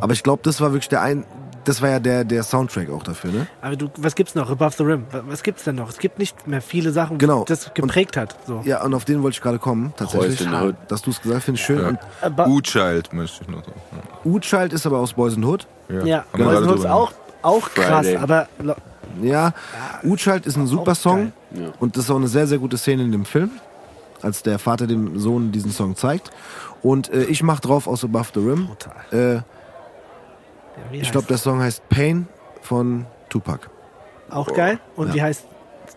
Aber 0.00 0.12
ich 0.12 0.22
glaube, 0.22 0.40
das 0.44 0.60
war 0.60 0.72
wirklich 0.72 0.88
der 0.88 1.00
ein, 1.02 1.24
das 1.64 1.80
war 1.80 1.90
ja 1.90 2.00
der, 2.00 2.24
der 2.24 2.42
Soundtrack 2.42 2.90
auch 2.90 3.04
dafür, 3.04 3.30
ne? 3.30 3.46
Aber 3.60 3.76
du, 3.76 3.88
was 3.96 4.16
gibt's 4.16 4.34
noch? 4.34 4.50
Above 4.50 4.74
the 4.76 4.82
Rim. 4.82 5.04
Was- 5.28 5.44
gibt's 5.44 5.62
denn 5.62 5.76
noch? 5.76 5.88
Es 5.90 5.98
gibt 5.98 6.18
nicht 6.18 6.48
mehr 6.48 6.60
viele 6.60 6.90
Sachen, 6.90 7.18
Genau. 7.18 7.44
das 7.46 7.72
geprägt 7.72 8.16
hat. 8.16 8.36
So. 8.46 8.62
Ja, 8.64 8.82
und 8.82 8.94
auf 8.94 9.04
den 9.04 9.22
wollte 9.22 9.36
ich 9.36 9.40
gerade 9.40 9.60
kommen, 9.60 9.92
tatsächlich. 9.96 10.40
Hood. 10.48 10.74
Dass 10.88 11.02
du 11.02 11.10
es 11.10 11.20
gesagt 11.20 11.36
hast, 11.38 11.44
finde 11.44 11.60
ich 11.60 11.64
schön. 11.64 11.78
Ja. 11.80 11.88
Und 11.90 11.98
Aber, 12.20 12.48
U-Child 12.48 13.12
möchte 13.12 13.42
ich 13.44 13.48
noch 13.48 13.64
sagen. 13.64 13.80
U-Child 14.24 14.72
ist 14.72 14.86
aber 14.86 14.98
aus 14.98 15.12
Boys 15.12 15.34
the 15.34 15.42
Hood. 15.44 15.66
ja, 16.04 16.24
wir 16.34 16.44
Boys 16.44 16.58
the 16.64 16.68
Hood 16.68 16.78
ist 16.80 16.86
auch, 16.86 17.12
auch 17.42 17.70
krass, 17.70 18.06
Friday. 18.06 18.16
aber 18.16 18.48
lo- 18.60 18.74
Ja, 19.22 19.52
U-Child 20.02 20.46
ist 20.46 20.56
ein 20.56 20.66
super 20.66 20.94
Song. 20.96 21.32
Ja. 21.52 21.68
Und 21.78 21.96
das 21.96 22.04
ist 22.04 22.10
auch 22.10 22.16
eine 22.16 22.28
sehr, 22.28 22.46
sehr 22.48 22.58
gute 22.58 22.76
Szene 22.78 23.04
in 23.04 23.12
dem 23.12 23.24
Film, 23.24 23.50
als 24.24 24.42
der 24.42 24.58
Vater 24.58 24.86
dem 24.86 25.18
Sohn 25.18 25.52
diesen 25.52 25.70
Song 25.72 25.96
zeigt. 25.96 26.30
Und 26.82 27.12
äh, 27.12 27.24
ich 27.24 27.42
mach 27.42 27.60
drauf 27.60 27.86
aus 27.86 28.04
Above 28.04 28.28
the 28.34 28.40
Rim. 28.40 28.68
Äh, 29.10 29.40
ich 30.92 31.10
glaube, 31.12 31.26
der 31.26 31.38
Song 31.38 31.60
heißt 31.60 31.88
Pain 31.88 32.26
von 32.60 33.06
Tupac. 33.28 33.68
Auch 34.30 34.52
geil. 34.54 34.78
Und 34.96 35.08
Ja. 35.08 35.14
wie 35.14 35.22
heißt 35.22 35.44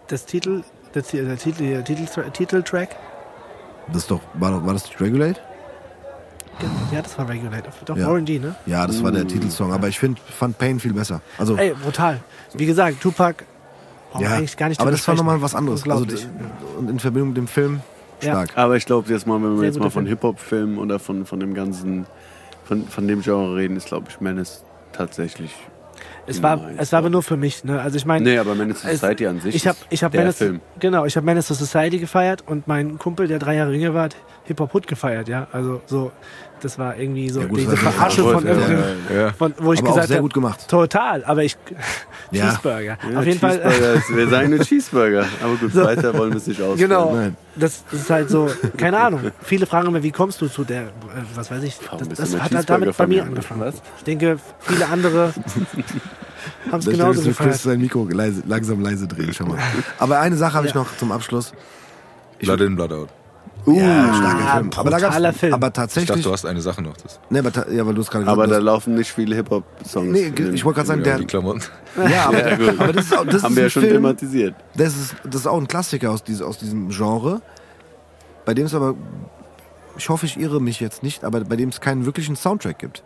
das 0.07 0.25
Titel, 0.25 0.63
der, 0.93 1.01
der 1.03 1.37
Titel, 1.37 1.63
der 1.67 1.83
Titel, 1.83 2.29
Titeltrack? 2.31 2.89
Das 3.87 3.97
ist 3.97 4.11
doch, 4.11 4.21
war, 4.33 4.51
doch- 4.51 4.65
war 4.65 4.73
das 4.73 4.85
nicht 4.85 4.99
Regulate? 4.99 5.39
Ja, 6.91 7.01
das 7.01 7.17
war 7.17 7.27
Regulate. 7.27 7.69
Doch, 7.85 7.97
Ja. 7.97 8.07
Warren 8.07 8.23
G, 8.25 8.39
ne? 8.39 8.55
Ja, 8.65 8.87
das 8.87 9.03
war 9.03 9.11
der 9.11 9.27
Titelsong. 9.27 9.73
Aber 9.73 9.89
ich 9.89 9.99
find, 9.99 10.19
fand 10.19 10.57
Pain 10.57 10.79
viel 10.79 10.93
besser. 10.93 11.21
Also, 11.37 11.57
Ey, 11.57 11.73
brutal. 11.73 12.21
Wie 12.53 12.65
gesagt, 12.65 13.01
Tupac 13.01 13.43
wir 14.13 14.21
ja, 14.21 14.35
eigentlich 14.35 14.55
gar 14.55 14.69
nicht 14.69 14.79
aber 14.79 14.91
das 14.91 15.05
war 15.09 15.15
nochmal 15.15 15.41
was 15.41 15.53
anderes. 15.55 15.87
Also, 15.89 16.05
und 16.77 16.89
in 16.89 16.99
Verbindung 16.99 17.29
mit 17.29 17.37
dem 17.37 17.47
Film 17.49 17.81
Ja. 18.25 18.33
stark. 18.33 18.57
Aber 18.57 18.75
ich 18.77 18.85
glaube, 18.85 19.11
jetzt 19.11 19.25
mal, 19.27 19.35
wenn 19.35 19.51
wir 19.51 19.57
Sehr 19.57 19.65
jetzt 19.67 19.79
mal 19.79 19.89
von 19.89 20.03
Film. 20.05 20.07
Hip-Hop-Filmen 20.07 20.77
oder 20.77 20.99
von, 20.99 21.25
von 21.25 21.39
dem 21.39 21.53
ganzen, 21.53 22.05
von, 22.63 22.87
von 22.87 23.07
dem 23.07 23.21
Genre 23.21 23.55
reden, 23.55 23.77
ist, 23.77 23.87
glaube 23.87 24.07
ich, 24.09 24.19
Menace 24.21 24.63
tatsächlich. 24.91 25.53
es, 26.27 26.41
war, 26.41 26.59
es 26.77 26.91
war 26.91 26.99
aber 26.99 27.09
nur 27.09 27.23
für 27.23 27.37
mich. 27.37 27.63
Ne? 27.63 27.79
Also 27.81 27.97
ich 27.97 28.05
meine, 28.05 28.23
Nee, 28.25 28.37
aber 28.37 28.55
Es- 28.69 28.81
Society 28.81 29.27
an 29.27 29.39
sich 29.39 29.55
ich 29.55 29.67
habe 29.67 29.77
ich 29.89 30.03
hab 30.03 30.11
der 30.11 30.21
Menace, 30.21 30.37
Film. 30.37 30.61
genau, 30.79 31.05
ich 31.05 31.15
habe 31.15 31.25
Menace 31.25 31.47
to 31.47 31.53
Society 31.53 31.99
gefeiert 31.99 32.43
und 32.47 32.67
mein 32.67 32.97
Kumpel, 32.97 33.27
der 33.27 33.39
drei 33.39 33.55
Jahre 33.55 33.73
jünger 33.73 33.93
war, 33.93 34.03
hat 34.03 34.15
Hip 34.45 34.59
Hop 34.59 34.73
Hood 34.73 34.87
gefeiert, 34.87 35.27
ja. 35.27 35.47
Also 35.51 35.81
so, 35.85 36.11
das 36.65 36.79
war 36.79 36.97
irgendwie 36.97 37.29
so 37.29 37.41
Ja, 37.41 37.45
gut, 37.47 37.59
diese 37.59 37.77
Verarsche 37.77 38.23
von 38.23 38.43
ja, 38.43 38.51
irgendeinem, 38.51 38.97
Ja. 39.15 39.31
von, 39.33 39.53
wo 39.59 39.71
ich 39.73 39.79
Aber 39.79 39.89
gesagt 39.89 40.07
sehr 40.07 40.17
habe, 40.17 40.23
gut 40.23 40.33
gemacht. 40.33 40.67
total, 40.67 41.23
aber 41.23 41.43
ich. 41.43 41.55
Cheeseburger. 42.33 42.97
Ja, 43.11 43.19
Auf 43.19 43.25
jeden 43.25 43.39
Fall. 43.39 43.61
Wir 44.09 44.27
sagen 44.27 44.49
nur 44.49 44.59
Cheeseburger. 44.59 45.25
Aber 45.43 45.55
gut, 45.55 45.75
weiter 45.75 46.17
wollen 46.17 46.31
wir 46.31 46.37
es 46.37 46.47
nicht 46.47 46.59
aus. 46.61 46.77
Genau. 46.79 47.15
Nein. 47.15 47.37
Das, 47.55 47.83
das 47.91 48.01
ist 48.01 48.09
halt 48.09 48.29
so, 48.31 48.49
keine 48.77 48.99
Ahnung. 48.99 49.21
Viele 49.43 49.67
fragen 49.67 49.87
immer, 49.87 50.01
wie 50.01 50.11
kommst 50.11 50.41
du 50.41 50.47
zu 50.47 50.63
der, 50.63 50.81
äh, 50.81 50.87
was 51.35 51.51
weiß 51.51 51.61
ich. 51.63 51.77
Warum 51.89 52.09
Das, 52.09 52.17
das 52.17 52.41
hat 52.41 52.53
halt 52.53 52.69
damit 52.69 52.97
bei 52.97 53.05
mir 53.07 53.23
angefangen. 53.23 53.61
Was? 53.61 53.75
Ich 53.99 54.03
denke, 54.05 54.39
viele 54.59 54.87
andere 54.87 55.33
haben 56.71 56.79
es 56.79 56.85
genauso 56.85 57.21
du 57.21 57.27
Chris 57.27 57.37
gefeiert. 57.37 57.57
sein 57.59 57.79
Mikro 57.79 58.07
leise, 58.09 58.41
langsam 58.47 58.81
leise 58.81 59.07
drehen. 59.07 59.31
Schau 59.33 59.45
mal. 59.45 59.59
Aber 59.99 60.19
eine 60.19 60.35
Sache 60.35 60.55
habe 60.55 60.65
ich 60.67 60.73
noch 60.73 60.97
zum 60.97 61.11
Abschluss. 61.11 61.53
Blood 62.39 62.61
in, 62.61 62.75
Blood 62.75 62.91
out. 62.91 63.09
Uh, 63.67 63.79
Ja, 63.79 64.13
starker 64.13 64.51
Film. 64.57 64.69
Aber 64.75 64.89
da 64.91 64.99
gab's, 64.99 65.37
Film. 65.39 65.53
aber 65.53 65.67
Ich 65.67 65.73
dachte, 65.73 65.81
tatsächlich. 65.93 66.23
du 66.23 66.31
hast 66.31 66.45
eine 66.45 66.61
Sache 66.61 66.81
noch. 66.83 66.95
Das, 66.97 67.19
nee, 67.29 67.39
aber, 67.39 67.71
ja, 67.71 67.85
weil 67.85 67.93
du 67.95 68.01
es 68.01 68.11
gerade 68.11 68.27
aber 68.27 68.45
da 68.47 68.57
laufen 68.59 68.95
nicht 68.95 69.11
viele 69.11 69.35
Hip-Hop-Songs. 69.35 70.11
Nee, 70.11 70.31
ich 70.53 70.63
wollte 70.63 70.75
gerade 70.77 70.87
sagen, 70.87 71.03
der, 71.03 71.17
die 71.17 71.25
Klamotten. 71.25 71.61
ja, 72.09 72.25
aber, 72.27 72.47
Ja, 72.49 72.55
gut. 72.57 72.79
aber 72.79 72.93
das 72.93 73.05
ist, 73.05 73.17
auch- 73.17 73.25
das 73.25 73.43
Haben 73.43 73.53
ist 73.53 73.55
wir 73.57 73.63
ein 73.63 73.65
ja 73.65 73.69
schon 73.69 73.81
Film, 73.83 73.93
thematisiert. 73.95 74.55
das 74.75 74.95
ist, 74.95 75.15
das 75.23 75.35
ist 75.41 75.47
auch 75.47 75.57
ein 75.59 75.67
Klassiker 75.67 76.11
aus, 76.11 76.23
diese, 76.23 76.45
aus 76.45 76.57
diesem 76.59 76.89
Genre, 76.89 77.41
bei 78.45 78.53
dem 78.53 78.65
es 78.67 78.75
aber, 78.75 78.93
ich 79.97 80.09
hoffe, 80.09 80.25
ich 80.27 80.39
irre 80.39 80.61
mich 80.61 80.79
jetzt 80.79 81.01
nicht, 81.03 81.23
aber 81.23 81.39
bei 81.41 81.55
dem 81.55 81.69
es 81.69 81.81
keinen 81.81 82.05
wirklichen 82.05 82.35
Soundtrack 82.35 82.77
gibt. 82.77 83.03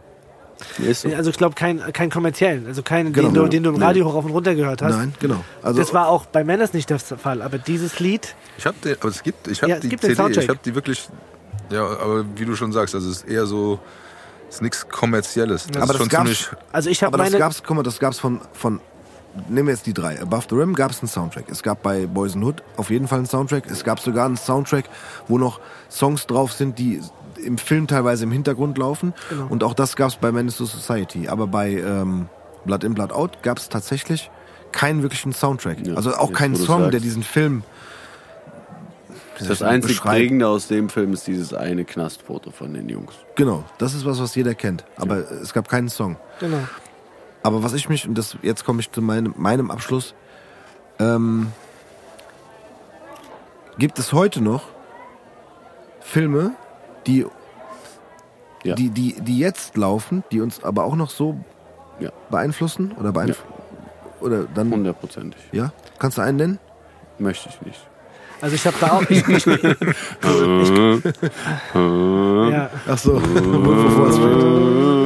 Ist 0.77 1.01
so. 1.01 1.09
Also 1.15 1.29
ich 1.29 1.37
glaube 1.37 1.55
keinen 1.55 1.93
kein 1.93 2.09
kommerziellen, 2.09 2.67
also 2.67 2.83
keinen, 2.83 3.13
Genau. 3.13 3.29
den, 3.29 3.33
du, 3.35 3.47
den 3.47 3.63
du 3.63 3.69
im 3.71 3.81
Radio 3.81 4.05
hoch 4.05 4.15
auf 4.15 4.25
und 4.25 4.31
runter 4.31 4.55
gehört 4.55 4.81
hast. 4.81 4.95
Nein, 4.95 5.13
genau. 5.19 5.43
Also, 5.61 5.79
Das 5.79 5.93
war 5.93 6.07
auch 6.07 6.25
bei 6.25 6.43
Menace 6.43 6.73
nicht 6.73 6.89
der 6.89 6.99
Fall, 6.99 7.41
aber 7.41 7.57
dieses 7.57 7.99
Lied, 7.99 8.35
Ich 8.57 8.65
habe 8.65 8.75
den, 8.83 8.95
aber 8.99 9.09
es 9.09 9.23
gibt, 9.23 9.47
ich 9.47 9.61
habe 9.61 9.69
Ja, 9.71 9.75
es 9.77 9.81
die 9.81 9.89
CD, 9.89 10.15
Soundtrack. 10.15 10.43
ich 10.43 10.49
habe 10.49 10.59
die 10.63 10.75
wirklich, 10.75 11.07
ja, 11.69 11.83
aber 11.85 12.25
wie 12.35 12.45
du 12.45 12.55
schon 12.55 12.71
sagst, 12.71 12.93
also 12.95 13.09
es 13.09 13.17
ist 13.23 13.27
eher 13.29 13.45
so, 13.45 13.79
es 14.49 14.55
ist 14.55 14.61
nichts 14.61 14.87
kommerzielles. 14.89 15.67
Das 15.67 15.75
Aber 15.83 15.83
ist 15.83 15.89
das 15.91 15.97
schon 15.99 16.09
gab's- 16.09 16.49
also 16.71 16.89
ich 16.89 17.03
habe 17.03 17.13
aber 17.13 17.23
das 17.23 17.31
meine... 17.33 17.39
gab's, 17.43 17.63
guck 17.65 17.75
mal, 17.77 17.83
das 17.83 17.99
gab's 17.99 18.19
von, 18.19 18.41
von, 18.53 18.81
nehmen 19.47 19.67
wir 19.67 19.75
jetzt 19.75 19.85
die 19.85 19.93
drei. 19.93 20.19
Above 20.21 20.47
the 20.49 20.55
Rim 20.55 20.73
gab's 20.73 20.99
einen 21.01 21.07
Soundtrack. 21.07 21.45
Es 21.49 21.61
gab 21.63 21.83
bei 21.83 22.07
Boys 22.07 22.33
in 22.35 22.43
Hood 22.43 22.63
auf 22.75 22.89
jeden 22.89 23.07
Fall 23.07 23.19
einen 23.19 23.27
Soundtrack. 23.27 23.69
Es 23.69 23.83
gab 23.83 23.99
sogar 23.99 24.25
einen 24.25 24.37
Soundtrack, 24.37 24.85
wo 25.27 25.37
noch 25.37 25.59
Songs 25.89 26.25
drauf 26.25 26.51
sind, 26.51 26.79
die 26.79 26.99
im 27.43 27.57
Film 27.57 27.87
teilweise 27.87 28.23
im 28.23 28.31
Hintergrund 28.31 28.77
laufen. 28.77 29.13
Genau. 29.29 29.47
Und 29.49 29.63
auch 29.63 29.73
das 29.73 29.95
gab's 29.95 30.15
bei 30.17 30.31
Menace 30.31 30.57
to 30.57 30.65
Society. 30.65 31.27
Aber 31.27 31.47
bei 31.47 31.71
ähm, 31.71 32.27
Blood 32.65 32.83
in, 32.83 32.93
Blood 32.93 33.11
out 33.11 33.43
gab's 33.43 33.69
tatsächlich 33.69 34.29
keinen 34.71 35.01
wirklichen 35.01 35.33
Soundtrack. 35.33 35.85
Ja, 35.85 35.95
also 35.95 36.13
auch 36.15 36.31
keinen 36.31 36.55
Song, 36.55 36.81
sagst. 36.81 36.93
der 36.93 36.99
diesen 36.99 37.23
Film 37.23 37.63
Das 39.39 39.61
einzig? 39.61 40.01
Prägende 40.01 40.47
aus 40.47 40.67
dem 40.67 40.89
Film 40.89 41.13
ist 41.13 41.25
dieses 41.27 41.53
eine 41.53 41.85
Knastfoto 41.85 42.51
von 42.51 42.73
den 42.73 42.89
Jungs. 42.89 43.13
Genau, 43.35 43.63
das 43.77 43.93
ist 43.93 44.05
was, 44.05 44.19
was 44.19 44.35
jeder 44.35 44.53
kennt. 44.53 44.83
Aber 44.97 45.31
es 45.31 45.53
gab 45.53 45.69
keinen 45.69 45.89
Song. 45.89 46.17
Genau. 46.39 46.59
Aber 47.41 47.63
was 47.63 47.73
ich 47.73 47.87
mich, 47.87 48.07
und 48.07 48.17
das, 48.17 48.37
jetzt 48.41 48.65
komme 48.65 48.81
ich 48.81 48.91
zu 48.91 49.01
meinem, 49.01 49.33
meinem 49.37 49.71
Abschluss, 49.71 50.13
ähm, 50.99 51.53
gibt 53.77 53.97
es 53.97 54.11
heute 54.11 54.41
noch 54.41 54.63
Filme, 56.01 56.51
die, 57.07 57.25
Ja. 58.63 58.75
die, 58.75 58.89
die, 58.89 59.13
die 59.21 59.39
jetzt 59.39 59.77
laufen, 59.77 60.23
die 60.31 60.41
uns 60.41 60.63
aber 60.63 60.83
auch 60.83 60.95
noch 60.95 61.09
so 61.09 61.37
Ja. 61.99 62.11
beeinflussen 62.29 62.91
oder 62.99 63.11
beeinflussen? 63.11 63.53
Oder 64.21 64.43
dann, 64.43 64.71
Hundertprozentig. 64.71 65.39
ja? 65.53 65.71
Kannst 65.97 66.17
du 66.17 66.21
einen 66.21 66.37
nennen? 66.37 66.59
Möchte 67.19 67.49
ich 67.49 67.61
nicht. 67.61 67.87
Also 68.41 68.55
ich 68.55 68.65
habe 68.65 68.75
da 68.79 68.91
auch... 68.91 69.01
Ich, 69.09 69.27
ich, 69.27 69.47
ich, 69.47 69.63
ja, 71.73 72.69
Ach 72.87 72.97
so. 72.97 73.21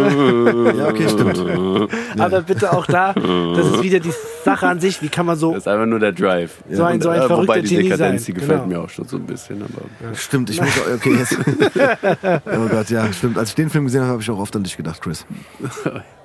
Ja, 0.03 0.87
okay, 0.89 1.07
stimmt. 1.09 1.39
aber 2.19 2.41
bitte 2.41 2.71
auch 2.73 2.85
da, 2.85 3.13
das 3.13 3.67
ist 3.67 3.81
wieder 3.83 3.99
die 3.99 4.11
Sache 4.43 4.67
an 4.67 4.79
sich, 4.79 5.01
wie 5.01 5.07
kann 5.09 5.25
man 5.25 5.37
so... 5.37 5.51
Das 5.53 5.59
ist 5.63 5.67
einfach 5.67 5.85
nur 5.85 5.99
der 5.99 6.11
Drive. 6.11 6.51
So 6.69 6.83
ein- 6.83 6.99
so 7.01 7.09
ein 7.09 7.19
Und, 7.19 7.23
äh, 7.25 7.27
verrückter 7.27 7.53
Wobei 7.53 7.61
die 7.61 7.69
Genie 7.69 7.83
Dekadenz, 7.89 8.21
sein. 8.25 8.25
die 8.25 8.33
gefällt 8.41 8.63
Genau. 8.63 8.79
mir 8.79 8.81
auch 8.85 8.89
schon 8.89 9.07
so 9.07 9.17
ein 9.17 9.25
bisschen. 9.25 9.61
Aber 9.63 10.15
Stimmt, 10.15 10.49
ich 10.49 10.59
muss 10.61 10.69
auch, 10.77 10.93
okay, 10.95 11.15
jetzt. 11.15 11.37
Oh 12.45 12.67
Gott, 12.69 12.89
ja, 12.89 13.11
stimmt. 13.13 13.37
Als 13.37 13.49
ich 13.49 13.55
den 13.55 13.69
Film 13.69 13.85
gesehen 13.85 14.01
habe, 14.01 14.11
habe 14.13 14.21
ich 14.21 14.29
auch 14.29 14.39
oft 14.39 14.55
an 14.55 14.63
dich 14.63 14.75
gedacht, 14.77 15.01
Chris. 15.01 15.25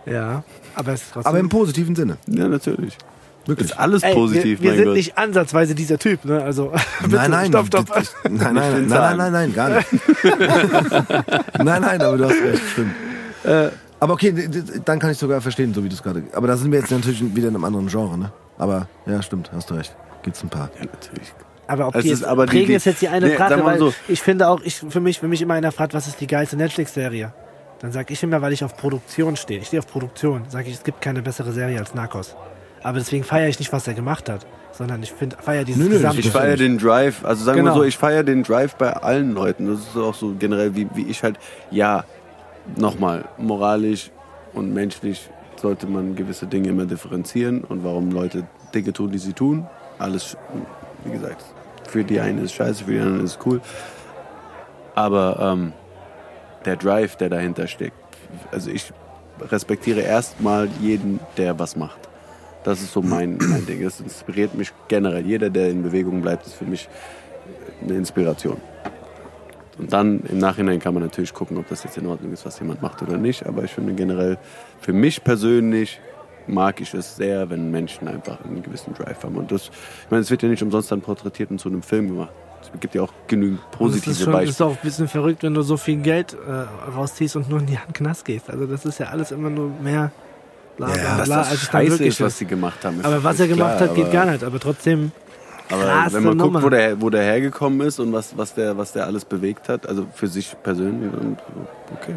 Ja, 0.06 0.42
aber 0.74 0.92
es 0.92 1.02
ist 1.02 1.12
trotzdem... 1.12 1.28
Aber 1.30 1.38
im 1.38 1.48
positiven 1.48 1.94
Sinne. 1.94 2.16
ja, 2.26 2.48
natürlich. 2.48 2.96
Wirklich. 3.48 3.70
Ist 3.70 3.78
alles 3.78 4.02
Ey, 4.02 4.14
positiv, 4.14 4.60
wir, 4.60 4.62
wir 4.62 4.70
mein 4.70 4.76
sind 4.76 4.86
Gott. 4.86 4.96
nicht 4.96 5.18
ansatzweise 5.18 5.74
dieser 5.74 5.98
Typ, 5.98 6.24
ne? 6.24 6.42
Also 6.42 6.72
bitte, 7.02 7.16
Nein, 7.16 7.30
nein, 7.30 7.46
stopp, 7.48 7.66
stopp. 7.66 7.88
nein, 8.28 8.54
nein, 8.54 8.54
nein, 8.54 8.88
nein, 8.88 9.16
nein, 9.16 9.32
nein, 9.32 9.54
gar 9.54 9.68
nicht. 9.70 9.86
nein, 11.58 11.82
nein, 11.82 12.02
aber 12.02 12.16
du 12.18 12.24
hast 12.24 12.40
recht, 12.42 12.62
stimmt. 12.72 12.94
Äh, 13.44 13.68
aber 14.00 14.12
okay, 14.12 14.32
dann 14.84 14.98
kann 14.98 15.10
ich 15.10 15.18
sogar 15.18 15.40
verstehen, 15.40 15.74
so 15.74 15.82
wie 15.82 15.88
du 15.88 15.94
es 15.94 16.02
gerade. 16.02 16.22
Aber 16.34 16.46
da 16.46 16.56
sind 16.56 16.70
wir 16.70 16.78
jetzt 16.78 16.90
natürlich 16.90 17.20
wieder 17.34 17.48
in 17.48 17.54
einem 17.54 17.64
anderen 17.64 17.88
Genre, 17.88 18.16
ne? 18.18 18.32
Aber 18.58 18.86
ja, 19.06 19.22
stimmt, 19.22 19.50
hast 19.52 19.70
du 19.70 19.74
recht. 19.74 19.96
Gibt's 20.22 20.42
ein 20.42 20.48
paar. 20.48 20.70
Ja, 20.78 20.84
natürlich. 20.86 21.32
Aber 21.66 21.88
ob 21.88 21.94
Es 21.96 22.02
die 22.04 22.10
ist 22.10 22.20
jetzt 22.20 22.28
aber 22.28 22.46
die- 22.46 22.62
ist 22.72 22.84
jetzt 22.86 23.02
die 23.02 23.08
eine 23.08 23.26
Nee, 23.28 23.36
Frage, 23.36 23.64
weil 23.64 23.78
so. 23.78 23.92
ich 24.08 24.22
finde 24.22 24.48
auch, 24.48 24.60
ich, 24.62 24.76
für 24.88 25.00
mich, 25.00 25.22
wenn 25.22 25.30
mich 25.30 25.42
immer 25.42 25.54
einer 25.54 25.70
fragt, 25.72 25.94
was 25.94 26.06
ist 26.06 26.20
die 26.20 26.26
geilste 26.26 26.56
Netflix-Serie, 26.56 27.32
dann 27.80 27.92
sage 27.92 28.12
ich 28.12 28.22
immer, 28.22 28.40
weil 28.42 28.52
ich 28.52 28.64
auf 28.64 28.76
Produktion 28.76 29.36
stehe. 29.36 29.60
Ich 29.60 29.68
stehe 29.68 29.80
auf 29.80 29.86
Produktion. 29.86 30.42
Sage 30.48 30.68
ich, 30.68 30.74
es 30.74 30.82
gibt 30.82 31.00
keine 31.00 31.22
bessere 31.22 31.52
Serie 31.52 31.78
als 31.78 31.94
Narcos. 31.94 32.34
Aber 32.88 32.96
deswegen 33.00 33.22
feiere 33.22 33.48
ich 33.50 33.58
nicht, 33.58 33.70
was 33.70 33.86
er 33.86 33.92
gemacht 33.92 34.30
hat, 34.30 34.46
sondern 34.72 35.02
ich 35.02 35.12
feiere 35.12 35.64
dieses 35.64 35.86
Nö, 35.86 35.98
nö. 35.98 36.10
Ich 36.18 36.30
feiere 36.30 36.56
den 36.56 36.78
Drive, 36.78 37.22
also 37.22 37.44
sagen 37.44 37.58
Genau. 37.58 37.72
wir 37.72 37.80
so, 37.80 37.84
ich 37.84 37.98
feiere 37.98 38.22
den 38.22 38.44
Drive 38.44 38.76
bei 38.76 38.90
allen 38.94 39.34
Leuten. 39.34 39.66
Das 39.66 39.80
ist 39.80 39.94
auch 39.94 40.14
so 40.14 40.34
generell, 40.38 40.74
wie, 40.74 40.88
wie 40.94 41.02
ich 41.02 41.22
halt, 41.22 41.36
ja, 41.70 42.04
nochmal, 42.76 43.26
moralisch 43.36 44.10
und 44.54 44.72
menschlich 44.72 45.28
sollte 45.56 45.86
man 45.86 46.16
gewisse 46.16 46.46
Dinge 46.46 46.70
immer 46.70 46.86
differenzieren 46.86 47.62
und 47.62 47.84
warum 47.84 48.10
Leute 48.10 48.46
Dinge 48.74 48.94
tun, 48.94 49.10
die 49.10 49.18
sie 49.18 49.34
tun. 49.34 49.66
Alles, 49.98 50.38
wie 51.04 51.10
gesagt, 51.10 51.44
für 51.86 52.04
die 52.04 52.18
einen 52.20 52.42
ist 52.42 52.54
scheiße, 52.54 52.84
für 52.84 52.92
die 52.92 53.00
anderen 53.00 53.26
ist 53.26 53.38
cool. 53.44 53.60
Aber 54.94 55.38
ähm, 55.42 55.74
der 56.64 56.76
Drive, 56.76 57.16
der 57.16 57.28
dahinter 57.28 57.66
steckt, 57.66 57.98
also 58.50 58.70
ich 58.70 58.90
respektiere 59.42 60.00
erstmal 60.00 60.70
jeden, 60.80 61.20
der 61.36 61.58
was 61.58 61.76
macht. 61.76 62.07
Das 62.64 62.80
ist 62.80 62.92
so 62.92 63.02
mein, 63.02 63.38
mein 63.38 63.64
Ding. 63.66 63.82
Das 63.82 64.00
inspiriert 64.00 64.54
mich 64.54 64.72
generell. 64.88 65.24
Jeder, 65.24 65.50
der 65.50 65.70
in 65.70 65.82
Bewegung 65.82 66.22
bleibt, 66.22 66.46
ist 66.46 66.54
für 66.54 66.64
mich 66.64 66.88
eine 67.82 67.94
Inspiration. 67.94 68.58
Und 69.78 69.92
dann 69.92 70.20
im 70.28 70.38
Nachhinein 70.38 70.80
kann 70.80 70.92
man 70.92 71.04
natürlich 71.04 71.32
gucken, 71.32 71.56
ob 71.56 71.68
das 71.68 71.84
jetzt 71.84 71.96
in 71.98 72.06
Ordnung 72.06 72.32
ist, 72.32 72.44
was 72.44 72.58
jemand 72.58 72.82
macht 72.82 73.00
oder 73.02 73.16
nicht. 73.16 73.46
Aber 73.46 73.62
ich 73.62 73.70
finde 73.70 73.94
generell, 73.94 74.38
für 74.80 74.92
mich 74.92 75.22
persönlich 75.22 76.00
mag 76.48 76.80
ich 76.80 76.94
es 76.94 77.16
sehr, 77.16 77.48
wenn 77.50 77.70
Menschen 77.70 78.08
einfach 78.08 78.44
einen 78.44 78.62
gewissen 78.62 78.94
Drive 78.94 79.22
haben. 79.22 79.36
Und 79.36 79.52
das, 79.52 79.66
ich 79.66 80.10
meine, 80.10 80.22
es 80.22 80.30
wird 80.30 80.42
ja 80.42 80.48
nicht 80.48 80.62
umsonst 80.62 80.90
dann 80.90 81.00
porträtiert 81.00 81.50
und 81.50 81.60
zu 81.60 81.68
einem 81.68 81.82
Film 81.82 82.08
gemacht. 82.08 82.32
Es 82.60 82.80
gibt 82.80 82.94
ja 82.94 83.02
auch 83.02 83.12
genügend 83.28 83.60
es 83.70 83.78
positive 83.78 84.10
ist, 84.10 84.22
schon, 84.22 84.32
Beispiele. 84.32 84.50
ist 84.50 84.62
auch 84.62 84.70
ein 84.72 84.78
bisschen 84.82 85.08
verrückt, 85.08 85.42
wenn 85.44 85.54
du 85.54 85.62
so 85.62 85.76
viel 85.76 85.98
Geld 85.98 86.34
äh, 86.34 86.90
rausziehst 86.90 87.36
und 87.36 87.48
nur 87.48 87.60
in 87.60 87.66
die 87.66 87.78
Knast 87.92 88.24
gehst. 88.24 88.50
Also 88.50 88.66
das 88.66 88.84
ist 88.84 88.98
ja 88.98 89.06
alles 89.06 89.30
immer 89.30 89.48
nur 89.48 89.70
mehr 89.80 90.10
bla 90.78 90.86
bla 90.86 90.96
Ja, 90.96 91.16
dass 91.18 91.26
bla, 91.28 91.36
das 91.38 91.50
als 91.50 91.62
es 91.62 91.70
dann 91.70 91.86
scheiße 91.86 92.04
ist, 92.06 92.20
was 92.22 92.38
sie 92.38 92.46
gemacht 92.46 92.82
haben. 92.84 92.98
ist- 93.00 93.04
Aber 93.04 93.22
was 93.22 93.34
ist 93.34 93.40
er 93.40 93.48
gemacht 93.48 93.76
klar, 93.76 93.88
hat, 93.90 93.94
geht 93.96 94.10
gar 94.12 94.24
nicht. 94.26 94.42
Aber 94.42 94.58
trotzdem 94.58 95.12
Aber 95.70 95.82
wenn 96.12 96.22
man 96.24 96.36
Nummer. 96.38 96.52
guckt, 96.60 96.64
wo 96.64 96.70
der, 96.70 97.00
wo 97.02 97.10
der 97.10 97.22
hergekommen 97.24 97.86
ist 97.86 97.98
und 98.00 98.12
was, 98.12 98.36
was, 98.38 98.54
der, 98.54 98.78
was 98.78 98.92
der 98.92 99.04
alles 99.06 99.24
bewegt 99.26 99.68
hat, 99.68 99.86
also 99.86 100.06
für 100.14 100.26
sich 100.26 100.56
persönlich, 100.62 101.10
okay. 101.94 102.14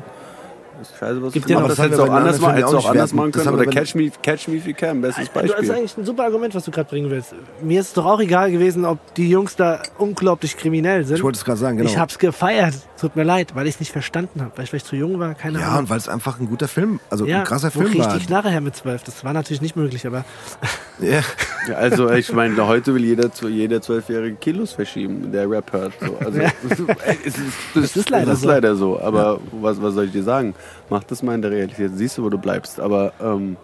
Das 0.80 0.90
ist 0.90 0.98
scheiße, 0.98 1.22
was 1.22 1.34
Gibt 1.34 1.48
du 1.48 1.54
das 1.54 1.78
Hättest 1.78 2.00
du 2.00 2.04
auch 2.06 2.10
anders, 2.10 2.40
mal, 2.40 2.56
hättest 2.56 2.74
auch 2.74 2.90
anders 2.90 3.14
machen 3.14 3.32
können. 3.32 3.50
Oder 3.50 3.66
Das 3.66 3.74
Catch 3.76 3.94
Me, 3.94 4.10
Catch 4.24 4.48
Me 4.48 4.56
If 4.56 4.66
You 4.66 4.74
Can, 4.76 5.00
bestes 5.00 5.26
Du 5.32 5.40
hast 5.40 5.48
Beispiel. 5.48 5.72
eigentlich 5.74 5.96
ein 5.98 6.06
super 6.06 6.24
Argument, 6.24 6.56
was 6.56 6.64
du 6.66 6.72
gerade 6.72 6.90
bringen 6.90 7.12
willst. 7.12 7.36
Mir 7.62 7.82
ist 7.82 7.90
es 7.90 7.94
doch 7.94 8.06
auch 8.08 8.20
egal 8.20 8.50
gewesen, 8.52 8.84
ob 8.86 8.98
die 9.14 9.30
Jungs 9.30 9.56
da 9.56 9.80
unglaublich 10.00 10.58
kriminell 10.58 11.06
sind. 11.06 11.18
Ich 11.18 11.24
wollte 11.24 11.38
es 11.38 11.46
gerade 11.46 11.60
sagen, 11.60 11.78
genau. 11.78 11.88
Ich 11.88 11.98
hab's 12.00 12.18
gefeiert. 12.18 12.74
Tut 13.02 13.16
mir 13.16 13.24
leid, 13.24 13.56
weil 13.56 13.66
ich 13.66 13.74
es 13.74 13.80
nicht 13.80 13.92
verstanden 13.92 14.42
habe, 14.42 14.52
weil 14.56 14.64
ich 14.66 14.70
vielleicht 14.70 14.86
zu 14.86 14.96
jung 14.96 15.20
war, 15.20 15.34
keine 15.34 15.60
ja, 15.60 15.70
Ahnung. 15.70 15.80
und 15.80 15.90
weil 15.90 15.98
es 15.98 16.08
einfach 16.08 16.40
ein 16.40 16.46
guter 16.48 16.68
Film, 16.68 17.00
also 17.10 17.26
Ja, 17.26 17.40
ein 17.40 17.44
krasser 17.46 17.72
Film 17.72 17.98
war. 17.98 18.16
ich 18.16 18.22
die 18.22 18.28
Knarre 18.28 18.52
her 18.52 18.62
mit 18.62 18.76
zwölf? 18.76 19.02
Das 19.04 19.24
war 19.26 19.34
natürlich 19.34 19.60
nicht 19.60 19.76
möglich, 19.76 20.06
aber 20.06 20.24
Ja. 21.00 21.22
Ja, 21.68 21.76
also 21.78 22.12
ich 22.12 22.32
meine, 22.32 22.68
heute 22.68 22.94
will 22.94 23.04
jeder, 23.04 23.32
jeder 23.50 23.82
zwölfjährige 23.82 24.36
Kilos 24.36 24.74
verschieben, 24.74 25.32
der 25.32 25.50
Rap 25.50 25.74
hört. 25.74 25.94
So. 26.00 26.16
Also, 26.24 26.40
Ja. 26.42 26.52
es, 26.70 26.80
ist, 26.80 26.90
es, 27.26 27.38
ist, 27.38 27.48
Das 27.76 27.96
ist 27.98 28.10
leider 28.12 28.26
das 28.28 28.36
ist 28.36 28.42
so. 28.44 28.48
leider 28.48 28.76
so. 28.76 29.02
Aber 29.02 29.40
was, 29.52 29.82
was 29.82 29.96
soll 29.96 30.06
ich 30.06 30.12
dir 30.12 30.24
sagen? 30.24 30.54
Mach 30.92 31.04
das 31.04 31.24
mal 31.24 31.34
in 31.34 31.42
der 31.42 31.50
Realität. 31.50 31.92
Siehst 31.96 32.20
du, 32.20 32.24
wo 32.24 32.30
du 32.30 32.38
bleibst. 32.38 32.80
Aber 32.80 33.14
ähm, 33.20 33.58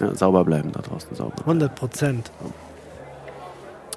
ja, 0.00 0.14
sauber 0.14 0.44
bleiben 0.44 0.70
da 0.72 0.80
draußen. 0.80 1.12
Sauber. 1.16 1.34
100 1.40 1.74
Prozent. 1.74 2.30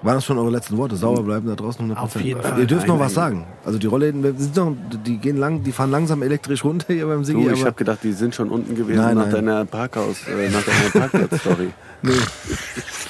Waren 0.02 0.16
das 0.16 0.26
schon 0.26 0.38
eure 0.38 0.52
letzten 0.52 0.78
Worte? 0.78 0.96
Sauber 0.96 1.24
bleiben 1.24 1.48
da 1.48 1.56
draußen 1.56 1.90
100%. 1.92 1.96
Auf 1.98 2.16
jeden 2.22 2.42
Fall. 2.42 2.60
Ihr 2.60 2.66
dürft 2.68 2.88
noch 2.88 3.00
was 3.00 3.14
sagen. 3.14 3.48
Also 3.66 3.80
die 3.80 3.88
Rollläden, 3.88 4.22
wir 4.24 4.34
sind 4.38 4.56
noch, 4.56 4.76
die 5.06 5.18
gehen 5.18 5.38
lang, 5.38 5.64
die 5.64 5.72
fahren 5.72 5.90
langsam 5.90 6.22
elektrisch 6.22 6.64
runter 6.64 6.94
hier 6.94 7.08
beim 7.08 7.24
Sigi, 7.24 7.44
Du, 7.44 7.50
ich 7.52 7.62
habe 7.66 7.74
gedacht, 7.76 8.00
die 8.04 8.12
sind 8.12 8.36
schon 8.36 8.50
unten 8.50 8.76
gewesen 8.76 8.98
Nein, 9.00 9.16
nach 9.16 9.24
nein. 9.26 9.34
deiner 9.34 9.66
Parkhaus, 9.66 10.18
äh, 10.28 10.50
nach 10.50 10.64
deiner 10.64 10.90
Parkplatz-Story. 11.10 11.70
nee, 12.04 12.12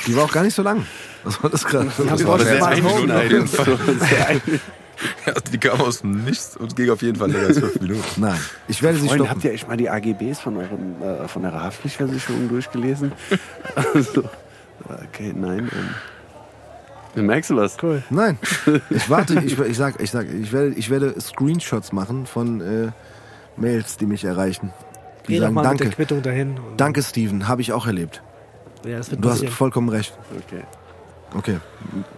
die 0.08 0.16
war 0.16 0.24
auch 0.26 0.32
gar 0.32 0.44
nicht 0.44 0.54
so 0.56 0.62
lang. 0.62 0.86
Was 1.24 1.42
war 1.44 1.50
das 1.50 1.66
gerade? 1.66 1.88
Das 2.08 2.26
war 2.26 2.40
war 2.40 2.46
Smart 2.46 2.84
Home. 2.84 3.14
einschneidend. 3.14 3.14
auf 3.16 3.32
jeden 3.32 3.48
Fall. 4.00 4.40
Freunde, 4.40 4.60
Ja, 5.26 5.34
die 5.52 5.58
kam 5.58 5.82
aus 5.82 6.02
dem 6.02 6.24
Nichts 6.24 6.56
und 6.56 6.76
ging 6.76 6.90
auf 6.92 7.02
jeden 7.02 7.18
Fall 7.18 7.30
länger 7.32 7.48
als 7.48 7.60
fünf 7.60 7.82
Minuten. 7.82 8.04
Nein, 8.18 8.40
ich 8.70 8.82
werde 8.82 8.98
sie 9.00 9.08
stoppen. 9.10 9.30
habt 9.30 9.44
ihr 9.44 9.52
echt 9.52 9.68
mal 9.68 9.76
die 9.76 9.90
AGBs 9.90 10.40
von, 10.40 10.56
eurem, 10.56 11.02
äh, 11.02 11.28
von 11.28 11.44
eurer 11.44 11.64
Haftpflichtversicherung 11.64 12.48
durchgelesen? 12.48 13.12
also, 13.76 14.24
okay, 14.88 15.34
nein. 15.36 15.60
Ähm, 15.74 15.90
merkst 17.24 17.50
du 17.52 17.56
was? 17.58 17.78
Cool. 17.82 18.04
Nein, 18.10 18.38
ich 18.90 19.10
warte, 19.10 19.40
ich, 19.46 19.58
ich 19.60 19.78
sag, 19.78 20.02
ich 20.02 20.12
sag, 20.12 20.28
ich 20.32 20.52
werde, 20.52 20.70
ich 20.76 20.90
werde 20.90 21.20
Screenshots 21.20 21.92
machen 21.92 22.26
von 22.26 22.62
äh, 22.62 22.92
Mails, 23.58 23.98
die 23.98 24.06
mich 24.06 24.24
erreichen. 24.26 24.72
Die 25.28 25.34
Geh 25.34 25.36
doch 25.40 25.44
sagen, 25.46 25.54
mal 25.56 25.62
mit 25.72 25.80
der 25.80 25.86
danke, 25.86 25.96
Quittung 25.96 26.22
dahin. 26.22 26.60
danke 26.78 27.02
Steven, 27.04 27.48
habe 27.48 27.62
ich 27.62 27.72
auch 27.74 27.88
erlebt. 27.88 28.22
Ja, 28.86 28.98
das 28.98 29.10
wird 29.12 29.24
Du 29.24 29.30
hast 29.30 29.36
passieren. 29.38 29.54
vollkommen 29.54 29.90
recht. 29.90 30.16
Okay. 30.48 30.64
Okay. 31.36 31.58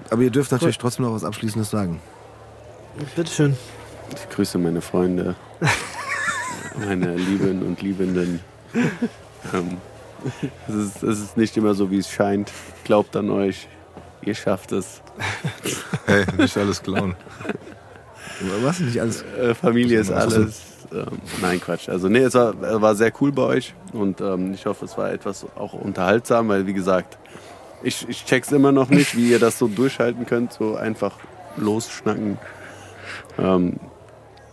Aber 0.09 0.21
ihr 0.21 0.29
dürft 0.31 0.51
natürlich 0.51 0.77
trotzdem 0.77 1.05
noch 1.05 1.13
was 1.13 1.23
Abschließendes 1.23 1.69
sagen. 1.69 1.99
Bitteschön. 3.15 3.55
Ich 4.13 4.29
grüße 4.35 4.57
meine 4.57 4.81
Freunde, 4.81 5.35
meine 6.85 7.15
Lieben 7.15 7.61
und 7.63 7.81
Liebenden. 7.81 8.39
Ähm, 9.53 9.77
es, 10.67 10.75
ist, 10.75 11.03
es 11.03 11.19
ist 11.21 11.37
nicht 11.37 11.55
immer 11.55 11.73
so, 11.73 11.89
wie 11.89 11.99
es 11.99 12.09
scheint. 12.09 12.51
Glaubt 12.83 13.15
an 13.15 13.29
euch. 13.29 13.69
Ihr 14.27 14.35
schafft 14.35 14.73
es. 14.73 15.01
Hey, 16.05 16.25
nicht 16.37 16.55
alles 16.57 16.81
klauen. 16.83 17.15
Was 18.61 18.79
nicht 18.79 18.99
alles? 18.99 19.23
Äh, 19.23 19.53
Familie 19.53 19.99
ist 19.99 20.11
alles. 20.11 20.61
Ähm, 20.91 21.19
nein, 21.41 21.59
Quatsch. 21.59 21.89
Also 21.89 22.07
nee, 22.07 22.19
es 22.19 22.33
war, 22.33 22.51
äh, 22.63 22.81
war 22.81 22.95
sehr 22.95 23.11
cool 23.19 23.33
bei 23.33 23.41
euch 23.43 23.73
und 23.91 24.21
ähm, 24.21 24.53
ich 24.53 24.65
hoffe, 24.65 24.85
es 24.85 24.97
war 24.97 25.11
etwas 25.11 25.45
auch 25.55 25.73
unterhaltsam, 25.73 26.47
weil 26.47 26.65
wie 26.65 26.73
gesagt, 26.73 27.17
ich, 27.83 28.07
ich 28.07 28.23
check's 28.23 28.51
immer 28.51 28.71
noch 28.71 28.89
nicht, 28.89 29.17
wie 29.17 29.31
ihr 29.31 29.39
das 29.39 29.57
so 29.57 29.67
durchhalten 29.67 30.25
könnt, 30.25 30.53
so 30.53 30.75
einfach 30.75 31.13
losschnacken. 31.57 32.37
Ähm, 33.37 33.79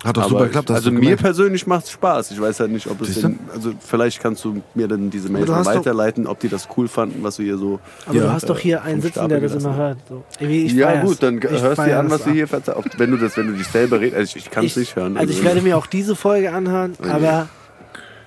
Hat 0.05 0.17
doch 0.17 0.29
super 0.29 0.45
geklappt. 0.45 0.71
Also 0.71 0.91
du 0.91 0.97
mir 0.97 1.17
persönlich 1.17 1.67
macht's 1.67 1.91
Spaß. 1.91 2.31
Ich 2.31 2.41
weiß 2.41 2.61
halt 2.61 2.71
nicht, 2.71 2.87
ob 2.89 3.01
es 3.01 3.15
du? 3.15 3.21
denn, 3.23 3.39
also 3.53 3.73
vielleicht 3.81 4.21
kannst 4.23 4.45
du 4.45 4.63
mir 4.75 4.87
dann 4.87 5.09
diese 5.11 5.31
Mails 5.31 5.47
du 5.47 5.53
weiterleiten, 5.65 6.27
ob 6.27 6.39
die 6.41 6.49
das 6.49 6.69
cool 6.77 6.89
fanden, 6.89 7.23
was 7.23 7.39
wir 7.39 7.47
hier 7.47 7.59
so. 7.59 7.81
Aber 8.07 8.15
Ja. 8.15 8.23
du 8.25 8.33
hast 8.33 8.49
doch 8.51 8.59
hier 8.59 8.83
einen 8.83 9.01
sitzen, 9.01 9.29
der 9.29 9.41
das 9.41 9.55
immer 9.55 9.75
hört. 9.77 9.99
So. 10.09 10.23
Ja 10.41 11.03
gut, 11.03 11.23
dann 11.23 11.39
Ich 11.39 11.43
hörst 11.63 11.79
du 11.79 11.85
dir 11.85 11.99
an, 11.99 12.11
was 12.11 12.23
ab. 12.23 12.33
hier 12.33 12.47
verzeihen. 12.47 12.85
Wenn 12.99 13.11
du 13.11 13.17
das, 13.17 13.37
wenn 13.37 13.47
du 13.47 13.53
dich 13.55 13.67
selber 13.67 13.99
redest, 14.01 14.17
also 14.19 14.37
ich, 14.37 14.45
ich 14.45 14.51
kann 14.51 14.65
es 14.67 14.73
Ich- 14.73 14.77
nicht 14.77 14.97
hören. 14.97 15.17
Also 15.17 15.33
ich 15.33 15.43
werde 15.43 15.63
mir 15.63 15.77
auch 15.79 15.87
diese 15.87 16.15
Folge 16.17 16.53
anhören, 16.53 16.95
aber 17.11 17.49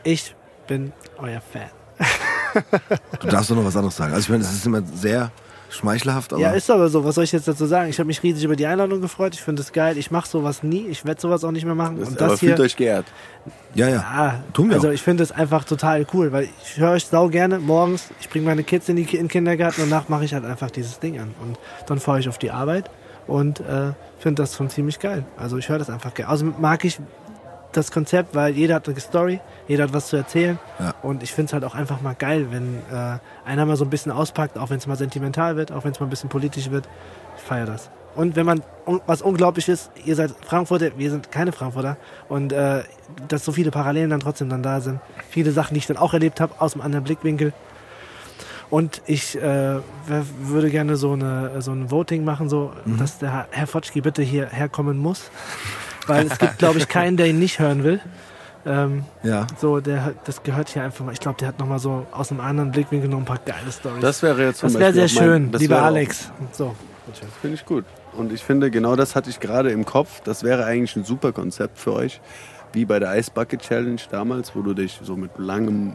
ich 0.04 0.36
bin 0.68 0.92
euer 1.20 1.42
Fan. 1.42 1.70
Du 3.20 3.28
darfst 3.28 3.52
doch 3.52 3.56
noch 3.56 3.66
was 3.66 3.76
anderes 3.76 3.96
sagen. 3.96 4.14
Also 4.14 4.24
ich 4.26 4.30
meine, 4.30 4.44
es 4.44 4.52
ist 4.52 4.66
immer 4.66 4.82
sehr 4.96 5.32
schmeichelhaft, 5.70 6.34
aber 6.34 6.42
Ja, 6.42 6.52
ist 6.52 6.70
aber 6.72 6.90
so. 6.90 7.04
Was 7.04 7.16
soll 7.16 7.24
ich 7.24 7.32
jetzt 7.32 7.48
dazu 7.48 7.66
sagen? 7.66 7.90
Ich 7.90 8.00
habe 8.00 8.08
mich 8.08 8.22
riesig 8.24 8.44
über 8.44 8.56
die 8.56 8.66
Einladung 8.66 9.02
gefreut. 9.02 9.34
Ich 9.34 9.42
finde 9.42 9.62
es 9.62 9.72
geil. 9.72 9.98
Ich 9.98 10.12
mache 10.12 10.28
sowas 10.28 10.64
nie. 10.64 10.88
Ich 10.88 11.06
werde 11.06 11.20
sowas 11.20 11.44
auch 11.44 11.52
nicht 11.52 11.66
mehr 11.66 11.76
machen. 11.76 12.00
das, 12.00 12.10
Und 12.10 12.22
aber 12.22 12.32
das 12.32 12.40
hier, 12.40 12.50
fühlt 12.50 12.62
euch 12.62 12.76
geehrt. 12.76 13.06
ja, 13.74 13.88
ja. 13.88 13.96
ja, 13.96 14.44
Tun 14.54 14.70
wir 14.70 14.76
also 14.76 14.88
auch. 14.90 14.92
ich 14.94 15.02
finde 15.02 15.24
es 15.24 15.32
einfach 15.32 15.64
total 15.64 16.06
cool, 16.14 16.32
weil 16.32 16.48
ich 16.64 16.78
höre 16.80 16.92
euch 16.92 17.06
sau 17.06 17.28
gerne 17.30 17.60
morgens. 17.60 18.10
Ich 18.22 18.30
bringe 18.30 18.46
meine 18.46 18.64
Kids 18.64 18.88
in, 18.90 18.96
die, 18.96 19.04
in 19.04 19.24
den 19.24 19.28
Kindergarten 19.28 19.82
und 19.82 19.90
danach 19.90 20.10
mache 20.10 20.26
ich 20.26 20.34
halt 20.34 20.46
einfach 20.46 20.72
dieses 20.72 21.00
Ding 21.00 21.20
an. 21.20 21.34
Und 21.42 21.58
dann 21.88 22.00
fahre 22.00 22.20
ich 22.20 22.30
auf 22.30 22.38
die 22.38 22.52
Arbeit 22.52 22.90
und 23.28 23.60
äh, 23.60 23.92
finde 24.20 24.42
das 24.44 24.56
schon 24.56 24.70
ziemlich 24.70 25.00
geil. 25.00 25.26
Also 25.38 25.58
ich 25.58 25.68
höre 25.70 25.80
das 25.80 25.90
einfach 25.90 26.14
gerne. 26.14 26.32
Also 26.32 26.46
mag 26.46 26.86
ich 26.86 27.00
das 27.78 27.92
Konzept, 27.92 28.36
weil 28.36 28.54
jeder 28.54 28.76
hat 28.76 28.90
eine 28.90 29.00
Story, 29.00 29.40
jeder 29.68 29.86
hat 29.86 29.94
was 29.94 30.08
zu 30.08 30.18
erzählen. 30.18 30.60
Ja. 30.80 30.94
Und 31.04 31.24
ich 31.24 31.32
finde 31.32 31.48
es 31.48 31.54
halt 31.54 31.64
auch 31.64 31.76
einfach 31.76 32.02
mal 32.02 32.16
geil, 32.16 32.48
wenn 32.50 32.80
äh, 32.92 33.20
einer 33.46 33.66
mal 33.66 33.78
so 33.78 33.86
ein 33.86 33.90
bisschen 33.90 34.12
auspackt, 34.12 34.58
auch 34.58 34.70
wenn 34.70 34.78
es 34.78 34.88
mal 34.88 34.98
sentimental 34.98 35.56
wird, 35.56 35.72
auch 35.72 35.84
wenn 35.84 35.92
es 35.92 36.00
mal 36.00 36.08
ein 36.08 36.10
bisschen 36.10 36.30
politisch 36.30 36.72
wird. 36.72 36.90
Ich 37.38 37.44
feiere 37.44 37.68
das. 37.68 37.90
Und 38.16 38.36
wenn 38.36 38.48
man, 38.48 38.64
was 39.06 39.22
unglaublich 39.22 39.70
ist, 39.70 39.92
ihr 40.04 40.16
seid 40.16 40.34
Frankfurter, 40.44 40.98
wir 40.98 41.12
sind 41.12 41.32
keine 41.32 41.52
Frankfurter. 41.52 41.98
Und 42.30 42.52
äh, 42.52 42.84
dass 43.28 43.46
so 43.46 43.52
viele 43.52 43.70
Parallelen 43.70 44.10
dann 44.10 44.22
trotzdem 44.22 44.50
dann 44.50 44.64
da 44.64 44.82
sind. 44.82 45.00
Viele 45.30 45.52
Sachen, 45.52 45.76
die 45.76 45.80
ich 45.80 45.88
dann 45.88 45.98
auch 45.98 46.14
erlebt 46.14 46.42
habe, 46.42 46.56
aus 46.58 46.74
einem 46.74 46.82
anderen 46.82 47.04
Blickwinkel. 47.04 47.54
Und 48.72 49.02
ich 49.06 49.38
äh, 49.42 49.76
würde 50.42 50.70
gerne 50.72 50.98
so, 50.98 51.14
eine, 51.14 51.62
so 51.62 51.72
ein 51.72 51.90
Voting 51.90 52.26
machen, 52.26 52.50
so, 52.50 52.74
dass 52.98 53.18
der 53.20 53.32
Herr- 53.32 53.48
Herr 53.52 53.68
Fotschki 53.68 54.02
bitte 54.02 54.24
hierher 54.24 54.68
kommen 54.68 54.98
muss. 54.98 55.30
Weil 56.08 56.28
es 56.28 56.38
gibt, 56.38 56.58
glaube 56.60 56.80
ich, 56.80 56.88
keinen, 56.90 57.18
der 57.18 57.28
ihn 57.28 57.40
nicht 57.40 57.60
hören 57.60 57.84
will. 57.84 58.00
Ähm, 58.66 59.06
ja. 59.24 59.48
so, 59.60 59.80
der, 59.80 60.14
das 60.26 60.44
gehört 60.44 60.68
hier 60.70 60.84
einfach 60.84 61.06
mal. 61.06 61.14
Ich 61.14 61.20
glaube, 61.22 61.38
der 61.40 61.48
hat 61.48 61.58
nochmal 61.60 61.80
so 61.80 62.06
aus 62.12 62.32
einem 62.32 62.42
anderen 62.42 62.72
Blickwinkel 62.72 63.10
noch 63.10 63.20
ein 63.20 63.26
paar 63.26 63.40
geile 63.46 63.72
Stories. 63.72 64.02
Das 64.02 64.22
wäre 64.24 64.44
jetzt 64.44 64.60
zum 64.60 64.74
Das 64.74 64.80
wäre 64.80 64.92
sehr 64.94 65.04
mein- 65.04 65.10
schön, 65.10 65.52
das 65.52 65.62
lieber 65.62 65.78
auch- 65.82 65.86
Alex. 65.86 66.32
So. 66.52 66.76
Das 67.08 67.20
finde 67.40 67.56
ich 67.56 67.66
gut. 67.66 67.86
Und 68.18 68.34
ich 68.34 68.44
finde, 68.44 68.70
genau 68.70 68.98
das 68.98 69.16
hatte 69.16 69.30
ich 69.30 69.40
gerade 69.40 69.72
im 69.72 69.86
Kopf. 69.86 70.20
Das 70.26 70.44
wäre 70.44 70.66
eigentlich 70.66 70.96
ein 70.98 71.06
super 71.06 71.32
Konzept 71.32 71.80
für 71.80 71.94
euch. 71.94 72.20
Wie 72.74 72.84
bei 72.84 73.00
der 73.00 73.16
Ice 73.18 73.32
Bucket 73.34 73.62
Challenge 73.62 74.02
damals, 74.12 74.54
wo 74.54 74.62
du 74.62 74.74
dich 74.74 75.00
so 75.02 75.16
mit 75.16 75.32
langem, 75.38 75.94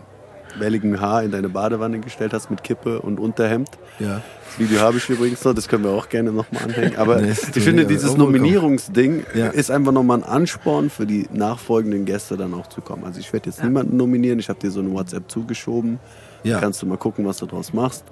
welligem 0.58 1.00
Haar 1.00 1.22
in 1.22 1.30
deine 1.30 1.48
Badewanne 1.48 2.00
gestellt 2.00 2.32
hast 2.32 2.50
mit 2.50 2.62
Kippe 2.62 3.00
und 3.00 3.18
Unterhemd. 3.20 3.68
Ja. 3.98 4.20
Das 4.46 4.58
Video 4.58 4.80
habe 4.80 4.98
ich 4.98 5.08
übrigens 5.08 5.42
noch, 5.44 5.54
das 5.54 5.66
können 5.66 5.84
wir 5.84 5.92
auch 5.92 6.08
gerne 6.08 6.30
nochmal 6.32 6.64
anhängen. 6.64 6.96
Aber 6.96 7.20
Nee, 7.20 7.30
ich 7.30 7.62
finde, 7.62 7.82
ja 7.82 7.88
dieses 7.88 8.16
Nominierungsding 8.16 9.24
Ja. 9.34 9.48
ist 9.48 9.70
einfach 9.70 9.92
nochmal 9.92 10.18
ein 10.18 10.24
Ansporn 10.24 10.90
für 10.90 11.06
die 11.06 11.26
nachfolgenden 11.32 12.04
Gäste 12.04 12.36
dann 12.36 12.52
auch 12.54 12.66
zu 12.66 12.80
kommen. 12.82 13.04
Also 13.04 13.18
ich 13.20 13.32
werde 13.32 13.48
jetzt 13.48 13.62
niemanden 13.64 13.96
nominieren, 13.96 14.38
ich 14.38 14.48
habe 14.48 14.58
dir 14.60 14.70
so 14.70 14.80
eine 14.80 14.92
WhatsApp 14.92 15.30
zugeschoben. 15.30 15.98
Ja. 16.42 16.58
Kannst 16.60 16.82
du 16.82 16.86
mal 16.86 16.98
gucken, 16.98 17.24
was 17.26 17.38
du 17.38 17.46
draus 17.46 17.72
machst. 17.72 18.04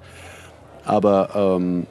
Aber 0.85 1.29
ähm, 1.59 1.85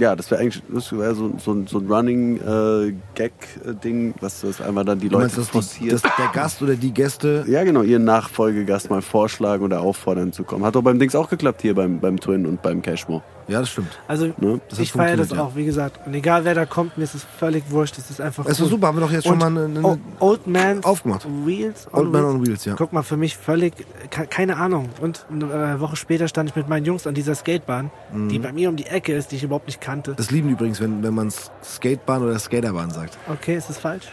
ja, 0.00 0.16
das 0.16 0.30
wäre 0.30 0.40
eigentlich 0.40 0.62
das 0.72 0.92
wär 0.96 1.14
so, 1.14 1.32
so, 1.38 1.52
ein- 1.52 1.66
so 1.66 1.78
ein 1.78 1.90
Running 1.90 2.36
äh, 2.40 2.94
Gag-Ding, 3.14 4.14
was 4.20 4.40
das 4.42 4.60
einmal 4.60 4.84
dann 4.84 4.98
die 4.98 5.08
meinst, 5.08 5.36
Leute 5.36 5.46
die, 5.46 5.52
forciert. 5.52 5.92
dass 5.92 6.02
der 6.02 6.28
Gast 6.32 6.62
oder 6.62 6.74
die 6.74 6.92
Gäste. 6.92 7.44
ja, 7.48 7.62
genau, 7.64 7.82
ihren 7.82 8.04
Nachfolgegast 8.04 8.90
mal 8.90 9.02
vorschlagen 9.02 9.64
oder 9.64 9.80
auffordern 9.80 10.32
zu 10.32 10.44
kommen. 10.44 10.64
Hat 10.64 10.74
doch 10.74 10.82
beim 10.82 10.98
Dings 10.98 11.14
auch 11.14 11.28
geklappt 11.28 11.62
hier 11.62 11.74
beim, 11.74 12.00
beim 12.00 12.18
Twin 12.20 12.46
und 12.46 12.62
beim 12.62 12.82
Cashmo. 12.82 13.22
Ja, 13.48 13.60
das 13.60 13.70
stimmt. 13.70 13.98
Also, 14.08 14.26
Ne? 14.38 14.60
Das 14.70 14.78
ich 14.78 14.92
feiere 14.92 15.16
das 15.16 15.30
ja. 15.30 15.42
auch, 15.42 15.54
wie 15.54 15.64
gesagt. 15.64 16.06
Und 16.06 16.14
egal 16.14 16.44
wer 16.44 16.54
da 16.54 16.66
kommt, 16.66 16.96
mir 16.96 17.04
ist 17.04 17.14
es 17.14 17.24
völlig 17.38 17.64
wurscht. 17.70 17.98
Es 17.98 18.10
ist 18.10 18.20
einfach. 18.20 18.46
Es 18.46 18.60
cool. 18.60 18.68
super, 18.68 18.86
haben 18.88 18.96
wir 18.96 19.02
doch 19.02 19.10
jetzt 19.12 19.26
schon 19.26 19.38
mal 19.38 19.46
eine, 19.46 19.64
eine 19.64 19.98
Old 20.20 20.46
Man 20.46 20.82
aufgemacht. 20.84 21.26
Wheels. 21.44 21.86
Old 21.92 22.10
Man 22.12 22.24
on 22.24 22.46
Wheels, 22.46 22.64
ja. 22.64 22.74
Guck 22.76 22.92
mal, 22.92 23.02
für 23.02 23.16
mich 23.16 23.36
völlig, 23.36 23.74
ke- 24.10 24.26
keine 24.26 24.56
Ahnung. 24.56 24.88
Und 25.00 25.26
eine 25.30 25.80
Woche 25.80 25.96
später 25.96 26.28
stand 26.28 26.50
ich 26.50 26.56
mit 26.56 26.68
meinen 26.68 26.84
Jungs 26.86 27.06
an 27.06 27.14
dieser 27.14 27.34
Skatebahn, 27.34 27.90
die 28.30 28.38
bei 28.38 28.52
mir 28.52 28.68
um 28.68 28.76
die 28.76 28.86
Ecke 28.86 29.12
ist, 29.14 29.32
die 29.32 29.36
ich 29.36 29.42
überhaupt 29.44 29.66
nicht 29.66 29.80
kannte. 29.80 30.12
Mhm. 30.12 30.16
Das 30.16 30.30
lieben 30.30 30.48
die 30.48 30.54
übrigens, 30.54 30.80
wenn, 30.80 31.02
wenn 31.02 31.14
man 31.14 31.30
Skatebahn 31.30 32.22
oder 32.22 32.38
Skaterbahn 32.38 32.90
sagt. 32.90 33.18
Okay, 33.30 33.56
ist 33.56 33.68
das 33.68 33.78
falsch? 33.78 34.04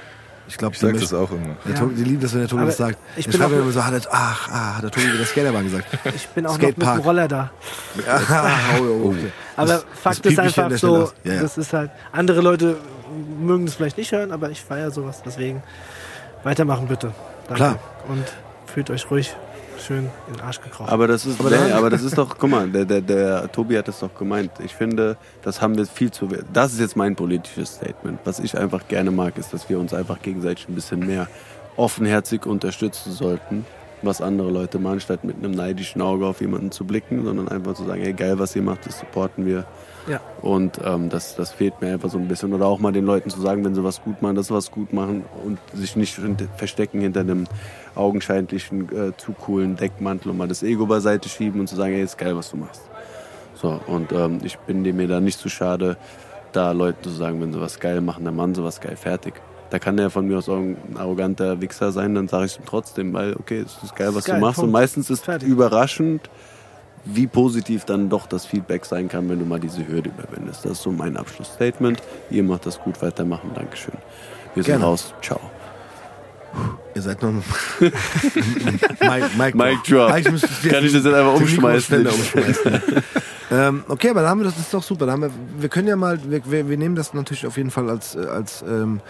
Ich 0.51 0.57
glaube, 0.57 0.73
Ich 0.75 0.81
sag 0.81 0.93
das 0.99 1.13
auch 1.13 1.31
immer. 1.31 1.55
Der 1.65 1.73
Ja. 1.73 1.80
Tobi, 1.80 1.95
die 1.95 2.03
lieben 2.03 2.19
das, 2.21 2.33
wenn 2.33 2.41
der 2.41 2.49
Tobi 2.49 2.61
Aber 2.63 2.69
das 2.71 2.77
sagt. 2.77 2.97
ich 3.15 3.25
bin 3.27 3.41
auch- 3.41 3.49
immer 3.49 3.71
so, 3.71 3.85
hat 3.85 3.93
er, 3.93 4.01
ach, 4.11 4.49
ah, 4.51 4.75
hat 4.75 4.83
der 4.83 4.91
Tobi 4.91 5.13
wieder 5.13 5.25
Skaterbahn 5.25 5.63
gesagt. 5.63 5.85
Ich 6.15 6.27
bin 6.27 6.45
auch 6.45 6.51
noch 6.51 6.57
mit 6.59 6.71
Skatepark. 6.75 6.97
dem 6.97 7.03
Roller 7.05 7.27
da. 7.30 7.51
Ah, 8.07 8.49
oh, 8.81 9.07
okay. 9.09 9.31
Aber 9.55 9.67
Das- 9.67 9.85
Fakt 10.01 10.25
das 10.25 10.33
ist 10.33 10.39
einfach 10.39 10.71
so. 10.77 11.11
Ja, 11.23 11.33
ja. 11.35 11.41
das 11.41 11.57
ist 11.57 11.71
halt, 11.71 11.89
andere 12.11 12.41
Leute 12.41 12.75
mögen 13.39 13.65
das 13.65 13.75
vielleicht 13.75 13.97
nicht 13.97 14.11
hören, 14.11 14.31
aber 14.33 14.49
ich 14.49 14.61
feiere 14.61 14.91
sowas. 14.91 15.21
Deswegen 15.25 15.63
weitermachen 16.43 16.88
bitte. 16.88 17.13
Danke. 17.47 17.55
Klar. 17.55 17.80
Und 18.09 18.25
fühlt 18.73 18.89
euch 18.89 19.09
ruhig 19.09 19.33
schön 19.82 20.10
in 20.27 20.34
den 20.34 20.42
Arsch 20.42 20.61
gekrochen. 20.61 20.90
Aber 20.90 21.08
das 21.08 21.26
ist, 21.26 21.40
Aber 21.40 21.50
nee, 21.50 21.72
aber 21.72 21.90
das 21.90 22.03
ist 22.03 22.18
doch, 22.18 22.38
guck 22.38 22.50
mal, 22.50 22.69
der, 22.69 22.85
der, 22.85 23.01
der 23.01 23.51
Tobi 23.51 23.77
hat 23.77 23.88
es 23.88 24.00
doch 24.00 24.14
gemeint. 24.16 24.51
Ich 24.64 24.76
finde, 24.76 25.18
das 25.42 25.61
haben 25.61 25.77
wir 25.77 25.85
viel 25.85 26.11
zu. 26.11 26.27
Das 26.53 26.74
ist 26.74 26.80
jetzt 26.80 26.95
mein 26.95 27.16
politisches 27.16 27.76
Statement. 27.76 28.19
Was 28.24 28.40
ich 28.40 28.58
einfach 28.58 28.88
gerne 28.88 29.11
mag, 29.11 29.38
ist, 29.38 29.53
dass 29.53 29.69
wir 29.69 29.80
uns 29.80 29.93
einfach 29.93 30.22
gegenseitig 30.22 30.68
ein 30.69 30.76
bisschen 30.76 31.06
mehr 31.06 31.27
offenherzig 31.77 32.45
unterstützen 32.45 33.11
sollten, 33.11 33.66
was 34.01 34.22
andere 34.22 34.51
Leute 34.51 34.80
machen, 34.80 35.00
statt 35.00 35.24
mit 35.24 35.38
einem 35.38 35.51
neidischen 35.51 36.01
Auge 36.01 36.26
auf 36.26 36.42
jemanden 36.42 36.72
zu 36.72 36.85
blicken, 36.85 37.24
sondern 37.24 37.48
einfach 37.48 37.74
zu 37.74 37.85
sagen, 37.85 38.01
hey, 38.01 38.14
geil, 38.14 38.40
was 38.40 38.56
ihr 38.56 38.61
macht, 38.61 38.85
das 38.85 39.00
supporten 39.00 39.45
wir. 39.45 39.66
Ja. 40.07 40.19
Und 40.41 40.80
ähm, 40.83 41.09
das, 41.09 41.35
das 41.35 41.51
fehlt 41.51 41.81
mir 41.81 41.93
einfach 41.93 42.09
so 42.09 42.17
ein 42.17 42.27
bisschen. 42.27 42.53
Oder 42.53 42.65
auch 42.65 42.80
mal 42.80 42.91
den 42.91 43.05
Leuten 43.05 43.30
zu 43.30 43.39
sagen, 43.39 43.63
wenn 43.63 43.75
sie 43.75 43.83
was 43.83 44.01
gut 44.01 44.21
machen, 44.21 44.35
dass 44.35 44.47
sie 44.47 44.53
was 44.53 44.71
gut 44.71 44.93
machen 44.93 45.25
und 45.45 45.59
sich 45.73 45.95
nicht 45.95 46.19
verstecken 46.57 47.01
hinter 47.01 47.21
einem 47.21 47.45
augenscheinlichen, 47.95 48.89
äh, 48.95 49.17
zu 49.17 49.33
coolen 49.33 49.75
Deckmantel 49.75 50.31
und 50.31 50.38
mal 50.38 50.47
das 50.47 50.63
Ego 50.63 50.85
beiseite 50.85 51.30
schieben 51.30 51.59
und 51.59 51.67
zu 51.67 51.75
sagen, 51.75 51.93
hey, 51.93 52.03
ist 52.03 52.17
geil, 52.17 52.35
was 52.35 52.49
du 52.51 52.57
machst. 52.57 52.81
So, 53.55 53.80
und 53.88 54.11
ähm, 54.11 54.39
ich 54.43 54.57
bin 54.59 54.81
mir 54.81 55.07
da 55.07 55.19
nicht 55.19 55.38
zu 55.38 55.49
schade, 55.49 55.97
da 56.51 56.71
Leuten 56.71 57.03
zu 57.03 57.11
sagen, 57.11 57.41
wenn 57.41 57.53
sie 57.53 57.61
was 57.61 57.80
geil 57.80 58.01
machen, 58.01 58.25
dann 58.25 58.35
machen 58.35 58.55
sie 58.55 58.63
was 58.63 58.81
geil, 58.81 58.95
fertig. 58.95 59.35
Da 59.69 59.80
kann 59.80 59.95
der 59.95 60.09
von 60.09 60.27
mir 60.27 60.38
aus 60.38 60.49
auch 60.49 60.57
ein 60.57 60.77
arroganter 60.95 61.61
Wichser 61.61 61.91
sein, 61.91 62.13
dann 62.15 62.27
sage 62.27 62.45
ich 62.45 62.57
ihm 62.57 62.65
trotzdem, 62.65 63.13
weil, 63.13 63.35
okay, 63.35 63.59
es 63.59 63.77
ist 63.83 63.95
geil, 63.95 64.09
was 64.13 64.25
Geil, 64.25 64.35
du 64.35 64.41
machst. 64.41 64.59
Und 64.59 64.65
Punkt. 64.65 64.73
meistens 64.73 65.09
ist 65.09 65.23
Fertig. 65.23 65.47
überraschend, 65.47 66.30
wie 67.05 67.27
positiv 67.27 67.85
dann 67.85 68.09
doch 68.09 68.27
das 68.27 68.45
Feedback 68.45 68.85
sein 68.85 69.07
kann, 69.07 69.30
wenn 69.30 69.39
du 69.39 69.45
mal 69.45 69.59
diese 69.59 69.88
Hürde 69.88 70.09
überwindest. 70.09 70.65
Das 70.65 70.73
ist 70.73 70.81
so 70.83 70.91
mein 70.91 71.17
Abschlussstatement. 71.17 72.01
Ihr 72.30 72.43
macht 72.43 72.65
das 72.65 72.80
gut, 72.80 73.01
weitermachen. 73.01 73.51
Dankeschön. 73.55 73.95
Wir 74.53 74.63
sind 74.63 74.73
Gerne. 74.73 74.85
raus. 74.85 75.13
Ciao. 75.21 75.39
Ihr 76.93 77.01
seid 77.01 77.21
noch. 77.21 77.31
Mike, 77.80 79.30
Mike, 79.38 79.57
Mic 79.57 79.77
drop. 79.88 80.11
Eigentlich 80.11 80.31
müsstest 80.31 80.65
du 80.65 80.69
Kann 80.69 80.85
ich 80.85 80.91
das 80.91 81.05
jetzt 81.05 81.13
einfach 81.13 81.35
umschmeißen? 81.35 82.07
Ähm, 83.51 83.83
okay, 83.89 84.09
aber 84.09 84.21
dann 84.21 84.30
haben 84.30 84.39
wir 84.39 84.45
das, 84.45 84.55
das 84.55 84.63
ist 84.63 84.73
doch 84.73 84.81
super. 84.81 85.05
Dann 85.05 85.15
haben 85.15 85.21
wir, 85.23 85.31
wir 85.59 85.67
können 85.67 85.89
ja 85.89 85.97
mal, 85.97 86.17
wir, 86.23 86.49
wir, 86.49 86.69
wir 86.69 86.77
nehmen 86.77 86.95
das 86.95 87.13
natürlich 87.13 87.45
auf 87.45 87.57
jeden 87.57 87.69
Fall 87.69 87.89
als, 87.89 88.15
äh, 88.15 88.25
als 88.25 88.61
ähm, 88.61 89.01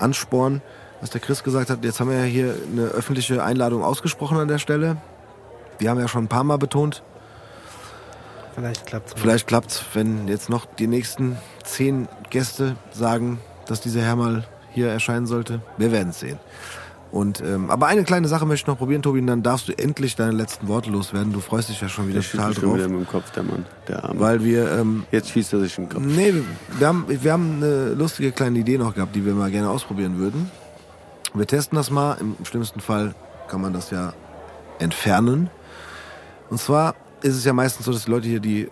Ansporn, 0.00 0.62
was 1.00 1.10
der 1.10 1.20
Chris 1.20 1.44
gesagt 1.44 1.70
hat. 1.70 1.84
Jetzt 1.84 2.00
haben 2.00 2.10
wir 2.10 2.18
ja 2.18 2.24
hier 2.24 2.56
eine 2.72 2.86
öffentliche 2.86 3.42
Einladung 3.42 3.84
ausgesprochen 3.84 4.36
an 4.36 4.48
der 4.48 4.58
Stelle. 4.58 4.96
Wir 5.78 5.90
haben 5.90 6.00
ja 6.00 6.08
schon 6.08 6.24
ein 6.24 6.28
paar 6.28 6.42
Mal 6.42 6.56
betont, 6.58 7.04
Vielleicht 8.58 8.86
klappt's. 8.86 9.14
vielleicht 9.16 9.46
klappt's, 9.46 9.82
wenn 9.94 10.28
jetzt 10.28 10.48
noch 10.50 10.66
die 10.66 10.86
nächsten 10.86 11.36
zehn 11.64 12.08
Gäste 12.30 12.76
sagen, 12.92 13.38
dass 13.66 13.80
dieser 13.80 14.00
Herr 14.02 14.16
mal 14.16 14.44
hier 14.72 14.88
erscheinen 14.88 15.26
sollte. 15.26 15.60
Wir 15.76 15.92
werden 15.92 16.10
es 16.10 16.20
sehen. 16.20 16.38
Und, 17.10 17.40
ähm, 17.40 17.70
aber 17.70 17.86
eine 17.86 18.04
kleine 18.04 18.28
Sache 18.28 18.44
möchte 18.44 18.64
ich 18.64 18.66
noch 18.66 18.76
probieren, 18.76 19.00
Tobi, 19.00 19.20
und 19.20 19.28
dann 19.28 19.42
darfst 19.42 19.66
du 19.68 19.72
endlich 19.78 20.14
deine 20.14 20.32
letzten 20.32 20.68
Worte 20.68 20.90
loswerden. 20.90 21.32
Du 21.32 21.40
freust 21.40 21.70
dich 21.70 21.80
ja 21.80 21.88
schon 21.88 22.06
wieder 22.08 22.20
Der 22.20 22.30
total 22.30 22.48
schüttelt 22.48 22.60
schon 22.60 22.68
drauf. 22.70 22.78
wieder 22.78 22.88
mit 22.88 23.06
dem 23.06 23.10
Kopf, 23.10 23.30
der 23.30 23.42
Mann. 23.44 23.64
Der 23.88 24.04
Arme. 24.04 24.20
Weil 24.20 24.44
wir, 24.44 24.70
ähm, 24.72 25.06
Jetzt 25.10 25.30
schießt 25.30 25.54
er 25.54 25.60
sich 25.60 25.78
in 25.78 25.84
den 25.88 25.94
Kopf. 25.94 26.02
nee, 26.04 26.34
wir 26.78 26.86
haben, 26.86 27.06
wir 27.08 27.32
haben 27.32 27.62
eine 27.62 27.94
lustige 27.94 28.30
kleine 28.32 28.58
Idee 28.58 28.76
noch 28.76 28.94
gehabt, 28.94 29.14
die 29.16 29.24
wir 29.24 29.32
mal 29.32 29.50
gerne 29.50 29.70
ausprobieren 29.70 30.18
würden. 30.18 30.50
Wir 31.32 31.46
testen 31.46 31.76
das 31.76 31.90
mal. 31.90 32.18
Im 32.20 32.36
schlimmsten 32.44 32.80
Fall 32.80 33.14
kann 33.48 33.62
man 33.62 33.72
das 33.72 33.90
ja 33.90 34.12
entfernen. 34.78 35.48
Und 36.50 36.58
zwar 36.60 36.94
ist 37.22 37.34
es 37.36 37.44
ja 37.44 37.52
meistens 37.52 37.86
so, 37.86 37.92
dass 37.92 38.04
die 38.04 38.10
Leute 38.10 38.28
hier, 38.28 38.40
die 38.40 38.62
äh, 38.62 38.68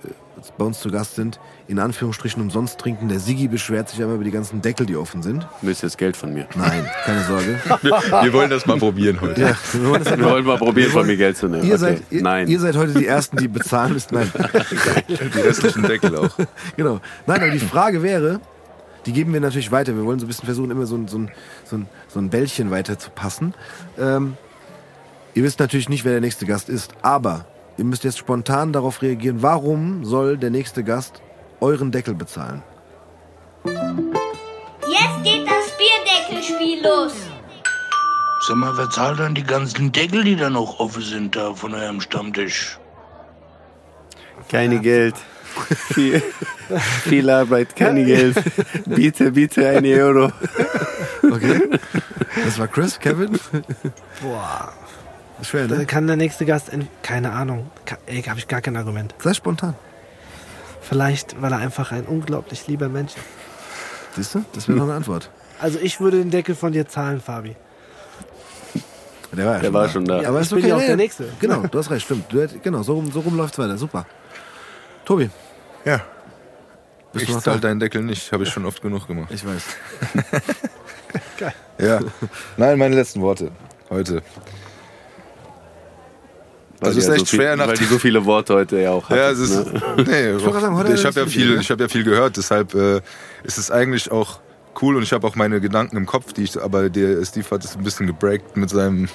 bei 0.58 0.64
uns 0.64 0.80
zu 0.80 0.90
Gast 0.90 1.14
sind, 1.16 1.40
in 1.66 1.78
Anführungsstrichen 1.78 2.40
umsonst 2.40 2.78
trinken. 2.78 3.08
Der 3.08 3.18
Sigi 3.18 3.48
beschwert 3.48 3.88
sich 3.88 3.98
immer 3.98 4.14
über 4.14 4.24
die 4.24 4.30
ganzen 4.30 4.62
Deckel, 4.62 4.86
die 4.86 4.96
offen 4.96 5.22
sind. 5.22 5.42
Du 5.60 5.66
willst 5.66 5.82
jetzt 5.82 5.98
Geld 5.98 6.16
von 6.16 6.32
mir. 6.32 6.46
Nein, 6.54 6.86
keine 7.04 7.24
Sorge. 7.24 7.58
Wir, 7.82 7.90
wir 8.24 8.32
wollen 8.32 8.50
das 8.50 8.66
mal 8.66 8.76
probieren 8.78 9.20
heute. 9.20 9.40
Ja, 9.40 9.56
wir 9.72 9.88
wollen 9.90 10.04
Wir 10.04 10.16
mal- 10.16 10.30
wollen 10.30 10.44
mal 10.44 10.58
probieren, 10.58 10.90
von 10.92 11.06
mir 11.06 11.16
Geld 11.16 11.36
zu 11.36 11.48
nehmen. 11.48 11.64
Ihr, 11.64 11.74
Okay. 11.74 11.78
seid, 11.78 12.02
ihr, 12.10 12.22
Nein. 12.22 12.48
ihr 12.48 12.60
seid 12.60 12.76
heute 12.76 12.94
die 12.94 13.06
Ersten, 13.06 13.36
die 13.38 13.48
bezahlen 13.48 13.94
müssen. 13.94 14.14
Nein, 14.14 14.30
Die 15.08 15.40
restlichen 15.40 15.82
Deckel 15.82 16.16
auch. 16.16 16.30
genau. 16.76 17.00
Nein, 17.26 17.42
aber 17.42 17.50
die 17.50 17.58
Frage 17.58 18.02
wäre, 18.02 18.40
die 19.06 19.12
geben 19.12 19.32
wir 19.32 19.40
natürlich 19.40 19.72
weiter. 19.72 19.96
Wir 19.96 20.04
wollen 20.04 20.18
so 20.20 20.26
ein 20.26 20.28
bisschen 20.28 20.46
versuchen, 20.46 20.70
immer 20.70 20.86
so 20.86 20.96
ein, 20.96 21.08
so 21.08 21.18
ein, 21.18 21.30
so 21.64 21.76
ein, 21.76 21.88
so 22.08 22.18
ein 22.20 22.30
Bällchen 22.30 22.70
weiter 22.70 22.98
zu 22.98 23.10
passen. 23.10 23.54
Ähm, 23.98 24.36
ihr 25.34 25.42
wisst 25.42 25.58
natürlich 25.60 25.88
nicht, 25.88 26.04
wer 26.04 26.12
der 26.12 26.20
nächste 26.20 26.46
Gast 26.46 26.68
ist, 26.68 26.92
aber 27.02 27.46
ihr 27.76 27.84
müsst 27.84 28.04
jetzt 28.04 28.18
spontan 28.18 28.72
darauf 28.72 29.02
reagieren, 29.02 29.42
warum 29.42 30.04
soll 30.04 30.36
der 30.36 30.50
nächste 30.50 30.84
Gast 30.84 31.22
euren 31.60 31.90
Deckel 31.90 32.14
bezahlen? 32.14 32.62
Jetzt 33.64 35.22
geht 35.24 35.46
das 35.46 35.72
Bierdeckelspiel 35.76 36.82
los. 36.82 37.12
Sag 38.46 38.56
mal, 38.56 38.76
wer 38.76 38.88
zahlt 38.90 39.18
dann 39.18 39.34
die 39.34 39.42
ganzen 39.42 39.90
Deckel, 39.90 40.22
die 40.22 40.36
da 40.36 40.50
noch 40.50 40.78
offen 40.78 41.02
sind, 41.02 41.34
da 41.34 41.54
von 41.54 41.74
eurem 41.74 42.00
Stammtisch? 42.00 42.78
Keine 44.48 44.80
Geld. 44.80 45.16
viel, 45.94 46.22
viel 47.04 47.30
Arbeit, 47.30 47.74
keine 47.74 48.04
Geld. 48.04 48.36
Biete, 48.86 49.32
biete 49.32 49.68
ein 49.68 49.86
Euro. 49.86 50.30
Okay. 51.22 51.62
Das 52.44 52.58
war 52.58 52.68
Chris, 52.68 52.98
Kevin. 52.98 53.38
Boah. 54.22 54.72
Schwer, 55.42 55.68
Dann 55.68 55.78
ne? 55.78 55.86
kann 55.86 56.06
der 56.06 56.16
nächste 56.16 56.46
Gast, 56.46 56.68
in, 56.70 56.88
keine 57.02 57.32
Ahnung, 57.32 57.70
Ka- 57.84 57.98
ey, 58.06 58.22
habe 58.22 58.38
ich 58.38 58.48
gar 58.48 58.60
kein 58.62 58.76
Argument. 58.76 59.14
Sei 59.18 59.34
spontan. 59.34 59.74
Vielleicht, 60.80 61.40
weil 61.42 61.52
er 61.52 61.58
einfach 61.58 61.92
ein 61.92 62.04
unglaublich 62.04 62.66
lieber 62.68 62.88
Mensch 62.88 63.14
ist. 63.16 63.24
Siehst 64.16 64.34
du? 64.34 64.44
Das 64.54 64.66
wäre 64.68 64.78
noch 64.78 64.84
eine 64.84 64.94
Antwort. 64.96 65.30
Also 65.60 65.78
ich 65.80 66.00
würde 66.00 66.18
den 66.18 66.30
Deckel 66.30 66.54
von 66.54 66.72
dir 66.72 66.86
zahlen, 66.88 67.20
Fabi. 67.20 67.54
Der 69.32 69.44
war, 69.46 69.54
ja 69.56 69.60
Der 69.60 69.72
war 69.72 69.88
schon 69.88 70.04
da. 70.06 70.26
aber 70.26 70.38
Ich 70.40 70.46
ist 70.46 70.50
bin 70.50 70.58
okay. 70.60 70.68
ja 70.68 70.76
auch 70.76 70.80
der 70.80 70.96
Nächste. 70.96 71.28
Genau, 71.40 71.62
du 71.70 71.78
hast 71.78 71.90
recht, 71.90 72.04
stimmt. 72.06 72.26
Genau, 72.62 72.82
so 72.82 72.94
rum, 72.94 73.10
so 73.10 73.20
rum 73.20 73.36
läuft's 73.36 73.58
weiter. 73.58 73.76
Super. 73.76 74.06
Tobi, 75.04 75.28
Ja. 75.84 76.00
bist 77.12 77.24
ich 77.24 77.28
du 77.30 77.34
noch 77.36 77.42
zahl 77.42 77.54
da? 77.56 77.68
deinen 77.68 77.80
Deckel 77.80 78.02
nicht, 78.02 78.32
habe 78.32 78.44
ich 78.44 78.50
schon 78.50 78.64
oft 78.64 78.80
genug 78.80 79.06
gemacht. 79.06 79.30
Ich 79.32 79.44
weiß. 79.46 79.62
Ja. 81.78 82.00
Nein, 82.56 82.78
meine 82.78 82.94
letzten 82.94 83.20
Worte 83.20 83.50
heute. 83.90 84.22
Weil 86.80 86.88
Also 86.88 86.98
ist 86.98 87.08
echt 87.08 87.20
so 87.20 87.24
viel, 87.24 87.40
schwer 87.40 87.56
nach 87.56 87.68
Weil 87.68 87.76
die 87.76 87.84
so 87.84 87.98
viele 87.98 88.24
Worte 88.24 88.54
heute 88.54 88.78
ja 88.78 88.90
auch 88.90 89.08
Ja, 89.10 89.28
hatten, 89.28 89.42
es 89.42 89.50
ist, 89.50 89.72
ne? 89.72 89.82
nee, 89.96 90.04
gerade 90.04 90.60
sagen, 90.60 90.94
ich 90.94 91.04
habe 91.04 91.20
ja 91.20 91.26
viel, 91.26 91.60
ich 91.60 91.70
habe 91.70 91.82
ja 91.82 91.88
viel 91.88 92.04
gehört, 92.04 92.36
deshalb 92.36 92.74
äh, 92.74 93.00
ist 93.44 93.58
es 93.58 93.70
eigentlich 93.70 94.10
auch 94.10 94.40
cool 94.82 94.96
und 94.96 95.02
ich 95.02 95.12
habe 95.12 95.26
auch 95.26 95.36
meine 95.36 95.60
Gedanken 95.60 95.96
im 95.96 96.06
Kopf, 96.06 96.32
die 96.32 96.44
ich, 96.44 96.60
aber 96.60 96.90
der 96.90 97.24
Steve 97.24 97.46
hat 97.50 97.64
es 97.64 97.76
ein 97.76 97.84
bisschen 97.84 98.06
gebreakt 98.06 98.56
mit 98.56 98.70
seinem 98.70 99.08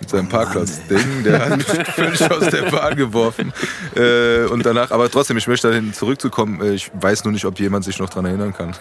mit 0.00 0.10
seinem 0.10 0.28
Parkplatz-Ding, 0.28 1.24
der 1.24 1.44
hat 1.44 1.56
mich 1.56 1.66
völlig 1.94 2.30
aus 2.30 2.48
der 2.48 2.70
Bahn 2.70 2.96
geworfen. 2.96 3.52
Äh, 3.94 4.44
und 4.44 4.66
danach, 4.66 4.90
aber 4.90 5.10
trotzdem, 5.10 5.38
ich 5.38 5.48
möchte 5.48 5.68
dahin 5.68 5.94
zurückzukommen. 5.94 6.60
Äh, 6.60 6.74
ich 6.74 6.90
weiß 7.00 7.24
nur 7.24 7.32
nicht, 7.32 7.46
ob 7.46 7.58
jemand 7.58 7.84
sich 7.84 7.98
noch 7.98 8.10
dran 8.10 8.26
erinnern 8.26 8.52
kann. 8.52 8.76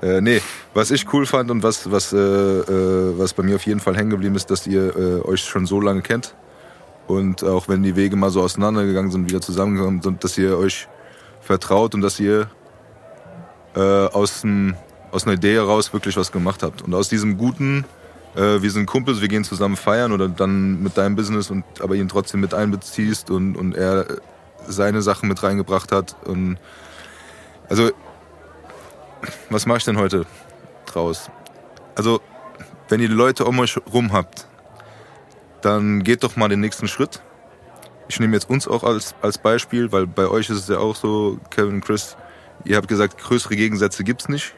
Äh, 0.00 0.20
nee, 0.20 0.40
was 0.72 0.90
ich 0.90 1.12
cool 1.12 1.26
fand 1.26 1.50
und 1.50 1.62
was, 1.62 1.90
was, 1.90 2.12
äh, 2.12 2.18
äh, 2.18 3.18
was 3.18 3.34
bei 3.34 3.42
mir 3.42 3.56
auf 3.56 3.66
jeden 3.66 3.80
Fall 3.80 3.96
hängen 3.96 4.10
geblieben 4.10 4.36
ist, 4.36 4.50
dass 4.50 4.66
ihr 4.66 4.96
äh, 4.96 5.26
euch 5.26 5.42
schon 5.42 5.66
so 5.66 5.80
lange 5.80 6.02
kennt. 6.02 6.34
Und 7.06 7.44
auch 7.44 7.68
wenn 7.68 7.82
die 7.82 7.96
Wege 7.96 8.16
mal 8.16 8.30
so 8.30 8.42
auseinandergegangen 8.42 9.10
sind, 9.10 9.28
wieder 9.28 9.40
zusammengekommen 9.40 10.02
sind, 10.02 10.24
dass 10.24 10.38
ihr 10.38 10.56
euch 10.56 10.88
vertraut 11.40 11.94
und 11.94 12.00
dass 12.00 12.18
ihr 12.18 12.48
äh, 13.76 13.80
aus, 13.80 14.44
n, 14.44 14.76
aus 15.10 15.24
einer 15.24 15.34
Idee 15.34 15.54
heraus 15.54 15.92
wirklich 15.92 16.16
was 16.16 16.32
gemacht 16.32 16.62
habt. 16.62 16.82
Und 16.82 16.94
aus 16.94 17.08
diesem 17.08 17.36
guten, 17.36 17.84
äh, 18.34 18.62
wir 18.62 18.70
sind 18.70 18.86
Kumpels, 18.86 19.20
wir 19.20 19.28
gehen 19.28 19.44
zusammen 19.44 19.76
feiern 19.76 20.12
oder 20.12 20.28
dann 20.28 20.82
mit 20.82 20.96
deinem 20.96 21.16
Business 21.16 21.50
und 21.50 21.64
aber 21.80 21.94
ihn 21.94 22.08
trotzdem 22.08 22.40
mit 22.40 22.54
einbeziehst 22.54 23.30
und, 23.30 23.56
und 23.56 23.74
er 23.74 24.06
seine 24.66 25.02
Sachen 25.02 25.28
mit 25.28 25.42
reingebracht 25.42 25.92
hat. 25.92 26.16
Und 26.24 26.56
also, 27.68 27.90
was 29.50 29.66
mache 29.66 29.78
ich 29.78 29.84
denn 29.84 29.98
heute 29.98 30.26
draus? 30.86 31.30
Also, 31.94 32.20
wenn 32.88 33.00
ihr 33.00 33.08
Leute 33.08 33.44
um 33.44 33.58
euch 33.58 33.78
rum 33.92 34.12
habt, 34.12 34.46
dann 35.64 36.02
geht 36.02 36.22
doch 36.22 36.36
mal 36.36 36.48
den 36.48 36.60
nächsten 36.60 36.88
Schritt. 36.88 37.22
Ich 38.08 38.20
nehme 38.20 38.34
jetzt 38.34 38.50
uns 38.50 38.68
auch 38.68 38.84
als, 38.84 39.14
als 39.22 39.38
Beispiel, 39.38 39.92
weil 39.92 40.06
bei 40.06 40.28
euch 40.28 40.50
ist 40.50 40.58
es 40.58 40.68
ja 40.68 40.78
auch 40.78 40.94
so, 40.94 41.38
Kevin, 41.50 41.80
Chris, 41.80 42.16
ihr 42.64 42.76
habt 42.76 42.88
gesagt, 42.88 43.18
größere 43.18 43.56
Gegensätze 43.56 44.04
gibt's 44.04 44.28
nicht. 44.28 44.54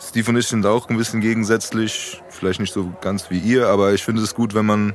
Steve 0.00 0.30
und 0.30 0.36
ich 0.36 0.48
sind 0.48 0.66
auch 0.66 0.88
ein 0.88 0.96
bisschen 0.98 1.20
gegensätzlich, 1.20 2.20
vielleicht 2.28 2.60
nicht 2.60 2.74
so 2.74 2.92
ganz 3.00 3.30
wie 3.30 3.38
ihr, 3.38 3.68
aber 3.68 3.94
ich 3.94 4.04
finde 4.04 4.20
es 4.22 4.34
gut, 4.34 4.54
wenn 4.54 4.66
man 4.66 4.94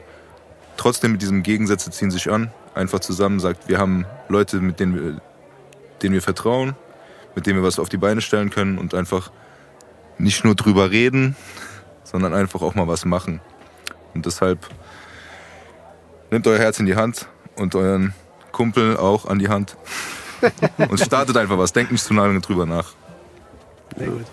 trotzdem 0.76 1.14
mit 1.14 1.22
diesem 1.22 1.42
Gegensätze 1.42 1.90
ziehen 1.90 2.12
sich 2.12 2.30
an, 2.30 2.52
einfach 2.76 3.00
zusammen 3.00 3.40
sagt, 3.40 3.68
wir 3.68 3.80
haben 3.80 4.06
Leute, 4.30 4.58
mit 4.58 4.80
denen 4.80 4.96
wir, 4.96 5.22
denen 6.04 6.14
wir 6.14 6.22
vertrauen, 6.22 6.76
mit 7.36 7.48
denen 7.48 7.58
wir 7.58 7.64
was 7.64 7.80
auf 7.80 7.90
die 7.90 7.98
Beine 7.98 8.22
stellen 8.22 8.52
können 8.52 8.78
und 8.78 8.94
einfach 8.94 9.32
nicht 10.20 10.44
nur 10.44 10.56
drüber 10.56 10.92
reden, 10.92 11.36
sondern 12.04 12.34
einfach 12.34 12.62
auch 12.62 12.76
mal 12.76 12.88
was 12.88 13.06
machen. 13.06 13.42
Und 14.14 14.26
deshalb 14.26 14.68
nehmt 16.32 16.48
euer 16.48 16.60
Herz 16.60 16.80
in 16.80 16.86
die 16.86 16.96
Hand 16.96 17.28
und 17.56 17.76
euren 17.76 18.14
Kumpel 18.52 18.98
auch 18.98 19.26
an 19.26 19.40
die 19.40 19.50
Hand 19.50 19.78
und 20.78 21.00
startet 21.00 21.38
einfach 21.38 21.58
was. 21.58 21.74
Denkt 21.74 21.92
nicht 21.92 22.04
zu 22.04 22.14
lange 22.14 22.40
drüber 22.40 22.66
nach. 22.66 22.94
Sehr 23.98 24.08
gut. 24.08 24.26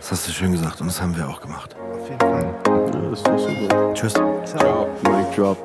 Das 0.00 0.12
hast 0.12 0.28
du 0.28 0.32
schön 0.32 0.52
gesagt 0.52 0.80
und 0.80 0.86
das 0.86 1.00
haben 1.00 1.16
wir 1.16 1.28
auch 1.28 1.40
gemacht. 1.40 1.74
Auf 1.92 2.08
jeden 2.08 2.20
Fall. 2.20 2.54
Ja, 2.66 3.10
das 3.10 3.18
ist 3.18 3.26
doch 3.26 3.38
super. 3.38 3.94
Tschüss. 3.94 4.12
Ciao. 4.12 4.88
Mic 5.02 5.34
drop. 5.34 5.58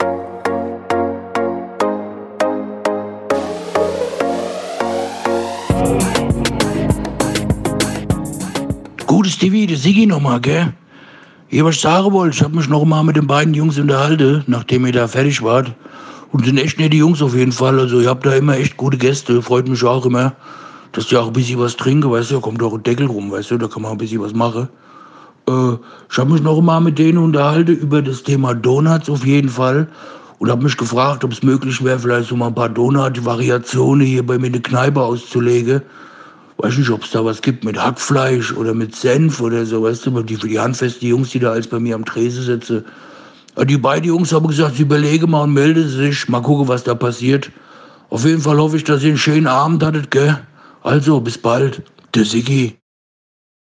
Gutes 9.06 9.38
TV, 9.38 9.68
der 9.68 9.78
Sigi 9.78 10.06
nochmal, 10.06 10.40
gell? 10.40 10.74
Hier, 11.52 11.66
was 11.66 11.76
ich 11.76 11.82
sagen 11.82 12.14
wollte, 12.14 12.34
ich 12.34 12.42
hab 12.42 12.54
mich 12.54 12.70
noch 12.70 12.86
mal 12.86 13.04
mit 13.04 13.18
den 13.18 13.28
beiden 13.28 13.54
Jungs 13.54 13.78
unterhalten, 13.78 14.42
nachdem 14.48 14.86
ihr 14.86 14.94
da 14.94 15.06
fertig 15.06 15.44
wart. 15.44 15.70
Und 16.32 16.46
sind 16.46 16.58
echt 16.58 16.80
nette 16.80 16.96
Jungs 16.96 17.22
auf 17.22 17.36
jeden 17.36 17.52
Fall. 17.52 17.78
Also, 17.78 18.00
ihr 18.00 18.08
habt 18.08 18.26
da 18.26 18.32
immer 18.32 18.56
echt 18.56 18.78
gute 18.78 18.98
Gäste. 18.98 19.42
Freut 19.42 19.68
mich 19.68 19.84
auch 19.84 20.06
immer, 20.06 20.32
dass 20.94 21.08
die 21.08 21.18
auch 21.18 21.28
ein 21.28 21.34
bisschen 21.34 21.60
was 21.60 21.76
trinken, 21.76 22.10
weißt 22.10 22.32
du? 22.32 22.36
Da 22.36 22.40
kommt 22.40 22.64
auch 22.64 22.74
ein 22.74 22.84
Deckel 22.84 23.08
rum, 23.08 23.32
weißt 23.32 23.52
du? 23.52 23.58
Da 23.58 23.68
kann 23.68 23.82
man 23.82 23.92
ein 23.92 23.98
bisschen 23.98 24.22
was 24.22 24.34
machen. 24.34 24.70
Äh, 25.46 25.74
ich 26.10 26.18
habe 26.18 26.32
mich 26.32 26.42
noch 26.42 26.62
mal 26.62 26.80
mit 26.80 26.98
denen 26.98 27.18
unterhalten 27.18 27.76
über 27.76 28.02
das 28.02 28.24
Thema 28.24 28.54
Donuts 28.54 29.10
auf 29.10 29.26
jeden 29.26 29.50
Fall. 29.50 29.90
Und 30.40 30.50
habe 30.50 30.64
mich 30.64 30.78
gefragt, 30.78 31.26
ob 31.26 31.34
es 31.34 31.44
möglich 31.44 31.84
wäre, 31.84 32.00
vielleicht 32.00 32.30
so 32.30 32.38
mal 32.38 32.48
ein 32.48 32.56
paar 32.56 32.70
Donut-Variationen 32.70 34.08
hier 34.08 34.26
bei 34.26 34.38
mir 34.38 34.48
in 34.48 34.54
der 34.54 34.62
Kneipe 34.62 35.02
auszulegen. 35.02 35.82
Weiß 36.62 36.78
nicht, 36.78 36.92
ob 36.92 37.04
es 37.04 37.10
da 37.10 37.26
was 37.26 37.42
gibt 37.42 37.64
mit 37.64 37.76
Hackfleisch 37.76 38.54
oder 38.54 38.76
mit 38.76 38.96
Senf 38.96 39.42
oder 39.42 39.66
so, 39.66 39.82
weißt 39.82 40.06
du, 40.06 40.22
die 40.22 40.36
die 40.36 40.60
handfesten 40.60 41.08
Jungs, 41.08 41.32
die 41.32 41.40
da 41.40 41.54
als 41.54 41.66
bei 41.66 41.80
mir 41.80 41.96
am 41.96 42.06
Tresen 42.06 42.44
sitzen. 42.44 42.86
Die 43.66 43.78
beiden 43.78 44.08
Jungs 44.08 44.32
haben 44.32 44.48
gesagt, 44.48 44.76
sie 44.76 44.84
überlegen 44.84 45.32
mal 45.32 45.42
und 45.42 45.54
melden 45.54 45.90
sich. 45.90 46.30
Mal 46.30 46.42
gucken, 46.42 46.68
was 46.68 46.84
da 46.84 46.94
passiert. 46.94 47.50
Auf 48.12 48.26
jeden 48.26 48.42
Fall 48.42 48.58
hoffe 48.58 48.78
ich, 48.78 48.84
dass 48.84 49.02
ihr 49.02 49.10
einen 49.10 49.18
schönen 49.18 49.48
Abend 49.48 49.84
hattet, 49.84 50.12
gell? 50.12 50.38
Also, 50.84 51.20
bis 51.20 51.38
bald. 51.38 51.82
Der 52.14 52.26
Siggi. 52.26 52.81